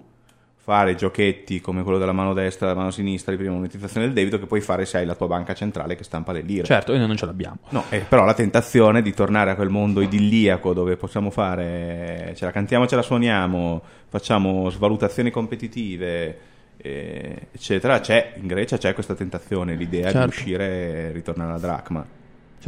fare 0.68 0.96
giochetti 0.96 1.62
come 1.62 1.82
quello 1.82 1.98
della 1.98 2.12
mano 2.12 2.34
destra 2.34 2.66
e 2.66 2.68
della 2.68 2.82
mano 2.82 2.92
sinistra 2.92 3.32
di 3.32 3.38
prima 3.38 3.54
monetizzazione 3.54 4.06
del 4.06 4.14
debito 4.14 4.38
che 4.38 4.48
puoi 4.48 4.60
fare 4.60 4.84
se 4.84 4.98
hai 4.98 5.06
la 5.06 5.16
tua 5.16 5.28
banca 5.28 5.54
centrale 5.54 5.96
che 5.96 6.04
stampa 6.04 6.34
le 6.34 6.42
lire. 6.42 6.66
Certo, 6.66 6.94
noi 6.94 7.08
non 7.08 7.16
ce 7.16 7.26
l'abbiamo. 7.26 7.60
No, 7.70 7.86
eh, 7.88 8.00
però 8.00 8.26
la 8.26 8.34
tentazione 8.34 9.02
di 9.02 9.14
tornare 9.14 9.52
a 9.52 9.56
quel 9.56 9.70
mondo 9.70 10.02
idilliaco 10.02 10.74
dove 10.74 10.98
possiamo 10.98 11.30
fare, 11.30 12.34
ce 12.36 12.44
la 12.44 12.52
cantiamo, 12.52 12.86
ce 12.86 12.98
la 12.98 13.02
suoniamo, 13.02 13.82
facciamo 14.10 14.70
svalutazioni 14.70 15.32
competitive, 15.32 16.38
eh, 16.76 17.48
eccetera, 17.50 18.02
c'è, 18.02 18.34
in 18.36 18.48
Grecia 18.48 18.78
c'è 18.78 18.94
questa 18.94 19.16
tentazione, 19.16 19.74
l'idea 19.74 20.12
Certo. 20.12 20.20
di 20.20 20.26
uscire 20.26 20.66
e 20.66 21.12
ritornare 21.14 21.52
alla 21.52 21.60
dracma. 21.60 22.06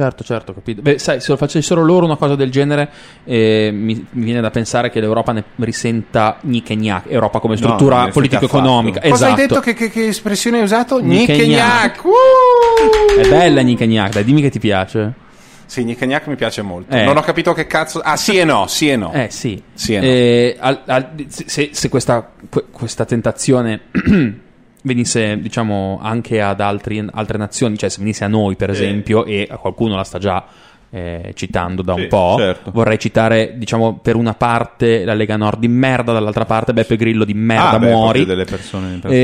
Certo, 0.00 0.24
certo, 0.24 0.54
capito. 0.54 0.80
Beh, 0.80 0.98
sai, 0.98 1.20
se 1.20 1.30
lo 1.30 1.36
facessero 1.36 1.82
loro 1.84 2.06
una 2.06 2.16
cosa 2.16 2.34
del 2.34 2.50
genere, 2.50 2.88
eh, 3.24 3.68
mi, 3.70 3.94
mi 4.12 4.24
viene 4.24 4.40
da 4.40 4.48
pensare 4.50 4.88
che 4.88 4.98
l'Europa 4.98 5.32
ne 5.32 5.44
risenta 5.56 6.38
gnic 6.40 6.70
e 6.70 6.76
gnac, 6.76 7.04
Europa 7.08 7.38
come 7.38 7.52
No, 7.52 7.60
struttura 7.60 7.96
risente 7.96 8.12
politico-economica. 8.14 8.98
affatto. 9.00 9.10
Cosa 9.12 9.24
Esatto. 9.26 9.40
hai 9.42 9.46
detto? 9.48 9.60
Che, 9.60 9.74
che- 9.74 9.90
che 9.90 10.06
espressione 10.06 10.56
hai 10.56 10.62
usato? 10.62 11.02
Gnocchi 11.02 11.32
e 11.32 11.46
Gnocchi 11.48 12.08
È 13.20 13.28
bella 13.28 13.60
gnic 13.62 13.80
e 13.82 13.86
gnac, 13.88 14.12
dai, 14.14 14.24
dimmi 14.24 14.40
che 14.40 14.48
ti 14.48 14.58
piace. 14.58 15.12
Sì, 15.66 15.84
e 15.88 15.94
Gnac 15.94 16.26
mi 16.28 16.34
piace 16.34 16.62
molto. 16.62 16.96
Eh. 16.96 17.04
Non 17.04 17.16
ho 17.18 17.20
capito 17.20 17.52
che 17.52 17.66
cazzo. 17.66 18.00
Ah, 18.00 18.16
sì 18.16 18.36
e 18.38 18.44
no, 18.44 18.66
sì 18.68 18.88
e 18.88 18.96
no. 18.96 19.12
Eh 19.12 19.28
sì. 19.30 19.62
Sì 19.74 19.94
e 19.94 19.98
no. 20.00 20.04
Eh, 20.06 20.56
al- 20.58 20.80
al- 20.86 21.08
se, 21.28 21.68
se 21.72 21.88
questa, 21.90 22.28
que- 22.48 22.64
questa 22.72 23.04
tentazione 23.04 23.82
venisse, 24.82 25.38
diciamo, 25.40 25.98
anche 26.02 26.40
ad 26.40 26.60
altri- 26.60 27.04
altre 27.12 27.38
nazioni, 27.38 27.76
cioè 27.78 27.88
se 27.88 27.98
venisse 28.00 28.24
a 28.24 28.28
noi, 28.28 28.56
per 28.56 28.70
esempio, 28.70 29.24
e 29.24 29.46
a 29.50 29.56
qualcuno 29.56 29.94
la 29.96 30.04
sta 30.04 30.18
già 30.18 30.44
eh, 30.92 31.30
citando 31.36 31.82
da 31.82 31.94
un 31.94 32.00
Sì, 32.00 32.06
po', 32.08 32.34
certo. 32.36 32.72
vorrei 32.72 32.98
citare, 32.98 33.54
diciamo, 33.56 33.98
per 34.02 34.16
una 34.16 34.34
parte 34.34 35.04
la 35.04 35.14
Lega 35.14 35.36
Nord 35.36 35.60
di 35.60 35.68
merda, 35.68 36.12
dall'altra 36.12 36.44
parte 36.46 36.72
Beppe 36.72 36.96
Grillo 36.96 37.24
di 37.24 37.32
merda, 37.34 37.70
Ah, 37.70 37.78
beh, 37.78 37.86
muori. 37.90 38.24
delle 38.24 38.44
persone, 38.44 38.98
persone 38.98 39.14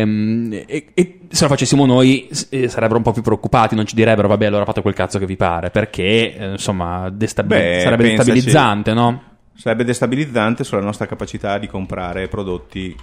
Ehm, 0.00 0.62
E, 0.66 0.86
e 0.92 1.20
se 1.30 1.44
lo 1.44 1.48
facessimo 1.48 1.86
noi 1.86 2.28
eh, 2.50 2.68
sarebbero 2.68 2.98
un 2.98 3.02
po' 3.02 3.12
più 3.12 3.22
preoccupati, 3.22 3.74
non 3.74 3.86
ci 3.86 3.94
direbbero 3.94 4.28
vabbè 4.28 4.44
allora 4.44 4.66
fate 4.66 4.82
quel 4.82 4.92
cazzo 4.92 5.18
che 5.18 5.24
vi 5.24 5.36
pare, 5.36 5.70
perché 5.70 6.36
eh, 6.36 6.50
insomma 6.50 7.08
destabil- 7.08 7.58
Beh, 7.58 7.80
sarebbe 7.82 8.02
pensaci. 8.02 8.30
destabilizzante, 8.32 8.92
no? 8.92 9.22
Sarebbe 9.54 9.84
destabilizzante 9.84 10.64
sulla 10.64 10.82
nostra 10.82 11.06
capacità 11.06 11.56
di 11.56 11.66
comprare 11.66 12.28
prodotti 12.28 12.94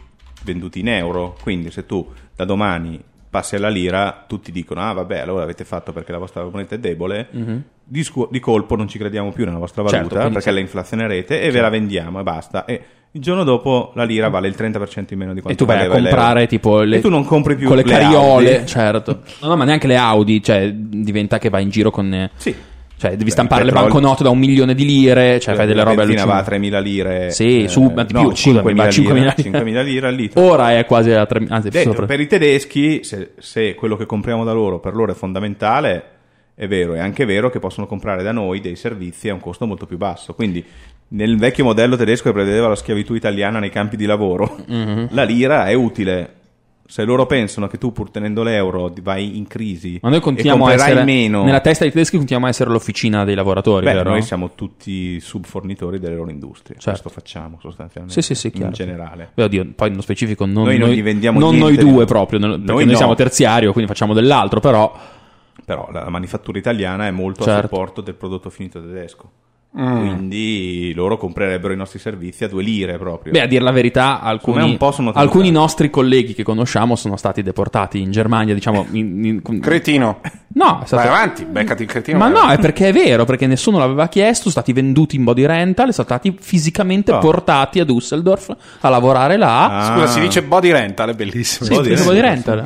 venduti 0.43 0.80
in 0.80 0.89
euro. 0.89 1.35
Quindi, 1.41 1.72
se 1.72 1.85
tu 1.85 2.05
da 2.35 2.45
domani 2.45 3.01
passi 3.30 3.55
alla 3.55 3.69
lira, 3.69 4.26
tutti 4.27 4.51
dicono: 4.51 4.81
Ah, 4.81 4.93
vabbè, 4.93 5.19
allora 5.19 5.43
avete 5.43 5.64
fatto 5.65 5.91
perché 5.91 6.11
la 6.11 6.18
vostra 6.18 6.43
moneta 6.43 6.76
è 6.76 6.80
debole. 6.80 7.27
di, 7.89 8.03
scu- 8.03 8.30
di 8.30 8.39
colpo 8.41 8.76
non 8.76 8.88
ci 8.89 8.97
crediamo 8.97 9.31
più 9.31 9.45
nella 9.45 9.59
vostra 9.59 9.81
valuta 9.81 10.01
Mhm. 10.03 10.09
Certo, 10.09 10.27
perché 10.34 10.49
sì. 10.49 10.53
la 10.55 10.59
inflazionerete 10.59 11.41
e 11.41 11.51
ve 11.51 11.61
la 11.61 11.69
vendiamo 11.69 12.19
e 12.19 12.23
basta. 12.23 12.65
E 12.65 12.81
il 13.11 13.22
giorno 13.22 13.45
dopo 13.45 13.91
la 13.95 14.03
lira 14.03 14.27
vale 14.27 14.49
il 14.49 14.55
30% 14.57 15.14
in 15.14 15.18
meno 15.19 15.31
di 15.31 15.39
E 15.39 15.41
quanto 15.41 15.64
tu 15.64 15.69
vai 15.72 15.85
a 15.85 15.89
comprare 15.89 16.34
l'euro. 16.34 16.47
tipo 16.47 16.81
le, 16.81 16.97
E 16.97 16.99
tu 17.01 17.09
non 17.09 17.23
compri 17.23 17.55
più 17.55 17.68
con 17.68 17.77
le 17.77 17.84
le 17.84 17.89
cariole, 17.89 18.55
Audi. 18.57 18.68
certo. 18.68 19.22
No, 19.41 19.47
no, 19.47 19.55
ma 19.55 19.64
neanche 19.64 19.88
le 19.88 19.95
Audi, 19.95 20.43
cioè 20.43 20.69
diventa 20.73 21.38
che 21.39 21.49
vai 21.49 21.64
in 21.64 21.69
giro 21.69 21.89
con 21.89 22.30
Sì. 22.35 22.53
Cioè 22.98 23.15
devi 23.15 23.30
stampare 23.30 23.64
le 23.64 23.72
banconote 23.72 24.24
da 24.24 24.30
un 24.30 24.40
milione 24.40 24.74
di 24.74 24.84
lire, 24.86 25.40
cioè 25.40 25.53
fai 25.56 25.65
delle 25.68 25.78
la 25.80 25.84
robe 25.84 25.98
benzina 25.98 26.26
va 26.26 26.34
a 26.34 26.38
allucinanti. 26.40 26.69
3.000 26.69 26.82
lire. 26.82 27.32
Sì, 27.32 27.64
eh, 27.64 27.68
su, 27.68 27.84
ma 27.95 28.03
di 28.03 28.14
no, 28.14 28.22
più, 28.22 28.36
scusami, 28.36 28.74
5.000 28.74 28.76
va 28.76 28.84
a 28.84 28.88
5.000 28.88 29.14
lire, 29.14 29.14
lire. 29.14 29.36
5.000 29.61 29.84
lire 29.84 30.07
al 30.07 30.15
litro. 30.15 30.41
Ora 30.41 30.78
è 30.78 30.86
quasi 30.86 31.11
a 31.11 31.26
3 31.26 31.45
anzi 31.49 31.69
Detto, 31.69 31.90
sopra. 31.91 32.06
per 32.07 32.19
i 32.19 32.28
tedeschi, 32.28 33.03
se, 33.03 33.32
se 33.38 33.76
quello 33.76 33.95
che 33.95 34.06
compriamo 34.06 34.44
da 34.44 34.52
loro 34.52 34.80
per 34.80 34.95
loro 34.95 35.11
è 35.11 35.15
fondamentale, 35.15 36.03
è 36.56 36.68
vero, 36.68 36.95
è 36.95 36.99
anche 36.99 37.26
vero 37.26 37.49
che 37.52 37.60
possono 37.60 37.86
comprare 37.86 38.24
da 38.24 38.32
noi 38.32 38.60
dei 38.61 38.76
servizi 38.76 39.30
a 39.30 39.34
un 39.34 39.40
costo 39.40 39.68
molto 39.68 39.86
più 39.86 39.98
basso. 39.98 40.34
Quindi, 40.34 40.64
nel 41.10 41.38
vecchio 41.38 41.64
modello 41.64 41.95
tedesco 41.95 42.24
che 42.24 42.32
prevedeva 42.34 42.68
la 42.68 42.76
schiavitù 42.76 43.14
italiana 43.14 43.60
nei 43.60 43.69
campi 43.69 43.95
di 43.95 44.06
lavoro, 44.06 44.57
Mhm. 44.68 45.10
la 45.11 45.24
lira 45.24 45.68
è 45.68 45.74
utile. 45.74 46.32
Se 46.89 47.03
loro 47.03 47.26
pensano 47.26 47.68
che 47.68 47.77
tu, 47.77 47.91
pur 47.91 48.09
tenendo 48.09 48.43
l'euro, 48.43 48.91
vai 49.01 49.38
in 49.38 49.45
crisi 49.45 49.99
Ma 50.01 50.09
noi 50.09 50.22
continuiamo 50.22 50.68
a 50.68 50.73
essere 50.73 51.03
meno, 51.03 51.43
nella 51.43 51.59
testa 51.59 51.84
dei 51.84 51.91
tedeschi 51.91 52.15
continuiamo 52.15 52.45
a 52.45 52.49
essere 52.49 52.69
l'officina 52.69 53.26
dei 53.26 53.35
lavoratori, 53.35 53.85
beh, 53.85 53.93
vero? 53.93 54.09
noi 54.11 54.22
siamo 54.22 54.51
tutti 54.55 55.19
subfornitori 55.19 55.99
delle 55.99 56.15
loro 56.15 56.31
industrie. 56.31 56.77
Certo. 56.80 57.01
Questo 57.01 57.09
facciamo 57.09 57.57
sostanzialmente. 57.61 58.22
Sì, 58.22 58.34
sì, 58.34 58.39
sì, 58.39 58.51
chiaro. 58.51 58.68
in 58.68 58.73
generale. 58.73 59.31
Beh, 59.34 59.43
oddio, 59.43 59.68
poi 59.76 59.89
nello 59.89 60.01
specifico 60.01 60.45
non 60.45 60.64
Noi 60.64 60.77
non 60.77 60.89
gli 60.89 61.03
vendiamo 61.03 61.39
non 61.39 61.57
noi 61.57 61.76
due 61.76 62.05
proprio, 62.05 62.39
perché 62.39 62.55
Noi 62.55 62.65
noi, 62.65 62.85
no. 62.85 62.95
siamo 62.95 63.15
terziario, 63.15 63.73
quindi 63.73 63.91
facciamo 63.91 64.14
dell'altro, 64.14 64.61
però 64.61 64.97
Però 65.65 65.89
la, 65.91 66.03
la 66.03 66.09
manifattura 66.09 66.57
italiana 66.57 67.07
è 67.07 67.11
molto 67.11 67.43
a 67.43 67.47
Certo. 67.47 67.68
supporto 67.68 67.99
del 67.99 68.15
prodotto 68.15 68.49
finito 68.49 68.80
tedesco. 68.81 69.30
Quindi 69.85 70.91
loro 70.95 71.17
comprerebbero 71.17 71.73
i 71.73 71.77
nostri 71.77 71.99
servizi 71.99 72.43
a 72.43 72.47
due 72.47 72.63
lire 72.63 72.97
proprio. 72.97 73.31
Beh, 73.31 73.41
a 73.41 73.45
dire 73.47 73.63
la 73.63 73.71
verità, 73.71 74.21
alcuni, 74.21 74.57
me 74.57 74.63
un 74.63 74.77
po' 74.77 74.91
sono 74.91 75.11
tentati. 75.11 75.25
alcuni 75.25 75.51
nostri 75.51 75.89
colleghi 75.89 76.33
che 76.33 76.43
conosciamo 76.43 76.95
sono 76.95 77.15
stati 77.17 77.41
deportati 77.43 77.99
in 78.01 78.11
Germania, 78.11 78.53
diciamo... 78.53 78.85
in- 78.91 79.41
in- 79.43 79.59
Cretino. 79.59 80.19
no, 80.53 80.79
è 80.81 80.85
stato... 80.85 81.07
Vai 81.07 81.11
avanti, 81.15 81.45
beccati 81.45 81.83
il 81.83 81.87
cretino. 81.87 82.17
Ma 82.17 82.27
no, 82.27 82.47
è 82.49 82.57
perché 82.59 82.89
è 82.89 82.93
vero, 82.93 83.25
perché 83.25 83.45
nessuno 83.47 83.77
l'aveva 83.77 84.07
chiesto, 84.07 84.49
sono 84.49 84.51
stati 84.51 84.73
venduti 84.73 85.15
in 85.15 85.23
body 85.23 85.45
rental, 85.45 85.93
sono 85.93 86.07
stati 86.07 86.35
fisicamente 86.39 87.11
Ah. 87.11 87.17
portati 87.19 87.79
a 87.79 87.85
Düsseldorf 87.85 88.55
a 88.81 88.89
lavorare 88.89 89.37
là. 89.37 89.65
Ah. 89.67 89.93
Scusa, 89.93 90.07
si 90.07 90.19
dice 90.19 90.41
body 90.43 90.71
rental, 90.71 91.09
è 91.11 91.13
bellissimo. 91.13 91.65
Sì, 91.69 91.75
body 91.75 91.89
rental, 91.89 92.05
body 92.05 92.19
rental. 92.21 92.63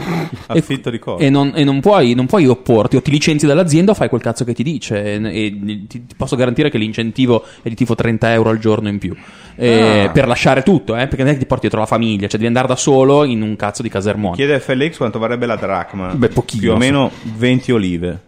Affitto 0.48 0.90
di 0.90 1.00
cosa? 1.00 1.24
E, 1.24 1.30
non, 1.30 1.52
e 1.56 1.64
non 1.64 1.80
puoi, 1.82 2.14
non 2.14 2.26
puoi 2.26 2.48
opporti, 2.48 2.96
o 2.96 3.02
ti 3.02 3.12
licenzi 3.12 3.46
dall'azienda 3.46 3.92
o 3.92 3.96
fai 3.96 4.10
quel 4.10 4.22
cazzo 4.22 4.44
che 4.44 4.54
ti 4.54 4.64
dice. 4.64 5.04
E, 5.04 5.22
e 5.46 5.60
ti, 5.88 6.06
ti 6.06 6.16
posso 6.16 6.36
garantire 6.36 6.70
che 6.70 6.78
l'incentivo 7.02 7.44
è 7.62 7.70
di 7.70 7.76
tipo 7.76 7.96
30 7.96 8.32
euro 8.34 8.50
al 8.50 8.58
giorno 8.60 8.90
in 8.90 8.98
più. 8.98 9.16
Eh, 9.56 10.06
Ah. 10.08 10.10
Per 10.10 10.28
lasciare 10.28 10.64
tutto, 10.64 10.96
eh, 10.96 11.08
perché 11.08 11.18
non 11.24 11.28
è 11.28 11.34
che 11.34 11.40
ti 11.40 11.46
porti 11.46 11.62
dietro 11.64 11.80
la 11.80 11.86
famiglia, 11.86 12.22
cioè 12.22 12.32
devi 12.32 12.48
andare 12.48 12.68
da 12.68 12.76
solo 12.76 13.24
in 13.24 13.42
un 13.42 13.56
cazzo 13.56 13.82
di 13.82 13.90
casermone. 13.90 14.36
Chiede 14.36 14.60
FLX 14.60 14.98
quanto 14.98 15.20
varrebbe 15.20 15.46
la 15.46 15.56
dracma. 15.58 16.14
Beh, 16.14 16.30
pochino, 16.30 16.62
Più 16.62 16.72
o 16.72 16.78
meno 16.78 17.12
20 17.38 17.72
olive. 17.72 18.20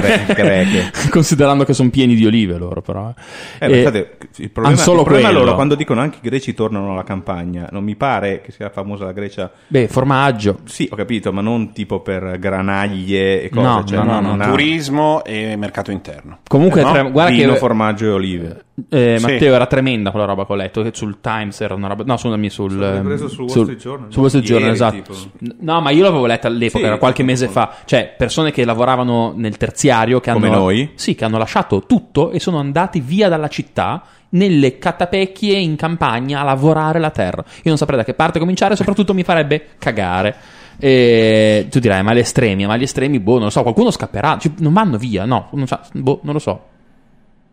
Gre- 0.00 0.34
Greche. 0.34 0.90
Considerando 1.10 1.64
che 1.64 1.72
sono 1.74 1.90
pieni 1.90 2.14
di 2.14 2.26
olive 2.26 2.56
loro, 2.58 2.80
però. 2.82 3.12
Eh, 3.58 3.68
ma 3.68 3.74
Eh, 3.74 3.78
infatti, 3.78 4.06
il 4.42 4.50
problema, 4.50 4.76
solo 4.76 5.00
il 5.00 5.04
problema 5.06 5.30
loro 5.30 5.54
quando 5.54 5.74
dicono 5.74 6.00
anche 6.00 6.18
i 6.20 6.28
greci 6.28 6.54
tornano 6.54 6.92
alla 6.92 7.04
campagna, 7.04 7.68
non 7.70 7.84
mi 7.84 7.94
pare 7.96 8.40
che 8.40 8.52
sia 8.52 8.70
famosa 8.70 9.04
la 9.04 9.12
Grecia. 9.12 9.50
Beh, 9.66 9.88
formaggio. 9.88 10.58
Sì, 10.64 10.88
ho 10.90 10.96
capito, 10.96 11.32
ma 11.32 11.40
non 11.40 11.72
tipo 11.72 12.00
per 12.00 12.38
granaglie 12.38 13.42
e 13.42 13.48
cose. 13.50 13.66
No, 13.66 13.84
cioè, 13.84 14.02
no, 14.04 14.20
no, 14.20 14.34
no, 14.36 14.44
Turismo 14.44 15.24
e 15.24 15.56
mercato 15.56 15.90
interno. 15.90 16.38
Comunque, 16.48 16.82
No? 16.82 16.92
tre- 16.92 17.10
guarda 17.10 17.32
vino, 17.34 17.52
che. 17.52 17.58
formaggio 17.58 18.04
e 18.06 18.10
olive. 18.10 18.64
Eh, 18.88 19.16
Sì. 19.18 19.24
Matteo 19.24 19.54
era 19.54 19.66
tremenda 19.66 20.10
quella 20.10 20.26
roba 20.26 20.44
che 20.44 20.52
ho 20.52 20.56
letto 20.56 20.82
che 20.82 20.90
sul 20.94 21.18
Times 21.20 21.60
era 21.60 21.74
una 21.74 21.86
roba 21.86 22.02
no 22.04 22.16
scusami 22.16 22.50
sul 22.50 22.76
L'hai 22.76 22.96
ehm, 22.96 23.04
preso 23.04 23.28
sul 23.28 23.42
Wall 23.42 23.48
sul- 23.50 23.62
Street 23.62 23.78
Journal? 23.80 24.06
sul 24.12 24.20
Wall 24.20 24.28
Street 24.30 24.44
Journal, 24.46 24.70
esatto 24.72 24.96
tipo. 25.12 25.14
No 25.60 25.80
ma 25.80 25.90
io 25.90 26.02
l'avevo 26.02 26.26
letta 26.26 26.48
all'epoca 26.48 26.78
Sì, 26.80 26.84
era 26.84 26.98
qualche 26.98 27.22
mese 27.22 27.46
fa 27.46 27.72
cioè 27.84 28.12
persone 28.18 28.50
che 28.50 28.64
lavoravano 28.64 29.32
nel 29.36 29.56
terziario 29.64 30.20
che 30.20 30.32
Come 30.32 30.48
hanno 30.48 30.56
noi? 30.58 30.90
sì 30.94 31.14
che 31.14 31.24
hanno 31.24 31.38
lasciato 31.38 31.84
tutto 31.86 32.30
e 32.30 32.38
sono 32.40 32.58
andati 32.58 33.00
via 33.00 33.28
dalla 33.28 33.48
città 33.48 34.02
nelle 34.30 34.78
catapecchie 34.78 35.56
in 35.56 35.76
campagna 35.76 36.40
a 36.40 36.44
lavorare 36.44 36.98
la 36.98 37.10
terra 37.10 37.42
io 37.46 37.62
non 37.64 37.76
saprei 37.76 37.98
da 37.98 38.04
che 38.04 38.14
parte 38.14 38.38
cominciare 38.38 38.76
soprattutto 38.76 39.14
mi 39.14 39.22
farebbe 39.22 39.68
cagare 39.78 40.34
e 40.78 41.66
tu 41.70 41.78
dirai 41.78 42.02
ma 42.02 42.12
gli 42.14 42.18
estremi 42.18 42.66
ma 42.66 42.76
gli 42.76 42.82
estremi 42.82 43.20
boh 43.20 43.34
non 43.34 43.44
lo 43.44 43.50
so 43.50 43.62
qualcuno 43.62 43.90
scapperà 43.90 44.36
Cioè, 44.38 44.52
non 44.58 44.72
vanno 44.72 44.98
via 44.98 45.24
no 45.24 45.48
non, 45.52 45.66
so, 45.66 45.78
boh, 45.92 46.20
non 46.22 46.32
lo 46.34 46.40
so 46.40 46.64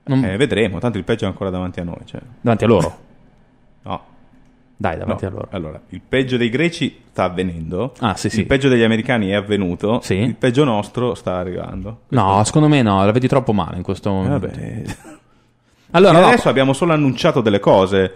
Non- 0.06 0.24
Eh, 0.26 0.36
vedremo, 0.38 0.80
tanto 0.80 0.98
il 0.98 1.04
peggio 1.04 1.26
è 1.26 1.28
ancora 1.28 1.52
davanti 1.52 1.80
a 1.80 1.84
noi. 1.84 2.00
Cioè. 2.06 2.20
davanti 2.42 2.64
a 2.64 2.68
loro 2.68 2.98
No. 3.84 4.02
Dai 4.82 4.98
davanti 4.98 5.24
no. 5.26 5.30
a 5.30 5.34
loro 5.34 5.48
Allora, 5.52 5.80
il 5.90 6.02
peggio 6.08 6.36
dei 6.38 6.50
greci 6.50 7.02
sta 7.12 7.26
avvenendo. 7.26 7.94
Ah, 8.00 8.16
sì, 8.16 8.30
sì. 8.30 8.40
Il 8.42 8.46
peggio 8.48 8.68
degli 8.68 8.82
americani 8.84 9.30
è 9.30 9.36
avvenuto. 9.36 10.00
Sì. 10.02 10.16
Il 10.16 10.36
peggio 10.36 10.64
nostro 10.64 11.14
sta 11.14 11.36
arrivando. 11.38 12.02
No, 12.10 12.44
secondo 12.44 12.68
me 12.68 12.82
no, 12.82 13.06
la 13.06 13.12
vedi 13.12 13.28
troppo 13.28 13.54
male 13.54 13.78
in 13.78 13.84
questo 13.84 14.10
Eh, 14.10 14.14
momento. 14.14 14.48
vabbè. 14.48 14.84
Allora, 15.94 16.20
no. 16.22 16.28
adesso 16.28 16.48
abbiamo 16.50 16.74
solo 16.74 16.94
annunciato 16.94 17.42
delle 17.42 17.60
cose. 17.60 18.16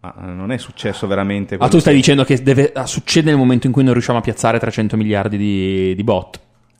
Ma 0.00 0.14
eh, 0.14 0.26
non 0.30 0.52
è 0.52 0.58
successo 0.58 1.06
veramente. 1.06 1.56
Ah, 1.58 1.68
tu 1.68 1.78
stai 1.78 1.94
che- 1.94 1.98
dicendo 1.98 2.22
che 2.24 2.40
deve, 2.42 2.70
ah, 2.72 2.86
succede 2.86 3.30
nel 3.30 3.38
momento 3.38 3.66
in 3.66 3.72
cui 3.72 3.82
non 3.82 3.92
riusciamo 3.94 4.18
a 4.18 4.22
piazzare 4.22 4.58
300 4.58 4.96
miliardi 4.96 5.36
di, 5.36 5.94
di 5.96 6.04
bot. 6.04 6.38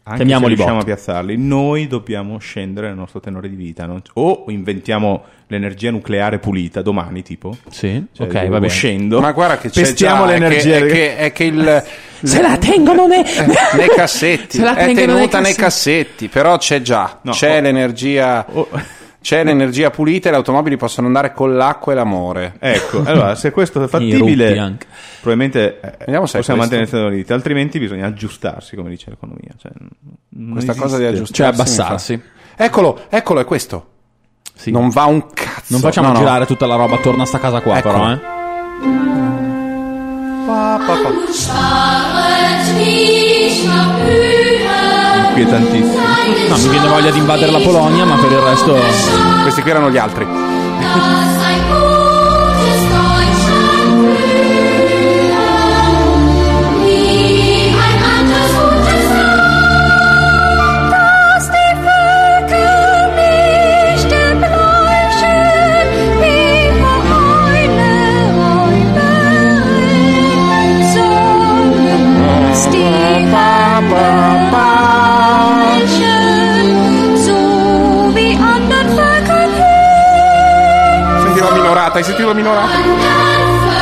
Anche 0.09 0.17
Chiamiamoli 0.25 0.57
se 0.57 0.63
riusciamo 0.63 0.79
bot. 0.79 0.89
a 0.89 0.95
piazzarli, 0.95 1.37
noi 1.37 1.87
dobbiamo 1.87 2.39
scendere 2.39 2.89
nel 2.89 2.97
nostro 2.97 3.21
tenore 3.21 3.49
di 3.49 3.57
vita. 3.57 3.85
non- 3.87 4.01
O 4.15 4.45
inventiamo 4.49 5.23
l'energia 5.49 5.91
nucleare 5.91 6.39
pulita 6.39 6.83
domani, 6.83 7.23
tipo. 7.23 7.57
Sì, 7.71 8.05
Cioè, 8.13 8.27
ok, 8.27 8.49
va 8.49 8.59
bene. 8.61 8.69
Scendo. 8.69 9.21
Ma 9.21 9.33
guarda 9.33 9.59
che 9.59 9.71
c'è 9.71 9.83
Pestiamo 9.83 10.27
già, 10.27 10.33
è 10.33 10.39
l'energia. 10.39 10.79
che- 10.79 10.87
È 10.87 10.87
che, 10.93 11.17
è 11.17 11.33
che 11.33 11.45
il... 11.45 11.85
Se 12.21 12.43
la 12.43 12.57
tengono 12.59 13.07
nei, 13.07 13.23
nei 13.77 13.89
cassetti, 13.95 14.57
Se 14.59 14.63
la 14.65 14.75
è 14.75 14.93
tenuta 14.93 15.39
nei 15.39 15.43
nei 15.51 15.55
cassetti, 15.55 16.29
però 16.29 16.57
c'è 16.59 16.83
già, 16.83 17.19
No, 17.23 17.31
c'è 17.33 17.59
oh. 17.59 17.61
l'energia, 17.61 18.45
Oh. 18.51 18.69
C'è 19.21 19.43
l'energia 19.45 19.91
pulita 19.91 20.29
e 20.29 20.31
le 20.31 20.37
automobili 20.39 20.77
possono 20.77 21.07
andare 21.07 21.33
con 21.33 21.57
l'acqua 21.57 21.93
e 21.93 21.95
l'amore. 21.97 22.55
Ecco, 22.59 23.03
allora, 23.05 23.35
se 23.35 23.51
questo 23.51 23.83
è 23.83 23.89
fattibile, 23.89 24.77
probabilmente 25.21 25.81
eh, 25.81 25.95
Vediamo 25.99 26.27
se 26.27 26.35
è 26.35 26.41
possiamo 26.41 26.61
questo. 26.61 26.77
mantenere 26.87 27.11
di 27.11 27.17
vita, 27.17 27.35
altrimenti 27.35 27.79
bisogna 27.79 28.07
aggiustarsi, 28.07 28.77
come 28.77 28.91
dice 28.91 29.11
l'economia. 29.11 29.51
Cioè, 29.57 29.73
Questa 30.53 30.75
cosa 30.75 30.97
di 30.99 31.05
esiste. 31.05 31.07
aggiustarsi. 31.07 31.33
Cioè 31.35 31.47
abbassarsi. 31.47 32.23
Eccolo, 32.57 33.01
eccolo, 33.09 33.41
è 33.41 33.45
questo. 33.45 33.87
Sì. 34.55 34.71
Non 34.71 34.89
va 34.91 35.05
un 35.05 35.27
cazzo. 35.33 35.67
Non 35.69 35.81
facciamo 35.81 36.09
No, 36.09 36.13
no. 36.15 36.19
girare 36.21 36.47
tutta 36.47 36.67
la 36.67 36.75
roba 36.77 36.95
attorno 36.97 37.23
a 37.23 37.27
sta 37.27 37.39
casa 37.39 37.61
qua, 37.61 37.79
Eccolo. 37.79 37.95
però, 37.95 38.13
eh. 38.13 39.29
Inquietantissimo. 45.49 46.49
No, 46.49 46.59
mi 46.59 46.69
viene 46.69 46.89
voglia 46.89 47.11
di 47.11 47.19
invadere 47.19 47.51
la 47.51 47.61
Polonia, 47.61 48.05
ma 48.05 48.17
per 48.17 48.31
il 48.31 48.39
resto. 48.39 48.77
Questi 49.43 49.63
qui 49.63 49.71
erano 49.71 49.91
gli 49.91 49.97
altri. 49.97 50.27
minorata, 81.99 82.05
hai 82.05 82.05
sentito 82.05 82.29
la 82.29 82.35
minorata? 82.35 83.79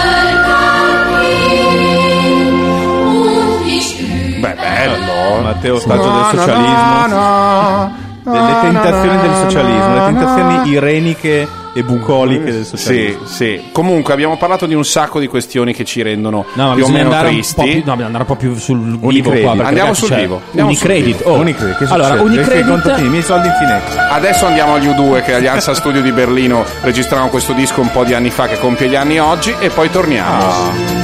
Beh, 4.40 4.54
bello. 4.54 5.42
Matteo, 5.42 5.74
ostaggio 5.76 6.04
No, 6.04 6.16
del 6.30 6.38
socialismo. 6.38 7.06
no, 7.08 7.92
no, 8.24 8.32
delle 8.32 8.52
no, 8.52 8.60
tentazioni 8.60 9.16
del 9.18 9.34
socialismo, 9.34 9.94
le 9.94 10.04
tentazioni 10.04 10.68
ireniche 10.70 11.48
e 11.76 11.82
bucoliche 11.82 12.50
del 12.50 12.64
Sì, 12.64 12.76
socialismo. 12.76 13.26
sì. 13.26 13.60
Comunque 13.72 14.12
abbiamo 14.14 14.36
parlato 14.36 14.66
di 14.66 14.74
un 14.74 14.84
sacco 14.84 15.20
di 15.20 15.26
questioni 15.26 15.74
che 15.74 15.84
ci 15.84 16.00
rendono 16.02 16.44
No, 16.54 16.74
più 16.74 16.84
o 16.84 16.88
meno 16.88 17.10
tristi. 17.20 17.54
po' 17.54 17.62
più, 17.62 17.72
no, 17.74 17.80
bisogna 17.82 18.06
andare 18.06 18.24
un 18.24 18.26
po' 18.26 18.36
più 18.36 18.54
sul 18.56 18.98
vivo 18.98 19.30
qua. 19.30 19.50
Andiamo 19.50 19.62
ragazzi, 19.62 20.06
sul 20.06 20.14
vivo. 20.16 20.40
Andiamo 20.48 20.72
sul 20.74 20.88
Unicredit. 20.90 21.16
vivo. 21.18 21.30
Oh. 21.30 21.38
Unicredit, 21.38 21.76
che 21.78 21.84
allora, 21.88 22.22
Unicredit. 22.22 22.66
contatti, 22.68 23.04
i 23.04 23.08
miei 23.08 23.22
soldi 23.22 23.48
in 23.48 23.54
Finex. 23.58 24.10
Adesso 24.10 24.46
andiamo 24.46 24.74
agli 24.74 24.86
U2 24.88 25.22
che 25.22 25.34
agli 25.34 25.46
Ansa 25.46 25.74
Studio 25.74 26.00
di 26.02 26.12
Berlino 26.12 26.64
registrarono 26.82 27.28
questo 27.28 27.52
disco 27.52 27.80
un 27.80 27.90
po' 27.92 28.04
di 28.04 28.14
anni 28.14 28.30
fa 28.30 28.46
che 28.46 28.58
compie 28.58 28.88
gli 28.88 28.94
anni 28.96 29.18
oggi 29.20 29.54
e 29.58 29.68
poi 29.68 29.90
torniamo. 29.90 30.44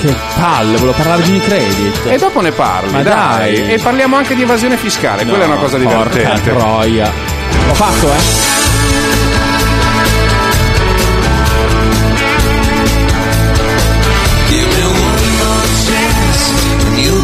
Che 0.00 0.14
palle, 0.38 0.72
volevo 0.78 0.92
parlare 0.96 1.22
di 1.22 1.30
Unicredit. 1.30 2.06
E 2.06 2.18
dopo 2.18 2.40
ne 2.40 2.50
parli, 2.52 2.90
Ma 2.92 3.02
dai. 3.02 3.54
dai. 3.60 3.72
E 3.74 3.78
parliamo 3.78 4.16
anche 4.16 4.34
di 4.34 4.42
evasione 4.42 4.76
fiscale, 4.76 5.24
quella 5.26 5.44
è 5.44 5.46
una 5.46 5.56
cosa 5.56 5.76
Porca 5.78 6.08
divertente. 6.08 6.50
troia. 6.50 7.10
L'ho 7.68 7.74
fatto, 7.74 8.06
eh? 8.06 8.61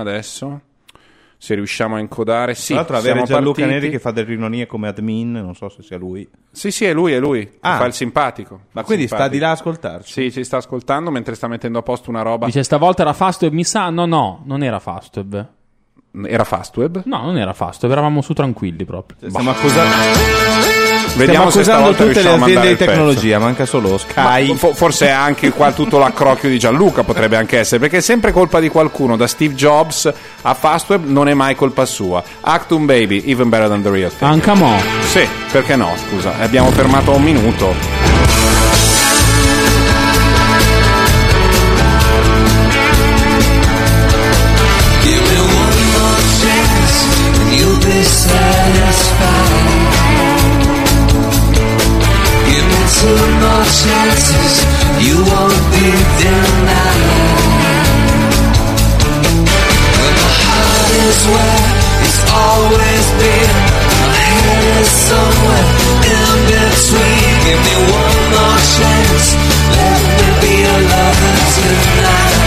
Adesso, 0.00 0.60
se 1.36 1.54
riusciamo 1.54 1.96
a 1.96 2.00
incodare, 2.00 2.54
sì. 2.54 2.68
Tra 2.68 2.76
l'altro 2.76 2.96
avere 2.96 3.12
siamo 3.14 3.26
Gianluca 3.26 3.60
partiti. 3.60 3.80
Neri 3.80 3.90
che 3.90 3.98
fa 3.98 4.10
delle 4.10 4.32
ironie 4.32 4.66
come 4.66 4.88
admin, 4.88 5.32
non 5.32 5.54
so 5.54 5.68
se 5.68 5.82
sia 5.82 5.96
lui. 5.96 6.28
Sì, 6.50 6.70
sì, 6.70 6.84
è 6.84 6.92
lui, 6.92 7.12
è 7.12 7.18
lui. 7.20 7.46
che 7.46 7.58
Ah. 7.60 7.76
Fa 7.78 7.86
il 7.86 7.92
simpatico. 7.92 8.60
Ma 8.72 8.80
Il 8.80 8.86
quindi 8.86 9.06
sta 9.06 9.16
simpatico. 9.16 9.36
di 9.36 9.42
là 9.42 9.48
a 9.48 9.52
ascoltarci. 9.52 10.12
Sì, 10.12 10.32
ci 10.32 10.44
sta 10.44 10.58
ascoltando 10.58 11.10
mentre 11.10 11.34
sta 11.34 11.48
mettendo 11.48 11.78
a 11.78 11.82
posto 11.82 12.10
una 12.10 12.22
roba. 12.22 12.46
Dice 12.46 12.62
stavolta 12.62 13.02
era 13.02 13.12
Fastweb, 13.12 13.52
mi 13.52 13.64
sa. 13.64 13.88
No, 13.90 14.04
no, 14.06 14.42
non 14.44 14.62
era 14.62 14.78
Fastweb. 14.78 15.48
Era 16.26 16.42
Fastweb? 16.42 17.02
No, 17.04 17.22
non 17.22 17.38
era 17.38 17.52
Fast, 17.52 17.84
eravamo 17.84 18.20
su 18.20 18.32
tranquilli 18.32 18.84
proprio. 18.84 19.16
Stiamo 19.30 19.50
accusando, 19.50 19.92
stiamo 19.92 20.78
Vediamo 21.16 21.50
se 21.50 21.58
accusando 21.60 21.92
stavolta 21.92 22.04
tutte 22.04 22.22
le 22.22 22.28
aziende 22.30 22.68
di 22.68 22.76
tecnologia, 22.76 23.38
manca 23.38 23.64
solo 23.64 23.96
Sky. 23.96 24.48
Ma 24.48 24.54
fo- 24.56 24.74
forse 24.74 25.06
è 25.06 25.10
anche 25.10 25.50
qua 25.50 25.70
tutto 25.72 25.98
l'accrocchio 25.98 26.48
di 26.48 26.58
Gianluca 26.58 27.04
potrebbe 27.04 27.36
anche 27.36 27.58
essere 27.58 27.78
perché 27.80 27.98
è 27.98 28.00
sempre 28.00 28.32
colpa 28.32 28.58
di 28.58 28.68
qualcuno 28.68 29.16
da 29.16 29.26
Steve 29.28 29.54
Jobs 29.54 30.12
a 30.42 30.54
Fastweb 30.54 31.04
non 31.06 31.28
è 31.28 31.34
mai 31.34 31.54
colpa 31.54 31.84
sua 31.84 32.22
Actum 32.40 32.86
Baby 32.86 33.22
even 33.26 33.48
better 33.48 33.68
than 33.68 33.82
the 33.82 33.90
real 33.90 34.10
thing 34.10 34.30
Anche 34.30 34.52
mo. 34.54 34.76
sì 35.02 35.26
perché 35.52 35.76
no 35.76 35.92
scusa 36.08 36.32
abbiamo 36.40 36.70
fermato 36.70 37.12
un 37.12 37.22
minuto 37.22 38.09
satisfied. 48.04 49.90
Give 52.48 52.66
me 52.66 52.80
two 52.98 53.20
more 53.42 53.66
chances, 53.80 54.54
you 55.06 55.16
won't 55.30 55.62
be 55.74 55.86
denied. 56.20 57.40
My 60.20 60.34
heart 60.48 60.90
is 61.08 61.20
where 61.32 61.64
it's 62.06 62.20
always 62.32 63.04
been, 63.20 63.54
my 64.04 64.18
head 64.18 64.64
is 64.80 64.90
somewhere 65.08 65.66
in 66.16 66.30
between. 66.50 67.32
Give 67.46 67.60
me 67.68 67.76
one 67.90 68.20
more 68.34 68.60
chance, 68.76 69.26
let 69.76 70.00
me 70.18 70.28
be 70.42 70.54
a 70.64 70.76
lover 70.90 71.36
tonight. 71.54 72.39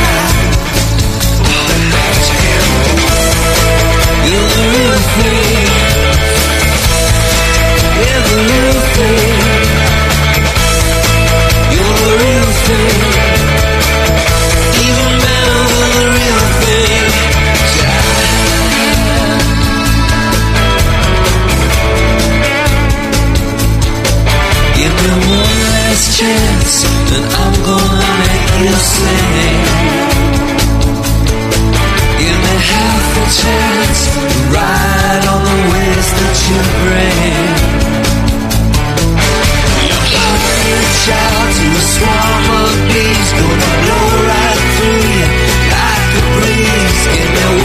Chance 33.44 34.06
to 34.14 34.20
ride 34.54 35.26
on 35.28 35.42
the 35.44 35.58
waves 35.74 36.12
that 36.20 36.36
you 36.50 36.60
bring. 36.84 37.83
Gonna 43.40 43.72
blow 43.84 44.08
right 44.30 44.62
through 44.76 45.02
you 45.18 45.28
like 45.74 46.12
a 46.18 46.24
breeze. 46.38 47.02
Give 47.14 47.30
me 47.34 47.63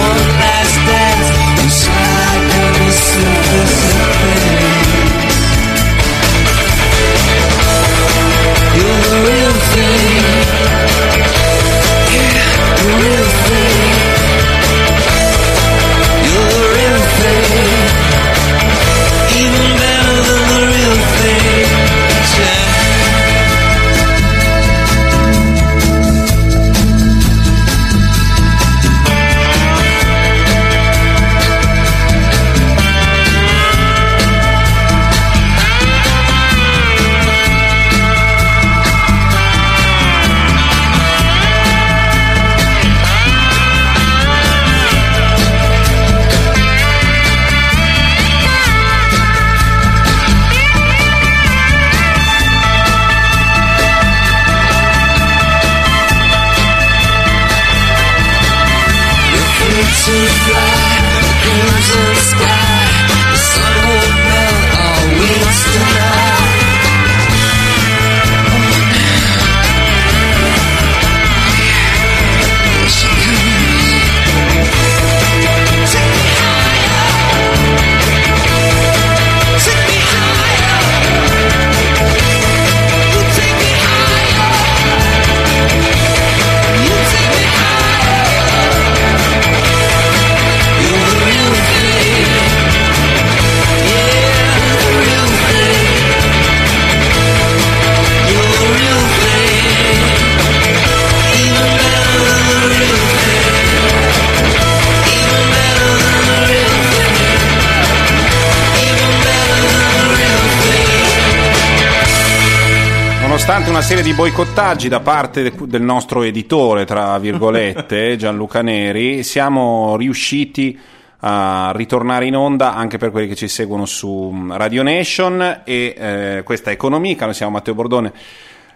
Nonostante 113.49 113.79
una 113.79 113.87
serie 113.89 114.03
di 114.03 114.13
boicottaggi 114.13 114.89
da 114.89 115.01
parte 115.01 115.43
de- 115.43 115.53
del 115.65 115.81
nostro 115.81 116.23
editore, 116.23 116.85
tra 116.85 117.19
virgolette, 117.19 118.15
Gianluca 118.21 118.61
Neri, 118.61 119.23
siamo 119.23 119.97
riusciti 119.97 120.79
a 121.21 121.73
ritornare 121.75 122.27
in 122.27 122.37
onda 122.37 122.75
anche 122.75 122.99
per 122.99 123.11
quelli 123.11 123.27
che 123.27 123.35
ci 123.35 123.49
seguono 123.49 123.87
su 123.87 124.49
Radio 124.51 124.83
Nation 124.83 125.63
e 125.65 125.95
eh, 125.97 126.43
questa 126.45 126.69
è 126.69 126.75
Economica, 126.75 127.25
noi 127.25 127.33
siamo 127.33 127.53
Matteo 127.53 127.73
Bordone. 127.73 128.13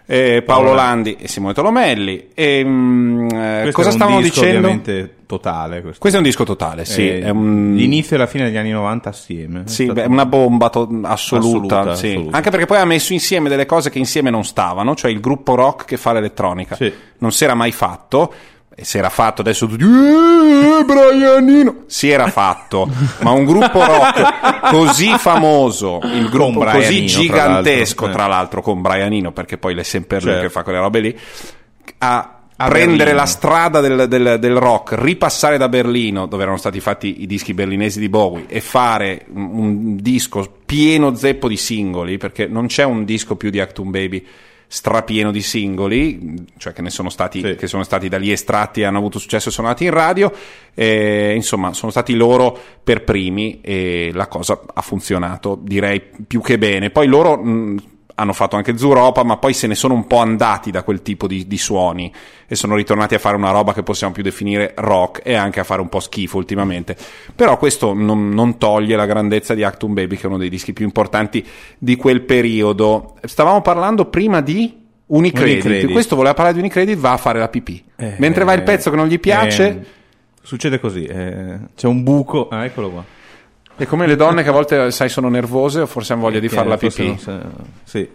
Eh, 0.07 0.43
Paolo 0.43 0.75
Landi 0.75 1.17
e 1.19 1.29
Simone 1.29 1.55
Tolomelli. 1.55 2.29
E, 2.35 2.63
mm, 2.65 3.29
eh, 3.31 3.69
cosa 3.73 3.89
è 3.89 3.93
un 3.93 3.97
stavamo 3.99 4.21
disco 4.21 4.41
dicendo? 4.41 4.67
ovviamente 4.69 5.15
totale. 5.27 5.81
Questo. 5.81 5.99
Questo 6.01 6.19
è 6.19 6.23
un 6.23 6.27
disco 6.29 6.45
totale, 6.45 6.85
sì. 6.85 7.09
Eh, 7.09 7.31
un... 7.31 7.75
L'inizio 7.75 8.17
e 8.17 8.19
la 8.19 8.27
fine 8.27 8.45
degli 8.45 8.57
anni 8.57 8.71
90 8.71 9.09
assieme. 9.09 9.63
Sì, 9.67 9.87
È 9.87 9.93
beh, 9.93 10.05
una 10.05 10.27
bomba 10.27 10.69
to- 10.69 10.83
assoluta, 11.03 11.81
Assoluta, 11.81 11.95
sì. 11.95 12.09
assoluta. 12.09 12.37
Anche 12.37 12.51
perché 12.51 12.67
poi 12.67 12.79
ha 12.79 12.85
messo 12.85 13.13
insieme 13.13 13.49
delle 13.49 13.67
cose 13.67 13.91
che 13.91 13.99
insieme 13.99 14.31
non 14.31 14.45
stavano, 14.45 14.95
cioè 14.95 15.11
il 15.11 15.21
gruppo 15.21 15.55
rock 15.55 15.87
che 15.87 15.97
fa 15.97 16.13
l'elettronica. 16.13 16.75
Sì. 16.77 16.93
Non 17.19 17.33
si 17.33 17.45
era 17.45 17.55
mai 17.55 17.73
fatto. 17.73 18.33
E 18.75 18.85
si 18.85 18.97
era 18.99 19.11
fatto 19.11 19.43
adesso 19.43 19.67
tutti 19.67 19.85
"Eh, 19.85 20.85
Brianino 20.85 21.83
si 21.87 22.09
era 22.09 22.29
fatto 22.29 22.89
ma 23.21 23.31
un 23.31 23.45
gruppo 23.45 23.85
rock 23.85 24.71
così 24.71 25.11
famoso 25.19 26.01
il 26.05 26.29
gruppo 26.31 26.61
così 26.61 26.79
Brianino, 26.79 27.07
tra 27.07 27.21
gigantesco 27.21 28.05
l'altro. 28.05 28.19
tra 28.23 28.27
l'altro 28.29 28.63
con 28.63 28.81
Brianino 28.81 29.33
perché 29.33 29.59
poi 29.59 29.75
l'è 29.75 29.83
sempre 29.83 30.19
lui 30.21 30.27
Certo. 30.31 30.43
che 30.43 30.51
fa 30.51 30.63
quelle 30.63 30.79
robe 30.79 31.01
lì 31.01 31.19
a 31.99 32.37
A 32.57 32.69
prendere 32.69 32.97
Berlino. 32.97 33.17
la 33.19 33.27
strada 33.27 33.81
del, 33.81 34.09
del- 34.09 34.37
del 34.39 34.57
rock, 34.57 34.95
ripassare 34.99 35.59
da 35.59 35.69
Berlino, 35.69 36.27
dove 36.27 36.43
erano 36.43 36.59
stati 36.59 36.79
fatti 36.81 37.23
i 37.23 37.27
dischi 37.27 37.55
berlinesi 37.55 37.99
di 37.99 38.09
Bowie, 38.09 38.45
e 38.47 38.61
fare 38.61 39.27
un, 39.35 39.51
un 39.53 39.97
disco 39.97 40.47
pieno 40.65 41.15
zeppo 41.15 41.49
di 41.49 41.57
singoli, 41.57 42.19
perché 42.19 42.47
non 42.47 42.67
c'è 42.67 42.85
un 42.85 43.05
disco 43.05 43.35
più 43.37 43.51
di 43.51 43.59
Actum 43.59 43.91
Baby 43.91 44.25
strapieno 44.75 45.31
di 45.31 45.43
singoli, 45.43 46.47
cioè 46.57 46.73
che 46.73 46.81
ne 46.81 46.89
sono 46.89 47.11
stati, 47.11 47.43
Sì. 47.43 47.57
che 47.57 47.67
sono 47.67 47.83
stati 47.83 48.09
da 48.09 48.17
lì 48.17 48.33
estratti 48.33 48.81
e 48.81 48.85
hanno 48.85 48.97
avuto 48.97 49.19
successo 49.19 49.51
e 49.51 49.53
sono 49.53 49.67
andati 49.67 49.85
in 49.85 49.91
radio, 49.91 50.33
e, 50.73 51.35
insomma 51.37 51.75
sono 51.75 51.91
stati 51.91 52.15
loro 52.15 52.59
per 52.83 53.05
primi 53.05 53.61
e 53.61 54.13
la 54.15 54.29
cosa 54.29 54.59
ha 54.73 54.81
funzionato, 54.81 55.59
direi 55.61 56.01
più 56.27 56.41
che 56.41 56.57
bene. 56.57 56.89
Poi 56.89 57.07
loro 57.07 57.37
mh, 57.37 57.83
hanno 58.23 58.33
fatto 58.33 58.57
anche 58.57 58.77
Zuropa, 58.79 59.23
ma 59.23 59.37
poi 59.37 59.53
se 59.53 59.67
ne 59.67 59.75
sono 59.75 59.95
un 59.95 60.07
po' 60.07 60.19
andati 60.19 60.71
da 60.71 60.83
quel 60.83 61.03
tipo 61.03 61.27
di, 61.27 61.47
di 61.47 61.59
suoni 61.59 62.13
e 62.47 62.55
sono 62.55 62.75
ritornati 62.75 63.15
a 63.15 63.19
fare 63.19 63.37
una 63.37 63.51
roba 63.51 63.73
che 63.73 63.83
possiamo 63.83 64.13
più 64.13 64.23
definire 64.23 64.73
rock 64.77 65.21
e 65.25 65.35
anche 65.35 65.61
a 65.61 65.65
fare 65.65 65.81
un 65.81 65.89
po' 65.89 66.01
schifo 66.01 66.37
ultimamente. 66.39 66.97
Però 67.35 67.57
questo 67.59 67.93
non, 67.93 68.31
non 68.31 68.59
toglie 68.59 68.97
la 68.97 69.07
grandezza 69.07 69.55
di 69.55 69.63
Actum 69.63 69.95
Baby, 69.95 70.17
che 70.17 70.23
è 70.23 70.27
uno 70.27 70.39
dei 70.39 70.49
dischi 70.49 70.73
più 70.73 70.85
importanti 70.85 71.47
di 71.79 71.97
quel 71.97 72.23
periodo. 72.23 73.17
Stavamo 73.23 73.61
parlando 73.61 74.07
prima 74.07 74.41
di 74.41 74.81
Unicredit. 75.07 75.65
Unicredit. 75.65 75.93
Questo 75.93 76.17
voleva 76.17 76.35
parlare 76.35 76.57
di 76.57 76.63
Unicredit, 76.63 76.97
va 76.97 77.13
a 77.13 77.17
fare 77.19 77.39
la 77.39 77.49
pipì. 77.49 77.85
Mentre 78.17 78.45
va 78.45 78.53
il 78.55 78.63
pezzo 78.63 78.91
che 78.91 78.97
non 78.97 79.09
gli 79.09 79.21
piace, 79.21 79.69
Eh, 79.69 79.85
succede 80.43 80.81
così, 80.81 81.05
eh, 81.05 81.59
c'è 81.77 81.87
un 81.87 82.03
buco, 82.03 82.49
ah, 82.49 82.65
eccolo 82.65 82.91
qua. 82.91 83.05
È 83.77 83.85
come 83.87 84.07
le 84.07 84.17
donne 84.17 84.43
che 84.43 84.49
a 84.49 84.53
volte, 84.53 84.91
sai, 84.91 85.09
sono 85.09 85.29
nervose 85.29 85.81
o 85.81 85.87
forse 85.87 86.13
hanno 86.13 86.23
voglia 86.23 86.39
di 86.41 86.49
fare 86.49 86.69
la 86.69 86.77
pipì. 86.77 87.19
Sì. 87.85 88.09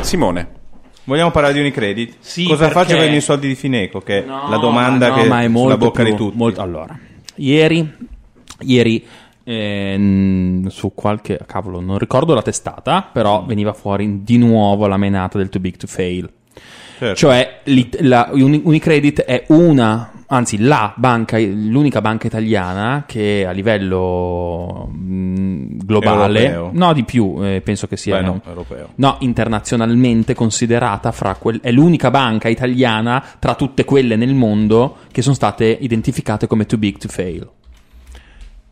Simone. 0.00 0.56
Vogliamo 1.04 1.30
parlare 1.30 1.54
di 1.54 1.60
Unicredit? 1.60 2.16
Sì, 2.20 2.44
Cosa 2.44 2.66
perché- 2.68 2.74
faccio 2.74 2.96
con 2.96 3.04
i 3.06 3.08
miei 3.08 3.20
soldi 3.22 3.48
di 3.48 3.54
Fineco? 3.54 4.00
Che 4.00 4.24
è 4.24 4.26
No, 4.26 4.48
la 4.50 4.58
domanda 4.58 5.08
ma 5.08 5.16
no, 5.16 5.22
che 5.22 5.28
ma 5.28 5.40
è 5.40 5.44
è 5.44 5.48
molto 5.48 5.72
sulla 5.74 5.84
bocca 5.86 6.02
più- 6.02 6.10
di 6.12 6.16
tutti. 6.18 6.36
molto- 6.36 6.60
allora, 6.60 6.98
ieri, 7.36 7.94
ieri 8.60 9.06
ehm, 9.44 10.66
su 10.68 10.92
qualche 10.94 11.38
cavolo, 11.46 11.80
non 11.80 11.96
ricordo 11.98 12.34
la 12.34 12.42
testata, 12.42 13.08
però 13.10 13.44
veniva 13.46 13.72
fuori 13.72 14.22
di 14.22 14.36
nuovo 14.36 14.86
la 14.86 14.98
menata 14.98 15.38
del 15.38 15.48
too 15.48 15.60
big 15.60 15.76
to 15.76 15.86
fail. 15.86 16.30
Certo. 16.98 17.14
Cioè, 17.14 17.60
la 18.00 18.28
Uni- 18.32 18.60
Unicredit 18.64 19.22
è 19.22 19.44
una, 19.48 20.10
anzi, 20.28 20.58
la 20.58 20.92
banca, 20.96 21.38
l'unica 21.38 22.00
banca 22.00 22.26
italiana 22.26 23.04
che 23.06 23.44
a 23.46 23.50
livello 23.50 24.88
mh, 24.90 25.84
globale, 25.84 26.50
Europeo. 26.52 26.70
no 26.72 26.92
di 26.92 27.04
più, 27.04 27.36
eh, 27.40 27.60
penso 27.62 27.86
che 27.86 27.96
sia 27.96 28.18
Beh, 28.18 28.24
no, 28.24 28.40
europeo. 28.46 28.88
No, 28.96 29.16
internazionalmente 29.20 30.34
considerata 30.34 31.12
fra 31.12 31.34
quel- 31.34 31.60
è 31.60 31.70
l'unica 31.70 32.10
banca 32.10 32.48
italiana 32.48 33.22
tra 33.38 33.54
tutte 33.54 33.84
quelle 33.84 34.16
nel 34.16 34.34
mondo 34.34 34.96
che 35.10 35.22
sono 35.22 35.34
state 35.34 35.76
identificate 35.80 36.46
come 36.46 36.66
too 36.66 36.78
big 36.78 36.96
to 36.98 37.08
fail. 37.08 37.48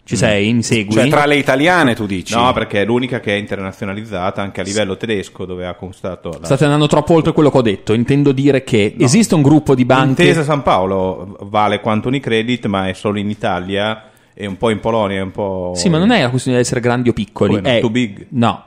Ci 0.06 0.14
sei? 0.14 0.52
Mi 0.52 0.62
segui? 0.62 0.94
Cioè, 0.94 1.08
tra 1.08 1.26
le 1.26 1.34
italiane 1.34 1.96
tu 1.96 2.06
dici? 2.06 2.32
No, 2.32 2.52
perché 2.52 2.82
è 2.82 2.84
l'unica 2.84 3.18
che 3.18 3.34
è 3.34 3.38
internazionalizzata 3.38 4.40
anche 4.40 4.60
a 4.60 4.64
livello 4.64 4.96
tedesco, 4.96 5.44
dove 5.44 5.66
ha 5.66 5.74
conquistato 5.74 6.36
la 6.38 6.44
State 6.46 6.62
andando 6.62 6.86
troppo 6.86 7.14
oltre 7.14 7.32
quello 7.32 7.50
che 7.50 7.56
ho 7.58 7.62
detto. 7.62 7.92
Intendo 7.92 8.30
dire 8.30 8.62
che 8.62 8.94
esiste 8.96 9.34
un 9.34 9.42
gruppo 9.42 9.74
di 9.74 9.84
banche. 9.84 10.22
Intesa 10.22 10.44
San 10.44 10.62
Paolo 10.62 11.36
vale 11.40 11.80
quanto 11.80 12.06
Unicredit, 12.06 12.66
ma 12.66 12.88
è 12.88 12.92
solo 12.92 13.18
in 13.18 13.28
Italia 13.28 14.10
e 14.32 14.46
un 14.46 14.56
po' 14.56 14.70
in 14.70 14.78
Polonia, 14.78 15.24
un 15.24 15.32
po'. 15.32 15.72
Sì, 15.74 15.88
ma 15.88 15.98
non 15.98 16.12
è 16.12 16.22
la 16.22 16.30
questione 16.30 16.58
di 16.58 16.62
essere 16.62 16.78
grandi 16.78 17.08
o 17.08 17.12
piccoli. 17.12 17.56
Come 17.56 17.68
no? 17.68 17.76
è 17.76 17.80
Too 17.80 17.90
big? 17.90 18.26
No. 18.28 18.64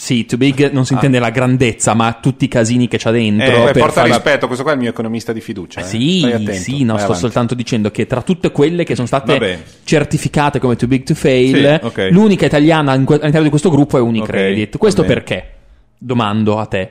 Sì, 0.00 0.24
too 0.26 0.38
big 0.38 0.70
non 0.70 0.86
si 0.86 0.92
intende 0.92 1.18
la 1.18 1.30
grandezza, 1.30 1.92
ma 1.92 2.16
tutti 2.22 2.44
i 2.44 2.48
casini 2.48 2.86
che 2.86 2.98
c'ha 2.98 3.10
dentro. 3.10 3.46
Eh, 3.46 3.50
Beh, 3.50 3.64
per 3.72 3.78
porta 3.82 3.92
fare- 4.02 4.08
rispetto, 4.10 4.46
questo 4.46 4.62
qua 4.62 4.72
è 4.72 4.76
il 4.76 4.80
mio 4.82 4.90
economista 4.90 5.32
di 5.32 5.40
fiducia. 5.40 5.80
eh. 5.80 5.84
Sì, 5.84 6.18
Stai 6.20 6.32
attento, 6.34 6.52
sì, 6.52 6.84
no, 6.84 6.94
sto 6.94 7.04
avanti. 7.04 7.20
soltanto 7.20 7.54
dicendo 7.56 7.90
che 7.90 8.06
tra 8.06 8.22
tutte 8.22 8.52
quelle 8.52 8.84
che 8.84 8.94
sono 8.94 9.08
state 9.08 9.32
Vabbè. 9.32 9.58
certificate 9.82 10.60
come 10.60 10.76
too 10.76 10.86
big 10.86 11.02
to 11.02 11.14
fail, 11.16 11.78
Sì, 11.80 11.86
ok. 11.86 12.08
l'unica 12.12 12.46
italiana 12.46 12.92
all'interno 12.92 13.42
di 13.42 13.48
questo 13.48 13.70
gruppo 13.70 13.98
è 13.98 14.00
Unicredit. 14.00 14.74
Ok, 14.74 14.80
Questo 14.80 15.02
perché? 15.02 15.52
Domando 15.98 16.58
a 16.60 16.66
te. 16.66 16.90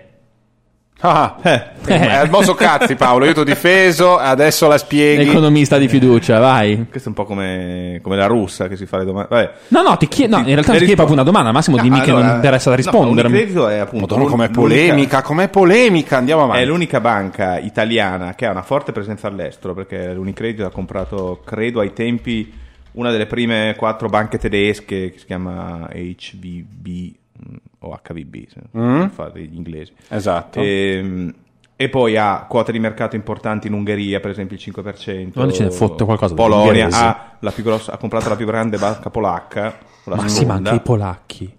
Ah, 0.99 1.37
Eh, 1.43 1.63
eh, 1.85 2.07
al 2.07 2.29
mosso 2.29 2.55
cazzi 2.55 2.95
Paolo, 2.95 3.25
io 3.25 3.33
ti 3.33 3.39
ho 3.39 3.43
difeso, 3.43 4.17
adesso 4.17 4.67
la 4.67 4.77
spieghi. 4.77 5.29
Economista 5.29 5.77
di 5.77 5.87
fiducia, 5.87 6.39
vai. 6.39 6.87
questo 6.89 7.09
è 7.09 7.11
un 7.11 7.13
po' 7.13 7.25
come, 7.25 7.99
come 8.01 8.15
la 8.15 8.25
russa 8.25 8.67
che 8.67 8.75
si 8.75 8.85
fa 8.85 8.97
le 8.97 9.05
domande. 9.05 9.29
Vabbè. 9.29 9.51
No, 9.69 9.83
no, 9.83 9.97
ti 9.97 10.07
chiedo, 10.07 10.37
no, 10.37 10.41
in 10.41 10.53
realtà 10.53 10.71
ti 10.71 10.79
chiedo 10.79 10.95
proprio 10.95 11.15
una 11.15 11.23
domanda, 11.23 11.49
al 11.49 11.53
massimo 11.53 11.77
dimmi 11.77 12.01
che 12.01 12.11
non 12.11 12.21
allora, 12.21 12.35
interessa 12.35 12.71
no, 12.71 12.75
rispondermi. 12.75 13.31
Unicredit 13.37 13.63
è 13.69 13.77
appunto 13.77 14.15
Madonna, 14.15 14.31
com'è 14.31 14.49
polemica, 14.49 15.21
com'è 15.21 15.49
polemica, 15.49 16.17
andiamo 16.17 16.43
avanti. 16.43 16.63
È 16.63 16.65
l'unica 16.65 16.99
banca 16.99 17.59
italiana 17.59 18.33
che 18.33 18.47
ha 18.47 18.51
una 18.51 18.63
forte 18.63 18.91
presenza 18.91 19.27
all'estero 19.27 19.73
perché 19.75 20.13
l'Unicredit 20.13 20.61
ha 20.61 20.69
comprato, 20.69 21.41
credo 21.45 21.79
ai 21.79 21.93
tempi, 21.93 22.51
una 22.93 23.11
delle 23.11 23.27
prime 23.27 23.75
quattro 23.77 24.09
banche 24.09 24.39
tedesche 24.39 25.11
che 25.11 25.19
si 25.19 25.25
chiama 25.25 25.87
HVB 25.91 27.15
o 27.87 27.99
HVB, 28.01 28.47
se 28.47 28.61
non 28.71 29.09
fate 29.09 29.41
gli 29.41 29.55
inglesi. 29.55 29.93
Esatto. 30.09 30.59
Ehm, 30.61 31.33
E, 31.79 31.89
poi 31.89 32.17
ha 32.17 32.47
quote 32.49 32.71
di 32.71 32.79
mercato 32.79 33.15
importanti 33.15 33.67
in 33.67 33.73
Ungheria, 33.73 34.19
per 34.19 34.31
esempio 34.31 34.55
il 34.57 34.61
5%. 34.63 35.31
Ma 35.35 35.45
dice, 35.45 35.69
fotte 35.69 36.05
qualcosa 36.05 36.33
Polonia 36.33 36.87
ha, 36.91 37.35
la 37.39 37.51
più 37.51 37.61
grossa- 37.63 37.91
ha 37.93 37.97
comprato 37.97 38.29
la 38.29 38.35
più 38.35 38.47
grande 38.47 38.77
banca 38.79 39.11
polacca. 39.11 39.77
la 40.05 40.15
Ma 40.15 40.27
sì, 40.27 40.43
ma 40.43 40.55
anche 40.55 40.73
i 40.73 40.79
polacchi. 40.81 41.55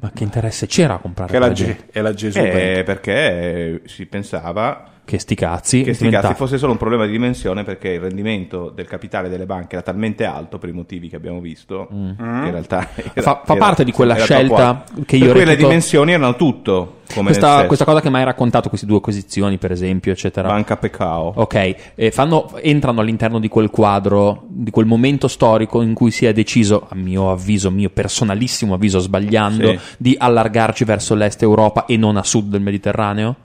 Ma 0.00 0.12
che 0.14 0.22
interesse 0.22 0.68
c'era 0.68 0.94
a 0.94 0.98
comprare? 0.98 1.32
Che 1.32 1.38
la, 1.40 1.50
Ge- 1.50 1.64
gente? 1.64 1.86
è 1.90 2.00
la 2.00 2.14
Gesù. 2.14 2.38
Eh, 2.38 2.82
perché 2.86 3.82
si 3.86 4.06
pensava 4.06 4.84
Che 5.08 5.18
sti 5.18 5.34
cazzi. 5.34 5.82
che 5.84 5.94
sti 5.94 6.04
diventa- 6.04 6.28
cazzi 6.28 6.38
fosse 6.38 6.58
solo 6.58 6.72
un 6.72 6.76
problema 6.78 7.06
di 7.06 7.12
dimensione 7.12 7.64
perché 7.64 7.88
il 7.92 8.00
rendimento 8.00 8.68
del 8.68 8.86
capitale 8.86 9.30
delle 9.30 9.46
banche 9.46 9.76
era 9.76 9.82
talmente 9.82 10.26
alto 10.26 10.58
per 10.58 10.68
i 10.68 10.72
motivi 10.72 11.08
che 11.08 11.16
abbiamo 11.16 11.40
visto 11.40 11.86
che 11.88 11.94
in 11.94 12.50
realtà 12.50 12.86
era- 12.94 13.10
Mm. 13.18 13.22
Fa- 13.22 13.40
fa 13.42 13.52
era- 13.54 13.64
parte 13.64 13.84
di 13.84 13.92
quella 13.92 14.16
era 14.16 14.24
scelta 14.24 14.84
che 15.06 15.16
io 15.16 15.24
per 15.24 15.32
cui 15.32 15.40
le 15.40 15.46
reputo- 15.46 15.66
dimensioni 15.68 16.12
erano 16.12 16.36
tutto 16.36 16.96
Questa, 17.08 17.64
questa 17.64 17.86
cosa 17.86 18.02
che 18.02 18.10
mi 18.10 18.16
hai 18.18 18.24
raccontato, 18.24 18.68
queste 18.68 18.84
due 18.86 18.98
acquisizioni, 18.98 19.56
per 19.56 19.72
esempio, 19.72 20.12
eccetera. 20.12 20.46
banca 20.48 20.76
Pecao 20.76 21.32
Ok, 21.36 22.10
fanno- 22.10 22.50
entrano 22.60 23.00
all'interno 23.00 23.38
di 23.38 23.48
quel 23.48 23.70
quadro, 23.70 24.44
di 24.46 24.70
quel 24.70 24.84
momento 24.84 25.26
storico 25.26 25.80
in 25.80 25.94
cui 25.94 26.10
si 26.10 26.26
è 26.26 26.34
deciso, 26.34 26.86
a 26.86 26.94
mio 26.94 27.30
avviso, 27.30 27.70
mio 27.70 27.88
personalissimo 27.88 28.74
avviso, 28.74 28.98
sbagliando, 28.98 29.70
Sì. 29.70 29.78
di 29.96 30.14
allargarci 30.18 30.84
verso 30.84 31.14
l'est 31.14 31.40
Europa 31.40 31.86
e 31.86 31.96
non 31.96 32.18
a 32.18 32.22
sud 32.22 32.50
del 32.50 32.60
Mediterraneo? 32.60 33.36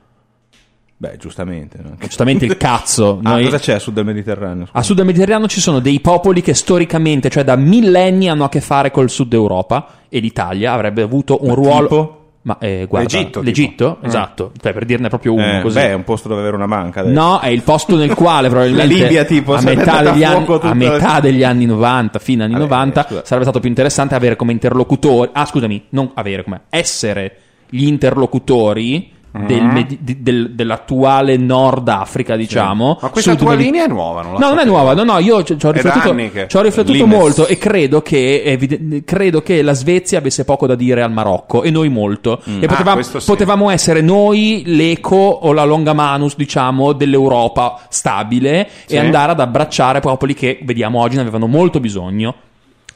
Beh 1.10 1.18
giustamente 1.18 1.80
no? 1.84 1.96
Giustamente 2.00 2.46
il 2.46 2.56
cazzo. 2.58 3.20
ah, 3.24 3.32
Noi- 3.32 3.44
cosa 3.44 3.60
c'è 3.60 3.74
a 3.74 3.80
sud 3.80 3.94
del 3.94 4.06
Mediterraneo 4.06 4.66
scusa? 4.66 4.78
a 4.78 4.82
sud 4.84 4.96
del 4.96 5.06
Mediterraneo 5.06 5.48
ci 5.48 5.60
sono 5.60 5.80
dei 5.80 6.00
popoli 6.00 6.42
che 6.42 6.54
storicamente, 6.54 7.30
cioè 7.30 7.44
da 7.44 7.56
millenni, 7.58 8.30
hanno 8.30 8.46
a 8.46 8.50
che 8.50 8.62
fare 8.62 8.92
col 8.92 9.10
sud 9.10 9.34
Europa 9.34 9.88
e 10.08 10.20
l'Italia 10.20 10.72
avrebbe 10.74 11.02
avuto 11.02 11.40
un 11.42 11.50
Ma 11.50 11.54
ruolo. 11.56 11.88
tipo? 11.88 12.18
Ma 12.46 12.58
eh, 12.60 12.88
guarda, 12.90 13.08
L'Egitto, 13.10 13.40
tipo. 13.40 13.42
l'Egitto? 13.42 13.98
Esatto, 14.02 14.52
cioè, 14.62 14.74
per 14.74 14.84
dirne 14.84 15.08
proprio 15.08 15.34
uno 15.34 15.60
Eh, 15.60 15.62
così. 15.62 15.76
beh 15.80 15.88
è 15.88 15.94
un 15.94 16.04
posto 16.04 16.28
dove 16.28 16.42
avere 16.42 16.58
una 16.58 16.68
banca 16.68 17.00
adesso. 17.00 17.14
No, 17.18 17.40
è 17.40 17.48
il 17.48 17.62
posto 17.62 17.96
nel 17.96 18.14
quale 18.14 18.48
probabilmente 18.50 18.94
La 18.98 19.00
Libia, 19.02 19.24
tipo, 19.24 19.54
a, 19.54 19.62
metà 19.62 20.02
degli, 20.02 20.24
a 20.26 20.32
anni, 20.36 20.46
a 20.60 20.74
metà 20.74 21.20
degli 21.22 21.42
anni 21.44 21.66
90, 21.66 22.20
fine 22.20 22.44
anni 22.44 22.54
Vabbè, 22.54 22.66
90, 22.66 23.04
scusa. 23.08 23.22
sarebbe 23.24 23.44
stato 23.46 23.60
più 23.62 23.70
interessante 23.70 24.16
avere 24.16 24.36
come 24.36 24.52
interlocutori, 24.52 25.30
ah 25.32 25.46
scusami, 25.46 25.86
non 25.90 26.12
avere 26.16 26.44
come, 26.44 26.62
essere 26.70 27.38
gli 27.70 27.86
interlocutori 27.88 29.10
Mm-hmm. 29.36 29.48
del 29.48 29.64
Medi- 29.64 29.98
di- 30.00 30.22
del- 30.22 30.52
dell'attuale 30.54 31.38
Nord 31.38 31.88
Africa, 31.88 32.36
diciamo. 32.36 33.00
Ma 33.02 33.10
questa 33.10 33.34
tua 33.36 33.52
Medi- 33.52 33.64
linea 33.64 33.86
è 33.86 33.88
nuova, 33.88 34.22
non 34.22 34.34
la 34.34 34.40
No, 34.40 34.50
non 34.50 34.60
è 34.60 34.66
nuova, 34.66 34.94
no, 34.94 35.04
no, 35.04 35.18
io 35.18 35.42
ci 35.44 35.54
ho 35.54 35.72
riflettuto, 35.72 36.16
ci 36.48 36.56
ho 36.58 36.62
riflettuto 36.62 37.08
molto 37.08 37.48
e 37.48 37.58
credo 37.58 38.02
che, 38.04 38.44
evide- 38.44 39.04
credo 39.04 39.42
che 39.42 39.64
la 39.64 39.74
Svezia 39.74 40.20
avesse 40.20 40.46
poco 40.46 40.68
da 40.68 40.76
dire 40.76 41.02
al 41.02 41.12
Marocco 41.12 41.64
e 41.64 41.72
noi 41.72 41.90
molto. 41.90 42.42
E 42.60 42.68
potevamo, 42.68 43.00
Ah, 43.00 43.04
sì. 43.04 43.18
potevamo 43.26 43.70
essere 43.72 44.02
noi 44.02 44.62
l'eco 44.68 45.16
o 45.16 45.52
la 45.52 45.64
longa 45.64 45.94
manus, 45.94 46.36
diciamo, 46.36 46.94
dell'Europa 46.94 47.80
stabile 47.90 48.70
Sì. 48.86 48.94
e 48.94 49.00
andare 49.00 49.32
ad 49.32 49.40
abbracciare 49.40 50.00
popoli 50.00 50.36
che 50.36 50.60
vediamo 50.64 51.00
oggi 51.00 51.16
ne 51.16 51.22
avevano 51.22 51.48
molto 51.48 51.80
bisogno. 51.80 52.36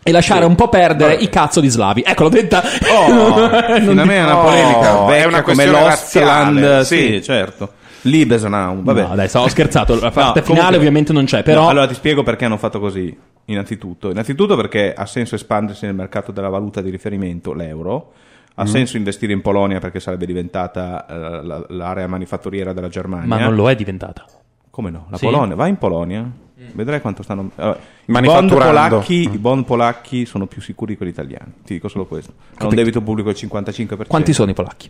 E 0.08 0.12
lasciare 0.12 0.46
un 0.46 0.56
po' 0.56 0.70
perdere 0.70 1.12
Vabbè. 1.14 1.24
i 1.24 1.30
cazzo 1.30 1.60
di 1.60 1.68
slavi. 1.70 2.04
Ecco, 2.06 2.24
l'ho 2.24 2.30
detta. 2.30 2.62
Oh, 2.92 3.10
Non 3.80 4.06
me 4.08 4.16
è 4.16 4.24
una 4.24 4.38
Oh, 4.38 4.44
polemica 4.44 4.80
è 4.80 5.06
vecchia 5.08 5.28
una 5.28 5.42
come 5.42 5.56
questione 5.66 5.72
l'Ostland 5.72 6.58
razziale, 6.60 6.86
sì. 6.86 6.98
sì. 7.16 7.24
certo 7.24 7.72
Libesnaum 8.02 8.84
vabbè 8.84 9.08
No, 9.08 9.16
dai, 9.16 9.28
stavo 9.28 9.48
scherzato. 9.50 10.00
La 10.00 10.12
parte 10.12 10.40
No, 10.40 10.46
finale 10.46 10.54
comunque- 10.54 10.78
ovviamente 10.78 11.14
non 11.14 11.26
c'è, 11.26 11.44
però... 11.44 11.64
No, 11.64 11.70
allora 11.70 11.88
ti 11.88 11.94
spiego 11.96 12.24
perché 12.24 12.46
hanno 12.46 12.58
fatto 12.58 12.80
così. 12.80 13.16
Innanzitutto, 13.50 14.10
innanzitutto 14.10 14.56
perché 14.56 14.94
ha 14.94 15.06
senso 15.06 15.36
espandersi 15.36 15.86
nel 15.86 15.96
mercato 15.96 16.32
della 16.32 16.50
valuta 16.50 16.82
di 16.82 16.90
riferimento, 16.90 17.54
l'euro. 17.54 18.12
Ha 18.56 18.64
Mm. 18.64 18.68
senso 18.68 18.98
investire 18.98 19.34
in 19.34 19.42
Polonia 19.42 19.80
perché 19.80 20.00
sarebbe 20.00 20.26
diventata 20.26 21.06
la- 21.44 21.66
l'area 21.70 22.08
manifatturiera 22.08 22.74
della 22.74 22.90
Germania. 22.90 23.28
Ma 23.28 23.38
non 23.40 23.56
lo 23.56 23.70
è 23.70 23.76
diventata. 23.76 24.26
Come 24.70 24.90
no? 24.90 25.08
La 25.10 25.18
Sì. 25.18 25.26
Polonia, 25.26 25.56
vai 25.56 25.70
in 25.70 25.78
Polonia, 25.78 26.30
vedrai 26.74 27.02
quanto 27.02 27.24
stanno. 27.24 27.52
Allora, 27.56 27.80
I 28.06 28.12
bond, 28.22 28.50
polacchi, 28.50 29.14
I 29.32 29.38
bond 29.38 29.66
polacchi 29.66 30.26
sono 30.26 30.48
più 30.48 30.62
sicuri 30.62 30.92
di 30.92 30.98
quelli 30.98 31.12
italiani. 31.12 31.54
Ti 31.64 31.74
dico 31.74 31.88
solo 31.88 32.06
questo. 32.06 32.34
Hanno 32.58 32.70
un 32.70 32.76
debito 32.76 33.02
pubblico 33.02 33.32
del 33.32 33.38
55%. 33.40 34.08
Quanti 34.08 34.34
sono 34.34 34.52
i 34.52 34.54
polacchi? 34.54 34.90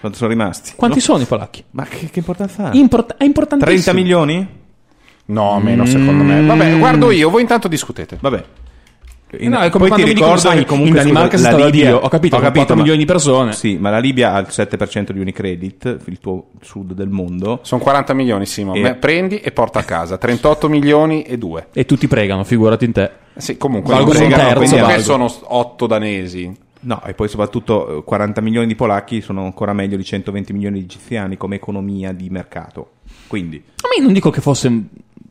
Quanti 0.00 0.18
sono 0.18 0.30
rimasti? 0.30 0.72
Quanti 0.76 0.98
No? 0.98 1.02
sono 1.02 1.22
i 1.22 1.26
polacchi? 1.26 1.64
Ma 1.70 1.84
che, 1.84 2.10
che 2.10 2.18
importanza 2.18 2.70
ha? 2.70 2.74
Import- 2.74 3.16
è 3.16 3.24
importantissimo. 3.24 3.80
30 3.82 3.92
milioni? 3.92 4.48
No, 5.26 5.58
meno 5.60 5.86
secondo 5.86 6.22
me. 6.22 6.44
Vabbè, 6.44 6.78
guardo 6.78 7.10
io, 7.10 7.30
voi 7.30 7.40
intanto 7.40 7.68
discutete. 7.68 8.18
Vabbè. 8.20 8.44
Eh 9.38 9.48
no, 9.48 9.58
è 9.60 9.70
come 9.70 9.88
quando 9.88 10.06
mi 10.06 10.14
dicono, 10.14 10.36
sai, 10.36 10.64
in 10.68 10.92
Danimarca 10.92 11.36
si 11.36 11.42
la 11.42 11.56
Libia- 11.56 11.86
Dio. 11.88 11.96
Ho 11.98 12.08
capito, 12.08 12.38
con 12.38 12.50
4 12.50 12.74
ma- 12.74 12.80
milioni 12.80 12.98
di 12.98 13.04
persone. 13.04 13.52
Sì, 13.52 13.76
ma 13.76 13.90
la 13.90 13.98
Libia 13.98 14.32
ha 14.32 14.38
il 14.38 14.46
7% 14.48 15.12
di 15.12 15.20
Unicredit, 15.20 15.98
il 16.06 16.18
tuo 16.20 16.46
sud 16.60 16.92
del 16.92 17.08
mondo. 17.08 17.60
Sono 17.62 17.80
40 17.82 18.14
milioni, 18.14 18.46
Simo. 18.46 18.74
E- 18.74 18.94
Prendi 18.94 19.38
e 19.38 19.50
porta 19.52 19.80
a 19.80 19.84
casa. 19.84 20.16
38 20.18 20.68
milioni 20.68 21.22
e 21.22 21.38
2. 21.38 21.68
E 21.72 21.84
tutti 21.84 22.08
pregano, 22.08 22.44
figurati 22.44 22.84
in 22.84 22.92
te. 22.92 23.10
Sì, 23.36 23.56
comunque 23.56 23.92
Valgono 23.94 24.12
non 24.18 24.22
un 24.22 24.28
pregano, 24.32 24.48
terzo, 24.60 24.74
quindi 24.76 24.92
valgono. 24.92 25.28
sono 25.28 25.54
8 25.56 25.86
danesi. 25.86 26.56
No, 26.80 27.02
e 27.06 27.14
poi 27.14 27.28
soprattutto 27.28 27.98
eh, 28.00 28.04
40 28.04 28.40
milioni 28.42 28.66
di 28.66 28.74
polacchi 28.74 29.20
sono 29.22 29.44
ancora 29.44 29.72
meglio 29.72 29.96
di 29.96 30.04
120 30.04 30.52
milioni 30.52 30.78
di 30.80 30.84
egiziani 30.84 31.36
come 31.38 31.56
economia 31.56 32.12
di 32.12 32.28
mercato. 32.28 32.90
Quindi, 33.26 33.62
Ma 33.82 33.88
io 33.96 34.02
non 34.04 34.12
dico 34.12 34.28
che 34.30 34.40
fosse. 34.42 34.82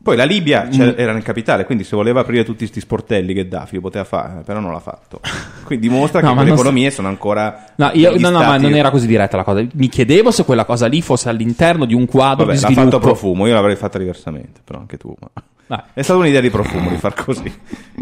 Poi 0.04 0.16
la 0.16 0.24
Libia 0.24 0.68
c'era- 0.68 0.92
Mm. 0.92 0.98
era 0.98 1.12
nel 1.12 1.22
capitale, 1.22 1.64
quindi 1.64 1.82
se 1.82 1.96
voleva 1.96 2.20
aprire 2.20 2.44
tutti 2.44 2.58
questi 2.58 2.78
sportelli 2.78 3.32
Gheddafi 3.32 3.74
lo 3.76 3.80
poteva 3.80 4.04
fare, 4.04 4.42
però 4.44 4.60
non 4.60 4.70
l'ha 4.70 4.78
fatto. 4.78 5.18
Quindi 5.64 5.88
dimostra 5.88 6.20
No, 6.22 6.28
che 6.28 6.34
ma 6.34 6.40
quelle 6.42 6.48
non 6.50 6.58
sta- 6.58 6.68
economie 6.68 6.90
sono 6.92 7.08
ancora 7.08 7.64
No, 7.76 7.90
io- 7.94 8.10
no, 8.18 8.28
no, 8.30 8.38
ma 8.38 8.44
stati- 8.44 8.62
non 8.62 8.74
era 8.74 8.90
così 8.90 9.06
diretta 9.06 9.36
la 9.38 9.42
cosa. 9.44 9.64
Mi 9.72 9.88
chiedevo 9.88 10.30
se 10.30 10.44
quella 10.44 10.64
cosa 10.66 10.86
lì 10.86 11.00
fosse 11.02 11.28
all'interno 11.30 11.86
di 11.86 11.94
un 11.94 12.04
quadro 12.06 12.44
Vabbè, 12.44 12.56
di 12.58 12.62
l'ha 12.62 12.68
sviluppo. 12.68 12.90
fatto 12.90 13.02
Profumo, 13.02 13.46
io 13.46 13.54
l'avrei 13.54 13.76
fatta 13.76 13.98
diversamente, 13.98 14.60
però 14.62 14.78
anche 14.78 14.96
tu. 14.98 15.12
ma- 15.18 15.30
Ah. 15.68 15.84
È 15.94 16.02
stata 16.02 16.18
un'idea 16.18 16.42
di 16.42 16.50
Profumo 16.50 16.90
di 16.90 16.96
far 16.98 17.14
così. 17.14 17.50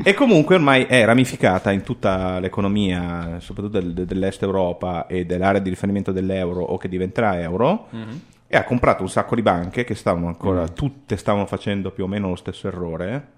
E 0.02 0.14
comunque 0.14 0.56
ormai 0.56 0.82
è 0.86 1.04
ramificata 1.04 1.70
in 1.70 1.82
tutta 1.82 2.40
l'economia, 2.40 3.36
soprattutto 3.38 3.78
del- 3.80 4.04
dell'est 4.04 4.42
Europa 4.42 5.06
e 5.06 5.24
dell'area 5.24 5.60
di 5.60 5.70
riferimento 5.70 6.10
dell'euro 6.10 6.60
o 6.60 6.76
che 6.76 6.88
diventerà 6.88 7.38
euro. 7.40 7.86
E 8.54 8.56
ha 8.58 8.64
comprato 8.64 9.00
un 9.02 9.08
sacco 9.08 9.34
di 9.34 9.40
banche 9.40 9.82
che 9.82 9.94
stavano 9.94 10.26
ancora, 10.26 10.68
tutte 10.68 11.16
stavano 11.16 11.46
facendo 11.46 11.90
più 11.90 12.04
o 12.04 12.06
meno 12.06 12.28
lo 12.28 12.36
stesso 12.36 12.68
errore, 12.68 13.28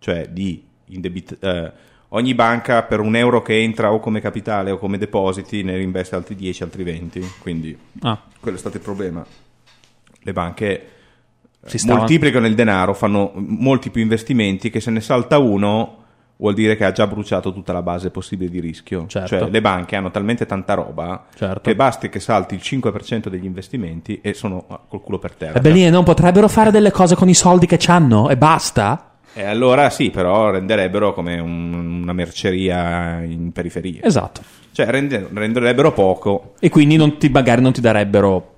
cioè 0.00 0.28
di 0.28 0.60
indebit- 0.86 1.38
eh, 1.40 1.72
ogni 2.08 2.34
banca 2.34 2.82
per 2.82 2.98
un 2.98 3.14
euro 3.14 3.42
che 3.42 3.62
entra 3.62 3.92
o 3.92 4.00
come 4.00 4.20
capitale 4.20 4.72
o 4.72 4.76
come 4.78 4.98
depositi 4.98 5.62
ne 5.62 5.74
reinveste 5.76 6.16
altri 6.16 6.34
10, 6.34 6.64
altri 6.64 6.82
20. 6.82 7.20
Quindi 7.38 7.78
Ah, 8.00 8.20
quello 8.40 8.56
è 8.56 8.58
stato 8.58 8.76
il 8.78 8.82
problema. 8.82 9.24
Le 10.18 10.32
banche 10.32 10.86
si 11.64 11.78
stava- 11.78 11.98
moltiplicano 12.00 12.48
il 12.48 12.56
denaro, 12.56 12.92
fanno 12.92 13.30
molti 13.36 13.90
più 13.90 14.02
investimenti 14.02 14.68
che 14.68 14.80
se 14.80 14.90
ne 14.90 15.00
salta 15.00 15.38
uno 15.38 16.05
vuol 16.38 16.54
dire 16.54 16.76
che 16.76 16.84
ha 16.84 16.92
già 16.92 17.06
bruciato 17.06 17.52
tutta 17.52 17.72
la 17.72 17.82
base 17.82 18.10
possibile 18.10 18.50
di 18.50 18.60
rischio. 18.60 19.06
Certo. 19.06 19.28
Cioè 19.38 19.48
le 19.50 19.60
banche 19.60 19.96
hanno 19.96 20.10
talmente 20.10 20.44
tanta 20.46 20.74
roba 20.74 21.26
Certo. 21.34 21.60
che 21.60 21.74
basti 21.74 22.08
che 22.08 22.20
salti 22.20 22.54
il 22.54 22.60
5% 22.62 23.28
degli 23.28 23.44
investimenti 23.46 24.20
e 24.22 24.34
sono 24.34 24.66
col 24.88 25.00
culo 25.00 25.18
per 25.18 25.34
terra. 25.34 25.54
Le 25.54 25.60
belline 25.60 25.90
non 25.90 26.04
potrebbero 26.04 26.48
fare 26.48 26.70
delle 26.70 26.90
cose 26.90 27.14
con 27.14 27.28
i 27.28 27.34
soldi 27.34 27.66
che 27.66 27.78
hanno 27.86 28.28
e 28.28 28.36
basta? 28.36 29.12
E 29.32 29.44
allora 29.44 29.90
sì, 29.90 30.10
però 30.10 30.50
renderebbero 30.50 31.12
come 31.12 31.38
un- 31.38 32.00
una 32.02 32.12
merceria 32.14 33.20
in 33.22 33.52
periferia. 33.52 34.00
Esatto. 34.02 34.40
Cioè 34.72 34.86
rende- 34.86 35.28
renderebbero 35.32 35.92
poco. 35.92 36.54
E 36.58 36.68
quindi 36.70 36.96
non 36.96 37.18
ti- 37.18 37.28
magari 37.28 37.60
non 37.62 37.72
ti 37.72 37.80
darebbero. 37.82 38.52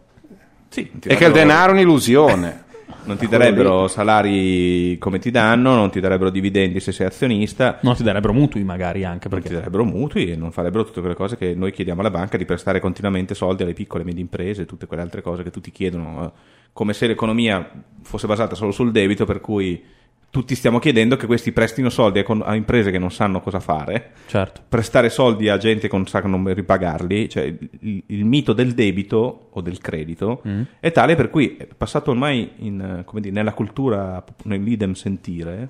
Sì, 0.69 0.83
ti 0.99 1.09
E 1.09 1.17
che 1.17 1.25
il 1.25 1.33
darebbero- 1.33 1.35
denaro 1.47 1.71
è 1.71 1.75
un'illusione. 1.75 2.63
Non 3.09 3.17
ti 3.17 3.27
darebbero 3.27 3.89
salari 3.89 4.99
come 4.99 5.19
ti 5.19 5.31
danno, 5.31 5.75
non 5.75 5.91
ti 5.91 5.99
darebbero 5.99 6.29
dividendi 6.29 6.79
se 6.79 6.93
sei 6.93 7.07
azionista, 7.07 7.79
Non 7.81 7.97
ti 7.97 8.03
darebbero 8.03 8.35
mutui, 8.35 8.63
magari 8.65 9.03
anche 9.05 9.29
non 9.31 9.39
ti 9.39 9.45
perché. 9.47 9.59
darebbero 9.59 9.85
mutui 9.85 10.31
e 10.31 10.37
non 10.37 10.53
farebbero 10.53 10.85
tutte 10.85 11.01
quelle 11.01 11.15
cose 11.15 11.39
che 11.39 11.55
noi 11.55 11.73
chiediamo 11.73 12.01
alla 12.01 12.11
banca 12.11 12.37
di 12.37 12.45
prestare 12.45 12.81
continuamente 12.81 13.35
soldi 13.35 13.63
alle 13.63 13.73
piccole 13.73 14.03
e 14.03 14.07
medie 14.07 14.21
imprese, 14.21 14.67
tutte 14.67 14.87
quelle 14.87 15.03
altre 15.03 15.23
cose 15.23 15.43
che 15.43 15.51
tutti 15.51 15.71
chiedono, 15.73 16.27
eh, 16.27 16.31
come 16.75 16.93
se 16.93 17.07
l'economia 17.07 17.67
fosse 18.03 18.27
basata 18.27 18.55
solo 18.55 18.73
sul 18.73 18.93
debito, 18.93 19.25
per 19.25 19.41
cui 19.41 19.83
tutti 20.31 20.55
stiamo 20.55 20.79
chiedendo 20.79 21.17
che 21.17 21.27
questi 21.27 21.53
prestino 21.53 21.89
soldi 21.89 22.19
a, 22.19 22.23
con- 22.23 22.43
a 22.45 22.55
imprese 22.55 22.91
che 22.91 22.99
non 22.99 23.11
sanno 23.11 23.41
cosa 23.41 23.61
fare, 23.61 24.11
Certo. 24.27 24.61
prestare 24.69 25.09
soldi 25.09 25.49
a 25.49 25.57
gente 25.57 25.89
che 25.89 25.97
non 25.97 26.07
sa 26.07 26.21
non 26.21 26.53
ripagarli, 26.53 27.29
cioè 27.29 27.45
il, 27.81 28.03
il 28.07 28.25
mito 28.25 28.53
del 28.53 28.75
debito 28.75 29.49
o 29.51 29.61
del 29.61 29.79
credito 29.79 30.43
è 30.81 30.93
tale 30.93 31.15
per 31.17 31.31
cui 31.31 31.57
è 31.57 31.67
passato 31.67 32.11
ormai 32.11 32.51
in, 32.57 33.03
come 33.07 33.21
dire, 33.23 33.35
nella 33.35 33.55
cultura, 33.55 34.23
nell'idem 34.45 34.93
sentire, 34.93 35.69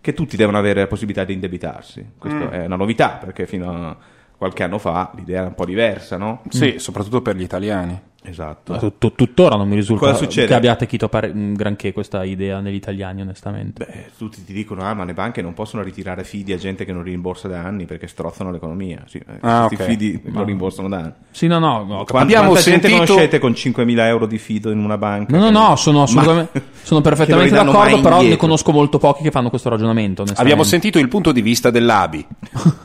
che 0.00 0.14
tutti 0.14 0.36
devono 0.36 0.56
avere 0.58 0.80
la 0.80 0.86
possibilità 0.86 1.24
di 1.24 1.34
indebitarsi. 1.34 2.04
Questa 2.16 2.50
è 2.50 2.64
una 2.64 2.76
novità 2.76 3.18
perché 3.22 3.46
fino 3.46 3.70
a 3.70 3.96
qualche 4.38 4.62
anno 4.62 4.78
fa 4.78 5.10
l'idea 5.16 5.40
era 5.40 5.48
un 5.48 5.54
po' 5.54 5.64
diversa, 5.66 6.16
no? 6.16 6.42
Sì, 6.48 6.76
soprattutto 6.78 7.20
per 7.20 7.36
gli 7.36 7.42
italiani. 7.42 8.00
Esatto. 8.28 8.72
Ma 8.72 8.78
tut- 8.78 9.14
tuttora 9.14 9.56
non 9.56 9.68
mi 9.68 9.74
risulta 9.74 10.12
che 10.14 10.52
abbiate 10.54 10.86
chito 10.86 11.08
pare- 11.08 11.30
un 11.34 11.54
granché 11.54 11.92
questa 11.92 12.24
idea 12.24 12.60
negli 12.60 12.74
italiani, 12.74 13.22
onestamente. 13.22 13.84
Beh, 13.84 14.10
tutti 14.18 14.44
ti 14.44 14.52
dicono, 14.52 14.82
ah, 14.82 14.92
ma 14.94 15.04
le 15.04 15.14
banche 15.14 15.40
non 15.40 15.54
possono 15.54 15.82
ritirare 15.82 16.24
fidi 16.24 16.52
a 16.52 16.56
gente 16.58 16.84
che 16.84 16.92
non 16.92 17.02
rimborsa 17.02 17.48
da 17.48 17.60
anni 17.62 17.86
perché 17.86 18.06
strozzano 18.06 18.50
l'economia. 18.50 19.02
Sì, 19.06 19.18
eh, 19.18 19.38
Ah, 19.40 19.66
questi 19.66 19.82
ok. 19.84 19.88
fidi 19.90 20.20
lo 20.26 20.44
rimborsano 20.44 20.88
da 20.88 20.96
anni. 20.98 21.12
Sì, 21.30 21.46
no, 21.46 21.58
no. 21.58 21.78
no, 21.84 22.04
Quanta, 22.04 22.18
Abbiamo 22.18 22.50
quanta 22.50 22.68
gente 22.70 22.88
sentito- 22.88 23.06
conoscete 23.12 23.38
con 23.38 23.52
5.000 23.52 24.06
euro 24.06 24.26
di 24.26 24.38
fido 24.38 24.70
in 24.70 24.78
una 24.78 24.98
banca? 24.98 25.36
No, 25.36 25.50
no, 25.50 25.68
no, 25.68 25.76
sono 25.76 26.02
assolutamente. 26.02 26.50
Ma- 26.60 26.76
sono 26.82 27.00
perfettamente 27.00 27.54
d'accordo, 27.54 28.00
però 28.00 28.22
ne 28.22 28.36
conosco 28.36 28.72
molto 28.72 28.98
pochi 28.98 29.22
che 29.22 29.30
fanno 29.30 29.48
questo 29.50 29.68
ragionamento. 29.68 30.24
Abbiamo 30.36 30.62
sentito 30.62 30.98
il 30.98 31.08
punto 31.08 31.32
di 31.32 31.40
vista 31.42 31.70
dell'ABI. 31.70 32.26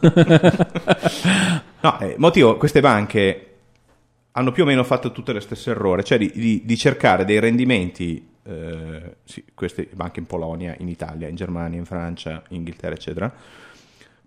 No, 1.83 1.99
eh, 1.99 2.15
motivo, 2.17 2.55
queste 2.55 2.79
banche 2.79 3.52
hanno 4.33 4.51
più 4.51 4.63
o 4.63 4.65
meno 4.65 4.83
fatto 4.83 5.11
tutte 5.11 5.33
le 5.33 5.41
stesse 5.41 5.71
errore, 5.71 6.03
cioè 6.03 6.17
di, 6.17 6.31
di- 6.33 6.61
di 6.65 6.77
cercare 6.77 7.23
dei 7.25 7.39
rendimenti, 7.39 8.27
eh, 8.45 9.15
sì, 9.23 9.43
queste 9.53 9.87
banche 9.93 10.19
in 10.19 10.25
Polonia, 10.25 10.75
in 10.79 10.87
Italia, 10.89 11.27
in 11.27 11.35
Germania, 11.35 11.77
in 11.79 11.85
Francia, 11.85 12.43
in 12.49 12.57
Inghilterra, 12.57 12.95
eccetera. 12.95 13.33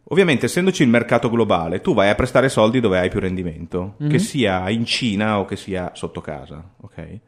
Ovviamente, 0.09 0.47
essendoci 0.47 0.85
il 0.85 0.89
mercato 0.89 1.29
globale, 1.29 1.81
tu 1.81 1.93
vai 1.93 2.09
a 2.09 2.15
prestare 2.15 2.49
soldi 2.49 2.79
dove 2.79 2.99
hai 3.01 3.09
più 3.09 3.19
rendimento, 3.19 3.97
che 4.09 4.21
sia 4.21 4.71
in 4.71 4.85
Cina 4.85 5.41
o 5.41 5.45
che 5.45 5.57
sia 5.57 5.91
sotto 5.95 6.21
casa, 6.21 6.63
ok? 6.81 7.19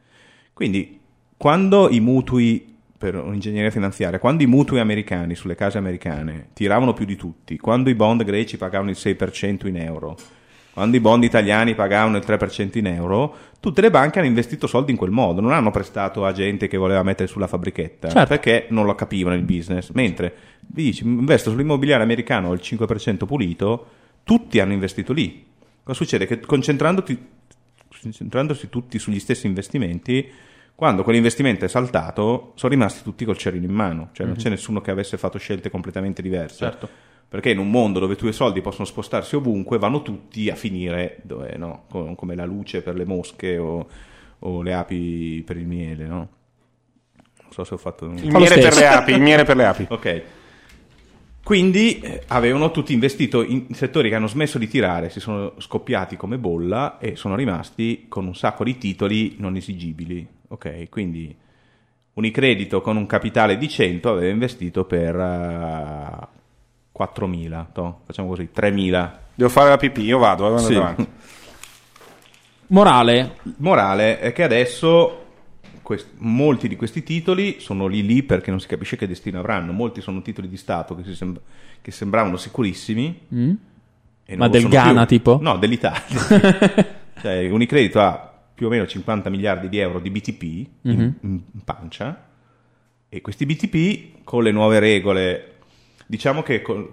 Quindi, 0.53 0.97
quando 1.35 1.89
i 1.89 1.99
mutui 1.99 2.75
per 2.97 3.15
un'ingegneria 3.15 3.71
finanziaria, 3.71 4.19
quando 4.19 4.43
i 4.43 4.45
mutui 4.45 4.79
americani 4.79 5.35
sulle 5.35 5.55
case 5.55 5.77
americane 5.77 6.49
tiravano 6.53 6.93
più 6.93 7.05
di 7.05 7.17
tutti, 7.17 7.57
quando 7.57 7.89
i 7.89 7.95
bond 7.95 8.23
greci 8.23 8.57
pagavano 8.57 8.89
il 8.89 8.97
6% 8.97 9.67
in 9.67 9.77
euro, 9.77 10.17
quando 10.79 10.95
i 10.95 11.01
bond 11.01 11.25
italiani 11.25 11.75
pagavano 11.75 12.15
il 12.15 12.23
3% 12.25 12.77
in 12.77 12.87
euro, 12.87 13.35
tutte 13.59 13.81
le 13.81 13.89
banche 13.89 14.19
hanno 14.19 14.29
investito 14.29 14.65
soldi 14.65 14.91
in 14.91 14.97
quel 14.97 15.11
modo, 15.11 15.41
non 15.41 15.51
hanno 15.51 15.71
prestato 15.71 16.23
a 16.23 16.31
gente 16.31 16.69
che 16.69 16.77
voleva 16.77 17.03
mettere 17.03 17.27
sulla 17.27 17.47
fabbrichetta, 17.47 18.07
Certo. 18.07 18.27
perché 18.29 18.67
non 18.69 18.85
lo 18.85 18.95
capivano 18.95 19.35
il 19.35 19.41
business, 19.41 19.89
mentre 19.91 20.33
vi 20.67 20.83
dici 20.83 21.03
investo 21.03 21.49
sull'immobiliare 21.49 22.01
americano 22.01 22.53
il 22.53 22.61
5% 22.63 23.25
pulito, 23.25 23.87
tutti 24.23 24.61
hanno 24.61 24.71
investito 24.71 25.11
lì. 25.11 25.45
Cosa 25.83 25.97
succede? 25.97 26.25
Che 26.25 26.39
concentrandosi 26.39 27.19
tutti 28.69 28.99
sugli 28.99 29.19
stessi 29.19 29.47
investimenti, 29.47 30.31
quando 30.75 31.03
quell'investimento 31.03 31.65
è 31.65 31.67
saltato, 31.67 32.53
sono 32.55 32.71
rimasti 32.71 33.03
tutti 33.03 33.25
col 33.25 33.35
cerino 33.37 33.65
in 33.65 33.73
mano, 33.73 34.11
cioè 34.13 34.25
non 34.25 34.37
c'è 34.37 34.47
nessuno 34.47 34.79
che 34.79 34.91
avesse 34.91 35.17
fatto 35.17 35.37
scelte 35.37 35.69
completamente 35.69 36.21
diverse. 36.21 36.55
Certo. 36.55 36.89
Perché 37.29 37.51
in 37.51 37.59
un 37.59 37.69
mondo 37.69 37.99
dove 37.99 38.13
i 38.13 38.17
tuoi 38.17 38.33
soldi 38.33 38.61
possono 38.61 38.85
spostarsi 38.85 39.35
ovunque, 39.35 39.77
vanno 39.77 40.01
tutti 40.01 40.49
a 40.49 40.55
finire 40.55 41.19
dove, 41.21 41.55
no? 41.57 41.83
Co- 41.89 42.15
come 42.15 42.35
la 42.35 42.45
luce 42.45 42.81
per 42.81 42.95
le 42.95 43.05
mosche 43.05 43.57
o, 43.57 43.87
o 44.39 44.61
le 44.61 44.73
api 44.73 45.43
per 45.45 45.57
il 45.57 45.67
miele, 45.67 46.07
no? 46.07 46.15
Non 47.43 47.51
so 47.51 47.63
se 47.63 47.75
ho 47.75 47.77
fatto 47.77 48.07
un... 48.07 48.17
Il 48.17 48.31
miele 48.31 48.57
per 48.57 48.73
le 48.73 48.87
api, 48.87 49.11
il 49.11 49.21
miele 49.21 49.43
per 49.43 49.55
le 49.55 49.65
api. 49.65 49.85
Ok. 49.91 50.23
Quindi 51.43 51.99
eh, 51.99 52.23
avevano 52.27 52.69
tutti 52.69 52.93
investito 52.93 53.43
in 53.43 53.73
settori 53.73 54.09
che 54.09 54.15
hanno 54.15 54.27
smesso 54.27 54.59
di 54.59 54.67
tirare, 54.67 55.09
si 55.09 55.19
sono 55.19 55.53
scoppiati 55.57 56.15
come 56.15 56.37
bolla 56.37 56.99
e 56.99 57.15
sono 57.15 57.35
rimasti 57.35 58.05
con 58.07 58.27
un 58.27 58.35
sacco 58.35 58.63
di 58.63 58.77
titoli 58.77 59.35
non 59.39 59.55
esigibili. 59.55 60.27
Ok, 60.49 60.89
quindi 60.89 61.35
Unicredito 62.19 62.81
con 62.81 62.97
un 62.97 63.05
capitale 63.05 63.57
di 63.57 63.69
100 63.69 64.09
aveva 64.09 64.29
investito 64.29 64.83
per 64.83 65.15
eh, 65.15 66.27
4.000, 66.99 67.65
to, 67.71 68.01
facciamo 68.05 68.27
così, 68.27 68.49
3.000. 68.53 69.11
Devo 69.35 69.49
fare 69.49 69.69
la 69.69 69.77
pipì, 69.77 70.01
io 70.03 70.17
vado, 70.17 70.43
vado 70.43 70.57
Sì. 70.57 70.75
avanti. 70.75 71.07
Morale, 72.67 73.35
morale 73.57 74.19
è 74.19 74.31
che 74.31 74.43
adesso 74.43 75.25
quest- 75.81 76.09
molti 76.17 76.67
di 76.67 76.75
questi 76.75 77.01
titoli 77.01 77.59
sono 77.59 77.87
lì 77.87 78.05
lì 78.05 78.21
perché 78.21 78.51
non 78.51 78.59
si 78.59 78.67
capisce 78.67 78.95
che 78.95 79.07
destino 79.07 79.39
avranno. 79.39 79.71
Molti 79.71 80.01
sono 80.01 80.21
titoli 80.21 80.47
di 80.47 80.57
Stato 80.57 80.95
che, 80.95 81.15
sem- 81.15 81.39
che 81.81 81.91
sembravano 81.91 82.37
sicurissimi. 82.37 83.21
Mm? 83.33 83.53
Ma 84.35 84.47
del 84.47 84.67
Ghana, 84.67 85.05
più. 85.07 85.17
tipo? 85.17 85.39
No, 85.41 85.57
dell'Italia. 85.57 86.03
cioè, 87.19 87.49
Unicredito 87.49 87.99
ha 88.01 88.31
più 88.53 88.67
o 88.67 88.69
meno 88.69 88.85
50 88.85 89.29
miliardi 89.31 89.67
di 89.69 89.79
euro 89.79 89.99
di 89.99 90.11
BTP 90.11 90.43
in, 90.43 90.67
Mhm. 90.81 91.15
in 91.53 91.63
pancia 91.63 92.25
e 93.09 93.21
questi 93.21 93.47
BTP 93.47 94.23
con 94.23 94.43
le 94.43 94.51
nuove 94.51 94.77
regole, 94.77 95.55
diciamo 96.09 96.41
che 96.41 96.63
col- 96.63 96.91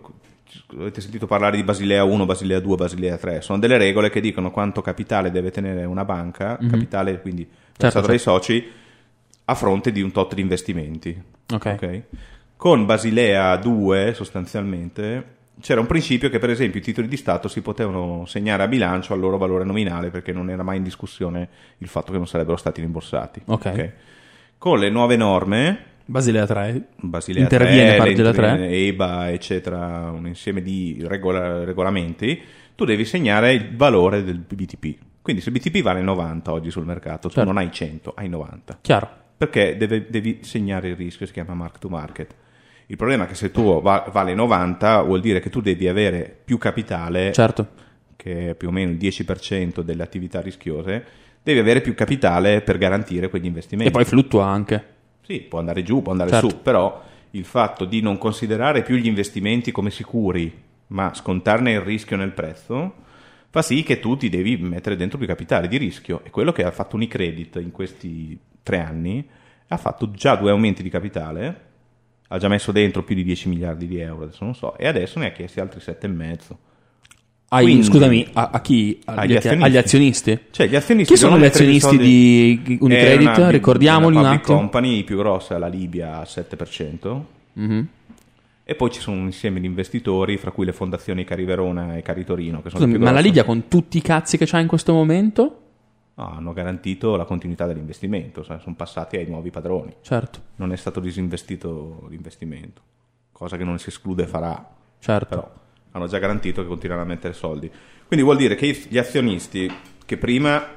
avete 0.79 1.01
sentito 1.01 1.27
parlare 1.27 1.57
di 1.57 1.63
Basilea 1.65 2.05
1, 2.05 2.27
Basilea 2.27 2.61
2, 2.61 2.77
Basilea 2.77 3.17
3, 3.17 3.41
sono 3.41 3.59
delle 3.59 3.79
regole 3.79 4.11
che 4.11 4.21
dicono 4.21 4.51
quanto 4.51 4.83
capitale 4.83 5.31
deve 5.31 5.51
tenere 5.51 5.87
una 5.87 6.05
banca, 6.05 6.59
capitale 6.71 7.19
quindi 7.23 7.49
versato 7.79 8.07
dai 8.07 8.19
soci, 8.19 8.71
a 9.47 9.55
fronte 9.55 9.91
di 9.91 10.03
un 10.03 10.13
tot 10.13 10.35
di 10.35 10.43
investimenti. 10.43 11.23
Ok. 11.51 11.67
Ok? 11.67 12.03
Con 12.57 12.85
Basilea 12.85 13.57
2 13.57 14.13
sostanzialmente 14.15 15.35
c'era 15.61 15.81
un 15.81 15.87
principio 15.87 16.29
che 16.29 16.39
per 16.39 16.51
esempio 16.51 16.81
i 16.81 16.83
titoli 16.83 17.09
di 17.09 17.17
Stato 17.17 17.49
si 17.49 17.63
potevano 17.63 18.27
segnare 18.27 18.63
a 18.63 18.69
bilancio 18.69 19.15
al 19.15 19.21
loro 19.21 19.39
valore 19.39 19.65
nominale 19.65 20.11
perché 20.11 20.33
non 20.33 20.51
era 20.51 20.63
mai 20.63 20.77
in 20.77 20.83
discussione 20.83 21.49
il 21.79 21.89
fatto 21.89 22.13
che 22.13 22.19
non 22.19 22.27
sarebbero 22.27 22.59
stati 22.59 22.83
rimborsati. 22.83 23.43
Ok. 23.47 23.93
Con 24.59 24.79
le 24.79 24.91
nuove 24.91 25.17
norme, 25.17 25.85
Basilea 26.09 26.47
3. 26.47 26.83
Basilea 27.01 27.43
Interviene 27.43 27.97
3, 27.97 27.99
Basilea 27.99 28.31
le- 28.31 28.37
3. 28.37 28.69
EBA, 28.69 29.31
eccetera, 29.33 30.11
un 30.11 30.27
insieme 30.27 30.63
di 30.63 31.03
regola- 31.07 31.65
regolamenti, 31.65 32.41
tu 32.75 32.85
devi 32.85 33.05
segnare 33.05 33.53
il 33.55 33.75
valore 33.77 34.23
del 34.23 34.39
BTP. 34.39 34.95
Quindi 35.21 35.43
se 35.43 35.51
il 35.51 35.57
BTP 35.59 35.83
vale 35.83 36.03
90 36.03 36.53
oggi 36.53 36.71
sul 36.71 36.85
mercato, 36.85 37.27
tu 37.29 37.35
Certo. 37.35 37.51
non 37.51 37.59
hai 37.59 37.73
100, 37.73 38.13
hai 38.15 38.29
90. 38.29 38.79
Chiaro. 38.81 39.09
Perché 39.37 39.77
deve- 39.77 40.07
devi 40.09 40.39
segnare 40.43 40.89
il 40.91 40.97
rischio, 40.97 41.27
si 41.27 41.33
chiama 41.33 41.55
mark 41.55 41.79
to 41.79 41.89
market. 41.89 42.35
Il 42.87 42.97
problema 42.97 43.25
è 43.25 43.27
che 43.27 43.35
se 43.35 43.51
tu 43.51 43.83
va- 43.83 44.09
vale 44.13 44.33
90 44.35 45.03
vuol 45.03 45.21
dire 45.21 45.41
che 45.41 45.51
tu 45.51 45.61
devi 45.61 45.89
avere 45.89 46.37
più 46.45 46.57
capitale, 46.57 47.33
Certo. 47.33 47.67
che 48.15 48.51
è 48.51 48.55
più 48.55 48.69
o 48.69 48.71
meno 48.71 48.93
il 48.93 48.97
10% 48.97 49.83
delle 49.83 50.05
attività 50.05 50.41
rischiose, 50.41 51.05
devi 51.43 51.59
avere 51.59 51.81
più 51.81 51.95
capitale 51.95 52.61
per 52.61 52.79
garantire 52.79 53.29
quegli 53.29 53.47
investimenti. 53.47 53.91
E 53.91 53.93
poi 53.93 54.05
fluttua 54.05 54.47
anche. 54.47 54.95
Sì, 55.27 55.41
può 55.41 55.59
andare 55.59 55.83
giù, 55.83 56.03
può 56.03 56.13
andare 56.13 56.31
Certo. 56.31 56.49
su, 56.51 56.63
però 56.63 57.03
il 57.33 57.45
fatto 57.45 57.85
di 57.85 58.01
non 58.01 58.17
considerare 58.17 58.83
più 58.83 58.95
gli 58.95 59.07
investimenti 59.07 59.73
come 59.73 59.91
sicuri, 59.91 60.63
ma 60.89 61.13
scontarne 61.13 61.73
il 61.73 61.81
rischio 61.81 62.17
nel 62.17 62.31
prezzo, 62.31 62.95
fa 63.51 63.61
sì 63.61 63.83
che 63.83 63.99
tu 63.99 64.17
ti 64.17 64.29
devi 64.29 64.57
mettere 64.57 64.95
dentro 64.95 65.19
più 65.19 65.27
capitale 65.27 65.67
di 65.67 65.77
rischio. 65.79 66.21
E 66.23 66.31
quello 66.31 66.53
che 66.53 66.63
ha 66.63 66.71
fatto 66.71 66.95
Unicredit 66.95 67.57
in 67.57 67.73
questi 67.73 68.39
tre 68.63 68.79
anni 68.79 69.27
ha 69.67 69.77
fatto 69.77 70.13
già 70.13 70.37
due 70.37 70.51
aumenti 70.53 70.85
di 70.85 70.91
capitale, 70.91 71.61
ha 72.29 72.39
già 72.39 72.47
messo 72.47 72.71
dentro 72.71 73.03
più 73.03 73.17
di 73.17 73.25
10 73.25 73.49
miliardi 73.49 73.89
di 73.89 73.99
euro, 73.99 74.25
adesso 74.25 74.45
non 74.45 74.55
so, 74.55 74.77
e 74.77 74.87
adesso 74.87 75.19
ne 75.19 75.27
ha 75.27 75.33
chiesti 75.33 75.59
altri 75.59 75.81
7,5. 75.81 76.57
Ai- 77.49 77.65
Quindi- 77.65 77.85
scusami, 77.85 78.27
a, 78.33 78.51
a 78.53 78.61
chi? 78.61 79.01
Agli 79.05 79.19
Agli, 79.19 79.37
azionisti. 79.37 79.65
agli 79.65 79.77
azionisti? 79.77 80.39
Cioè, 80.51 80.67
gli 80.69 80.75
azionisti 80.77 81.13
Chi 81.15 81.19
sono 81.19 81.39
gli 81.39 81.45
azionisti 81.45 81.81
soldi- 81.81 82.61
di 82.65 82.79
Unicredit? 82.81 83.29
È 83.29 83.37
una- 83.39 83.51
Ricordiamoli 83.51 84.17
una 84.17 84.29
un 84.31 84.35
attimo. 84.35 84.59
company 84.59 85.05
più 85.05 85.17
grossa, 85.17 85.57
la 85.59 85.69
Libia, 85.69 86.19
al 86.19 86.27
7%. 86.27 87.25
Mhm. 87.53 87.87
E 88.65 88.75
poi 88.75 88.91
ci 88.91 88.99
sono 89.01 89.19
un 89.21 89.27
insieme 89.27 89.61
di 89.61 89.67
investitori, 89.67 90.37
fra 90.39 90.51
cui 90.51 90.65
le 90.65 90.73
fondazioni 90.73 91.23
Cari 91.23 91.45
Verona 91.45 91.97
e 91.97 92.03
Cari 92.03 92.25
Torino, 92.25 92.63
che 92.63 92.71
sono 92.71 92.83
Scusami, 92.83 92.99
ma 93.03 93.13
la. 93.13 93.21
Libia 93.21 93.45
con 93.45 93.69
tutti 93.69 93.97
i 93.99 94.03
cazzi 94.03 94.37
che 94.39 94.45
c'ha 94.45 94.59
in 94.59 94.67
questo 94.67 94.93
momento? 94.93 95.61
No, 96.15 96.33
hanno 96.35 96.53
garantito 96.53 97.15
la 97.15 97.25
continuità 97.27 97.67
dell'investimento, 97.67 98.43
sai, 98.43 98.59
sono 98.61 98.75
passati 98.75 99.19
ai 99.19 99.27
nuovi 99.27 99.51
padroni. 99.51 99.95
Certo, 100.01 100.41
Non 100.57 100.73
è 100.73 100.77
stato 100.77 100.99
disinvestito 100.99 102.07
l'investimento, 102.11 102.81
cosa 103.31 103.57
che 103.57 103.63
non 103.63 103.79
si 103.79 103.91
esclude 103.91 104.27
farà, 104.27 104.69
certo. 104.99 105.27
però 105.29 105.53
hanno 105.97 106.07
già 106.07 106.19
garantito 106.19 106.63
che 106.63 106.69
continueranno 106.69 107.07
a 107.09 107.13
mettere 107.13 107.33
soldi. 107.33 107.71
Quindi 108.07 108.25
vuol 108.25 108.37
dire 108.37 108.55
che 108.55 108.85
gli 108.89 108.99
azionisti 108.99 109.71
che 110.05 110.17
prima 110.19 110.75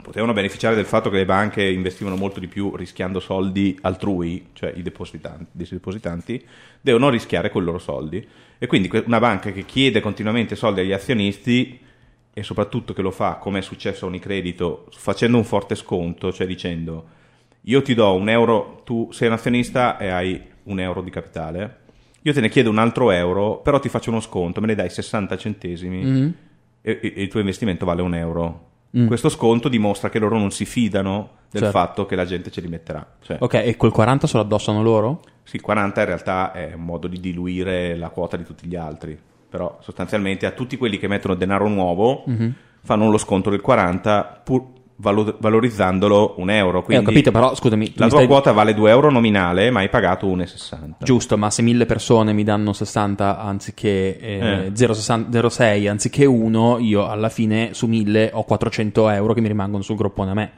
potevano 0.00 0.32
beneficiare 0.32 0.76
del 0.76 0.84
fatto 0.84 1.10
che 1.10 1.16
le 1.16 1.24
banche 1.24 1.64
investivano 1.64 2.16
molto 2.16 2.38
di 2.38 2.46
più 2.46 2.76
rischiando 2.76 3.18
soldi 3.18 3.76
altrui, 3.82 4.50
cioè 4.52 4.72
i 4.74 4.82
depositanti, 4.82 5.62
i 5.62 5.66
depositanti 5.68 6.46
devono 6.80 7.10
rischiare 7.10 7.50
con 7.50 7.62
i 7.62 7.64
loro 7.64 7.78
soldi. 7.78 8.26
E 8.58 8.66
quindi 8.66 8.90
una 9.04 9.18
banca 9.18 9.50
che 9.50 9.64
chiede 9.64 10.00
continuamente 10.00 10.54
soldi 10.54 10.80
agli 10.80 10.92
azionisti 10.92 11.80
e 12.32 12.42
soprattutto 12.42 12.92
che 12.92 13.02
lo 13.02 13.10
fa, 13.10 13.34
come 13.34 13.58
è 13.58 13.62
successo 13.62 14.04
a 14.04 14.08
Unicredito, 14.08 14.86
facendo 14.92 15.36
un 15.36 15.44
forte 15.44 15.74
sconto, 15.74 16.32
cioè 16.32 16.46
dicendo 16.46 17.14
io 17.62 17.82
ti 17.82 17.94
do 17.94 18.14
un 18.14 18.28
euro, 18.28 18.82
tu 18.84 19.10
sei 19.10 19.26
un 19.26 19.34
azionista 19.34 19.98
e 19.98 20.08
hai 20.08 20.40
un 20.64 20.78
euro 20.78 21.02
di 21.02 21.10
capitale, 21.10 21.84
io 22.26 22.32
te 22.32 22.40
ne 22.40 22.48
chiedo 22.48 22.70
un 22.70 22.78
altro 22.78 23.12
euro, 23.12 23.58
però 23.58 23.78
ti 23.78 23.88
faccio 23.88 24.10
uno 24.10 24.18
sconto, 24.18 24.60
me 24.60 24.66
ne 24.66 24.74
dai 24.74 24.90
60 24.90 25.36
centesimi 25.36 26.02
Mhm. 26.04 26.34
e, 26.80 26.98
e- 27.00 27.12
il 27.22 27.28
tuo 27.28 27.38
investimento 27.38 27.84
vale 27.86 28.02
un 28.02 28.14
euro. 28.16 28.64
Mm. 28.98 29.06
Questo 29.06 29.28
sconto 29.28 29.68
dimostra 29.68 30.08
che 30.10 30.18
loro 30.18 30.36
non 30.36 30.50
si 30.50 30.64
fidano 30.64 31.30
del 31.50 31.62
Certo. 31.62 31.78
fatto 31.78 32.06
che 32.06 32.16
la 32.16 32.24
gente 32.24 32.50
ce 32.50 32.60
li 32.60 32.66
metterà. 32.68 33.06
Cioè, 33.22 33.36
Ok, 33.40 33.54
e 33.54 33.76
col 33.76 33.92
40 33.92 34.26
se 34.26 34.36
lo 34.36 34.42
addossano 34.42 34.82
loro? 34.82 35.20
sì, 35.44 35.60
40 35.60 36.00
in 36.00 36.06
realtà 36.06 36.50
è 36.50 36.72
un 36.74 36.82
modo 36.84 37.06
di 37.06 37.20
diluire 37.20 37.96
la 37.96 38.08
quota 38.08 38.36
di 38.36 38.42
tutti 38.44 38.66
gli 38.66 38.74
altri, 38.74 39.16
però 39.48 39.78
sostanzialmente 39.80 40.46
a 40.46 40.50
tutti 40.50 40.76
quelli 40.76 40.98
che 40.98 41.06
mettono 41.06 41.34
denaro 41.34 41.68
nuovo 41.68 42.24
Mhm. 42.26 42.54
fanno 42.82 43.08
lo 43.08 43.18
sconto 43.18 43.50
del 43.50 43.60
40 43.60 44.40
pur 44.42 44.64
valorizzandolo 44.98 46.34
un 46.38 46.50
euro. 46.50 46.78
Eh, 46.78 46.80
ho 46.80 46.82
Quindi 46.84 47.04
capito, 47.04 47.30
però 47.30 47.54
scusami, 47.54 47.92
la 47.96 48.06
tua 48.08 48.16
stai- 48.18 48.26
quota 48.26 48.52
vale 48.52 48.74
2 48.74 48.90
euro 48.90 49.10
nominale, 49.10 49.70
ma 49.70 49.80
hai 49.80 49.88
pagato 49.88 50.26
1,60. 50.26 51.04
Giusto, 51.04 51.36
ma 51.36 51.50
se 51.50 51.62
mille 51.62 51.86
persone 51.86 52.32
mi 52.32 52.44
danno 52.44 52.72
60 52.72 53.38
anziché 53.38 54.18
eh, 54.18 54.38
Eh. 54.66 54.72
0,60 54.72 55.28
0,6 55.30 55.88
anziché 55.88 56.24
1, 56.24 56.78
io 56.80 57.06
alla 57.06 57.28
fine 57.28 57.70
su 57.72 57.86
1000 57.86 58.30
ho 58.32 58.44
400 58.44 59.08
euro 59.10 59.32
che 59.34 59.40
mi 59.40 59.48
rimangono 59.48 59.82
sul 59.82 59.96
groppone 59.96 60.30
a 60.30 60.34
me. 60.34 60.50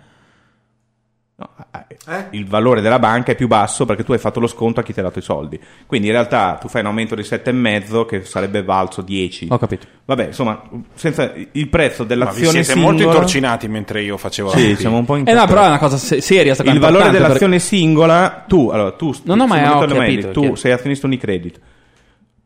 Eh, 2.08 2.24
Il 2.30 2.46
valore 2.46 2.80
della 2.80 2.98
banca 2.98 3.32
è 3.32 3.34
più 3.34 3.48
basso 3.48 3.84
perché 3.84 4.02
tu 4.02 4.12
hai 4.12 4.18
fatto 4.18 4.40
lo 4.40 4.46
sconto 4.46 4.80
a 4.80 4.82
chi 4.82 4.94
ti 4.94 5.00
ha 5.00 5.02
dato 5.02 5.18
i 5.18 5.22
soldi. 5.22 5.60
Quindi 5.86 6.06
in 6.06 6.14
realtà 6.14 6.56
tu 6.58 6.66
fai 6.68 6.80
un 6.80 6.86
aumento 6.86 7.14
di 7.14 7.22
7,5 7.22 8.06
che 8.06 8.24
sarebbe 8.24 8.62
valso 8.62 9.02
10. 9.02 9.48
Ho 9.50 9.58
capito. 9.58 9.86
Vabbè, 10.06 10.26
insomma, 10.26 10.62
senza 10.94 11.32
il 11.52 11.68
prezzo 11.68 12.02
Ma 12.02 12.08
vi 12.08 12.14
dell'azione 12.14 12.50
siete 12.50 12.72
singola... 12.72 12.90
molto 12.92 13.02
intorcinati 13.04 13.68
mentre 13.68 14.02
io 14.02 14.16
facevo 14.16 14.48
Sì, 14.50 14.74
siamo 14.76 14.96
un 14.96 15.04
po' 15.04 15.16
in 15.16 15.28
Eh 15.28 15.34
no, 15.34 15.46
però 15.46 15.64
è 15.64 15.66
una 15.66 15.78
cosa 15.78 15.98
se- 15.98 16.22
seria 16.22 16.54
il 16.58 16.78
valore 16.78 17.10
dell'azione 17.10 17.58
singola, 17.58 18.44
tu, 18.48 18.68
allora, 18.70 18.92
tu, 18.92 19.14
No, 19.24 19.34
no, 19.34 19.46
ma 19.46 19.56
ho 19.56 19.72
ricordo 19.74 19.94
meglio, 19.96 20.28
capito, 20.28 20.40
tu 20.40 20.54
sei 20.54 20.72
azionista 20.72 21.06
Unicredit. 21.06 21.60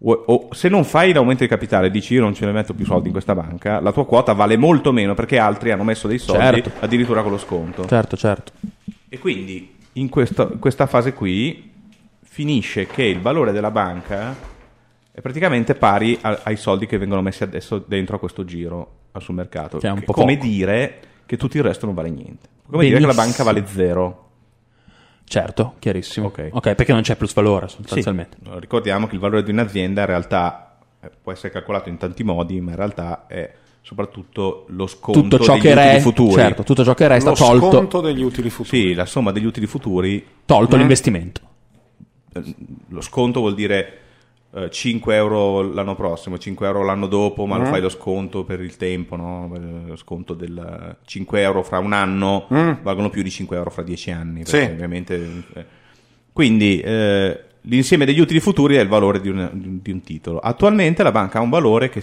O, 0.04 0.24
o 0.26 0.48
se 0.50 0.68
non 0.68 0.82
fai 0.82 1.12
l'aumento 1.12 1.44
di 1.44 1.48
capitale, 1.48 1.88
dici 1.88 2.14
io 2.14 2.20
non 2.22 2.34
ce 2.34 2.44
ne 2.44 2.50
metto 2.50 2.74
più 2.74 2.84
soldi 2.84 3.06
in 3.06 3.12
questa 3.12 3.36
banca, 3.36 3.78
la 3.80 3.92
tua 3.92 4.04
quota 4.04 4.32
vale 4.32 4.56
molto 4.56 4.90
meno 4.90 5.14
perché 5.14 5.38
altri 5.38 5.70
hanno 5.70 5.84
messo 5.84 6.08
dei 6.08 6.18
soldi 6.18 6.42
Certo. 6.42 6.72
addirittura 6.80 7.22
con 7.22 7.30
lo 7.30 7.38
sconto. 7.38 7.86
Certo, 7.86 8.16
certo. 8.16 8.52
E 9.14 9.18
quindi 9.18 9.76
in 9.94 10.08
questa, 10.08 10.46
questa 10.46 10.86
fase 10.86 11.12
qui 11.12 11.70
finisce 12.22 12.86
che 12.86 13.02
il 13.04 13.20
valore 13.20 13.52
della 13.52 13.70
banca 13.70 14.34
è 15.12 15.20
praticamente 15.20 15.74
pari 15.74 16.16
a- 16.22 16.40
ai 16.44 16.56
soldi 16.56 16.86
che 16.86 16.96
vengono 16.96 17.20
messi 17.20 17.42
adesso 17.42 17.76
dentro 17.86 18.16
a 18.16 18.18
questo 18.18 18.42
giro 18.46 19.00
sul 19.18 19.34
mercato. 19.34 19.76
Che 19.76 19.86
è 19.86 19.90
un 19.90 19.98
Che- 19.98 20.04
po' 20.06 20.14
come 20.14 20.36
poco. 20.38 20.46
dire 20.48 21.00
che 21.26 21.36
tutto 21.36 21.58
il 21.58 21.62
resto 21.62 21.84
non 21.84 21.94
vale 21.94 22.08
niente. 22.08 22.48
Come 22.70 22.84
dire 22.84 22.98
che 22.98 23.04
la 23.04 23.12
banca 23.12 23.44
Benissimo. 23.44 23.52
vale 23.52 23.66
zero. 23.66 24.30
Certo, 25.24 25.74
chiarissimo. 25.78 26.28
Ok. 26.28 26.48
Ok, 26.52 26.74
perché 26.74 26.92
non 26.92 27.02
c'è 27.02 27.14
plus 27.16 27.34
valore 27.34 27.68
sostanzialmente. 27.68 28.38
Sì. 28.42 28.48
Ricordiamo 28.60 29.06
che 29.06 29.14
il 29.14 29.20
valore 29.20 29.42
di 29.42 29.50
un'azienda 29.50 30.00
in 30.00 30.06
realtà 30.06 30.78
eh, 31.02 31.10
può 31.20 31.32
essere 31.32 31.50
calcolato 31.52 31.90
in 31.90 31.98
tanti 31.98 32.24
modi, 32.24 32.58
ma 32.62 32.70
in 32.70 32.76
realtà 32.76 33.26
è 33.26 33.52
soprattutto 33.82 34.64
lo 34.68 34.86
sconto 34.86 35.20
Tutto 35.20 35.38
ciò 35.40 35.52
degli 35.54 35.62
che 35.62 35.72
utili 35.72 35.84
re- 35.92 36.00
futuri. 36.00 36.32
certo, 36.32 36.62
tutto 36.62 36.84
ciò 36.84 36.94
che 36.94 37.08
resta 37.08 37.30
lo 37.30 37.36
tolto, 37.36 37.70
sconto 37.70 38.00
degli 38.00 38.22
utili 38.22 38.48
futuri. 38.50 38.78
Sì, 38.80 38.94
la 38.94 39.06
somma 39.06 39.32
degli 39.32 39.44
utili 39.44 39.66
futuri 39.66 40.24
tolto 40.46 40.76
l'investimento. 40.76 41.40
eh, 42.34 42.54
lo 42.88 43.00
sconto 43.00 43.40
vuol 43.40 43.54
dire 43.54 43.98
eh, 44.54 44.70
5 44.70 45.14
euro 45.14 45.62
l'anno 45.72 45.94
prossimo, 45.94 46.38
5 46.38 46.66
euro 46.66 46.84
l'anno 46.84 47.06
dopo, 47.06 47.46
ma 47.46 47.56
lo 47.58 47.64
fai 47.64 47.80
lo 47.80 47.88
sconto 47.88 48.44
per 48.44 48.60
il 48.60 48.76
tempo, 48.76 49.16
no? 49.16 49.50
Eh, 49.54 49.88
lo 49.88 49.96
sconto 49.96 50.34
del 50.34 50.96
5 51.04 51.40
euro 51.40 51.62
fra 51.62 51.78
un 51.78 51.92
anno 51.92 52.46
valgono 52.48 53.10
più 53.10 53.22
di 53.22 53.30
5 53.30 53.56
euro 53.56 53.70
fra 53.70 53.82
10 53.82 54.10
anni. 54.10 54.44
Sì. 54.44 54.58
ovviamente, 54.58 55.42
eh. 55.54 55.64
Quindi 56.32 56.80
eh, 56.80 57.40
l'insieme 57.62 58.04
degli 58.06 58.20
utili 58.20 58.40
futuri 58.40 58.76
è 58.76 58.80
il 58.80 58.88
valore 58.88 59.20
di 59.20 59.28
un, 59.28 59.50
di 59.82 59.90
un- 59.90 60.00
titolo. 60.02 60.38
Attualmente 60.38 61.02
la 61.02 61.12
banca 61.12 61.38
ha 61.38 61.42
un 61.42 61.50
valore 61.50 61.88
che 61.90 62.02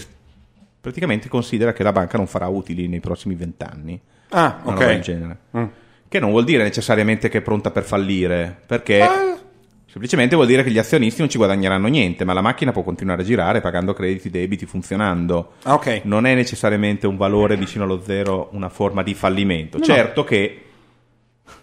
praticamente 0.82 1.28
considera 1.30 1.74
che 1.74 1.84
la 1.84 1.92
banca 1.92 2.18
non 2.18 2.28
farà 2.28 2.48
utili 2.48 2.88
nei 2.88 3.00
prossimi 3.00 3.36
20 3.36 3.64
anni. 3.64 4.00
Ah, 4.30 4.60
Una 4.64 4.74
roba 4.74 4.86
del 4.88 4.96
ok. 4.98 5.02
genere. 5.02 5.38
Mm. 5.58 5.64
Che 6.08 6.20
non 6.20 6.30
vuol 6.32 6.44
dire 6.44 6.64
necessariamente 6.64 7.30
che 7.30 7.40
è 7.40 7.42
pronta 7.42 7.72
per 7.72 7.84
fallire, 7.84 8.56
perché 8.66 9.02
Ah. 9.02 9.38
semplicemente 9.86 10.36
vuol 10.36 10.48
dire 10.48 10.64
che 10.64 10.72
gli 10.72 10.78
azionisti 10.78 11.20
non 11.20 11.30
ci 11.30 11.38
guadagneranno 11.38 11.88
niente, 11.88 12.24
ma 12.26 12.34
la 12.34 12.42
macchina 12.42 12.72
può 12.72 12.82
continuare 12.84 13.22
a 13.22 13.26
girare 13.26 13.62
pagando 13.62 13.94
crediti, 13.94 14.30
debiti, 14.30 14.66
funzionando. 14.66 15.54
Ah, 15.64 15.74
ok. 15.74 16.02
Non 16.04 16.26
è 16.26 16.34
necessariamente 16.36 17.08
un 17.08 17.18
valore 17.18 17.58
vicino 17.58 17.84
allo 17.84 18.02
zero 18.02 18.50
una 18.54 18.70
forma 18.70 19.04
di 19.04 19.14
fallimento. 19.14 19.80
certo 19.80 20.24
che 20.24 20.64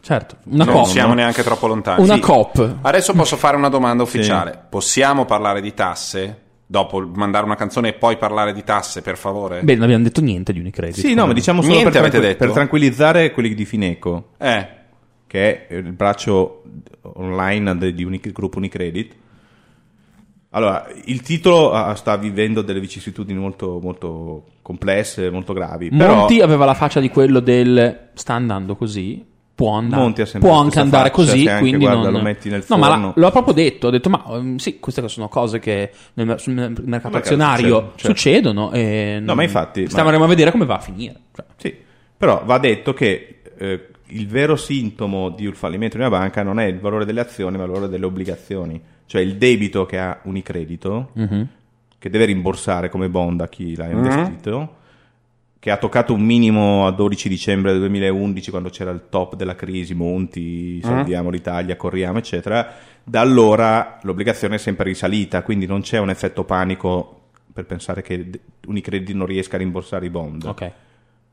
Certo, 0.01 0.39
una 0.47 0.65
non 0.65 0.75
COP. 0.75 0.87
siamo 0.87 1.15
neanche 1.15 1.43
troppo 1.45 1.67
lontani. 1.69 2.03
Una 2.03 2.15
Sì. 2.15 2.21
COP. 2.21 2.77
Adesso 2.83 3.13
posso 3.15 3.37
fare 3.37 3.57
una 3.57 3.69
domanda 3.69 4.03
ufficiale. 4.03 4.61
Possiamo 4.69 5.25
parlare 5.25 5.61
di 5.61 5.75
tasse? 5.75 6.41
Dopo 6.69 7.01
mandare 7.15 7.45
una 7.45 7.55
canzone 7.55 7.91
e 7.91 7.93
poi 7.93 8.17
parlare 8.17 8.53
di 8.53 8.65
tasse, 8.65 9.01
per 9.01 9.17
favore? 9.17 9.63
Beh, 9.63 9.75
non 9.75 9.85
abbiamo 9.85 10.03
detto 10.03 10.21
niente 10.21 10.53
di 10.53 10.59
Unicredit. 10.59 10.99
Sì, 10.99 11.15
no, 11.15 11.27
ma 11.27 11.33
diciamo 11.33 11.63
solo 11.63 11.89
per, 11.89 12.11
detto? 12.11 12.45
per 12.45 12.51
tranquillizzare 12.51 13.31
quelli 13.31 13.55
di 13.55 13.65
Fineco, 13.65 14.31
Eh, 14.39 14.69
che 15.29 15.69
è 15.69 15.75
il 15.75 15.93
braccio 15.93 16.63
online 17.03 17.93
di 17.95 18.03
Uni- 18.03 18.21
gruppo 18.33 18.59
Unicredit. 18.59 19.15
Allora, 20.51 20.89
il 21.05 21.21
titolo 21.21 21.73
ah, 21.73 21.95
sta 21.95 22.17
vivendo 22.17 22.63
delle 22.63 22.81
vicissitudini 22.81 23.39
molto, 23.39 23.79
molto 23.81 24.47
complesse, 24.63 25.31
molto 25.31 25.53
gravi. 25.53 25.91
Però 25.91 26.15
Monti 26.15 26.41
aveva 26.41 26.65
la 26.65 26.75
faccia 26.75 26.99
di 26.99 27.11
quello 27.11 27.41
del 27.41 28.09
sta 28.15 28.35
andando 28.35 28.75
così, 28.75 29.25
può 29.57 29.73
andare, 29.73 30.13
può 30.39 30.53
anche 30.53 30.79
andare 30.81 31.09
faccia, 31.09 31.15
così, 31.15 31.43
che 31.45 31.51
anche, 31.51 31.61
quindi 31.63 31.87
guarda, 31.87 32.03
non... 32.03 32.13
lo 32.13 32.21
metti 32.21 32.51
nel 32.51 32.63
No, 32.69 32.77
ma 32.77 32.89
forno. 32.89 33.13
lo 33.17 33.27
ha 33.27 33.31
proprio 33.31 33.55
detto, 33.55 33.87
ha 33.87 33.91
detto 33.91 34.11
ma 34.11 34.23
um, 34.27 34.57
sì, 34.57 34.79
queste 34.79 35.09
sono 35.09 35.29
cose 35.29 35.59
che 35.59 35.91
nel, 36.13 36.39
sul 36.39 36.53
mer- 36.53 36.69
mercato 36.69 36.89
mercato 36.89 37.17
azionario 37.17 37.65
succedono, 37.65 37.93
certo. 37.97 38.07
succedono 38.07 38.73
e 38.73 39.19
No, 39.23 39.35
ma 39.35 39.43
infatti, 39.43 39.89
stiamo 39.89 40.11
ma- 40.11 40.25
a 40.25 40.29
vedere 40.29 40.51
come 40.51 40.67
va 40.67 40.75
a 40.75 40.81
finire. 40.81 41.15
Cioè, 41.35 41.45
Sì, 41.57 41.75
però 42.15 42.43
va 42.45 42.59
detto 42.59 42.93
che 42.93 43.41
eh, 43.57 43.89
il 44.09 44.27
vero 44.29 44.57
sintomo 44.57 45.31
di 45.31 45.47
un 45.47 45.55
fallimento 45.55 45.97
di 45.97 46.03
una 46.03 46.11
banca 46.17 46.43
non 46.43 46.61
è 46.61 46.67
il 46.67 46.79
valore 46.79 47.07
delle 47.07 47.21
azioni, 47.21 47.57
ma 47.57 47.65
il 47.65 47.71
valore 47.71 47.89
delle 47.89 48.05
obbligazioni. 48.05 48.79
Cioè 49.07 49.23
il 49.23 49.37
debito 49.37 49.87
che 49.87 49.99
ha 49.99 50.21
Unicredito 50.25 51.13
mhm. 51.15 51.49
che 51.99 52.11
deve 52.11 52.27
rimborsare 52.27 52.91
come 52.91 53.09
bond 53.09 53.41
a 53.41 53.49
chi 53.49 53.75
l'ha 53.75 53.89
investito, 53.89 54.75
che 55.67 55.73
ha 55.73 55.79
toccato 55.79 56.15
un 56.15 56.21
minimo 56.21 56.87
a 56.87 56.93
12 56.93 57.29
dicembre 57.29 57.73
del 57.73 57.81
2011 57.81 58.51
quando 58.51 58.69
c'era 58.71 58.93
il 58.93 59.07
top 59.09 59.35
della 59.35 59.57
crisi, 59.57 59.95
Monti, 59.95 60.79
Mhm. 60.81 60.89
salviamo 60.89 61.29
l'Italia, 61.29 61.75
corriamo, 61.75 62.19
eccetera. 62.19 62.73
Da 63.03 63.19
allora 63.21 63.99
l'obbligazione 64.03 64.55
è 64.55 64.59
sempre 64.59 64.85
risalita, 64.85 65.43
quindi 65.43 65.67
non 65.67 65.81
c'è 65.81 65.99
un 65.99 66.09
effetto 66.11 66.45
panico 66.45 67.23
per 67.53 67.67
pensare 67.67 68.01
che 68.03 68.31
Unicredit 68.69 69.13
non 69.17 69.27
riesca 69.27 69.57
a 69.57 69.59
rimborsare 69.59 70.07
i 70.07 70.11
bond. 70.11 70.45
Ok. 70.45 70.71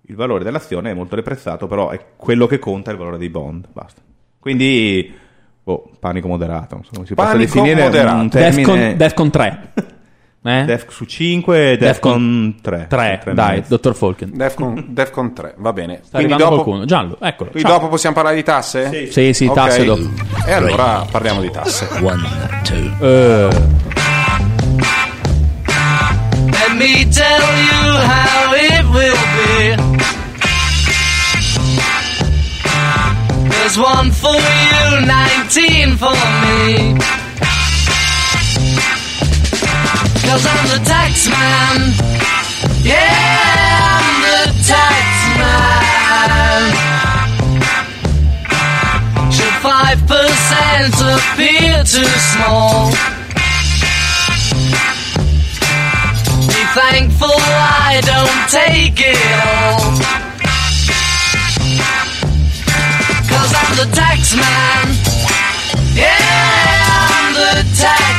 Il 0.07 0.15
valore 0.15 0.43
dell'azione 0.43 0.89
è 0.89 0.93
molto 0.95 1.13
deprezzato, 1.13 1.67
però 1.67 1.91
è 1.91 2.03
quello 2.15 2.47
che 2.47 2.57
conta 2.57 2.89
è 2.89 2.93
il 2.93 2.99
valore 2.99 3.19
dei 3.19 3.29
bond. 3.29 3.67
Basta. 3.71 4.01
Quindi, 4.39 5.13
boh, 5.63 5.91
panico 5.99 6.27
moderato. 6.27 6.81
come 6.91 7.05
si 7.05 7.13
possa 7.13 7.33
Panico 7.33 7.53
definire 7.61 7.83
moderato. 7.83 8.15
un 8.19 8.27
Defcon, 8.29 8.63
termine. 8.65 8.95
Defcon 8.95 9.29
3. 9.29 9.73
Eh? 10.45 10.63
Def 10.65 10.89
su 10.89 11.05
5 11.05 11.71
e 11.71 11.77
Defcon 11.77 12.55
3. 12.61 12.87
3, 12.89 13.19
Tre 13.21 13.31
e 13.31 13.33
dai, 13.33 13.55
mezzo. 13.55 13.67
dottor 13.69 13.95
Falken. 13.95 14.31
Defcon, 14.33 14.85
Defcon 14.89 15.33
3, 15.33 15.55
va 15.57 15.71
bene. 15.71 16.01
Sta 16.03 16.17
Quindi 16.17 16.35
dopo, 16.35 16.53
qualcuno. 16.55 16.85
Giallo, 16.85 17.17
eccolo. 17.21 17.49
quindi 17.51 17.69
Ciao. 17.69 17.77
dopo 17.79 17.89
possiamo 17.89 18.13
parlare 18.15 18.35
di 18.35 18.43
tasse? 18.43 19.09
Sì, 19.09 19.33
sì, 19.33 19.45
Ok. 19.45 19.53
tasse 19.55 19.85
dopo. 19.85 20.09
E 20.45 20.51
allora 20.51 21.05
parliamo 21.09 21.39
di 21.39 21.49
tasse. 21.49 21.87
Eh, 22.99 23.47
Let 26.51 26.71
me 26.75 27.07
tell 27.09 27.41
you 27.41 27.97
how 28.01 28.53
it 28.53 28.83
will 28.91 29.15
be. 29.37 29.75
There's 33.49 33.77
one 33.77 34.11
for 34.11 34.35
you, 34.35 35.05
19 35.05 35.95
for 35.97 36.11
me. 36.41 36.97
Cause 40.33 40.47
I'm 40.47 40.65
the 40.65 40.81
tax 40.83 41.29
man. 41.29 41.93
Yeah, 42.81 42.97
I'm 43.93 44.09
the 44.25 44.49
tax 44.65 45.05
man. 45.37 46.73
Should 49.31 49.57
5% 49.61 51.05
appear 51.13 51.83
too 51.83 52.13
small? 52.33 52.89
Be 56.47 56.61
thankful 56.73 57.37
I 57.37 58.01
don't 58.01 58.49
take 58.49 58.97
it 59.05 59.21
all. 59.45 59.93
Cause 63.29 63.53
I'm 63.61 63.73
the 63.77 63.85
tax 63.93 64.33
man. 64.33 64.97
Yeah, 65.93 66.17
I'm 67.11 67.33
the 67.35 67.61
tax 67.77 68.12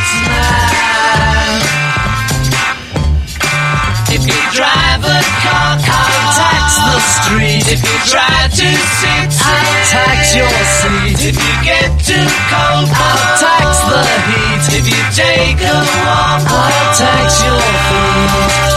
drive 4.55 5.03
a 5.03 5.19
car, 5.43 5.75
I'll 5.83 6.31
tax 6.39 6.79
the 6.79 6.99
street. 7.03 7.67
If 7.75 7.83
you 7.83 7.99
try 8.07 8.47
to 8.47 8.69
sit, 9.03 9.31
I'll 9.43 9.83
tax 9.91 10.35
your 10.39 10.55
seat. 10.79 11.19
If 11.27 11.37
you 11.43 11.55
get 11.67 11.91
too 11.99 12.27
cold, 12.55 12.87
I'll 12.87 13.39
tax 13.43 13.83
the 13.91 14.03
heat. 14.31 14.65
If 14.79 14.87
you 14.87 15.03
take 15.11 15.59
a 15.59 15.75
walk, 16.07 16.47
I'll 16.47 16.95
tax 16.95 17.43
your 17.43 17.63
feet. 17.91 18.74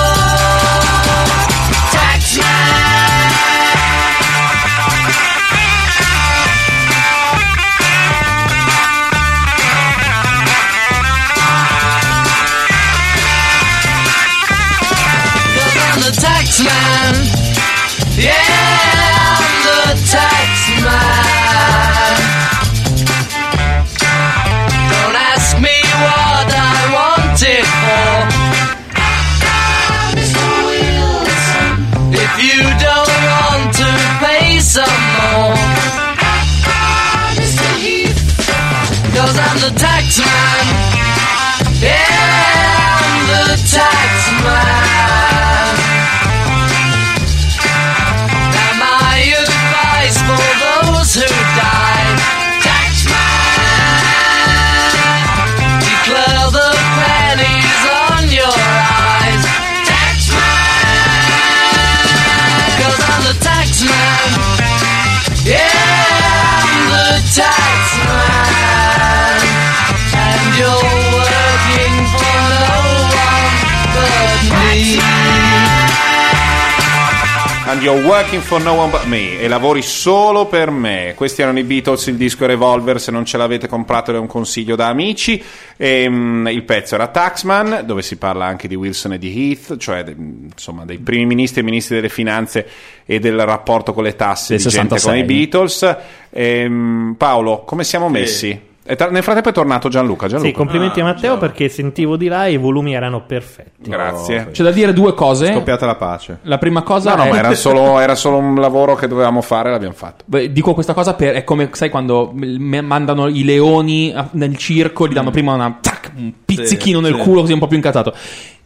And 77.69 77.81
you're 77.81 78.01
working 78.07 78.41
for 78.41 78.61
no 78.61 78.75
one 78.75 78.89
but 78.89 79.03
me 79.07 79.41
e 79.41 79.49
lavori 79.49 79.81
solo 79.81 80.45
per 80.45 80.71
me. 80.71 81.11
Questi 81.17 81.41
erano 81.41 81.59
i 81.59 81.63
Beatles, 81.63 82.07
il 82.07 82.15
disco 82.15 82.45
Revolver, 82.45 82.97
se 82.97 83.11
non 83.11 83.25
ce 83.25 83.35
l'avete 83.35 83.67
comprato 83.67 84.15
è 84.15 84.17
un 84.17 84.25
consiglio 84.25 84.77
da 84.77 84.87
amici. 84.87 85.43
Ehm, 85.75 86.47
il 86.49 86.63
pezzo 86.63 86.95
era 86.95 87.07
Taxman, 87.07 87.81
dove 87.85 88.03
si 88.03 88.15
parla 88.15 88.45
anche 88.45 88.69
di 88.69 88.75
Wilson 88.75 89.13
e 89.13 89.17
di 89.17 89.49
Heath, 89.49 89.75
cioè 89.75 90.05
de- 90.05 90.15
insomma 90.17 90.85
dei 90.85 90.99
primi 90.99 91.25
ministri 91.25 91.59
e 91.59 91.63
ministri 91.65 91.95
delle 91.95 92.07
finanze 92.07 92.65
e 93.05 93.19
del 93.19 93.37
rapporto 93.45 93.91
con 93.91 94.03
le 94.03 94.15
tasse 94.15 94.55
Del 94.55 94.63
di 94.63 94.69
gente 94.69 94.99
come 95.01 95.19
i 95.19 95.25
66. 95.25 95.25
Beatles. 95.25 95.97
Ehm, 96.29 97.15
Paolo, 97.17 97.63
come 97.65 97.83
siamo 97.83 98.07
messi? 98.07 98.49
E 98.49 98.66
tra- 98.95 99.09
nel 99.09 99.23
frattempo 99.23 99.49
è 99.49 99.51
tornato 99.51 99.89
Gianluca. 99.89 100.27
Gianluca. 100.27 100.49
Sì, 100.49 100.55
complimenti 100.55 100.99
a 100.99 101.03
Matteo 101.03 101.37
perché 101.37 101.67
sentivo 101.69 102.15
di 102.15 102.27
là 102.27 102.45
e 102.47 102.53
i 102.53 102.57
volumi 102.57 102.93
erano 102.93 103.23
perfetti. 103.25 103.89
Grazie. 103.89 104.49
C'è 104.51 104.63
da 104.63 104.71
dire 104.71 104.93
due 104.93 105.13
cose. 105.13 105.51
Scoppiata 105.51 105.85
la 105.85 105.95
pace. 105.95 106.39
La 106.43 106.57
prima 106.57 106.81
cosa 106.83 107.11
No, 107.11 107.23
no, 107.23 107.23
è... 107.23 107.29
ma 107.31 107.37
era 107.37 107.53
solo, 107.55 107.99
era 107.99 108.15
solo 108.15 108.37
un 108.37 108.55
lavoro 108.55 108.95
che 108.95 109.07
dovevamo 109.07 109.41
fare, 109.41 109.71
l'abbiamo 109.71 109.93
fatto. 109.93 110.23
Beh, 110.27 110.51
Dico 110.51 110.73
questa 110.73 110.93
cosa 110.93 111.13
per 111.13 111.35
è 111.35 111.43
come 111.43 111.69
sai 111.73 111.89
quando 111.89 112.33
mandano 112.33 113.27
i 113.27 113.43
leoni 113.43 114.13
nel 114.31 114.55
circo, 114.57 115.07
gli 115.07 115.13
danno 115.13 115.31
prima 115.31 115.53
una 115.53 115.77
tac, 115.81 116.11
un 116.15 116.31
pizzichino 116.45 116.99
nel 116.99 117.15
sì. 117.15 117.21
culo 117.21 117.41
così 117.41 117.53
un 117.53 117.59
po' 117.59 117.67
più 117.67 117.77
incazzato. 117.77 118.13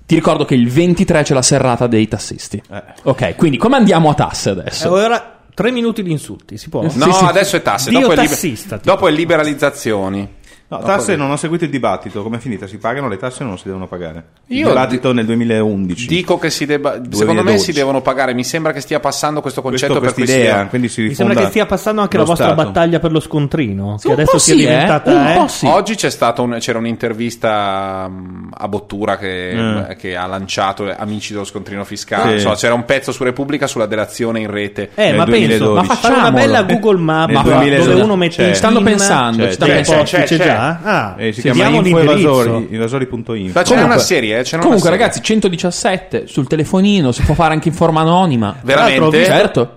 Ti 0.06 0.16
ricordo 0.16 0.44
che 0.44 0.56
il 0.56 0.70
23 0.70 1.24
c'è 1.24 1.34
la 1.34 1.42
serrata 1.42 1.88
dei 1.88 2.08
tassisti. 2.08 2.62
Eh. 2.70 2.84
Ok, 3.04 3.36
quindi 3.38 3.58
come 3.58 3.78
andiamo 3.78 4.10
a 4.10 4.14
tasse 4.14 4.50
E 4.50 4.52
adesso? 4.52 4.92
ora 4.92 5.41
tre 5.54 5.72
minuti 5.72 6.04
di 6.04 6.12
insulti, 6.12 6.58
si 6.58 6.70
può? 6.70 6.86
No, 6.94 7.06
adesso 7.20 7.56
è 7.56 7.62
tasse, 7.62 7.90
Dio 7.90 8.00
dopo 8.02 8.14
è, 8.14 8.16
liber- 8.16 8.82
dopo 8.82 9.08
è 9.08 9.12
liberalizzazioni. 9.12 10.40
No, 10.72 10.80
tasse 10.80 11.18
non 11.18 11.30
ho 11.32 11.36
seguito 11.36 11.66
il 11.66 11.70
dibattito, 11.70 12.24
com'è 12.24 12.38
finita? 12.38 12.66
Si 12.66 12.78
pagano 12.78 13.10
le 13.10 13.18
tasse 13.18 13.44
o 13.44 13.46
non 13.46 13.58
si 13.58 13.64
devono 13.66 13.88
pagare? 13.88 14.24
Il 14.48 14.60
Io 14.60 14.68
dibattito 14.70 15.12
nel 15.12 15.26
2011. 15.26 16.08
Dico 16.08 16.38
che 16.38 16.50
si 16.50 16.66
debba. 16.66 17.00
Secondo 17.10 17.44
me 17.44 17.58
si 17.58 17.74
devono 17.74 18.00
pagare. 18.02 18.34
Mi 18.34 18.46
sembra 18.46 18.72
che 18.72 18.80
stia 18.80 19.02
passando 19.02 19.42
questo 19.42 19.62
concetto 19.62 20.00
Questo, 20.00 20.06
per 20.06 20.14
questa 20.14 20.32
cui 20.34 20.42
idea, 20.42 20.64
si- 20.64 20.70
quindi 20.70 20.88
si 20.88 21.02
Mi 21.02 21.14
sembra 21.14 21.36
che 21.42 21.48
stia 21.48 21.66
passando 21.66 22.00
anche 22.02 22.16
la 22.18 22.24
vostra 22.24 22.48
Stato. 22.54 22.64
battaglia 22.64 23.00
per 23.00 23.12
lo 23.12 23.20
scontrino. 23.20 23.98
Sì, 23.98 24.08
che 24.08 24.14
adesso 24.14 24.38
sia 24.40 24.54
sì, 24.56 24.62
eh, 24.64 24.66
diventata. 24.68 25.34
eh? 25.34 25.38
po' 25.40 25.48
sì. 25.48 25.66
Oggi 25.66 25.96
c'è 25.96 26.10
stato 26.10 26.42
un- 26.44 26.56
c'era 26.60 26.78
un'intervista 26.78 28.08
mh, 28.08 28.50
a 28.54 28.68
Bottura 28.68 29.18
che, 29.18 29.90
Eh. 29.90 29.96
che 29.98 30.16
ha 30.16 30.26
lanciato 30.26 30.90
Amici 30.96 31.34
dello 31.34 31.44
scontrino 31.46 31.84
fiscale. 31.84 32.30
Sì. 32.30 32.34
Insomma, 32.36 32.56
c'era 32.56 32.74
un 32.74 32.86
pezzo 32.86 33.12
su 33.12 33.24
Repubblica 33.24 33.68
sulla 33.68 33.86
delazione 33.86 34.40
in 34.40 34.50
rete. 34.50 34.92
Eh, 34.96 35.08
Nel 35.10 35.18
ma 35.18 35.26
penso, 35.26 35.48
2012. 35.48 35.88
ma 35.88 35.96
fare 35.96 36.14
una 36.16 36.32
bella 36.32 36.64
Google 36.64 36.98
Map 37.00 37.30
dove 37.32 37.50
2012 37.56 38.02
uno 38.02 38.16
mette 38.16 38.48
in 38.48 38.56
Stanno 38.56 38.82
pensando, 38.82 39.44
C'è, 39.44 39.48
ci 39.50 39.54
stanno 39.56 39.72
dei 39.74 39.84
c'è, 39.84 40.04
c'è, 40.04 40.24
c'è 40.24 40.38
c'è. 40.38 40.44
Già? 40.62 40.80
Ah, 40.84 41.16
Eh, 41.18 41.28
si 41.34 41.42
sì, 41.42 41.52
chiama 41.52 41.70
diamo 41.70 41.88
info-evasori, 41.88 42.50
l'indirizzo. 42.50 42.76
evasori.info. 42.76 43.32
Ma 43.34 43.62
c'è 43.62 43.68
Comunque- 43.70 43.94
una 43.94 43.98
serie, 43.98 44.40
eh, 44.40 44.44
c'è 44.44 44.56
una 44.56 44.64
Comunque, 44.64 44.90
serie. 44.90 44.98
ragazzi, 45.04 45.22
117 45.22 46.28
sul 46.28 46.48
telefonino 46.48 47.12
si 47.12 47.22
può 47.24 47.34
fare 47.34 47.54
anche 47.54 47.70
in 47.70 47.74
forma 47.74 48.02
anonima. 48.02 48.56
Veramente? 48.64 49.26
Certo. 49.26 49.76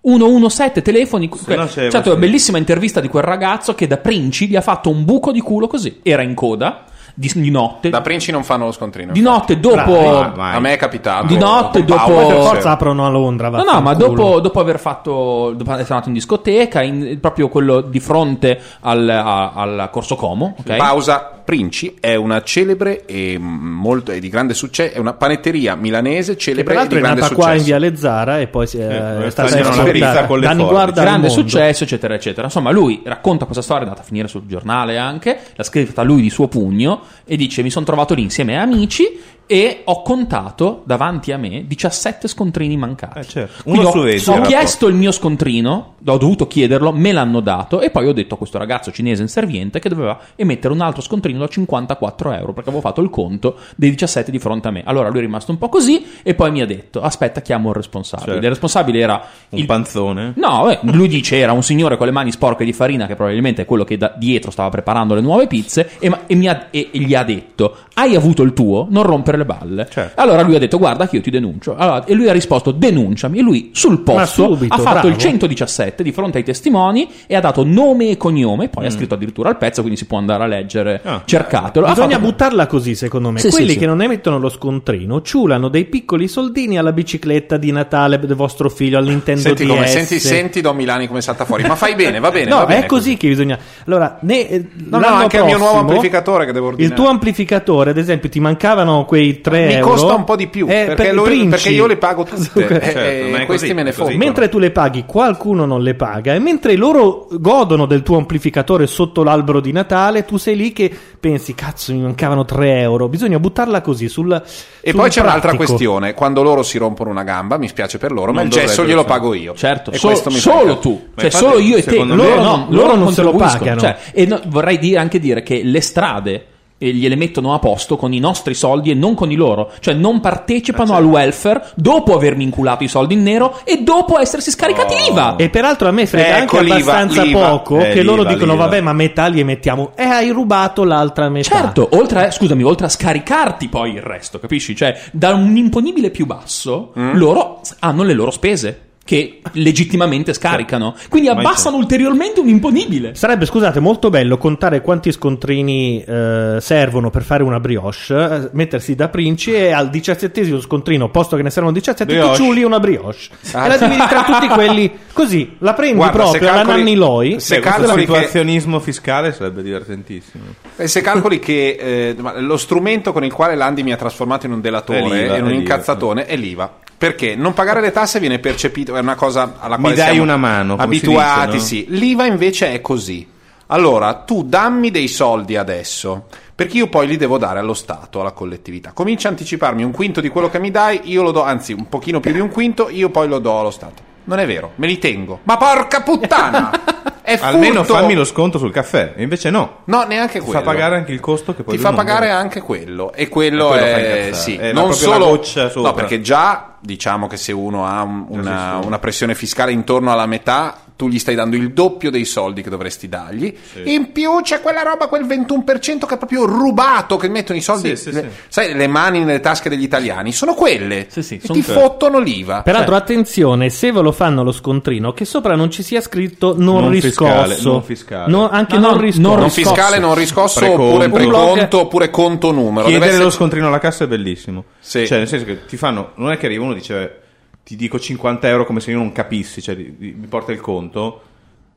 117 0.00 0.80
telefoni. 0.82 1.28
Se 1.34 1.54
no 1.54 1.66
c'è- 1.66 1.90
Certo, 1.90 2.16
bellissima 2.16 2.56
intervista 2.58 3.00
di 3.00 3.08
quel 3.08 3.24
ragazzo 3.24 3.74
che 3.74 3.86
da 3.86 3.98
Princi 3.98 4.46
gli 4.46 4.56
ha 4.56 4.60
fatto 4.60 4.90
un 4.90 5.04
buco 5.04 5.32
di 5.32 5.40
culo 5.40 5.66
così. 5.66 6.00
Era 6.02 6.22
in 6.22 6.34
coda 6.34 6.84
di, 7.18 7.30
di 7.34 7.50
notte. 7.50 7.90
Da 7.90 8.00
Princi 8.00 8.30
non 8.30 8.44
fanno 8.44 8.66
lo 8.66 8.72
scontrino. 8.72 9.12
di 9.12 9.20
notte 9.20 9.58
dopo. 9.58 9.74
Bravi, 9.76 10.36
ma- 10.36 10.52
A 10.52 10.60
me 10.60 10.72
è 10.74 10.76
capitato. 10.76 11.26
Di 11.26 11.36
notte, 11.36 11.82
Paolo, 11.82 12.14
dopo- 12.14 12.28
per 12.28 12.36
forza 12.42 12.70
aprono 12.70 13.04
a 13.04 13.08
Londra. 13.08 13.48
No, 13.48 13.64
no, 13.64 13.80
ma 13.80 13.94
dopo, 13.94 14.38
dopo 14.40 14.60
aver 14.60 14.78
fatto. 14.78 15.52
Dopo 15.56 15.70
essere 15.72 15.88
andato 15.88 16.08
in 16.08 16.14
discoteca, 16.14 16.80
in- 16.82 17.18
proprio 17.20 17.48
quello 17.48 17.80
di 17.80 17.98
fronte 17.98 18.60
al, 18.82 19.08
a- 19.08 19.52
al 19.52 19.88
Corso 19.90 20.14
Como. 20.14 20.54
ok? 20.60 20.76
Pausa. 20.76 21.32
Princi 21.48 21.94
è 21.98 22.14
una 22.14 22.42
celebre 22.42 23.06
e 23.06 23.38
molto 23.38 24.12
e 24.12 24.20
di 24.20 24.28
grande 24.28 24.52
successo, 24.52 24.94
è 24.94 24.98
una 24.98 25.14
panetteria 25.14 25.76
milanese 25.76 26.36
celebre 26.36 26.74
e 26.74 26.86
di 26.86 26.96
è 26.96 26.98
grande 27.00 27.20
nata 27.22 27.34
qua 27.34 27.54
in 27.54 27.60
successo. 27.60 27.64
Viale 27.64 27.96
Zara 27.96 28.38
e 28.38 28.48
poi 28.48 28.66
si 28.66 28.76
è, 28.76 28.82
Eh, 28.82 29.24
è 29.24 29.30
stata 29.30 29.56
pizza 29.56 29.70
esportata. 29.70 30.26
con 30.26 30.40
le 30.40 30.46
Danni 30.46 30.64
guarda 30.66 31.00
grande 31.00 31.30
successo, 31.30 31.84
eccetera, 31.84 32.12
eccetera. 32.12 32.48
Insomma, 32.48 32.70
lui 32.70 33.00
racconta 33.02 33.46
questa 33.46 33.62
storia, 33.62 33.84
è 33.84 33.86
andata 33.86 34.02
a 34.02 34.06
finire 34.06 34.28
sul 34.28 34.42
giornale 34.44 34.98
anche, 34.98 35.38
l'ha 35.54 35.64
scritta 35.64 36.02
lui 36.02 36.20
di 36.20 36.28
suo 36.28 36.48
pugno 36.48 37.00
e 37.24 37.34
dice: 37.36 37.62
Mi 37.62 37.70
sono 37.70 37.86
trovato 37.86 38.12
lì 38.12 38.20
insieme 38.20 38.58
a 38.58 38.60
amici 38.60 39.18
e 39.50 39.80
ho 39.84 40.02
contato 40.02 40.82
davanti 40.84 41.32
a 41.32 41.38
me 41.38 41.64
17 41.66 42.28
scontrini 42.28 42.76
mancati. 42.76 43.18
Eh, 43.20 43.24
certo. 43.24 43.62
Uno 43.64 43.88
ho, 43.88 43.90
su 43.90 44.00
venti 44.02 44.28
ho 44.28 44.34
era 44.34 44.46
chiesto 44.46 44.86
il 44.88 44.94
mio 44.94 45.10
scontrino, 45.10 45.94
ho 46.04 46.18
dovuto 46.18 46.46
chiederlo, 46.46 46.92
me 46.92 47.12
l'hanno 47.12 47.40
dato 47.40 47.80
e 47.80 47.88
poi 47.90 48.06
ho 48.06 48.12
detto 48.12 48.34
a 48.34 48.36
questo 48.36 48.58
ragazzo 48.58 48.92
cinese 48.92 49.22
inserviente 49.22 49.78
che 49.78 49.88
doveva 49.88 50.18
emettere 50.36 50.74
un 50.74 50.82
altro 50.82 51.00
scontrino 51.00 51.38
da 51.38 51.48
54 51.48 52.32
euro 52.32 52.52
perché 52.52 52.68
avevo 52.68 52.82
fatto 52.86 53.00
il 53.00 53.08
conto 53.08 53.56
dei 53.74 53.88
17 53.90 54.30
di 54.30 54.38
fronte 54.38 54.68
a 54.68 54.70
me. 54.70 54.82
Allora 54.84 55.08
lui 55.08 55.18
è 55.18 55.22
rimasto 55.22 55.50
un 55.50 55.56
po' 55.56 55.70
così 55.70 56.04
e 56.22 56.34
poi 56.34 56.50
mi 56.50 56.60
ha 56.60 56.66
detto: 56.66 57.00
Aspetta, 57.00 57.40
chiamo 57.40 57.70
il 57.70 57.74
responsabile. 57.76 58.32
Certo. 58.32 58.44
Il 58.44 58.50
responsabile 58.50 58.98
era 58.98 59.22
Un 59.48 59.58
il 59.58 59.64
panzone. 59.64 60.32
No, 60.36 60.64
beh, 60.66 60.80
lui 60.92 61.08
dice 61.08 61.38
era 61.38 61.52
un 61.52 61.62
signore 61.62 61.96
con 61.96 62.04
le 62.04 62.12
mani 62.12 62.32
sporche 62.32 62.66
di 62.66 62.74
farina 62.74 63.06
che 63.06 63.14
probabilmente 63.14 63.62
è 63.62 63.64
quello 63.64 63.84
che 63.84 63.96
da 63.96 64.12
dietro 64.14 64.50
stava 64.50 64.68
preparando 64.68 65.14
le 65.14 65.22
nuove 65.22 65.46
pizze 65.46 65.92
e, 65.98 66.10
ma- 66.10 66.26
e 66.26 66.34
mi 66.34 66.48
ha- 66.48 66.66
e 66.70 66.90
gli 66.92 67.14
ha 67.14 67.24
detto 67.24 67.76
hai 67.94 68.14
avuto 68.14 68.42
il 68.42 68.52
tuo, 68.52 68.86
non 68.90 69.04
rompere 69.04 69.37
le 69.38 69.44
balle. 69.44 69.86
Certo. 69.90 70.20
Allora 70.20 70.42
lui 70.42 70.54
ha 70.56 70.58
detto 70.58 70.78
guarda 70.78 71.08
che 71.08 71.16
io 71.16 71.22
ti 71.22 71.30
denuncio. 71.30 71.74
Allora, 71.76 72.04
e 72.04 72.14
lui 72.14 72.28
ha 72.28 72.32
risposto 72.32 72.70
denunciami 72.70 73.38
e 73.38 73.42
lui 73.42 73.70
sul 73.72 74.00
posto 74.00 74.44
subito, 74.54 74.74
ha 74.74 74.78
fatto 74.78 74.92
bravo. 74.92 75.08
il 75.08 75.16
117 75.16 76.02
di 76.02 76.12
fronte 76.12 76.38
ai 76.38 76.44
testimoni 76.44 77.08
e 77.26 77.34
ha 77.36 77.40
dato 77.40 77.64
nome 77.64 78.10
e 78.10 78.16
cognome 78.16 78.68
poi 78.68 78.86
ha 78.86 78.90
scritto 78.90 79.14
addirittura 79.14 79.48
il 79.50 79.56
pezzo 79.56 79.80
quindi 79.80 79.98
si 79.98 80.06
può 80.06 80.18
andare 80.18 80.44
a 80.44 80.46
leggere, 80.46 81.00
Ah. 81.04 81.22
cercatelo. 81.24 81.86
Ha 81.86 81.90
Bisogna 81.90 82.16
fatto- 82.16 82.26
buttarla 82.26 82.66
così, 82.66 82.94
secondo 82.94 83.30
me. 83.30 83.38
Sì, 83.40 83.48
Quelli 83.50 83.66
sì, 83.68 83.72
sì. 83.72 83.78
che 83.78 83.86
non 83.86 84.02
emettono 84.02 84.38
lo 84.38 84.48
scontrino 84.48 85.22
ciulano 85.22 85.68
dei 85.68 85.84
piccoli 85.86 86.28
soldini 86.28 86.78
alla 86.78 86.92
bicicletta 86.92 87.56
di 87.56 87.70
Natale 87.72 88.18
del 88.18 88.34
vostro 88.34 88.68
figlio, 88.68 88.98
al 88.98 89.04
Nintendo 89.04 89.40
Senti, 89.40 89.64
DS. 89.64 89.68
come, 89.68 89.86
senti, 89.86 90.18
senti 90.20 90.60
Don 90.60 90.76
Milani 90.76 91.06
come 91.06 91.20
salta 91.20 91.44
fuori. 91.44 91.64
Ma 91.66 91.74
fai 91.76 91.94
bene, 91.94 92.18
va 92.20 92.30
bene. 92.30 92.48
No, 92.50 92.56
va 92.58 92.66
bene 92.66 92.84
è 92.84 92.86
così 92.86 93.16
che 93.16 93.28
bisogna. 93.28 93.58
Allora, 93.86 94.18
ne, 94.22 94.48
eh, 94.48 94.66
No, 94.88 94.98
no, 94.98 95.06
anche 95.06 95.36
il 95.38 95.44
mio 95.44 95.56
nuovo 95.58 95.72
prossimo, 95.72 95.90
amplificatore 95.92 96.46
che 96.46 96.52
devo 96.52 96.66
ordinare. 96.68 96.92
Il 96.94 96.98
tuo 96.98 97.08
amplificatore, 97.10 97.90
ad 97.90 97.98
esempio, 97.98 98.28
ti 98.28 98.40
mancavano 98.40 99.04
quei 99.04 99.27
3 99.40 99.66
Mi 99.66 99.72
euro. 99.74 99.90
costa 99.90 100.14
un 100.14 100.24
po' 100.24 100.36
di 100.36 100.48
più, 100.48 100.66
Eh, 100.68 100.84
perché, 100.86 100.94
per 101.04 101.14
lui- 101.14 101.46
perché 101.48 101.68
io 101.70 101.86
le 101.86 101.96
pago 101.96 102.24
tutte. 102.24 102.66
Eh, 102.66 102.80
Certo, 102.80 102.98
eh, 102.98 103.28
ma 103.30 103.38
è 103.40 103.46
questi 103.46 103.66
così, 103.66 103.74
me 103.74 103.82
ne 103.82 103.92
fottono. 103.92 104.16
Mentre 104.16 104.48
tu 104.48 104.58
le 104.58 104.70
paghi, 104.70 105.04
qualcuno 105.06 105.64
non 105.64 105.82
le 105.82 105.94
paga. 105.94 106.34
E 106.34 106.38
mentre 106.38 106.76
loro 106.76 107.26
godono 107.30 107.86
del 107.86 108.02
tuo 108.02 108.16
amplificatore 108.16 108.86
sotto 108.86 109.22
l'albero 109.22 109.60
di 109.60 109.72
Natale, 109.72 110.24
tu 110.24 110.36
sei 110.36 110.56
lì 110.56 110.72
che 110.72 110.90
pensi, 111.20 111.54
cazzo, 111.54 111.92
mi 111.92 112.00
mancavano 112.00 112.44
3 112.44 112.80
euro. 112.80 113.08
Bisogna 113.08 113.38
buttarla 113.38 113.80
così 113.80 114.08
sul. 114.08 114.32
E 114.32 114.90
sul 114.90 114.98
poi 115.00 115.10
c'è 115.10 115.20
un'altra 115.20 115.54
questione, 115.54 116.14
quando 116.14 116.42
loro 116.42 116.62
si 116.62 116.78
rompono 116.78 117.10
una 117.10 117.22
gamba, 117.24 117.56
mi 117.58 117.68
spiace 117.68 117.98
per 117.98 118.12
loro, 118.12 118.32
ma 118.32 118.38
Non 118.38 118.46
il 118.46 118.52
gesso 118.52 118.84
glielo 118.84 119.02
fare. 119.02 119.14
pago 119.14 119.34
io. 119.34 119.54
Certo, 119.54 119.90
E 119.92 119.98
so- 119.98 120.06
questo 120.08 120.30
mi 120.30 120.36
solo 120.38 120.78
tu, 120.78 121.08
Ma 121.14 121.22
cioè 121.22 121.30
solo 121.30 121.58
io 121.58 121.76
e 121.76 121.82
te, 121.82 121.96
loro, 121.96 122.04
me- 122.06 122.14
Loro 122.16 122.34
no, 122.40 122.56
no, 122.56 122.66
loro 122.70 122.94
non 122.96 123.12
se 123.12 123.22
lo 123.22 123.32
pagano. 123.32 123.80
Cioè, 123.80 123.96
e 124.12 124.26
no- 124.26 124.40
vorrei 124.46 124.78
dire- 124.78 124.98
anche 124.98 125.18
dire 125.18 125.42
che 125.42 125.62
le 125.62 125.80
strade 125.80 126.44
eh, 126.78 126.92
gliele 126.92 127.16
mettono 127.16 127.52
a 127.54 127.58
posto 127.58 127.96
con 127.96 128.12
i 128.12 128.18
nostri 128.20 128.54
soldi 128.54 128.90
e 128.90 128.94
non 128.94 129.14
con 129.14 129.30
i 129.30 129.34
loro, 129.34 129.70
cioè 129.80 129.94
non 129.94 130.20
partecipano 130.20 130.94
al 130.94 131.04
welfare 131.04 131.64
dopo 131.74 132.14
avermi 132.14 132.44
inculato 132.44 132.84
i 132.84 132.88
soldi 132.88 133.14
in 133.14 133.22
nero 133.22 133.58
e 133.64 133.82
dopo 133.82 134.18
essersi 134.18 134.50
scaricati 134.50 134.94
l'IVA. 134.94 135.36
E 135.36 135.50
peraltro 135.50 135.88
a 135.88 135.90
me 135.90 136.06
frega 136.06 136.42
Ecco 136.42 136.58
anche 136.58 136.62
l'IVA, 136.62 136.74
abbastanza 136.76 137.22
l'IVA. 137.22 137.48
poco 137.50 137.78
Eh, 137.80 137.90
che 137.90 138.02
loro 138.02 138.22
l'IVA, 138.22 138.32
dicono: 138.34 138.52
l'IVA. 138.52 138.64
vabbè, 138.64 138.80
ma 138.80 138.92
metà 138.92 139.26
li 139.26 139.40
emettiamo. 139.40 139.92
E 139.96 140.02
hai 140.04 140.30
rubato 140.30 140.84
l'altra 140.84 141.28
metà. 141.28 141.56
Certo, 141.56 141.88
oltre 141.92 142.26
a, 142.26 142.30
scusami, 142.30 142.62
oltre 142.62 142.86
a 142.86 142.88
scaricarti 142.88 143.68
poi 143.68 143.92
il 143.94 144.02
resto, 144.02 144.38
capisci? 144.38 144.74
Cioè, 144.76 144.98
da 145.12 145.34
un 145.34 145.56
imponibile 145.56 146.10
più 146.10 146.26
basso, 146.26 146.92
Mm. 146.98 147.16
loro 147.16 147.60
hanno 147.80 148.02
le 148.02 148.12
loro 148.14 148.30
spese 148.30 148.80
che 149.08 149.40
legittimamente 149.52 150.34
scaricano. 150.34 150.94
Quindi 151.08 151.30
abbassano 151.30 151.78
ulteriormente 151.78 152.40
un 152.40 152.48
imponibile. 152.50 153.14
Sarebbe, 153.14 153.46
scusate, 153.46 153.80
molto 153.80 154.10
bello 154.10 154.36
contare 154.36 154.82
quanti 154.82 155.10
scontrini 155.12 156.04
eh, 156.06 156.58
servono 156.60 157.08
per 157.08 157.22
fare 157.22 157.42
una 157.42 157.58
brioche, 157.58 158.14
eh, 158.14 158.50
mettersi 158.52 158.94
da 158.94 159.08
princi 159.08 159.54
e 159.54 159.72
al 159.72 159.88
diciassettesimo 159.88 160.60
scontrino, 160.60 161.08
posto 161.08 161.36
che 161.36 161.42
ne 161.42 161.48
servono 161.48 161.72
17, 161.72 162.04
Brioche. 162.04 162.36
ti 162.36 162.42
ciuli 162.42 162.62
una 162.64 162.78
brioche. 162.80 163.16
Ah. 163.52 163.64
E 163.64 163.68
la 163.68 163.76
dividi 163.78 164.06
tra 164.06 164.24
tutti 164.24 164.46
quelli 164.48 164.92
così, 165.14 165.56
la 165.60 165.72
prendi 165.72 165.96
Guarda, 165.96 166.16
proprio 166.24 166.42
alla 166.46 166.56
calcoli- 166.58 166.76
Nanni 166.82 166.94
Loi. 166.94 167.40
se 167.40 167.60
calcoli 167.60 168.04
che- 168.04 168.12
situazionismo 168.12 168.78
fiscale 168.78 169.32
sarebbe 169.32 169.62
divertentissimo. 169.62 170.44
E 170.76 170.86
se 170.86 171.00
calcoli 171.00 171.38
che 171.38 171.78
eh, 171.80 172.16
lo 172.40 172.58
strumento 172.58 173.14
con 173.14 173.24
il 173.24 173.32
quale 173.32 173.54
Landi 173.54 173.82
mi 173.82 173.92
ha 173.92 173.96
trasformato 173.96 174.44
in 174.44 174.52
un 174.52 174.60
delatore 174.60 175.32
e 175.32 175.38
in 175.38 175.44
un 175.44 175.52
incazzatone 175.54 176.26
è 176.26 176.36
l'IVA. 176.36 176.80
Perché 176.98 177.36
non 177.36 177.54
pagare 177.54 177.80
le 177.80 177.92
tasse 177.92 178.18
viene 178.18 178.40
percepito, 178.40 178.92
è 178.98 179.02
una 179.02 179.14
cosa 179.14 179.54
alla 179.58 179.76
Mi 179.76 179.82
quale 179.82 179.96
dai 179.96 180.06
siamo 180.06 180.22
una 180.22 180.36
mano, 180.36 180.76
abituati, 180.76 181.52
dice, 181.52 181.56
no? 181.56 181.62
sì. 181.62 181.86
L'IVA 181.88 182.26
invece 182.26 182.72
è 182.72 182.80
così. 182.80 183.26
Allora, 183.70 184.14
tu 184.14 184.44
dammi 184.44 184.90
dei 184.90 185.08
soldi 185.08 185.56
adesso, 185.56 186.26
perché 186.54 186.78
io 186.78 186.88
poi 186.88 187.06
li 187.06 187.16
devo 187.16 187.36
dare 187.36 187.58
allo 187.58 187.74
Stato, 187.74 188.20
alla 188.20 188.32
collettività. 188.32 188.92
Comincia 188.92 189.28
a 189.28 189.32
anticiparmi 189.32 189.82
un 189.82 189.90
quinto 189.90 190.20
di 190.20 190.28
quello 190.28 190.48
che 190.48 190.58
mi 190.58 190.70
dai, 190.70 191.00
io 191.04 191.22
lo 191.22 191.32
do, 191.32 191.42
anzi 191.42 191.72
un 191.72 191.88
pochino 191.88 192.18
più 192.20 192.32
di 192.32 192.40
un 192.40 192.48
quinto, 192.48 192.88
io 192.88 193.10
poi 193.10 193.28
lo 193.28 193.38
do 193.38 193.58
allo 193.58 193.70
Stato. 193.70 194.02
Non 194.24 194.38
è 194.38 194.46
vero, 194.46 194.72
me 194.76 194.86
li 194.86 194.98
tengo. 194.98 195.40
Ma 195.42 195.56
porca 195.56 196.00
puttana! 196.02 196.70
È 197.28 197.36
furto! 197.36 197.44
Almeno 197.54 197.84
fammi 197.84 198.14
lo 198.14 198.24
sconto 198.24 198.56
sul 198.58 198.72
caffè, 198.72 199.12
invece 199.18 199.50
no. 199.50 199.80
No, 199.84 200.04
neanche 200.04 200.38
Ti 200.38 200.44
quello. 200.46 200.60
fa 200.60 200.64
pagare 200.64 200.96
anche 200.96 201.12
il 201.12 201.20
costo 201.20 201.54
che 201.54 201.62
poi 201.62 201.76
Ti 201.76 201.82
fa 201.82 201.92
pagare 201.92 202.26
deve. 202.26 202.38
anche 202.38 202.60
quello. 202.62 203.12
E 203.12 203.28
quello, 203.28 203.66
E 203.74 203.78
quello 203.78 203.84
è. 203.84 204.30
Sì, 204.32 204.56
È 204.56 204.72
la- 204.72 204.80
non 204.80 204.94
solo. 204.94 205.40
No, 205.76 205.92
perché 205.92 206.22
già 206.22 206.76
diciamo 206.80 207.26
che 207.26 207.36
se 207.36 207.52
uno 207.52 207.86
ha 207.86 208.02
un- 208.02 208.24
una, 208.28 208.78
una 208.82 208.98
pressione 208.98 209.34
fiscale 209.34 209.72
intorno 209.72 210.10
alla 210.10 210.24
metà, 210.26 210.74
tu 210.98 211.08
gli 211.08 211.20
stai 211.20 211.36
dando 211.36 211.54
il 211.54 211.70
doppio 211.72 212.10
dei 212.10 212.24
soldi 212.24 212.60
che 212.60 212.70
dovresti 212.70 213.08
dargli. 213.08 213.56
In 213.84 214.10
più 214.10 214.40
c'è 214.42 214.60
quella 214.60 214.82
roba, 214.82 215.06
quel 215.06 215.24
21% 215.26 216.06
che 216.08 216.14
è 216.14 216.16
proprio 216.18 216.44
rubato, 216.44 217.16
che 217.16 217.28
mettono 217.28 217.56
i 217.56 217.62
soldi. 217.62 217.96
Sì, 217.96 218.10
sì, 218.10 218.10
le- 218.12 218.20
sì. 218.22 218.28
Sai, 218.48 218.74
le 218.74 218.86
mani 218.88 219.20
nelle 219.20 219.38
tasche 219.38 219.68
degli 219.68 219.84
italiani 219.84 220.32
sono 220.32 220.54
quelle. 220.54 221.06
Sì, 221.08 221.22
sì, 221.22 221.36
e 221.36 221.40
son 221.46 221.54
ti 221.54 221.62
quelle. 221.62 221.80
fottono 221.80 222.18
l'IVA. 222.18 222.62
Peraltro, 222.62 222.94
Cioè, 222.94 223.00
attenzione, 223.02 223.70
se 223.70 223.92
ve 223.92 224.00
lo 224.00 224.10
fanno 224.10 224.42
lo 224.42 224.50
scontrino, 224.50 225.12
che 225.12 225.24
sopra 225.24 225.54
non 225.54 225.70
ci 225.70 225.84
sia 225.84 226.00
scritto 226.00 226.54
non, 226.58 226.82
Non 226.82 226.92
fiscale, 227.00 227.46
riscosso. 227.54 227.70
non 227.70 227.82
fiscale. 227.84 228.30
No, 228.32 228.48
anche 228.50 228.74
No, 228.74 228.80
no, 228.80 228.90
non 228.94 229.00
riscosso. 229.00 229.20
non 229.28 229.36
non 229.36 229.44
riscosso. 229.44 229.68
fiscale, 229.74 229.98
non 230.00 230.14
riscosso, 230.16 230.58
Preconto. 230.58 230.82
oppure 230.82 231.08
preconto, 231.10 231.80
oppure 231.80 232.10
conto 232.10 232.50
numero. 232.50 232.86
Chiedere 232.88 233.10
essere- 233.10 233.24
lo 233.24 233.30
scontrino 233.30 233.68
alla 233.68 233.78
cassa 233.78 234.02
è 234.02 234.08
bellissimo. 234.08 234.64
Sì. 234.80 235.06
Cioè, 235.06 235.18
nel 235.18 235.28
senso 235.28 235.44
che 235.44 235.64
ti 235.64 235.76
fanno. 235.76 236.10
Non 236.16 236.32
è 236.32 236.36
che 236.38 236.46
arriva 236.46 236.64
uno 236.64 236.72
e 236.72 236.76
dice 236.76 237.20
ti 237.68 237.76
dico 237.76 237.98
50 238.00 238.48
euro 238.48 238.64
come 238.64 238.80
se 238.80 238.92
io 238.92 238.96
non 238.96 239.12
capissi, 239.12 239.60
cioè 239.60 239.76
di- 239.76 239.94
di- 239.98 240.14
mi 240.18 240.26
porta 240.26 240.52
il 240.52 240.58
conto. 240.60 241.20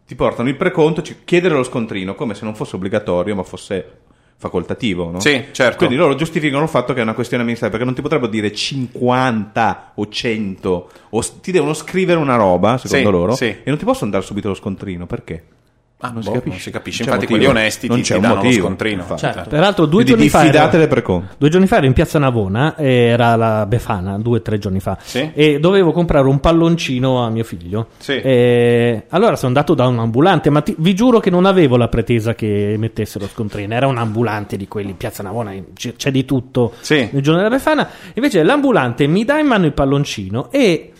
Ti 0.07 0.15
portano 0.15 0.47
il 0.47 0.55
preconto, 0.55 1.01
ci- 1.01 1.17
chiedere 1.25 1.53
lo 1.53 1.63
scontrino 1.63 2.15
come 2.15 2.33
se 2.33 2.45
non 2.45 2.55
fosse 2.55 2.77
obbligatorio, 2.77 3.35
ma 3.35 3.43
fosse 3.43 3.97
facoltativo, 4.37 5.11
no? 5.11 5.19
Sì, 5.19 5.47
certo. 5.51 5.75
Quindi 5.79 5.97
loro 5.97 6.15
giustificano 6.15 6.63
il 6.63 6.69
fatto 6.69 6.93
che 6.93 6.99
è 7.01 7.03
una 7.03 7.13
questione 7.13 7.43
amministrativa, 7.43 7.77
perché 7.77 7.83
non 7.85 7.93
ti 7.93 8.01
potrebbero 8.01 8.31
dire 8.31 8.53
50 8.55 9.91
o 9.95 10.07
100, 10.07 10.89
o 11.09 11.23
ti 11.41 11.51
devono 11.51 11.73
scrivere 11.73 12.19
una 12.19 12.37
roba, 12.37 12.77
secondo 12.77 13.05
Sì, 13.09 13.11
loro, 13.11 13.35
sì. 13.35 13.45
e 13.47 13.61
non 13.65 13.77
ti 13.77 13.83
possono 13.83 14.11
dare 14.11 14.23
subito 14.23 14.47
lo 14.47 14.53
scontrino, 14.53 15.05
perché? 15.05 15.43
Ah, 16.01 16.09
non, 16.09 16.15
boh, 16.15 16.21
si 16.21 16.31
capisce. 16.31 16.49
non 16.49 16.59
si 16.59 16.71
capisce. 16.71 17.03
Infatti, 17.03 17.21
motivo. 17.21 17.39
quelli 17.39 17.57
onesti 17.57 17.87
non 17.87 17.97
ti- 17.97 18.03
c'è 18.03 18.09
ti 18.09 18.15
un 18.15 18.21
danno 18.21 18.35
lo 18.35 18.43
motivo, 18.43 18.65
scontrino. 18.65 19.01
infatti. 19.01 19.19
Certo. 19.21 19.49
Peraltro, 19.49 19.85
due 19.85 20.03
Quindi 20.03 20.11
giorni 20.11 20.29
fa. 20.29 20.39
ero- 20.39 20.47
diffidatele 20.47 20.87
per 20.87 21.01
conto. 21.01 21.33
Due 21.37 21.49
giorni 21.49 21.67
fa 21.67 21.77
ero 21.77 21.85
in 21.85 21.93
piazza 21.93 22.19
Navona, 22.19 22.77
era 22.77 23.35
la 23.35 23.65
Befana, 23.65 24.17
due 24.17 24.37
o 24.39 24.41
tre 24.41 24.57
giorni 24.57 24.79
fa, 24.79 24.97
Sì. 25.01 25.31
e 25.33 25.59
dovevo 25.59 25.91
comprare 25.91 26.27
un 26.27 26.39
palloncino 26.39 27.23
a 27.23 27.29
mio 27.29 27.43
figlio. 27.43 27.87
Sì. 27.97 28.13
E 28.13 29.03
allora 29.09 29.35
sono 29.35 29.47
andato 29.47 29.73
da 29.73 29.87
un 29.87 29.99
ambulante, 29.99 30.49
ma 30.49 30.61
ti- 30.61 30.75
vi 30.77 30.93
giuro 30.95 31.19
che 31.19 31.29
non 31.29 31.45
avevo 31.45 31.77
la 31.77 31.87
pretesa 31.87 32.33
che 32.35 32.75
mettessero 32.77 33.27
scontrino, 33.27 33.73
era 33.73 33.87
un 33.87 33.97
ambulante 33.97 34.57
di 34.57 34.67
quelli 34.67 34.89
in 34.91 34.97
piazza 34.97 35.23
Navona, 35.23 35.53
c'è 35.95 36.11
di 36.11 36.25
tutto 36.25 36.73
Sì. 36.81 37.07
nel 37.11 37.21
giorno 37.21 37.41
della 37.41 37.53
Befana. 37.55 37.87
Invece 38.15 38.43
l'ambulante 38.43 39.07
mi 39.07 39.23
dà 39.23 39.37
in 39.39 39.45
mano 39.47 39.65
il 39.65 39.73
palloncino 39.73 40.49
e 40.51 40.91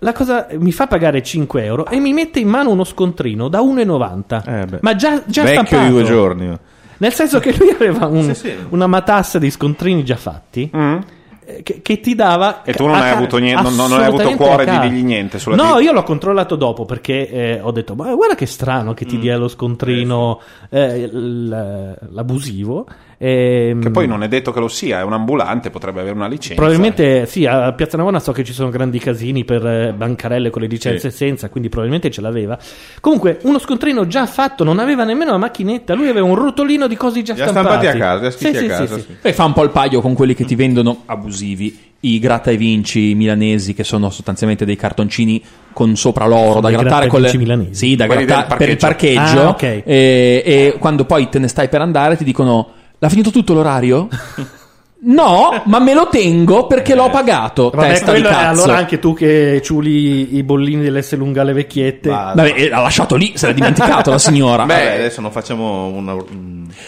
la 0.00 0.12
cosa 0.12 0.46
mi 0.58 0.72
fa 0.72 0.86
pagare 0.86 1.22
5 1.22 1.64
euro 1.64 1.86
e 1.86 1.98
mi 1.98 2.12
mette 2.12 2.38
in 2.40 2.48
mano 2.48 2.70
uno 2.70 2.84
scontrino 2.84 3.48
da 3.48 3.60
1,90. 3.60 4.42
Eh, 4.74 4.78
ma 4.80 4.94
già, 4.94 5.22
già 5.26 5.42
Vecchio 5.42 5.64
stampato. 5.64 5.82
di 5.84 5.88
due 5.90 6.04
giorni. 6.04 6.58
Nel 7.00 7.12
senso 7.12 7.38
che 7.38 7.54
lui 7.56 7.70
aveva 7.70 8.06
un- 8.06 8.34
Sì, 8.34 8.48
sì. 8.48 8.54
una 8.70 8.86
matassa 8.86 9.38
di 9.38 9.50
scontrini 9.50 10.04
già 10.04 10.16
fatti 10.16 10.68
Mm? 10.76 10.96
eh, 11.44 11.62
che, 11.62 11.80
che 11.80 12.00
ti 12.00 12.14
dava. 12.14 12.62
E 12.64 12.74
tu 12.74 12.86
non 12.86 12.96
hai 12.96 13.10
avuto 13.10 13.38
niente- 13.38 13.62
non- 13.62 13.74
non 13.76 13.92
hai 13.92 14.04
avuto 14.06 14.30
cuore 14.34 14.64
di 14.66 14.78
dirgli 14.80 15.02
niente 15.04 15.38
sulla 15.38 15.56
No, 15.56 15.76
di- 15.78 15.84
io 15.84 15.92
l'ho 15.92 16.02
controllato 16.02 16.56
dopo 16.56 16.84
perché 16.84 17.28
eh, 17.30 17.60
ho 17.62 17.70
detto: 17.70 17.94
Ma 17.94 18.12
guarda 18.14 18.34
che 18.34 18.46
strano 18.46 18.94
che 18.94 19.04
ti 19.06 19.16
Mm. 19.16 19.20
dia 19.20 19.36
lo 19.38 19.48
scontrino 19.48 20.40
eh, 20.70 21.06
l- 21.06 21.96
l'abusivo. 22.10 22.86
Ehm, 23.20 23.80
Che 23.82 23.90
poi 23.90 24.06
non 24.06 24.22
è 24.22 24.28
detto 24.28 24.52
che 24.52 24.60
lo 24.60 24.68
sia, 24.68 25.00
è 25.00 25.02
un 25.02 25.12
ambulante, 25.12 25.70
potrebbe 25.70 25.98
avere 26.00 26.14
una 26.14 26.28
licenza. 26.28 26.54
Probabilmente 26.54 27.26
sì, 27.26 27.46
a 27.46 27.72
Piazza 27.72 27.96
Navona 27.96 28.20
so 28.20 28.30
che 28.30 28.44
ci 28.44 28.52
sono 28.52 28.70
grandi 28.70 29.00
casini 29.00 29.44
per 29.44 29.66
eh, 29.66 29.92
bancarelle 29.96 30.50
con 30.50 30.62
le 30.62 30.68
licenze 30.68 31.10
Sì. 31.10 31.16
senza, 31.16 31.48
quindi 31.48 31.68
probabilmente 31.68 32.10
ce 32.10 32.20
l'aveva. 32.20 32.56
Comunque, 33.00 33.38
uno 33.42 33.58
scontrino 33.58 34.06
già 34.06 34.24
fatto, 34.26 34.62
non 34.62 34.78
aveva 34.78 35.02
nemmeno 35.02 35.32
la 35.32 35.38
macchinetta, 35.38 35.94
lui 35.94 36.08
aveva 36.08 36.26
un 36.26 36.36
rotolino 36.36 36.86
di 36.86 36.94
cose 36.96 37.22
già 37.22 37.32
ha 37.32 37.36
stampati. 37.36 37.66
stampati 37.66 37.86
a 37.88 37.98
casa, 37.98 38.30
Sì, 38.30 38.46
a 38.46 38.54
sì, 38.54 38.66
casa, 38.66 38.94
sì, 38.96 39.00
sì. 39.00 39.16
E 39.20 39.32
fa 39.32 39.44
un 39.44 39.52
po' 39.52 39.64
il 39.64 39.70
paio 39.70 40.00
con 40.00 40.14
quelli 40.14 40.34
che 40.34 40.44
ti 40.44 40.54
vendono 40.54 41.02
abusivi. 41.06 41.86
I 42.00 42.20
gratta 42.20 42.52
e 42.52 42.56
vinci 42.56 43.16
milanesi, 43.16 43.74
che 43.74 43.82
sono 43.82 44.10
sostanzialmente 44.10 44.64
dei 44.64 44.76
cartoncini 44.76 45.42
con 45.72 45.96
sopra 45.96 46.26
l'oro 46.28 46.60
da 46.60 46.70
grattare 46.70 46.88
gratta 46.90 47.06
con 47.08 47.20
le. 47.20 47.30
vinci 47.30 47.38
milanesi. 47.44 47.74
Sì, 47.74 47.96
da 47.96 48.06
grattare 48.06 48.56
per 48.56 48.68
il 48.68 48.76
parcheggio. 48.76 49.40
Ah, 49.40 49.48
ok. 49.48 49.62
e, 49.62 49.82
e 49.84 50.76
quando 50.78 51.04
poi 51.04 51.28
te 51.28 51.40
ne 51.40 51.48
stai 51.48 51.68
per 51.68 51.80
andare, 51.80 52.16
ti 52.16 52.22
dicono: 52.22 52.68
L'ha 53.00 53.08
finito 53.08 53.30
tutto 53.30 53.54
l'orario? 53.54 54.08
no, 55.00 55.62
ma 55.66 55.78
me 55.78 55.94
lo 55.94 56.08
tengo 56.08 56.66
perché 56.66 56.94
l'ho 56.94 57.08
pagato. 57.10 57.70
Vabbè, 57.74 57.88
Testa 57.88 58.12
di 58.12 58.22
cazzo. 58.22 58.62
allora 58.62 58.76
anche 58.78 58.98
tu 58.98 59.14
che 59.14 59.60
ciuli 59.62 60.36
i 60.36 60.42
bollini 60.42 60.82
dell'S 60.82 61.14
lunga 61.16 61.42
alle 61.42 61.52
vecchiette. 61.52 62.08
Vabbè, 62.08 62.54
eh, 62.56 62.68
l'ha 62.68 62.80
lasciato 62.80 63.14
lì, 63.14 63.32
se 63.34 63.46
l'ha 63.46 63.52
dimenticato 63.52 64.10
la 64.10 64.18
signora. 64.18 64.64
Beh, 64.64 64.94
adesso 64.94 65.20
non 65.20 65.30
facciamo 65.30 65.86
una. 65.86 66.16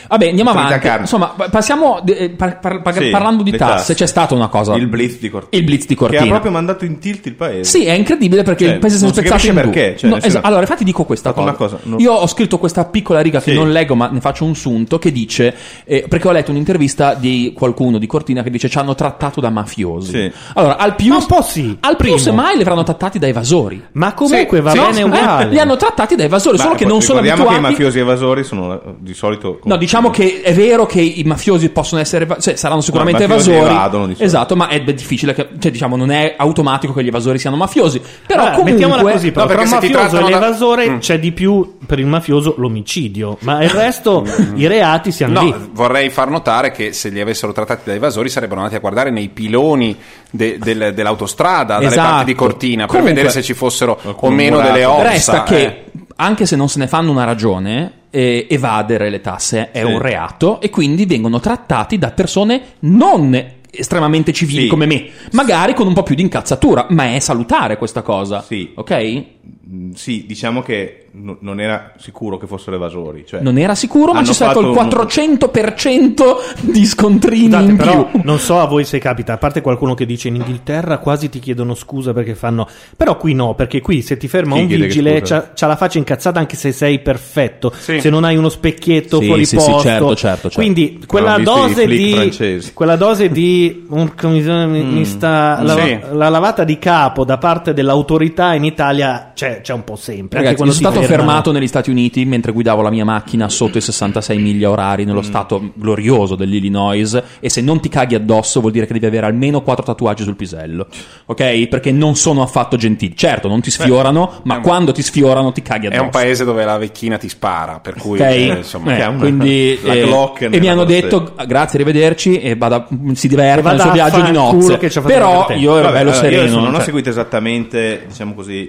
Vabbè, 0.09 0.29
andiamo 0.29 0.51
avanti. 0.51 0.79
carne. 0.81 1.01
Insomma, 1.03 1.27
pa- 1.37 1.49
passiamo. 1.49 2.05
eh, 2.07 2.31
par- 2.31 2.59
par- 2.59 2.83
par- 2.83 2.95
Sì, 2.95 3.11
parlando 3.11 3.43
di 3.43 3.53
tasse, 3.53 3.75
tasse. 3.77 3.95
c'è 3.95 4.07
stata 4.07 4.35
una 4.35 4.49
cosa. 4.49 4.75
Il 4.75 4.87
blitz 4.89 5.19
di 5.19 5.31
Cortina. 5.31 5.61
Il 5.63 5.65
blitz 5.65 5.83
di 5.87 5.95
Che 5.95 6.01
Cortina. 6.01 6.23
ha 6.23 6.27
proprio 6.29 6.51
mandato 6.51 6.85
in 6.85 6.99
tilt 6.99 7.27
il 7.27 7.35
paese. 7.35 7.65
Sì, 7.65 7.85
è 7.87 7.93
incredibile 7.93 8.43
perché 8.43 8.65
Cioè, 8.65 8.75
il 8.75 8.81
paese 8.81 8.99
si 8.99 9.05
è 9.05 9.09
spezzato 9.09 9.47
in 9.47 9.55
perché, 9.55 9.97
cioè, 9.97 10.09
No, 10.11 10.15
senso- 10.17 10.27
esatto. 10.29 10.47
Allora, 10.47 10.63
infatti 10.63 10.85
dico 10.85 11.05
questa 11.05 11.33
cosa. 11.33 11.53
cosa, 11.53 11.79
no. 11.85 11.97
Io 11.99 12.13
ho 12.13 12.27
scritto 12.27 12.59
questa 12.59 12.85
piccola 12.85 13.21
riga 13.21 13.41
che 13.41 13.51
Sì. 13.53 13.57
non 13.57 13.71
leggo, 13.73 13.95
ma 13.95 14.09
ne 14.11 14.21
faccio 14.21 14.45
un 14.45 14.55
sunto 14.55 14.99
che 14.99 15.13
dice 15.13 15.55
eh, 15.85 16.05
perché 16.09 16.29
ho 16.29 16.33
letto 16.33 16.51
un'intervista 16.51 17.15
di 17.15 17.53
qualcuno 17.57 17.99
di 18.01 18.07
Cortina 18.09 18.43
che 18.43 18.51
dice 18.51 18.69
ci 18.69 18.79
hanno 18.79 18.97
trattato 18.97 19.41
da 19.41 19.51
mafiosi. 19.51 20.11
Sì. 20.11 20.33
Allora, 20.55 20.77
al 20.79 20.97
più 20.97 21.11
Ma 21.11 21.17
un 21.19 21.27
po' 21.27 21.43
sì, 21.43 21.77
Al 21.81 21.95
più 21.97 22.05
primo. 22.07 22.17
semmai 22.19 22.57
li 22.57 22.63
avranno 22.63 22.83
trattati 22.83 23.19
da 23.21 23.29
evasori. 23.29 23.81
Ma 23.93 24.15
comunque 24.15 24.59
Sì, 24.59 24.63
va 24.65 24.71
sì, 24.73 24.79
bene 24.79 25.03
uguale. 25.03 25.45
Eh, 25.45 25.49
li 25.49 25.59
hanno 25.61 25.77
trattati 25.77 26.17
da 26.17 26.25
evasori, 26.25 26.57
Ma 26.57 26.63
solo 26.65 26.75
che 26.75 26.85
non 26.87 27.01
sono 27.03 27.19
abituati 27.21 27.49
che 27.53 27.55
i 27.57 27.61
mafiosi 27.61 27.99
evasori 28.01 28.43
sono 28.45 28.75
eh, 28.75 28.81
di 28.99 29.15
solito. 29.15 29.61
No, 29.65 29.77
diciamo 29.77 30.11
che 30.11 30.41
è 30.43 30.53
vero 30.53 30.87
che 30.87 31.01
i 31.01 31.23
mafiosi 31.25 31.69
possono 31.71 32.01
essere, 32.01 32.27
cioè 32.41 32.57
saranno 32.57 32.81
sicuramente 32.81 33.23
evasori. 33.25 33.57
evadono 33.59 34.07
di 34.07 34.15
solito. 34.15 34.25
esatto, 34.25 34.57
ma 34.57 34.69
è 34.69 34.81
difficile 34.83 35.35
che, 35.35 35.49
cioè 35.61 35.71
diciamo, 35.71 35.97
non 35.97 36.11
è 36.11 36.35
automatico 36.39 36.93
che 36.93 37.05
gli 37.05 37.09
evasori 37.09 37.39
siano 37.39 37.57
mafiosi. 37.57 38.01
Però 38.27 38.43
Ah, 38.43 38.47
comunque 38.51 38.73
mettiamola 38.73 39.03
così, 39.13 39.31
però, 39.31 39.47
No, 39.47 39.51
tra 39.53 39.59
perché 39.61 39.75
il 39.77 39.81
se 39.83 39.87
ti 39.87 39.93
mafioso 39.93 40.17
e 40.17 40.19
trattano 40.19 40.31
da- 40.31 40.47
l'evasore 40.47 40.89
Mm. 40.91 40.99
c'è 40.99 41.19
di 41.19 41.33
più 41.33 41.77
per 41.87 41.99
il 41.99 42.07
mafioso 42.07 42.55
l'omicidio, 42.57 43.37
ma 43.43 43.63
il 43.63 43.69
resto 43.71 44.25
i 44.55 44.67
reati 44.67 45.13
siano 45.13 45.41
lì. 45.43 45.51
No, 45.51 45.69
vorrei 45.73 46.09
far 46.11 46.31
notare 46.31 46.71
che 46.71 46.93
se 46.93 47.09
li 47.11 47.21
avessero 47.21 47.53
trattati 47.53 47.90
da 47.91 47.97
evasori 47.97 48.29
sarebbero 48.29 48.61
andati 48.61 48.77
a 48.77 48.81
guardare 48.81 49.11
nei 49.11 49.29
piloni 49.29 49.97
de- 50.31 50.59
del- 50.59 50.93
dell'autostrada 50.95 51.75
dalle 51.75 51.87
Esatto. 51.87 52.09
parti 52.09 52.25
di 52.25 52.35
Cortina 52.35 52.87
per 52.87 52.97
Comunque- 52.97 53.13
vedere 53.15 53.31
se 53.33 53.43
ci 53.43 53.55
fossero 53.55 53.99
o 54.03 54.31
meno 54.31 54.61
delle 54.61 54.85
ossa. 54.85 55.03
resta 55.03 55.45
eh. 55.45 55.49
che 55.49 55.85
anche 56.17 56.47
se 56.47 56.57
non 56.57 56.69
se 56.69 56.79
ne 56.79 56.87
fanno 56.87 57.11
una 57.11 57.25
ragione, 57.25 57.93
eh, 58.11 58.47
evadere 58.51 59.09
le 59.11 59.21
tasse 59.21 59.71
è 59.71 59.79
Sì. 59.85 59.85
un 59.85 59.99
reato 60.01 60.61
e 60.61 60.69
quindi 60.71 61.07
vengono 61.07 61.41
trattati 61.41 61.97
da 61.99 62.11
persone 62.11 62.63
non 62.81 63.59
estremamente 63.73 64.33
civili 64.33 64.63
Sì. 64.63 64.67
come 64.69 64.85
me, 64.87 65.07
magari 65.31 65.75
con 65.75 65.87
un 65.87 65.93
po' 65.95 66.03
più 66.03 66.17
di 66.17 66.23
incazzatura, 66.23 66.87
ma 66.91 67.15
è 67.15 67.21
salutare 67.21 67.79
questa 67.79 68.03
cosa. 68.03 68.43
Sì. 68.43 68.73
Ok? 68.75 69.25
Mm, 69.73 69.93
Sì, 69.93 70.25
diciamo 70.27 70.61
che 70.61 71.07
no- 71.13 71.37
non 71.41 71.61
era 71.61 71.93
sicuro 71.99 72.37
che 72.39 72.47
fossero 72.47 72.77
evasori. 72.77 73.25
Cioè, 73.27 73.41
Non 73.41 73.59
era 73.59 73.75
sicuro, 73.75 74.13
ma 74.13 74.23
c'è 74.23 74.33
stato 74.33 74.61
il 74.61 74.67
fatto 74.75 74.79
un- 74.81 74.89
400% 74.89 76.37
di 76.61 76.85
scontrini 76.87 77.45
Scusate, 77.47 77.71
in 77.71 77.77
però 77.77 78.05
più. 78.07 78.21
non 78.25 78.39
so 78.39 78.59
a 78.61 78.67
voi 78.67 78.85
se 78.85 78.99
capita, 78.99 79.33
a 79.35 79.39
parte 79.39 79.61
qualcuno 79.61 79.95
che 79.95 80.07
dice 80.07 80.29
in 80.29 80.37
Inghilterra 80.37 80.99
quasi 80.99 81.29
ti 81.29 81.39
chiedono 81.39 81.75
scusa 81.75 82.13
perché 82.13 82.35
fanno, 82.35 82.69
però 82.97 83.17
qui 83.17 83.35
no, 83.35 83.55
perché 83.55 83.81
qui 83.81 84.03
se 84.03 84.17
ti 84.17 84.29
ferma 84.29 84.55
Chi 84.57 84.61
un 84.63 84.67
vigile 84.67 85.21
c'ha, 85.23 85.51
c'ha 85.55 85.67
la 85.67 85.77
faccia 85.77 85.99
incazzata 85.99 86.39
anche 86.39 86.57
se 86.57 86.73
sei 86.73 87.01
perfetto, 87.01 87.73
Sì. 87.77 88.01
se 88.01 88.11
non 88.11 88.25
hai 88.25 88.37
uno 88.37 88.49
specchietto 88.49 89.19
Sì, 89.21 89.27
fuori 89.27 89.45
sì, 89.47 89.59
sì, 89.59 89.71
posto. 89.71 89.89
certo, 89.89 90.15
certo, 90.17 90.41
certo. 90.49 90.57
Quindi 90.61 91.03
quella 91.07 91.39
dose 91.39 91.87
di 91.87 92.71
quella 92.75 92.97
dose 92.97 93.29
di 93.31 93.85
mi 93.89 95.05
sta 95.05 95.63
la, 95.63 95.75
Sì. 95.75 95.99
la 96.13 96.29
lavata 96.29 96.65
di 96.65 96.79
capo 96.79 97.25
da 97.25 97.39
parte 97.39 97.73
dell'autorità 97.75 98.55
in 98.55 98.65
Italia 98.65 99.33
c'è, 99.35 99.61
c'è 99.61 99.73
un 99.73 99.85
po' 99.85 99.97
sempre. 99.97 100.39
anche 100.39 100.51
Ragazzi, 100.51 100.51
io 100.51 100.57
quando 100.57 100.73
stato 101.05 101.19
fermato 101.23 101.53
negli 101.53 101.67
Stati 101.67 101.91
Uniti 101.91 102.25
mentre 102.25 102.53
guidavo 102.53 102.83
la 102.83 102.91
mia 102.91 103.05
macchina 103.05 103.49
sotto 103.49 103.79
i 103.79 103.81
66 103.81 104.39
miglia 104.39 104.71
orari 104.71 105.05
Mm. 105.05 105.07
nello 105.07 105.23
stato 105.23 105.71
glorioso 105.75 106.35
dell'Illinois 106.37 107.21
e 107.41 107.49
se 107.51 107.61
non 107.61 107.81
ti 107.81 107.89
caghi 107.89 108.15
addosso 108.15 108.61
vuol 108.61 108.73
dire 108.73 108.87
che 108.87 108.93
devi 108.93 109.07
avere 109.07 109.27
almeno 109.27 109.63
quattro 109.63 109.85
tatuaggi 109.85 110.23
sul 110.25 110.37
pisello, 110.37 110.87
ok? 111.27 111.69
Perché 111.69 111.93
non 111.93 112.15
sono 112.17 112.43
affatto 112.43 112.77
gentili. 112.77 113.17
Certo, 113.17 113.49
non 113.49 113.61
ti 113.61 113.71
sfiorano, 113.71 114.41
ma 114.45 114.55
è 114.55 114.57
un- 114.59 114.63
quando 114.63 114.93
ti 114.93 115.03
sfiorano 115.03 115.53
ti 115.53 115.63
caghi 115.63 115.85
È 115.85 115.89
addosso. 115.89 116.03
un 116.05 116.11
paese 116.11 116.45
dove 116.45 116.65
la 116.65 116.77
vecchina 116.79 117.17
ti 117.19 117.29
spara, 117.29 117.81
per 117.81 117.95
cui 117.95 118.19
Ok? 118.19 118.27
eh, 118.27 118.45
insomma, 118.59 118.97
Eh, 118.97 119.07
una- 119.07 119.19
quindi, 119.19 119.79
la 119.85 119.93
eh, 119.95 120.03
Glock 120.03 120.43
e 120.43 120.59
mi 120.61 120.69
hanno 120.69 120.85
detto 120.85 121.33
grazie, 121.47 121.79
arrivederci 121.81 122.41
e 122.41 122.57
vada, 122.57 122.87
si 123.15 123.29
diverta 123.29 123.71
nel 123.73 123.81
suo 123.81 123.93
viaggio 123.93 124.21
di 124.23 124.33
nozze. 124.33 124.77
Però 125.03 125.47
io 125.51 125.73
ero 125.77 125.83
Vabbè, 125.89 125.93
bello 125.99 126.11
allora, 126.11 126.15
sereno. 126.15 126.55
non 126.61 126.69
ho 126.69 126.75
cioè- 126.77 126.85
seguito 126.85 127.09
esattamente, 127.09 128.05
diciamo 128.09 128.35
così. 128.35 128.69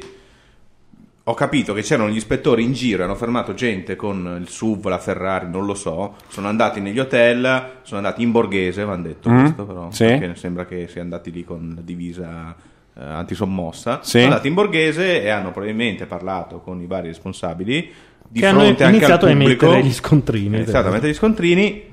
Ho 1.25 1.33
capito 1.35 1.73
che 1.73 1.81
c'erano 1.83 2.09
gli 2.09 2.15
ispettori 2.15 2.63
in 2.63 2.73
giro, 2.73 3.03
hanno 3.03 3.13
fermato 3.15 3.53
gente 3.53 3.95
con 3.95 4.37
il 4.41 4.47
SUV, 4.49 4.87
la 4.87 4.97
Ferrari, 4.97 5.47
non 5.49 5.65
lo 5.65 5.75
so. 5.75 6.15
Sono 6.29 6.47
andati 6.47 6.79
negli 6.79 6.97
hotel, 6.97 7.73
sono 7.83 7.97
andati 7.97 8.23
in 8.23 8.31
borghese, 8.31 8.83
mi 8.85 8.91
hanno 8.91 9.03
detto 9.03 9.29
Mm, 9.29 9.39
questo 9.39 9.65
però. 9.65 9.91
sì. 9.91 10.05
Perché 10.05 10.35
sembra 10.35 10.65
che 10.65 10.87
siano 10.87 11.03
andati 11.03 11.31
lì 11.31 11.43
con 11.43 11.73
la 11.75 11.81
divisa 11.83 12.55
eh, 12.97 13.03
antisommossa. 13.03 13.99
Sì. 14.01 14.09
Sono 14.19 14.23
andati 14.25 14.47
in 14.47 14.53
borghese 14.55 15.21
e 15.21 15.29
hanno 15.29 15.51
probabilmente 15.51 16.05
parlato 16.07 16.59
con 16.59 16.81
i 16.81 16.87
vari 16.87 17.07
responsabili. 17.09 17.91
Di 18.27 18.39
Che 18.39 18.45
hanno 18.47 18.61
fronte 18.61 18.83
anche 18.83 19.05
al 19.05 19.11
a 19.11 19.17
pubblico, 19.19 19.65
emettere 19.65 19.83
gli 19.83 19.93
scontrini. 19.93 20.53
è 20.55 20.57
iniziato 20.59 20.87
a 20.87 20.91
mettere 20.91 21.11
gli 21.11 21.15
scontrini, 21.15 21.83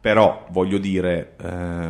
però 0.00 0.46
voglio 0.50 0.78
dire, 0.78 1.34
eh, 1.40 1.88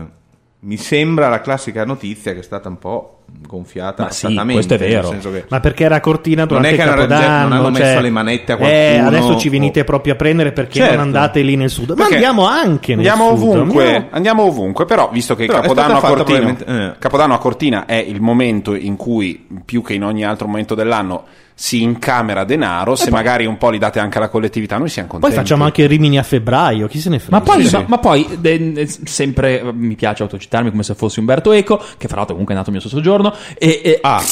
mi 0.61 0.77
sembra 0.77 1.29
la 1.29 1.41
classica 1.41 1.85
notizia 1.85 2.33
che 2.35 2.41
è 2.41 2.43
stata 2.43 2.69
un 2.69 2.79
po' 2.79 3.20
gonfiata 3.47 4.05
Ma 4.05 4.11
sì, 4.11 4.33
questo 4.35 4.75
è 4.75 4.79
vero. 4.79 5.01
nel 5.03 5.11
senso 5.11 5.33
che 5.33 5.45
Ma 5.49 5.59
perché 5.61 5.85
era 5.85 5.99
Cortina 6.01 6.45
Non 6.45 6.49
durante 6.49 6.69
è 6.69 6.73
il 6.73 6.77
che 6.77 6.83
hanno- 6.85 6.95
Capodanno? 7.07 7.49
non 7.49 7.53
hanno 7.59 7.71
messo 7.71 7.85
cioè, 7.93 8.01
le 8.01 8.11
manette 8.11 8.53
a 8.53 8.55
Eh, 8.55 8.59
qualcuno, 8.59 9.07
adesso 9.09 9.37
ci 9.39 9.49
venite 9.49 9.81
o- 9.81 9.85
proprio 9.85 10.13
a 10.13 10.17
prendere 10.17 10.53
perché 10.53 10.79
Certo. 10.79 10.95
non 10.95 11.05
andate 11.05 11.43
lì 11.43 11.57
nel 11.57 11.71
sud. 11.71 11.89
Ma 11.91 11.95
Perché 11.97 12.15
andiamo 12.15 12.47
anche 12.47 12.95
nel 12.95 13.07
andiamo 13.09 13.37
sud. 13.37 13.49
ovunque, 13.49 13.85
andiamo- 13.85 14.07
andiamo 14.13 14.43
ovunque, 14.45 14.85
però 14.85 15.11
visto 15.13 15.35
che 15.35 15.43
il 15.43 15.49
Però 15.49 15.59
è 15.59 15.63
Capodanno 15.63 15.97
a, 15.97 16.01
Cortina, 16.01 16.25
probabilmente- 16.25 16.65
eh. 16.65 16.99
Capodanno 16.99 17.35
a 17.35 17.39
Cortina 17.39 17.87
è 17.87 17.97
il 17.97 18.21
momento 18.21 18.75
in 18.75 18.97
cui, 18.97 19.47
più 19.65 19.83
che 19.83 19.95
in 19.95 20.05
ogni 20.05 20.25
altro 20.25 20.47
momento 20.47 20.75
dell'anno, 20.75 21.25
si 21.61 21.83
incamera 21.83 22.45
denaro, 22.45 22.95
se 22.95 23.11
magari 23.11 23.45
un 23.45 23.59
po' 23.59 23.69
li 23.69 23.77
date 23.77 23.99
anche 23.99 24.17
alla 24.17 24.31
collettività, 24.31 24.79
noi 24.79 24.89
siamo 24.89 25.09
Poi 25.11 25.21
contenti. 25.21 25.45
facciamo 25.45 25.65
anche 25.65 25.87
Rimini 25.87 26.17
a 26.17 26.23
febbraio, 26.23 26.87
chi 26.87 26.99
se 26.99 27.11
ne 27.11 27.19
frega. 27.19 27.37
Ma 27.37 27.43
poi, 27.43 27.67
Sì, 27.67 27.77
ma, 27.77 27.85
ma 27.87 27.99
poi 27.99 28.27
de- 28.39 28.73
de- 28.73 28.89
sempre 29.05 29.61
eh, 29.61 29.71
mi 29.71 29.95
piace 29.95 30.23
autocitarmi 30.23 30.71
come 30.71 30.83
se 30.83 30.95
fossi 30.95 31.19
Umberto 31.19 31.53
Eco, 31.53 31.77
che 31.99 32.07
fra 32.09 32.17
l'altro 32.17 32.29
comunque 32.33 32.55
è 32.55 32.57
nato 32.57 32.71
il 32.71 32.77
mio 32.77 32.83
soggiorno. 33.23 33.35
E, 33.59 33.81
e- 33.85 33.99
Ah, 34.03 34.23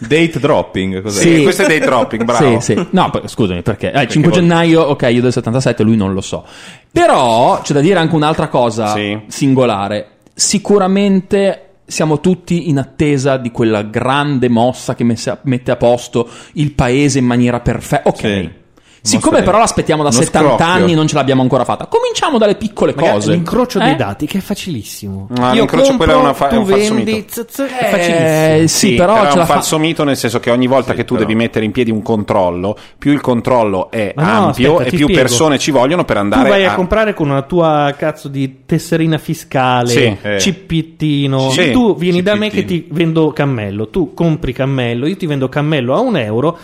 date 0.00 0.38
dropping, 0.38 1.02
cos'è? 1.02 1.20
Sì, 1.20 1.42
questo 1.42 1.62
è 1.62 1.66
dei 1.66 1.80
dropping, 1.80 2.24
bravo. 2.24 2.60
Sì, 2.60 2.74
sì. 2.74 2.86
No, 2.90 3.10
poi, 3.10 3.22
scusami, 3.26 3.62
perché? 3.62 3.92
Eh, 3.92 4.02
il 4.02 4.08
5 4.08 4.30
vuol- 4.30 4.42
gennaio, 4.42 4.82
ok, 4.82 5.08
io 5.12 5.20
del 5.22 5.32
77, 5.32 5.82
lui 5.82 5.96
non 5.96 6.12
lo 6.12 6.20
so. 6.20 6.44
Però 6.90 7.60
c'è 7.62 7.72
da 7.74 7.80
dire 7.80 7.98
anche 7.98 8.14
un'altra 8.14 8.48
cosa 8.48 8.92
Sì. 8.94 9.18
singolare. 9.26 10.08
Sicuramente 10.34 11.64
siamo 11.84 12.20
tutti 12.20 12.68
in 12.68 12.78
attesa 12.78 13.36
di 13.36 13.50
quella 13.50 13.82
grande 13.82 14.48
mossa 14.48 14.94
che 14.94 15.02
messe 15.04 15.30
a- 15.30 15.38
mette 15.42 15.70
a 15.72 15.76
posto 15.76 16.28
il 16.54 16.72
paese 16.72 17.18
in 17.18 17.24
maniera 17.26 17.60
perfetta. 17.60 18.08
Ok. 18.08 18.18
Sì. 18.18 18.50
Siccome 19.02 19.42
però 19.42 19.58
l'aspettiamo 19.58 20.02
da 20.02 20.10
uno 20.10 20.18
70 20.20 20.48
scrocchio. 20.56 20.66
anni 20.66 20.94
non 20.94 21.06
ce 21.06 21.14
l'abbiamo 21.14 21.42
ancora 21.42 21.64
fatta, 21.64 21.86
cominciamo 21.86 22.36
dalle 22.38 22.54
piccole 22.56 22.92
Magari 22.94 23.14
cose. 23.14 23.30
L'incrocio 23.32 23.78
Eh? 23.80 23.84
dei 23.84 23.96
dati 23.96 24.26
che 24.26 24.38
è 24.38 24.40
facilissimo. 24.40 25.28
Ah, 25.38 25.48
Io 25.48 25.60
l'incrocio, 25.60 25.86
compro, 25.88 26.04
quello 26.06 26.18
è 26.20 26.22
una 26.22 26.34
fa- 26.34 26.48
è 26.48 26.50
tu 26.50 26.58
un 26.60 26.66
falso 26.66 26.94
vendi, 26.94 27.12
mito. 27.12 27.44
z- 27.48 27.62
è 27.62 27.84
Eh, 27.84 27.86
facilissimo. 27.86 28.66
sì, 28.68 28.94
però, 28.96 29.12
però, 29.14 29.24
ce 29.26 29.32
è 29.32 29.34
la 29.36 29.40
un 29.40 29.46
fa- 29.46 29.52
falso 29.54 29.78
mito 29.78 30.04
nel 30.04 30.16
senso 30.16 30.38
che 30.40 30.50
ogni 30.50 30.66
volta 30.66 30.90
Sì, 30.90 30.96
che 30.98 31.04
tu 31.04 31.14
però. 31.14 31.26
devi 31.26 31.38
mettere 31.38 31.64
in 31.64 31.72
piedi 31.72 31.90
un 31.90 32.02
controllo, 32.02 32.76
più 32.98 33.12
il 33.12 33.20
controllo 33.20 33.90
è 33.90 34.12
Ma 34.16 34.22
no, 34.22 34.46
ampio 34.46 34.72
aspetta, 34.72 34.88
e 34.88 34.96
più 34.96 35.04
spiego. 35.06 35.20
persone 35.22 35.58
ci 35.58 35.70
vogliono 35.70 36.04
per 36.04 36.16
Tu 36.16 36.22
andare 36.22 36.48
vai 36.48 36.64
a 36.66 36.72
a 36.72 36.74
comprare 36.74 37.14
con 37.14 37.30
una 37.30 37.42
tua 37.42 37.94
cazzo 37.96 38.28
di 38.28 38.60
tesserina 38.66 39.16
fiscale, 39.18 39.88
Sì, 39.88 40.16
eh. 40.20 40.38
cippittino. 40.38 41.50
Sì, 41.50 41.70
tu 41.70 41.96
vieni 41.96 42.22
da 42.22 42.34
me 42.34 42.50
che 42.50 42.64
ti 42.64 42.86
vendo 42.90 43.32
cammello. 43.32 43.88
Tu 43.88 44.14
compri 44.14 44.52
cammello, 44.52 45.06
io 45.06 45.16
ti 45.16 45.26
vendo 45.26 45.48
cammello 45.48 45.94
a 45.94 46.00
un 46.00 46.16
euro. 46.16 46.58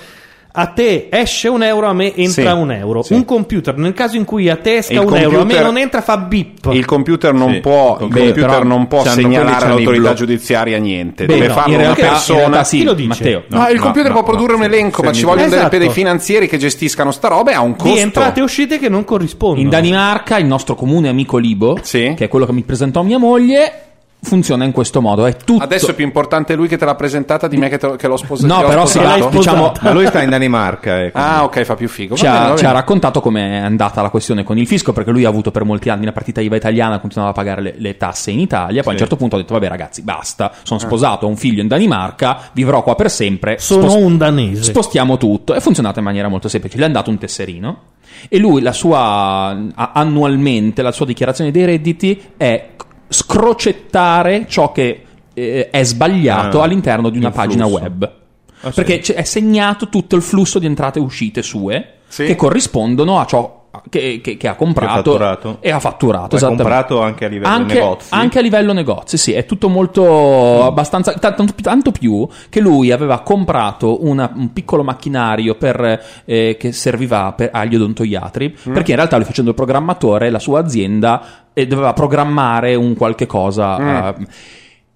A 0.58 0.66
te 0.68 1.08
esce 1.10 1.48
un 1.48 1.62
euro, 1.62 1.86
a 1.86 1.92
me 1.92 2.14
entra 2.14 2.52
Sì, 2.54 2.58
un 2.58 2.72
euro. 2.72 3.02
sì. 3.02 3.12
Un 3.12 3.24
computer, 3.26 3.76
nel 3.76 3.92
caso 3.92 4.16
in 4.16 4.24
cui 4.24 4.48
a 4.48 4.56
te 4.56 4.78
esca 4.78 4.94
Il 4.94 5.00
un 5.00 5.14
euro, 5.16 5.18
a 5.18 5.30
me 5.30 5.36
computer- 5.38 5.64
non 5.64 5.76
entra, 5.76 6.00
fa 6.00 6.16
bip. 6.16 6.70
Il 6.72 6.84
computer 6.86 7.34
non 7.34 7.52
Sì, 7.52 7.60
può, 7.60 7.92
il 7.92 7.98
computer 8.08 8.32
computer 8.32 8.64
non 8.64 8.86
può 8.86 9.04
segnalare 9.04 9.64
all'autorità 9.66 10.14
giudiziaria 10.14 10.78
niente. 10.78 11.26
Beh, 11.26 11.34
Deve 11.34 11.46
no, 11.48 11.52
farlo 11.54 11.72
in 11.74 11.78
una 11.80 11.92
realtà, 11.94 12.08
persona. 12.08 12.64
sì, 12.64 12.82
lo 12.84 12.94
dice? 12.94 13.08
Matteo. 13.08 13.42
No, 13.48 13.68
il 13.68 13.78
computer 13.80 14.08
no, 14.10 14.14
può 14.22 14.22
produrre 14.24 14.52
no, 14.52 14.58
un 14.58 14.64
elenco, 14.64 15.02
ma 15.02 15.12
ci 15.12 15.24
vogliono 15.24 15.46
Esatto. 15.54 15.76
dei 15.76 15.90
finanzieri 15.90 16.48
che 16.48 16.56
gestiscano 16.56 17.10
sta 17.10 17.28
roba 17.28 17.50
e 17.50 17.54
ha 17.54 17.60
un 17.60 17.76
costo. 17.76 17.92
Di 17.94 18.00
entrate 18.00 18.40
e 18.40 18.42
uscite 18.42 18.78
che 18.78 18.88
non 18.88 19.04
corrispondono. 19.04 19.60
In 19.60 19.68
Danimarca 19.68 20.38
il 20.38 20.46
nostro 20.46 20.74
comune 20.74 21.08
amico 21.08 21.36
Libo, 21.36 21.76
Sì. 21.82 22.14
che 22.16 22.24
è 22.24 22.28
quello 22.28 22.46
che 22.46 22.52
mi 22.52 22.62
presentò 22.62 23.02
mia 23.02 23.18
moglie, 23.18 23.72
funziona 24.26 24.64
in 24.64 24.72
questo 24.72 25.00
modo. 25.00 25.24
È 25.24 25.36
tutto... 25.36 25.62
Adesso 25.62 25.92
è 25.92 25.94
più 25.94 26.04
importante 26.04 26.54
lui 26.54 26.68
che 26.68 26.76
te 26.76 26.84
l'ha 26.84 26.94
presentata 26.94 27.46
di 27.48 27.56
me 27.56 27.68
che, 27.68 27.78
te- 27.78 27.96
che 27.96 28.08
l'ho 28.08 28.16
sposato. 28.16 28.52
No, 28.52 28.66
però 28.68 28.84
si 28.84 28.98
va, 28.98 29.28
diciamo, 29.30 29.72
Ma 29.80 29.92
lui 29.92 30.06
sta 30.06 30.20
in 30.22 30.30
Danimarca. 30.30 31.00
eh, 31.00 31.10
Ah, 31.14 31.44
ok, 31.44 31.62
fa 31.62 31.74
più 31.76 31.88
figo. 31.88 32.16
Ci, 32.16 32.26
ha, 32.26 32.44
bene, 32.46 32.56
ci 32.58 32.64
ha 32.66 32.72
raccontato 32.72 33.20
com'è 33.20 33.56
andata 33.56 34.02
la 34.02 34.10
questione 34.10 34.42
con 34.44 34.58
il 34.58 34.66
fisco 34.66 34.92
perché 34.92 35.10
lui 35.10 35.24
ha 35.24 35.28
avuto 35.28 35.50
per 35.50 35.64
molti 35.64 35.88
anni 35.88 36.02
una 36.02 36.12
partita 36.12 36.40
IVA 36.40 36.56
italiana 36.56 36.98
continuava 36.98 37.30
a 37.32 37.34
pagare 37.34 37.60
le, 37.62 37.74
le 37.78 37.96
tasse 37.96 38.30
in 38.32 38.40
Italia 38.40 38.80
poi 38.82 38.90
a 38.90 38.94
un 38.94 38.98
certo 38.98 39.16
punto 39.16 39.36
ha 39.36 39.38
detto 39.38 39.54
vabbè 39.54 39.68
ragazzi 39.68 40.02
basta 40.02 40.52
sono 40.62 40.78
sposato 40.80 41.26
ho 41.26 41.28
un 41.28 41.36
figlio 41.36 41.60
in 41.62 41.68
Danimarca 41.68 42.38
vivrò 42.52 42.82
qua 42.82 42.94
per 42.94 43.10
sempre 43.10 43.58
Sono 43.58 43.88
spos- 43.88 43.94
un 44.02 44.16
danese. 44.16 44.62
spostiamo 44.64 45.16
tutto 45.16 45.54
è 45.54 45.60
funzionato 45.60 45.98
in 45.98 46.04
maniera 46.04 46.28
molto 46.28 46.48
semplice 46.48 46.76
gli 46.78 46.82
è 46.82 46.84
andato 46.84 47.10
un 47.10 47.18
tesserino 47.18 47.80
e 48.28 48.38
lui 48.38 48.60
la 48.62 48.72
sua 48.72 49.56
annualmente 49.74 50.82
la 50.82 50.92
sua 50.92 51.06
dichiarazione 51.06 51.50
dei 51.50 51.64
redditi 51.64 52.20
è 52.36 52.68
scrocettare 53.08 54.46
ciò 54.48 54.72
che 54.72 55.02
eh, 55.34 55.68
è 55.70 55.84
sbagliato 55.84 56.60
Ah, 56.60 56.64
all'interno 56.64 57.10
di 57.10 57.18
una 57.18 57.30
pagina 57.30 57.66
flusso. 57.66 57.82
web 57.82 58.12
Ah, 58.62 58.68
sì. 58.70 58.74
perché 58.74 58.98
c'è- 59.00 59.14
è 59.14 59.22
segnato 59.22 59.88
tutto 59.88 60.16
il 60.16 60.22
flusso 60.22 60.58
di 60.58 60.66
entrate 60.66 60.98
e 60.98 61.02
uscite 61.02 61.42
sue 61.42 61.92
Sì. 62.08 62.24
che 62.24 62.36
corrispondono 62.36 63.20
a 63.20 63.26
ciò 63.26 63.55
che, 63.88 64.20
che- 64.22 64.36
che 64.36 64.48
ha 64.48 64.54
comprato 64.54 65.58
e 65.60 65.70
ha 65.70 65.78
fatturato. 65.78 66.34
Ha 66.34 66.38
esattamente. 66.38 66.62
comprato 66.62 67.00
anche 67.02 67.24
a 67.24 67.28
livello 67.28 67.52
Anche- 67.54 67.74
negozi. 67.74 68.06
Anche 68.10 68.38
a 68.38 68.42
livello 68.42 68.72
negozi, 68.72 69.16
sì, 69.16 69.32
è 69.32 69.44
tutto 69.46 69.68
molto 69.68 70.64
abbastanza. 70.64 71.12
ta- 71.14 71.32
Tanto, 71.32 71.54
tanto 71.62 71.90
più 71.92 72.26
che 72.48 72.60
lui 72.60 72.90
aveva 72.92 73.20
comprato 73.20 74.04
una- 74.06 74.30
un 74.34 74.52
piccolo 74.52 74.82
macchinario 74.82 75.54
per, 75.56 76.02
eh, 76.24 76.56
che 76.58 76.72
serviva 76.72 77.32
per- 77.32 77.50
agli 77.52 77.74
odontoiatri. 77.76 78.56
Mm. 78.68 78.72
Perché 78.72 78.90
in 78.90 78.96
realtà 78.96 79.16
lui 79.16 79.24
facendo 79.26 79.50
il 79.50 79.56
programmatore, 79.56 80.30
la 80.30 80.38
sua 80.38 80.60
azienda 80.60 81.44
eh, 81.52 81.66
doveva 81.66 81.92
programmare 81.92 82.74
un 82.74 82.94
qualche 82.94 83.26
cosa. 83.26 83.78
Mm. 83.80 83.88
eh, 83.88 84.14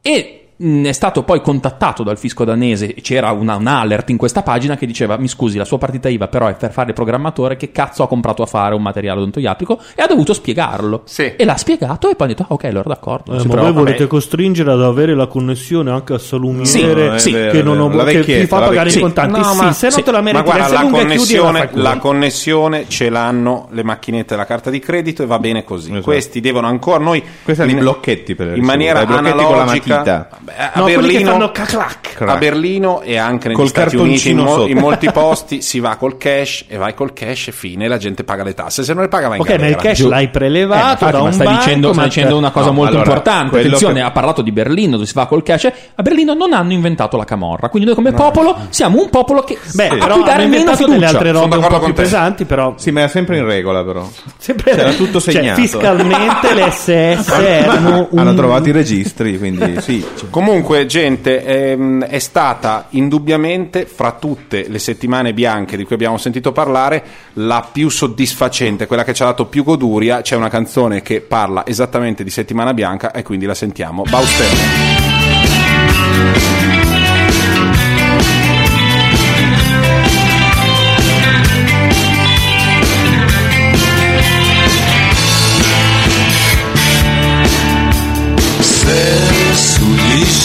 e 0.02 0.39
è 0.60 0.92
stato 0.92 1.22
poi 1.22 1.40
contattato 1.40 2.02
dal 2.02 2.18
fisco 2.18 2.44
danese, 2.44 2.92
c'era 3.00 3.30
una, 3.30 3.56
un 3.56 3.66
alert 3.66 4.10
in 4.10 4.18
questa 4.18 4.42
pagina 4.42 4.76
che 4.76 4.84
diceva 4.84 5.16
mi 5.16 5.26
scusi 5.28 5.56
la 5.56 5.64
sua 5.64 5.78
partita 5.78 6.10
IVA 6.10 6.28
però 6.28 6.48
è 6.48 6.54
per 6.54 6.70
fare 6.70 6.88
il 6.88 6.94
programmatore 6.94 7.56
che 7.56 7.72
cazzo 7.72 8.02
ha 8.02 8.08
comprato 8.08 8.42
a 8.42 8.46
fare 8.46 8.74
un 8.74 8.82
materiale 8.82 9.20
odontoiatrico 9.20 9.78
e 9.94 10.02
ha 10.02 10.06
dovuto 10.06 10.34
spiegarlo 10.34 11.02
Sì. 11.04 11.32
e 11.36 11.44
l'ha 11.46 11.56
spiegato 11.56 12.10
e 12.10 12.14
poi 12.14 12.26
ha 12.26 12.30
detto 12.30 12.42
ah, 12.42 12.52
ok 12.52 12.64
allora 12.64 12.88
d'accordo 12.88 13.32
Eh, 13.32 13.36
ma 13.36 13.42
voi 13.42 13.48
preoccupi. 13.52 13.74
volete 13.78 14.06
costringere 14.06 14.70
ad 14.72 14.82
avere 14.82 15.14
la 15.14 15.26
connessione 15.28 15.90
anche 15.90 16.12
a 16.12 16.18
salumiere 16.18 16.66
Sì, 16.66 16.82
No, 17.10 17.18
sì, 17.18 17.32
vero, 17.32 17.52
che, 17.52 17.62
non 17.62 17.80
ho, 17.80 17.88
La 17.88 18.04
che 18.04 18.22
ti 18.22 18.46
fa 18.46 18.58
la 18.58 18.66
pagare 18.66 18.90
i 18.90 18.98
contanti. 19.00 19.38
No, 19.40 19.44
sì, 19.52 19.56
ma- 19.64 19.72
se 19.72 19.88
non 19.88 20.02
te 20.02 20.10
la 20.10 20.20
meriti, 20.20 20.42
Ma 20.44 20.56
guarda, 20.56 20.82
la 20.82 20.90
connessione, 20.90 21.68
la 21.72 21.82
la 21.82 21.96
connessione 21.98 22.84
ce 22.88 23.08
l'hanno 23.08 23.68
le 23.70 23.82
macchinette 23.82 24.34
della 24.34 24.44
carta 24.46 24.68
di 24.70 24.78
credito 24.78 25.22
e 25.22 25.26
va 25.26 25.38
bene 25.38 25.64
così. 25.64 25.90
Esatto. 25.90 26.04
Questi 26.04 26.40
devono 26.40 26.66
ancora 26.66 26.98
noi 27.02 27.22
Questi 27.42 27.62
in- 27.64 27.70
i 27.70 27.74
blocchetti 27.80 28.34
per 28.34 28.56
in 28.56 28.64
maniera 28.64 29.00
analogica 29.06 30.28
a 30.56 30.70
No, 30.74 30.82
quelli 30.82 30.96
che 30.96 31.06
Berlino 31.24 31.30
fanno 31.30 31.50
clac. 31.50 32.16
a 32.26 32.36
Berlino 32.36 33.00
e 33.02 33.16
anche 33.16 33.48
negli 33.48 33.56
Col 33.56 33.68
Stati 33.68 33.96
Uniti 33.96 34.30
in, 34.30 34.36
cartoncino 34.36 34.62
mo- 34.62 34.66
in 34.66 34.78
molti 34.78 35.10
posti 35.10 35.62
si 35.62 35.80
va 35.80 35.96
col 35.96 36.16
cash 36.16 36.64
e 36.68 36.76
vai 36.76 36.94
col 36.94 37.12
cash 37.12 37.48
e 37.48 37.52
fine 37.52 37.88
la 37.88 37.96
gente 37.98 38.24
paga 38.24 38.42
le 38.44 38.54
tasse 38.54 38.82
se 38.84 38.92
non 38.92 39.02
le 39.02 39.08
paga 39.08 39.28
va 39.28 39.36
in 39.36 39.40
Ok, 39.40 39.58
ma 39.58 39.66
il 39.66 39.76
cash 39.76 39.96
Giù. 39.98 40.08
l'hai 40.08 40.24
Eh, 40.24 40.28
prelevato 40.28 40.90
infatti, 41.04 41.12
da 41.12 41.18
ma 41.18 41.24
un 41.24 41.32
stai 41.32 41.46
banco, 41.46 41.64
dicendo, 41.64 41.88
stai 41.88 41.98
ma- 42.02 42.08
dicendo 42.08 42.36
una 42.36 42.50
cosa 42.50 42.66
No, 42.66 42.72
molto 42.72 42.90
allora, 42.96 43.06
importante. 43.08 43.58
Attenzione, 43.58 43.94
che- 43.94 44.00
ha 44.00 44.10
parlato 44.10 44.42
di 44.42 44.52
Berlino 44.52 44.92
dove 44.92 45.06
si 45.06 45.12
fa 45.12 45.26
col 45.26 45.42
cash. 45.42 45.64
A 45.94 46.02
Berlino 46.02 46.34
non 46.34 46.52
hanno 46.52 46.72
inventato 46.72 47.16
la 47.16 47.24
camorra. 47.24 47.68
Quindi 47.68 47.86
noi 47.88 47.96
come 47.96 48.12
popolo 48.12 48.56
siamo 48.70 49.00
un 49.00 49.08
popolo 49.10 49.42
che 49.42 49.58
Beh, 49.74 49.88
a 49.88 49.96
però 49.96 50.14
cui 50.16 50.24
dare 50.24 50.46
meno 50.46 50.64
delle 50.64 50.76
fiducia. 50.76 51.08
altre 51.08 51.32
robe 51.32 51.56
un 51.56 51.66
po' 51.66 51.78
più 51.78 51.94
te. 51.94 52.02
pesanti, 52.02 52.44
però 52.44 52.74
Sì, 52.76 52.90
ma 52.90 53.00
era 53.00 53.08
sempre 53.08 53.38
in 53.38 53.44
regola, 53.46 53.82
però. 53.84 54.08
sempre 54.36 54.72
C'era 54.74 54.92
tutto 54.92 55.20
cioè, 55.20 55.32
segnato. 55.34 55.60
fiscalmente 55.60 56.54
le 56.54 56.70
SS 56.70 57.28
erano. 57.38 58.08
Hanno 58.14 58.34
trovato 58.34 58.68
i 58.68 58.72
registri, 58.72 59.38
quindi 59.38 59.80
sì. 59.80 60.04
Comunque, 60.40 60.86
gente, 60.86 61.44
ehm, 61.44 62.02
è 62.02 62.18
stata 62.18 62.86
indubbiamente, 62.90 63.84
fra 63.84 64.12
tutte 64.12 64.64
le 64.68 64.78
settimane 64.78 65.34
bianche 65.34 65.76
di 65.76 65.84
cui 65.84 65.94
abbiamo 65.94 66.16
sentito 66.16 66.50
parlare, 66.50 67.04
la 67.34 67.68
più 67.70 67.90
soddisfacente, 67.90 68.86
quella 68.86 69.04
che 69.04 69.12
ci 69.12 69.20
ha 69.20 69.26
dato 69.26 69.44
più 69.44 69.64
goduria. 69.64 70.22
C'è 70.22 70.36
una 70.36 70.48
canzone 70.48 71.02
che 71.02 71.20
parla 71.20 71.66
esattamente 71.66 72.24
di 72.24 72.30
settimana 72.30 72.72
bianca 72.72 73.12
e 73.12 73.22
quindi 73.22 73.44
la 73.44 73.52
sentiamo. 73.52 74.02
Bauster. 74.08 74.46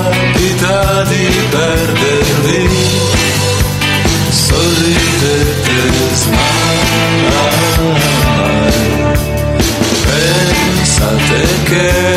di 1.04 1.28
perdervi, 1.50 2.70
sorridete 4.30 5.82
smile. 6.14 7.44
Pensate 10.06 11.40
che 11.66 12.15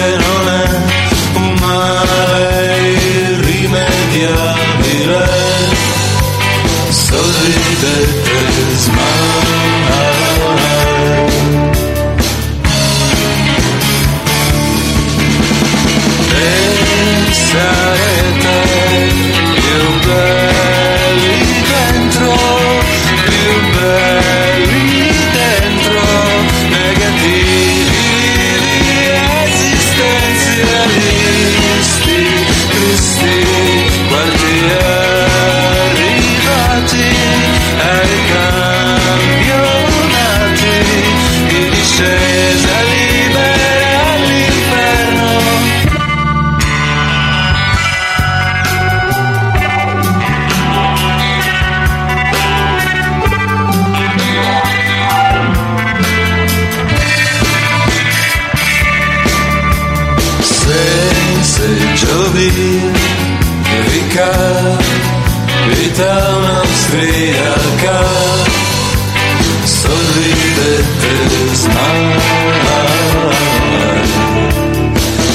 un'austriaca 66.01 67.99
sorridete 69.65 71.15
smile 71.55 72.21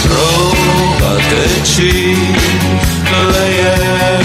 provateci 0.07 1.91
lei 3.31 3.57
è 3.57 4.19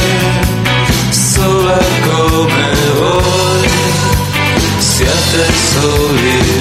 sola 1.10 1.78
come 2.02 2.68
voi 2.98 3.68
siate 4.78 5.44
soli 5.72 6.57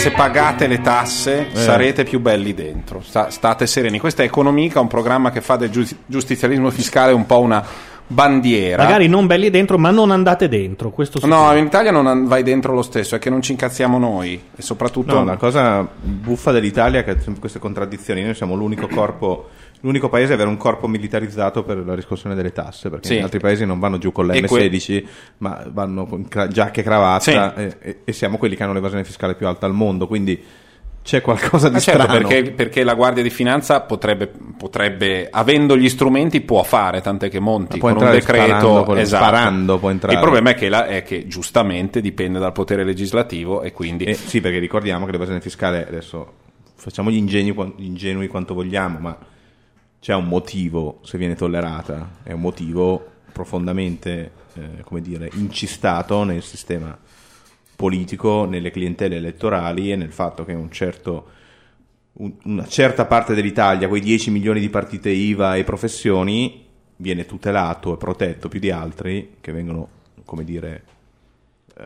se 0.00 0.10
pagate 0.12 0.66
le 0.66 0.80
tasse 0.80 1.48
sarete 1.52 2.04
più 2.04 2.20
belli 2.20 2.54
dentro. 2.54 3.02
Sta- 3.02 3.28
state 3.28 3.66
sereni. 3.66 3.98
Questa 3.98 4.22
è 4.22 4.26
Economica, 4.26 4.80
un 4.80 4.86
programma 4.88 5.30
che 5.30 5.42
fa 5.42 5.56
del 5.56 5.68
giusti- 5.70 5.96
giustizialismo 6.06 6.70
fiscale 6.70 7.12
un 7.12 7.26
po' 7.26 7.40
una 7.40 7.62
bandiera. 8.06 8.82
Magari 8.82 9.08
non 9.08 9.26
belli 9.26 9.50
dentro, 9.50 9.76
ma 9.78 9.90
non 9.90 10.10
andate 10.10 10.48
dentro. 10.48 10.90
Questo 10.90 11.20
No, 11.26 11.36
sicuro. 11.36 11.56
in 11.58 11.66
Italia 11.66 11.90
non 11.90 12.24
vai 12.26 12.42
dentro 12.42 12.72
lo 12.72 12.82
stesso, 12.82 13.14
è 13.14 13.18
che 13.18 13.28
non 13.30 13.42
ci 13.42 13.52
incazziamo 13.52 13.98
noi 13.98 14.40
e 14.56 14.62
soprattutto 14.62 15.14
No, 15.18 15.24
la 15.24 15.36
cosa 15.36 15.86
buffa 16.00 16.50
dell'Italia 16.50 17.00
è 17.00 17.04
che 17.04 17.10
ha 17.10 17.20
sempre 17.20 17.40
queste 17.40 17.58
contraddizioni. 17.58 18.22
Noi 18.22 18.34
siamo 18.34 18.54
l'unico 18.54 18.88
corpo, 18.88 19.50
l'unico 19.80 20.08
paese 20.08 20.32
a 20.32 20.34
avere 20.34 20.48
un 20.50 20.56
corpo 20.56 20.86
militarizzato 20.88 21.62
per 21.62 21.78
la 21.84 21.94
riscossione 21.94 22.34
delle 22.34 22.52
tasse, 22.52 22.90
perché 22.90 23.08
Sì. 23.08 23.16
in 23.16 23.22
altri 23.22 23.40
paesi 23.40 23.64
non 23.64 23.78
vanno 23.78 23.98
giù 23.98 24.12
con 24.12 24.30
E 24.34 24.42
que- 24.42 24.68
l'M16, 24.68 25.04
ma 25.38 25.64
vanno 25.72 26.06
con 26.06 26.28
cra- 26.28 26.48
giacche 26.48 26.80
e 26.80 26.84
cravatta 26.84 27.54
Sì. 27.54 27.62
e, 27.80 27.96
e- 28.04 28.12
siamo 28.12 28.36
quelli 28.38 28.56
che 28.56 28.62
hanno 28.62 28.72
l'evasione 28.74 29.04
fiscale 29.04 29.34
più 29.34 29.46
alta 29.46 29.66
al 29.66 29.72
mondo, 29.74 30.06
quindi 30.06 30.42
c'è 31.02 31.22
qualcosa 31.22 31.68
di 31.68 31.74
Ma 31.74 31.80
certo, 31.80 32.02
strano. 32.02 32.28
perché, 32.28 32.50
perché 32.52 32.84
la 32.84 32.92
Guardia 32.94 33.22
di 33.22 33.30
Finanza 33.30 33.80
potrebbe, 33.80 34.30
potrebbe, 34.58 35.28
avendo 35.30 35.74
gli 35.74 35.88
strumenti, 35.88 36.42
può 36.42 36.62
fare, 36.62 37.00
tant'è 37.00 37.30
che 37.30 37.40
monti 37.40 37.78
con 37.78 37.92
un 37.96 38.10
decreto. 38.10 38.20
sparando, 38.20 38.96
esatto. 38.96 39.24
sparando 39.24 39.78
può 39.78 39.88
entrare. 39.90 40.14
Il 40.16 40.20
problema 40.20 40.50
è 40.50 40.54
che, 40.54 40.68
la- 40.68 40.86
è 40.86 41.02
che 41.02 41.26
giustamente 41.26 42.02
dipende 42.02 42.38
dal 42.38 42.52
potere 42.52 42.84
legislativo 42.84 43.62
e 43.62 43.72
quindi 43.72 44.04
Eh, 44.04 44.12
sì, 44.14 44.42
perché 44.42 44.58
ricordiamo 44.58 45.06
che 45.06 45.12
l'evasione 45.12 45.40
fiscale 45.40 45.86
adesso 45.88 46.32
facciamo 46.76 47.10
gli 47.10 47.16
ingenui, 47.16 47.72
gli 47.76 47.84
ingenui 47.86 48.26
quanto 48.28 48.52
vogliamo, 48.52 48.98
ma 48.98 49.16
c'è 50.00 50.14
un 50.14 50.26
motivo 50.26 51.00
se 51.02 51.18
viene 51.18 51.34
tollerata, 51.34 52.18
è 52.22 52.32
un 52.32 52.40
motivo 52.40 53.06
profondamente, 53.32 54.32
eh, 54.54 54.82
come 54.82 55.00
dire, 55.00 55.30
incistato 55.34 56.24
nel 56.24 56.42
sistema 56.42 56.96
politico, 57.76 58.44
nelle 58.44 58.70
clientele 58.70 59.16
elettorali 59.16 59.92
e 59.92 59.96
nel 59.96 60.12
fatto 60.12 60.44
che 60.44 60.52
un 60.52 60.70
certo, 60.70 61.28
un- 62.14 62.34
una 62.44 62.66
certa 62.66 63.04
parte 63.06 63.34
dell'Italia, 63.34 63.88
quei 63.88 64.00
10 64.00 64.30
milioni 64.30 64.60
di 64.60 64.68
partite 64.70 65.10
IVA 65.10 65.56
e 65.56 65.64
professioni, 65.64 66.66
viene 66.96 67.24
tutelato 67.24 67.94
e 67.94 67.96
protetto 67.96 68.48
più 68.48 68.60
di 68.60 68.70
altri 68.70 69.36
che 69.40 69.52
vengono, 69.52 69.88
come 70.24 70.44
dire, 70.44 70.84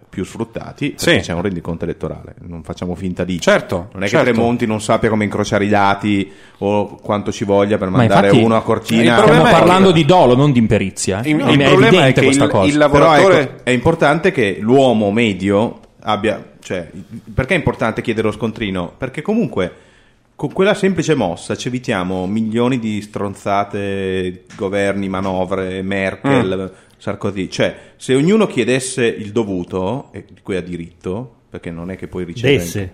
più 0.08 0.24
sfruttati 0.24 0.90
perché 0.90 1.20
Sì. 1.20 1.26
c'è 1.28 1.32
un 1.32 1.42
rendiconto 1.42 1.84
elettorale. 1.84 2.34
Non 2.40 2.62
facciamo 2.64 2.94
finta 2.94 3.22
di. 3.24 3.40
Certo, 3.40 3.88
Non 3.92 4.02
è 4.02 4.08
certo. 4.08 4.26
che 4.26 4.32
Tremonti 4.32 4.66
non 4.66 4.80
sappia 4.80 5.08
come 5.08 5.24
incrociare 5.24 5.64
i 5.64 5.68
dati 5.68 6.30
o 6.58 6.96
quanto 6.96 7.30
ci 7.30 7.44
voglia 7.44 7.78
per 7.78 7.90
Ma 7.90 7.98
mandare 7.98 8.26
infatti- 8.28 8.44
uno 8.44 8.56
a 8.56 8.62
Cortina. 8.62 9.14
problema 9.16 9.24
Stiamo 9.24 9.42
è 9.46 9.52
che- 9.52 9.58
parlando 9.58 9.92
di 9.92 10.04
dolo, 10.04 10.34
non 10.34 10.52
di 10.52 10.58
imperizia. 10.58 11.22
eh. 11.22 11.30
Il- 11.30 11.40
è 11.40 11.50
il 11.52 11.58
è 11.60 11.64
problema 11.68 12.06
è 12.06 12.12
che 12.12 12.22
questa 12.22 12.44
il- 12.44 12.50
cosa. 12.50 12.66
il 12.66 12.72
Però 12.72 12.86
lavoratore- 12.86 13.40
ecco, 13.40 13.64
è 13.64 13.70
importante 13.70 14.32
che 14.32 14.56
l'uomo 14.60 15.10
medio 15.12 15.80
abbia. 16.02 16.52
Cioè, 16.60 16.90
perché 17.34 17.54
è 17.54 17.56
importante 17.58 18.00
chiedere 18.02 18.26
lo 18.28 18.32
scontrino? 18.32 18.92
Perché 18.96 19.20
comunque 19.22 19.72
con 20.34 20.50
quella 20.52 20.74
semplice 20.74 21.14
mossa 21.14 21.56
ci 21.56 21.68
evitiamo 21.68 22.26
milioni 22.26 22.78
di 22.78 23.00
stronzate, 23.02 24.44
governi, 24.56 25.08
manovre, 25.08 25.82
Merkel, 25.82 26.70
Mm. 26.72 26.93
Sarkozy. 27.04 27.48
Cioè, 27.50 27.92
se 27.96 28.14
ognuno 28.14 28.46
chiedesse 28.46 29.04
il 29.04 29.30
dovuto, 29.30 30.08
e 30.12 30.24
di 30.26 30.40
cui 30.40 30.56
ha 30.56 30.62
diritto, 30.62 31.34
perché 31.50 31.70
non 31.70 31.90
è 31.90 31.96
che 31.96 32.08
puoi 32.08 32.24
ricevere. 32.24 32.56
Desse. 32.56 32.92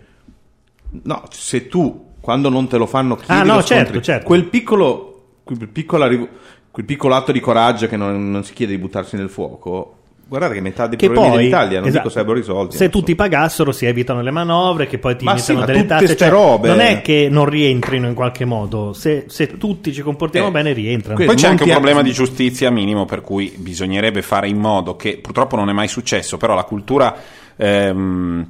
No, 1.04 1.22
se 1.30 1.68
tu 1.68 2.06
quando 2.20 2.48
non 2.48 2.66
te 2.66 2.76
lo 2.76 2.86
fanno 2.86 3.14
chiedi 3.14 3.30
Ah, 3.32 3.44
no, 3.44 3.54
lo 3.54 3.62
certo, 3.62 3.84
scontri. 3.84 4.02
certo. 4.02 4.26
Quel 4.26 4.44
piccolo, 4.46 5.34
quel, 5.44 5.68
piccola 5.68 6.08
riv- 6.08 6.28
quel 6.72 6.84
piccolo 6.84 7.14
atto 7.14 7.30
di 7.30 7.38
coraggio 7.38 7.86
che 7.86 7.96
non, 7.96 8.32
non 8.32 8.42
si 8.42 8.52
chiede 8.52 8.72
di 8.72 8.78
buttarsi 8.78 9.14
nel 9.14 9.28
fuoco. 9.30 9.98
Guardate 10.30 10.54
che 10.54 10.60
metà 10.60 10.86
dei 10.86 10.96
Che 10.96 11.06
problemi 11.06 11.28
poi, 11.30 11.38
dell'Italia 11.38 11.78
non 11.80 11.88
esatto, 11.88 12.02
dico 12.04 12.08
sarebbero 12.14 12.36
risolti. 12.38 12.76
se 12.76 12.84
so. 12.84 12.90
tutti 12.90 13.16
pagassero 13.16 13.72
si 13.72 13.86
evitano 13.86 14.22
le 14.22 14.30
manovre 14.30 14.86
che 14.86 14.98
poi 14.98 15.16
ti 15.16 15.24
Ma 15.24 15.32
mettono 15.34 15.44
sì, 15.44 15.60
ma 15.60 15.64
delle 15.66 15.80
tutte 15.80 15.94
tasse 15.98 16.16
cioè, 16.16 16.28
robe. 16.28 16.68
non 16.68 16.78
è 16.78 17.00
che 17.02 17.26
non 17.28 17.46
rientrino 17.46 18.06
in 18.06 18.14
qualche 18.14 18.44
modo 18.44 18.92
se, 18.92 19.24
se 19.26 19.56
tutti 19.58 19.92
ci 19.92 20.02
comportiamo 20.02 20.46
Eh, 20.46 20.50
bene 20.52 20.72
rientrano 20.72 21.24
Poi 21.24 21.34
c'è 21.34 21.48
anche 21.48 21.64
un 21.64 21.70
problema 21.70 22.02
di 22.02 22.12
giustizia 22.12 22.70
minimo 22.70 23.06
per 23.06 23.22
cui 23.22 23.52
bisognerebbe 23.56 24.22
fare 24.22 24.46
in 24.48 24.58
modo 24.58 24.94
che 24.94 25.18
purtroppo 25.20 25.56
non 25.56 25.68
è 25.68 25.72
mai 25.72 25.88
successo, 25.88 26.36
però 26.36 26.54
la 26.54 26.62
cultura 26.62 27.12
ehm, 27.56 28.46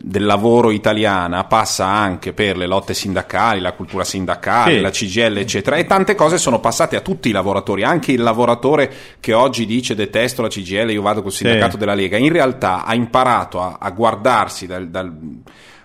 del 0.00 0.24
lavoro 0.24 0.70
italiana 0.70 1.44
passa 1.44 1.86
anche 1.86 2.32
per 2.32 2.56
le 2.56 2.66
lotte 2.66 2.94
sindacali, 2.94 3.60
la 3.60 3.72
cultura 3.72 4.04
sindacale, 4.04 4.74
Sì. 4.74 4.80
la 4.80 4.90
CGL, 4.90 5.36
eccetera, 5.38 5.76
e 5.76 5.84
tante 5.86 6.14
cose 6.14 6.38
sono 6.38 6.60
passate 6.60 6.96
a 6.96 7.00
tutti 7.00 7.28
i 7.28 7.32
lavoratori, 7.32 7.82
anche 7.84 8.12
il 8.12 8.22
lavoratore 8.22 8.92
che 9.20 9.32
oggi 9.34 9.66
dice 9.66 9.94
detesto 9.94 10.42
la 10.42 10.48
CGL, 10.48 10.90
io 10.90 11.02
vado 11.02 11.22
col 11.22 11.32
sindacato 11.32 11.72
Sì. 11.72 11.78
della 11.78 11.94
Lega, 11.94 12.16
in 12.16 12.32
realtà 12.32 12.84
ha 12.84 12.94
imparato 12.94 13.60
a, 13.60 13.76
a 13.80 13.90
guardarsi 13.90 14.66
dal- 14.66 14.88
dal- 14.88 15.12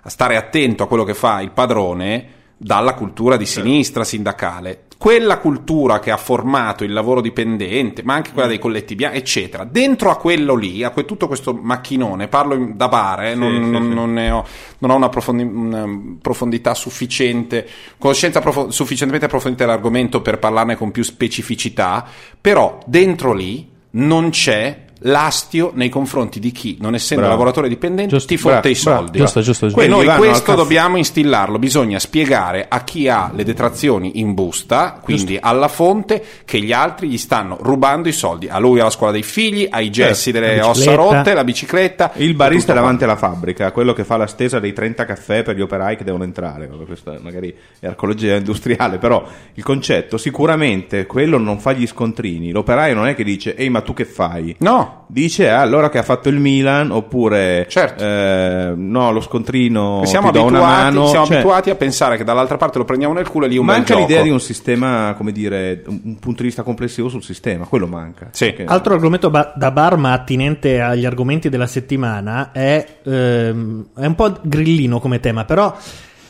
a 0.03 0.09
stare 0.09 0.37
attento 0.37 0.83
a 0.83 0.87
quello 0.87 1.03
che 1.03 1.13
fa 1.13 1.41
il 1.41 1.51
padrone 1.51 2.27
dalla 2.57 2.93
cultura 2.93 3.35
di 3.37 3.45
sinistra 3.45 4.03
sindacale. 4.03 4.83
Quella 4.97 5.37
cultura 5.37 5.99
che 5.99 6.09
ha 6.09 6.17
formato 6.17 6.83
il 6.83 6.91
lavoro 6.91 7.21
dipendente, 7.21 8.01
ma 8.03 8.15
anche 8.15 8.31
quella 8.31 8.47
dei 8.47 8.57
colletti 8.57 8.95
bianchi, 8.95 9.17
eccetera. 9.19 9.63
Dentro 9.63 10.09
a 10.09 10.17
quello 10.17 10.55
lì, 10.55 10.83
a 10.83 10.89
que- 10.89 11.05
tutto 11.05 11.27
questo 11.27 11.53
macchinone, 11.53 12.27
parlo 12.27 12.71
da 12.73 12.87
bar, 12.87 13.25
eh, 13.25 13.35
non, 13.35 13.51
sì, 13.63 13.69
non- 13.69 13.83
sì. 13.89 13.93
non 13.93 14.13
ne 14.13 14.31
ho, 14.31 14.43
non 14.79 14.89
ho 14.91 14.95
una, 14.95 15.09
profondi- 15.09 15.43
una 15.43 15.85
profondità 16.19 16.73
sufficiente, 16.73 17.67
conoscenza 17.99 18.39
profo- 18.41 18.71
sufficientemente 18.71 19.27
approfondita 19.27 19.65
dell'argomento 19.65 20.21
per 20.21 20.39
parlarne 20.39 20.75
con 20.75 20.89
più 20.89 21.03
specificità, 21.03 22.03
però 22.41 22.79
dentro 22.87 23.33
lì 23.33 23.69
non 23.91 24.31
c'è 24.31 24.85
l'astio 25.01 25.71
nei 25.73 25.89
confronti 25.89 26.39
di 26.39 26.51
chi, 26.51 26.77
non 26.79 26.95
essendo 26.95 27.23
Bravo. 27.23 27.37
lavoratore 27.37 27.69
dipendente, 27.69 28.11
Giusto, 28.11 28.27
ti 28.27 28.37
fotte 28.37 28.53
bravo, 28.59 28.67
i 28.69 28.75
soldi. 28.75 29.17
giusto, 29.19 29.41
giusto, 29.41 29.65
giusto. 29.67 29.81
E 29.81 29.87
noi 29.87 30.07
questo 30.15 30.55
dobbiamo 30.55 30.97
instillarlo, 30.97 31.59
bisogna 31.59 31.99
spiegare 31.99 32.65
a 32.67 32.83
chi 32.83 33.07
ha 33.07 33.31
le 33.33 33.43
detrazioni 33.43 34.19
in 34.19 34.33
busta, 34.33 34.99
quindi 35.01 35.37
alla 35.39 35.67
fonte, 35.67 36.23
che 36.45 36.59
gli 36.59 36.71
altri 36.73 37.09
gli 37.09 37.17
stanno 37.17 37.57
rubando 37.59 38.07
i 38.07 38.13
soldi. 38.13 38.47
A 38.47 38.57
lui 38.59 38.79
alla 38.79 38.89
scuola 38.89 39.11
dei 39.11 39.23
figli, 39.23 39.67
ai 39.69 39.89
gessi 39.89 40.31
Certo, 40.31 40.39
delle 40.47 40.61
ossa 40.61 40.95
rotte, 40.95 41.33
la 41.33 41.43
bicicletta. 41.43 42.11
Il 42.15 42.33
barista 42.33 42.73
davanti 42.73 43.03
alla 43.03 43.15
fabbrica, 43.15 43.71
quello 43.71 43.93
che 43.93 44.03
fa 44.03 44.17
la 44.17 44.27
stesa 44.27 44.59
dei 44.59 44.73
30 44.73 45.05
caffè 45.05 45.43
per 45.43 45.55
gli 45.55 45.61
operai 45.61 45.95
che 45.97 46.03
devono 46.03 46.23
entrare. 46.23 46.67
Questa 46.85 47.17
magari 47.21 47.53
è 47.79 47.87
archeologia 47.87 48.35
industriale, 48.35 48.97
però 48.97 49.23
il 49.53 49.63
concetto 49.63 50.17
sicuramente 50.17 51.05
quello 51.05 51.37
non 51.37 51.59
fa 51.59 51.73
gli 51.73 51.85
scontrini. 51.85 52.51
L'operaio 52.51 52.95
non 52.95 53.07
è 53.07 53.15
che 53.15 53.23
dice 53.23 53.55
"Ehi, 53.55 53.69
ma 53.69 53.81
tu 53.81 53.93
che 53.93 54.05
fai?" 54.05 54.55
No, 54.59 54.86
Dice 55.09 55.49
"Ah, 55.49 55.61
allora 55.61 55.89
che 55.89 55.97
ha 55.99 56.03
fatto 56.03 56.27
il 56.29 56.37
Milan 56.39 56.91
oppure 56.91 57.65
Certo. 57.69 58.03
eh, 58.03 58.73
no, 58.75 59.11
lo 59.11 59.21
scontrino 59.21 60.01
siamo, 60.05 60.31
ti 60.31 60.37
do 60.39 60.45
una 60.45 60.57
abituati, 60.59 60.83
mano. 60.95 61.07
siamo 61.07 61.25
Cioè, 61.25 61.35
abituati 61.35 61.69
a 61.69 61.75
pensare 61.75 62.17
che 62.17 62.23
dall'altra 62.25 62.57
parte 62.57 62.77
lo 62.77 62.83
prendiamo 62.85 63.13
nel 63.13 63.27
culo 63.29 63.45
e 63.45 63.49
lì 63.49 63.57
un 63.57 63.65
manca 63.65 63.93
l'idea 63.95 64.07
gioco. 64.17 64.23
di 64.23 64.29
un 64.31 64.39
sistema, 64.41 65.13
come 65.15 65.31
dire, 65.31 65.83
un, 65.87 65.99
un 66.03 66.19
punto 66.19 66.41
di 66.41 66.47
vista 66.47 66.63
complessivo 66.63 67.07
sul 67.09 67.23
sistema, 67.23 67.65
quello 67.65 67.87
manca. 67.87 68.27
Sì. 68.31 68.47
Perché- 68.47 68.65
Altro 68.65 68.93
argomento 68.95 69.29
ba- 69.29 69.53
da 69.55 69.71
bar, 69.71 69.95
ma 69.97 70.11
attinente 70.11 70.81
agli 70.81 71.05
argomenti 71.05 71.47
della 71.49 71.67
settimana, 71.67 72.51
è, 72.51 72.85
ehm, 73.03 73.85
è 73.95 74.05
un 74.05 74.15
po' 74.15 74.33
grillino 74.41 74.99
come 74.99 75.19
tema, 75.21 75.45
però 75.45 75.73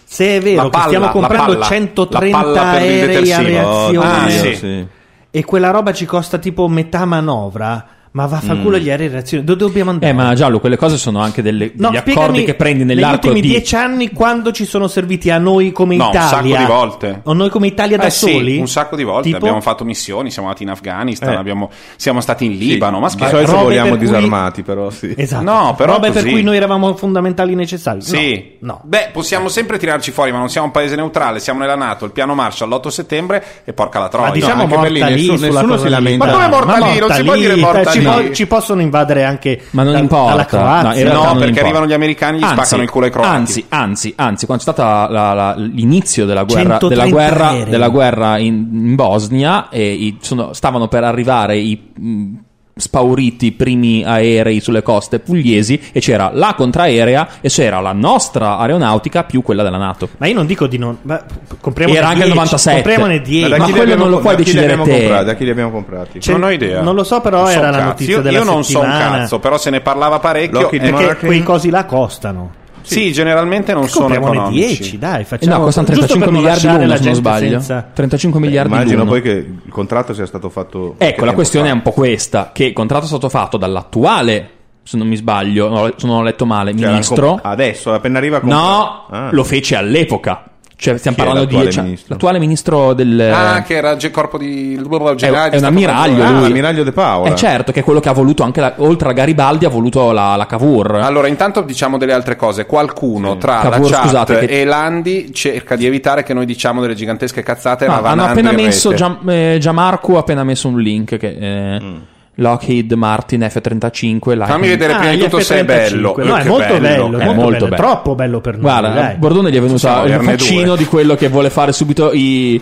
se 0.04 0.38
è 0.38 0.40
vero 0.42 0.58
La 0.58 0.64
che 0.66 0.70
palla, 0.70 0.86
stiamo 0.86 1.08
comprando 1.10 1.52
palla, 1.54 1.66
130 1.66 2.38
la 2.38 2.44
palla 2.54 2.72
per 2.78 2.82
il 2.84 2.88
aerei 2.88 3.32
a 3.34 3.42
reazione 3.42 4.08
Ah, 4.08 4.24
Oddio, 4.26 4.30
sì. 4.44 4.56
sì. 4.56 4.88
e 5.32 5.44
quella 5.46 5.72
roba 5.72 5.92
ci 5.94 6.06
costa 6.06 6.38
tipo 6.38 6.68
metà 6.68 7.04
manovra, 7.06 7.86
ma 8.18 8.26
vaffanculo 8.26 8.80
gli 8.80 8.90
aerei 8.90 9.06
a 9.06 9.12
reazione, 9.12 9.44
dove 9.44 9.60
dobbiamo 9.60 9.92
andare? 9.92 10.12
Eh, 10.12 10.16
ma 10.16 10.34
Giallo, 10.34 10.60
quelle 10.60 10.76
cose 10.76 10.98
sono 10.98 11.20
anche 11.22 11.44
delle, 11.44 11.72
No, 11.76 11.90
degli 11.92 11.98
accordi 11.98 12.44
che 12.44 12.56
prendi 12.56 12.84
negli 12.84 12.96
nell'arco 12.96 13.28
ultimi 13.28 13.42
di... 13.42 13.50
dieci 13.50 13.76
anni 13.76 14.12
quando 14.12 14.52
ci 14.52 14.66
sono 14.66 14.88
serviti 14.88 15.30
a 15.30 15.38
noi 15.38 15.72
come 15.72 15.96
No, 15.98 16.06
un 16.06 16.10
Italia 16.10 16.28
sacco 16.28 16.48
di 16.48 16.66
volte. 16.66 17.22
o 17.26 17.34
noi 17.34 17.50
come 17.52 17.68
Italia 17.68 17.98
da 17.98 18.06
Eh 18.06 18.10
sì, 18.10 18.32
soli 18.32 18.58
un 18.58 18.68
sacco 18.68 18.96
di 18.96 19.04
volte 19.04 19.26
Tipo? 19.28 19.38
abbiamo 19.38 19.62
fatto 19.62 19.86
missioni, 19.86 20.32
siamo 20.32 20.48
andati 20.48 20.64
in 20.66 20.72
Afghanistan, 20.72 21.34
Eh. 21.34 21.36
abbiamo- 21.36 21.70
siamo 21.96 22.20
stati 22.22 22.46
in 22.46 22.54
Sì, 22.54 22.58
Libano, 22.58 23.00
ma 23.00 23.06
di 23.08 23.14
scherzo. 23.14 23.36
solito 23.36 23.52
robe 23.52 23.64
vogliamo 23.66 23.90
per 23.90 23.98
cui- 24.00 24.08
disarmati, 24.08 24.64
però 24.64 24.90
sì. 24.90 25.14
esatto 25.16 25.44
No, 25.44 25.76
però 25.78 25.94
robe 25.94 26.10
per 26.12 26.26
cui 26.26 26.42
noi 26.42 26.56
eravamo 26.58 26.96
fondamentali 26.96 27.54
necessari 27.54 28.02
Sì, 28.02 28.56
no, 28.62 28.74
no. 28.74 28.82
beh, 28.84 29.10
possiamo 29.14 29.48
sempre 29.48 29.78
tirarci 29.78 30.10
fuori, 30.10 30.32
ma 30.32 30.40
non 30.40 30.50
siamo 30.50 30.66
un 30.66 30.74
paese 30.74 30.96
neutrale, 30.96 31.40
siamo 31.40 31.60
nella 31.60 31.76
Nato, 31.76 32.06
il 32.06 32.12
piano 32.12 32.34
Marshall 32.34 32.70
l'8 32.70 32.88
settembre 32.88 33.44
e 33.64 33.74
porca 33.74 34.00
la 34.00 34.08
troia. 34.08 34.28
Ma 34.30 34.34
diciamo 34.34 34.64
lì 34.64 34.68
morta 34.70 34.88
lì, 34.88 35.28
nessuno- 35.28 35.78
si 35.78 35.90
lamenta. 35.90 36.26
Ma 36.26 36.32
come 36.32 36.48
morta 36.48 36.80
Ma 36.80 36.88
lì? 36.88 37.00
Non 37.00 37.12
si 37.12 37.24
può 37.24 37.36
dire 37.36 37.56
morta 37.58 37.92
lì. 37.92 38.06
Po- 38.12 38.32
ci 38.34 38.48
possono 38.48 38.82
invadere 38.82 39.24
anche 39.24 39.62
Ma 39.72 39.84
non 39.84 39.94
dal- 39.94 40.02
importa. 40.02 40.30
dalla 40.32 40.46
Croazia. 40.46 41.14
No, 41.14 41.14
No, 41.14 41.22
perché 41.32 41.46
importa. 41.46 41.62
arrivano 41.62 41.86
gli 41.88 41.94
americani 41.94 42.38
e 42.38 42.40
gli 42.40 42.44
Anzi, 42.44 42.56
spaccano 42.56 42.82
il 42.84 42.90
culo 42.90 43.06
ai 43.06 43.12
croati. 43.12 43.30
Anzi, 43.36 43.66
anzi, 43.70 44.14
anzi, 44.16 44.46
quando 44.46 44.64
c'è 44.64 44.72
stato 44.72 45.12
la- 45.12 45.34
la- 45.34 45.56
l'inizio 45.58 46.26
della 46.26 46.44
guerra, 46.44 46.78
130 46.80 46.88
della 46.88 47.08
guerra, 47.10 47.64
della 47.70 47.90
guerra 47.90 48.38
in, 48.38 48.68
in 48.72 48.96
Bosnia, 48.96 49.70
e 49.70 49.92
i- 49.92 50.18
sono- 50.22 50.54
stavano 50.54 50.88
per 50.88 51.04
arrivare 51.04 51.58
i 51.58 52.42
spauriti 52.78 53.52
primi 53.52 54.04
aerei 54.04 54.60
sulle 54.60 54.82
coste 54.82 55.20
pugliesi 55.20 55.80
e 55.92 56.00
c'era 56.00 56.30
la 56.34 56.54
contraerea 56.56 57.28
e 57.42 57.50
c'era 57.50 57.80
la 57.80 57.92
nostra 57.94 58.58
aeronautica 58.58 59.24
più 59.24 59.42
quella 59.42 59.64
della 59.64 59.78
Nato. 59.78 60.10
ma 60.18 60.28
io 60.28 60.34
non 60.36 60.46
dico 60.46 60.68
di 60.68 60.78
non 60.78 60.98
ma 61.04 61.22
compriamone 61.60 61.98
Era 61.98 62.08
anche 62.10 62.20
il 62.26 62.32
10, 62.32 62.36
97. 62.38 62.82
compriamone 62.82 63.22
10 63.22 63.50
Ma 63.50 63.56
li 63.58 63.62
quello 63.64 63.82
abbiamo- 63.82 64.04
non 64.04 64.12
lo 64.12 64.20
puoi 64.20 64.36
decidere 64.36 64.68
te. 64.74 64.78
comprati? 64.78 65.26
Da 65.26 65.36
chi 65.36 65.44
li 65.44 65.50
abbiamo 65.50 65.72
comprati? 65.72 66.20
C'è- 66.20 66.32
non 66.32 66.44
ho 66.44 66.50
idea. 66.52 66.82
non 66.82 66.96
lo 66.96 67.04
so 67.04 67.22
però 67.22 67.42
Non 67.44 67.50
era 67.52 67.62
la 67.70 67.72
cazzo. 67.78 67.84
notizia 67.86 68.16
io, 68.16 68.22
della 68.22 68.38
io 68.40 68.44
non 68.44 68.64
so 68.64 68.80
un 68.80 68.86
settimana 68.86 69.18
cazzo, 69.20 69.40
però 69.40 69.58
se 69.58 69.70
ne 69.70 69.80
parlava 69.82 70.20
parecchio. 70.20 70.70
E- 70.72 70.78
perché 70.80 70.92
Martin. 70.92 71.28
quei 71.28 71.44
cosi 71.44 71.70
là 71.70 71.86
costano 71.86 72.52
Sì, 72.88 73.12
generalmente 73.12 73.74
non 73.74 73.88
sono 73.88 74.14
economici. 74.14 74.60
10, 74.78 74.98
dai, 74.98 75.22
Eh 75.22 75.26
facciamo 75.26 75.58
no, 75.58 75.64
costano 75.64 75.88
giusto 75.88 76.06
35 76.06 76.20
per 76.20 76.32
non 76.32 76.42
miliardi 76.42 76.84
l'uno, 76.84 76.98
se 76.98 77.04
non 77.06 77.14
sbaglio. 77.16 77.50
senza- 77.60 77.90
35 77.94 78.40
miliardi 78.40 78.72
Immagino 78.74 78.98
l'uno. 79.00 79.10
poi 79.10 79.22
che 79.22 79.32
il 79.32 79.72
contratto 79.72 80.14
sia 80.14 80.26
stato 80.26 80.50
fatto. 80.50 80.96
Ecco, 80.98 81.26
la 81.26 81.34
questione 81.34 81.68
fa. 81.68 81.74
è 81.74 81.76
un 81.76 81.82
po' 81.82 81.92
questa, 81.92 82.52
che 82.54 82.66
il 82.66 82.74
contratto 82.74 83.06
è 83.06 83.08
stato 83.08 83.30
fatto 83.30 83.58
dall'attuale, 83.58 84.50
se 84.84 84.98
non 84.98 85.08
mi 85.08 85.16
sbaglio, 85.18 85.68
no, 85.70 85.94
se 85.98 86.08
non 86.08 86.18
ho 86.18 86.24
letto 86.24 86.46
male, 86.46 86.76
Cioè, 86.78 86.88
ministro. 86.90 87.28
com- 87.32 87.40
adesso, 87.44 87.92
appena 87.94 88.18
arriva. 88.20 88.40
con- 88.40 88.50
No, 88.50 89.06
Ah. 89.10 89.30
lo 89.32 89.44
fece 89.44 89.76
all'epoca. 89.76 90.44
Cioè, 90.80 90.96
stiamo 91.00 91.18
Chi 91.18 91.24
è 91.24 91.26
parlando 91.26 91.50
di 91.50 91.54
l'attuale 91.56 91.72
cioè, 91.74 91.84
ministro? 91.86 92.14
l'attuale 92.14 92.40
ministro 92.40 92.94
del 92.94 93.20
Ah, 93.20 93.64
che 93.64 93.76
era 93.78 93.92
il 94.00 94.12
corpo 94.12 94.38
di... 94.38 94.76
è, 94.76 95.16
generale 95.16 95.48
è 95.48 95.52
di 95.52 95.58
un 95.58 95.64
ammiraglio. 95.64 96.24
Ah, 96.24 96.30
lui. 96.30 96.42
l'ammiraglio 96.44 96.84
De 96.84 96.92
Paola. 96.92 97.32
Eh 97.32 97.36
certo, 97.36 97.72
che 97.72 97.80
è 97.80 97.84
quello 97.84 98.00
che 98.00 98.10
ha 98.10 98.14
voluto 98.14 98.44
anche 98.44 98.62
la- 98.62 98.74
oltre 98.78 99.10
a 99.10 99.14
Garibaldi 99.14 99.66
ha 99.66 99.70
voluto 99.70 100.12
la, 100.12 100.36
la 100.36 100.46
Cavour. 100.46 100.98
Allora, 100.98 101.28
intanto 101.28 101.62
diciamo 101.62 101.98
delle 101.98 102.14
altre 102.14 102.36
cose. 102.36 102.68
Qualcuno 102.68 103.38
tra 103.38 103.60
Cavour, 103.62 103.90
la 103.90 103.98
chat 103.98 104.06
scusate, 104.06 104.40
che- 104.46 104.62
e 104.62 104.66
Landi 104.66 105.34
cerca 105.34 105.76
di 105.76 105.88
evitare 105.88 106.22
che 106.22 106.36
noi 106.36 106.46
diciamo 106.46 106.80
delle 106.80 106.94
gigantesche 106.94 107.42
cazzate 107.42 107.88
No, 107.88 107.94
ravanando 107.94 108.24
hanno 108.24 108.32
appena 108.34 108.52
messo. 108.52 108.94
Gian- 108.94 109.18
eh, 109.28 109.58
Gianmarco 109.60 110.16
ha 110.16 110.20
appena 110.20 110.44
messo 110.44 110.68
un 110.68 110.80
link 110.80 111.18
che 111.18 111.38
eh, 111.40 111.80
Mm. 111.82 111.96
Lockheed 112.40 112.92
Martin 112.94 113.42
F35 113.42 114.10
Lightning. 114.10 114.48
Fammi 114.48 114.68
vedere 114.68 114.94
prima 114.96 115.12
di 115.12 115.18
gli 115.18 115.24
tutto 115.24 115.40
se 115.40 115.60
è 115.60 115.64
F-35. 115.64 115.66
bello. 115.66 116.16
No, 116.18 116.38
è 116.38 116.44
molto 116.44 116.78
bello, 116.80 117.18
è 117.18 117.22
È 117.22 117.26
molto, 117.26 117.34
molto 117.34 117.50
bello, 117.52 117.66
bello. 117.68 117.76
troppo 117.76 118.16
bello 118.16 118.42
per 118.42 118.54
noi. 118.54 118.62
Guarda, 118.62 118.90
dai. 118.90 119.16
Bordone 119.16 119.50
gli 119.50 119.56
è 119.56 119.62
venuto 119.62 119.74
Possiamo 119.74 120.06
il 120.06 120.22
faccino 120.24 120.76
di 120.76 120.86
quello 120.86 121.16
che 121.16 121.28
vuole 121.30 121.50
fare 121.50 121.72
subito 121.72 122.12
i 122.14 122.62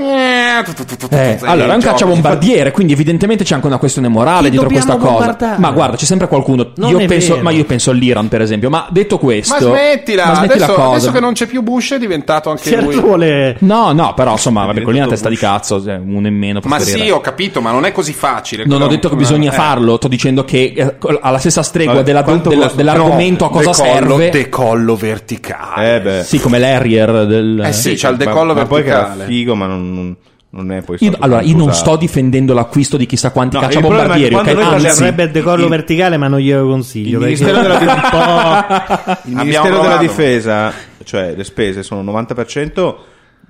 Eh, 0.00 0.64
Eh, 1.10 1.38
allora 1.42 1.72
è 1.72 1.76
un 1.76 1.82
cacciabombardiere, 1.82 2.70
quindi 2.70 2.92
evidentemente 2.94 3.44
c'è 3.44 3.54
anche 3.54 3.66
una 3.66 3.78
questione 3.78 4.08
morale 4.08 4.44
Chi 4.44 4.50
dietro 4.50 4.68
questa 4.68 4.96
cosa. 4.96 5.56
Ma 5.58 5.70
guarda, 5.70 5.96
c'è 5.96 6.04
sempre 6.04 6.26
qualcuno. 6.28 6.72
Non 6.76 6.90
Io 6.90 7.06
penso, 7.06 7.32
vero. 7.32 7.42
ma 7.44 7.50
io 7.50 7.64
penso 7.64 7.90
all'Iran, 7.90 8.28
per 8.28 8.40
esempio. 8.40 8.70
Ma 8.70 8.86
detto 8.90 9.18
questo, 9.18 9.54
Ma 9.54 9.60
smettila, 9.60 10.26
ma 10.26 10.34
smetti 10.34 10.62
adesso, 10.62 10.90
adesso 10.90 11.10
che 11.12 11.20
non 11.20 11.32
c'è 11.34 11.46
più 11.46 11.62
Bush 11.62 11.92
è 11.92 11.98
diventato 11.98 12.50
anche 12.50 12.62
Certo 12.70 12.84
lui. 12.90 13.00
vuole... 13.00 13.56
No, 13.60 13.92
no, 13.92 14.14
però 14.14 14.32
insomma, 14.32 14.64
vabbè, 14.64 14.80
quello 14.82 14.90
lì 14.92 14.98
una 14.98 15.08
testa 15.08 15.28
di 15.28 15.36
cazzo, 15.36 15.82
cioè, 15.82 15.96
uno 16.02 16.26
in 16.26 16.34
meno. 16.36 16.60
Ma 16.64 16.78
sperire. 16.78 17.04
sì, 17.06 17.10
ho 17.10 17.20
capito, 17.20 17.60
ma 17.60 17.70
non 17.70 17.84
è 17.84 17.92
così 17.92 18.12
facile. 18.12 18.64
Non 18.66 18.82
ho 18.82 18.86
detto 18.86 19.08
che 19.08 19.16
bisogna 19.16 19.50
eh. 19.50 19.54
farlo, 19.54 19.96
sto 19.96 20.08
dicendo 20.08 20.44
che 20.44 20.72
eh, 20.76 20.96
alla 21.20 21.38
stessa 21.38 21.62
stregua 21.62 21.94
Vabbè, 21.94 22.04
della- 22.04 22.22
quanto 22.22 22.48
della- 22.48 22.62
costa? 22.62 22.76
dell'argomento 22.76 23.44
a 23.44 23.50
cosa 23.50 23.70
decollo, 23.72 24.16
serve. 24.16 24.30
Decollo 24.30 24.96
verticale. 24.96 25.96
Eh 25.96 26.00
beh. 26.00 26.22
Sì, 26.24 26.38
come 26.38 26.58
l'Harrier 26.58 27.26
del... 27.26 27.62
Eh 27.66 27.72
sì, 27.72 27.94
c'ha 27.96 28.08
il 28.10 28.16
decollo 28.16 28.54
ma, 28.54 28.64
poi 28.66 28.82
che 28.82 28.88
era 28.90 28.98
verticale. 29.00 29.26
figo, 29.26 29.54
ma 29.54 29.66
non, 29.66 29.89
non- 29.90 30.16
non 30.52 30.72
è 30.72 30.82
poi 30.82 30.96
Io- 30.98 31.10
stato 31.10 31.24
allora, 31.24 31.42
io 31.42 31.56
non 31.56 31.72
sto 31.72 31.94
difendendo 31.96 32.54
l'acquisto 32.54 32.96
di 32.96 33.06
chissà 33.06 33.30
quanti 33.30 33.54
No, 33.54 33.62
cacciabombardieri, 33.62 34.32
quando 34.34 34.50
ok? 34.50 34.56
noi 34.56 34.74
Anzi, 34.74 34.90
Serve 34.90 35.22
il 35.24 35.30
decollo 35.30 35.62
il- 35.64 35.70
verticale, 35.70 36.16
ma 36.16 36.26
non 36.26 36.40
glielo 36.40 36.66
consiglio. 36.66 37.20
Il 37.20 37.24
perché- 37.36 37.44
Ministero 37.44 37.78
della, 37.78 38.08
po'... 38.10 39.18
il 39.30 39.36
Ministero 39.36 39.80
della. 39.80 39.96
Difesa, 39.98 40.72
cioè 41.04 41.34
le 41.36 41.44
spese 41.44 41.82
sono 41.84 42.02
90% 42.02 42.94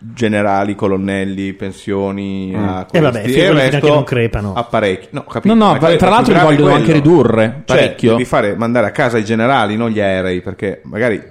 generali, 0.03 0.75
colonnelli, 0.75 1.53
pensioni 1.53 2.55
a 2.57 2.87
E 2.91 3.01
vabbè, 3.01 3.23
e 3.27 3.53
resto 3.53 3.81
che 3.81 3.89
non 3.93 4.05
crepano. 4.05 4.53
apparecchi. 4.55 5.09
No, 5.11 5.25
capito, 5.25 5.55
No, 5.55 5.73
no, 5.73 5.79
ma 5.81 5.97
tra 5.97 6.09
l'altro 6.09 6.33
li 6.35 6.41
vogliono 6.41 6.75
anche 6.75 6.93
ridurre 6.93 7.62
Cioè, 7.67 7.77
parecchio. 7.77 8.12
devi 8.12 8.25
fare, 8.25 8.57
mandare 8.57 8.87
a 8.87 8.91
casa 8.93 9.19
i 9.19 9.25
generali, 9.25 9.77
non 9.77 9.91
gli 9.91 10.01
aerei, 10.01 10.41
perché 10.41 10.81
magari 10.85 11.23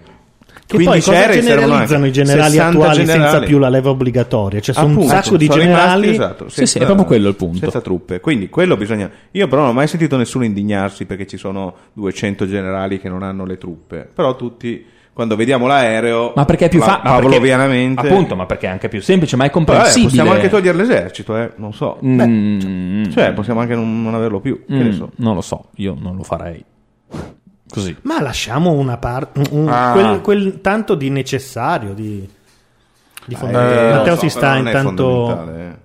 Che 0.70 0.76
poi 0.78 0.86
15 1.02 1.10
cosa 1.10 1.30
generalizzano 1.32 2.06
i 2.06 2.12
generali 2.12 2.52
60 2.52 2.68
attuali 2.70 2.96
senza 2.98 3.12
generali. 3.14 3.46
più 3.48 3.58
la 3.58 3.70
leva 3.70 3.90
obbligatoria? 3.90 4.60
Cioè, 4.60 4.76
sono 4.76 4.86
un 4.88 4.94
Appunto, 4.94 5.10
sacco 5.10 5.38
di 5.38 5.46
rimasti, 5.46 5.62
generali. 5.66 6.10
esatto, 6.10 6.50
Sì, 6.50 6.66
sì, 6.68 6.78
è 6.78 6.86
proprio 6.86 7.06
quello 7.06 7.28
il 7.30 7.36
punto. 7.36 7.58
Senza 7.58 7.82
truppe. 7.82 8.20
Quindi 8.20 8.50
quello 8.50 8.78
bisogna. 8.78 9.10
Io 9.32 9.48
però 9.48 9.62
non 9.62 9.72
ho 9.72 9.74
mai 9.74 9.88
sentito 9.88 10.16
nessuno 10.16 10.44
indignarsi 10.44 11.06
perché 11.06 11.26
ci 11.26 11.38
sono 11.38 11.74
200 11.94 12.46
generali 12.48 13.00
che 13.00 13.10
non 13.10 13.24
hanno 13.24 13.46
le 13.46 13.58
truppe. 13.58 14.08
Però 14.14 14.36
tutti, 14.36 14.86
quando 15.12 15.36
vediamo 15.36 15.66
l'aereo, 15.66 16.34
Ma 16.36 16.46
perché 16.46 16.66
è 16.66 16.70
più 16.70 16.82
facile? 16.82 17.02
pavlovianamente. 17.10 18.08
Appunto, 18.08 18.36
ma 18.36 18.46
perché 18.46 18.68
è 18.68 18.70
anche 18.70 18.90
più 18.90 19.02
semplice, 19.02 19.36
ma 19.38 19.46
è 19.46 19.50
Vabbè, 19.52 19.66
comprensibile. 19.66 20.08
possiamo 20.10 20.32
anche 20.34 20.50
togliere 20.50 20.78
l'esercito, 20.78 21.36
eh? 21.36 21.52
Non 21.56 21.74
so. 21.74 21.98
Mm, 22.06 23.06
Cioè, 23.10 23.34
possiamo 23.34 23.60
anche 23.60 23.74
non, 23.74 24.04
non 24.04 24.14
averlo 24.14 24.40
più. 24.40 24.64
Che 24.68 24.72
mm, 24.74 24.80
ne 24.82 24.92
so. 24.94 25.10
Non 25.16 25.34
lo 25.34 25.42
so, 25.42 25.70
io 25.78 25.98
non 26.00 26.16
lo 26.16 26.22
farei. 26.22 26.64
Così. 27.70 27.96
Ma 28.02 28.20
lasciamo 28.22 28.72
una 28.72 28.98
parte, 28.98 29.42
Ah. 29.68 29.92
quel, 29.92 30.22
quel 30.22 30.62
tanto 30.62 30.96
di 30.96 31.10
necessario. 31.10 31.94
Di, 31.94 32.28
di 33.26 33.36
Eh, 33.36 33.38
non 33.42 33.52
Matteo 33.98 34.16
so, 34.16 34.22
si 34.22 34.30
sta 34.30 34.56
intanto. 34.56 35.78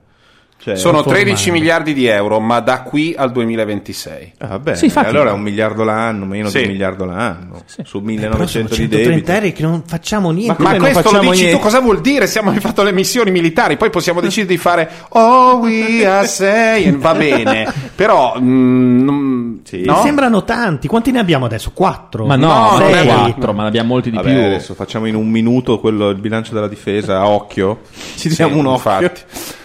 Eh. 0.64 0.70
Cioè, 0.70 0.76
Sono 0.76 1.02
formale. 1.02 1.22
13 1.24 1.50
miliardi 1.50 1.92
di 1.94 2.06
euro, 2.06 2.40
ma 2.40 2.60
da 2.60 2.80
qui 2.82 3.14
al 3.16 3.30
2026. 3.32 4.32
Ah, 4.38 4.46
vabbè, 4.46 4.74
Sì, 4.76 4.86
infatti- 4.86 5.08
allora 5.08 5.30
è 5.30 5.32
un 5.34 5.42
miliardo 5.42 5.84
l'anno, 5.84 6.24
meno 6.24 6.48
Sì. 6.48 6.58
di 6.58 6.64
un 6.64 6.70
miliardo 6.70 7.04
l'anno. 7.04 7.62
Su 7.66 7.74
Però 7.76 7.86
sono 7.88 8.04
1900 8.04 8.68
di 8.74 8.80
130 8.80 9.32
debito. 9.32 9.56
che 9.56 9.62
non 9.62 9.82
facciamo 9.86 10.30
niente. 10.30 10.62
Ma 10.62 10.70
non 10.70 10.78
questo 10.80 11.10
lo 11.12 11.18
dici 11.20 11.32
niente? 11.42 11.56
tu, 11.56 11.58
cosa 11.62 11.80
vuol 11.80 12.00
dire? 12.00 12.26
Siamo 12.26 12.48
abbiamo 12.48 12.66
fatto 12.66 12.82
le 12.82 12.92
missioni 12.92 13.30
militari, 13.30 13.76
poi 13.76 13.90
possiamo 13.90 14.20
decidere 14.22 14.52
di 14.54 14.58
fare 14.58 14.90
Oh, 15.10 15.56
we 15.58 16.06
are 16.06 16.26
saying, 16.26 16.96
va 16.96 17.14
bene, 17.14 17.70
però 17.94 18.34
mm, 18.40 19.56
Sì. 19.64 19.76
Mi 19.80 19.84
no? 19.86 20.00
sembrano 20.02 20.44
tanti. 20.44 20.88
Quanti 20.88 21.10
ne 21.10 21.18
abbiamo 21.18 21.44
adesso? 21.46 21.72
Quattro. 21.74 22.26
Ma 22.26 22.36
no, 22.36 22.46
No, 22.46 22.70
non 22.70 22.78
non 22.80 22.94
è 22.94 23.00
è- 23.02 23.06
quattro, 23.06 23.52
ma 23.52 23.62
ne 23.62 23.68
abbiamo 23.68 23.88
molti 23.88 24.10
di 24.10 24.16
Vabbè, 24.16 24.28
più. 24.30 24.38
adesso 24.44 24.74
facciamo 24.74 25.06
in 25.06 25.14
un 25.14 25.28
minuto 25.28 25.78
quello, 25.78 26.08
il 26.10 26.18
bilancio 26.20 26.54
della 26.54 26.68
difesa 26.68 27.18
a 27.18 27.28
occhio. 27.28 27.80
Ci 28.16 28.28
diamo 28.30 28.56
un 28.56 28.66
occhio. 28.66 29.00
infatti. 29.00 29.20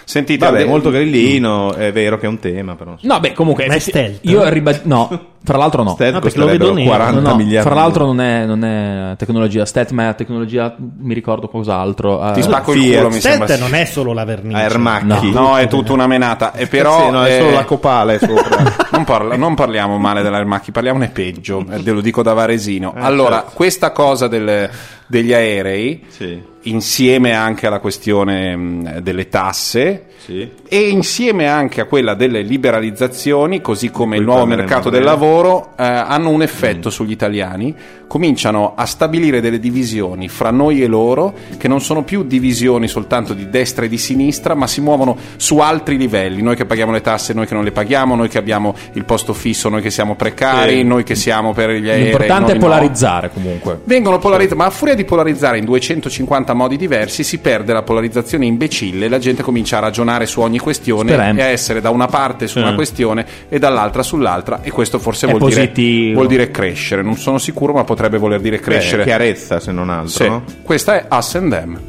Sentite, 0.09 0.43
Vabbè, 0.43 0.65
molto 0.65 0.89
grillino, 0.89 1.71
è 1.75 1.91
vero 1.91 2.17
che 2.17 2.25
è 2.25 2.29
un 2.29 2.39
tema, 2.39 2.73
però. 2.73 2.95
No, 3.01 3.19
beh, 3.19 3.33
comunque. 3.33 3.67
Ma 3.67 3.75
è 3.75 3.79
stealth? 3.79 4.21
Io 4.21 4.49
ribad- 4.49 4.81
No, 4.85 5.07
fra 5.43 5.55
l'altro 5.57 5.83
no. 5.83 5.91
Stealth 5.91 6.15
No, 6.15 6.19
perché 6.19 6.39
lo 6.39 6.45
vedo 6.47 6.73
nero. 6.73 6.87
40 6.89 7.19
No, 7.21 7.29
no, 7.29 7.35
miliardi. 7.35 7.69
fra 7.69 7.79
l'altro 7.79 8.05
non 8.07 8.19
è, 8.19 8.43
non 8.43 8.63
è 8.63 9.15
tecnologia 9.17 9.65
stat, 9.65 9.91
ma 9.91 10.09
è 10.09 10.15
tecnologia, 10.15 10.75
mi 10.79 11.13
ricordo 11.13 11.47
cos'altro. 11.47 12.27
eh, 12.27 12.31
Ti 12.31 12.41
spacco 12.41 12.73
il 12.73 12.95
culo, 12.95 13.09
mi 13.09 13.19
sembra. 13.19 13.45
Stealth 13.45 13.61
non 13.69 13.79
è 13.79 13.85
solo 13.85 14.11
la 14.13 14.25
vernice. 14.25 14.57
Aermacchi. 14.57 15.29
No, 15.31 15.57
è 15.59 15.67
tutta 15.67 15.93
una 15.93 16.07
menata. 16.07 16.53
E 16.55 16.65
però 16.65 17.05
Sì, 17.05 17.11
no, 17.11 17.23
è 17.23 17.35
eh, 17.35 17.37
solo 17.37 17.51
la 17.51 17.65
copale 17.65 18.17
sopra. 18.17 18.87
non, 18.91 19.03
parla- 19.03 19.35
non 19.35 19.53
parliamo 19.53 19.99
male 19.99 20.23
dell'Aermacchi, 20.23 20.71
parliamone 20.71 21.09
peggio, 21.09 21.63
eh, 21.69 21.83
te 21.83 21.91
lo 21.91 22.01
dico 22.01 22.23
da 22.23 22.33
Varesino. 22.33 22.95
Eh, 22.97 22.99
allora, 23.01 23.35
certo. 23.41 23.51
questa 23.53 23.91
cosa 23.91 24.27
del- 24.27 24.67
degli 25.05 25.33
aerei, 25.33 26.03
Sì. 26.07 26.41
Insieme 26.63 27.33
anche 27.33 27.67
alla 27.67 27.79
questione 27.79 28.55
mh, 28.55 28.99
delle 28.99 29.29
tasse, 29.29 30.05
Sì. 30.17 30.49
e 30.67 30.77
insieme 30.89 31.47
anche 31.47 31.81
a 31.81 31.85
quella 31.85 32.13
delle 32.13 32.41
liberalizzazioni, 32.41 33.61
così 33.61 33.89
come 33.89 34.17
il 34.17 34.23
nuovo 34.23 34.45
mercato 34.45 34.89
del 34.89 35.03
lavoro, 35.03 35.71
eh, 35.77 35.83
hanno 35.83 36.29
un 36.29 36.41
effetto 36.41 36.89
sugli 36.89 37.11
italiani, 37.11 37.73
cominciano 38.07 38.73
a 38.75 38.85
stabilire 38.85 39.39
delle 39.39 39.59
divisioni 39.59 40.27
fra 40.27 40.51
noi 40.51 40.81
e 40.81 40.87
loro, 40.87 41.33
che 41.57 41.67
non 41.67 41.79
sono 41.79 42.03
più 42.03 42.23
divisioni 42.23 42.87
soltanto 42.87 43.33
di 43.33 43.49
destra 43.49 43.85
e 43.85 43.87
di 43.87 43.97
sinistra, 43.97 44.55
ma 44.55 44.67
si 44.67 44.81
muovono 44.81 45.15
su 45.37 45.59
altri 45.59 45.95
livelli. 45.97 46.41
Noi 46.41 46.55
che 46.55 46.65
paghiamo 46.65 46.91
le 46.91 47.01
tasse, 47.01 47.33
noi 47.33 47.45
che 47.45 47.53
non 47.53 47.63
le 47.63 47.71
paghiamo, 47.71 48.15
noi 48.15 48.27
che 48.27 48.37
abbiamo 48.37 48.75
il 48.93 49.05
posto 49.05 49.33
fisso, 49.33 49.69
noi 49.69 49.81
che 49.81 49.91
siamo 49.91 50.15
precari, 50.15 50.77
Sì. 50.77 50.83
noi 50.83 51.03
che 51.03 51.15
siamo 51.15 51.53
per 51.53 51.69
gli 51.71 51.87
aerei. 51.87 52.03
L'importante 52.05 52.51
è 52.51 52.55
noi 52.55 52.63
no. 52.63 52.67
polarizzare 52.67 53.29
comunque. 53.31 53.79
Vengono 53.85 54.17
polarizzati, 54.17 54.57
ma 54.57 54.65
a 54.65 54.69
furia 54.71 54.95
di 54.95 55.05
polarizzare 55.05 55.57
in 55.59 55.65
250 55.65 56.48
modi 56.53 56.77
diversi 56.77 57.23
si 57.23 57.39
perde 57.39 57.73
la 57.73 57.81
polarizzazione 57.81 58.45
imbecille, 58.45 59.07
la 59.07 59.19
gente 59.19 59.43
comincia 59.43 59.77
a 59.77 59.81
ragionare 59.81 60.25
su 60.25 60.41
ogni 60.41 60.59
questione 60.59 61.11
Speriamo. 61.13 61.39
e 61.39 61.41
a 61.43 61.47
essere 61.47 61.81
da 61.81 61.89
una 61.89 62.07
parte 62.07 62.47
su 62.47 62.59
una 62.59 62.73
questione 62.75 63.25
e 63.49 63.59
dall'altra 63.59 64.03
sull'altra 64.03 64.61
e 64.61 64.71
questo 64.71 64.99
forse 64.99 65.27
vuol 65.27 65.49
dire, 65.49 66.13
vuol 66.13 66.27
dire 66.27 66.51
crescere, 66.51 67.01
non 67.01 67.15
sono 67.15 67.37
sicuro 67.37 67.73
ma 67.73 67.83
potrebbe 67.83 68.17
voler 68.17 68.39
dire 68.39 68.57
Beh, 68.57 68.63
crescere. 68.63 69.03
chiarezza, 69.03 69.59
se 69.59 69.71
non 69.71 69.89
altro. 69.89 70.09
Sì. 70.09 70.27
no? 70.27 70.43
Questa 70.63 70.95
è 70.95 71.07
Us 71.09 71.35
and 71.35 71.51
Them. 71.51 71.79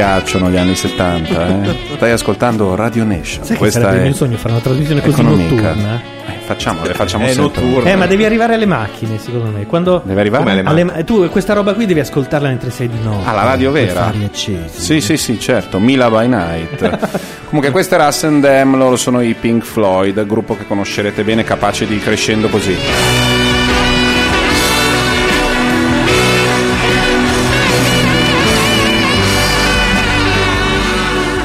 Piacciono 0.00 0.48
gli 0.48 0.56
anni 0.56 0.74
70, 0.74 1.46
eh? 1.46 1.76
Stai 1.96 2.10
ascoltando 2.12 2.74
Radio 2.74 3.04
Nation. 3.04 3.44
Sai 3.44 3.52
che 3.52 3.56
Questa 3.58 3.80
sarebbe 3.80 3.96
il 3.96 4.02
è 4.02 4.06
mio 4.06 4.16
sogno 4.16 4.36
fare 4.38 4.52
una 4.54 4.62
trasmissione 4.62 5.00
così 5.02 5.12
economica. 5.20 5.52
notturna? 5.74 6.00
Eh, 6.26 6.32
facciamo, 6.46 6.84
le 6.84 6.94
facciamo 6.94 7.24
È 7.26 7.32
sempre. 7.32 7.82
Eh, 7.84 7.96
ma 7.96 8.06
devi 8.06 8.24
arrivare 8.24 8.54
alle 8.54 8.64
macchine, 8.64 9.18
secondo 9.18 9.50
me. 9.50 9.66
Quando 9.66 10.00
Deve 10.02 10.20
arrivare? 10.20 10.62
Alle 10.64 10.84
ma- 10.84 11.04
tu 11.04 11.28
questa 11.28 11.52
roba 11.52 11.74
qui 11.74 11.84
devi 11.84 12.00
ascoltarla 12.00 12.48
mentre 12.48 12.70
sei 12.70 12.88
di 12.88 12.96
notte. 13.02 13.28
Ah, 13.28 13.32
la 13.32 13.42
radio 13.42 13.70
vera? 13.72 14.04
fari 14.04 14.24
accesi. 14.24 14.80
Sì, 14.80 15.00
sì, 15.02 15.18
sì, 15.18 15.38
certo, 15.38 15.78
Mila 15.78 16.08
by 16.08 16.28
Night. 16.28 17.20
Comunque 17.50 17.70
questa 17.70 17.96
era 17.96 18.06
Ascendem, 18.06 18.76
loro 18.76 18.96
sono 18.96 19.20
i 19.20 19.34
Pink 19.34 19.64
Floyd, 19.64 20.24
gruppo 20.24 20.56
che 20.56 20.66
conoscerete 20.66 21.22
bene, 21.24 21.44
capace 21.44 21.86
di 21.86 21.98
crescendo 21.98 22.48
così. 22.48 23.29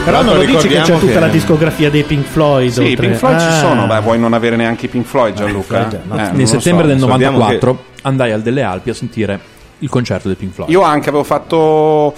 Però 0.06 0.22
non 0.22 0.36
lo 0.38 0.44
dici 0.46 0.68
che 0.68 0.82
c'è 0.82 1.00
tutta 1.00 1.14
che- 1.14 1.20
la 1.20 1.28
discografia 1.28 1.90
dei 1.90 2.04
Pink 2.04 2.26
Floyd. 2.26 2.70
Sì, 2.72 2.82
i 2.84 2.90
oltre- 2.92 3.08
Pink 3.08 3.18
Floyd 3.20 3.40
ci 3.40 3.46
Ah. 3.48 3.52
sono, 3.60 3.88
beh, 3.88 4.00
vuoi 4.02 4.20
non 4.20 4.34
avere 4.34 4.56
neanche 4.56 4.86
i 4.86 4.90
Pink 4.90 5.06
Floyd 5.06 5.34
Gianluca? 5.36 5.88
Floyd, 5.88 6.02
no. 6.06 6.16
Eh, 6.18 6.32
Nel 6.32 6.48
settembre 6.48 6.84
so. 6.84 6.90
del 6.92 7.00
sappiamo 7.00 7.38
94 7.38 7.84
andai 8.04 8.32
al 8.32 8.42
Delle 8.42 8.62
Alpi 8.62 8.92
a 8.92 8.94
sentire 8.94 9.40
il 9.80 9.90
concerto 9.90 10.28
dei 10.28 10.38
Pink 10.38 10.54
Floyd. 10.54 10.70
Io 10.70 10.82
anche 10.82 11.10
avevo 11.10 11.24
fatto... 11.24 12.14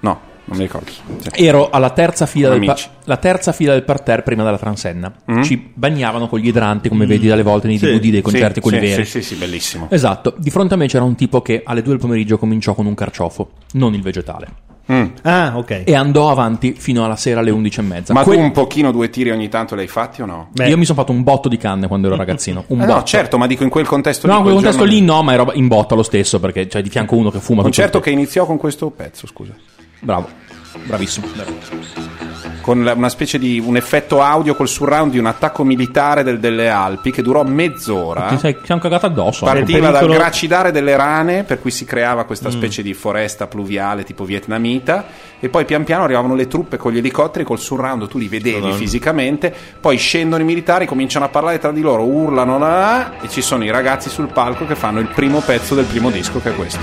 No, 0.00 0.20
non 0.46 0.56
mi 0.56 0.64
ricordo. 0.64 0.90
Sì. 0.90 1.30
Ero 1.44 1.70
alla 1.70 1.90
terza 1.90 2.26
fila, 2.26 2.48
del, 2.50 2.64
pa- 2.64 3.16
terza 3.16 3.52
fila 3.52 3.72
del 3.74 3.84
parterre 3.84 4.22
prima 4.22 4.42
della 4.42 4.58
transenna. 4.58 5.12
Mm. 5.30 5.42
Ci 5.42 5.70
bagnavano 5.72 6.26
con 6.26 6.40
gli 6.40 6.48
idranti, 6.48 6.88
come 6.88 7.06
vedi 7.06 7.28
dalle 7.28 7.44
volte 7.44 7.68
nei 7.68 7.78
DVD 7.78 8.10
dei 8.10 8.22
concerti, 8.22 8.54
Sì, 8.54 8.60
quelli 8.60 8.78
sì, 8.80 8.86
veri. 8.86 9.04
Sì, 9.04 9.10
sì, 9.10 9.22
sì, 9.22 9.34
bellissimo. 9.36 9.86
Esatto, 9.88 10.34
di 10.36 10.50
fronte 10.50 10.74
a 10.74 10.76
me 10.76 10.88
c'era 10.88 11.04
un 11.04 11.14
tipo 11.14 11.42
che 11.42 11.62
alle 11.64 11.80
due 11.82 11.92
del 11.92 12.00
pomeriggio 12.00 12.38
cominciò 12.38 12.74
con 12.74 12.86
un 12.86 12.94
carciofo, 12.94 13.50
non 13.74 13.94
il 13.94 14.02
vegetale, 14.02 14.48
Ah, 15.22 15.52
ok. 15.56 15.82
e 15.84 15.94
andò 15.94 16.30
avanti 16.30 16.74
fino 16.78 17.04
alla 17.04 17.16
sera 17.16 17.40
alle 17.40 17.50
undici 17.50 17.80
e 17.80 17.82
mezza. 17.82 18.12
Ma 18.12 18.22
Que- 18.22 18.36
tu 18.36 18.42
un 18.42 18.52
pochino, 18.52 18.90
due 18.92 19.10
tiri 19.10 19.30
ogni 19.30 19.48
tanto 19.48 19.74
li 19.74 19.82
hai 19.82 19.86
fatti 19.88 20.22
o 20.22 20.26
no? 20.26 20.48
Beh. 20.52 20.68
Io 20.68 20.76
mi 20.78 20.84
sono 20.84 20.98
fatto 20.98 21.12
un 21.12 21.22
botto 21.22 21.48
di 21.48 21.56
canne 21.56 21.86
quando 21.88 22.06
ero 22.08 22.16
ragazzino. 22.16 22.64
Un 22.68 22.80
Eh 22.80 22.84
botto. 22.86 22.98
no, 22.98 23.04
certo, 23.04 23.38
ma 23.38 23.46
dico 23.46 23.62
in 23.62 23.68
quel 23.70 23.86
contesto 23.86 24.26
No, 24.26 24.32
lì. 24.32 24.38
in 24.38 24.42
quel 24.44 24.54
contesto 24.56 24.84
giorno 24.84 24.94
lì 24.98 25.00
no, 25.04 25.22
ma 25.22 25.32
ero 25.32 25.50
in 25.54 25.68
botta 25.68 25.94
lo 25.94 26.02
stesso 26.02 26.40
perché 26.40 26.66
c'è 26.66 26.82
di 26.82 26.88
fianco 26.90 27.16
uno 27.16 27.30
che 27.30 27.38
fuma. 27.40 27.62
Un 27.62 27.68
il 27.68 28.00
che 28.00 28.10
iniziò 28.10 28.46
con 28.46 28.56
questo 28.56 28.90
pezzo, 28.90 29.26
scusa. 29.26 29.52
Bravo, 30.00 30.28
bravissimo. 30.84 31.26
Con 32.60 32.84
la- 32.84 32.92
una 32.92 33.08
specie 33.08 33.38
di 33.38 33.58
un 33.64 33.76
effetto 33.76 34.20
audio 34.22 34.54
col 34.54 34.68
surround 34.68 35.10
di 35.12 35.18
un 35.18 35.26
attacco 35.26 35.64
militare 35.64 36.22
del- 36.22 36.38
delle 36.38 36.68
Alpi 36.68 37.10
che 37.10 37.22
durò 37.22 37.42
mezz'ora. 37.42 38.26
Ti 38.28 38.38
sei, 38.38 38.56
siamo 38.64 38.80
cagati 38.80 39.06
addosso. 39.06 39.44
eh. 39.44 39.48
Partiva 39.60 39.86
dal 39.92 40.00
gracidare 40.18 40.70
delle 40.70 40.94
rane, 40.96 41.44
per 41.44 41.58
cui 41.60 41.70
si 41.70 41.84
creava 41.84 42.24
questa 42.24 42.50
specie 42.50 42.82
di 42.82 42.92
foresta 42.94 43.46
pluviale 43.46 44.04
tipo 44.04 44.24
vietnamita, 44.24 45.04
e 45.40 45.48
poi 45.48 45.64
pian 45.64 45.84
piano 45.84 46.04
arrivavano 46.04 46.34
le 46.34 46.46
truppe 46.48 46.76
con 46.76 46.92
gli 46.92 46.98
elicotteri, 46.98 47.44
col 47.44 47.58
surround, 47.58 48.06
tu 48.08 48.18
li 48.18 48.28
vedevi 48.28 48.60
fisicamente, 48.76 49.54
poi 49.80 49.96
scendono 49.96 50.42
i 50.42 50.46
militari, 50.46 50.86
cominciano 50.86 51.24
a 51.24 51.28
parlare 51.28 51.58
tra 51.58 51.72
di 51.72 51.80
loro, 51.80 52.04
urlano, 52.04 52.58
la, 52.58 52.68
la, 52.68 53.12
e 53.22 53.28
ci 53.30 53.40
sono 53.40 53.64
i 53.64 53.70
ragazzi 53.70 54.10
sul 54.10 54.28
palco 54.28 54.66
che 54.66 54.74
fanno 54.76 55.00
il 55.00 55.08
primo 55.08 55.40
pezzo 55.40 55.74
del 55.74 55.86
primo 55.86 56.10
disco 56.10 56.40
che 56.40 56.50
è 56.50 56.54
questo. 56.54 56.78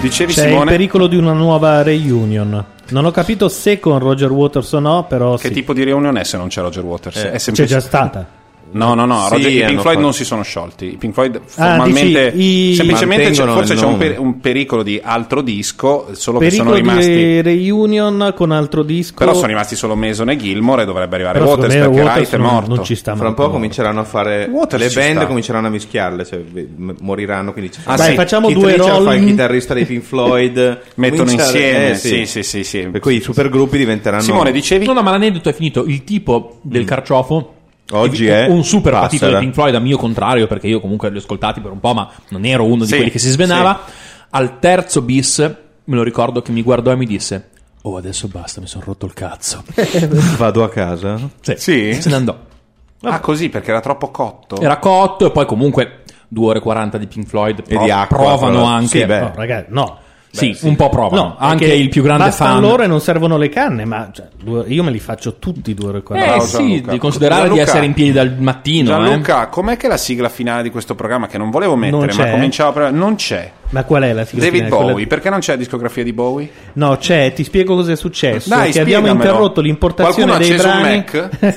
Dicevi 0.00 0.32
C'è 0.32 0.42
il 0.42 0.48
Simone? 0.50 0.70
pericolo 0.70 1.06
di 1.06 1.16
una 1.16 1.32
nuova 1.32 1.82
reunion. 1.82 2.64
Non 2.90 3.04
ho 3.04 3.10
capito 3.10 3.48
se 3.48 3.80
con 3.80 3.98
Roger 3.98 4.30
Waters 4.30 4.72
o 4.72 4.78
no, 4.78 5.04
però 5.06 5.36
Che 5.36 5.48
sì. 5.48 5.54
tipo 5.54 5.72
di 5.72 5.82
reunion 5.82 6.16
è 6.16 6.24
se 6.24 6.36
non 6.36 6.48
c'è 6.48 6.60
Roger 6.60 6.84
Waters? 6.84 7.16
è 7.16 7.30
c'è 7.32 7.38
semplice- 7.38 7.66
già 7.74 7.80
stata. 7.80 8.26
No, 8.72 8.94
no, 8.94 9.06
no, 9.06 9.24
Sì, 9.26 9.30
Roger- 9.34 9.50
i 9.50 9.56
Pink 9.58 9.68
Floyd 9.70 9.82
fatto- 9.84 10.00
non 10.00 10.12
si 10.12 10.24
sono 10.24 10.42
sciolti. 10.42 10.92
I 10.92 10.96
Pink 10.96 11.14
Floyd 11.14 11.40
formalmente 11.44 12.32
dici, 12.32 12.70
i- 12.70 12.74
semplicemente 12.74 13.30
c'è- 13.30 13.44
forse 13.46 13.74
c'è 13.74 13.84
un, 13.86 13.96
per- 13.96 14.18
un 14.18 14.40
pericolo 14.40 14.82
di 14.82 15.00
altro 15.02 15.40
disco, 15.40 16.08
solo 16.12 16.38
che 16.38 16.50
sono 16.50 16.70
Pericolo 16.70 16.74
rimasti 16.74 17.14
di 17.14 17.42
reunion 17.42 18.32
con 18.36 18.50
altro 18.50 18.82
disco. 18.82 19.14
però 19.16 19.32
sono 19.34 19.46
rimasti 19.46 19.76
solo 19.76 19.94
Mason 19.96 20.28
e 20.30 20.36
Gilmore 20.36 20.82
e 20.82 20.84
dovrebbe 20.84 21.14
arrivare 21.14 21.38
Però 21.38 21.50
Waters 21.52 21.74
perché 21.74 21.88
Waters 21.88 22.14
Wright 22.16 22.34
è 22.34 22.36
morto. 22.38 22.74
Non 22.74 22.84
ci 22.84 22.94
sta 22.96 23.14
Fra 23.16 23.28
un 23.28 23.34
po' 23.34 23.50
cominceranno 23.50 24.00
a 24.00 24.04
fare 24.04 24.48
Waters 24.50 24.82
le 24.94 25.00
band 25.00 25.16
sta. 25.18 25.26
cominceranno 25.26 25.66
a 25.66 25.70
mischiarle, 25.70 26.24
cioè 26.26 26.40
moriranno 27.00 27.52
quindi 27.52 27.72
ci 27.72 27.80
Ah, 27.84 27.96
Dai, 27.96 28.10
sì. 28.10 28.14
facciamo 28.16 28.48
Keith 28.48 28.58
due 28.60 28.72
Richards 28.76 29.04
fa 29.04 29.14
il 29.14 29.24
chitarrista 29.24 29.74
dei 29.74 29.84
Pink 29.86 30.02
Floyd 30.02 30.80
Mettono 30.96 31.22
comincia- 31.24 31.44
insieme, 31.44 31.90
eh, 31.90 31.94
sì, 31.94 32.26
sì, 32.26 32.42
sì, 32.42 32.64
sì. 32.64 32.80
per 32.88 33.00
cui 33.00 33.16
i 33.16 33.20
supergruppi 33.20 33.78
diventeranno 33.78 34.22
Simone, 34.22 34.52
dicevi? 34.52 34.86
No, 34.86 34.92
no, 34.92 35.02
ma 35.02 35.12
l'aneddoto 35.12 35.48
è 35.48 35.52
finito. 35.54 35.84
Il 35.84 36.04
tipo 36.04 36.58
del 36.62 36.84
carciofo. 36.84 37.52
Oggi 37.92 38.26
è 38.26 38.46
un 38.48 38.64
super 38.64 38.92
Passera. 38.92 39.06
patito 39.08 39.26
dei 39.28 39.38
Pink 39.38 39.54
Floyd, 39.54 39.74
a 39.74 39.78
mio 39.78 39.96
contrario, 39.96 40.46
perché 40.46 40.66
io 40.66 40.80
comunque 40.80 41.08
li 41.10 41.16
ho 41.16 41.18
ascoltati 41.20 41.60
per 41.60 41.70
un 41.70 41.80
po', 41.80 41.94
ma 41.94 42.10
non 42.30 42.44
ero 42.44 42.64
uno 42.64 42.82
di 42.82 42.86
Sì, 42.90 42.96
quelli 42.96 43.10
che 43.10 43.18
si 43.18 43.30
svenava. 43.30 43.80
Al 44.30 44.58
terzo 44.58 45.02
bis, 45.02 45.38
me 45.84 45.94
lo 45.96 46.02
ricordo 46.02 46.42
che 46.42 46.50
mi 46.52 46.62
guardò 46.62 46.90
e 46.90 46.96
mi 46.96 47.06
disse: 47.06 47.50
Oh, 47.82 47.96
adesso 47.96 48.26
basta, 48.28 48.60
mi 48.60 48.66
sono 48.66 48.84
rotto 48.86 49.06
il 49.06 49.12
cazzo. 49.14 49.62
vado 50.36 50.64
a 50.64 50.68
casa 50.68 51.16
Sì? 51.40 51.94
Se 51.94 52.08
ne 52.08 52.14
andò. 52.14 52.36
Ah, 53.02 53.20
così 53.20 53.48
perché 53.50 53.70
era 53.70 53.80
troppo 53.80 54.10
cotto. 54.10 54.60
Era 54.60 54.78
cotto 54.78 55.26
e 55.26 55.30
poi 55.30 55.46
comunque 55.46 56.02
2 56.28 56.46
ore 56.46 56.58
e 56.58 56.62
40 56.62 56.98
di 56.98 57.06
Pink 57.06 57.26
Floyd 57.28 57.60
E 57.60 57.62
pro- 57.62 57.84
di 57.84 57.90
acqua, 57.90 58.16
provano 58.16 58.52
però. 58.58 58.64
anche. 58.64 58.98
Sì, 59.00 59.06
beh. 59.06 59.20
No, 59.20 59.32
ragazzi, 59.36 59.66
no. 59.70 59.98
Sì, 60.36 60.56
un 60.62 60.76
po' 60.76 60.88
provano. 60.88 61.22
No, 61.22 61.36
anche 61.38 61.66
il 61.66 61.88
più 61.88 62.02
grande 62.02 62.24
bastano 62.24 62.52
fan. 62.54 62.60
loro 62.62 62.82
e 62.82 62.86
non 62.86 63.00
servono 63.00 63.36
le 63.36 63.48
canne, 63.48 63.84
ma 63.84 64.10
cioè, 64.12 64.26
io 64.66 64.82
me 64.82 64.90
li 64.90 64.98
faccio 65.00 65.36
tutti 65.38 65.74
due 65.74 65.88
ore 65.88 65.96
e 65.98 66.00
Eh 66.00 66.04
quaranta. 66.04 66.40
sì, 66.44 66.84
di 66.86 66.98
considerare 66.98 67.42
Gianluca. 67.42 67.62
di 67.62 67.68
essere 67.68 67.86
in 67.86 67.92
piedi 67.94 68.12
dal 68.12 68.34
mattino. 68.38 68.90
eh. 68.90 68.92
Gianluca, 69.04 69.46
com'è 69.48 69.76
che 69.76 69.88
la 69.88 69.96
sigla 69.96 70.28
finale 70.28 70.62
di 70.62 70.70
questo 70.70 70.94
programma 70.94 71.26
che 71.26 71.38
non 71.38 71.50
volevo 71.50 71.76
mettere, 71.76 72.06
Non 72.06 72.16
ma 72.16 72.24
c'è? 72.24 72.30
cominciava 72.30 72.86
a... 72.86 72.90
non 72.90 73.14
c'è. 73.16 73.50
Ma 73.68 73.82
qual 73.82 74.04
è 74.04 74.12
la 74.12 74.24
sigla 74.24 74.44
David 74.44 74.54
finale? 74.62 74.76
Quella- 74.76 74.92
Bowie, 74.92 75.06
perché 75.08 75.28
non 75.28 75.40
c'è 75.40 75.52
la 75.52 75.58
discografia 75.58 76.04
di 76.04 76.12
Bowie? 76.12 76.48
No, 76.74 76.96
c'è, 76.98 77.32
ti 77.32 77.42
spiego 77.42 77.74
cosa 77.74 77.90
è 77.90 77.96
successo. 77.96 78.48
Dai, 78.48 78.70
che 78.70 78.80
abbiamo 78.80 79.08
interrotto 79.08 79.60
l'importazione 79.60 80.36
Qualcuno 80.36 80.48
dei 80.48 80.56
brani. 80.56 81.04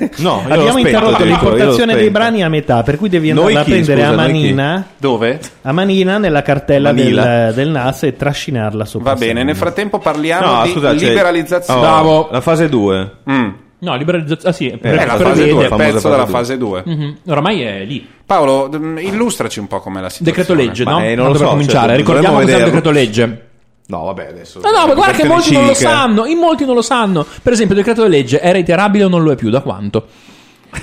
No, 0.17 0.41
abbiamo 0.43 0.69
spento, 0.71 0.87
interrotto 0.87 1.23
l'importazione 1.23 1.95
dei 1.95 2.09
brani 2.09 2.43
a 2.43 2.49
metà, 2.49 2.81
per 2.81 2.97
cui 2.97 3.09
devi 3.09 3.29
andare 3.29 3.53
a 3.57 3.63
prendere 3.63 4.03
a 4.03 4.11
manina, 4.13 4.85
Dove? 4.97 5.39
a 5.61 5.71
manina 5.71 6.17
nella 6.17 6.41
cartella 6.41 6.91
del, 6.93 7.51
del 7.53 7.69
NAS 7.69 8.03
e 8.03 8.15
trascinarla 8.15 8.68
sopra. 8.85 9.13
Va 9.13 9.19
bene, 9.19 9.43
nel 9.43 9.55
frattempo 9.55 9.99
parliamo 9.99 10.53
no 10.57 10.63
di 10.63 10.69
scusa 10.71 10.93
c'è- 10.95 11.07
liberalizzazione. 11.09 11.79
oh, 11.79 11.83
Bravo. 11.83 12.27
la 12.31 12.41
fase 12.41 12.69
2 12.69 13.11
Mm. 13.29 13.49
No, 13.81 13.95
liberalizzazione. 13.95 14.49
Ah, 14.49 14.51
sì, 14.57 14.77
pre- 14.77 14.91
È 14.91 15.05
la 15.05 15.13
prevede- 15.15 15.23
fase 15.29 15.47
2, 15.47 15.63
il 15.63 15.69
pezzo 15.69 15.77
fase 15.99 16.09
della 16.09 16.23
due. 16.23 16.33
fase 16.33 16.57
2. 16.57 16.83
Mhm. 16.85 17.17
Oramai 17.27 17.61
è 17.61 17.83
lì. 17.85 18.05
Paolo, 18.25 18.67
d- 18.67 18.99
illustraci 19.01 19.59
un 19.59 19.67
po' 19.67 19.79
com'è 19.79 20.01
la 20.01 20.09
situazione. 20.09 20.43
Decreto 20.45 20.53
legge, 20.53 20.83
no? 20.83 21.01
eh, 21.01 21.15
non 21.15 21.27
lo 21.27 21.31
per 21.31 21.41
so, 21.41 21.47
cominciare. 21.47 21.87
cioè, 21.87 21.95
Ricordiamo 21.97 22.39
cos'è 22.39 22.57
il 22.57 22.63
decreto 22.65 22.91
legge. 22.91 23.47
No, 23.87 24.03
vabbè, 24.03 24.27
adesso. 24.31 24.59
No, 24.61 24.69
no, 24.69 24.85
ma 24.85 24.93
guarda 24.93 25.13
che 25.17 25.25
molti 25.25 25.53
non 25.53 25.65
lo 25.65 25.73
sanno. 25.73 26.25
In 26.25 26.37
molti 26.37 26.65
non 26.65 26.75
lo 26.75 26.81
sanno. 26.81 27.25
Per 27.41 27.53
esempio, 27.53 27.75
il 27.75 27.81
decreto 27.83 28.05
legge 28.05 28.39
è 28.39 28.51
reiterabile 28.51 29.05
o 29.05 29.07
non 29.07 29.23
lo 29.23 29.31
è 29.31 29.35
più? 29.35 29.49
Da 29.49 29.61
quanto? 29.61 30.05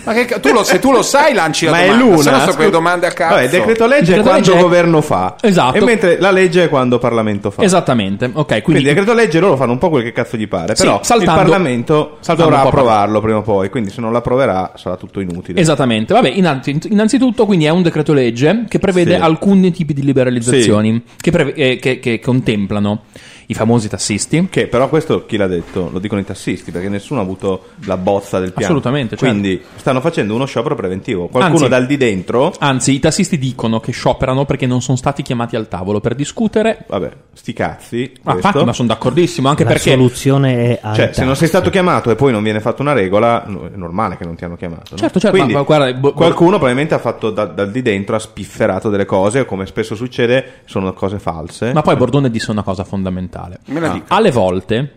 Ma 0.05 0.13
che 0.13 0.41
tu 0.41 0.53
lo- 0.53 0.65
se 0.65 0.79
tu 0.81 0.91
lo 0.91 1.03
sai, 1.03 1.33
lanci 1.33 1.65
la 1.65 1.71
Ma 1.73 1.81
è 1.81 1.87
domanda. 1.87 2.05
l'una. 2.05 2.23
Se 2.23 2.31
no, 2.31 2.53
scusa. 2.53 2.69
domande 2.71 3.07
a 3.07 3.11
cazzo. 3.13 3.35
Vabbè, 3.35 3.45
il 3.45 3.51
decreto 3.51 3.87
legge 3.87 4.15
è 4.17 4.21
quando 4.21 4.33
legge 4.39 4.51
il 4.53 4.57
è- 4.59 4.61
governo 4.61 5.01
fa. 5.01 5.37
Esatto. 5.41 5.77
E 5.77 5.85
mentre 5.85 6.19
la 6.21 6.31
legge 6.31 6.65
è 6.65 6.69
quando 6.69 6.95
il 6.97 7.01
Parlamento 7.01 7.51
fa. 7.51 7.63
Esattamente. 7.63 8.25
Ok, 8.27 8.33
Quindi 8.47 8.63
quindi. 8.63 8.83
il 8.83 8.89
decreto 8.89 9.15
legge 9.15 9.39
loro 9.41 9.57
fanno 9.57 9.73
un 9.73 9.79
po' 9.79 9.89
quel 9.91 10.03
che 10.03 10.13
cazzo 10.13 10.37
gli 10.37 10.49
pare. 10.49 10.75
Sì, 10.75 10.83
Però 10.83 11.01
saltando- 11.03 11.41
il 11.41 11.47
Parlamento 11.49 12.17
saltando 12.21 12.51
dovrà 12.53 12.67
approvarlo 12.69 13.21
prima 13.21 13.39
o 13.39 13.43
poi. 13.43 13.69
Quindi 13.71 13.91
se 13.91 14.01
non 14.01 14.13
l'approverà 14.13 14.73
sarà 14.77 14.97
tutto 14.97 15.21
inutile. 15.21 15.61
Esattamente, 15.61 16.13
vabbè, 16.15 16.29
innanzi- 16.31 16.79
innanzitutto 16.91 17.47
quindi 17.47 17.65
è 17.67 17.71
un 17.71 17.83
decreto 17.83 18.13
legge 18.13 18.65
che 18.69 18.79
prevede 18.79 19.15
Sì. 19.15 19.21
alcuni 19.21 19.71
tipi 19.71 19.95
di 19.95 20.03
liberalizzazioni 20.03 21.03
che, 21.21 21.31
preve- 21.31 21.55
eh, 21.55 21.79
che- 21.79 21.99
che 22.01 22.19
contemplano 22.21 23.03
i 23.47 23.55
famosi 23.55 23.89
tassisti, 23.89 24.49
Che 24.51 24.67
però 24.67 24.89
questo 24.89 25.25
chi 25.27 25.37
l'ha 25.37 25.47
detto? 25.47 25.89
Lo 25.93 25.99
dicono 25.99 26.21
i 26.21 26.25
tassisti, 26.25 26.71
perché 26.73 26.89
nessuno 26.89 27.21
ha 27.21 27.23
avuto 27.23 27.69
la 27.85 27.97
bozza 27.97 28.39
del 28.41 28.53
piano. 28.53 28.67
Assolutamente, 28.67 29.17
certo. 29.17 29.25
Quindi 29.33 29.63
stanno 29.77 30.01
facendo 30.01 30.35
uno 30.35 30.47
sciopero 30.47 30.75
preventivo. 30.75 31.29
Qualcuno 31.29 31.57
Anzi- 31.57 31.69
dal 31.69 31.87
di 31.87 31.97
dentro, 31.97 32.53
anzi 32.59 32.93
i 32.93 32.99
tassisti 32.99 33.39
dicono 33.39 33.79
che 33.81 33.93
scioperano 33.93 34.45
perché 34.45 34.67
non 34.67 34.83
sono 34.83 34.97
stati 34.97 35.23
chiamati 35.23 35.55
al 35.57 35.69
tavolo 35.69 36.01
per 36.01 36.15
discutere. 36.15 36.85
vabbè, 36.89 37.11
sti 37.33 37.53
cazzi. 37.53 38.03
Ah, 38.25 38.33
questo. 38.33 38.49
infatti, 38.49 38.65
ma 38.65 38.73
sono 38.73 38.89
d'accordissimo, 38.89 39.49
anche 39.49 39.63
La 39.65 39.71
perché... 39.71 39.91
soluzione 39.91 40.79
è 40.81 40.95
Cioè, 40.95 41.11
se 41.13 41.25
non 41.25 41.37
sei 41.37 41.49
stato 41.49 41.71
chiamato 41.71 42.11
e 42.11 42.15
poi 42.17 42.33
non 42.33 42.43
viene 42.43 42.61
fatta 42.61 42.83
una 42.83 42.93
regola, 42.95 43.45
è 43.45 43.77
normale 43.77 44.17
che 44.17 44.25
non 44.25 44.35
ti 44.35 44.45
hanno 44.45 44.57
chiamato. 44.57 44.91
no? 44.93 44.97
Certo, 44.97 45.21
certo, 45.21 45.37
Quindi, 45.37 45.53
ma- 45.53 45.61
ma 45.61 45.65
guarda, 45.65 45.93
bo- 45.93 46.13
qualcuno 46.13 46.51
probabilmente 46.57 46.95
ha 46.95 46.99
fatto 46.99 47.31
da- 47.31 47.45
dal 47.47 47.71
di 47.71 47.83
dentro, 47.83 48.17
ha 48.17 48.19
spifferato 48.19 48.91
delle 48.91 49.05
cose, 49.05 49.45
come 49.45 49.67
spesso 49.67 49.95
succede, 49.95 50.61
sono 50.65 50.93
cose 50.95 51.19
false. 51.19 51.73
Ma 51.73 51.83
poi 51.83 51.95
Bordone 51.97 52.31
disse 52.31 52.51
una 52.51 52.63
cosa 52.63 52.83
fondamentale. 52.85 53.35
Me 53.67 53.81
la 53.81 53.91
Ah. 53.91 53.93
dica. 53.95 54.15
Alle 54.15 54.31
volte 54.31 54.93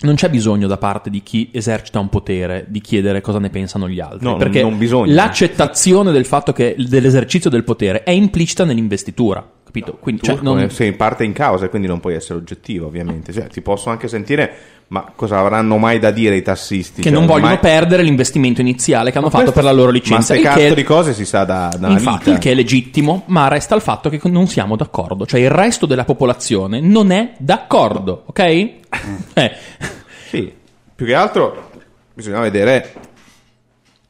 non 0.00 0.14
c'è 0.14 0.28
bisogno 0.28 0.66
da 0.66 0.76
parte 0.76 1.08
di 1.08 1.22
chi 1.22 1.48
esercita 1.52 1.98
un 1.98 2.08
potere 2.10 2.66
di 2.68 2.80
chiedere 2.80 3.20
cosa 3.22 3.38
ne 3.38 3.48
pensano 3.50 3.88
gli 3.88 3.98
altri. 4.00 4.26
No, 4.26 4.36
perché 4.36 4.60
non 4.62 4.76
bisogna. 4.76 5.14
l'accettazione 5.14 6.12
del 6.12 6.26
fatto 6.26 6.52
che 6.52 6.74
dell'esercizio 6.78 7.48
del 7.48 7.64
potere 7.64 8.02
è 8.02 8.10
implicita 8.10 8.64
nell'investitura. 8.64 9.46
Capito? 9.64 9.96
Quindi, 10.00 10.22
cioè, 10.22 10.38
non- 10.42 10.70
sei 10.70 10.88
in 10.88 10.96
parte 10.96 11.24
in 11.24 11.32
causa 11.32 11.66
e 11.66 11.68
quindi 11.68 11.86
non 11.88 12.00
puoi 12.00 12.14
essere 12.14 12.38
oggettivo, 12.38 12.86
ovviamente. 12.86 13.32
Cioè, 13.32 13.46
ti 13.48 13.60
posso 13.62 13.90
anche 13.90 14.06
sentire, 14.08 14.50
ma 14.88 15.10
cosa 15.16 15.38
avranno 15.40 15.78
mai 15.78 15.98
da 15.98 16.10
dire 16.10 16.36
i 16.36 16.42
tassisti? 16.42 17.02
che 17.02 17.08
Cioè, 17.08 17.12
non 17.12 17.26
vogliono 17.26 17.52
ormai- 17.54 17.58
perdere 17.58 18.02
l'investimento 18.02 18.60
iniziale 18.60 19.10
che 19.10 19.18
hanno 19.18 19.26
Ma 19.26 19.32
fatto 19.32 19.50
questo- 19.50 19.60
per 19.60 19.70
la 19.70 19.76
loro 19.76 19.90
Ma 19.90 19.96
licenza. 19.96 20.34
ste 20.34 20.36
il 20.36 20.42
cazzo 20.42 20.74
di 20.74 20.82
cose 20.84 21.12
si 21.14 21.24
sa 21.24 21.44
da, 21.44 21.74
da 21.78 21.88
Infatti, 21.88 22.30
il 22.30 22.38
che 22.38 22.52
è 22.52 22.54
legittimo, 22.54 23.22
ma 23.26 23.48
resta 23.48 23.74
il 23.74 23.80
fatto 23.80 24.08
che 24.08 24.20
non 24.24 24.46
siamo 24.46 24.76
d'accordo. 24.76 25.26
Cioè, 25.26 25.40
il 25.40 25.50
resto 25.50 25.86
della 25.86 26.04
popolazione 26.04 26.80
non 26.80 27.10
è 27.10 27.32
d'accordo, 27.38 28.22
ok? 28.26 28.38
Eh. 29.34 29.52
Sì, 30.28 30.52
più 30.94 31.04
che 31.06 31.14
altro 31.14 31.70
bisogna 32.14 32.40
vedere. 32.40 32.92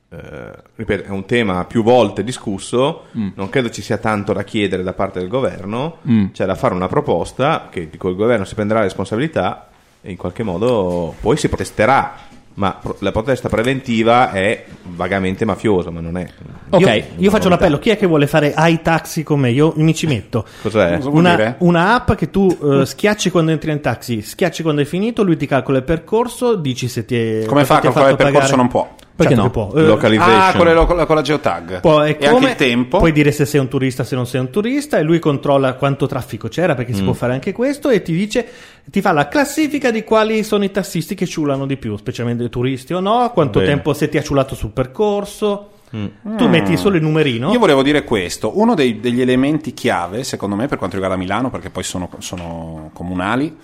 eh, 0.09 0.53
ripeto, 0.77 1.05
è 1.09 1.11
un 1.11 1.25
tema 1.25 1.65
più 1.65 1.83
volte 1.83 2.23
discusso. 2.23 3.05
Mm. 3.17 3.29
Non 3.35 3.49
credo 3.49 3.71
ci 3.71 3.83
sia 3.83 3.97
tanto 3.99 4.33
da 4.33 4.45
chiedere 4.45 4.83
da 4.83 4.93
parte 4.93 5.19
del 5.19 5.29
governo. 5.29 5.97
Mm. 6.09 6.27
C'è 6.33 6.45
da 6.47 6.55
fare 6.55 6.75
una 6.75 6.87
proposta 6.87 7.69
che 7.71 7.89
di 7.91 7.97
cui 7.97 8.11
il 8.11 8.17
governo 8.17 8.45
si 8.45 8.55
prenderà 8.55 8.81
la 8.81 8.85
responsabilità 8.87 9.69
in 10.07 10.17
qualche 10.17 10.43
modo 10.43 11.15
poi 11.21 11.37
si 11.37 11.49
protesterà. 11.49 12.25
Ma 12.59 12.81
la 13.01 13.13
protesta 13.13 13.51
preventiva 13.51 14.33
è 14.33 14.65
vagamente 14.85 15.45
mafiosa, 15.45 15.91
ma 15.91 16.01
non 16.01 16.17
è. 16.17 16.27
Ok, 16.71 16.81
io, 16.81 17.05
io 17.19 17.31
faccio 17.31 17.51
l'appello. 17.51 17.79
Chi 17.79 17.91
è 17.91 17.99
che 17.99 18.07
vuole 18.07 18.27
fare 18.27 18.55
ai 18.55 18.81
taxi 18.81 19.23
con 19.23 19.41
me? 19.41 19.51
Io 19.51 19.75
mi 19.77 19.95
ci 19.95 20.07
metto. 20.07 20.47
Cos'è? 20.63 20.99
Una, 21.03 21.57
una 21.59 21.95
app 21.95 22.13
che 22.13 22.31
tu 22.31 22.49
eh, 22.63 22.87
schiacci 22.87 23.31
quando 23.31 23.51
entri 23.51 23.73
in 23.73 23.83
taxi, 23.83 24.23
schiacci 24.23 24.63
quando 24.63 24.81
hai 24.81 24.87
finito, 24.87 25.23
lui 25.23 25.37
ti 25.37 25.45
calcola 25.47 25.77
il 25.77 25.85
percorso, 25.85 26.55
dici 26.55 26.89
se 26.89 27.05
ti 27.05 27.15
è 27.15 27.45
Come 27.45 27.61
se 27.61 27.67
fa 27.67 27.77
a 27.77 27.81
calcolare 27.81 28.11
il 28.13 28.17
percorso? 28.17 28.41
pagare. 28.41 28.57
Non 28.57 28.69
può. 28.69 28.95
Perché 29.17 29.35
Certo 29.35 29.43
no? 29.61 29.67
può. 29.69 29.81
Eh, 29.81 29.87
Localization. 29.87 30.41
Ah, 30.41 30.53
con, 30.55 30.67
le 30.67 30.75
lo- 30.75 30.85
con 31.07 31.17
la 31.17 31.23
geotag. 31.23 31.81
Poi, 31.81 32.09
è 32.09 32.11
e 32.11 32.17
come 32.19 32.31
anche 32.49 32.49
il 32.51 32.55
tempo. 32.57 32.99
Puoi 32.99 33.13
dire 33.13 33.33
se 33.33 33.47
sei 33.47 33.61
un 33.61 33.69
turista, 33.69 34.05
se 34.05 34.15
non 34.15 34.27
sei 34.27 34.41
un 34.43 34.51
turista, 34.51 34.99
e 34.99 35.03
lui 35.03 35.19
controlla 35.19 35.73
quanto 35.75 36.07
traffico 36.07 36.49
c'era, 36.49 36.75
perché 36.75 36.93
Mm. 36.93 36.95
si 36.97 37.03
può 37.03 37.13
fare 37.15 37.33
anche 37.33 37.53
questo, 37.53 37.89
e 37.89 38.03
ti 38.03 38.13
dice, 38.13 38.47
ti 38.85 39.01
fa 39.01 39.13
la 39.13 39.27
classifica 39.29 39.91
di 39.91 40.05
quali 40.05 40.45
sono 40.45 40.65
i 40.65 40.71
tassisti 40.71 41.15
che 41.15 41.25
ciulano 41.25 41.65
di 41.65 41.79
più, 41.79 41.97
specialmente 41.97 42.45
i 42.45 42.51
turisti 42.51 42.93
o 42.93 43.01
no, 43.01 43.31
quanto 43.33 43.59
Bene. 43.61 43.71
tempo 43.73 43.95
se 43.95 44.11
ti 44.11 44.19
ha 44.19 44.23
ciulato 44.23 44.55
sul 44.55 44.71
percorso. 44.71 45.71
Mm. 45.97 46.37
Tu 46.37 46.49
metti 46.49 46.77
solo 46.77 46.97
il 46.97 47.03
numerino. 47.03 47.53
Io 47.53 47.59
volevo 47.59 47.83
dire 47.83 48.05
questo, 48.05 48.59
uno 48.59 48.75
dei- 48.75 49.01
degli 49.01 49.21
elementi 49.23 49.73
chiave, 49.73 50.25
secondo 50.25 50.57
me, 50.57 50.67
per 50.67 50.77
quanto 50.77 50.97
riguarda 50.97 51.19
Milano, 51.19 51.49
perché 51.49 51.71
poi 51.71 51.85
sono, 51.85 52.11
sono 52.19 52.91
comunali, 52.93 53.57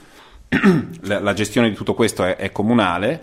la, 1.03 1.19
la 1.21 1.33
gestione 1.35 1.69
di 1.69 1.75
tutto 1.75 1.95
questo 1.95 2.25
è, 2.25 2.37
è 2.37 2.53
comunale, 2.53 3.21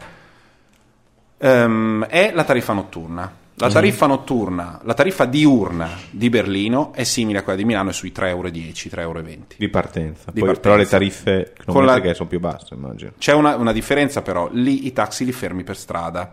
ehm, 1.40 2.06
è 2.06 2.32
la 2.34 2.44
tariffa 2.44 2.74
notturna. 2.74 3.38
La 3.62 3.70
tariffa 3.70 4.06
notturna, 4.06 4.80
la 4.84 4.94
tariffa 4.94 5.26
diurna 5.26 5.90
di 6.12 6.30
Berlino 6.30 6.94
è 6.94 7.04
simile 7.04 7.40
a 7.40 7.44
quella 7.44 7.58
di 7.58 7.66
Milano, 7.66 7.90
è 7.90 7.94
sui 7.94 8.14
3,10 8.16 8.28
euro, 8.30 8.48
3,20 8.48 9.00
euro. 9.02 9.24
Di 9.58 9.68
partenza. 9.68 10.32
Di 10.32 10.40
Poi, 10.40 10.48
partenza. 10.54 10.62
Però 10.62 10.76
le 10.78 10.86
tariffe 10.86 11.54
la- 11.66 12.14
sono 12.14 12.30
più 12.30 12.40
basse, 12.40 12.74
immagino. 12.74 13.12
C'è 13.18 13.34
una, 13.34 13.58
una 13.58 13.74
differenza 13.74 14.22
però, 14.22 14.48
lì 14.54 14.86
i 14.86 14.94
taxi 14.94 15.26
li 15.26 15.34
fermi 15.34 15.66
per 15.66 15.76
strada. 15.76 16.32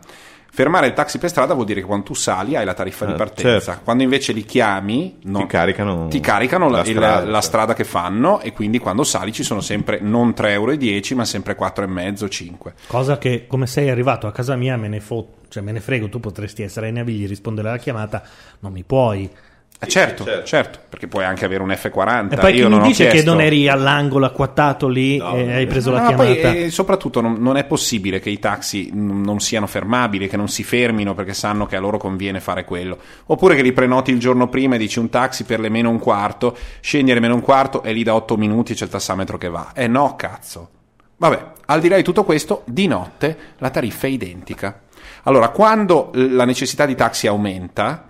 Fermare 0.57 0.87
il 0.87 0.95
taxi 0.95 1.19
per 1.19 1.29
strada 1.29 1.53
vuol 1.53 1.67
dire 1.67 1.81
che 1.83 1.87
quando 1.87 2.07
tu 2.07 2.15
sali 2.15 2.57
hai 2.57 2.65
la 2.65 2.73
tariffa 2.73 3.05
di 3.05 3.13
Ah, 3.13 3.17
partenza, 3.17 3.61
certo. 3.73 3.81
quando 3.85 4.03
invece 4.05 4.33
li 4.33 4.43
chiami 4.43 5.19
non- 5.25 5.43
Ti 5.43 5.47
caricano 5.49 6.07
ti 6.09 6.19
caricano 6.19 6.71
la, 6.71 6.79
la 6.79 6.83
il- 6.85 6.89
strada, 6.93 7.15
la 7.19 7.25
certo. 7.25 7.41
strada 7.43 7.75
che 7.75 7.85
fanno 7.85 8.41
e 8.41 8.53
quindi 8.55 8.79
quando 8.79 9.05
sali 9.05 9.33
ci 9.33 9.43
sono 9.43 9.61
sempre 9.61 9.99
non 10.01 10.31
3,10 10.35 11.13
euro 11.13 11.17
ma 11.17 11.25
sempre 11.27 11.55
4,5 11.57 12.29
5. 12.31 12.73
Cosa 12.87 13.19
che 13.19 13.45
come 13.47 13.67
sei 13.67 13.91
arrivato 13.91 14.27
a 14.27 14.33
casa 14.33 14.57
mia 14.57 14.79
me 14.79 14.89
ne, 14.89 15.01
fo- 15.01 15.35
cioè, 15.51 15.63
me 15.63 15.73
ne 15.73 15.81
frego, 15.81 16.09
tu 16.09 16.21
potresti 16.21 16.63
essere 16.63 16.87
ai 16.87 16.93
navigli, 16.93 17.27
rispondere 17.29 17.69
alla 17.69 17.77
chiamata, 17.77 18.23
non 18.61 18.73
mi 18.73 18.83
puoi. 18.83 19.31
Eh, 19.79 19.89
certo, 19.89 20.25
certo. 20.25 20.47
certo, 20.47 20.79
perché 20.89 21.07
puoi 21.07 21.25
anche 21.25 21.45
avere 21.45 21.63
un 21.63 21.69
F40. 21.69 22.33
E 22.33 22.37
poi 22.37 22.53
chi 22.53 22.59
Io 22.61 22.69
non 22.69 22.81
mi 22.81 22.87
dice 22.89 23.09
che 23.09 23.23
non 23.23 23.43
eri 23.43 23.69
all'angolo 23.69 24.25
acquattato 24.25 24.89
lì 24.89 25.19
e 25.19 25.53
hai 25.53 25.67
preso 25.67 25.91
la 25.91 25.99
No, 25.99 26.03
ma 26.03 26.09
chiamata? 26.25 26.49
poi, 26.49 26.63
eh, 26.65 26.71
soprattutto 26.71 27.21
non, 27.21 27.37
non 27.39 27.59
è 27.59 27.65
possibile 27.65 28.19
che 28.19 28.31
i 28.31 28.39
taxi 28.39 28.91
n- 28.91 29.21
non 29.21 29.39
siano 29.39 29.67
fermabili, 29.67 30.29
che 30.29 30.39
non 30.39 30.49
si 30.49 30.65
fermino 30.65 31.13
perché 31.15 31.35
sanno 31.35 31.67
che 31.67 31.77
a 31.77 31.81
loro 31.81 31.99
conviene 31.99 32.41
fare 32.41 32.65
quello. 32.65 32.97
Oppure 33.27 33.55
che 33.55 33.61
li 33.63 33.73
prenoti 33.73 34.13
il 34.13 34.19
giorno 34.19 34.49
prima 34.49 34.77
e 34.77 34.79
dici 34.79 34.99
un 34.99 35.11
taxi 35.11 35.45
per 35.45 35.61
le 35.61 35.69
meno 35.69 35.91
un 35.91 35.99
quarto, 35.99 36.57
scendi 36.81 37.11
alle 37.11 37.21
meno 37.21 37.35
un 37.35 37.43
quarto 37.43 37.83
e 37.83 37.93
lì 37.93 38.03
da 38.03 38.15
8 38.15 38.37
minuti 38.39 38.73
c'è 38.73 38.85
il 38.85 38.91
tassametro 38.91 39.37
che 39.37 39.51
va. 39.51 39.73
Eh 39.75 39.87
no, 39.89 40.17
cazzo. 40.17 40.71
Vabbè, 41.19 41.45
al 41.67 41.81
di 41.81 41.89
là 41.89 41.97
di 41.97 42.03
tutto 42.03 42.25
questo, 42.25 42.63
di 42.65 42.87
notte 42.87 43.37
la 43.59 43.69
tariffa 43.69 44.07
è 44.07 44.11
identica. 44.11 44.81
Allora, 45.25 45.51
quando 45.51 46.11
la 46.15 46.45
necessità 46.47 46.87
di 46.87 46.95
taxi 46.95 47.27
aumenta, 47.27 48.05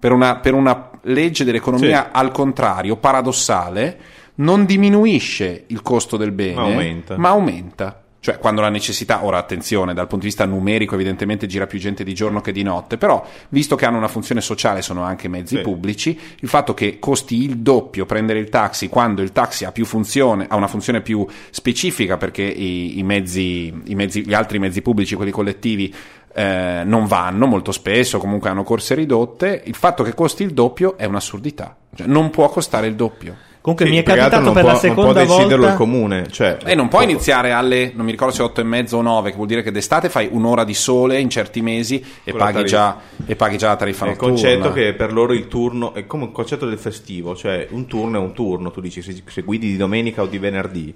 per 0.00 0.12
una, 0.12 0.36
per 0.36 0.54
una 0.54 0.88
legge 1.02 1.44
dell'economia 1.44 2.04
Sì. 2.04 2.08
al 2.12 2.32
contrario, 2.32 2.96
paradossale, 2.96 3.98
non 4.36 4.64
diminuisce 4.64 5.64
il 5.68 5.82
costo 5.82 6.16
del 6.16 6.32
bene, 6.32 6.54
Ma 6.54 6.62
aumenta. 6.62 7.16
ma 7.18 7.28
aumenta. 7.28 8.02
Cioè, 8.22 8.38
quando 8.38 8.60
la 8.60 8.68
necessità, 8.68 9.24
ora 9.24 9.38
attenzione, 9.38 9.94
dal 9.94 10.06
punto 10.06 10.24
di 10.24 10.26
vista 10.26 10.44
numerico, 10.44 10.94
evidentemente 10.94 11.46
gira 11.46 11.66
più 11.66 11.78
gente 11.78 12.04
di 12.04 12.12
giorno 12.12 12.42
che 12.42 12.52
di 12.52 12.62
notte, 12.62 12.98
però, 12.98 13.26
visto 13.48 13.76
che 13.76 13.86
hanno 13.86 13.96
una 13.96 14.08
funzione 14.08 14.42
sociale, 14.42 14.82
sono 14.82 15.02
anche 15.04 15.26
mezzi 15.26 15.56
Sì. 15.56 15.62
pubblici, 15.62 16.18
il 16.40 16.48
fatto 16.48 16.74
che 16.74 16.98
costi 16.98 17.42
il 17.42 17.58
doppio 17.58 18.04
prendere 18.04 18.38
il 18.38 18.50
taxi 18.50 18.90
quando 18.90 19.22
il 19.22 19.32
taxi 19.32 19.64
ha 19.64 19.72
più 19.72 19.86
funzione, 19.86 20.44
ha 20.50 20.56
una 20.56 20.66
funzione 20.66 21.00
più 21.00 21.26
specifica 21.50 22.18
perché 22.18 22.42
i, 22.42 22.98
i 22.98 23.02
mezzi, 23.02 23.72
i 23.84 23.94
mezzi- 23.94 24.26
gli 24.26 24.34
altri 24.34 24.58
mezzi 24.58 24.82
pubblici, 24.82 25.14
quelli 25.14 25.30
collettivi, 25.30 25.94
eh, 26.34 26.82
non 26.84 27.06
vanno 27.06 27.46
molto 27.46 27.72
spesso, 27.72 28.18
comunque 28.18 28.48
hanno 28.50 28.62
corse 28.62 28.94
ridotte, 28.94 29.62
il 29.64 29.74
fatto 29.74 30.02
che 30.02 30.14
costi 30.14 30.42
il 30.42 30.52
doppio 30.52 30.96
è 30.96 31.04
un'assurdità. 31.04 31.76
Cioè, 31.94 32.06
non 32.06 32.30
può 32.30 32.48
costare 32.48 32.86
il 32.86 32.94
doppio. 32.94 33.36
Comunque 33.62 33.84
Sì, 33.86 33.92
mi 33.92 33.98
è 33.98 34.02
capitato 34.02 34.40
non 34.40 34.54
per 34.54 34.62
può, 34.62 34.72
la 34.72 34.80
non 34.82 34.94
può 34.94 35.02
seconda 35.12 35.20
deciderlo 35.20 35.56
volta 35.56 35.70
il 35.72 35.76
comune. 35.76 36.26
Cioè, 36.30 36.56
E 36.64 36.74
non 36.74 36.88
puoi 36.88 37.02
può- 37.04 37.12
iniziare 37.12 37.52
alle, 37.52 37.92
non 37.94 38.06
mi 38.06 38.10
ricordo 38.10 38.32
se 38.32 38.42
8 38.42 38.62
e 38.62 38.64
mezzo 38.64 38.96
o 38.96 39.02
9, 39.02 39.28
che 39.30 39.36
vuol 39.36 39.48
dire 39.48 39.62
che 39.62 39.70
d'estate 39.70 40.08
fai 40.08 40.30
un'ora 40.32 40.64
di 40.64 40.72
sole 40.72 41.20
in 41.20 41.28
certi 41.28 41.60
mesi 41.60 42.02
e, 42.24 42.32
paghi 42.32 42.64
già, 42.64 42.96
e 43.26 43.36
paghi 43.36 43.58
già 43.58 43.68
la 43.68 43.76
tariffa 43.76 44.06
È 44.06 44.08
il 44.08 44.14
notturna. 44.14 44.34
concetto 44.34 44.72
che 44.72 44.94
per 44.94 45.12
loro 45.12 45.34
il 45.34 45.46
turno 45.46 45.92
è 45.92 46.06
come 46.06 46.24
un 46.24 46.32
concetto 46.32 46.64
del 46.66 46.78
festivo, 46.78 47.36
cioè 47.36 47.66
un 47.72 47.86
turno 47.86 48.16
è 48.16 48.20
un 48.22 48.32
turno, 48.32 48.70
tu 48.70 48.80
dici 48.80 49.02
se, 49.02 49.22
se 49.26 49.42
guidi 49.42 49.66
di 49.66 49.76
domenica 49.76 50.22
o 50.22 50.26
di 50.26 50.38
venerdì, 50.38 50.94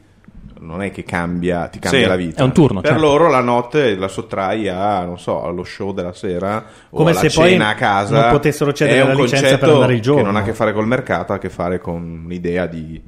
non 0.65 0.83
è 0.83 0.91
che 0.91 1.05
cambia, 1.05 1.69
ti 1.69 1.79
cambia 1.79 2.01
Sì, 2.01 2.07
la 2.07 2.17
vita. 2.17 2.41
è 2.43 2.45
un 2.45 2.53
turno, 2.53 2.81
Per 2.81 2.91
certo. 2.93 3.05
loro 3.07 3.29
la 3.29 3.41
notte 3.41 3.95
la 3.97 4.09
sottrai 4.09 4.69
a, 4.69 5.05
non 5.05 5.19
so, 5.19 5.43
allo 5.45 5.63
show 5.65 5.93
della 5.93 6.13
sera 6.13 6.65
o 6.91 6.97
Come 6.97 7.11
alla 7.11 7.21
se 7.21 7.31
poi 7.31 7.51
cena 7.51 7.69
a 7.69 7.75
casa. 7.75 8.21
non 8.23 8.31
potessero 8.31 8.73
cedere 8.73 8.99
È 8.99 9.03
un 9.03 9.09
la 9.09 9.15
licenza 9.15 9.37
per 9.37 9.49
concetto 9.51 9.73
andare 9.75 9.95
il 9.95 10.01
giorno. 10.01 10.21
Che 10.23 10.27
non 10.27 10.37
ha 10.37 10.41
a 10.41 10.43
che 10.45 10.55
fare 10.55 10.73
col 10.73 10.87
mercato, 10.87 11.33
ha 11.33 11.37
a 11.37 11.39
che 11.39 11.51
fare 11.51 11.79
con 11.79 12.23
un'idea 12.25 12.67
di 12.67 13.01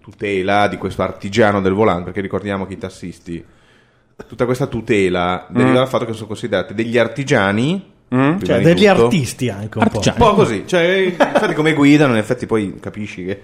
tutela 0.00 0.66
di 0.68 0.76
questo 0.78 1.02
artigiano 1.02 1.60
del 1.60 1.72
volante, 1.72 2.04
perché 2.04 2.20
ricordiamo 2.20 2.66
che 2.66 2.72
i 2.74 2.78
tassisti 2.78 3.44
tutta 4.26 4.44
questa 4.44 4.66
tutela 4.66 5.46
deriva 5.48 5.74
dal 5.78 5.88
fatto 5.88 6.04
che 6.04 6.12
sono 6.12 6.26
considerati 6.26 6.74
degli 6.74 6.98
artigiani, 6.98 7.92
prima 8.08 8.38
Cioè, 8.42 8.60
degli 8.60 8.86
tutto. 8.86 9.04
artisti 9.04 9.48
anche 9.48 9.78
un 9.78 9.84
po'. 9.88 9.96
Artigiani. 9.98 10.20
Un 10.20 10.28
po' 10.28 10.34
così, 10.34 10.64
cioè, 10.66 11.14
infatti 11.18 11.54
come 11.54 11.72
guidano, 11.74 12.12
in 12.12 12.18
effetti 12.18 12.46
poi 12.46 12.78
capisci 12.80 13.24
che 13.24 13.40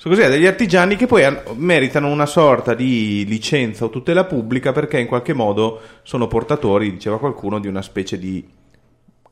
sono 0.00 0.14
così, 0.14 0.26
degli 0.28 0.46
artigiani 0.46 0.96
che 0.96 1.04
poi 1.04 1.30
meritano 1.56 2.08
una 2.08 2.24
sorta 2.24 2.72
di 2.72 3.26
licenza 3.26 3.84
o 3.84 3.90
tutela 3.90 4.24
pubblica 4.24 4.72
perché 4.72 4.98
in 4.98 5.06
qualche 5.06 5.34
modo 5.34 5.78
sono 6.04 6.26
portatori, 6.26 6.90
diceva 6.90 7.18
qualcuno, 7.18 7.60
di 7.60 7.68
una 7.68 7.82
specie 7.82 8.18
di 8.18 8.42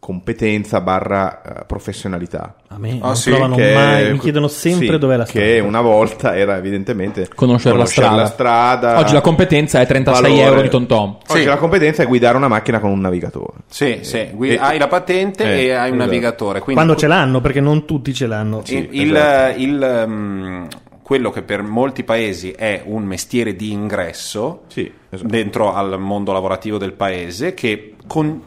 competenza 0.00 0.80
barra 0.80 1.42
eh, 1.42 1.64
professionalità. 1.66 2.54
A 2.68 2.78
me 2.78 2.98
Ah, 3.00 3.06
non 3.08 3.16
sì, 3.16 3.30
trovano 3.30 3.56
Che- 3.56 3.74
mai, 3.74 4.12
mi 4.12 4.18
chiedono 4.18 4.46
sempre 4.48 4.86
sì, 4.92 4.98
dov'è 4.98 5.16
la 5.16 5.24
strada. 5.24 5.46
Che 5.46 5.58
una 5.58 5.80
volta 5.80 6.36
era 6.36 6.56
evidentemente 6.56 7.28
Conoscere, 7.34 7.76
la 7.76 7.84
strada. 7.84 8.26
strada. 8.26 8.98
Oggi 8.98 9.12
la 9.12 9.20
competenza 9.20 9.80
è 9.80 9.86
36 9.86 10.22
valore. 10.22 10.46
euro 10.46 10.62
di 10.62 10.68
Tom 10.86 11.16
Oggi 11.26 11.40
Sì. 11.40 11.44
la 11.44 11.56
competenza 11.56 12.02
è 12.04 12.06
guidare 12.06 12.36
una 12.36 12.48
macchina 12.48 12.78
con 12.78 12.90
un 12.90 13.00
navigatore. 13.00 13.54
Sì, 13.66 13.98
sì, 14.02 14.28
gui- 14.32 14.50
eh, 14.54 14.58
hai 14.58 14.78
la 14.78 14.86
patente 14.86 15.44
eh, 15.44 15.64
e 15.64 15.72
hai 15.72 15.90
un 15.90 15.96
esatto. 15.96 16.10
navigatore. 16.10 16.60
Quindi 16.60 16.74
Quando 16.82 16.94
ce 16.96 17.06
l'hanno, 17.08 17.40
perché 17.40 17.60
non 17.60 17.84
tutti 17.84 18.14
ce 18.14 18.26
l'hanno. 18.26 18.62
il, 18.66 18.88
il- 18.92 19.16
esatto. 19.16 19.60
il, 19.60 20.04
mm, 20.06 20.64
quello 21.02 21.30
che 21.30 21.42
per 21.42 21.62
molti 21.62 22.04
paesi 22.04 22.52
è 22.52 22.82
un 22.84 23.02
mestiere 23.02 23.56
di 23.56 23.72
ingresso 23.72 24.62
Sì, 24.68 24.90
esatto. 25.10 25.28
dentro 25.28 25.74
al 25.74 25.98
mondo 25.98 26.32
lavorativo 26.32 26.78
del 26.78 26.92
paese 26.92 27.52
che 27.54 27.94
con- 28.06 28.42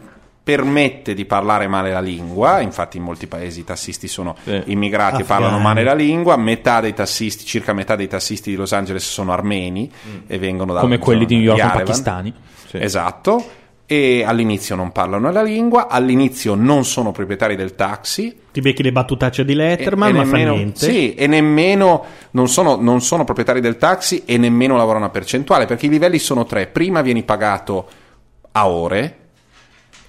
permette 0.56 1.14
di 1.14 1.24
parlare 1.26 1.68
male 1.68 1.92
la 1.92 2.02
lingua, 2.02 2.60
infatti 2.60 2.98
in 2.98 3.04
molti 3.04 3.28
paesi 3.28 3.62
i 3.62 3.64
tassisti 3.64 4.08
sono 4.08 4.36
Sì. 4.44 4.62
immigrati 4.66 5.20
e 5.20 5.22
Afghani. 5.22 5.42
parlano 5.42 5.60
male 5.64 5.84
la 5.84 5.94
lingua, 5.94 6.36
metà 6.36 6.82
dei 6.82 6.94
tassisti, 6.94 7.46
circa 7.46 7.72
metà 7.74 7.96
dei 7.96 8.08
tassisti 8.08 8.50
di 8.50 8.56
Los 8.58 8.74
Angeles 8.74 9.10
sono 9.10 9.32
armeni 9.32 9.90
e 10.28 10.38
vengono 10.38 10.74
da 10.74 10.82
come 10.82 10.98
quelli 10.98 11.26
di 11.26 11.36
New 11.36 11.44
York 11.44 11.60
Yerevan. 11.60 11.84
pakistani. 11.86 12.34
Sì. 12.68 12.78
Esatto. 12.82 13.46
E 13.86 14.24
all'inizio 14.26 14.76
non 14.76 14.92
parlano 14.94 15.30
la 15.32 15.42
lingua, 15.44 15.88
all'inizio 15.90 16.56
non 16.56 16.86
sono 16.86 17.12
proprietari 17.12 17.56
del 17.58 17.76
taxi, 17.76 18.38
Ti 18.52 18.62
becchi 18.62 18.84
le 18.84 18.92
battutacce 18.94 19.44
di 19.46 19.54
Letterman, 19.54 20.10
e 20.10 20.14
ma 20.14 20.24
nemmeno, 20.24 20.52
fa 20.52 20.58
niente. 20.58 20.86
Sì, 20.86 21.14
e 21.14 21.28
nemmeno 21.28 22.04
non 22.32 22.48
sono, 22.48 22.76
non 22.78 23.02
sono 23.02 23.24
proprietari 23.26 23.60
del 23.62 23.78
taxi 23.78 24.24
e 24.26 24.38
nemmeno 24.38 24.78
lavorano 24.78 25.06
a 25.06 25.10
percentuale, 25.10 25.66
perché 25.66 25.88
i 25.88 25.90
livelli 25.90 26.20
sono 26.20 26.46
tre. 26.46 26.68
Prima 26.68 27.02
vieni 27.02 27.24
pagato 27.24 27.88
a 28.54 28.68
ore, 28.70 29.16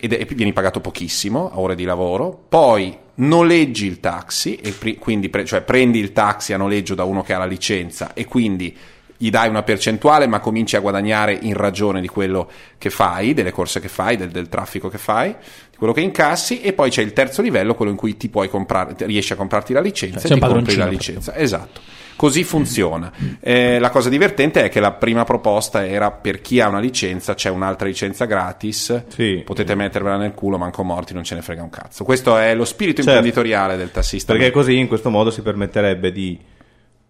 ed 0.04 0.12
è- 0.14 0.24
vieni 0.34 0.52
pagato 0.52 0.80
pochissimo, 0.80 1.48
a 1.52 1.60
ore 1.60 1.76
di 1.76 1.84
lavoro, 1.84 2.36
poi 2.48 2.96
noleggi 3.14 3.86
il 3.86 4.00
taxi, 4.00 4.56
e 4.56 4.72
pri- 4.72 4.96
quindi 4.96 5.28
pre- 5.28 5.44
cioè 5.44 5.60
prendi 5.60 6.00
il 6.00 6.10
taxi 6.10 6.52
a 6.52 6.56
noleggio 6.56 6.96
da 6.96 7.04
uno 7.04 7.22
che 7.22 7.34
ha 7.34 7.38
la 7.38 7.44
licenza 7.46 8.12
e 8.12 8.24
quindi 8.24 8.76
gli 9.16 9.30
dai 9.30 9.48
una 9.48 9.62
percentuale, 9.62 10.26
ma 10.26 10.40
cominci 10.40 10.74
a 10.74 10.80
guadagnare 10.80 11.38
in 11.42 11.54
ragione 11.54 12.00
di 12.00 12.08
quello 12.08 12.50
che 12.78 12.90
fai, 12.90 13.32
delle 13.32 13.52
corse 13.52 13.78
che 13.78 13.86
fai, 13.86 14.16
del, 14.16 14.30
del 14.32 14.48
traffico 14.48 14.88
che 14.88 14.98
fai, 14.98 15.28
di 15.70 15.76
quello 15.76 15.92
che 15.92 16.00
incassi, 16.00 16.60
e 16.60 16.72
poi 16.72 16.90
c'è 16.90 17.02
il 17.02 17.12
terzo 17.12 17.40
livello, 17.40 17.76
quello 17.76 17.92
in 17.92 17.96
cui 17.96 18.16
ti 18.16 18.28
puoi 18.28 18.48
comprare, 18.48 18.96
riesci 19.06 19.32
a 19.32 19.36
comprarti 19.36 19.72
la 19.72 19.80
licenza 19.80 20.26
Cioè, 20.26 20.36
e 20.36 20.40
ti 20.40 20.40
compri 20.40 20.74
la 20.74 20.86
licenza. 20.88 21.36
Esatto. 21.36 21.80
Così 22.16 22.44
funziona. 22.44 23.10
Eh, 23.40 23.78
la 23.78 23.90
cosa 23.90 24.08
divertente 24.08 24.62
è 24.64 24.68
che 24.68 24.80
la 24.80 24.92
prima 24.92 25.24
proposta 25.24 25.86
era 25.86 26.10
per 26.12 26.40
chi 26.40 26.60
ha 26.60 26.68
una 26.68 26.78
licenza, 26.78 27.34
c'è 27.34 27.48
un'altra 27.50 27.86
licenza 27.88 28.26
gratis, 28.26 29.04
Sì. 29.08 29.42
potete 29.44 29.74
mettervela 29.74 30.16
nel 30.16 30.32
culo, 30.34 30.56
manco 30.58 30.84
morti, 30.84 31.14
non 31.14 31.24
ce 31.24 31.34
ne 31.34 31.42
frega 31.42 31.62
un 31.62 31.70
cazzo. 31.70 32.04
Questo 32.04 32.36
è 32.36 32.54
lo 32.54 32.64
spirito 32.64 33.02
Certo. 33.02 33.10
imprenditoriale 33.10 33.76
del 33.76 33.90
tassista. 33.90 34.32
Perché 34.32 34.50
così 34.50 34.76
in 34.78 34.86
questo 34.86 35.10
modo 35.10 35.30
si 35.30 35.42
permetterebbe 35.42 36.12
di 36.12 36.38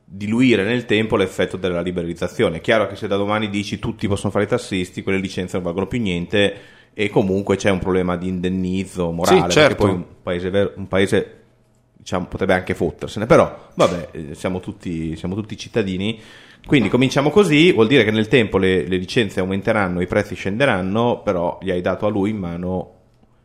diluire 0.04 0.62
nel 0.64 0.84
tempo 0.84 1.16
l'effetto 1.16 1.56
della 1.56 1.80
liberalizzazione. 1.80 2.58
È 2.58 2.60
chiaro 2.60 2.86
che 2.86 2.96
se 2.96 3.06
da 3.06 3.16
domani 3.16 3.48
dici 3.48 3.78
tutti 3.78 4.06
possono 4.08 4.30
fare 4.30 4.44
i 4.44 4.48
tassisti, 4.48 5.02
quelle 5.02 5.18
licenze 5.18 5.54
non 5.56 5.64
valgono 5.64 5.86
più 5.86 6.00
niente 6.00 6.54
e 6.94 7.08
comunque 7.08 7.56
c'è 7.56 7.70
un 7.70 7.78
problema 7.78 8.16
di 8.16 8.28
indennizzo 8.28 9.10
morale, 9.10 9.50
Sì, 9.50 9.58
certo. 9.58 9.84
poi 9.86 9.90
un 9.94 10.04
paese, 10.22 10.50
vero- 10.50 10.72
un 10.76 10.86
paese 10.88 11.36
diciamo, 12.02 12.26
potrebbe 12.26 12.54
anche 12.54 12.74
fottersene, 12.74 13.26
però 13.26 13.70
vabbè, 13.74 14.08
eh, 14.10 14.34
siamo 14.34 14.58
tutti, 14.58 15.14
siamo 15.16 15.36
tutti 15.36 15.56
cittadini. 15.56 16.20
Quindi 16.66 16.88
cominciamo 16.88 17.30
così, 17.30 17.72
vuol 17.72 17.86
dire 17.86 18.02
che 18.02 18.10
nel 18.10 18.26
tempo 18.26 18.58
le, 18.58 18.86
le 18.86 18.96
licenze 18.96 19.38
aumenteranno, 19.38 20.00
i 20.00 20.06
prezzi 20.06 20.34
scenderanno, 20.34 21.22
però 21.22 21.58
gli 21.62 21.70
hai 21.70 21.80
dato 21.80 22.06
a 22.06 22.08
lui 22.08 22.30
in 22.30 22.38
mano, 22.38 23.01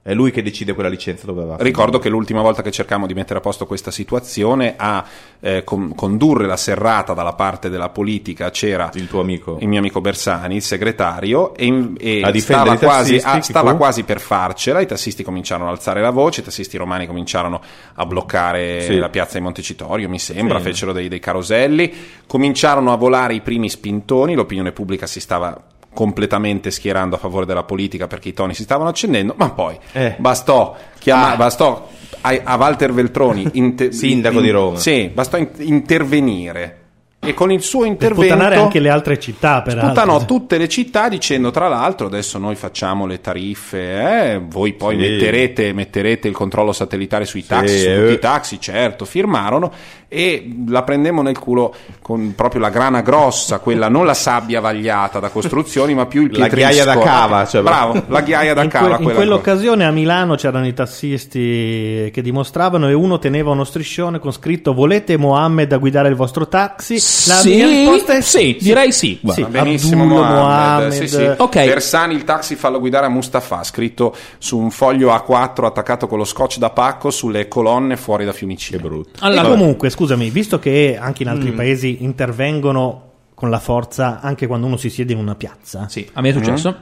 è 0.07 0.13
lui 0.13 0.31
che 0.31 0.41
decide 0.41 0.73
quella 0.73 0.87
licenza 0.87 1.25
dove 1.25 1.43
va. 1.43 1.53
a 1.55 1.57
Ricordo 1.59 1.99
che 1.99 2.07
l'ultima 2.07 2.41
volta 2.41 2.61
che 2.61 2.71
cercammo 2.71 3.05
di 3.07 3.13
mettere 3.13 3.39
a 3.39 3.41
posto 3.41 3.65
questa 3.65 3.91
situazione 3.91 4.75
a 4.77 5.03
eh, 5.41 5.65
con- 5.65 5.93
condurre 5.95 6.45
la 6.47 6.55
serrata 6.55 7.13
dalla 7.13 7.33
parte 7.33 7.67
della 7.69 7.89
politica 7.89 8.49
c'era 8.49 8.89
Il 8.93 9.09
tuo 9.09 9.19
amico. 9.19 9.57
il 9.59 9.67
mio 9.67 9.79
amico 9.79 9.99
Bersani, 9.99 10.55
il 10.55 10.61
segretario, 10.61 11.53
e, 11.55 11.91
e 11.97 12.21
A 12.23 12.33
stava, 12.39 12.77
quasi, 12.77 13.17
chi 13.19 13.41
stava 13.41 13.75
quasi 13.75 14.03
per 14.03 14.21
farcela, 14.21 14.79
i 14.79 14.85
tassisti 14.85 15.23
cominciarono 15.23 15.69
ad 15.69 15.75
alzare 15.75 15.99
la 15.99 16.11
voce, 16.11 16.39
i 16.39 16.43
tassisti 16.45 16.77
romani 16.77 17.05
cominciarono 17.05 17.59
a 17.95 18.05
bloccare 18.05 18.83
Sì. 18.83 18.95
la 18.95 19.09
piazza 19.09 19.37
di 19.37 19.43
Montecitorio, 19.43 20.07
mi 20.07 20.19
sembra, 20.19 20.59
Sì. 20.59 20.63
fecero 20.63 20.93
dei, 20.93 21.09
dei 21.09 21.19
caroselli, 21.19 21.93
cominciarono 22.25 22.93
a 22.93 22.95
volare 22.95 23.33
i 23.33 23.41
primi 23.41 23.69
spintoni, 23.69 24.35
l'opinione 24.35 24.71
pubblica 24.71 25.05
si 25.05 25.19
stava 25.19 25.61
completamente 25.97 26.69
schierando 26.69 27.15
a 27.15 27.17
favore 27.17 27.47
della 27.47 27.63
politica 27.63 28.05
perché 28.05 28.29
i 28.29 28.33
toni 28.33 28.53
si 28.53 28.61
stavano 28.61 28.87
accendendo, 28.87 29.33
ma 29.35 29.49
poi 29.49 29.75
Eh. 29.93 30.13
bastò, 30.19 30.75
chiama- 30.99 31.31
Ah. 31.33 31.35
bastò 31.35 31.89
a, 32.21 32.39
a 32.43 32.55
Walter 32.55 32.93
Veltroni, 32.93 33.49
inte- 33.57 33.91
Sindaco 33.91 34.39
di 34.39 34.51
Roma. 34.51 34.77
Sì, 34.77 35.09
bastò 35.11 35.37
in- 35.37 35.49
intervenire 35.57 36.81
e 37.27 37.33
con 37.33 37.51
il 37.51 37.61
suo 37.61 37.81
Per 37.81 37.89
intervento 37.89 38.23
sputtanare 38.33 38.55
anche 38.61 38.79
le 38.79 38.89
altre 38.89 39.19
città, 39.19 39.61
peraltro. 39.61 39.89
sputtanò 39.93 40.25
tutte 40.25 40.57
le 40.57 40.67
città 40.67 41.09
dicendo 41.09 41.51
tra 41.51 41.67
l'altro 41.67 42.07
adesso 42.07 42.37
noi 42.37 42.55
facciamo 42.55 43.05
le 43.05 43.19
tariffe 43.21 44.33
eh, 44.33 44.41
voi 44.43 44.73
poi 44.73 44.95
Sì. 44.95 45.01
metterete, 45.01 45.73
metterete 45.73 46.27
il 46.27 46.33
controllo 46.33 46.71
satellitare 46.71 47.25
sui 47.25 47.45
taxi 47.45 47.77
Sì, 47.77 47.83
su 47.83 47.89
eh. 47.89 47.97
tutti 47.99 48.13
i 48.13 48.19
taxi 48.19 48.59
certo 48.61 49.05
firmarono 49.05 49.71
e 50.09 50.49
la 50.69 50.83
prendemmo 50.83 51.21
nel 51.21 51.37
culo 51.37 51.73
con 52.01 52.33
proprio 52.33 52.61
la 52.61 52.69
grana 52.69 53.01
grossa 53.01 53.59
quella 53.59 53.89
non 53.89 54.05
la 54.05 54.13
sabbia 54.13 54.61
vagliata 54.61 55.19
da 55.19 55.27
costruzioni 55.29 55.93
ma 55.93 56.05
più 56.05 56.23
il 56.23 56.31
La 56.37 56.47
ghiaia 56.47 56.85
da 56.85 56.93
pietrisco. 56.93 57.17
cava, 57.17 57.45
cioè, 57.45 57.61
bravo 57.61 58.03
la 58.07 58.21
ghiaia 58.21 58.53
da 58.53 58.63
in, 58.63 58.69
que- 58.69 58.79
cava 58.79 58.95
in 58.95 59.03
quella 59.03 59.13
quell'occasione 59.15 59.85
a 59.85 59.91
Milano 59.91 60.35
c'erano 60.35 60.65
i 60.65 60.73
tassisti 60.73 62.09
che 62.13 62.21
dimostravano 62.21 62.87
e 62.87 62.93
uno 62.93 63.19
teneva 63.19 63.51
uno 63.51 63.63
striscione 63.65 64.19
con 64.19 64.31
scritto 64.31 64.73
volete 64.73 65.17
Mohammed 65.17 65.73
a 65.73 65.77
guidare 65.77 66.07
il 66.09 66.15
vostro 66.15 66.47
taxi? 66.47 66.99
La 67.25 67.33
Sì, 67.35 67.55
mia 67.55 67.67
risposta 67.67 68.13
è 68.13 68.21
sì, 68.21 68.57
direi 68.59 68.91
sì. 68.91 69.17
Va 69.21 69.33
benissimo 69.49 70.03
Abdul 70.03 70.17
Mohammed, 70.17 70.37
Mohammed. 70.43 70.91
sì, 70.91 71.07
sì. 71.07 71.31
Ok. 71.37 71.65
Bersani 71.65 72.13
il 72.15 72.23
taxi 72.23 72.55
fallo 72.55 72.79
guidare 72.79 73.05
a 73.05 73.09
Mustafa 73.09 73.63
scritto 73.63 74.15
su 74.37 74.57
un 74.57 74.69
foglio 74.71 75.09
A4 75.13 75.65
attaccato 75.65 76.07
con 76.07 76.17
lo 76.17 76.23
scotch 76.25 76.57
da 76.57 76.69
pacco 76.69 77.09
sulle 77.09 77.47
colonne 77.47 77.97
fuori 77.97 78.25
da 78.25 78.33
Fiumicino 78.33 78.77
Che 78.77 78.83
brutto. 78.83 79.09
E 79.23 79.27
Allora, 79.27 79.47
comunque, 79.49 79.89
scusami, 79.89 80.29
visto 80.29 80.59
che 80.59 80.97
anche 80.99 81.23
in 81.23 81.29
Mm. 81.29 81.31
altri 81.33 81.51
paesi 81.51 81.97
intervengono 82.03 83.03
con 83.33 83.49
la 83.49 83.59
forza 83.59 84.19
anche 84.21 84.47
quando 84.47 84.65
uno 84.67 84.77
si 84.77 84.89
siede 84.89 85.13
in 85.13 85.19
una 85.19 85.35
piazza, 85.35 85.87
sì, 85.89 86.07
a 86.13 86.21
me 86.21 86.29
è 86.29 86.33
successo. 86.33 86.75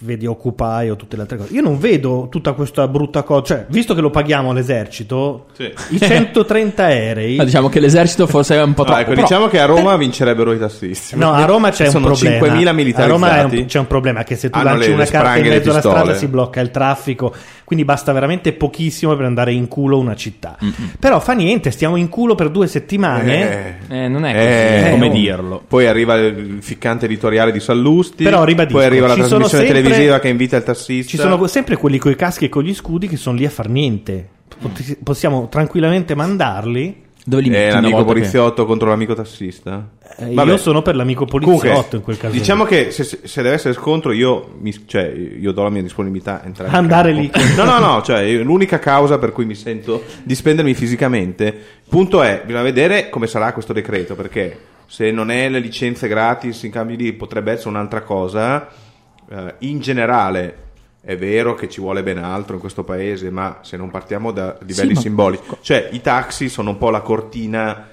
Vedi 0.00 0.26
Occupy 0.26 0.90
o 0.90 0.96
tutte 0.96 1.16
le 1.16 1.22
altre 1.22 1.38
cose. 1.38 1.52
Io 1.54 1.62
non 1.62 1.78
vedo 1.78 2.28
tutta 2.30 2.52
questa 2.52 2.86
brutta 2.86 3.22
cosa, 3.22 3.42
cioè, 3.42 3.66
visto 3.68 3.94
che 3.94 4.00
lo 4.00 4.10
paghiamo 4.10 4.50
all'esercito, 4.50 5.46
Sì. 5.54 5.72
i 5.90 5.98
130 5.98 6.84
aerei 6.84 7.36
Ma 7.36 7.44
diciamo 7.44 7.68
che 7.68 7.80
l'esercito 7.80 8.26
forse 8.26 8.54
è 8.56 8.62
un 8.62 8.74
po' 8.74 8.82
No, 8.82 8.86
troppo. 8.88 9.00
ecco, 9.00 9.10
però- 9.10 9.22
diciamo 9.22 9.48
che 9.48 9.58
a 9.60 9.64
Roma 9.64 9.96
vincerebbero 9.96 10.52
i 10.52 10.58
tassisti. 10.58 11.16
No, 11.16 11.32
a 11.32 11.44
Roma 11.46 11.70
c'è 11.70 11.86
un 11.86 11.90
Sono 11.90 12.06
problema. 12.06 12.46
5.000 12.46 12.68
A 12.68 12.72
militarizzati. 12.72 13.10
Roma 13.10 13.44
un- 13.44 13.64
c'è 13.66 13.78
un 13.78 13.86
problema 13.86 14.22
che 14.24 14.36
se 14.36 14.50
tu 14.50 14.58
Hanno 14.58 14.68
lanci 14.70 14.88
le- 14.88 14.94
una 14.94 15.02
le 15.04 15.10
carta 15.10 15.36
in 15.38 15.46
mezzo 15.48 15.70
alla 15.70 15.80
strada 15.80 16.14
si 16.14 16.26
blocca 16.28 16.60
il 16.60 16.70
traffico, 16.70 17.34
quindi 17.72 17.84
basta 17.86 18.12
veramente 18.12 18.52
pochissimo 18.52 19.16
per 19.16 19.24
andare 19.24 19.50
in 19.54 19.66
culo 19.66 19.98
una 19.98 20.14
città. 20.14 20.58
Però 20.98 21.20
fa 21.20 21.32
niente, 21.32 21.70
stiamo 21.70 21.96
in 21.96 22.10
culo 22.10 22.34
per 22.34 22.50
due 22.50 22.66
settimane. 22.66 23.78
Eh. 23.88 24.04
Eh, 24.04 24.08
non 24.08 24.26
è 24.26 24.34
Eh, 24.34 24.80
così, 24.82 24.90
come 24.90 25.08
oh. 25.08 25.12
dirlo. 25.12 25.62
Poi 25.66 25.86
arriva 25.86 26.16
il 26.16 26.58
ficcante 26.60 27.06
editoriale 27.06 27.50
di 27.50 27.60
Sallusti. 27.60 28.24
Però 28.24 28.44
ribadisco, 28.44 28.76
Poi 28.76 28.86
arriva 28.86 29.06
la 29.06 29.14
trasmissione 29.14 29.48
sempre- 29.48 29.68
televisiva 29.68 30.18
che 30.18 30.28
invita 30.28 30.56
il 30.58 30.62
tassista. 30.64 31.10
Ci 31.10 31.16
sono 31.16 31.46
sempre 31.46 31.76
quelli 31.76 31.96
coi 31.96 32.14
caschi 32.14 32.44
e 32.44 32.48
con 32.50 32.62
gli 32.62 32.74
scudi 32.74 33.08
che 33.08 33.16
sono 33.16 33.36
lì 33.38 33.46
a 33.46 33.50
far 33.50 33.70
niente. 33.70 34.28
Pot- 34.60 34.98
Possiamo 35.02 35.48
tranquillamente 35.48 36.14
mandarli. 36.14 37.04
Dove 37.24 37.42
li 37.42 37.50
metti 37.50 37.62
Eh, 37.62 37.70
l'amico 37.70 37.90
volta 37.98 38.12
che- 38.12 38.18
poliziotto 38.18 38.66
contro 38.66 38.88
l'amico 38.88 39.14
tassista. 39.14 39.88
Eh, 40.18 40.32
io 40.32 40.56
sono 40.56 40.82
per 40.82 40.96
l'amico 40.96 41.24
poliziotto 41.24 41.62
Comunque, 41.70 41.96
in 41.98 42.02
quel 42.02 42.16
caso. 42.18 42.32
Diciamo 42.34 42.64
che 42.64 42.90
se, 42.90 43.04
se 43.04 43.42
deve 43.42 43.54
essere 43.54 43.74
scontro, 43.74 44.10
io, 44.12 44.54
mi- 44.58 44.86
cioè, 44.86 45.04
io 45.38 45.52
do 45.52 45.62
la 45.62 45.70
mia 45.70 45.82
disponibilità 45.82 46.42
a 46.42 46.46
entrare 46.46 46.76
Andare 46.76 47.12
lì. 47.12 47.30
No, 47.56 47.64
no, 47.64 47.78
no, 47.78 48.02
cioè, 48.02 48.20
io- 48.22 48.42
l'unica 48.42 48.78
causa 48.80 49.18
per 49.18 49.30
cui 49.32 49.44
mi 49.44 49.54
sento 49.54 50.02
di 50.24 50.34
spendermi 50.34 50.74
fisicamente. 50.74 51.44
Il 51.44 51.88
punto 51.88 52.22
è, 52.22 52.42
bisogna 52.44 52.64
vedere 52.64 53.08
come 53.08 53.26
sarà 53.28 53.52
questo 53.52 53.72
decreto, 53.72 54.14
perché 54.16 54.58
se 54.86 55.10
non 55.12 55.30
è 55.30 55.48
le 55.48 55.60
licenze 55.60 56.08
gratis 56.08 56.62
in 56.64 56.70
cambio 56.72 56.96
di 56.96 57.12
potrebbe 57.12 57.52
essere 57.52 57.68
un'altra 57.70 58.02
cosa. 58.02 58.68
Eh, 59.30 59.54
in 59.60 59.78
generale 59.80 60.56
è 61.04 61.16
vero 61.16 61.54
che 61.54 61.68
ci 61.68 61.80
vuole 61.80 62.02
ben 62.02 62.18
altro 62.18 62.54
in 62.54 62.60
questo 62.60 62.84
paese, 62.84 63.30
ma 63.30 63.58
se 63.62 63.76
non 63.76 63.90
partiamo 63.90 64.30
da 64.30 64.56
livelli 64.64 64.94
ma- 64.94 65.00
simbolici, 65.00 65.42
cioè 65.60 65.88
i 65.92 66.00
taxi 66.00 66.48
sono 66.48 66.70
un 66.70 66.78
po' 66.78 66.90
la 66.90 67.00
cortina 67.00 67.88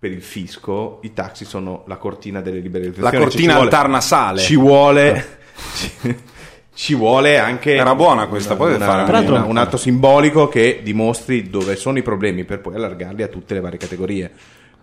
per 0.00 0.12
il 0.12 0.22
fisco 0.22 1.00
i 1.02 1.12
taxi 1.12 1.44
sono 1.44 1.82
la 1.86 1.96
cortina 1.96 2.40
delle 2.40 2.60
liberalizzazioni. 2.60 3.10
La 3.10 3.10
Cioè, 3.10 3.20
cortina 3.20 3.52
ci 3.52 3.58
vuole- 3.58 3.70
altarnasale. 3.70 4.40
Ci 4.40 4.56
vuole... 4.56 5.38
ci 6.74 6.94
vuole 6.94 7.38
anche 7.38 7.74
Era 7.74 7.96
buona 7.96 8.28
questa, 8.28 8.54
poi 8.54 8.74
una- 8.74 8.86
fare 8.86 9.26
una- 9.26 9.44
un 9.44 9.56
atto 9.56 9.76
simbolico 9.76 10.46
che 10.46 10.80
dimostri 10.84 11.50
dove 11.50 11.74
sono 11.74 11.98
i 11.98 12.02
problemi 12.02 12.44
per 12.44 12.60
poi 12.60 12.76
allargarli 12.76 13.22
a 13.24 13.28
tutte 13.28 13.54
le 13.54 13.60
varie 13.60 13.78
categorie. 13.78 14.30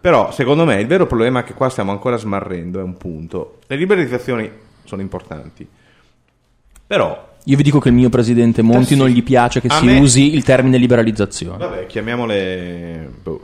Però, 0.02 0.32
secondo 0.34 0.66
me, 0.66 0.80
il 0.82 0.88
vero 0.88 1.08
problema 1.08 1.44
che 1.44 1.54
qua 1.54 1.70
stiamo 1.70 1.92
ancora 1.92 2.18
smarrendo 2.18 2.80
è 2.80 2.84
un 2.84 2.98
punto. 2.98 3.60
Le 3.68 3.76
liberalizzazioni 3.78 4.52
sono 4.84 5.02
importanti. 5.02 5.66
Però, 6.88 7.24
Io 7.46 7.58
vi 7.58 7.64
dico 7.64 7.80
che 7.80 7.90
il 7.90 7.94
mio 7.96 8.10
presidente 8.10 8.62
Monti 8.64 8.82
Eh 8.84 8.88
sì. 8.88 8.96
non 8.96 9.08
gli 9.10 9.22
piace 9.24 9.62
che 9.62 9.68
A 9.68 9.78
si 9.78 9.86
me- 9.86 10.00
usi 10.00 10.34
il 10.36 10.44
termine 10.44 10.78
liberalizzazione. 10.78 11.58
vabbè, 11.58 11.86
chiamiamole... 11.86 13.10
boh, 13.22 13.42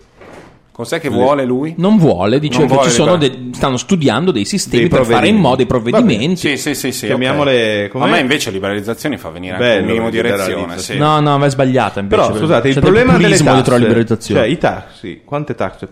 Cos'è 0.71 0.99
che 0.99 1.09
vuole 1.09 1.43
lui? 1.45 1.75
Non 1.77 1.97
vuole, 1.97 2.39
dice 2.39 2.59
Non 2.59 2.67
che 2.67 2.73
vuole 2.73 2.89
ci 2.89 2.95
sono 2.95 3.15
liber- 3.15 3.37
de- 3.37 3.53
stanno 3.55 3.77
studiando 3.77 4.31
dei 4.31 4.45
sistemi 4.45 4.87
Dei 4.87 4.89
per 4.89 5.05
fare 5.05 5.27
in 5.27 5.35
modo 5.35 5.57
dei 5.57 5.65
provvedimenti. 5.67 6.37
Sì, 6.37 6.57
sì, 6.57 6.73
sì, 6.73 6.91
sì. 6.91 7.05
Chiamiamole 7.07 7.83
ok. 7.85 7.89
com'è? 7.91 8.03
A 8.05 8.07
me 8.07 8.19
invece 8.19 8.49
liberalizzazioni 8.49 9.17
fa 9.17 9.29
venire 9.29 9.53
anche 9.55 9.65
Bello, 9.65 9.81
un 9.81 9.87
minimo 9.87 10.09
di 10.09 10.17
erezione. 10.17 10.47
liberalizzazione. 10.47 10.99
Sì. 10.99 11.03
No, 11.05 11.19
no, 11.19 11.37
ma 11.37 11.45
è 11.45 11.49
sbagliata 11.51 11.99
invece. 11.99 12.21
Però, 12.21 12.35
scusate, 12.35 12.67
il 12.69 12.73
C'è 12.75 12.79
problema 12.79 13.17
delle 13.17 13.37
tasse... 13.37 13.43
dietro 13.53 13.71
la 13.73 13.77
liberalizzazione. 13.79 14.41
Cioè, 14.41 14.49
i 14.49 14.57
taxi, 14.57 15.21
quante 15.25 15.53
tasse... 15.55 15.87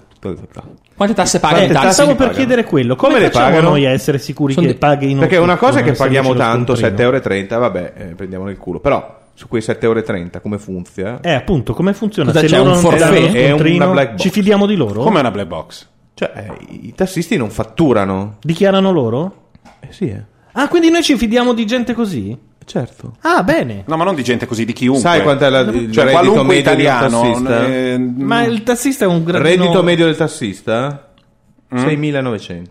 Quante 0.96 1.16
tasse 1.16 1.40
paga 1.40 1.64
il 1.64 1.72
taxi? 1.72 1.94
stavo 1.94 2.10
per 2.10 2.18
pagano? 2.18 2.36
chiedere 2.38 2.64
quello. 2.66 2.96
Come, 2.96 3.14
Come 3.14 3.26
le 3.26 3.32
facciamo 3.32 3.50
pagano? 3.56 3.70
noi 3.70 3.86
a 3.86 3.92
essere 3.92 4.18
sicuri 4.18 4.54
Sono 4.54 4.66
che 4.68 4.74
di- 4.74 4.78
paghino 4.78 5.20
Perché 5.22 5.38
una 5.38 5.56
cosa 5.58 5.80
è 5.80 5.84
che 5.84 5.94
paghiamo 5.94 6.34
tanto, 6.36 6.76
scontrino? 6.76 7.10
7,30 7.12 7.52
euro, 7.54 7.60
vabbè, 7.60 7.94
eh, 7.96 8.04
prendiamo 8.16 8.46
nel 8.46 8.58
culo. 8.58 8.80
Però, 8.80 9.18
su 9.34 9.48
quei 9.48 9.62
7,30 9.62 9.84
euro 9.86 10.42
come 10.42 10.58
funziona? 10.58 11.20
Eh, 11.22 11.32
appunto, 11.34 11.74
come 11.74 11.94
funziona? 11.94 12.32
Cosa 12.32 12.42
Se 12.42 12.48
c'è, 12.48 12.58
loro 12.58 12.72
un 12.76 12.82
non 12.82 12.84
lo 12.84 12.90
È 13.38 13.52
una 13.86 13.88
black 13.94 14.10
box. 14.12 14.22
ci 14.22 14.30
fidiamo 14.30 14.66
di 14.66 14.76
loro? 14.76 15.02
Come 15.02 15.20
una 15.22 15.32
black 15.32 15.48
box. 15.48 15.88
Cioè, 16.14 16.32
eh, 16.36 16.66
i 16.82 16.94
tassisti 16.94 17.38
non 17.38 17.50
fatturano. 17.50 18.36
Dichiarano 18.42 18.92
loro? 18.92 19.48
Eh 19.80 19.88
sì, 19.92 20.10
eh. 20.10 20.22
Ah, 20.52 20.68
quindi 20.68 20.90
noi 20.90 21.02
ci 21.04 21.16
fidiamo 21.16 21.54
di 21.54 21.66
gente 21.66 21.94
così? 21.94 22.38
Certo. 22.70 23.16
Ah, 23.22 23.42
bene. 23.42 23.84
No, 23.88 23.98
ma 23.98 24.04
non 24.04 24.14
di 24.14 24.24
gente 24.24 24.46
così, 24.46 24.64
di 24.64 24.74
chiunque. 24.74 25.02
Sai 25.02 25.24
quant'è 25.24 25.50
la- 25.50 25.62
il 25.62 25.92
cioè, 25.92 26.04
reddito 26.04 26.12
qualunque 26.12 26.44
medio 26.44 26.60
italiano. 26.60 27.22
tassista? 27.22 27.66
eh, 27.66 27.98
Ma 27.98 28.44
il 28.44 28.62
tassista 28.62 29.06
è 29.06 29.08
un 29.08 29.24
gradino... 29.24 29.64
Reddito 29.64 29.82
medio 29.84 30.06
del 30.06 30.16
tassista? 30.16 31.14
6.900. 31.74 32.64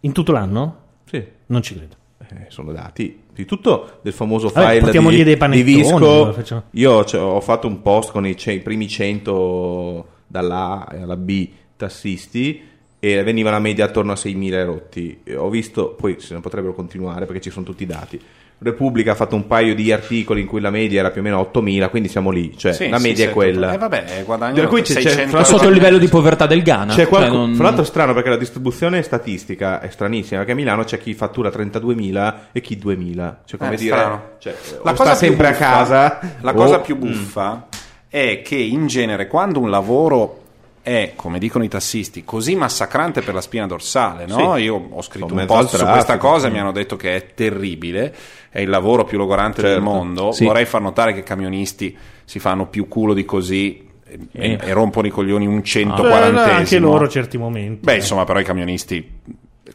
In 0.00 0.12
tutto 0.12 0.30
l'anno? 0.30 0.76
Sì. 1.10 1.24
Non 1.46 1.62
ci 1.62 1.74
credo. 1.74 1.96
Eh, 2.28 2.46
sono 2.48 2.70
dati 2.72 3.22
di 3.34 3.44
tutto 3.44 3.98
del 4.02 4.12
famoso 4.12 4.48
Vabbè, 4.48 4.78
file 4.80 4.90
di, 4.92 5.16
dei 5.16 5.24
di 5.24 5.36
panettoni, 5.36 5.62
Visco. 5.62 6.62
Io 6.70 7.04
cioè, 7.04 7.20
ho 7.20 7.40
fatto 7.40 7.66
un 7.66 7.82
post 7.82 8.12
con 8.12 8.24
i, 8.26 8.36
ce- 8.36 8.52
i 8.52 8.60
primi 8.60 8.86
100 8.88 10.06
dalla 10.28 10.86
A 10.88 11.00
alla 11.02 11.16
B 11.16 11.48
tassisti 11.76 12.62
e 12.98 13.22
veniva 13.22 13.50
la 13.50 13.58
media 13.58 13.84
attorno 13.84 14.12
a 14.12 14.14
6.000 14.14 14.64
rotti. 14.64 15.20
E 15.24 15.36
Ho 15.36 15.50
visto, 15.50 15.90
poi 15.90 16.16
se 16.20 16.34
ne 16.34 16.40
potrebbero 16.40 16.72
continuare 16.72 17.26
perché 17.26 17.40
ci 17.42 17.50
sono 17.50 17.64
tutti 17.64 17.82
i 17.82 17.86
dati. 17.86 18.18
Repubblica 18.58 19.12
ha 19.12 19.14
fatto 19.14 19.34
un 19.34 19.46
paio 19.46 19.74
di 19.74 19.92
articoli 19.92 20.40
in 20.40 20.46
cui 20.46 20.60
la 20.60 20.70
media 20.70 21.00
era 21.00 21.10
più 21.10 21.20
o 21.20 21.24
meno 21.24 21.38
8.000, 21.52 21.90
quindi 21.90 22.08
siamo 22.08 22.30
lì, 22.30 22.56
cioè 22.56 22.72
sì, 22.72 22.88
la 22.88 22.96
sì, 22.98 23.02
media 23.08 23.24
sì, 23.24 23.30
è 23.30 23.32
quella. 23.34 23.72
Eh, 23.74 23.78
vabbè, 23.78 24.22
guadagno 24.24 24.54
Per 24.54 24.66
cui 24.68 24.80
c'è- 24.82 24.94
c'è- 24.94 25.00
600 25.02 25.30
fra 25.30 25.40
È 25.40 25.44
sotto 25.44 25.66
il 25.68 25.74
livello 25.74 25.98
di 25.98 26.08
povertà 26.08 26.46
del 26.46 26.62
Ghana. 26.62 26.94
C'è 26.94 27.06
qualco- 27.06 27.28
Cioè, 27.28 27.36
non- 27.36 27.54
Fra 27.54 27.64
l'altro 27.64 27.82
è 27.82 27.86
strano 27.86 28.14
perché 28.14 28.28
la 28.30 28.36
distribuzione 28.36 29.02
statistica 29.02 29.80
è 29.80 29.90
stranissima, 29.90 30.38
perché 30.38 30.52
a 30.52 30.56
Milano 30.56 30.84
c'è 30.84 30.98
chi 30.98 31.12
fattura 31.14 31.50
32.000 31.50 32.48
e 32.52 32.60
chi 32.62 32.78
2.000. 32.78 33.42
Cioè, 33.44 33.58
come 33.58 33.74
Eh, 33.74 33.76
dire, 33.76 33.96
strano. 33.96 34.22
cioè, 34.38 34.54
La 34.82 34.90
o 34.92 34.94
cosa 34.94 35.04
sta 35.10 35.26
sempre 35.26 35.48
buffa- 35.50 35.66
a 35.66 35.70
casa. 35.70 36.18
La 36.40 36.50
o- 36.52 36.54
cosa 36.54 36.78
più 36.78 36.96
Mm. 36.96 37.00
buffa 37.00 37.66
è 38.08 38.40
che 38.42 38.56
in 38.56 38.86
genere 38.86 39.26
quando 39.26 39.58
un 39.60 39.68
lavoro 39.68 40.42
è, 40.84 41.14
come 41.16 41.38
dicono 41.38 41.64
i 41.64 41.68
tassisti, 41.68 42.24
così 42.24 42.54
massacrante 42.56 43.22
per 43.22 43.32
la 43.32 43.40
spina 43.40 43.66
dorsale, 43.66 44.26
no? 44.26 44.54
Sì. 44.54 44.64
Io 44.64 44.88
ho 44.90 45.00
scritto 45.00 45.28
Sono 45.28 45.40
un 45.40 45.46
post 45.46 45.62
su 45.70 45.76
traffico, 45.76 45.92
questa 45.92 46.18
cosa 46.18 46.46
e 46.46 46.50
mm. 46.50 46.52
mi 46.52 46.58
hanno 46.60 46.72
detto 46.72 46.96
che 46.96 47.16
è 47.16 47.26
terribile, 47.34 48.14
è 48.50 48.60
il 48.60 48.68
lavoro 48.68 49.04
più 49.04 49.16
logorante 49.16 49.62
del 49.62 49.76
Certo. 49.76 49.84
mondo. 49.84 50.32
Sì. 50.32 50.44
Vorrei 50.44 50.66
far 50.66 50.82
notare 50.82 51.14
che 51.14 51.20
i 51.20 51.24
camionisti 51.24 51.96
si 52.26 52.38
fanno 52.38 52.66
più 52.66 52.86
culo 52.86 53.14
di 53.14 53.24
così 53.24 53.88
e, 54.06 54.18
Eh. 54.30 54.58
e 54.60 54.72
rompono 54.74 55.06
i 55.06 55.10
coglioni 55.10 55.46
un 55.46 55.60
Beh, 55.60 55.64
140 55.64 56.54
anche 56.54 56.78
loro 56.78 57.08
certi 57.08 57.38
momenti. 57.38 57.80
Beh, 57.82 57.96
insomma, 57.96 58.24
però 58.24 58.38
i 58.38 58.44
camionisti 58.44 59.20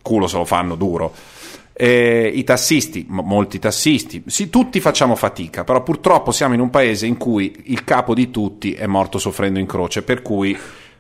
culo 0.04 0.28
se 0.28 0.38
lo 0.38 0.46
fanno 0.46 0.76
duro. 0.76 1.12
Eh, 1.74 2.30
I 2.36 2.44
tassisti, 2.44 3.06
mo- 3.08 3.22
molti 3.22 3.58
tassisti, 3.58 4.22
sì, 4.28 4.50
tutti 4.50 4.80
facciamo 4.82 5.16
fatica, 5.16 5.64
però 5.64 5.82
purtroppo 5.82 6.32
siamo 6.32 6.54
in 6.54 6.60
un 6.60 6.70
paese 6.70 7.06
in 7.08 7.18
cui 7.18 7.56
il 7.68 7.84
capo 7.86 8.14
di 8.14 8.30
tutti 8.30 8.74
è 8.74 8.86
morto 8.86 9.18
soffrendo 9.18 9.60
in 9.60 9.66
croce, 9.66 10.04
per 10.04 10.22
cui, 10.22 10.58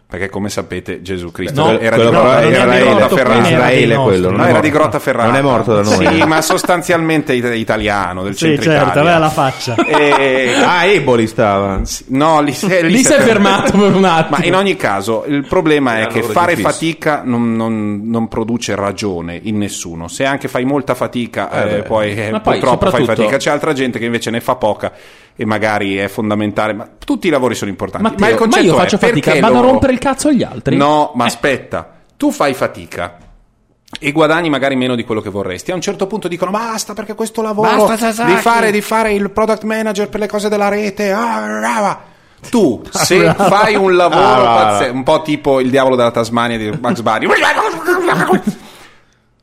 perché 0.09 0.27
come 0.27 0.49
sapete 0.49 1.03
Gesù 1.03 1.31
Cristo 1.31 1.65
No, 1.65 1.77
era 1.77 1.95
di 1.95 2.01
è 2.01 2.05
era 2.07 2.75
era 2.75 3.37
Israele 3.37 3.93
nostri. 3.93 3.95
quello, 4.11 4.31
No, 4.31 4.37
non 4.37 4.39
è 4.39 4.43
era 4.45 4.51
morto- 4.53 4.61
di 4.61 4.69
Grotta 4.71 4.97
Ferrata. 4.99 5.27
Non 5.27 5.35
è 5.35 5.41
morto 5.43 5.73
da 5.75 5.81
noi. 5.83 6.07
Sì, 6.19 6.23
ma 6.25 6.41
sostanzialmente 6.41 7.33
it- 7.33 7.53
italiano, 7.53 8.23
del 8.23 8.35
Sì, 8.35 8.45
centro 8.45 8.63
certo, 8.63 8.85
Italia. 8.85 9.01
aveva 9.01 9.17
la 9.19 9.29
faccia. 9.29 9.75
E- 9.85 10.53
Ah, 10.65 10.85
Eboli 10.85 11.27
stava. 11.27 11.81
No, 12.07 12.41
lì, 12.41 12.53
si 12.53 12.65
è- 12.65 12.81
Lì 12.81 13.03
si 13.03 13.13
è 13.13 13.19
fermato 13.19 13.71
per 13.77 13.93
un 13.93 14.03
attimo. 14.05 14.37
Ma 14.39 14.43
in 14.45 14.55
ogni 14.55 14.75
caso, 14.75 15.25
il 15.27 15.45
problema 15.47 15.97
è 15.97 16.01
Era 16.01 16.07
che 16.07 16.23
fare 16.23 16.55
di 16.55 16.61
fisso. 16.63 16.69
fatica 16.73 17.21
non, 17.23 17.55
non- 17.55 18.01
non 18.05 18.27
produce 18.27 18.73
ragione 18.73 19.39
in 19.43 19.57
nessuno. 19.59 20.07
Se 20.07 20.25
anche 20.25 20.47
fai 20.47 20.65
molta 20.65 20.95
fatica, 20.95 21.51
Eh 21.51 21.75
eh, 21.77 21.81
poi, 21.83 22.15
eh, 22.15 22.29
poi, 22.31 22.57
purtroppo 22.59 22.89
fai 22.89 23.05
fatica. 23.05 23.37
C'è 23.37 23.51
altra 23.51 23.73
gente 23.73 23.99
che 23.99 24.05
invece 24.05 24.31
ne 24.31 24.41
fa 24.41 24.55
poca 24.55 24.91
e 25.41 25.45
magari 25.45 25.95
è 25.95 26.09
fondamentale. 26.09 26.73
Ma 26.73 26.85
tutti 26.97 27.27
i 27.27 27.29
lavori 27.29 27.55
sono 27.55 27.69
importanti. 27.69 28.03
Matteo, 28.09 28.19
ma 28.19 28.27
il 28.27 28.33
ma 28.33 28.39
concetto 28.41 28.65
io 28.65 28.73
è, 28.73 28.77
faccio 28.77 28.97
fatica, 28.97 29.21
perché 29.31 29.39
vado 29.39 29.53
a 29.53 29.59
loro- 29.59 29.71
rompere 29.71 29.93
il 29.93 29.99
cazzo 29.99 30.27
agli 30.27 30.43
altri. 30.43 30.75
No, 30.75 31.13
ma 31.15 31.23
aspetta, 31.23 31.89
tu 32.17 32.29
fai 32.29 32.53
fatica. 32.53 33.15
E 34.01 34.11
guadagni 34.11 34.49
magari 34.49 34.75
meno 34.75 34.95
di 34.95 35.05
quello 35.05 35.21
che 35.21 35.29
vorresti. 35.29 35.71
A 35.71 35.75
un 35.75 35.81
certo 35.81 36.07
punto 36.07 36.27
dicono: 36.27 36.51
basta 36.51 36.93
perché 36.93 37.15
questo 37.15 37.41
lavoro 37.41 37.85
Basta, 37.85 37.95
Sasaki." 38.11 38.33
di 38.33 38.39
fare, 38.41 38.71
di 38.71 38.81
fare 38.81 39.13
il 39.13 39.29
product 39.31 39.63
manager 39.63 40.09
per 40.09 40.19
le 40.19 40.27
cose 40.27 40.49
della 40.49 40.67
rete. 40.67 41.11
ah, 41.13 41.43
ah, 41.45 41.89
ah." 41.89 41.99
Tu, 42.49 42.81
se 42.91 43.33
fai 43.33 43.75
un 43.75 43.95
lavoro 43.95 44.21
Ah, 44.49 44.55
pazze- 44.55 44.89
un 44.89 45.03
po' 45.03 45.21
tipo 45.21 45.59
il 45.61 45.69
diavolo 45.69 45.95
della 45.95 46.11
Tasmania 46.11 46.57
di 46.57 46.77
Max 46.81 46.99
Bunny, 47.01 47.27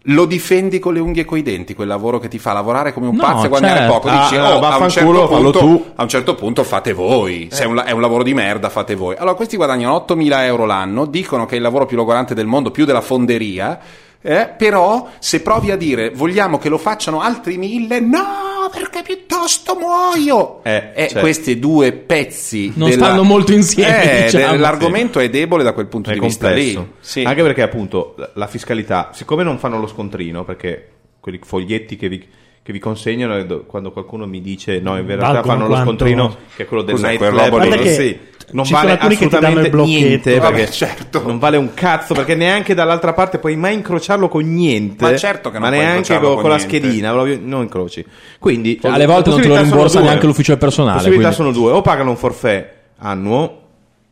lo 0.09 0.25
difendi 0.25 0.79
con 0.79 0.95
le 0.95 1.01
unghie 1.01 1.23
e 1.23 1.25
coi 1.25 1.43
denti 1.43 1.75
quel 1.75 1.89
lavoro 1.89 2.19
che 2.19 2.29
ti 2.29 2.39
fa 2.39 2.53
lavorare 2.53 2.93
come 2.93 3.09
un 3.09 3.17
No, 3.17 3.23
pazzo 3.23 3.47
e 3.47 3.49
guadagnare 3.49 3.81
certo. 3.81 3.93
poco. 3.95 4.09
Dici, 4.11 4.37
Ah, 4.37 4.57
oh, 4.57 4.61
a, 4.61 4.77
un 4.79 4.89
certo 4.91 5.27
punto, 5.27 5.59
tu." 5.59 5.85
a 5.97 6.03
un 6.03 6.09
certo 6.09 6.35
punto 6.35 6.63
fate 6.65 6.93
voi. 6.93 7.49
Se 7.51 7.65
è 7.65 7.67
un, 7.67 7.83
è 7.85 7.91
un 7.91 8.01
lavoro 8.01 8.23
di 8.23 8.33
merda, 8.35 8.69
fate 8.69 8.95
voi. 8.95 9.17
Allora, 9.19 9.35
questi 9.35 9.57
guadagnano 9.57 10.05
8.000 10.09 10.41
euro 10.45 10.65
l'anno, 10.65 11.07
dicono 11.07 11.45
che 11.47 11.55
è 11.55 11.57
il 11.57 11.63
lavoro 11.63 11.87
più 11.87 11.97
logorante 11.97 12.35
del 12.35 12.47
mondo, 12.47 12.71
più 12.71 12.85
della 12.85 13.01
fonderia. 13.01 13.79
eh, 14.23 14.49
però, 14.57 15.09
se 15.19 15.41
provi 15.43 15.71
a 15.71 15.77
dire 15.77 16.11
vogliamo 16.11 16.59
che 16.59 16.69
lo 16.69 16.79
facciano 16.79 17.21
altri 17.21 17.59
mille, 17.59 18.01
no, 18.01 18.25
perché 18.69 19.03
piuttosto 19.03 19.75
muoio. 19.77 20.63
Eh, 20.65 20.91
Eh, 20.95 21.03
certo. 21.09 21.21
questi 21.21 21.59
due 21.59 21.93
pezzi 21.93 22.73
Non 22.75 22.91
della- 22.91 23.05
stanno 23.07 23.23
molto 23.23 23.53
insieme, 23.53 24.19
Eh, 24.27 24.31
diciamo. 24.31 24.57
l'argomento 24.59 25.19
è 25.21 25.29
debole 25.29 25.63
da 25.65 25.73
quel 25.73 25.87
punto 25.87 26.11
È 26.11 26.15
di 26.15 26.21
vista 26.21 26.47
complesso. 26.47 26.81
lì. 26.81 26.89
Sì. 27.01 27.23
Anche 27.23 27.43
perché 27.43 27.63
appunto 27.63 28.15
la- 28.35 28.47
fiscalità, 28.47 29.11
siccome 29.13 29.43
non 29.43 29.59
fanno 29.59 29.79
lo 29.79 29.87
scontrino, 29.87 30.45
perché 30.45 30.89
quelli 31.21 31.41
foglietti 31.43 31.97
che 31.97 32.09
vi, 32.09 32.25
che 32.63 32.73
vi 32.73 32.79
consegnano, 32.79 33.37
e 33.39 33.47
do- 33.47 33.65
quando 33.65 33.91
qualcuno 33.93 34.27
mi 34.27 34.41
dice 34.41 34.81
no, 34.81 34.97
in 34.99 35.07
realtà 35.07 35.27
Valgono 35.27 35.45
fanno 35.45 35.63
lo 35.63 35.69
quanto- 35.69 35.85
scontrino, 35.87 36.37
che 36.57 36.63
è 36.63 36.67
quello 36.67 36.83
del 36.83 36.95
Cos'è 36.95 37.07
night 37.07 37.19
club, 37.21 37.35
quello 37.49 37.67
Guarda 37.67 37.91
sì, 37.91 38.19
non 38.53 38.65
ci 38.65 38.73
sono 38.75 38.87
vale 38.87 38.93
alcuni 38.99 39.17
che 39.17 39.25
ti 39.29 39.39
danno 39.39 39.61
il 39.61 39.67
assolutamente 39.67 40.07
niente, 40.07 40.39
Vabbè, 40.39 40.55
perché 40.57 40.73
certo. 40.73 41.23
non 41.27 41.39
vale 41.39 41.57
un 41.57 41.75
cazzo, 41.75 42.15
perché 42.15 42.35
neanche 42.35 42.75
dall'altra 42.75 43.13
parte 43.13 43.39
puoi 43.39 43.57
mai 43.57 43.75
incrociarlo 43.75 44.29
con 44.29 44.53
niente, 44.53 45.05
Ma 45.05 45.17
certo 45.17 45.51
che 45.51 45.59
non 45.59 45.69
ma 45.69 45.75
neanche 45.75 45.91
incrociarlo 45.99 46.27
con, 46.27 46.35
con 46.35 46.43
con 46.43 46.51
la 46.53 46.59
schedina, 46.59 47.13
proprio 47.13 47.39
non 47.43 47.63
incroci. 47.63 48.05
Quindi 48.39 48.79
Cioè, 48.81 48.91
alle 48.91 49.07
volte 49.07 49.31
non 49.31 49.41
te 49.41 49.49
lo 49.49 49.57
rimborsa 49.61 50.01
neanche 50.01 50.27
l'ufficio 50.27 50.53
del 50.53 50.61
personale, 50.61 50.99
Le 50.99 51.09
possibilità 51.09 51.35
quindi. 51.35 51.53
sono 51.53 51.67
due, 51.67 51.77
o 51.77 51.83
pagano 51.83 52.11
un 52.11 52.17
forfait 52.17 52.67
annuo, 52.99 53.61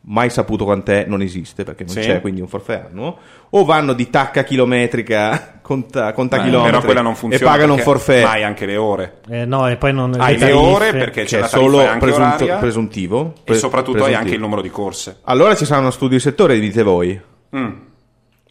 mai 0.07 0.29
saputo 0.31 0.65
quant'è, 0.65 1.07
non 1.07 1.23
esiste 1.23 1.65
perché 1.65 1.85
non 1.85 1.95
Sì. 1.95 2.01
c'è, 2.01 2.21
quindi 2.21 2.41
un 2.43 2.47
forfait 2.49 2.87
annuo, 2.91 3.17
o 3.51 3.65
vanno 3.65 3.93
di 3.95 4.11
tacca 4.11 4.45
chilometrica, 4.45 5.61
conta, 5.63 6.13
conta 6.13 6.37
Eh, 6.37 6.43
chilometri 6.45 6.71
però 6.73 6.85
quella 6.85 7.01
non 7.01 7.15
funziona 7.15 7.45
e 7.45 7.49
pagano 7.53 7.73
un 7.75 7.79
forfait 7.81 8.25
Mai 8.25 8.43
anche 8.45 8.67
le 8.67 8.77
ore. 8.77 9.21
Eh, 9.29 9.45
no, 9.47 9.67
e 9.69 9.77
poi 9.77 9.93
non 9.95 10.15
Hai 10.19 10.37
le 10.39 10.53
ore 10.53 10.93
perché 10.93 11.25
c'è 11.25 11.39
è 11.39 11.41
la 11.41 11.47
solo 11.49 11.83
presunto- 11.99 12.47
presuntivo 12.59 13.33
e 13.39 13.41
pre- 13.45 13.55
soprattutto 13.57 13.99
hai 13.99 14.13
presuntivo. 14.13 14.21
anche 14.21 14.35
il 14.35 14.41
numero 14.41 14.61
di 14.61 14.71
corse. 14.71 15.19
Allora 15.25 15.55
ci 15.57 15.65
sarà 15.65 15.81
uno 15.81 15.91
studio 15.91 16.17
di 16.17 16.23
settore, 16.23 16.59
dite 16.59 16.83
voi? 16.83 17.21
Mm. 17.57 17.73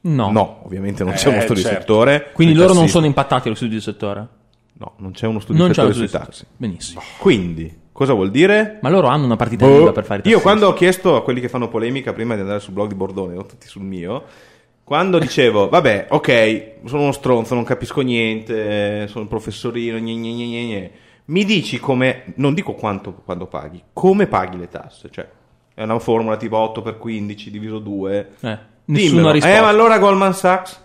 No. 0.06 0.32
No, 0.32 0.62
ovviamente 0.66 1.04
non 1.04 1.14
c'è 1.14 1.28
Eh, 1.28 1.32
uno 1.32 1.40
studio 1.42 1.56
di 1.64 1.70
certo. 1.70 1.80
settore. 1.82 2.30
Quindi 2.34 2.54
loro 2.56 2.68
non 2.68 2.76
tassisti. 2.78 2.94
sono 2.96 3.06
impattati 3.06 3.48
allo 3.48 3.56
studio 3.56 3.78
di 3.78 3.82
settore? 3.84 4.28
No, 4.80 4.94
non 4.98 5.12
c'è 5.12 5.28
uno 5.28 5.40
studio 5.40 5.62
Non 5.62 5.72
di 5.72 5.76
c'è 5.78 5.82
settore 5.82 5.94
studio 6.08 6.10
sui 6.10 6.20
di 6.20 6.26
taxi. 6.26 6.46
Benissimo. 6.58 7.02
Quindi, 7.20 7.82
cosa 7.94 8.12
vuol 8.14 8.30
dire? 8.32 8.80
Ma 8.82 8.90
loro 8.90 9.08
hanno 9.08 9.24
una 9.26 9.38
partita 9.38 9.66
Boh. 9.66 9.82
IVA 9.84 9.92
per 9.94 10.04
fare 10.04 10.20
i 10.26 10.28
Io 10.28 10.38
tassisti. 10.38 10.42
quando 10.44 10.68
ho 10.68 10.74
chiesto 10.74 11.16
a 11.16 11.24
quelli 11.24 11.40
che 11.40 11.48
fanno 11.48 11.70
polemica 11.70 12.12
prima 12.12 12.36
di 12.36 12.42
andare 12.42 12.60
sul 12.60 12.74
blog 12.74 12.90
di 12.90 12.96
Bordone, 12.96 13.34
non 13.36 13.48
tutti 13.48 13.68
sul 13.68 13.84
mio, 13.84 14.24
quando 14.84 15.18
dicevo, 15.20 15.70
vabbè, 15.70 16.08
ok, 16.10 16.72
sono 16.86 17.04
uno 17.04 17.12
stronzo, 17.14 17.56
non 17.56 17.64
capisco 17.64 18.02
niente, 18.02 19.08
sono 19.08 19.22
un 19.22 19.30
professorino, 19.30 19.98
gne, 19.98 20.14
gne, 20.14 20.32
gne, 20.34 20.46
gne, 20.46 20.64
gne. 20.66 20.92
mi 21.26 21.46
dici 21.46 21.80
come, 21.80 22.34
non 22.36 22.54
dico 22.54 22.74
quanto 22.74 23.14
quando 23.24 23.46
paghi, 23.48 23.82
come 23.94 24.28
paghi 24.28 24.58
le 24.58 24.68
tasse? 24.68 25.08
Cioè, 25.10 25.28
è 25.76 25.84
una 25.84 25.98
formula 26.00 26.36
tipo 26.38 26.58
8 26.58 26.82
per 26.82 26.98
15 26.98 27.50
diviso 27.50 27.80
2, 27.80 28.30
Eh. 28.42 28.72
Nessuno 28.86 29.10
Dimmelo. 29.12 29.30
ha 29.30 29.32
risposto. 29.32 29.58
Eh, 29.58 29.62
ma 29.62 29.68
allora 29.70 29.98
Goldman 29.98 30.34
Sachs? 30.34 30.82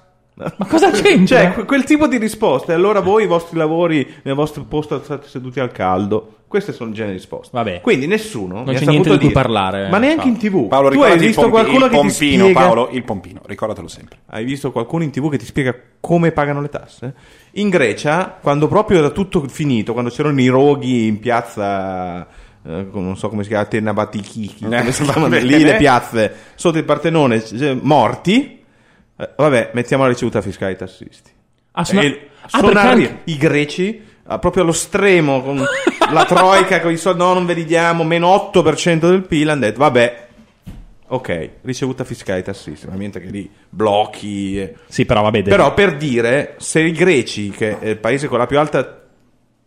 Ma 0.57 0.67
cosa 0.67 0.91
c'entra? 0.91 1.37
Cioè, 1.39 1.53
que- 1.53 1.65
quel 1.65 1.85
tipo 1.85 2.07
di 2.07 2.17
risposte. 2.19 2.73
Allora 2.73 3.01
voi, 3.01 3.25
i 3.25 3.27
vostri 3.27 3.57
lavori, 3.57 4.07
nel 4.23 4.35
vostro 4.35 4.63
posto 4.65 5.01
state 5.03 5.27
seduti 5.29 5.61
al 5.61 5.73
caldo. 5.73 6.35
Queste 6.49 6.73
sono 6.73 6.89
il 6.89 6.95
genere 6.95 7.15
di 7.15 7.19
risposte. 7.19 7.51
Vabbè. 7.53 7.81
Quindi 7.83 8.07
nessuno. 8.07 8.63
mi 8.65 8.75
c'è 8.75 8.85
ha 8.85 8.89
niente 8.89 9.11
di 9.11 9.17
cui 9.17 9.27
dire. 9.29 9.33
parlare, 9.33 9.89
Ma 9.91 9.99
neanche 9.99 10.23
Paolo. 10.23 10.31
in 10.33 10.39
tv. 10.39 10.69
Paolo, 10.69 10.91
tu 10.91 11.01
hai 11.03 11.19
visto 11.19 11.43
pompi- 11.43 11.57
qualcuno 11.57 11.85
il 11.85 11.91
che 11.91 11.97
ti 11.97 11.97
pompino, 11.97 12.43
spiega. 12.45 12.61
Paolo, 12.61 12.89
il 12.93 13.05
pompino, 13.05 13.41
ricordatelo 13.45 13.89
sempre. 13.89 14.19
Hai 14.27 14.45
visto 14.45 14.73
qualcuno 14.73 15.03
in 15.05 15.11
tv 15.11 15.29
che 15.31 15.37
ti 15.37 15.45
spiega 15.45 15.75
come 16.01 16.33
pagano 16.33 16.63
le 16.63 16.69
tasse? 16.71 17.15
In 17.53 17.69
Grecia, 17.69 18.39
quando 18.41 18.67
proprio 18.67 18.99
era 18.99 19.11
tutto 19.11 19.45
finito, 19.49 19.93
quando 19.93 20.11
c'erano 20.11 20.41
i 20.41 20.47
roghi 20.47 21.07
in 21.07 21.19
piazza, 21.19 22.27
eh, 22.65 22.87
non 22.93 23.17
so 23.19 23.29
come 23.29 23.43
si 23.43 23.51
chiama, 23.51 23.67
Tenabatichiki, 23.67 24.65
come 24.65 24.93
si 24.93 25.05
va 25.05 25.13
chiamano 25.13 25.37
lì 25.39 25.63
le 25.63 25.77
piazze, 25.77 26.35
sotto 26.55 26.79
il 26.79 26.85
Partenone, 26.85 27.45
cioè, 27.45 27.77
morti, 27.79 28.58
eh, 29.19 29.31
vabbè, 29.37 29.71
mettiamo 29.75 30.05
la 30.05 30.09
ricevuta 30.11 30.41
fiscale 30.41 30.73
ai 30.73 30.77
tassisti. 30.79 31.31
Ah, 31.73 31.85
sono- 31.85 32.01
E 32.01 32.29
ah, 32.51 32.59
anche- 32.81 33.21
i 33.25 33.37
greci, 33.37 34.03
ah, 34.25 34.39
proprio 34.39 34.63
allo 34.63 34.73
stremo, 34.73 35.43
con 35.43 35.63
la 36.13 36.25
troica, 36.25 36.81
con 36.81 36.93
i 36.93 36.97
soldi, 36.97 37.19
no, 37.21 37.35
non 37.35 37.47
ve 37.47 37.55
li 37.55 37.65
diamo, 37.65 38.05
meno 38.05 38.29
8% 38.53 39.09
del 39.09 39.23
PIL, 39.27 39.49
hanno 39.51 39.61
detto, 39.61 39.79
vabbè, 39.81 40.27
ok, 41.11 41.51
ricevuta 41.63 42.05
fiscale 42.05 42.39
ai 42.39 42.45
tassisti, 42.45 42.87
ovviamente 42.87 43.21
che 43.21 43.29
lì 43.29 43.51
blocchi... 43.69 44.59
e- 44.61 44.75
Sì, 44.89 45.05
però 45.07 45.23
vabbè. 45.23 45.43
deve- 45.43 45.51
però 45.57 45.73
per 45.75 45.97
dire, 45.97 46.55
se 46.59 46.81
i 46.81 46.93
greci, 46.93 47.51
che 47.51 47.79
è 47.79 47.89
il 47.91 47.99
paese 47.99 48.29
con 48.29 48.39
la 48.39 48.47
più 48.47 48.59
alta 48.59 49.03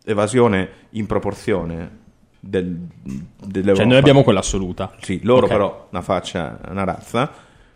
evasione 0.04 0.70
in 0.92 1.06
proporzione 1.06 2.00
del, 2.40 2.76
dell'Europa, 3.04 3.76
Cioè, 3.82 3.86
noi 3.86 3.98
abbiamo 3.98 4.24
quella 4.24 4.40
assoluta. 4.40 4.92
sì, 5.00 5.20
loro 5.24 5.46
Ok. 5.46 5.52
però 5.52 5.88
una 5.92 6.02
faccia, 6.02 6.60
una 6.70 6.84
razza, 6.84 7.32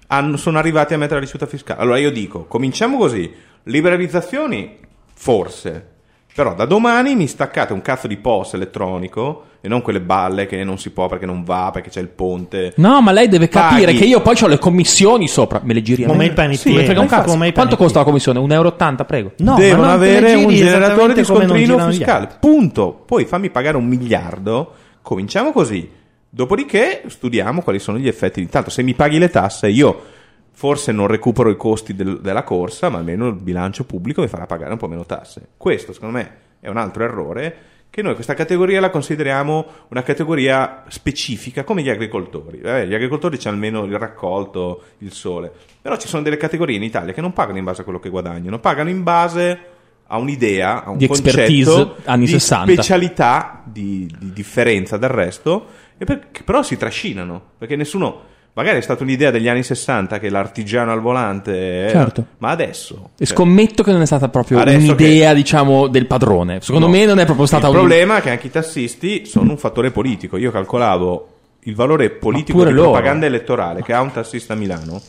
hanno- 0.08 0.38
sono 0.38 0.58
arrivati 0.58 0.94
a 0.94 0.98
mettere 0.98 1.16
la 1.20 1.26
ricevuta 1.26 1.46
fiscale. 1.46 1.82
Allora 1.82 1.98
io 1.98 2.12
dico, 2.12 2.46
cominciamo 2.46 2.98
così, 2.98 3.32
liberalizzazioni, 3.64 4.78
forse, 5.14 5.88
però 6.34 6.54
da 6.54 6.66
domani 6.66 7.16
mi 7.16 7.28
staccate 7.28 7.72
un 7.72 7.82
cazzo 7.82 8.08
di 8.08 8.18
POS 8.18 8.56
elettronico 8.56 9.44
e 9.62 9.68
non 9.70 9.82
quelle 9.82 10.02
balle 10.02 10.46
che 10.48 10.64
non 10.66 10.78
si 10.78 10.90
può 10.92 11.08
perché 11.08 11.26
non 11.26 11.44
va, 11.44 11.70
perché 11.72 11.90
c'è 11.90 12.02
il 12.02 12.10
ponte. 12.10 12.74
No, 12.76 13.02
ma 13.02 13.12
lei 13.12 13.30
deve 13.30 13.48
capire 13.48 13.86
Paghi. 13.86 13.98
che 14.00 14.06
io 14.06 14.22
poi 14.22 14.36
ho 14.42 14.48
le 14.48 14.60
commissioni 14.60 15.28
sopra. 15.30 15.62
Me 15.64 15.74
le 15.74 15.82
giri 15.82 16.04
a 16.04 16.14
me? 16.14 16.34
Come. 16.34 16.56
Sì, 16.56 16.74
me 16.74 16.84
frega 16.84 17.00
un 17.00 17.08
cazzo. 17.08 17.30
come 17.32 17.52
Quanto 17.54 17.78
costa 17.78 18.00
la 18.00 18.06
commissione? 18.06 18.40
1,80 18.40 18.52
euro, 18.54 19.06
prego. 19.06 19.32
No, 19.38 19.56
devono 19.56 19.90
avere 19.90 20.34
un 20.34 20.50
generatore 20.54 21.14
di 21.14 21.24
scontrino 21.24 21.80
fiscale. 21.90 22.30
Punto. 22.40 23.04
Poi 23.06 23.26
fammi 23.26 23.50
pagare 23.50 23.78
un 23.78 23.86
miliardo. 23.86 24.74
Cominciamo 25.02 25.52
così. 25.52 25.90
Dopodiché 26.36 27.04
studiamo 27.08 27.62
quali 27.62 27.80
sono 27.80 27.98
gli 27.98 28.10
effetti. 28.10 28.42
Intanto, 28.42 28.70
se 28.70 28.84
mi 28.84 28.94
paghi 28.94 29.20
le 29.20 29.30
tasse, 29.30 29.70
io 29.70 30.04
forse 30.52 30.92
non 30.92 31.08
recupero 31.08 31.50
i 31.50 31.56
costi 31.56 31.96
del- 31.96 32.20
della 32.20 32.44
corsa, 32.44 32.90
ma 32.90 32.98
almeno 32.98 33.28
il 33.28 33.36
bilancio 33.36 33.86
pubblico 33.86 34.20
mi 34.20 34.28
farà 34.28 34.46
pagare 34.46 34.74
un 34.74 34.78
po' 34.78 34.90
meno 34.90 35.06
tasse. 35.06 35.48
Questo, 35.56 35.94
secondo 35.94 36.18
me, 36.18 36.32
è 36.60 36.68
un 36.68 36.76
altro 36.76 37.06
errore. 37.06 37.56
Che 37.90 38.02
noi 38.02 38.16
questa 38.16 38.34
categoria 38.34 38.82
la 38.82 38.90
consideriamo 38.90 39.66
una 39.88 40.04
categoria 40.04 40.84
specifica, 40.90 41.64
come 41.64 41.82
gli 41.84 41.90
agricoltori. 41.90 42.60
Eh, 42.62 42.86
gli 42.86 42.94
agricoltori 42.94 43.38
c'è 43.38 43.48
almeno 43.48 43.86
il 43.86 43.98
raccolto, 43.98 44.82
il 44.98 45.14
sole. 45.14 45.50
Però 45.82 45.96
ci 45.96 46.10
sono 46.10 46.22
delle 46.22 46.36
categorie 46.36 46.76
in 46.76 46.84
Italia 46.84 47.14
che 47.14 47.22
non 47.22 47.32
pagano 47.32 47.60
in 47.60 47.64
base 47.64 47.80
a 47.80 47.84
quello 47.86 48.02
che 48.02 48.10
guadagnano, 48.10 48.60
pagano 48.60 48.90
in 48.90 49.04
base 49.04 49.60
a 50.08 50.18
un'idea, 50.18 50.84
a 50.84 50.90
un 50.90 50.98
Di 50.98 51.08
concetto 51.08 51.30
expertise 51.30 51.92
anni 52.04 52.26
di 52.26 52.32
60. 52.32 52.72
specialità, 52.74 53.62
di, 53.64 54.14
di 54.20 54.34
differenza 54.34 54.98
dal 54.98 55.10
resto, 55.10 55.66
per- 56.04 56.28
che 56.32 56.44
però 56.44 56.62
si 56.64 56.76
trascinano, 56.78 57.42
perché 57.58 57.76
nessuno... 57.76 58.34
Magari 58.58 58.78
è 58.78 58.82
stata 58.82 59.04
un'idea 59.04 59.32
degli 59.32 59.50
anni 59.50 59.64
60 59.64 60.18
che 60.18 60.30
l'artigiano 60.30 60.94
al 60.94 61.02
volante... 61.02 61.88
eh, 61.88 61.90
Certo. 61.90 62.26
Ma 62.38 62.52
adesso... 62.52 63.10
E 63.18 63.26
cioè, 63.26 63.36
scommetto 63.36 63.84
che 63.84 63.92
non 63.92 64.00
è 64.02 64.06
stata 64.06 64.30
proprio 64.30 64.62
un'idea, 64.62 65.34
diciamo, 65.34 65.88
del 65.88 66.06
padrone. 66.08 66.62
Secondo 66.62 66.86
No. 66.86 66.92
me 66.94 67.04
non 67.06 67.20
è 67.20 67.26
proprio 67.26 67.46
stata 67.48 67.68
Il 67.68 67.74
un- 67.74 67.80
problema 67.80 68.18
è 68.18 68.22
che 68.22 68.30
anche 68.30 68.48
i 68.48 68.52
tassisti 68.52 69.26
sono 69.26 69.52
un 69.52 69.58
fattore 69.58 69.92
politico. 69.92 70.38
Io 70.38 70.52
calcolavo 70.52 71.34
il 71.64 71.76
valore 71.76 72.12
politico 72.12 72.64
di 72.64 72.72
loro. 72.72 72.92
propaganda 72.92 73.26
elettorale 73.26 73.82
che 73.84 73.92
ha 73.92 74.00
un 74.00 74.14
tassista 74.14 74.54
a 74.54 74.56
Milano. 74.56 75.02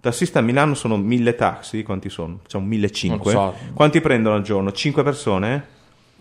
Tassista 0.00 0.40
a 0.40 0.42
Milano 0.42 0.74
sono 0.74 0.96
mille 0.96 1.36
taxi, 1.36 1.82
quanti 1.84 2.08
sono? 2.10 2.40
C'è 2.46 2.56
un 2.56 2.64
1500. 2.66 3.40
Non 3.40 3.52
so. 3.52 3.72
Quanti 3.72 4.00
prendono 4.00 4.34
al 4.34 4.42
giorno? 4.42 4.72
5 4.72 5.02
persone? 5.04 5.64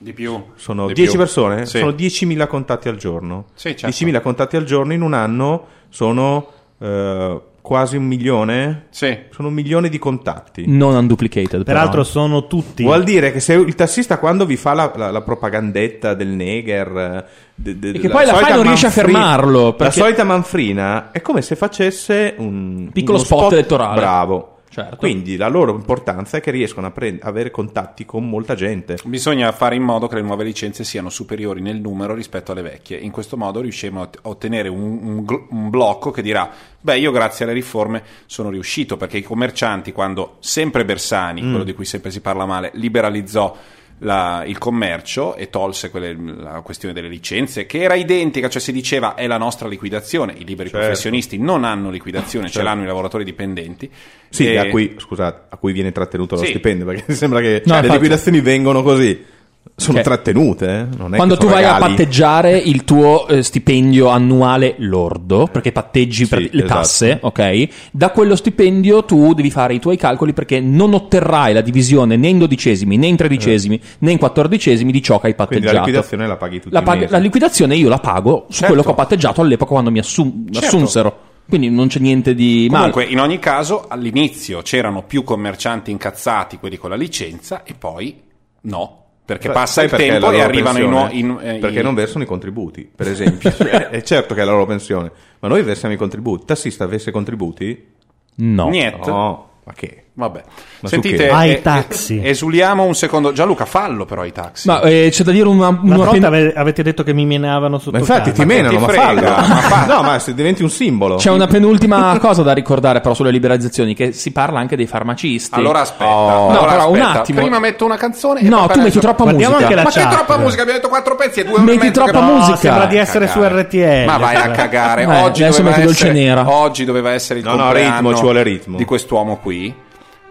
Di 0.04 0.14
più. 0.14 0.44
Sono 0.56 0.88
Di 0.88 0.94
10 0.94 1.10
più. 1.12 1.20
persone? 1.20 1.66
Sì. 1.66 1.78
Sono 1.80 1.92
10.000 1.92 2.48
contatti 2.48 2.90
al 2.90 2.98
giorno. 2.98 3.46
Sì, 3.54 3.76
certo. 3.76 3.88
10.000 4.06 4.22
contatti 4.22 4.56
al 4.58 4.66
giorno 4.66 4.94
in 4.94 5.02
un 5.02 5.14
anno 5.14 5.66
sono 5.90 6.48
eh, 6.80 7.42
quasi 7.62 7.96
un 7.96 8.04
milione. 8.04 8.88
Sì. 8.90 9.18
Sono 9.32 9.48
un 9.48 9.54
milione 9.54 9.88
di 9.88 9.98
contatti. 9.98 10.66
non 10.68 10.94
unduplicated. 10.96 11.64
però. 11.64 11.64
Peraltro 11.64 12.04
sono 12.04 12.48
tutti. 12.48 12.84
Vuol 12.84 13.04
dire 13.04 13.32
che 13.32 13.40
se 13.40 13.54
il 13.54 13.76
tassista 13.76 14.18
quando 14.18 14.46
vi 14.46 14.58
fa 14.58 14.74
la, 14.74 14.92
la- 14.94 15.12
la 15.12 15.22
propagandetta 15.22 16.14
del 16.14 16.28
neger 16.28 16.88
eh, 16.98 17.26
de- 17.56 17.80
de- 17.80 17.90
E 17.92 18.00
che 18.00 18.08
la 18.10 18.14
poi 18.14 18.26
la 18.26 18.34
fai 18.34 18.54
non 18.56 18.64
riesce 18.64 18.88
a 18.88 18.90
fermarlo, 18.90 19.66
La 19.68 19.74
perché- 19.74 20.00
solita 20.02 20.24
manfrina 20.26 21.12
è 21.12 21.22
come 21.22 21.42
se 21.42 21.56
facesse 21.56 22.36
un 22.38 22.90
Piccolo 22.92 23.18
uno 23.20 23.26
spot 23.26 23.54
elettorale. 23.54 24.00
Bravo. 24.02 24.53
Certo. 24.74 24.96
Quindi 24.96 25.38
la 25.38 25.50
loro 25.50 25.76
importanza 25.76 26.38
è 26.38 26.42
che 26.42 26.50
riescono 26.50 26.88
a 26.88 26.92
prend- 26.92 27.22
avere 27.22 27.52
contatti 27.52 28.06
con 28.06 28.28
molta 28.28 28.56
gente. 28.56 28.98
Bisogna 29.06 29.52
fare 29.52 29.76
in 29.76 29.84
modo 29.84 30.08
che 30.08 30.16
le 30.16 30.24
nuove 30.24 30.44
licenze 30.44 30.84
siano 30.84 31.12
superiori 31.12 31.62
nel 31.62 31.80
numero 31.80 32.16
rispetto 32.16 32.54
alle 32.54 32.64
vecchie. 32.64 32.98
In 32.98 33.12
questo 33.12 33.38
modo 33.38 33.62
riusciremo 33.62 34.00
a 34.00 34.04
ot- 34.04 34.20
a 34.24 34.30
ottenere 34.30 34.70
un, 34.70 35.00
un 35.04 35.24
gl- 35.26 35.46
un 35.52 35.70
blocco 35.70 36.10
che 36.10 36.24
dirà: 36.24 36.50
Beh, 36.82 36.98
io 36.98 37.12
grazie 37.12 37.46
alle 37.46 37.54
riforme 37.54 38.02
sono 38.26 38.50
riuscito 38.50 38.98
perché 38.98 39.18
i 39.18 39.22
commercianti, 39.22 39.92
quando 39.92 40.38
sempre 40.40 40.86
Bersani, 40.86 41.42
quello 41.42 41.64
di 41.64 41.74
cui 41.76 41.86
sempre 41.86 42.10
si 42.10 42.20
parla 42.20 42.48
male, 42.48 42.72
liberalizzò 42.74 43.56
la- 44.04 44.44
il 44.46 44.58
commercio 44.58 45.36
e 45.36 45.50
tolse 45.50 45.90
quelle- 45.90 46.16
la 46.16 46.62
questione 46.62 46.94
delle 46.94 47.08
licenze, 47.08 47.66
che 47.66 47.82
era 47.82 47.96
identica, 47.96 48.50
cioè 48.50 48.62
si 48.62 48.72
diceva 48.72 49.16
è 49.16 49.28
la 49.28 49.38
nostra 49.38 49.68
liquidazione. 49.68 50.34
I 50.38 50.46
liberi 50.46 50.70
Certo. 50.70 50.86
professionisti 50.86 51.38
non 51.38 51.64
hanno 51.64 51.90
liquidazione, 51.90 52.48
ce 52.48 52.54
Certo. 52.54 52.68
l'hanno 52.68 52.84
i 52.84 52.88
lavoratori 52.88 53.24
dipendenti. 53.24 53.90
Sì, 54.30 54.48
E- 54.48 54.58
a 54.58 54.70
cui, 54.70 54.96
scusate, 54.98 55.42
a 55.50 55.58
cui 55.58 55.74
viene 55.74 55.92
trattenuto 55.92 56.36
lo 56.36 56.42
Sì. 56.42 56.48
stipendio, 56.50 56.86
perché 56.86 57.12
sembra 57.14 57.40
che 57.40 57.62
No, 57.66 57.74
le 57.74 57.80
infatti- 57.80 57.92
liquidazioni 57.92 58.40
vengono 58.42 58.84
così. 58.84 59.32
Sono 59.76 59.96
Cioè, 59.96 60.04
trattenute, 60.04 60.68
eh? 60.92 60.98
non 60.98 61.14
è 61.14 61.18
Quando 61.18 61.36
tu 61.36 61.48
vai 61.48 61.64
a 61.64 61.74
regali. 61.74 61.96
patteggiare 61.96 62.56
il 62.58 62.84
tuo 62.84 63.28
eh, 63.28 63.42
stipendio 63.42 64.08
annuale 64.10 64.76
lordo, 64.78 65.48
perché 65.52 65.72
patteggi 65.72 66.26
Sì, 66.26 66.30
per 66.30 66.40
le 66.42 66.50
esatto. 66.64 66.68
tasse, 66.68 67.18
ok? 67.22 67.68
Da 67.92 68.12
quello 68.12 68.36
stipendio 68.36 69.04
tu 69.04 69.34
devi 69.34 69.50
fare 69.50 69.74
i 69.74 69.80
tuoi 69.80 69.98
calcoli 69.98 70.32
perché 70.32 70.60
non 70.60 70.94
otterrai 70.94 71.54
la 71.54 71.62
divisione 71.62 72.18
né 72.18 72.28
in 72.28 72.38
dodicesimi, 72.38 72.98
né 72.98 73.08
in 73.08 73.16
tredicesimi, 73.16 73.82
né 74.00 74.12
in 74.12 74.20
quattordicesimi 74.20 74.92
di 74.92 75.02
ciò 75.02 75.20
che 75.20 75.28
hai 75.28 75.36
Quindi 75.36 75.56
patteggiato. 75.56 75.74
la 75.74 75.80
liquidazione 75.86 76.28
la 76.28 76.38
paghi 76.38 76.60
tutti 76.60 76.74
La, 76.74 76.82
pag- 76.84 77.10
la 77.10 77.18
liquidazione 77.18 77.76
io 77.76 77.90
la 77.90 78.00
pago 78.00 78.46
su 78.50 78.54
Certo. 78.54 78.68
quello 78.68 78.84
che 78.84 78.90
ho 78.90 78.94
patteggiato 78.96 79.42
all'epoca 79.42 79.72
quando 79.72 79.90
mi 79.92 80.00
assum- 80.00 80.52
Certo. 80.52 80.68
assunsero. 80.68 81.18
Quindi 81.50 81.70
non 81.72 81.88
c'è 81.88 82.00
niente 82.00 82.36
di 82.36 82.68
male. 82.70 82.92
Comunque, 82.92 83.12
in 83.12 83.20
ogni 83.20 83.40
caso, 83.40 83.86
all'inizio 83.88 84.62
c'erano 84.62 85.02
più 85.04 85.24
commercianti 85.24 85.90
incazzati, 85.90 86.58
quelli 86.58 86.78
con 86.78 86.92
la 86.92 86.96
licenza, 86.96 87.64
e 87.64 87.74
poi 87.74 88.16
no. 88.62 89.00
Perché 89.26 89.46
Sai- 89.46 89.54
passa 89.54 89.74
sai 89.74 89.84
il 89.86 89.90
perché 89.90 90.06
tempo 90.10 90.32
e 90.32 90.42
arrivano 90.42 90.80
i 90.80 90.88
nuovi. 90.88 91.20
in- 91.20 91.40
eh, 91.42 91.58
perché 91.60 91.80
i- 91.80 91.84
non 91.84 91.94
versano 91.94 92.24
i 92.24 92.28
contributi, 92.28 92.90
per 92.94 93.08
esempio. 93.08 93.52
Cioè, 93.56 93.90
è 93.90 94.02
certo 94.02 94.34
che 94.34 94.42
è 94.42 94.44
la 94.44 94.52
loro 94.52 94.66
pensione, 94.66 95.12
ma 95.40 95.48
noi 95.48 95.64
versiamo 95.64 95.94
i 95.94 95.98
contributi. 95.98 96.46
Tassista 96.46 96.84
avesse 96.84 97.10
contributi? 97.12 97.88
No. 98.36 98.68
Niente. 98.70 99.10
No, 99.10 99.50
ma 99.64 99.74
che? 99.74 100.03
Vabbè. 100.16 100.44
Ma 100.82 100.90
Sentite? 100.90 101.30
Ai 101.32 101.54
eh, 101.54 101.62
taxi. 101.64 102.20
eh, 102.22 102.30
esuliamo 102.30 102.84
un 102.84 102.94
secondo. 102.94 103.32
Gianluca, 103.32 103.66
fallo 103.66 104.06
però 104.06 104.24
i 104.26 104.32
taxi. 104.32 104.68
Ma 104.68 104.80
eh, 104.82 105.08
c'è 105.12 105.24
da 105.24 105.32
dire 105.32 105.48
una, 105.48 105.70
Una 105.70 105.80
una 105.82 105.96
volta 105.96 106.12
pen- 106.12 106.24
ave- 106.26 106.54
avete 106.54 106.84
detto 106.84 107.02
che 107.02 107.14
mi 107.14 107.26
menavano 107.26 107.80
sotto 107.80 107.94
Ma 107.94 107.98
infatti 108.00 108.30
casa. 108.30 108.42
ti 108.44 108.46
menano, 108.48 108.76
ti 108.78 108.82
ma 108.84 108.88
frega, 108.90 109.02
fallo. 109.02 109.68
ma 109.70 109.86
No, 109.96 110.02
ma 110.04 110.20
se 110.20 110.36
diventi 110.36 110.62
un 110.62 110.70
simbolo. 110.70 111.16
C'è 111.16 111.32
una 111.32 111.48
penultima 111.48 112.16
cosa 112.20 112.44
da 112.44 112.54
ricordare 112.54 113.02
però 113.02 113.16
sulle 113.16 113.32
liberalizzazioni, 113.32 113.96
che 113.96 114.12
si 114.12 114.32
parla 114.32 114.60
anche 114.60 114.76
dei 114.76 114.86
farmacisti. 114.86 115.56
Allora 115.58 115.80
aspetta. 115.80 116.12
Oh. 116.12 116.50
allora 116.50 116.62
No, 116.62 116.68
però 116.68 116.90
un 116.92 117.00
aspetta. 117.00 117.20
attimo. 117.22 117.40
Prima 117.42 117.60
metto 117.60 117.86
una 117.86 117.98
canzone. 117.98 118.42
e 118.42 118.50
No, 118.50 118.68
tu 118.68 118.82
metti 118.82 119.00
troppa 119.00 119.24
Guardiamo 119.24 119.54
musica. 119.56 119.64
anche 119.72 119.76
la 119.76 119.84
Ma 119.84 119.90
c'è 119.90 120.08
troppa 120.16 120.38
musica, 120.38 120.62
abbiamo 120.62 120.78
detto 120.80 120.90
quattro 120.92 121.16
pezzi 121.16 121.40
e 121.40 121.46
due 121.46 121.58
e 121.58 121.62
Metti 121.62 121.78
mezzo 121.80 121.92
troppa 122.04 122.12
che- 122.12 122.20
No, 122.26 122.34
musica. 122.38 122.56
sembra 122.58 122.86
di 122.86 122.98
essere 122.98 123.28
su. 123.28 123.40
RTL. 123.42 124.04
Ma 124.06 124.18
vai 124.18 124.36
a 124.36 124.52
cagare. 124.52 125.02
Eh, 125.02 125.22
Oggi, 125.24 125.44
doveva 125.44 125.70
metti 125.70 125.82
essere, 125.90 126.12
nera. 126.12 126.48
oggi 126.48 126.86
doveva 126.86 127.12
essere 127.14 127.40
il 127.40 127.46
No, 127.46 127.56
no, 127.56 127.62
compleanno 127.64 127.96
ritmo, 127.96 128.14
ci 128.16 128.22
vuole 128.22 128.44
ritmo. 128.44 128.78
di 128.78 128.86
quest'uomo 128.86 129.38
qui. 129.38 129.74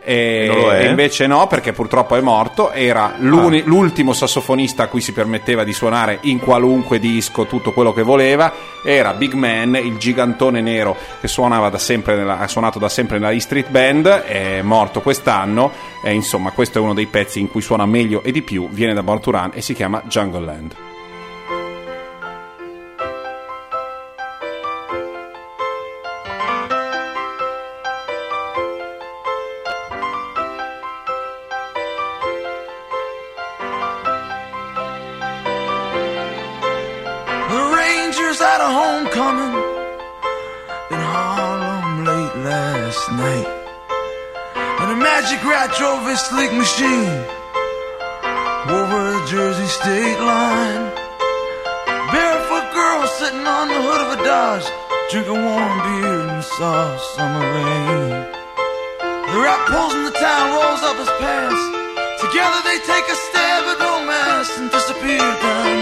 E, 0.04 0.46
Non 0.48 0.56
lo 0.62 0.72
è? 0.72 0.84
invece 0.88 1.26
no, 1.26 1.46
perché 1.46 1.72
purtroppo 1.72 2.16
è 2.16 2.20
morto. 2.20 2.72
Era 2.72 3.14
l'uni- 3.18 3.62
l'ultimo 3.64 4.12
sassofonista 4.12 4.84
a 4.84 4.86
cui 4.88 5.00
si 5.00 5.12
permetteva 5.12 5.62
di 5.64 5.72
suonare 5.72 6.18
in 6.22 6.38
qualunque 6.40 6.98
disco 6.98 7.46
tutto 7.46 7.72
quello 7.72 7.92
che 7.92 8.02
voleva. 8.02 8.52
Era 8.84 9.12
Big 9.12 9.34
Man, 9.34 9.76
il 9.76 9.96
gigantone 9.98 10.60
nero 10.60 10.96
che 11.20 11.28
suonava 11.28 11.68
da 11.68 11.78
sempre 11.78 12.16
nella- 12.16 12.38
ha 12.38 12.48
suonato 12.48 12.78
da 12.78 12.88
sempre 12.88 13.18
nella 13.18 13.30
E 13.32 13.40
Street 13.40 13.68
Band. 13.68 14.06
È 14.08 14.60
morto 14.62 15.00
quest'anno. 15.00 15.70
E 16.04 16.12
insomma, 16.12 16.50
questo 16.50 16.78
è 16.78 16.80
uno 16.80 16.94
dei 16.94 17.06
pezzi 17.06 17.38
in 17.40 17.48
cui 17.48 17.60
suona 17.60 17.86
meglio 17.86 18.22
e 18.24 18.32
di 18.32 18.42
più. 18.42 18.68
Viene 18.70 18.94
da 18.94 19.02
Run 19.30 19.50
e 19.54 19.62
si 19.62 19.72
chiama 19.74 20.02
Jungle 20.06 20.44
Land. 20.44 20.74
Rat 45.44 45.74
drove 45.78 46.06
his 46.06 46.20
sleek 46.20 46.52
machine 46.52 47.18
over 48.70 48.98
the 49.10 49.26
Jersey 49.28 49.66
state 49.66 50.20
line. 50.20 50.84
Barefoot 52.14 52.66
girl 52.72 53.06
sitting 53.18 53.46
on 53.46 53.68
the 53.68 53.80
hood 53.80 54.00
of 54.06 54.18
a 54.18 54.24
Dodge, 54.24 54.66
drinking 55.10 55.42
warm 55.42 55.76
beer 55.82 56.20
in 56.22 56.28
the 56.38 56.42
soft 56.42 57.00
summer 57.16 57.42
rain. 57.42 58.10
The 59.32 59.38
rat 59.40 59.62
pulls 59.66 59.94
in 59.94 60.04
the 60.04 60.14
town, 60.14 60.46
rolls 60.54 60.82
up 60.82 60.96
his 60.96 61.12
pants. 61.18 61.62
Together 62.22 62.60
they 62.62 62.78
take 62.86 63.06
a 63.10 63.16
stab 63.26 63.62
at 63.66 63.78
romance 63.82 64.50
and 64.58 64.70
disappear 64.70 65.26
down 65.42 65.81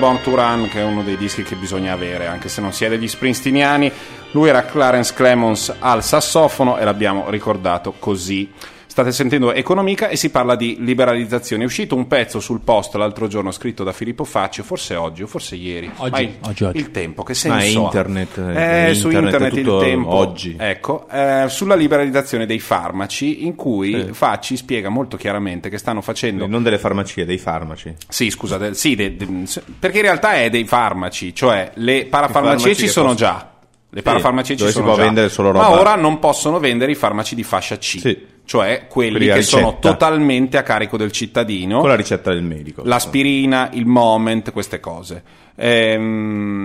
Born 0.00 0.22
to 0.22 0.34
Run, 0.34 0.68
che 0.70 0.80
è 0.80 0.82
uno 0.82 1.02
dei 1.02 1.18
dischi 1.18 1.42
che 1.42 1.54
bisogna 1.56 1.92
avere, 1.92 2.26
anche 2.26 2.48
se 2.48 2.62
non 2.62 2.72
si 2.72 2.86
è 2.86 2.88
degli 2.88 3.06
springsteeniani. 3.06 3.92
Lui 4.30 4.48
era 4.48 4.64
Clarence 4.64 5.12
Clemons 5.14 5.74
al 5.78 6.02
sassofono 6.02 6.78
e 6.78 6.84
l'abbiamo 6.84 7.28
ricordato 7.28 7.92
così. 7.98 8.50
State 8.86 9.12
sentendo 9.12 9.52
Economica 9.52 10.08
e 10.08 10.16
si 10.16 10.30
parla 10.30 10.56
di 10.56 10.78
liberalizzazione. 10.80 11.62
È 11.62 11.66
uscito 11.66 11.94
un 11.94 12.06
pezzo 12.08 12.40
sul 12.40 12.60
post 12.60 12.94
l'altro 12.96 13.28
giorno 13.28 13.50
scritto 13.52 13.84
da 13.84 13.92
Filippo 13.92 14.24
Faccio, 14.24 14.62
forse 14.64 14.96
oggi 14.96 15.22
o 15.22 15.26
forse 15.28 15.54
ieri. 15.54 15.88
Oggi, 15.98 16.36
oggi, 16.44 16.64
oggi. 16.64 16.78
il 16.78 16.90
tempo, 16.90 17.22
che 17.22 17.34
Ma 17.46 17.58
è 17.58 17.60
senso 17.60 17.80
internet, 17.82 18.38
Eh, 18.38 18.86
è 18.88 18.94
su 18.94 19.06
internet, 19.08 19.32
internet 19.32 19.52
è 19.52 19.62
tutto 19.62 19.76
il 19.76 19.82
tempo. 19.84 20.14
oggi. 20.14 20.56
Ecco, 20.58 20.99
eh, 21.10 21.48
sulla 21.48 21.74
liberalizzazione 21.74 22.46
dei 22.46 22.58
farmaci, 22.60 23.44
in 23.44 23.54
cui 23.54 23.92
Sì. 23.92 24.12
Facci 24.12 24.56
spiega 24.56 24.88
molto 24.88 25.16
chiaramente 25.16 25.68
che 25.68 25.78
stanno 25.78 26.00
facendo 26.00 26.46
Non 26.46 26.62
delle 26.62 26.78
farmacie, 26.78 27.24
dei 27.24 27.38
farmaci. 27.38 27.94
sì, 28.08 28.30
scusate, 28.30 28.74
sì, 28.74 28.94
de- 28.94 29.16
de- 29.16 29.46
perché 29.78 29.96
in 29.98 30.02
realtà 30.04 30.34
è 30.34 30.50
dei 30.50 30.64
farmaci, 30.64 31.34
cioè 31.34 31.70
le 31.74 32.06
parafarmacie 32.06 32.58
farmaci 32.58 32.74
ci 32.80 32.88
sono 32.88 33.08
possono- 33.10 33.30
già. 33.32 33.48
Le 33.92 34.02
parafarmacie 34.02 34.52
ci 34.52 34.58
dove 34.60 34.70
si 34.70 34.76
sono 34.78 34.94
già. 34.94 35.02
vendere 35.02 35.28
solo 35.28 35.50
Ma 35.50 35.70
ora 35.70 35.96
non 35.96 36.20
possono 36.20 36.60
vendere 36.60 36.92
i 36.92 36.94
farmaci 36.94 37.34
di 37.34 37.42
fascia 37.42 37.76
C, 37.76 37.98
Sì. 37.98 38.26
cioè 38.44 38.86
quelli, 38.88 39.16
Quelli 39.16 39.32
che 39.32 39.42
sono 39.42 39.78
totalmente 39.80 40.58
a 40.58 40.62
carico 40.62 40.96
del 40.96 41.10
cittadino. 41.10 41.80
Con 41.80 41.88
la 41.88 41.96
ricetta 41.96 42.32
del 42.32 42.42
medico. 42.44 42.82
L'aspirina, 42.84 43.68
il 43.72 43.86
moment, 43.86 44.52
queste 44.52 44.78
cose. 44.78 45.22
Ehm, 45.56 46.59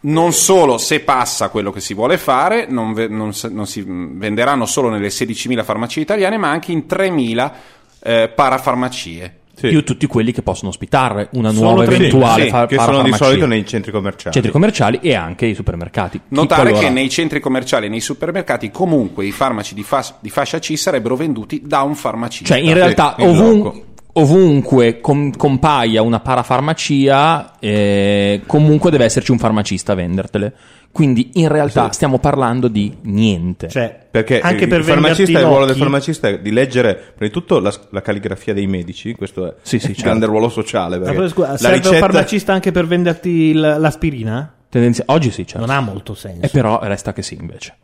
non 0.00 0.32
solo 0.32 0.78
se 0.78 1.00
passa 1.00 1.48
quello 1.48 1.70
che 1.72 1.80
si 1.80 1.92
vuole 1.94 2.18
fare, 2.18 2.66
non, 2.68 2.92
ve- 2.92 3.08
non 3.08 3.32
se- 3.34 3.48
non 3.48 3.66
si 3.66 3.84
venderanno 3.86 4.64
solo 4.66 4.88
nelle 4.90 5.08
16.000 5.08 5.64
farmacie 5.64 6.00
italiane, 6.00 6.36
ma 6.38 6.50
anche 6.50 6.72
in 6.72 6.84
3.000 6.88 7.52
eh, 8.02 8.32
parafarmacie. 8.34 9.34
Sì. 9.58 9.70
più 9.70 9.82
tutti 9.82 10.06
quelli 10.06 10.30
che 10.30 10.40
possono 10.42 10.68
ospitare 10.68 11.30
una 11.32 11.50
Solo 11.50 11.70
nuova 11.70 11.84
tre- 11.84 11.96
eventuale 11.96 12.44
Sì, 12.44 12.48
fa- 12.48 12.66
che 12.66 12.76
sono 12.76 12.86
di 12.86 12.94
parafarmacia. 13.10 13.24
solito 13.24 13.46
nei 13.46 13.66
centri 13.66 13.90
commerciali. 13.90 14.32
centri 14.32 14.52
commerciali 14.52 14.98
e 15.02 15.14
anche 15.16 15.46
i 15.46 15.54
supermercati. 15.56 16.20
Notare 16.28 16.62
Qualora- 16.70 16.86
che 16.86 16.90
nei 16.92 17.08
centri 17.08 17.40
commerciali 17.40 17.86
e 17.86 17.88
nei 17.88 17.98
supermercati 18.00 18.70
comunque 18.70 19.26
i 19.26 19.32
farmaci 19.32 19.74
di, 19.74 19.82
fas- 19.82 20.14
di 20.20 20.30
fascia 20.30 20.60
C 20.60 20.78
sarebbero 20.78 21.16
venduti 21.16 21.60
da 21.64 21.82
un 21.82 21.96
farmacista. 21.96 22.54
Cioè, 22.54 22.62
in 22.64 22.72
realtà, 22.72 23.16
in 23.18 23.26
ovun- 23.26 23.56
loco. 23.58 23.84
Ovunque 24.20 25.00
com- 25.00 25.34
compaia 25.36 26.02
una 26.02 26.20
parafarmacia, 26.20 27.58
eh, 27.58 28.42
comunque 28.46 28.90
deve 28.90 29.04
esserci 29.04 29.30
un 29.30 29.38
farmacista 29.38 29.92
a 29.92 29.94
vendertele. 29.96 30.52
Quindi, 30.90 31.30
in 31.34 31.48
realtà, 31.48 31.84
Sì. 31.86 31.92
stiamo 31.92 32.18
parlando 32.18 32.66
di 32.66 32.96
niente. 33.02 33.68
Cioè, 33.68 34.06
Perché 34.10 34.40
anche 34.40 34.64
il 34.64 34.68
per 34.68 34.82
farmacista, 34.82 35.22
venderti 35.24 35.32
il 35.32 35.46
ruolo 35.46 35.66
del 35.66 35.76
farmacista 35.76 36.28
è 36.28 36.40
di 36.40 36.50
leggere 36.50 36.94
prima 36.94 37.26
di 37.26 37.30
tutto 37.30 37.60
la, 37.60 37.72
la 37.90 38.00
calligrafia 38.02 38.54
dei 38.54 38.66
medici, 38.66 39.12
questo 39.14 39.46
è 39.46 39.54
Sì, 39.62 39.78
sì, 39.78 39.88
un 39.88 39.92
certo. 39.94 40.02
grande 40.08 40.26
ruolo 40.26 40.48
sociale. 40.48 40.98
Perché 40.98 41.28
scusa, 41.28 41.50
la 41.50 41.56
serve 41.58 41.76
ricetta 41.76 41.94
un 41.94 42.00
farmacista 42.00 42.52
anche 42.52 42.72
per 42.72 42.86
venderti 42.86 43.28
il- 43.28 43.76
l'aspirina? 43.78 44.52
Tendenzi- 44.68 45.02
Oggi 45.06 45.30
sì, 45.30 45.46
certo. 45.46 45.64
Non 45.64 45.74
ha 45.76 45.80
molto 45.80 46.14
senso. 46.14 46.40
E 46.42 46.48
però 46.48 46.80
resta 46.82 47.12
che 47.12 47.22
sì, 47.22 47.36
invece. 47.38 47.74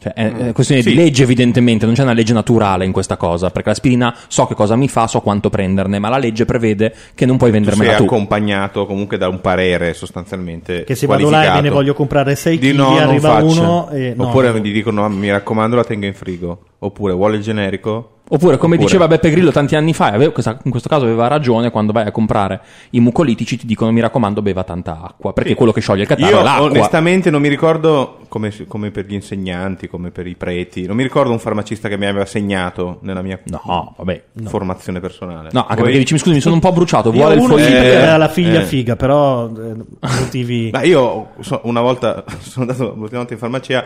Cioè, 0.00 0.12
è, 0.12 0.32
è 0.32 0.52
questione 0.52 0.80
Sì. 0.82 0.90
di 0.90 0.94
legge, 0.94 1.24
evidentemente, 1.24 1.84
non 1.84 1.94
c'è 1.94 2.02
una 2.02 2.12
legge 2.12 2.32
naturale 2.32 2.84
in 2.84 2.92
questa 2.92 3.16
cosa. 3.16 3.50
Perché 3.50 3.70
l'aspirina 3.70 4.14
so 4.28 4.46
che 4.46 4.54
cosa 4.54 4.76
mi 4.76 4.88
fa, 4.88 5.06
so 5.08 5.20
quanto 5.20 5.50
prenderne, 5.50 5.98
ma 5.98 6.08
la 6.08 6.18
legge 6.18 6.44
prevede 6.44 6.94
che 7.14 7.26
non 7.26 7.36
puoi 7.36 7.50
tu 7.50 7.56
sei 7.56 7.64
vendermela 7.64 7.96
tu. 7.96 8.04
accompagnato 8.04 8.86
comunque 8.86 9.18
da 9.18 9.28
un 9.28 9.40
parere 9.40 9.94
sostanzialmente 9.94 10.84
Che 10.84 10.94
se 10.94 11.06
vado 11.06 11.28
là 11.30 11.46
e 11.46 11.54
me 11.54 11.60
ne 11.62 11.70
voglio 11.70 11.94
comprare 11.94 12.36
6 12.36 12.58
di 12.58 12.70
kg, 12.70 12.76
no, 12.76 12.96
arriva 12.96 13.34
uno 13.42 13.88
e... 13.90 14.14
no, 14.16 14.28
oppure 14.28 14.50
no. 14.52 14.58
gli 14.58 14.72
dicono 14.72 15.04
"Ah, 15.04 15.08
mi 15.08 15.30
raccomando 15.30 15.74
la 15.76 15.84
tenga 15.84 16.06
in 16.06 16.14
frigo 16.14 16.60
oppure 16.78 17.12
vuole 17.12 17.36
il 17.36 17.42
generico 17.42 18.17
Oppure, 18.30 18.56
come 18.58 18.74
Oppure- 18.74 18.78
diceva 18.78 19.08
Beppe 19.08 19.30
Grillo 19.30 19.50
tanti 19.50 19.74
anni 19.74 19.94
fa, 19.94 20.10
questa- 20.30 20.58
in 20.64 20.70
questo 20.70 20.88
caso 20.88 21.04
aveva 21.06 21.28
ragione, 21.28 21.70
quando 21.70 21.92
vai 21.92 22.06
a 22.06 22.10
comprare 22.10 22.60
i 22.90 23.00
mucolitici 23.00 23.56
ti 23.56 23.66
dicono 23.66 23.90
mi 23.90 24.00
raccomando 24.00 24.42
beva 24.42 24.64
tanta 24.64 25.00
acqua, 25.02 25.32
perché 25.32 25.50
Sì. 25.50 25.54
quello 25.56 25.72
che 25.72 25.80
scioglie 25.80 26.02
il 26.02 26.08
catarro 26.08 26.30
io 26.34 26.40
è 26.40 26.42
l'acqua. 26.42 26.66
onestamente 26.66 27.30
non 27.30 27.40
mi 27.40 27.48
ricordo 27.48 28.18
come, 28.28 28.52
come 28.66 28.90
per 28.90 29.06
gli 29.06 29.14
insegnanti 29.14 29.88
come 29.88 30.10
per 30.10 30.26
i 30.26 30.34
preti 30.34 30.86
non 30.86 30.94
mi 30.96 31.02
ricordo 31.02 31.32
un 31.32 31.38
farmacista 31.38 31.88
che 31.88 31.96
mi 31.96 32.04
aveva 32.04 32.26
segnato 32.26 32.98
nella 33.02 33.22
mia 33.22 33.38
No, 33.44 33.94
vabbè. 33.96 34.22
formazione 34.44 35.00
personale 35.00 35.48
No, 35.52 35.60
anche 35.62 35.74
Poi- 35.76 35.84
perché 35.84 35.98
dici, 35.98 36.12
mi 36.12 36.18
scusi, 36.18 36.34
mi 36.34 36.40
sono 36.42 36.54
un 36.54 36.60
po' 36.60 36.72
bruciato, 36.72 37.10
vuole 37.10 37.34
il 37.36 37.40
foglio? 37.40 37.54
perché 37.56 37.76
Eh, 37.76 37.94
era 37.94 38.16
la 38.18 38.28
figlia 38.28 38.60
eh. 38.60 38.64
figa, 38.64 38.96
però 38.96 39.46
eh, 39.48 39.74
motivi... 40.20 40.68
Ma 40.70 40.82
io 40.82 41.28
so- 41.40 41.60
una 41.64 41.80
volta 41.80 42.24
sono 42.40 42.66
andato 42.66 42.92
l'ultima 42.94 43.18
volta 43.20 43.32
in 43.32 43.38
farmacia 43.38 43.84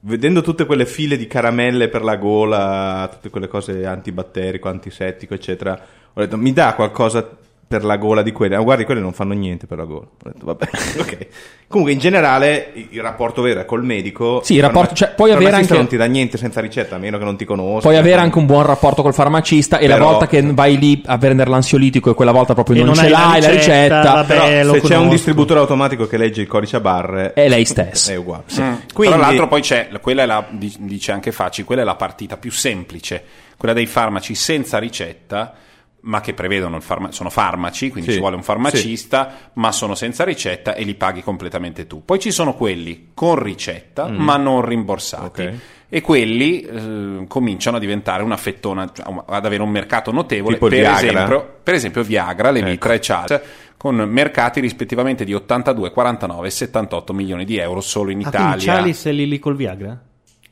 vedendo 0.00 0.40
tutte 0.40 0.66
quelle 0.66 0.86
file 0.86 1.16
di 1.16 1.26
caramelle 1.26 1.88
per 1.88 2.02
la 2.02 2.16
gola, 2.16 3.08
tutte 3.12 3.30
quelle 3.30 3.48
cose 3.48 3.84
antibatterico, 3.86 4.68
antisettico, 4.68 5.34
eccetera. 5.34 5.78
Ho 6.12 6.20
detto 6.20 6.36
mi 6.36 6.52
dà 6.52 6.74
qualcosa 6.74 7.28
per 7.70 7.84
la 7.84 7.98
gola 7.98 8.22
di 8.22 8.32
quelle? 8.32 8.56
Ah, 8.56 8.60
guardi, 8.62 8.84
quelle 8.84 9.00
non 9.00 9.12
fanno 9.12 9.32
niente 9.32 9.68
per 9.68 9.78
la 9.78 9.84
gola. 9.84 10.00
Ho 10.24 10.28
detto 10.32 10.44
vabbè, 10.44 10.68
ok. 10.98 11.26
Comunque 11.68 11.92
in 11.94 12.00
generale 12.00 12.72
il 12.90 13.00
rapporto 13.00 13.42
vero 13.42 13.60
è 13.60 13.64
col 13.64 13.84
medico. 13.84 14.40
Sì, 14.42 14.54
il 14.54 14.60
rapporto- 14.60 14.92
cioè, 14.96 15.12
puoi 15.14 15.30
avere 15.30 15.54
anche- 15.54 15.74
non 15.74 15.86
ti 15.86 15.96
dà 15.96 16.06
niente 16.06 16.36
senza 16.36 16.60
ricetta, 16.60 16.96
a 16.96 16.98
meno 16.98 17.16
che 17.16 17.22
non 17.22 17.36
ti 17.36 17.44
conosca. 17.44 17.82
Puoi 17.82 17.96
avere 17.96 18.20
anche 18.22 18.38
un 18.38 18.46
buon 18.46 18.64
rapporto 18.66 19.02
col 19.02 19.14
farmacista 19.14 19.78
e 19.78 19.86
la 19.86 19.94
Però- 19.94 20.06
volta 20.10 20.26
che 20.26 20.42
vai 20.42 20.78
lì 20.80 21.00
a 21.06 21.16
prendere 21.16 21.48
l'ansiolitico 21.48 22.10
e 22.10 22.14
quella 22.14 22.32
volta 22.32 22.54
proprio 22.54 22.74
non, 22.78 22.86
non 22.86 22.94
ce 22.96 23.02
hai 23.04 23.10
la 23.10 23.18
l'hai 23.18 23.40
la 23.40 23.48
ricetta, 23.50 24.00
ricetta, 24.00 24.12
vabbè. 24.14 24.26
Però 24.26 24.64
lo 24.64 24.72
se 24.72 24.80
c'è 24.80 24.96
un 24.96 25.08
distributore 25.08 25.60
automatico 25.60 26.08
che 26.08 26.16
legge 26.16 26.40
il 26.40 26.48
codice 26.48 26.74
a 26.74 26.80
barre 26.80 27.34
è 27.34 27.48
lei 27.48 27.64
stessa. 27.64 28.10
è 28.10 28.16
uguale. 28.16 28.42
Mm. 28.60 28.72
Quindi- 28.92 29.16
Tra 29.16 29.24
l'altro 29.26 29.46
poi 29.46 29.60
c'è, 29.60 29.88
quella 30.00 30.22
è 30.24 30.26
la, 30.26 30.44
di- 30.50 30.74
dice 30.80 31.12
anche 31.12 31.30
Facci, 31.30 31.62
quella 31.62 31.82
è 31.82 31.84
la 31.84 31.94
partita 31.94 32.36
più 32.36 32.50
semplice, 32.50 33.22
quella 33.56 33.74
dei 33.74 33.86
farmaci 33.86 34.34
senza 34.34 34.78
ricetta, 34.78 35.54
ma 36.02 36.20
che 36.20 36.34
prevedono 36.34 36.76
il 36.76 36.82
farma- 36.82 37.12
sono 37.12 37.30
farmaci, 37.30 37.90
quindi 37.90 38.08
Sì, 38.10 38.14
ci 38.16 38.20
vuole 38.20 38.36
un 38.36 38.42
farmacista, 38.42 39.50
ma 39.54 39.70
sono 39.72 39.94
senza 39.94 40.24
ricetta 40.24 40.74
e 40.74 40.84
li 40.84 40.94
paghi 40.94 41.22
completamente 41.22 41.86
tu. 41.86 42.04
Poi 42.04 42.18
ci 42.18 42.30
sono 42.30 42.54
quelli 42.54 43.10
con 43.14 43.36
ricetta, 43.42 44.08
ma 44.08 44.36
non 44.36 44.64
rimborsati. 44.64 45.42
Mm. 45.42 45.46
Ok. 45.46 45.54
E 45.92 46.00
quelli 46.02 46.60
eh, 46.62 47.24
cominciano 47.26 47.76
a 47.76 47.80
diventare 47.80 48.22
una 48.22 48.36
fettona, 48.36 48.88
cioè, 48.92 49.04
ad 49.26 49.44
avere 49.44 49.60
un 49.62 49.70
mercato 49.70 50.12
notevole. 50.12 50.56
Per, 50.56 50.72
esempio, 50.72 51.58
per 51.62 51.74
esempio 51.74 52.02
Viagra, 52.04 52.50
Levitra 52.52 52.94
Ecco. 52.94 53.02
e 53.02 53.06
Charles, 53.06 53.40
con 53.76 53.96
mercati 53.96 54.60
rispettivamente 54.60 55.24
di 55.24 55.34
82, 55.34 55.90
49 55.90 56.46
e 56.46 56.50
78 56.50 57.12
milioni 57.12 57.44
di 57.44 57.56
euro 57.58 57.80
solo 57.80 58.10
in 58.12 58.22
Ah, 58.24 58.28
Italia. 58.28 58.74
Chalice 58.74 59.10
è 59.10 59.12
lì 59.12 59.26
lì 59.26 59.38
col 59.40 59.56
Viagra? 59.56 60.00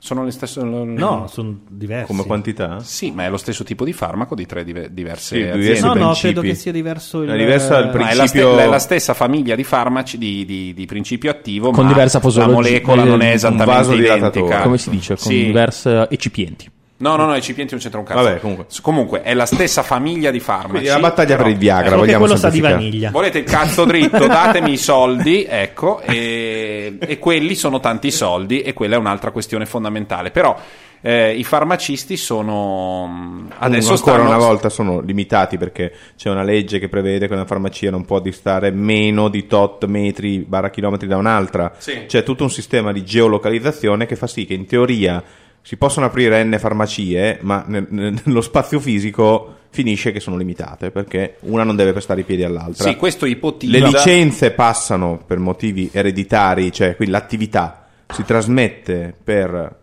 Sono 0.01 0.25
le 0.25 0.31
stesse. 0.31 0.63
No, 0.63 1.27
sono 1.29 1.59
diversi. 1.69 2.07
come 2.07 2.25
quantità? 2.25 2.79
Sì, 2.81 3.11
ma 3.11 3.25
è 3.25 3.29
lo 3.31 3.37
stesso 3.37 3.65
tipo 3.65 3.85
di 3.85 3.93
farmaco 3.93 4.37
di 4.37 4.47
tre 4.47 4.63
dive- 4.63 4.93
diverse 4.93 5.37
Sì, 5.37 5.43
aziende. 5.43 5.81
No, 5.81 5.95
no, 5.95 6.13
credo 6.13 6.41
che 6.41 6.55
sia 6.55 6.71
diverso 6.71 7.23
il... 7.23 7.31
È 7.31 7.37
diversa 7.37 7.79
il 7.79 7.87
Ma 7.87 7.91
è 7.91 8.15
la, 8.15 8.23
principio- 8.23 8.53
ste- 8.53 8.63
è 8.63 8.67
la 8.69 8.79
stessa 8.79 9.13
famiglia 9.15 9.57
di 9.57 9.65
farmaci 9.65 10.17
di, 10.17 10.45
di- 10.45 10.73
di 10.73 10.87
principio 10.87 11.31
attivo, 11.33 11.73
Con 11.73 11.85
ma 11.85 11.91
diversa 11.91 12.21
posologia- 12.21 12.51
la 12.53 12.57
molecola 12.57 13.03
non 13.05 13.21
è 13.23 13.27
un 13.27 13.33
esattamente 13.33 13.95
identica. 13.97 14.61
Come 14.63 14.79
si 14.79 14.91
dice? 14.91 15.17
Con 15.17 15.33
Sì. 15.33 15.45
diverse 15.47 16.07
ecipienti. 16.11 16.71
No, 17.01 17.15
no, 17.17 17.27
no, 17.27 17.37
i 17.37 17.43
cipienti 17.43 17.75
non 17.75 17.81
c'entra 17.83 18.01
un 18.01 18.07
cazzo. 18.07 18.23
Vabbè, 18.23 18.41
comunque. 18.41 18.65
S- 18.69 18.81
Comunque, 18.81 19.23
è 19.23 19.33
la 19.35 19.47
stessa 19.47 19.83
famiglia 19.83 20.31
di 20.33 20.41
farmaci. 20.41 20.71
Quindi 20.71 20.89
la 20.89 20.99
battaglia 20.99 21.31
però- 21.37 21.43
per 21.45 21.53
il 21.53 21.59
Viagra, 21.59 21.91
che 21.91 21.97
vogliamo 21.97 22.19
quello 22.25 22.37
sa 22.37 22.49
di 22.49 22.55
semplificare. 22.55 22.85
vaniglia. 22.85 23.11
Volete 23.11 23.39
il 23.39 23.45
cazzo 23.45 23.85
dritto, 23.85 24.27
datemi 24.27 24.73
i 24.73 24.77
soldi, 24.77 25.47
ecco, 25.49 26.01
e, 26.01 26.97
e 26.99 27.19
quelli 27.19 27.55
sono 27.55 27.79
tanti 27.81 28.11
soldi 28.11 28.63
e 28.63 28.73
quella 28.73 28.97
è 28.97 28.99
un'altra 28.99 29.31
questione 29.31 29.65
fondamentale. 29.65 30.31
Però 30.33 30.57
eh, 31.01 31.35
i 31.37 31.45
farmacisti 31.45 32.17
sono 32.17 33.47
adesso 33.59 33.93
ancora 33.93 34.17
stanno, 34.17 34.29
una 34.29 34.39
volta 34.45 34.69
sono 34.69 35.01
limitati 35.01 35.57
perché 35.57 35.93
c'è 36.17 36.29
una 36.31 36.43
legge 36.43 36.81
che 36.81 36.89
prevede 36.89 37.29
che 37.29 37.33
una 37.35 37.45
farmacia 37.47 37.91
non 37.91 38.05
può 38.05 38.19
distare 38.19 38.71
meno 38.73 39.29
di 39.29 39.47
tot 39.47 39.85
metri 39.87 40.39
barra 40.41 40.71
chilometri 40.71 41.07
da 41.07 41.17
un'altra. 41.17 41.73
Sì. 41.79 42.07
C'è 42.07 42.25
tutto 42.25 42.43
un 42.43 42.51
sistema 42.51 42.91
di 42.93 43.05
geolocalizzazione 43.05 44.07
che 44.07 44.17
fa 44.17 44.27
sì 44.27 44.45
che 44.47 44.55
in 44.55 44.67
teoria 44.67 45.23
si 45.63 45.77
possono 45.77 46.07
aprire 46.07 46.43
n 46.45 46.57
farmacie, 46.59 47.39
ma 47.43 47.65
nel- 47.67 47.87
nel- 47.91 48.21
nello 48.25 48.41
spazio 48.41 48.81
fisico 48.81 49.55
finisce 49.71 50.13
che 50.13 50.21
sono 50.21 50.37
limitate 50.37 50.91
perché 50.91 51.37
una 51.41 51.63
non 51.63 51.77
deve 51.77 51.93
prestare 51.93 52.21
i 52.23 52.25
piedi 52.25 52.43
all'altra. 52.43 52.89
Sì, 52.89 52.97
questo 52.97 53.27
ipotizza 53.27 53.79
Le 53.79 53.87
licenze 53.87 54.51
passano 54.53 55.23
per 55.27 55.39
motivi 55.39 55.91
ereditari, 55.93 56.73
cioè 56.73 56.97
quindi 56.97 57.13
l'attività 57.15 57.87
si 58.09 58.25
trasmette 58.25 59.15
per 59.23 59.77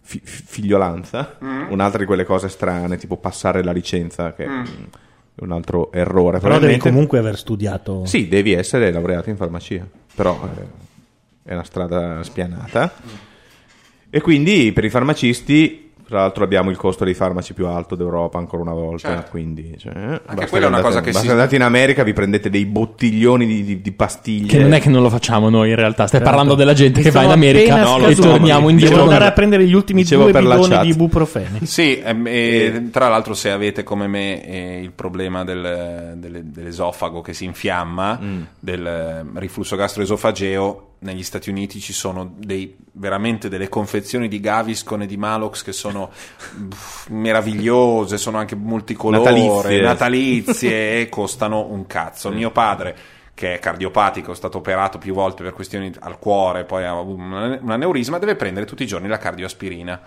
fi- 0.00 0.20
fi- 0.22 0.42
figliolanza, 0.46 1.36
Mm. 1.44 1.70
un'altra 1.72 1.98
di 1.98 2.04
quelle 2.06 2.24
cose 2.24 2.48
strane, 2.48 2.96
tipo 2.96 3.16
passare 3.16 3.64
la 3.64 3.72
licenza, 3.72 4.32
che 4.32 4.44
è 4.44 4.48
un 5.38 5.50
altro 5.52 5.90
errore. 5.90 6.38
Però 6.38 6.58
devi 6.60 6.76
comunque 6.78 7.18
aver 7.18 7.36
studiato... 7.36 8.06
Sì, 8.06 8.28
devi 8.28 8.52
essere 8.52 8.92
laureato 8.92 9.28
in 9.30 9.36
farmacia, 9.36 9.84
però 10.14 10.40
eh, 10.56 11.50
è 11.50 11.52
una 11.52 11.64
strada 11.64 12.22
spianata. 12.22 12.92
E 14.16 14.20
quindi 14.22 14.72
per 14.72 14.84
i 14.84 14.90
farmacisti 14.90 15.84
Tra 16.06 16.20
l'altro 16.20 16.44
abbiamo 16.44 16.70
il 16.70 16.76
costo 16.76 17.02
dei 17.04 17.14
farmaci 17.14 17.52
più 17.52 17.66
alto 17.66 17.96
d'Europa 17.96 18.38
ancora 18.38 18.62
una 18.62 18.72
volta, 18.72 19.08
Certo. 19.08 19.30
quindi 19.32 19.74
cioè, 19.76 19.92
basta 19.92 20.46
quella 20.46 20.66
è 20.66 20.68
una 20.68 20.76
andate- 20.76 20.82
cosa 20.82 21.00
che 21.00 21.10
basta 21.10 21.26
si- 21.26 21.30
andate 21.32 21.56
in 21.56 21.62
America 21.62 22.04
vi 22.04 22.12
prendete 22.12 22.48
dei 22.48 22.64
bottiglioni 22.64 23.44
di, 23.44 23.64
di- 23.64 23.80
di 23.82 23.90
pastiglie. 23.90 24.46
Che 24.46 24.58
non 24.60 24.72
è 24.72 24.80
che 24.80 24.88
non 24.88 25.02
lo 25.02 25.10
facciamo 25.10 25.48
noi 25.48 25.70
in 25.70 25.74
realtà, 25.74 26.06
stai 26.06 26.20
parlando 26.20 26.54
della 26.54 26.74
gente 26.74 27.02
che 27.02 27.10
va 27.10 27.24
in 27.24 27.32
America 27.32 27.74
appena 27.82 28.06
e 28.06 28.14
torniamo 28.14 28.68
indietro. 28.68 28.94
Devo 28.98 29.08
andare 29.08 29.26
a 29.28 29.32
prendere 29.32 29.64
gli 29.66 29.74
ultimi 29.74 30.02
Dicevo 30.02 30.22
due 30.22 30.32
per 30.32 30.44
la 30.44 30.54
bidoni 30.58 30.78
di 30.82 30.88
ibuprofene. 30.90 31.66
Sì, 31.66 31.98
ehm, 32.00 32.24
e 32.28 32.88
tra 32.92 33.08
l'altro 33.08 33.34
se 33.34 33.50
avete 33.50 33.82
come 33.82 34.06
me 34.06 34.46
eh, 34.46 34.80
il 34.80 34.92
problema 34.92 35.42
del- 35.42 36.12
delle- 36.18 36.42
dell'esofago 36.44 37.20
che 37.20 37.32
si 37.34 37.46
infiamma, 37.46 38.20
del 38.60 38.86
eh, 38.86 39.24
riflusso 39.40 39.74
gastroesofageo, 39.74 40.90
negli 41.00 41.22
Stati 41.22 41.50
Uniti 41.50 41.80
ci 41.80 41.92
sono 41.92 42.34
dei, 42.38 42.76
veramente 42.92 43.48
delle 43.48 43.68
confezioni 43.68 44.28
di 44.28 44.40
Gaviscon 44.40 45.02
e 45.02 45.06
di 45.06 45.16
Malox 45.16 45.62
che 45.62 45.72
sono 45.72 46.10
pff, 46.10 47.08
meravigliose, 47.08 48.18
sono 48.18 48.38
anche 48.38 48.56
multicolore, 48.56 49.22
Natalizie. 49.30 49.80
natalizie 49.82 51.00
e 51.00 51.08
costano 51.10 51.66
un 51.70 51.86
cazzo. 51.86 52.30
Mio 52.30 52.50
padre 52.50 52.96
che 53.36 53.56
è 53.56 53.58
cardiopatico, 53.58 54.32
è 54.32 54.34
stato 54.34 54.56
operato 54.56 54.96
più 54.96 55.12
volte 55.12 55.42
per 55.42 55.52
questioni 55.52 55.92
al 56.00 56.18
cuore, 56.18 56.64
poi 56.64 56.86
ha 56.86 56.98
un 56.98 57.60
aneurisma, 57.68 58.18
deve 58.18 58.34
prendere 58.34 58.64
tutti 58.64 58.82
i 58.82 58.86
giorni 58.86 59.08
la 59.08 59.18
cardioaspirina. 59.18 60.00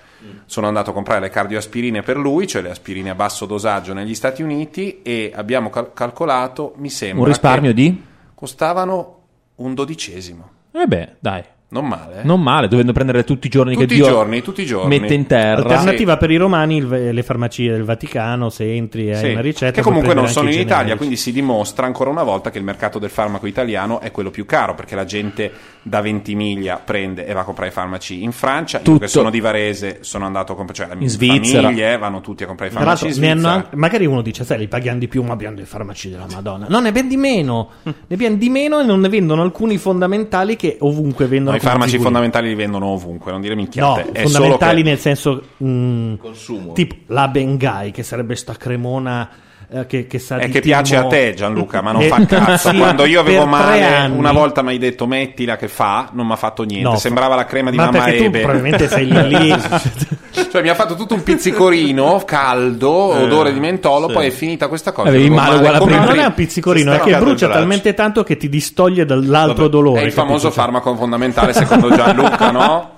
Sono 0.48 0.66
andato 0.68 0.90
a 0.90 0.93
comprare 0.93 1.19
le 1.19 1.30
cardioaspirine 1.30 2.01
per 2.01 2.18
lui, 2.18 2.48
cioè 2.48 2.64
le 2.64 2.72
aspirine 2.72 3.11
a 3.11 3.16
basso 3.16 3.45
dosaggio 3.45 3.93
negli 3.93 4.16
Stati 4.16 4.42
Uniti 4.42 5.03
e 5.03 5.32
abbiamo 5.35 5.69
cal- 5.69 5.93
calcolato, 5.93 6.74
mi 6.77 6.90
sembra, 6.90 7.19
Un 7.22 7.27
risparmio 7.27 7.69
che 7.69 7.76
di? 7.76 8.03
costavano 8.34 9.18
un 9.58 9.76
dodicesimo. 9.76 10.50
Eh 10.73 10.85
beh, 10.85 11.07
dai. 11.22 11.43
Non 11.72 11.85
male. 11.88 12.22
eh? 12.22 12.23
Non 12.23 12.41
male, 12.41 12.67
dovendo 12.67 12.93
prendere 12.93 13.23
tutti 13.23 13.45
i 13.45 13.49
giorni 13.51 13.73
Tutti 13.73 13.85
che 13.85 13.93
i 13.93 13.98
Dio 13.98 14.07
giorni, 14.07 14.41
tutti 14.41 14.61
i 14.64 14.65
giorni. 14.65 14.99
mette 14.99 15.14
in 15.14 15.27
terra. 15.27 15.61
Alternativa 15.61 16.17
per 16.17 16.31
i 16.31 16.35
romani, 16.38 16.77
il- 16.77 17.09
le 17.14 17.22
farmacie 17.23 17.69
del 17.69 17.83
Vaticano, 17.83 18.49
se 18.49 18.73
entri 18.73 19.07
e 19.09 19.14
hai 19.14 19.19
Sì, 19.19 19.31
una 19.33 19.41
ricetta. 19.41 19.72
che 19.73 19.81
comunque 19.81 20.15
non 20.15 20.27
sono 20.27 20.49
in 20.49 20.57
i 20.57 20.61
Italia, 20.61 20.77
generici. 20.77 20.98
quindi 20.98 21.15
si 21.17 21.31
dimostra 21.31 21.85
ancora 21.85 22.09
una 22.09 22.23
volta 22.23 22.49
che 22.49 22.57
il 22.57 22.64
mercato 22.64 22.98
del 22.98 23.11
farmaco 23.11 23.45
italiano 23.45 23.99
è 23.99 24.09
quello 24.09 24.31
più 24.31 24.45
caro, 24.48 24.73
perché 24.73 24.95
la 24.95 25.06
gente 25.06 25.51
da 25.83 26.01
Ventimiglia 26.01 26.81
prende 26.83 27.25
e 27.27 27.33
va 27.33 27.41
a 27.41 27.43
comprare 27.43 27.69
i 27.69 27.73
farmaci 27.73 28.23
in 28.23 28.31
Francia. 28.31 28.80
Io 28.80 28.83
Tutto. 28.83 28.99
che 28.99 29.07
sono 29.07 29.30
di 29.30 29.39
Varese 29.39 29.99
sono 30.01 30.25
andato 30.25 30.53
a 30.53 30.56
comprare, 30.56 30.80
cioè 30.80 30.88
la 30.89 30.95
mia 30.95 31.03
In 31.03 31.09
Svizzera. 31.11 31.61
famiglie 31.67 31.98
vanno 31.99 32.19
tutti 32.22 32.41
a 32.43 32.48
comprare 32.48 32.72
i 32.72 32.73
farmaci 32.75 33.06
in 33.06 33.11
hanno 33.11 33.15
Svizzera. 33.33 33.53
anche- 33.53 33.75
magari 33.75 34.06
uno 34.07 34.22
dice, 34.23 34.43
sai, 34.43 34.57
li 34.57 34.67
paghiamo 34.67 34.98
di 34.98 35.07
più, 35.07 35.22
ma 35.22 35.33
abbiamo 35.33 35.56
dei 35.56 35.65
farmaci 35.65 36.09
della 36.09 36.25
Madonna. 36.33 36.65
No, 36.67 36.80
ne 36.80 36.89
abbiamo 36.89 37.09
di 37.09 37.17
meno. 37.17 37.69
ne 37.83 37.93
abbiamo 38.09 38.38
di 38.38 38.49
meno 38.49 38.80
e 38.80 38.83
non 38.83 38.99
ne 39.01 39.09
vendono 39.09 39.43
alcuni 39.43 39.77
fondamentali 39.77 40.56
che 40.56 40.77
ovunque 40.80 41.27
vendono. 41.27 41.57
No, 41.62 41.68
I 41.68 41.72
farmaci 41.72 41.92
figurine. 41.92 42.04
fondamentali 42.04 42.48
li 42.50 42.56
vendono 42.56 42.86
ovunque, 42.88 43.32
non 43.32 43.42
dire 43.42 43.54
No, 43.56 43.62
minchiate. 43.62 44.12
è 44.12 44.22
fondamentali 44.24 44.30
solo 44.30 44.58
che- 44.76 44.84
nel 44.84 45.00
senso 45.00 45.44
mh, 45.58 46.14
Consumo. 46.16 46.74
tipo 46.74 46.96
la 47.08 47.28
Bengai, 47.28 47.92
che 47.92 48.04
sarebbe 48.04 48.36
sta 48.36 48.54
cremona 48.54 49.30
eh, 49.72 49.86
che, 49.86 50.08
che 50.08 50.18
sa 50.18 50.38
È 50.38 50.48
di 50.48 50.52
che 50.52 50.62
piace 50.62 50.96
a 50.96 51.06
te 51.06 51.36
Gianluca, 51.36 51.82
ma 51.84 51.92
non 51.92 52.02
Eh, 52.02 52.08
fa 52.08 52.26
cazzo. 52.26 52.74
Quando 52.74 53.06
io 53.06 53.20
avevo 53.20 53.46
male, 53.46 53.84
anni- 53.86 54.18
una 54.18 54.32
volta 54.32 54.64
mi 54.64 54.70
hai 54.70 54.80
detto 54.80 55.06
mettila 55.06 55.58
che 55.58 55.68
fa, 55.68 56.10
non 56.14 56.26
mi 56.26 56.32
ha 56.32 56.38
fatto 56.38 56.64
niente. 56.64 56.90
No, 56.90 56.96
Sembrava 56.98 57.36
la 57.36 57.46
crema 57.46 57.70
di 57.70 57.78
ma 57.78 57.86
mamma 57.86 58.00
perché 58.04 58.18
tu 58.18 58.24
Ebe. 58.24 58.40
probabilmente 58.40 58.88
sei 58.88 59.06
lì 59.06 59.28
lì. 59.28 59.54
Cioè 60.51 60.61
mi 60.61 60.69
ha 60.69 60.76
fatto 60.76 60.95
tutto 60.95 61.14
un 61.14 61.24
pizzicorino 61.24 62.22
caldo, 62.26 62.90
odore 62.90 63.53
di 63.53 63.59
mentolo, 63.59 64.08
poi 64.08 64.27
è 64.27 64.30
finita 64.32 64.68
questa 64.68 64.92
cosa. 64.92 65.09
Avevi 65.09 65.26
Avevo 65.27 65.42
male 65.42 65.56
uguale 65.58 65.77
a 65.77 65.82
prima. 65.82 66.06
Non 66.06 66.19
è 66.19 66.26
un 66.26 66.34
pizzicorino, 66.34 66.92
è 66.93 67.00
che 67.00 67.16
brucia 67.18 67.50
talmente 67.50 67.93
tanto 67.93 68.24
che 68.24 68.38
ti 68.38 68.50
distoglie 68.50 69.06
dall'altro 69.06 69.68
dolore. 69.68 70.01
È 70.01 70.06
il 70.06 70.11
famoso 70.11 70.50
capito? 70.50 70.61
farmaco 70.61 70.95
fondamentale 70.95 71.53
secondo 71.53 71.90
Gianluca, 71.95 72.51
no? 72.51 72.92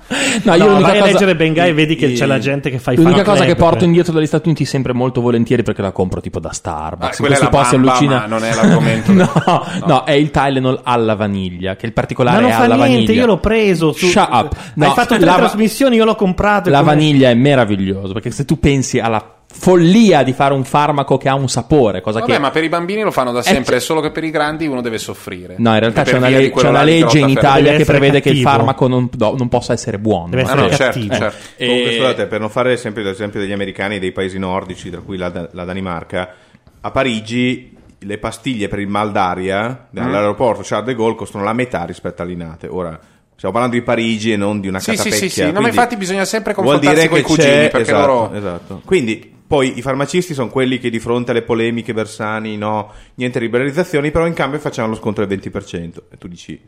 No, 0.44 0.56
io 0.56 0.66
No, 0.68 0.80
vai 0.82 0.98
a 0.98 1.00
cosa- 1.00 1.06
leggere 1.06 1.36
Bengai 1.38 1.70
e 1.70 1.74
vedi 1.74 1.96
che 1.96 2.12
c'è 2.12 2.26
la 2.26 2.38
gente 2.38 2.70
che 2.70 2.80
fa 2.80 2.92
i 2.92 2.98
L'unica 2.98 3.24
cosa 3.24 3.46
che 3.46 3.56
porto 3.56 3.86
indietro 3.86 4.12
dagli 4.12 4.26
Stati 4.26 4.50
Uniti 4.50 4.66
sempre 4.66 4.92
molto 4.92 5.22
volentieri 5.22 5.64
perché 5.64 5.82
la 5.82 5.92
compro 5.94 6.20
tipo 6.20 6.42
da 6.42 6.50
Ah, 6.50 6.54
Starbucks. 6.54 7.20
in 7.20 7.26
quella 7.26 7.36
è 7.36 7.38
questi 7.38 7.44
la 7.56 7.62
posti 7.62 7.76
allucina- 7.76 8.26
non 8.26 8.44
è 8.44 8.54
l'argomento. 8.54 9.14
no, 9.16 9.66
no, 9.86 10.04
è 10.04 10.12
il 10.12 10.30
Tylenol 10.30 10.82
alla 10.84 11.16
vaniglia, 11.16 11.78
che 11.78 11.86
il 11.86 11.94
particolare 11.94 12.36
Ma 12.38 12.42
non 12.42 12.52
è 12.52 12.54
fa 12.56 12.64
alla 12.64 12.76
niente, 12.76 12.94
vaniglia. 13.06 13.22
io 13.22 13.26
l'ho 13.26 13.38
preso. 13.38 13.94
Su... 13.94 14.08
Shut 14.08 14.28
up. 14.30 14.56
No, 14.74 14.86
Hai 14.88 14.94
fatto 14.94 15.16
tre 15.16 15.24
la 15.26 15.36
trasmissioni, 15.36 15.96
io 15.96 16.04
l'ho 16.04 16.16
comprato. 16.16 16.68
e 16.68 16.72
La 16.74 16.80
come- 16.80 16.92
vaniglia 16.92 17.30
è 17.32 17.36
meraviglioso 17.36 18.14
perché 18.14 18.32
se 18.32 18.46
tu 18.46 18.60
pensi 18.60 19.00
alla 19.00 19.36
follia 19.54 20.24
di 20.24 20.32
fare 20.32 20.54
un 20.54 20.64
farmaco 20.64 21.18
che 21.18 21.28
ha 21.28 21.34
un 21.36 21.50
sapore, 21.50 22.00
cosa 22.00 22.20
Vabbè, 22.20 22.32
che 22.34 22.40
ma 22.40 22.52
per 22.52 22.64
i 22.64 22.70
bambini 22.70 23.02
lo 23.02 23.12
fanno 23.12 23.34
da 23.34 23.42
sempre, 23.42 23.76
è 23.76 23.80
solo 23.82 24.00
che 24.00 24.10
per 24.12 24.24
i 24.24 24.30
grandi 24.30 24.66
uno 24.66 24.80
deve 24.82 24.98
soffrire. 24.98 25.56
No, 25.58 25.74
in 25.74 25.80
realtà 25.80 26.04
c'è 26.04 26.16
una, 26.18 26.30
le- 26.30 26.52
c'è 26.52 26.68
una 26.70 26.84
legge 26.84 27.20
in 27.20 27.28
Italia 27.30 27.76
che 27.76 27.84
prevede 27.84 28.22
che 28.22 28.30
il 28.30 28.36
cattivo. 28.42 28.50
farmaco 28.50 28.88
non, 28.88 29.10
no, 29.18 29.36
non 29.38 29.50
possa 29.50 29.74
essere 29.74 30.00
buono. 30.00 30.30
Deve 30.30 30.44
Ah, 30.44 30.46
essere 30.46 30.62
no, 30.62 30.70
certo, 30.70 30.84
cattivo. 31.00 31.16
certo. 31.16 31.38
Comunque, 31.58 31.92
E- 31.92 31.96
scusate, 31.98 32.26
per 32.28 32.40
non 32.40 32.50
fare 32.50 32.70
l'esempio, 32.70 33.04
l'esempio 33.04 33.40
degli 33.42 33.52
americani 33.52 33.96
e 33.98 34.00
dei 34.00 34.12
paesi 34.14 34.40
nordici, 34.40 34.90
tra 34.90 35.02
cui 35.02 35.18
la, 35.18 35.50
la 35.52 35.64
Danimarca, 35.66 36.34
a 36.80 36.92
Parigi 36.92 37.76
le 38.04 38.18
pastiglie 38.18 38.68
per 38.70 38.80
il 38.80 38.88
mal 38.88 39.12
d'aria 39.12 39.88
Mm. 39.94 40.02
all'aeroporto 40.04 40.62
Charles 40.64 40.88
de 40.88 40.96
Gaulle 40.96 41.16
costano 41.16 41.44
la 41.44 41.54
metà 41.54 41.84
rispetto 41.84 42.22
alle 42.22 42.32
Linate. 42.32 42.68
Ora, 42.68 42.98
stiamo 43.42 43.56
parlando 43.56 43.76
di 43.76 43.82
Parigi 43.82 44.32
e 44.34 44.38
non 44.38 44.60
di 44.60 44.68
una 44.68 44.80
Sì, 44.80 44.92
sì, 44.92 44.98
catapecchia. 44.98 45.28
sì, 45.28 45.30
sì. 45.30 45.42
No, 45.42 45.48
ma 45.48 45.52
quindi 45.54 45.70
infatti 45.70 45.98
bisogna 45.98 46.26
sempre 46.26 46.54
confrontarsi 46.54 47.08
coi 47.08 47.22
che 47.22 47.26
cugini, 47.26 47.50
perché 47.70 47.82
esatto, 47.82 48.06
loro- 48.06 48.34
esatto. 48.34 48.82
Quindi, 48.86 49.34
poi 49.48 49.80
i 49.80 49.82
farmacisti 49.82 50.36
sono 50.36 50.50
quelli 50.50 50.78
che 50.78 50.92
di 50.92 51.00
fronte 51.00 51.32
alle 51.32 51.42
polemiche 51.42 51.92
Bersani, 51.94 52.56
no, 52.56 52.92
niente 53.16 53.40
liberalizzazioni, 53.40 54.12
però 54.12 54.28
in 54.28 54.34
cambio 54.34 54.60
facciamo 54.60 54.90
lo 54.90 54.96
sconto 54.96 55.26
del 55.26 55.40
20%. 55.40 56.04
E 56.12 56.18
tu 56.20 56.28
dici... 56.28 56.62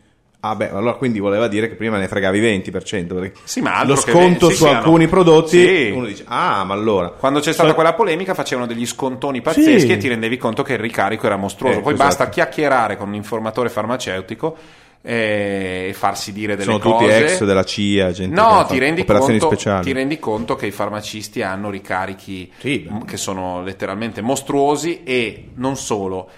Ah 0.46 0.56
beh, 0.58 0.72
allora 0.72 0.96
quindi 0.96 1.20
voleva 1.20 1.48
dire 1.48 1.70
che 1.70 1.76
prima 1.76 1.98
ne 1.98 2.10
fregavi 2.10 2.42
20%. 2.42 2.72
perché 3.14 3.34
Sì, 3.46 3.62
ma 3.62 3.82
lo 3.86 3.94
che 3.94 4.12
sconto 4.12 4.50
sì, 4.50 4.56
su 4.56 4.66
sì, 4.66 4.70
alcuni 4.74 5.08
prodotti, 5.08 5.58
Sì. 5.66 5.92
uno 5.96 6.06
dice, 6.08 6.24
ah, 6.28 6.66
ma 6.66 6.74
allora... 6.74 7.10
Quando 7.12 7.40
c'è 7.40 7.54
stata 7.54 7.74
quella 7.74 7.94
polemica 7.94 8.34
facevano 8.34 8.68
degli 8.68 8.86
scontoni 8.86 9.40
pazzeschi 9.42 9.92
e 9.94 9.98
ti 9.98 10.10
rendevi 10.10 10.36
conto 10.38 10.62
che 10.64 10.74
il 10.74 10.80
ricarico 10.80 11.28
era 11.28 11.38
mostruoso. 11.38 11.78
Eh, 11.78 11.82
Poi 11.82 11.94
esatto. 11.94 12.08
basta 12.10 12.30
chiacchierare 12.30 12.98
con 12.98 13.08
un 13.08 13.14
informatore 13.14 13.70
farmaceutico 13.70 14.58
e 15.06 15.92
farsi 15.94 16.32
dire 16.32 16.56
delle 16.56 16.64
Sono 16.64 16.80
cose. 16.80 17.06
tutti 17.06 17.24
ex 17.24 17.44
della 17.44 17.66
CIA, 17.66 18.12
gente 18.14 18.34
No, 18.34 18.66
ti 18.66 18.80
rendi, 18.80 19.02
operazioni 19.02 19.38
conto, 19.38 19.82
ti 19.82 19.92
rendi 19.92 20.18
conto 20.18 20.56
che 20.56 20.68
i 20.68 20.72
farmacisti 20.72 21.42
hanno 21.42 21.70
ricarichi 21.70 22.50
Sì, 22.58 22.90
che 23.06 23.18
sono 23.18 23.62
letteralmente 23.62 24.22
mostruosi 24.22 25.04
e 25.04 25.50
non 25.56 25.76
solo. 25.76 26.30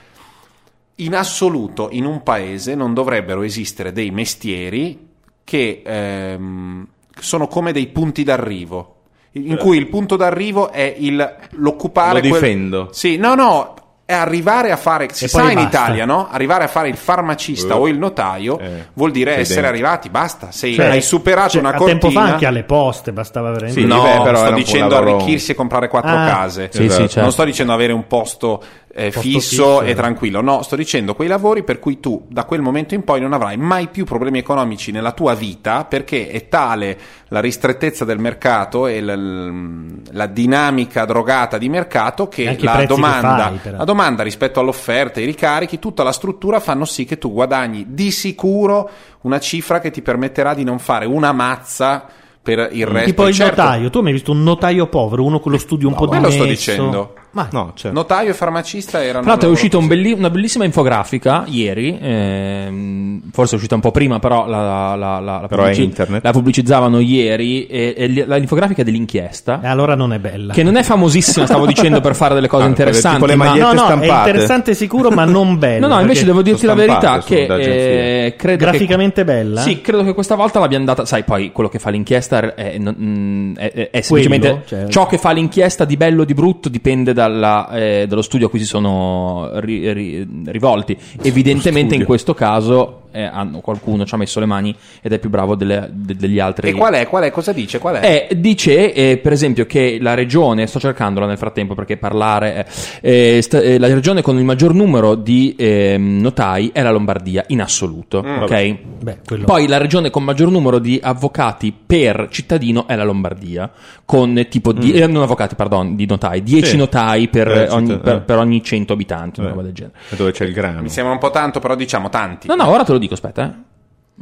In 0.96 1.14
assoluto, 1.14 1.90
in 1.92 2.06
un 2.06 2.24
paese 2.24 2.74
non 2.74 2.96
dovrebbero 2.96 3.44
esistere 3.44 3.92
dei 3.92 4.10
mestieri 4.10 5.10
che 5.44 5.84
ehm, 5.86 6.88
sono 7.20 7.48
come 7.48 7.72
dei 7.72 7.88
punti 7.88 8.24
d'arrivo, 8.24 8.96
in 9.34 9.58
cui 9.58 9.78
il 9.78 9.90
punto 9.90 10.16
d'arrivo 10.16 10.72
è 10.72 10.96
il, 10.98 11.36
l'occupare... 11.52 12.22
Lo 12.22 12.30
quel- 12.30 12.42
difendo. 12.42 12.90
Sì, 12.94 13.18
no, 13.18 13.36
no, 13.36 13.74
è 14.08 14.14
arrivare 14.14 14.70
a 14.72 14.76
fare, 14.78 15.08
si 15.12 15.26
E 15.26 15.28
sa 15.28 15.50
in 15.50 15.56
basta. 15.56 15.68
Italia, 15.68 16.06
no? 16.06 16.28
Arrivare 16.30 16.64
a 16.64 16.68
fare 16.68 16.90
il 16.90 16.96
farmacista 16.96 17.74
Eh. 17.74 17.78
o 17.78 17.88
il 17.88 17.98
notaio 17.98 18.60
Eh. 18.60 18.86
vuol 18.94 19.10
dire 19.12 19.32
essere 19.38 19.62
dentro. 19.62 19.70
arrivati, 19.72 20.10
basta, 20.10 20.52
sei, 20.52 20.76
Cioè, 20.76 20.86
hai 20.86 21.02
superato 21.02 21.50
cioè, 21.50 21.62
una 21.62 21.74
cortina. 21.74 22.00
tempo 22.00 22.20
fa 22.20 22.26
anche 22.34 22.46
alle 22.46 22.64
poste 22.64 23.12
bastava 23.12 23.50
veramente. 23.50 23.82
Sì, 23.82 23.88
No, 23.88 24.04
beh, 24.04 24.22
però 24.22 24.38
sto 24.46 24.52
dicendo 24.54 24.96
arricchirsi 24.96 25.52
e 25.52 25.56
comprare 25.56 25.88
quattro 25.88 26.16
Ah. 26.16 26.26
case. 26.28 26.70
Sì, 26.72 26.84
sì, 26.88 26.98
certo. 26.98 27.22
Non 27.22 27.32
sto 27.32 27.44
dicendo 27.46 27.74
avere 27.74 27.94
un 27.94 28.06
posto, 28.06 28.62
eh, 28.98 29.12
fisso, 29.12 29.82
e 29.82 29.94
tranquillo. 29.94 30.40
No, 30.40 30.62
sto 30.62 30.78
dicendo 30.78 31.16
quei 31.16 31.28
lavori 31.28 31.64
per 31.64 31.80
cui 31.80 32.00
tu 32.00 32.26
da 32.30 32.46
quel 32.46 32.62
momento 32.62 32.94
in 32.94 33.04
poi 33.04 33.20
non 33.20 33.34
avrai 33.34 33.58
mai 33.58 33.88
più 33.90 34.06
problemi 34.06 34.38
economici 34.38 34.92
nella 34.92 35.12
tua 35.12 35.34
vita 35.34 35.84
perché 35.84 36.30
è 36.30 36.48
tale 36.48 36.98
la 37.28 37.42
ristrettezza 37.42 38.06
del 38.06 38.20
mercato 38.20 38.88
e 38.88 39.02
l- 39.02 40.02
la 40.12 40.28
dinamica 40.28 41.04
drogata 41.04 41.58
di 41.58 41.68
mercato 41.68 42.30
che 42.30 42.46
la 42.46 42.54
prezzi 42.54 42.78
che 42.78 42.86
domanda, 42.86 43.52
fai, 43.62 43.72
la 43.74 43.84
domanda 43.84 44.24
rispetto 44.24 44.62
all'offerta, 44.62 45.20
i 45.20 45.26
ricarichi, 45.26 45.78
tutta 45.78 46.02
la 46.02 46.14
struttura 46.14 46.62
fanno 46.62 46.86
sì 46.86 47.04
che 47.04 47.18
tu 47.18 47.34
guadagni 47.34 47.88
di 47.90 48.12
sicuro 48.12 48.90
una 49.22 49.42
cifra 49.42 49.82
che 49.82 49.92
ti 49.92 50.02
permetterà 50.02 50.54
di 50.54 50.64
non 50.64 50.80
fare 50.80 51.06
una 51.06 51.34
mazza 51.34 52.06
per 52.42 52.70
il 52.72 52.86
resto. 52.86 53.10
Tipo 53.10 53.28
il 53.28 53.34
Certo, 53.34 53.62
notaio, 53.64 53.90
tu 53.90 53.98
hai 53.98 54.04
mai 54.04 54.14
visto 54.14 54.32
un 54.32 54.44
notaio 54.44 54.88
povero, 54.88 55.24
uno 55.24 55.40
con 55.40 55.52
lo 55.52 55.58
studio 55.58 55.88
un 55.90 55.96
po' 55.96 56.08
quello 56.08 56.30
sto 56.30 56.44
dimesso? 56.44 56.72
dicendo. 56.72 57.14
Ma 57.36 57.50
No, 57.52 57.74
certo. 57.76 57.96
Notaio 57.98 58.30
e 58.30 58.34
farmacista 58.34 59.04
erano. 59.04 59.22
Tra 59.24 59.32
l'altro 59.32 59.50
è 59.50 59.52
uscita 59.52 59.78
un 59.78 59.88
belli- 59.88 60.14
una 60.14 60.30
bellissima 60.30 60.64
infografica 60.64 61.44
ieri, 61.48 61.98
ehm, 62.02 63.22
forse 63.32 63.54
è 63.54 63.56
uscita 63.56 63.76
un 63.76 63.82
po' 63.82 63.92
prima, 63.92 64.20
però 64.20 64.48
la, 64.48 64.96
la- 64.96 65.20
la- 65.20 65.40
la 65.42 65.48
Però 65.48 65.64
è 65.66 65.74
internet. 65.74 66.24
la 66.24 66.32
pubblicizzavano 66.32 67.00
ieri. 67.00 67.68
E, 67.68 67.94
e 67.98 68.08
li- 68.08 68.24
la 68.26 68.38
infografica 68.38 68.82
è 68.82 68.86
dell'inchiesta, 68.86 69.60
E 69.62 69.68
allora 69.68 69.96
non 69.96 70.14
è 70.14 70.20
bella. 70.20 70.54
che 70.54 70.64
non 70.64 70.78
è 70.78 70.84
famosissima, 70.84 71.46
stavo 71.46 71.66
dicendo, 71.66 72.00
per 72.00 72.16
fare 72.16 72.34
delle 72.36 72.48
cose 72.48 72.64
Ah, 72.64 72.68
interessanti. 72.68 73.26
le 73.28 73.36
ma- 73.36 73.54
no, 73.54 73.66
no, 73.66 73.72
è 73.72 73.78
stampate. 73.78 74.30
interessante 74.30 74.74
sicuro, 74.74 75.10
ma 75.12 75.26
non 75.26 75.58
bella. 75.58 75.74
No, 75.88 75.94
no, 75.96 76.00
invece 76.00 76.24
devo 76.26 76.42
dirti 76.42 76.66
la 76.66 76.74
verità 76.74 77.20
che 77.20 78.26
eh, 78.26 78.36
credo 78.38 78.64
graficamente 78.66 79.24
che... 79.24 79.26
bella. 79.26 79.60
Sì, 79.62 79.82
credo 79.82 80.04
che 80.06 80.14
questa 80.14 80.36
volta 80.36 80.60
l'abbiamo 80.60 80.86
data. 80.86 81.04
Sai, 81.06 81.24
poi 81.24 81.52
quello 81.52 81.70
che 81.70 81.80
fa 81.80 81.90
l'inchiesta 81.90 82.40
è, 82.56 82.78
è- 82.78 82.80
è- 82.80 83.90
è 83.92 84.02
semplicemente 84.02 84.64
cioè- 84.66 84.88
ciò 84.88 85.06
che 85.06 85.18
fa 85.18 85.32
l'inchiesta 85.32 85.84
di 85.86 85.98
bello 85.98 86.22
o 86.22 86.26
di 86.26 86.34
brutto 86.34 86.70
dipende 86.70 87.12
dalla, 87.28 87.70
eh, 87.72 88.06
dallo 88.08 88.22
studio 88.22 88.48
a 88.48 88.50
cui 88.50 88.60
si 88.60 88.66
sono 88.66 89.50
ri- 89.56 89.92
ri- 89.94 90.28
rivolti. 90.46 90.98
Evidentemente, 91.22 91.96
in 91.96 92.06
questo 92.06 92.34
caso, 92.34 93.05
eh, 93.16 93.24
hanno- 93.24 93.60
qualcuno 93.62 94.06
ci 94.06 94.14
ha 94.14 94.18
messo 94.18 94.40
le 94.40 94.46
mani 94.46 94.76
ed 95.02 95.14
è 95.14 95.20
più 95.20 95.30
bravo 95.30 95.56
delle- 95.56 95.90
de- 95.92 96.16
degli 96.16 96.40
altri. 96.40 96.70
E 96.70 96.74
qual 96.74 96.94
è? 96.94 97.08
Qual 97.08 97.24
è? 97.24 97.32
Cosa 97.32 97.52
dice? 97.54 97.80
Qual 97.80 97.96
è? 97.96 98.28
Eh, 98.30 98.38
dice 98.40 98.94
eh, 98.94 99.18
per 99.18 99.32
esempio 99.32 99.66
che 99.66 99.98
la 100.02 100.14
regione, 100.14 100.68
sto 100.68 100.80
cercandola 100.80 101.26
nel 101.26 101.38
frattempo 101.38 101.74
perché 101.76 101.98
parlare, 101.98 102.66
eh, 103.02 103.38
eh, 103.38 103.42
sta- 103.42 103.60
eh, 103.62 103.80
la 103.80 103.88
regione 103.88 104.22
con 104.22 104.38
il 104.38 104.44
maggior 104.44 104.74
numero 104.74 105.16
di 105.16 105.56
ehm, 105.58 106.20
notai 106.20 106.72
è 106.74 106.82
la 106.82 106.92
Lombardia 106.92 107.44
in 107.48 107.62
assoluto, 107.62 108.18
ok? 108.20 108.76
Beh, 109.02 109.18
quello- 109.26 109.46
Poi 109.46 109.68
la 109.68 109.78
regione 109.78 110.10
con 110.10 110.24
maggior 110.24 110.50
numero 110.52 110.80
di 110.80 111.00
avvocati 111.02 111.74
per 111.86 112.28
cittadino 112.32 112.88
è 112.88 112.96
la 112.96 113.04
Lombardia, 113.04 113.72
con 114.04 114.46
tipo 114.50 114.72
di, 114.74 114.92
eh, 114.94 115.08
non 115.08 115.22
avvocati, 115.24 115.56
pardon, 115.56 115.96
di 115.96 116.06
notai, 116.08 116.42
10 116.44 116.72
Sì. 116.72 116.78
notai 116.78 117.28
per, 117.28 117.48
Eh, 117.50 117.70
ogni, 117.70 117.98
per, 118.00 118.22
per 118.24 118.38
ogni 118.38 118.64
100 118.64 118.94
abitanti, 118.94 119.40
una 119.40 119.50
roba 119.50 119.62
del 119.62 119.74
genere. 119.74 119.94
Dove 120.10 120.32
c'è 120.32 120.46
il 120.46 120.54
grano. 120.54 120.82
Mi 120.82 120.90
sembra 120.90 121.14
un 121.14 121.20
po' 121.20 121.30
tanto, 121.30 121.60
però 121.60 121.76
diciamo 121.76 122.10
tanti. 122.10 122.48
No, 122.48 122.56
no, 122.56 122.68
ora 122.70 122.84
te 122.84 122.92
lo 122.94 122.98
dico, 122.98 123.05
aspetta. 123.14 123.64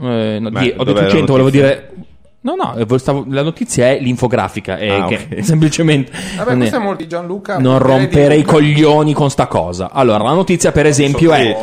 Eh. 0.01 0.35
Eh, 0.35 0.39
no, 0.39 0.49
Beh, 0.49 0.73
ho 0.77 0.83
detto 0.83 1.01
la 1.01 1.09
100, 1.09 1.31
volevo 1.31 1.49
dire... 1.49 1.91
No, 2.41 2.55
no, 2.55 2.75
eh, 2.75 2.99
stavo- 2.99 3.25
la 3.29 3.41
notizia 3.41 3.87
è 3.91 3.99
l'infografica, 4.01 4.77
è 4.77 4.89
Ah, 4.89 5.05
che 5.05 5.27
ok. 5.31 5.43
semplicemente... 5.45 6.11
Vabbè, 6.35 6.49
non 6.49 6.57
questo 6.59 6.75
è- 6.75 6.79
molto 6.79 7.01
di 7.03 7.07
Gianluca. 7.07 7.57
non 7.57 7.77
direi 7.77 7.97
di- 7.97 8.03
rompere 8.03 8.35
i 8.35 8.43
coglioni 8.43 9.13
con 9.13 9.29
sta 9.29 9.47
cosa. 9.47 9.91
Allora, 9.91 10.23
la 10.23 10.33
notizia, 10.33 10.71
per 10.73 10.85
esempio, 10.85 11.31
è. 11.33 11.57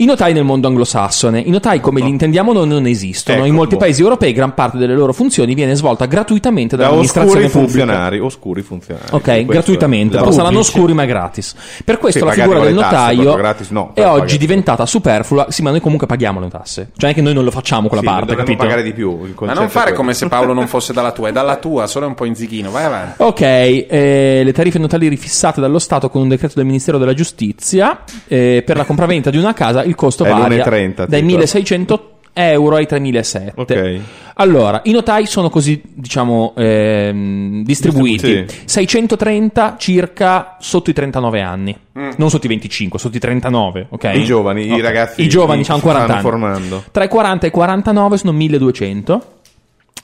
I 0.00 0.06
notai 0.06 0.32
nel 0.32 0.44
mondo 0.44 0.66
anglosassone. 0.66 1.40
I 1.40 1.50
notai 1.50 1.78
come 1.80 2.00
li 2.00 2.08
intendiamo 2.08 2.54
non, 2.54 2.68
non 2.68 2.86
esistono. 2.86 3.38
Ecco, 3.40 3.46
In 3.46 3.54
molti 3.54 3.74
boh. 3.74 3.80
paesi 3.80 4.00
europei 4.00 4.32
gran 4.32 4.54
parte 4.54 4.78
delle 4.78 4.94
loro 4.94 5.12
funzioni 5.12 5.52
viene 5.52 5.74
svolta 5.74 6.06
gratuitamente 6.06 6.74
Da 6.74 6.84
dall'amministrazione 6.84 7.44
oscuri 7.44 7.62
pubblica. 7.64 7.82
funzionari. 7.84 8.18
Oscuri 8.18 8.62
funzionari. 8.62 9.06
Ok, 9.10 9.44
gratuitamente, 9.44 10.14
però 10.16 10.24
la 10.24 10.32
saranno 10.32 10.48
pubblici. 10.56 10.70
oscuri 10.76 10.94
ma 10.94 11.04
gratis. 11.04 11.54
Per 11.84 11.98
questo 11.98 12.20
Sì, 12.20 12.24
la 12.24 12.32
figura 12.32 12.60
del 12.60 12.76
tasse, 12.76 13.14
notaio 13.14 13.34
gratis 13.34 13.68
no, 13.70 13.90
è 13.92 14.04
oggi 14.06 14.38
diventata 14.38 14.86
superflua. 14.86 15.46
Sì, 15.50 15.60
ma 15.60 15.68
noi 15.70 15.80
comunque 15.80 16.06
paghiamo 16.06 16.40
le 16.40 16.48
tasse. 16.48 16.90
Cioè, 16.96 17.10
anche 17.10 17.20
noi 17.20 17.34
non 17.34 17.44
lo 17.44 17.50
facciamo 17.50 17.88
quella 17.88 18.02
Sì, 18.02 18.08
parte, 18.08 18.34
capito? 18.36 18.56
pagare 18.56 18.82
di 18.82 18.94
più. 18.94 19.18
Ma 19.40 19.52
non 19.52 19.68
fare 19.68 19.92
come 19.92 20.14
se 20.14 20.28
Paolo 20.28 20.54
non 20.54 20.66
fosse 20.66 20.94
dalla 20.94 21.12
tua, 21.12 21.28
è 21.28 21.32
dalla 21.32 21.56
tua, 21.56 21.86
solo 21.86 22.06
un 22.06 22.14
po' 22.14 22.24
in 22.24 22.34
zighino. 22.34 22.70
Vai 22.70 22.84
avanti. 22.84 23.14
Ok, 23.22 23.40
eh, 23.42 24.40
le 24.42 24.52
tariffe 24.54 24.78
notali 24.78 25.08
rifissate 25.08 25.60
dallo 25.60 25.78
Stato 25.78 26.08
con 26.08 26.22
un 26.22 26.28
decreto 26.28 26.54
del 26.56 26.64
Ministero 26.64 26.96
della 26.96 27.12
Giustizia 27.12 28.00
eh, 28.28 28.62
per 28.64 28.78
la 28.78 28.84
compravendita 28.84 29.28
di 29.28 29.36
una 29.36 29.52
casa 29.52 29.88
il 29.90 29.96
costo 29.96 30.24
È 30.24 30.30
varia 30.30 30.64
l'1,30 30.64 31.06
dai 31.06 31.20
tipo. 31.20 31.24
1600 31.26 32.10
euro 32.32 32.76
ai 32.76 32.86
3007. 32.86 33.52
Ok. 33.56 34.00
Allora, 34.34 34.80
i 34.84 34.92
notai 34.92 35.26
sono 35.26 35.50
così, 35.50 35.82
diciamo, 35.84 36.54
ehm, 36.56 37.62
distribuiti. 37.64 38.46
Sì. 38.48 38.60
630 38.64 39.76
circa 39.78 40.56
sotto 40.60 40.88
i 40.88 40.92
39 40.94 41.40
anni. 41.42 41.76
Non 42.16 42.30
sotto 42.30 42.46
i 42.46 42.48
25, 42.48 42.98
sotto 42.98 43.16
i 43.18 43.20
39, 43.20 43.88
ok? 43.90 44.10
I 44.14 44.24
giovani, 44.24 44.66
i 44.66 44.72
Ok. 44.72 44.80
ragazzi 44.80 45.22
I 45.22 45.28
giovani 45.28 45.64
si 45.64 45.70
40 45.70 45.90
stanno 45.90 46.12
anni. 46.12 46.22
formando. 46.22 46.84
Tra 46.90 47.04
i 47.04 47.08
40 47.08 47.44
e 47.44 47.48
i 47.48 47.52
49 47.52 48.16
sono 48.16 48.32
1200. 48.32 49.22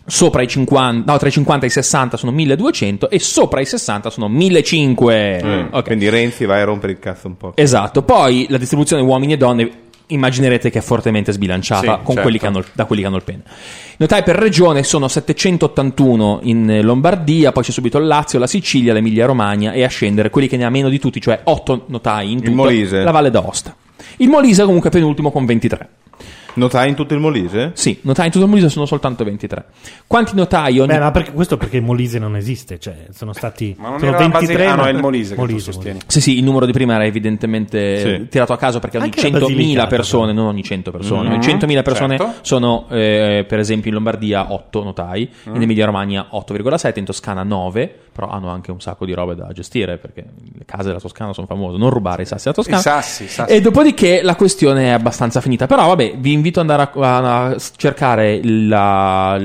Sopra 0.09 0.43
i 0.43 0.47
50, 0.49 1.10
no, 1.10 1.18
tra 1.18 1.28
i 1.28 1.33
50 1.33 1.65
e 1.65 1.68
i 1.68 1.73
60 1.73 2.17
sono 2.17 2.31
1200 2.33 3.10
e 3.10 3.18
sopra 3.18 3.60
i 3.60 3.67
60 3.67 4.09
sono 4.10 4.28
1500. 4.28 5.47
Mm. 5.47 5.67
Ok. 5.73 5.85
Quindi 5.85 6.09
Renzi 6.09 6.44
vai 6.44 6.60
a 6.60 6.65
rompere 6.65 6.93
il 6.93 6.99
cazzo 6.99 7.26
un 7.26 7.36
po'. 7.36 7.52
Esatto. 7.57 8.02
Poi 8.02 8.47
la 8.49 8.59
distribuzione 8.59 9.02
uomini 9.02 9.33
e 9.33 9.36
donne 9.36 9.70
immaginerete 10.09 10.70
che 10.70 10.78
è 10.78 10.83
fortemente 10.83 11.33
sbilanciata 11.33 11.81
Sì, 11.81 11.86
con 12.05 12.05
certo. 12.07 12.20
quelli 12.23 12.39
che 12.39 12.47
hanno, 12.47 12.65
da 12.73 12.85
quelli 12.85 13.02
che 13.02 13.09
hanno 13.09 13.17
il 13.17 13.25
pene. 13.25 13.43
I 13.47 13.97
notai 13.99 14.23
per 14.23 14.36
regione 14.36 14.85
sono 14.85 15.09
781 15.09 16.41
in 16.43 16.81
Lombardia, 16.83 17.51
poi 17.51 17.65
c'è 17.65 17.73
subito 17.73 17.99
il 17.99 18.07
Lazio, 18.07 18.39
la 18.39 18.47
Sicilia, 18.47 18.93
l'Emilia 18.93 19.26
Romagna 19.26 19.73
e 19.73 19.83
a 19.83 19.89
scendere 19.89 20.31
quelli 20.31 20.47
che 20.47 20.57
ne 20.57 20.65
ha 20.65 20.70
meno 20.70 20.89
di 20.89 21.01
tutti, 21.01 21.20
cioè 21.20 21.41
8 21.43 21.86
notai 21.89 22.31
in 22.31 22.39
tutto, 22.41 22.55
Molise. 22.55 23.02
la 23.02 23.10
Valle 23.10 23.31
d'Aosta. 23.31 23.75
Il 24.18 24.28
Molise 24.28 24.65
comunque 24.65 24.91
è 24.91 24.93
penultimo 24.93 25.33
con 25.33 25.44
23. 25.44 25.89
Notai 26.57 26.89
in 26.89 26.94
tutto 26.94 27.15
il 27.15 27.20
Molise? 27.20 27.70
Sì, 27.75 27.99
notai 28.02 28.26
in 28.26 28.33
tutto 28.33 28.44
il 28.44 28.51
Molise 28.51 28.68
sono 28.68 28.86
soltanto 28.86 29.25
23. 29.25 29.65
Quanti 30.07 30.35
notai 30.35 30.78
ogni... 30.78 30.89
Beh, 30.89 30.99
ma 30.99 31.10
perché, 31.10 31.33
questo 31.33 31.57
perché 31.57 31.81
Molise 31.81 32.18
non 32.18 32.35
esiste, 32.36 32.78
cioè 32.78 33.07
sono 33.12 33.33
stati 33.33 33.75
Ma 33.78 33.91
non 33.91 33.99
sono 33.99 34.10
era 34.12 34.20
la 34.20 34.28
23 34.28 34.47
Basilicata, 34.55 34.75
no, 34.76 34.83
ma- 34.83 34.89
è 34.89 34.93
il 34.93 34.99
Molise 35.01 35.28
che 35.31 35.35
tu 35.35 35.41
Molise, 35.47 35.73
sostieni. 35.73 35.99
Sì, 36.07 36.20
sì, 36.20 36.36
il 36.39 36.44
numero 36.44 36.67
di 36.67 36.73
prima 36.73 36.94
era 36.94 37.05
evidentemente 37.05 38.01
Sì. 38.01 38.28
tirato 38.28 38.52
a 38.52 38.57
caso 38.57 38.78
perché 38.78 38.97
ogni 38.99 39.07
Anche 39.07 39.20
la 39.31 39.39
100.000 39.39 39.41
Basilicata, 39.41 39.86
persone, 39.86 40.33
non 40.33 40.47
ogni 40.47 40.62
100 40.62 40.91
persone, 40.91 41.28
Mhm, 41.28 41.35
ogni 41.35 41.43
100.000 41.43 41.83
persone 41.83 42.17
certo. 42.17 42.35
sono 42.43 42.86
eh, 42.91 43.44
per 43.47 43.59
esempio 43.59 43.89
in 43.89 43.94
Lombardia 43.94 44.52
8 44.52 44.83
notai, 44.83 45.28
Mm. 45.49 45.55
in 45.57 45.62
Emilia 45.62 45.85
Romagna 45.86 46.28
8,7, 46.33 46.99
in 46.99 47.05
Toscana 47.05 47.43
9, 47.43 47.94
però 48.12 48.28
hanno 48.28 48.49
anche 48.49 48.70
un 48.70 48.81
sacco 48.81 49.05
di 49.05 49.12
robe 49.12 49.35
da 49.35 49.49
gestire 49.52 49.99
perché 49.99 50.25
le 50.57 50.65
case 50.65 50.85
della 50.85 51.01
Toscana 51.01 51.33
sono 51.35 51.47
famose, 51.47 51.76
non 51.76 51.91
rubare 51.91 52.23
i 52.23 52.26
sassi 52.26 52.44
della 52.44 52.55
Toscana. 52.57 52.78
I 52.78 52.83
sassi, 52.83 53.25
i 53.25 53.28
sassi. 53.28 53.52
E 53.52 53.60
dopodiché 53.60 54.23
la 54.23 54.35
questione 54.36 54.85
è 54.86 54.91
abbastanza 54.91 55.41
finita. 55.41 55.67
Però, 55.67 55.86
vabbè, 55.89 56.15
vi 56.17 56.33
invito 56.33 56.44
ad 56.60 56.68
andare 56.68 56.91
a, 56.92 57.50
a 57.50 57.57
cercare 57.76 58.41
la, 58.42 59.36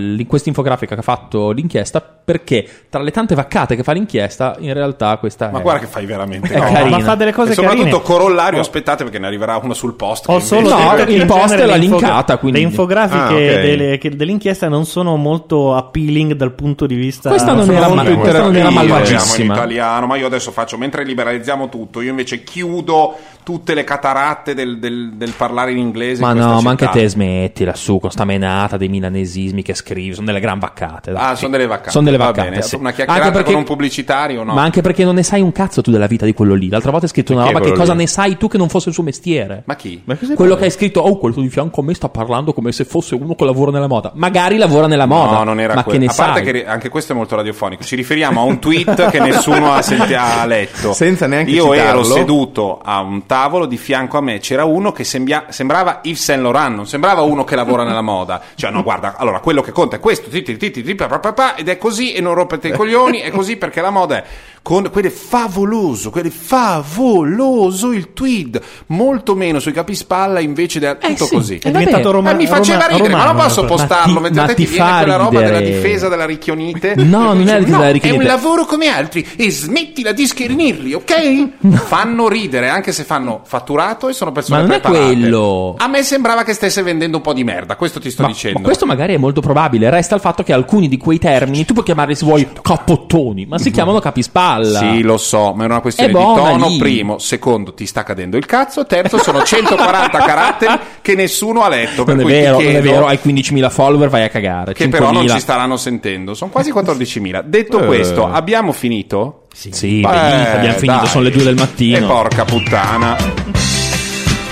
infografica 0.50 0.94
che 0.94 1.00
ha 1.02 1.04
fatto 1.04 1.52
l'inchiesta. 1.52 2.20
Perché 2.24 2.67
tra 2.90 3.01
le 3.01 3.11
tante 3.11 3.33
vaccate 3.35 3.75
che 3.75 3.83
fa 3.83 3.93
l'inchiesta, 3.93 4.56
in 4.59 4.74
realtà 4.74 5.17
questa 5.17 5.50
Ma 5.51 5.59
è. 5.59 5.61
guarda 5.61 5.82
che 5.82 5.88
fai 5.88 6.06
veramente. 6.06 6.53
No. 6.56 6.61
carina. 6.72 6.98
ma 6.98 7.00
fa 7.03 7.16
delle 7.16 7.33
cose 7.33 7.51
e 7.51 7.53
soprattutto 7.56 7.83
carine. 7.83 8.01
corollario, 8.03 8.59
Ho- 8.59 8.61
aspettate 8.61 9.03
perché 9.03 9.17
ne 9.19 9.27
arriverà 9.27 9.59
una 9.61 9.74
sul 9.74 9.95
post. 9.95 10.25
Ho 10.30 10.40
solo 10.40 10.69
No, 10.69 10.95
il 11.08 11.25
post 11.25 11.56
è 11.56 11.66
la 11.66 11.75
linkata, 11.75 12.38
quindi- 12.38 12.59
Le 12.59 12.66
infografiche 12.66 13.19
Ah, 13.19 13.25
ok. 13.33 13.61
delle- 13.61 13.98
che- 13.98 14.16
dell'inchiesta 14.16 14.67
non 14.69 14.85
sono 14.85 15.16
molto 15.16 15.75
appealing 15.75 16.33
dal 16.33 16.53
punto 16.53 16.85
di 16.85 16.95
vista 16.95 17.30
Questa 17.30 17.53
non 17.53 17.66
sono 17.66 17.77
era 17.77 17.88
molto 17.88 18.11
non 18.41 18.56
era 18.56 18.69
malvagissima. 18.69 19.43
in 19.45 19.51
italiano, 19.51 20.06
ma 20.06 20.16
io 20.16 20.27
adesso 20.27 20.51
faccio, 20.51 20.77
mentre 20.77 21.03
liberalizziamo 21.03 21.69
tutto, 21.69 22.01
io 22.01 22.11
invece 22.11 22.43
chiudo 22.43 23.16
tutte 23.43 23.74
le 23.74 23.83
cataratte 23.83 24.53
del, 24.53 24.77
del- 24.80 25.14
del 25.16 25.33
parlare 25.35 25.72
in 25.72 25.77
inglese. 25.80 26.22
Ma 26.22 26.32
in 26.32 26.38
no, 26.38 26.61
ma 26.61 26.69
anche 26.69 26.88
te 26.90 27.08
smettila 27.08 27.74
su 27.74 28.00
con 28.00 28.11
sta 28.11 28.24
menata 28.25 28.77
dei 28.77 28.88
milanesismi 28.90 29.64
che 29.64 29.74
scrivi, 29.74 30.14
sono 30.14 30.27
delle 30.27 30.40
gran 30.40 30.59
vaccate. 30.59 31.11
dai. 31.11 31.22
Ah, 31.32 31.35
sono 31.35 31.51
delle 31.51 31.66
vaccate. 31.67 31.90
Sono 31.91 32.06
delle 32.12 32.18
Va 32.18 32.26
vaccate. 32.32 32.50
bene. 32.50 32.62
sì. 32.62 32.76
Una 32.76 32.92
chiacchierata 32.92 33.26
Anche 33.26 33.36
perché- 33.38 33.52
con 33.52 33.60
un 33.62 33.66
pubblicitario, 33.68 34.44
no? 34.44 34.54
Ma 34.54 34.62
anche 34.64 34.82
perché 34.82 35.04
non 35.04 35.16
ne 35.16 35.24
sai 35.24 35.42
un 35.42 35.52
cazzo 35.52 35.82
tu 35.82 35.92
della 35.92 36.08
vita 36.08 36.26
di 36.26 36.34
quello 36.34 36.54
lì. 36.54 36.70
L'altra 36.70 36.92
volta 36.92 37.06
hai 37.06 37.12
scritto 37.12 37.34
una 37.34 37.44
Perché 37.44 37.58
roba 37.60 37.70
che 37.72 37.78
cosa 37.78 37.92
lì? 37.94 38.00
ne 38.00 38.08
sai 38.08 38.38
tu 38.38 38.48
che 38.48 38.58
non 38.58 38.70
fosse 38.70 38.90
il 38.90 38.94
suo 38.96 39.04
mestiere. 39.04 39.64
Ma 39.66 39.76
chi? 39.76 40.02
Ma 40.06 40.18
Quello 40.36 40.56
che 40.56 40.66
hai 40.66 40.72
scritto, 40.72 41.00
oh, 41.02 41.18
quello 41.18 41.42
di 41.42 41.50
fianco 41.50 41.82
a 41.82 41.84
me 41.84 41.94
sta 41.94 42.10
parlando 42.10 42.54
come 42.54 42.72
se 42.72 42.86
fosse 42.86 43.16
uno 43.16 43.36
che 43.36 43.46
lavora 43.46 43.72
nella 43.72 43.88
moda. 43.88 44.12
Magari 44.16 44.58
lavora 44.58 44.88
nella 44.88 45.06
moda. 45.06 45.38
No, 45.38 45.44
non 45.44 45.60
era 45.60 45.74
ma 45.76 45.84
quello. 45.84 46.00
che 46.00 46.06
ne 46.06 46.12
A 46.12 46.16
parte 46.16 46.44
sai? 46.44 46.52
che 46.54 46.66
anche 46.66 46.90
questo 46.90 47.14
è 47.14 47.16
molto 47.16 47.36
radiofonico. 47.36 47.84
Ci 47.84 47.96
riferiamo 47.96 48.42
a 48.42 48.44
un 48.44 48.60
tweet 48.60 49.10
che 49.10 49.20
nessuno 49.20 49.74
ha, 49.74 49.82
senti- 49.82 50.14
ha 50.14 50.46
letto. 50.46 50.94
Senza 50.94 51.28
neanche 51.28 51.52
Io 51.52 51.72
citarlo. 51.74 52.02
ero 52.02 52.04
seduto 52.04 52.80
a 52.84 53.00
un 53.02 53.26
tavolo, 53.26 53.66
di 53.66 53.78
fianco 53.78 54.18
a 54.18 54.22
me 54.22 54.40
c'era 54.40 54.64
uno 54.66 54.92
che 54.92 55.04
sembia- 55.04 55.46
sembrava 55.50 56.00
Yves 56.04 56.24
Saint 56.24 56.42
Laurent, 56.42 56.76
non 56.76 56.88
sembrava 56.88 57.22
uno 57.22 57.44
che 57.44 57.56
lavora 57.56 57.84
nella 57.84 58.02
moda. 58.02 58.42
Cioè, 58.56 58.72
no, 58.72 58.84
guarda, 58.84 59.16
allora 59.18 59.40
quello 59.40 59.62
che 59.62 59.72
conta 59.72 59.96
è 59.96 60.00
questo, 60.00 60.30
ti, 60.30 60.42
ti, 60.42 60.58
ti, 60.58 60.72
ti, 60.72 60.84
ti, 60.84 60.96
pa, 60.96 61.08
pa, 61.08 61.20
pa, 61.20 61.34
pa, 61.34 61.56
ed 61.56 61.70
è 61.70 61.78
così, 61.78 62.01
e 62.10 62.22
non 62.22 62.34
rompete 62.34 62.70
i 62.70 62.72
coglioni, 62.72 63.20
è 63.20 63.30
così 63.30 63.58
perché 63.58 63.82
la 63.82 63.92
moda 63.92 64.18
è. 64.18 64.24
Con 64.64 64.90
quello 64.92 65.08
è 65.08 65.12
favoloso, 65.12 66.12
quello 66.12 66.28
è 66.28 66.32
favoloso 66.32 67.92
il 67.94 68.14
tweet, 68.14 68.62
molto 68.88 69.34
meno 69.34 69.60
sui 69.60 69.72
capispalla 69.72 70.40
invece 70.40 70.80
è 70.80 70.98
tutto 71.00 71.26
sì, 71.26 71.36
così. 71.36 71.56
è 71.56 71.68
è 71.68 71.72
diventato 71.72 72.04
vabbè. 72.04 72.14
roma- 72.14 72.32
Ma 72.32 72.38
mi 72.38 72.46
faceva 72.46 72.86
roma- 72.86 72.96
ridere, 72.96 73.10
ma 73.10 73.18
non 73.18 73.28
romano, 73.32 73.48
posso 73.48 73.66
postarlo 73.66 74.14
Ma 74.14 74.18
ti- 74.18 74.22
mentre 74.22 74.42
ma 74.42 74.48
te 74.48 74.54
ti 74.54 74.66
viene 74.66 74.78
fa 74.90 74.98
quella 74.98 75.16
roba 75.16 75.40
della 75.42 75.58
ridere. 75.60 75.76
difesa 75.78 76.08
della 76.10 76.26
ricchionite. 76.26 76.94
No, 76.96 77.34
non 77.34 77.42
è 77.42 77.54
la 77.54 77.58
difesa 77.58 77.72
No, 77.72 77.78
della 77.78 77.90
È 77.90 77.92
ricchionite. 77.94 78.22
un 78.22 78.28
lavoro 78.30 78.66
come 78.66 78.88
altri 78.88 79.28
e 79.36 79.50
smettila 79.52 80.12
di 80.12 80.28
schernirli, 80.28 80.94
ok? 80.94 81.48
Fanno 81.78 82.28
ridere 82.30 82.70
anche 82.70 82.92
se 82.92 83.04
fanno 83.04 83.42
fatturato 83.44 84.10
e 84.10 84.14
sono 84.14 84.32
persone 84.32 84.58
Ma 84.62 84.68
non 84.68 84.76
è 84.76 84.80
preparate. 84.80 85.06
quello. 85.14 85.74
A 85.78 85.88
me 85.88 86.04
sembrava 86.04 86.44
che 86.44 86.54
stesse 86.54 86.84
vendendo 86.84 87.18
un 87.18 87.24
po' 87.24 87.34
di 87.34 87.44
merda, 87.44 87.76
questo 87.76 88.00
ti 88.00 88.12
sto 88.12 88.22
Ma, 88.22 88.28
dicendo. 88.28 88.60
ma 88.60 88.66
questo 88.66 88.86
magari 88.86 89.16
è 89.16 89.18
molto 89.18 89.42
probabile. 89.42 89.90
Resta 89.90 90.14
il 90.14 90.22
fatto 90.22 90.44
che 90.44 90.54
alcuni 90.54 90.88
di 90.88 90.98
quei 90.98 91.18
termini, 91.18 91.66
tu 91.66 91.74
puoi 91.74 91.86
chiamarli 91.86 92.14
se 92.14 92.26
vuoi 92.26 92.48
cappottoni, 92.62 93.46
ma 93.48 93.58
si 93.58 93.72
chiamano 93.72 93.98
capispalla. 94.00 94.50
Sì, 94.80 95.02
lo 95.02 95.18
so, 95.18 95.54
ma 95.54 95.64
è 95.64 95.66
una 95.66 95.80
questione 95.82 96.12
È 96.12 96.14
di 96.14 96.20
tono. 96.20 96.68
lì. 96.68 96.78
Primo, 96.78 97.18
secondo, 97.20 97.74
ti 97.74 97.86
sta 97.86 98.04
cadendo 98.04 98.38
il 98.38 98.46
cazzo. 98.46 98.86
Terzo, 98.86 99.18
sono 99.20 99.44
140 99.44 100.18
caratteri 100.20 100.80
che 101.02 101.16
nessuno 101.16 101.62
ha 101.62 101.70
letto. 101.70 102.04
Per 102.04 102.16
Non 102.16 102.24
è 102.24 102.28
cui 102.28 102.34
ti 102.34 102.40
vero, 102.42 102.60
non 102.62 102.76
è 102.76 102.82
vero, 102.82 103.08
hai 103.08 103.20
15.000 103.24 103.70
follower, 103.70 104.10
vai 104.10 104.24
a 104.24 104.30
cagare. 104.30 104.74
che 104.74 104.88
però 104.90 105.12
non 105.12 105.24
5.000. 105.26 105.30
ci 105.34 105.40
staranno 105.40 105.78
sentendo. 105.78 106.34
Sono 106.34 106.52
quasi 106.52 106.72
14.000. 106.72 107.42
Detto 107.46 107.82
Eh. 107.82 107.86
questo, 107.86 108.26
abbiamo 108.32 108.72
finito? 108.72 109.44
Sì, 109.54 109.70
Beh, 109.70 110.10
benissimo, 110.10 110.10
abbiamo 110.58 110.78
finito, 110.78 110.98
dai. 111.00 111.08
sono 111.08 111.24
le 111.24 111.32
2 111.32 111.44
del 111.44 111.56
mattino. 111.56 111.98
E 111.98 112.02
porca 112.02 112.46
puttana. 112.46 113.81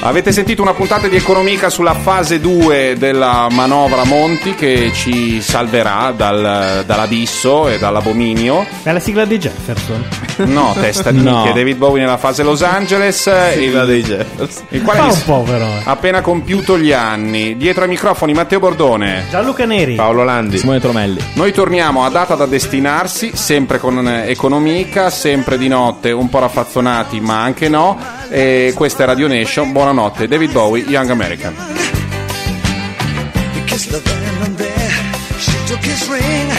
Avete 0.02 0.32
sentito 0.32 0.62
una 0.62 0.74
puntata 0.74 1.08
di 1.10 1.18
Economica 1.18 1.70
sulla 1.70 1.94
fase 1.94 2.40
2 2.40 2.96
della 2.98 3.48
manovra 3.52 4.06
Monti 4.06 4.56
che 4.56 4.92
ci 4.94 5.42
salverà 5.42 6.14
dal- 6.16 6.84
dall'abisso 6.86 7.68
e 7.68 7.78
dall'abominio. 7.78 8.66
È 8.82 8.94
la 8.94 9.00
sigla 9.00 9.26
di 9.26 9.38
Jefferson. 9.38 10.08
No, 10.40 10.74
testa 10.80 11.12
di 11.12 11.20
No. 11.22 11.34
minchia. 11.34 11.52
David 11.52 11.76
Bowie 11.76 12.00
nella 12.02 12.16
fase 12.16 12.44
Los 12.44 12.62
Angeles. 12.62 13.30
Sigla 13.52 13.82
il, 13.82 13.88
dei 13.88 14.02
Jefferson. 14.02 14.66
il 14.70 14.82
quale 14.84 15.00
Fa 15.00 15.06
un 15.08 15.22
po' 15.26 15.42
però. 15.42 15.66
eh. 15.66 15.82
ha 15.84 15.92
appena 15.92 16.22
compiuto 16.22 16.78
gli 16.80 16.94
anni. 16.94 17.58
Dietro 17.58 17.84
ai 17.84 17.90
microfoni 17.90 18.32
Matteo 18.32 18.60
Bordone. 18.60 19.26
Gianluca 19.30 19.66
Neri. 19.66 19.96
Paolo 19.96 20.24
Landi. 20.24 20.58
Simone 20.58 20.80
Tromelli. 20.80 21.22
Noi 21.34 21.52
torniamo 21.52 22.06
a 22.06 22.10
data 22.10 22.36
da 22.36 22.46
destinarsi, 22.46 23.32
sempre 23.36 23.80
con 23.80 24.08
Economica, 24.08 25.10
sempre 25.10 25.58
di 25.58 25.68
notte, 25.68 26.12
un 26.12 26.30
po' 26.30 26.40
raffazzonati, 26.40 27.20
ma 27.20 27.42
anche 27.42 27.68
no. 27.68 28.00
E 28.30 28.74
questa 28.76 29.04
è 29.04 29.06
Radio 29.08 29.28
Nation. 29.28 29.72
Buonanotte, 29.72 30.28
David 30.28 30.52
Bowie, 30.52 30.84
Young 30.84 31.10
American. 31.10 31.56
She 35.40 35.58
ring, 36.10 36.50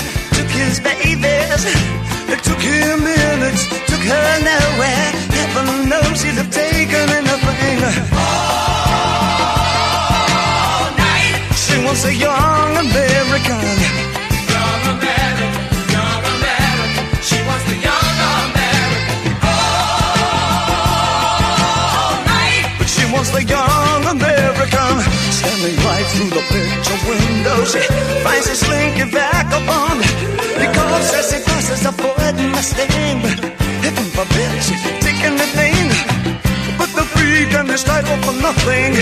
through 26.13 26.31
the 26.31 26.43
picture 26.51 27.01
window, 27.07 27.65
she 27.65 27.81
finds 28.25 28.49
a 28.49 28.57
slinky 28.57 29.07
vagabond. 29.11 30.03
Because 30.59 31.09
as 31.15 31.33
he 31.33 31.39
passes, 31.45 31.87
avoiding 31.87 32.53
a 32.55 32.63
sting. 32.63 33.21
Heaven 33.85 34.09
forbid 34.17 34.51
she's 34.67 34.83
taking 35.07 35.37
the 35.39 35.49
thing. 35.59 35.87
But 36.79 36.91
the 36.99 37.05
freak 37.15 37.53
and 37.55 37.69
his 37.71 37.85
title 37.85 38.17
for 38.27 38.35
nothing. 38.43 38.93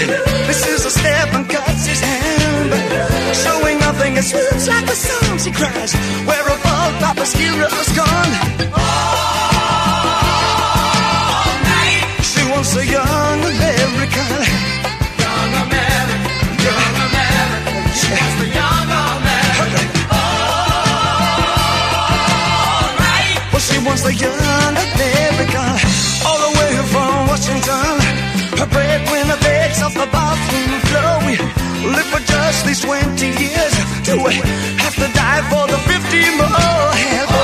This 0.48 0.66
is 0.66 0.84
a 0.84 0.90
step 0.90 1.32
and 1.34 1.48
cuts 1.48 1.86
his 1.86 2.00
hand. 2.00 2.72
Showing 3.34 3.78
nothing, 3.78 4.16
it 4.16 4.24
swoops 4.24 4.68
like 4.68 4.88
a 4.88 4.96
song. 4.96 5.38
She 5.38 5.50
cries, 5.52 5.94
Where 6.28 6.44
have 6.44 6.66
all 6.74 6.90
Papa's 7.00 7.32
heroes 7.32 7.88
gone? 7.96 8.32
All 8.76 9.06
night. 11.72 12.04
She 12.30 12.42
wants 12.50 12.76
a 12.76 12.84
young 12.84 13.38
American. 13.52 14.67
Well, 23.88 23.96
she 23.96 24.02
wants 24.02 24.02
the 24.02 24.14
young 24.14 24.76
American. 24.76 25.72
All 26.26 26.38
the 26.44 26.52
way 26.60 26.72
from 26.92 27.26
Washington. 27.26 27.96
Her 28.60 28.66
breadwinner 28.66 29.40
begs 29.40 29.82
off 29.82 29.94
the 29.94 30.06
bathroom 30.12 30.80
floor. 30.88 31.24
We 31.24 31.36
live 31.88 32.06
for 32.12 32.20
just 32.20 32.66
these 32.66 32.80
20 32.82 33.26
years. 33.26 33.74
Do 34.04 34.22
we 34.22 34.34
have 34.84 34.94
to 34.94 35.08
die 35.16 35.42
for 35.48 35.66
the 35.68 35.78
50 35.78 36.36
more? 36.36 37.37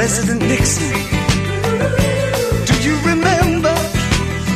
President 0.00 0.40
Nixon? 0.48 0.92
Do 2.64 2.74
you 2.86 2.96
remember 3.04 3.74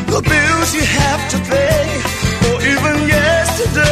the 0.08 0.22
bills 0.24 0.74
you 0.74 0.80
have 0.80 1.22
to 1.32 1.38
pay, 1.52 1.84
or 2.48 2.56
even 2.72 2.96
yesterday? 3.06 3.84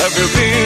Have 0.00 0.14
you 0.16 0.28
been 0.40 0.56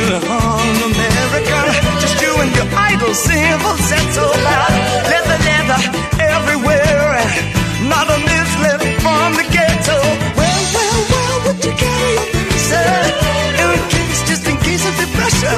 case 13.91 14.20
just 14.28 14.47
in 14.47 14.57
case 14.59 14.85
of 14.86 14.94
depression. 14.97 15.57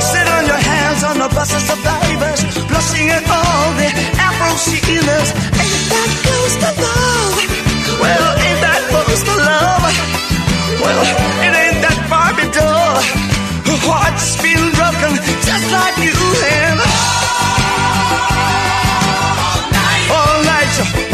Sit 0.00 0.26
on 0.36 0.42
your 0.46 0.62
hands 0.70 1.02
on 1.04 1.16
the 1.18 1.28
bus 1.34 1.50
of 1.54 1.62
survivors. 1.62 2.40
Blushing 2.68 3.08
at 3.10 3.24
all 3.30 3.66
the 3.78 3.88
Afro. 4.18 4.50
Ain't 5.58 5.86
that 5.92 6.10
close 6.24 6.56
to 6.62 6.70
love? 6.82 7.34
Well, 8.02 8.28
ain't 8.46 8.60
that 8.66 8.82
close 8.90 9.22
to 9.28 9.34
love? 9.50 9.84
Well, 10.82 11.02
it 11.46 11.52
ain't 11.62 11.80
that 11.84 11.98
Barbie 12.10 12.50
doll. 12.54 12.98
Her 13.68 13.78
heart's 13.86 14.36
been 14.42 14.64
broken 14.76 15.12
just 15.46 15.66
like 15.70 15.96
you 16.02 16.16
and 16.58 16.67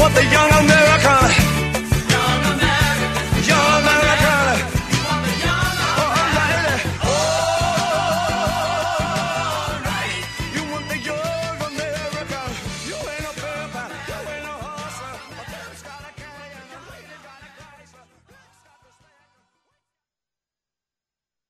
what 0.04 0.14
the 0.14 0.24
young 0.26 0.50
America 0.52 1.43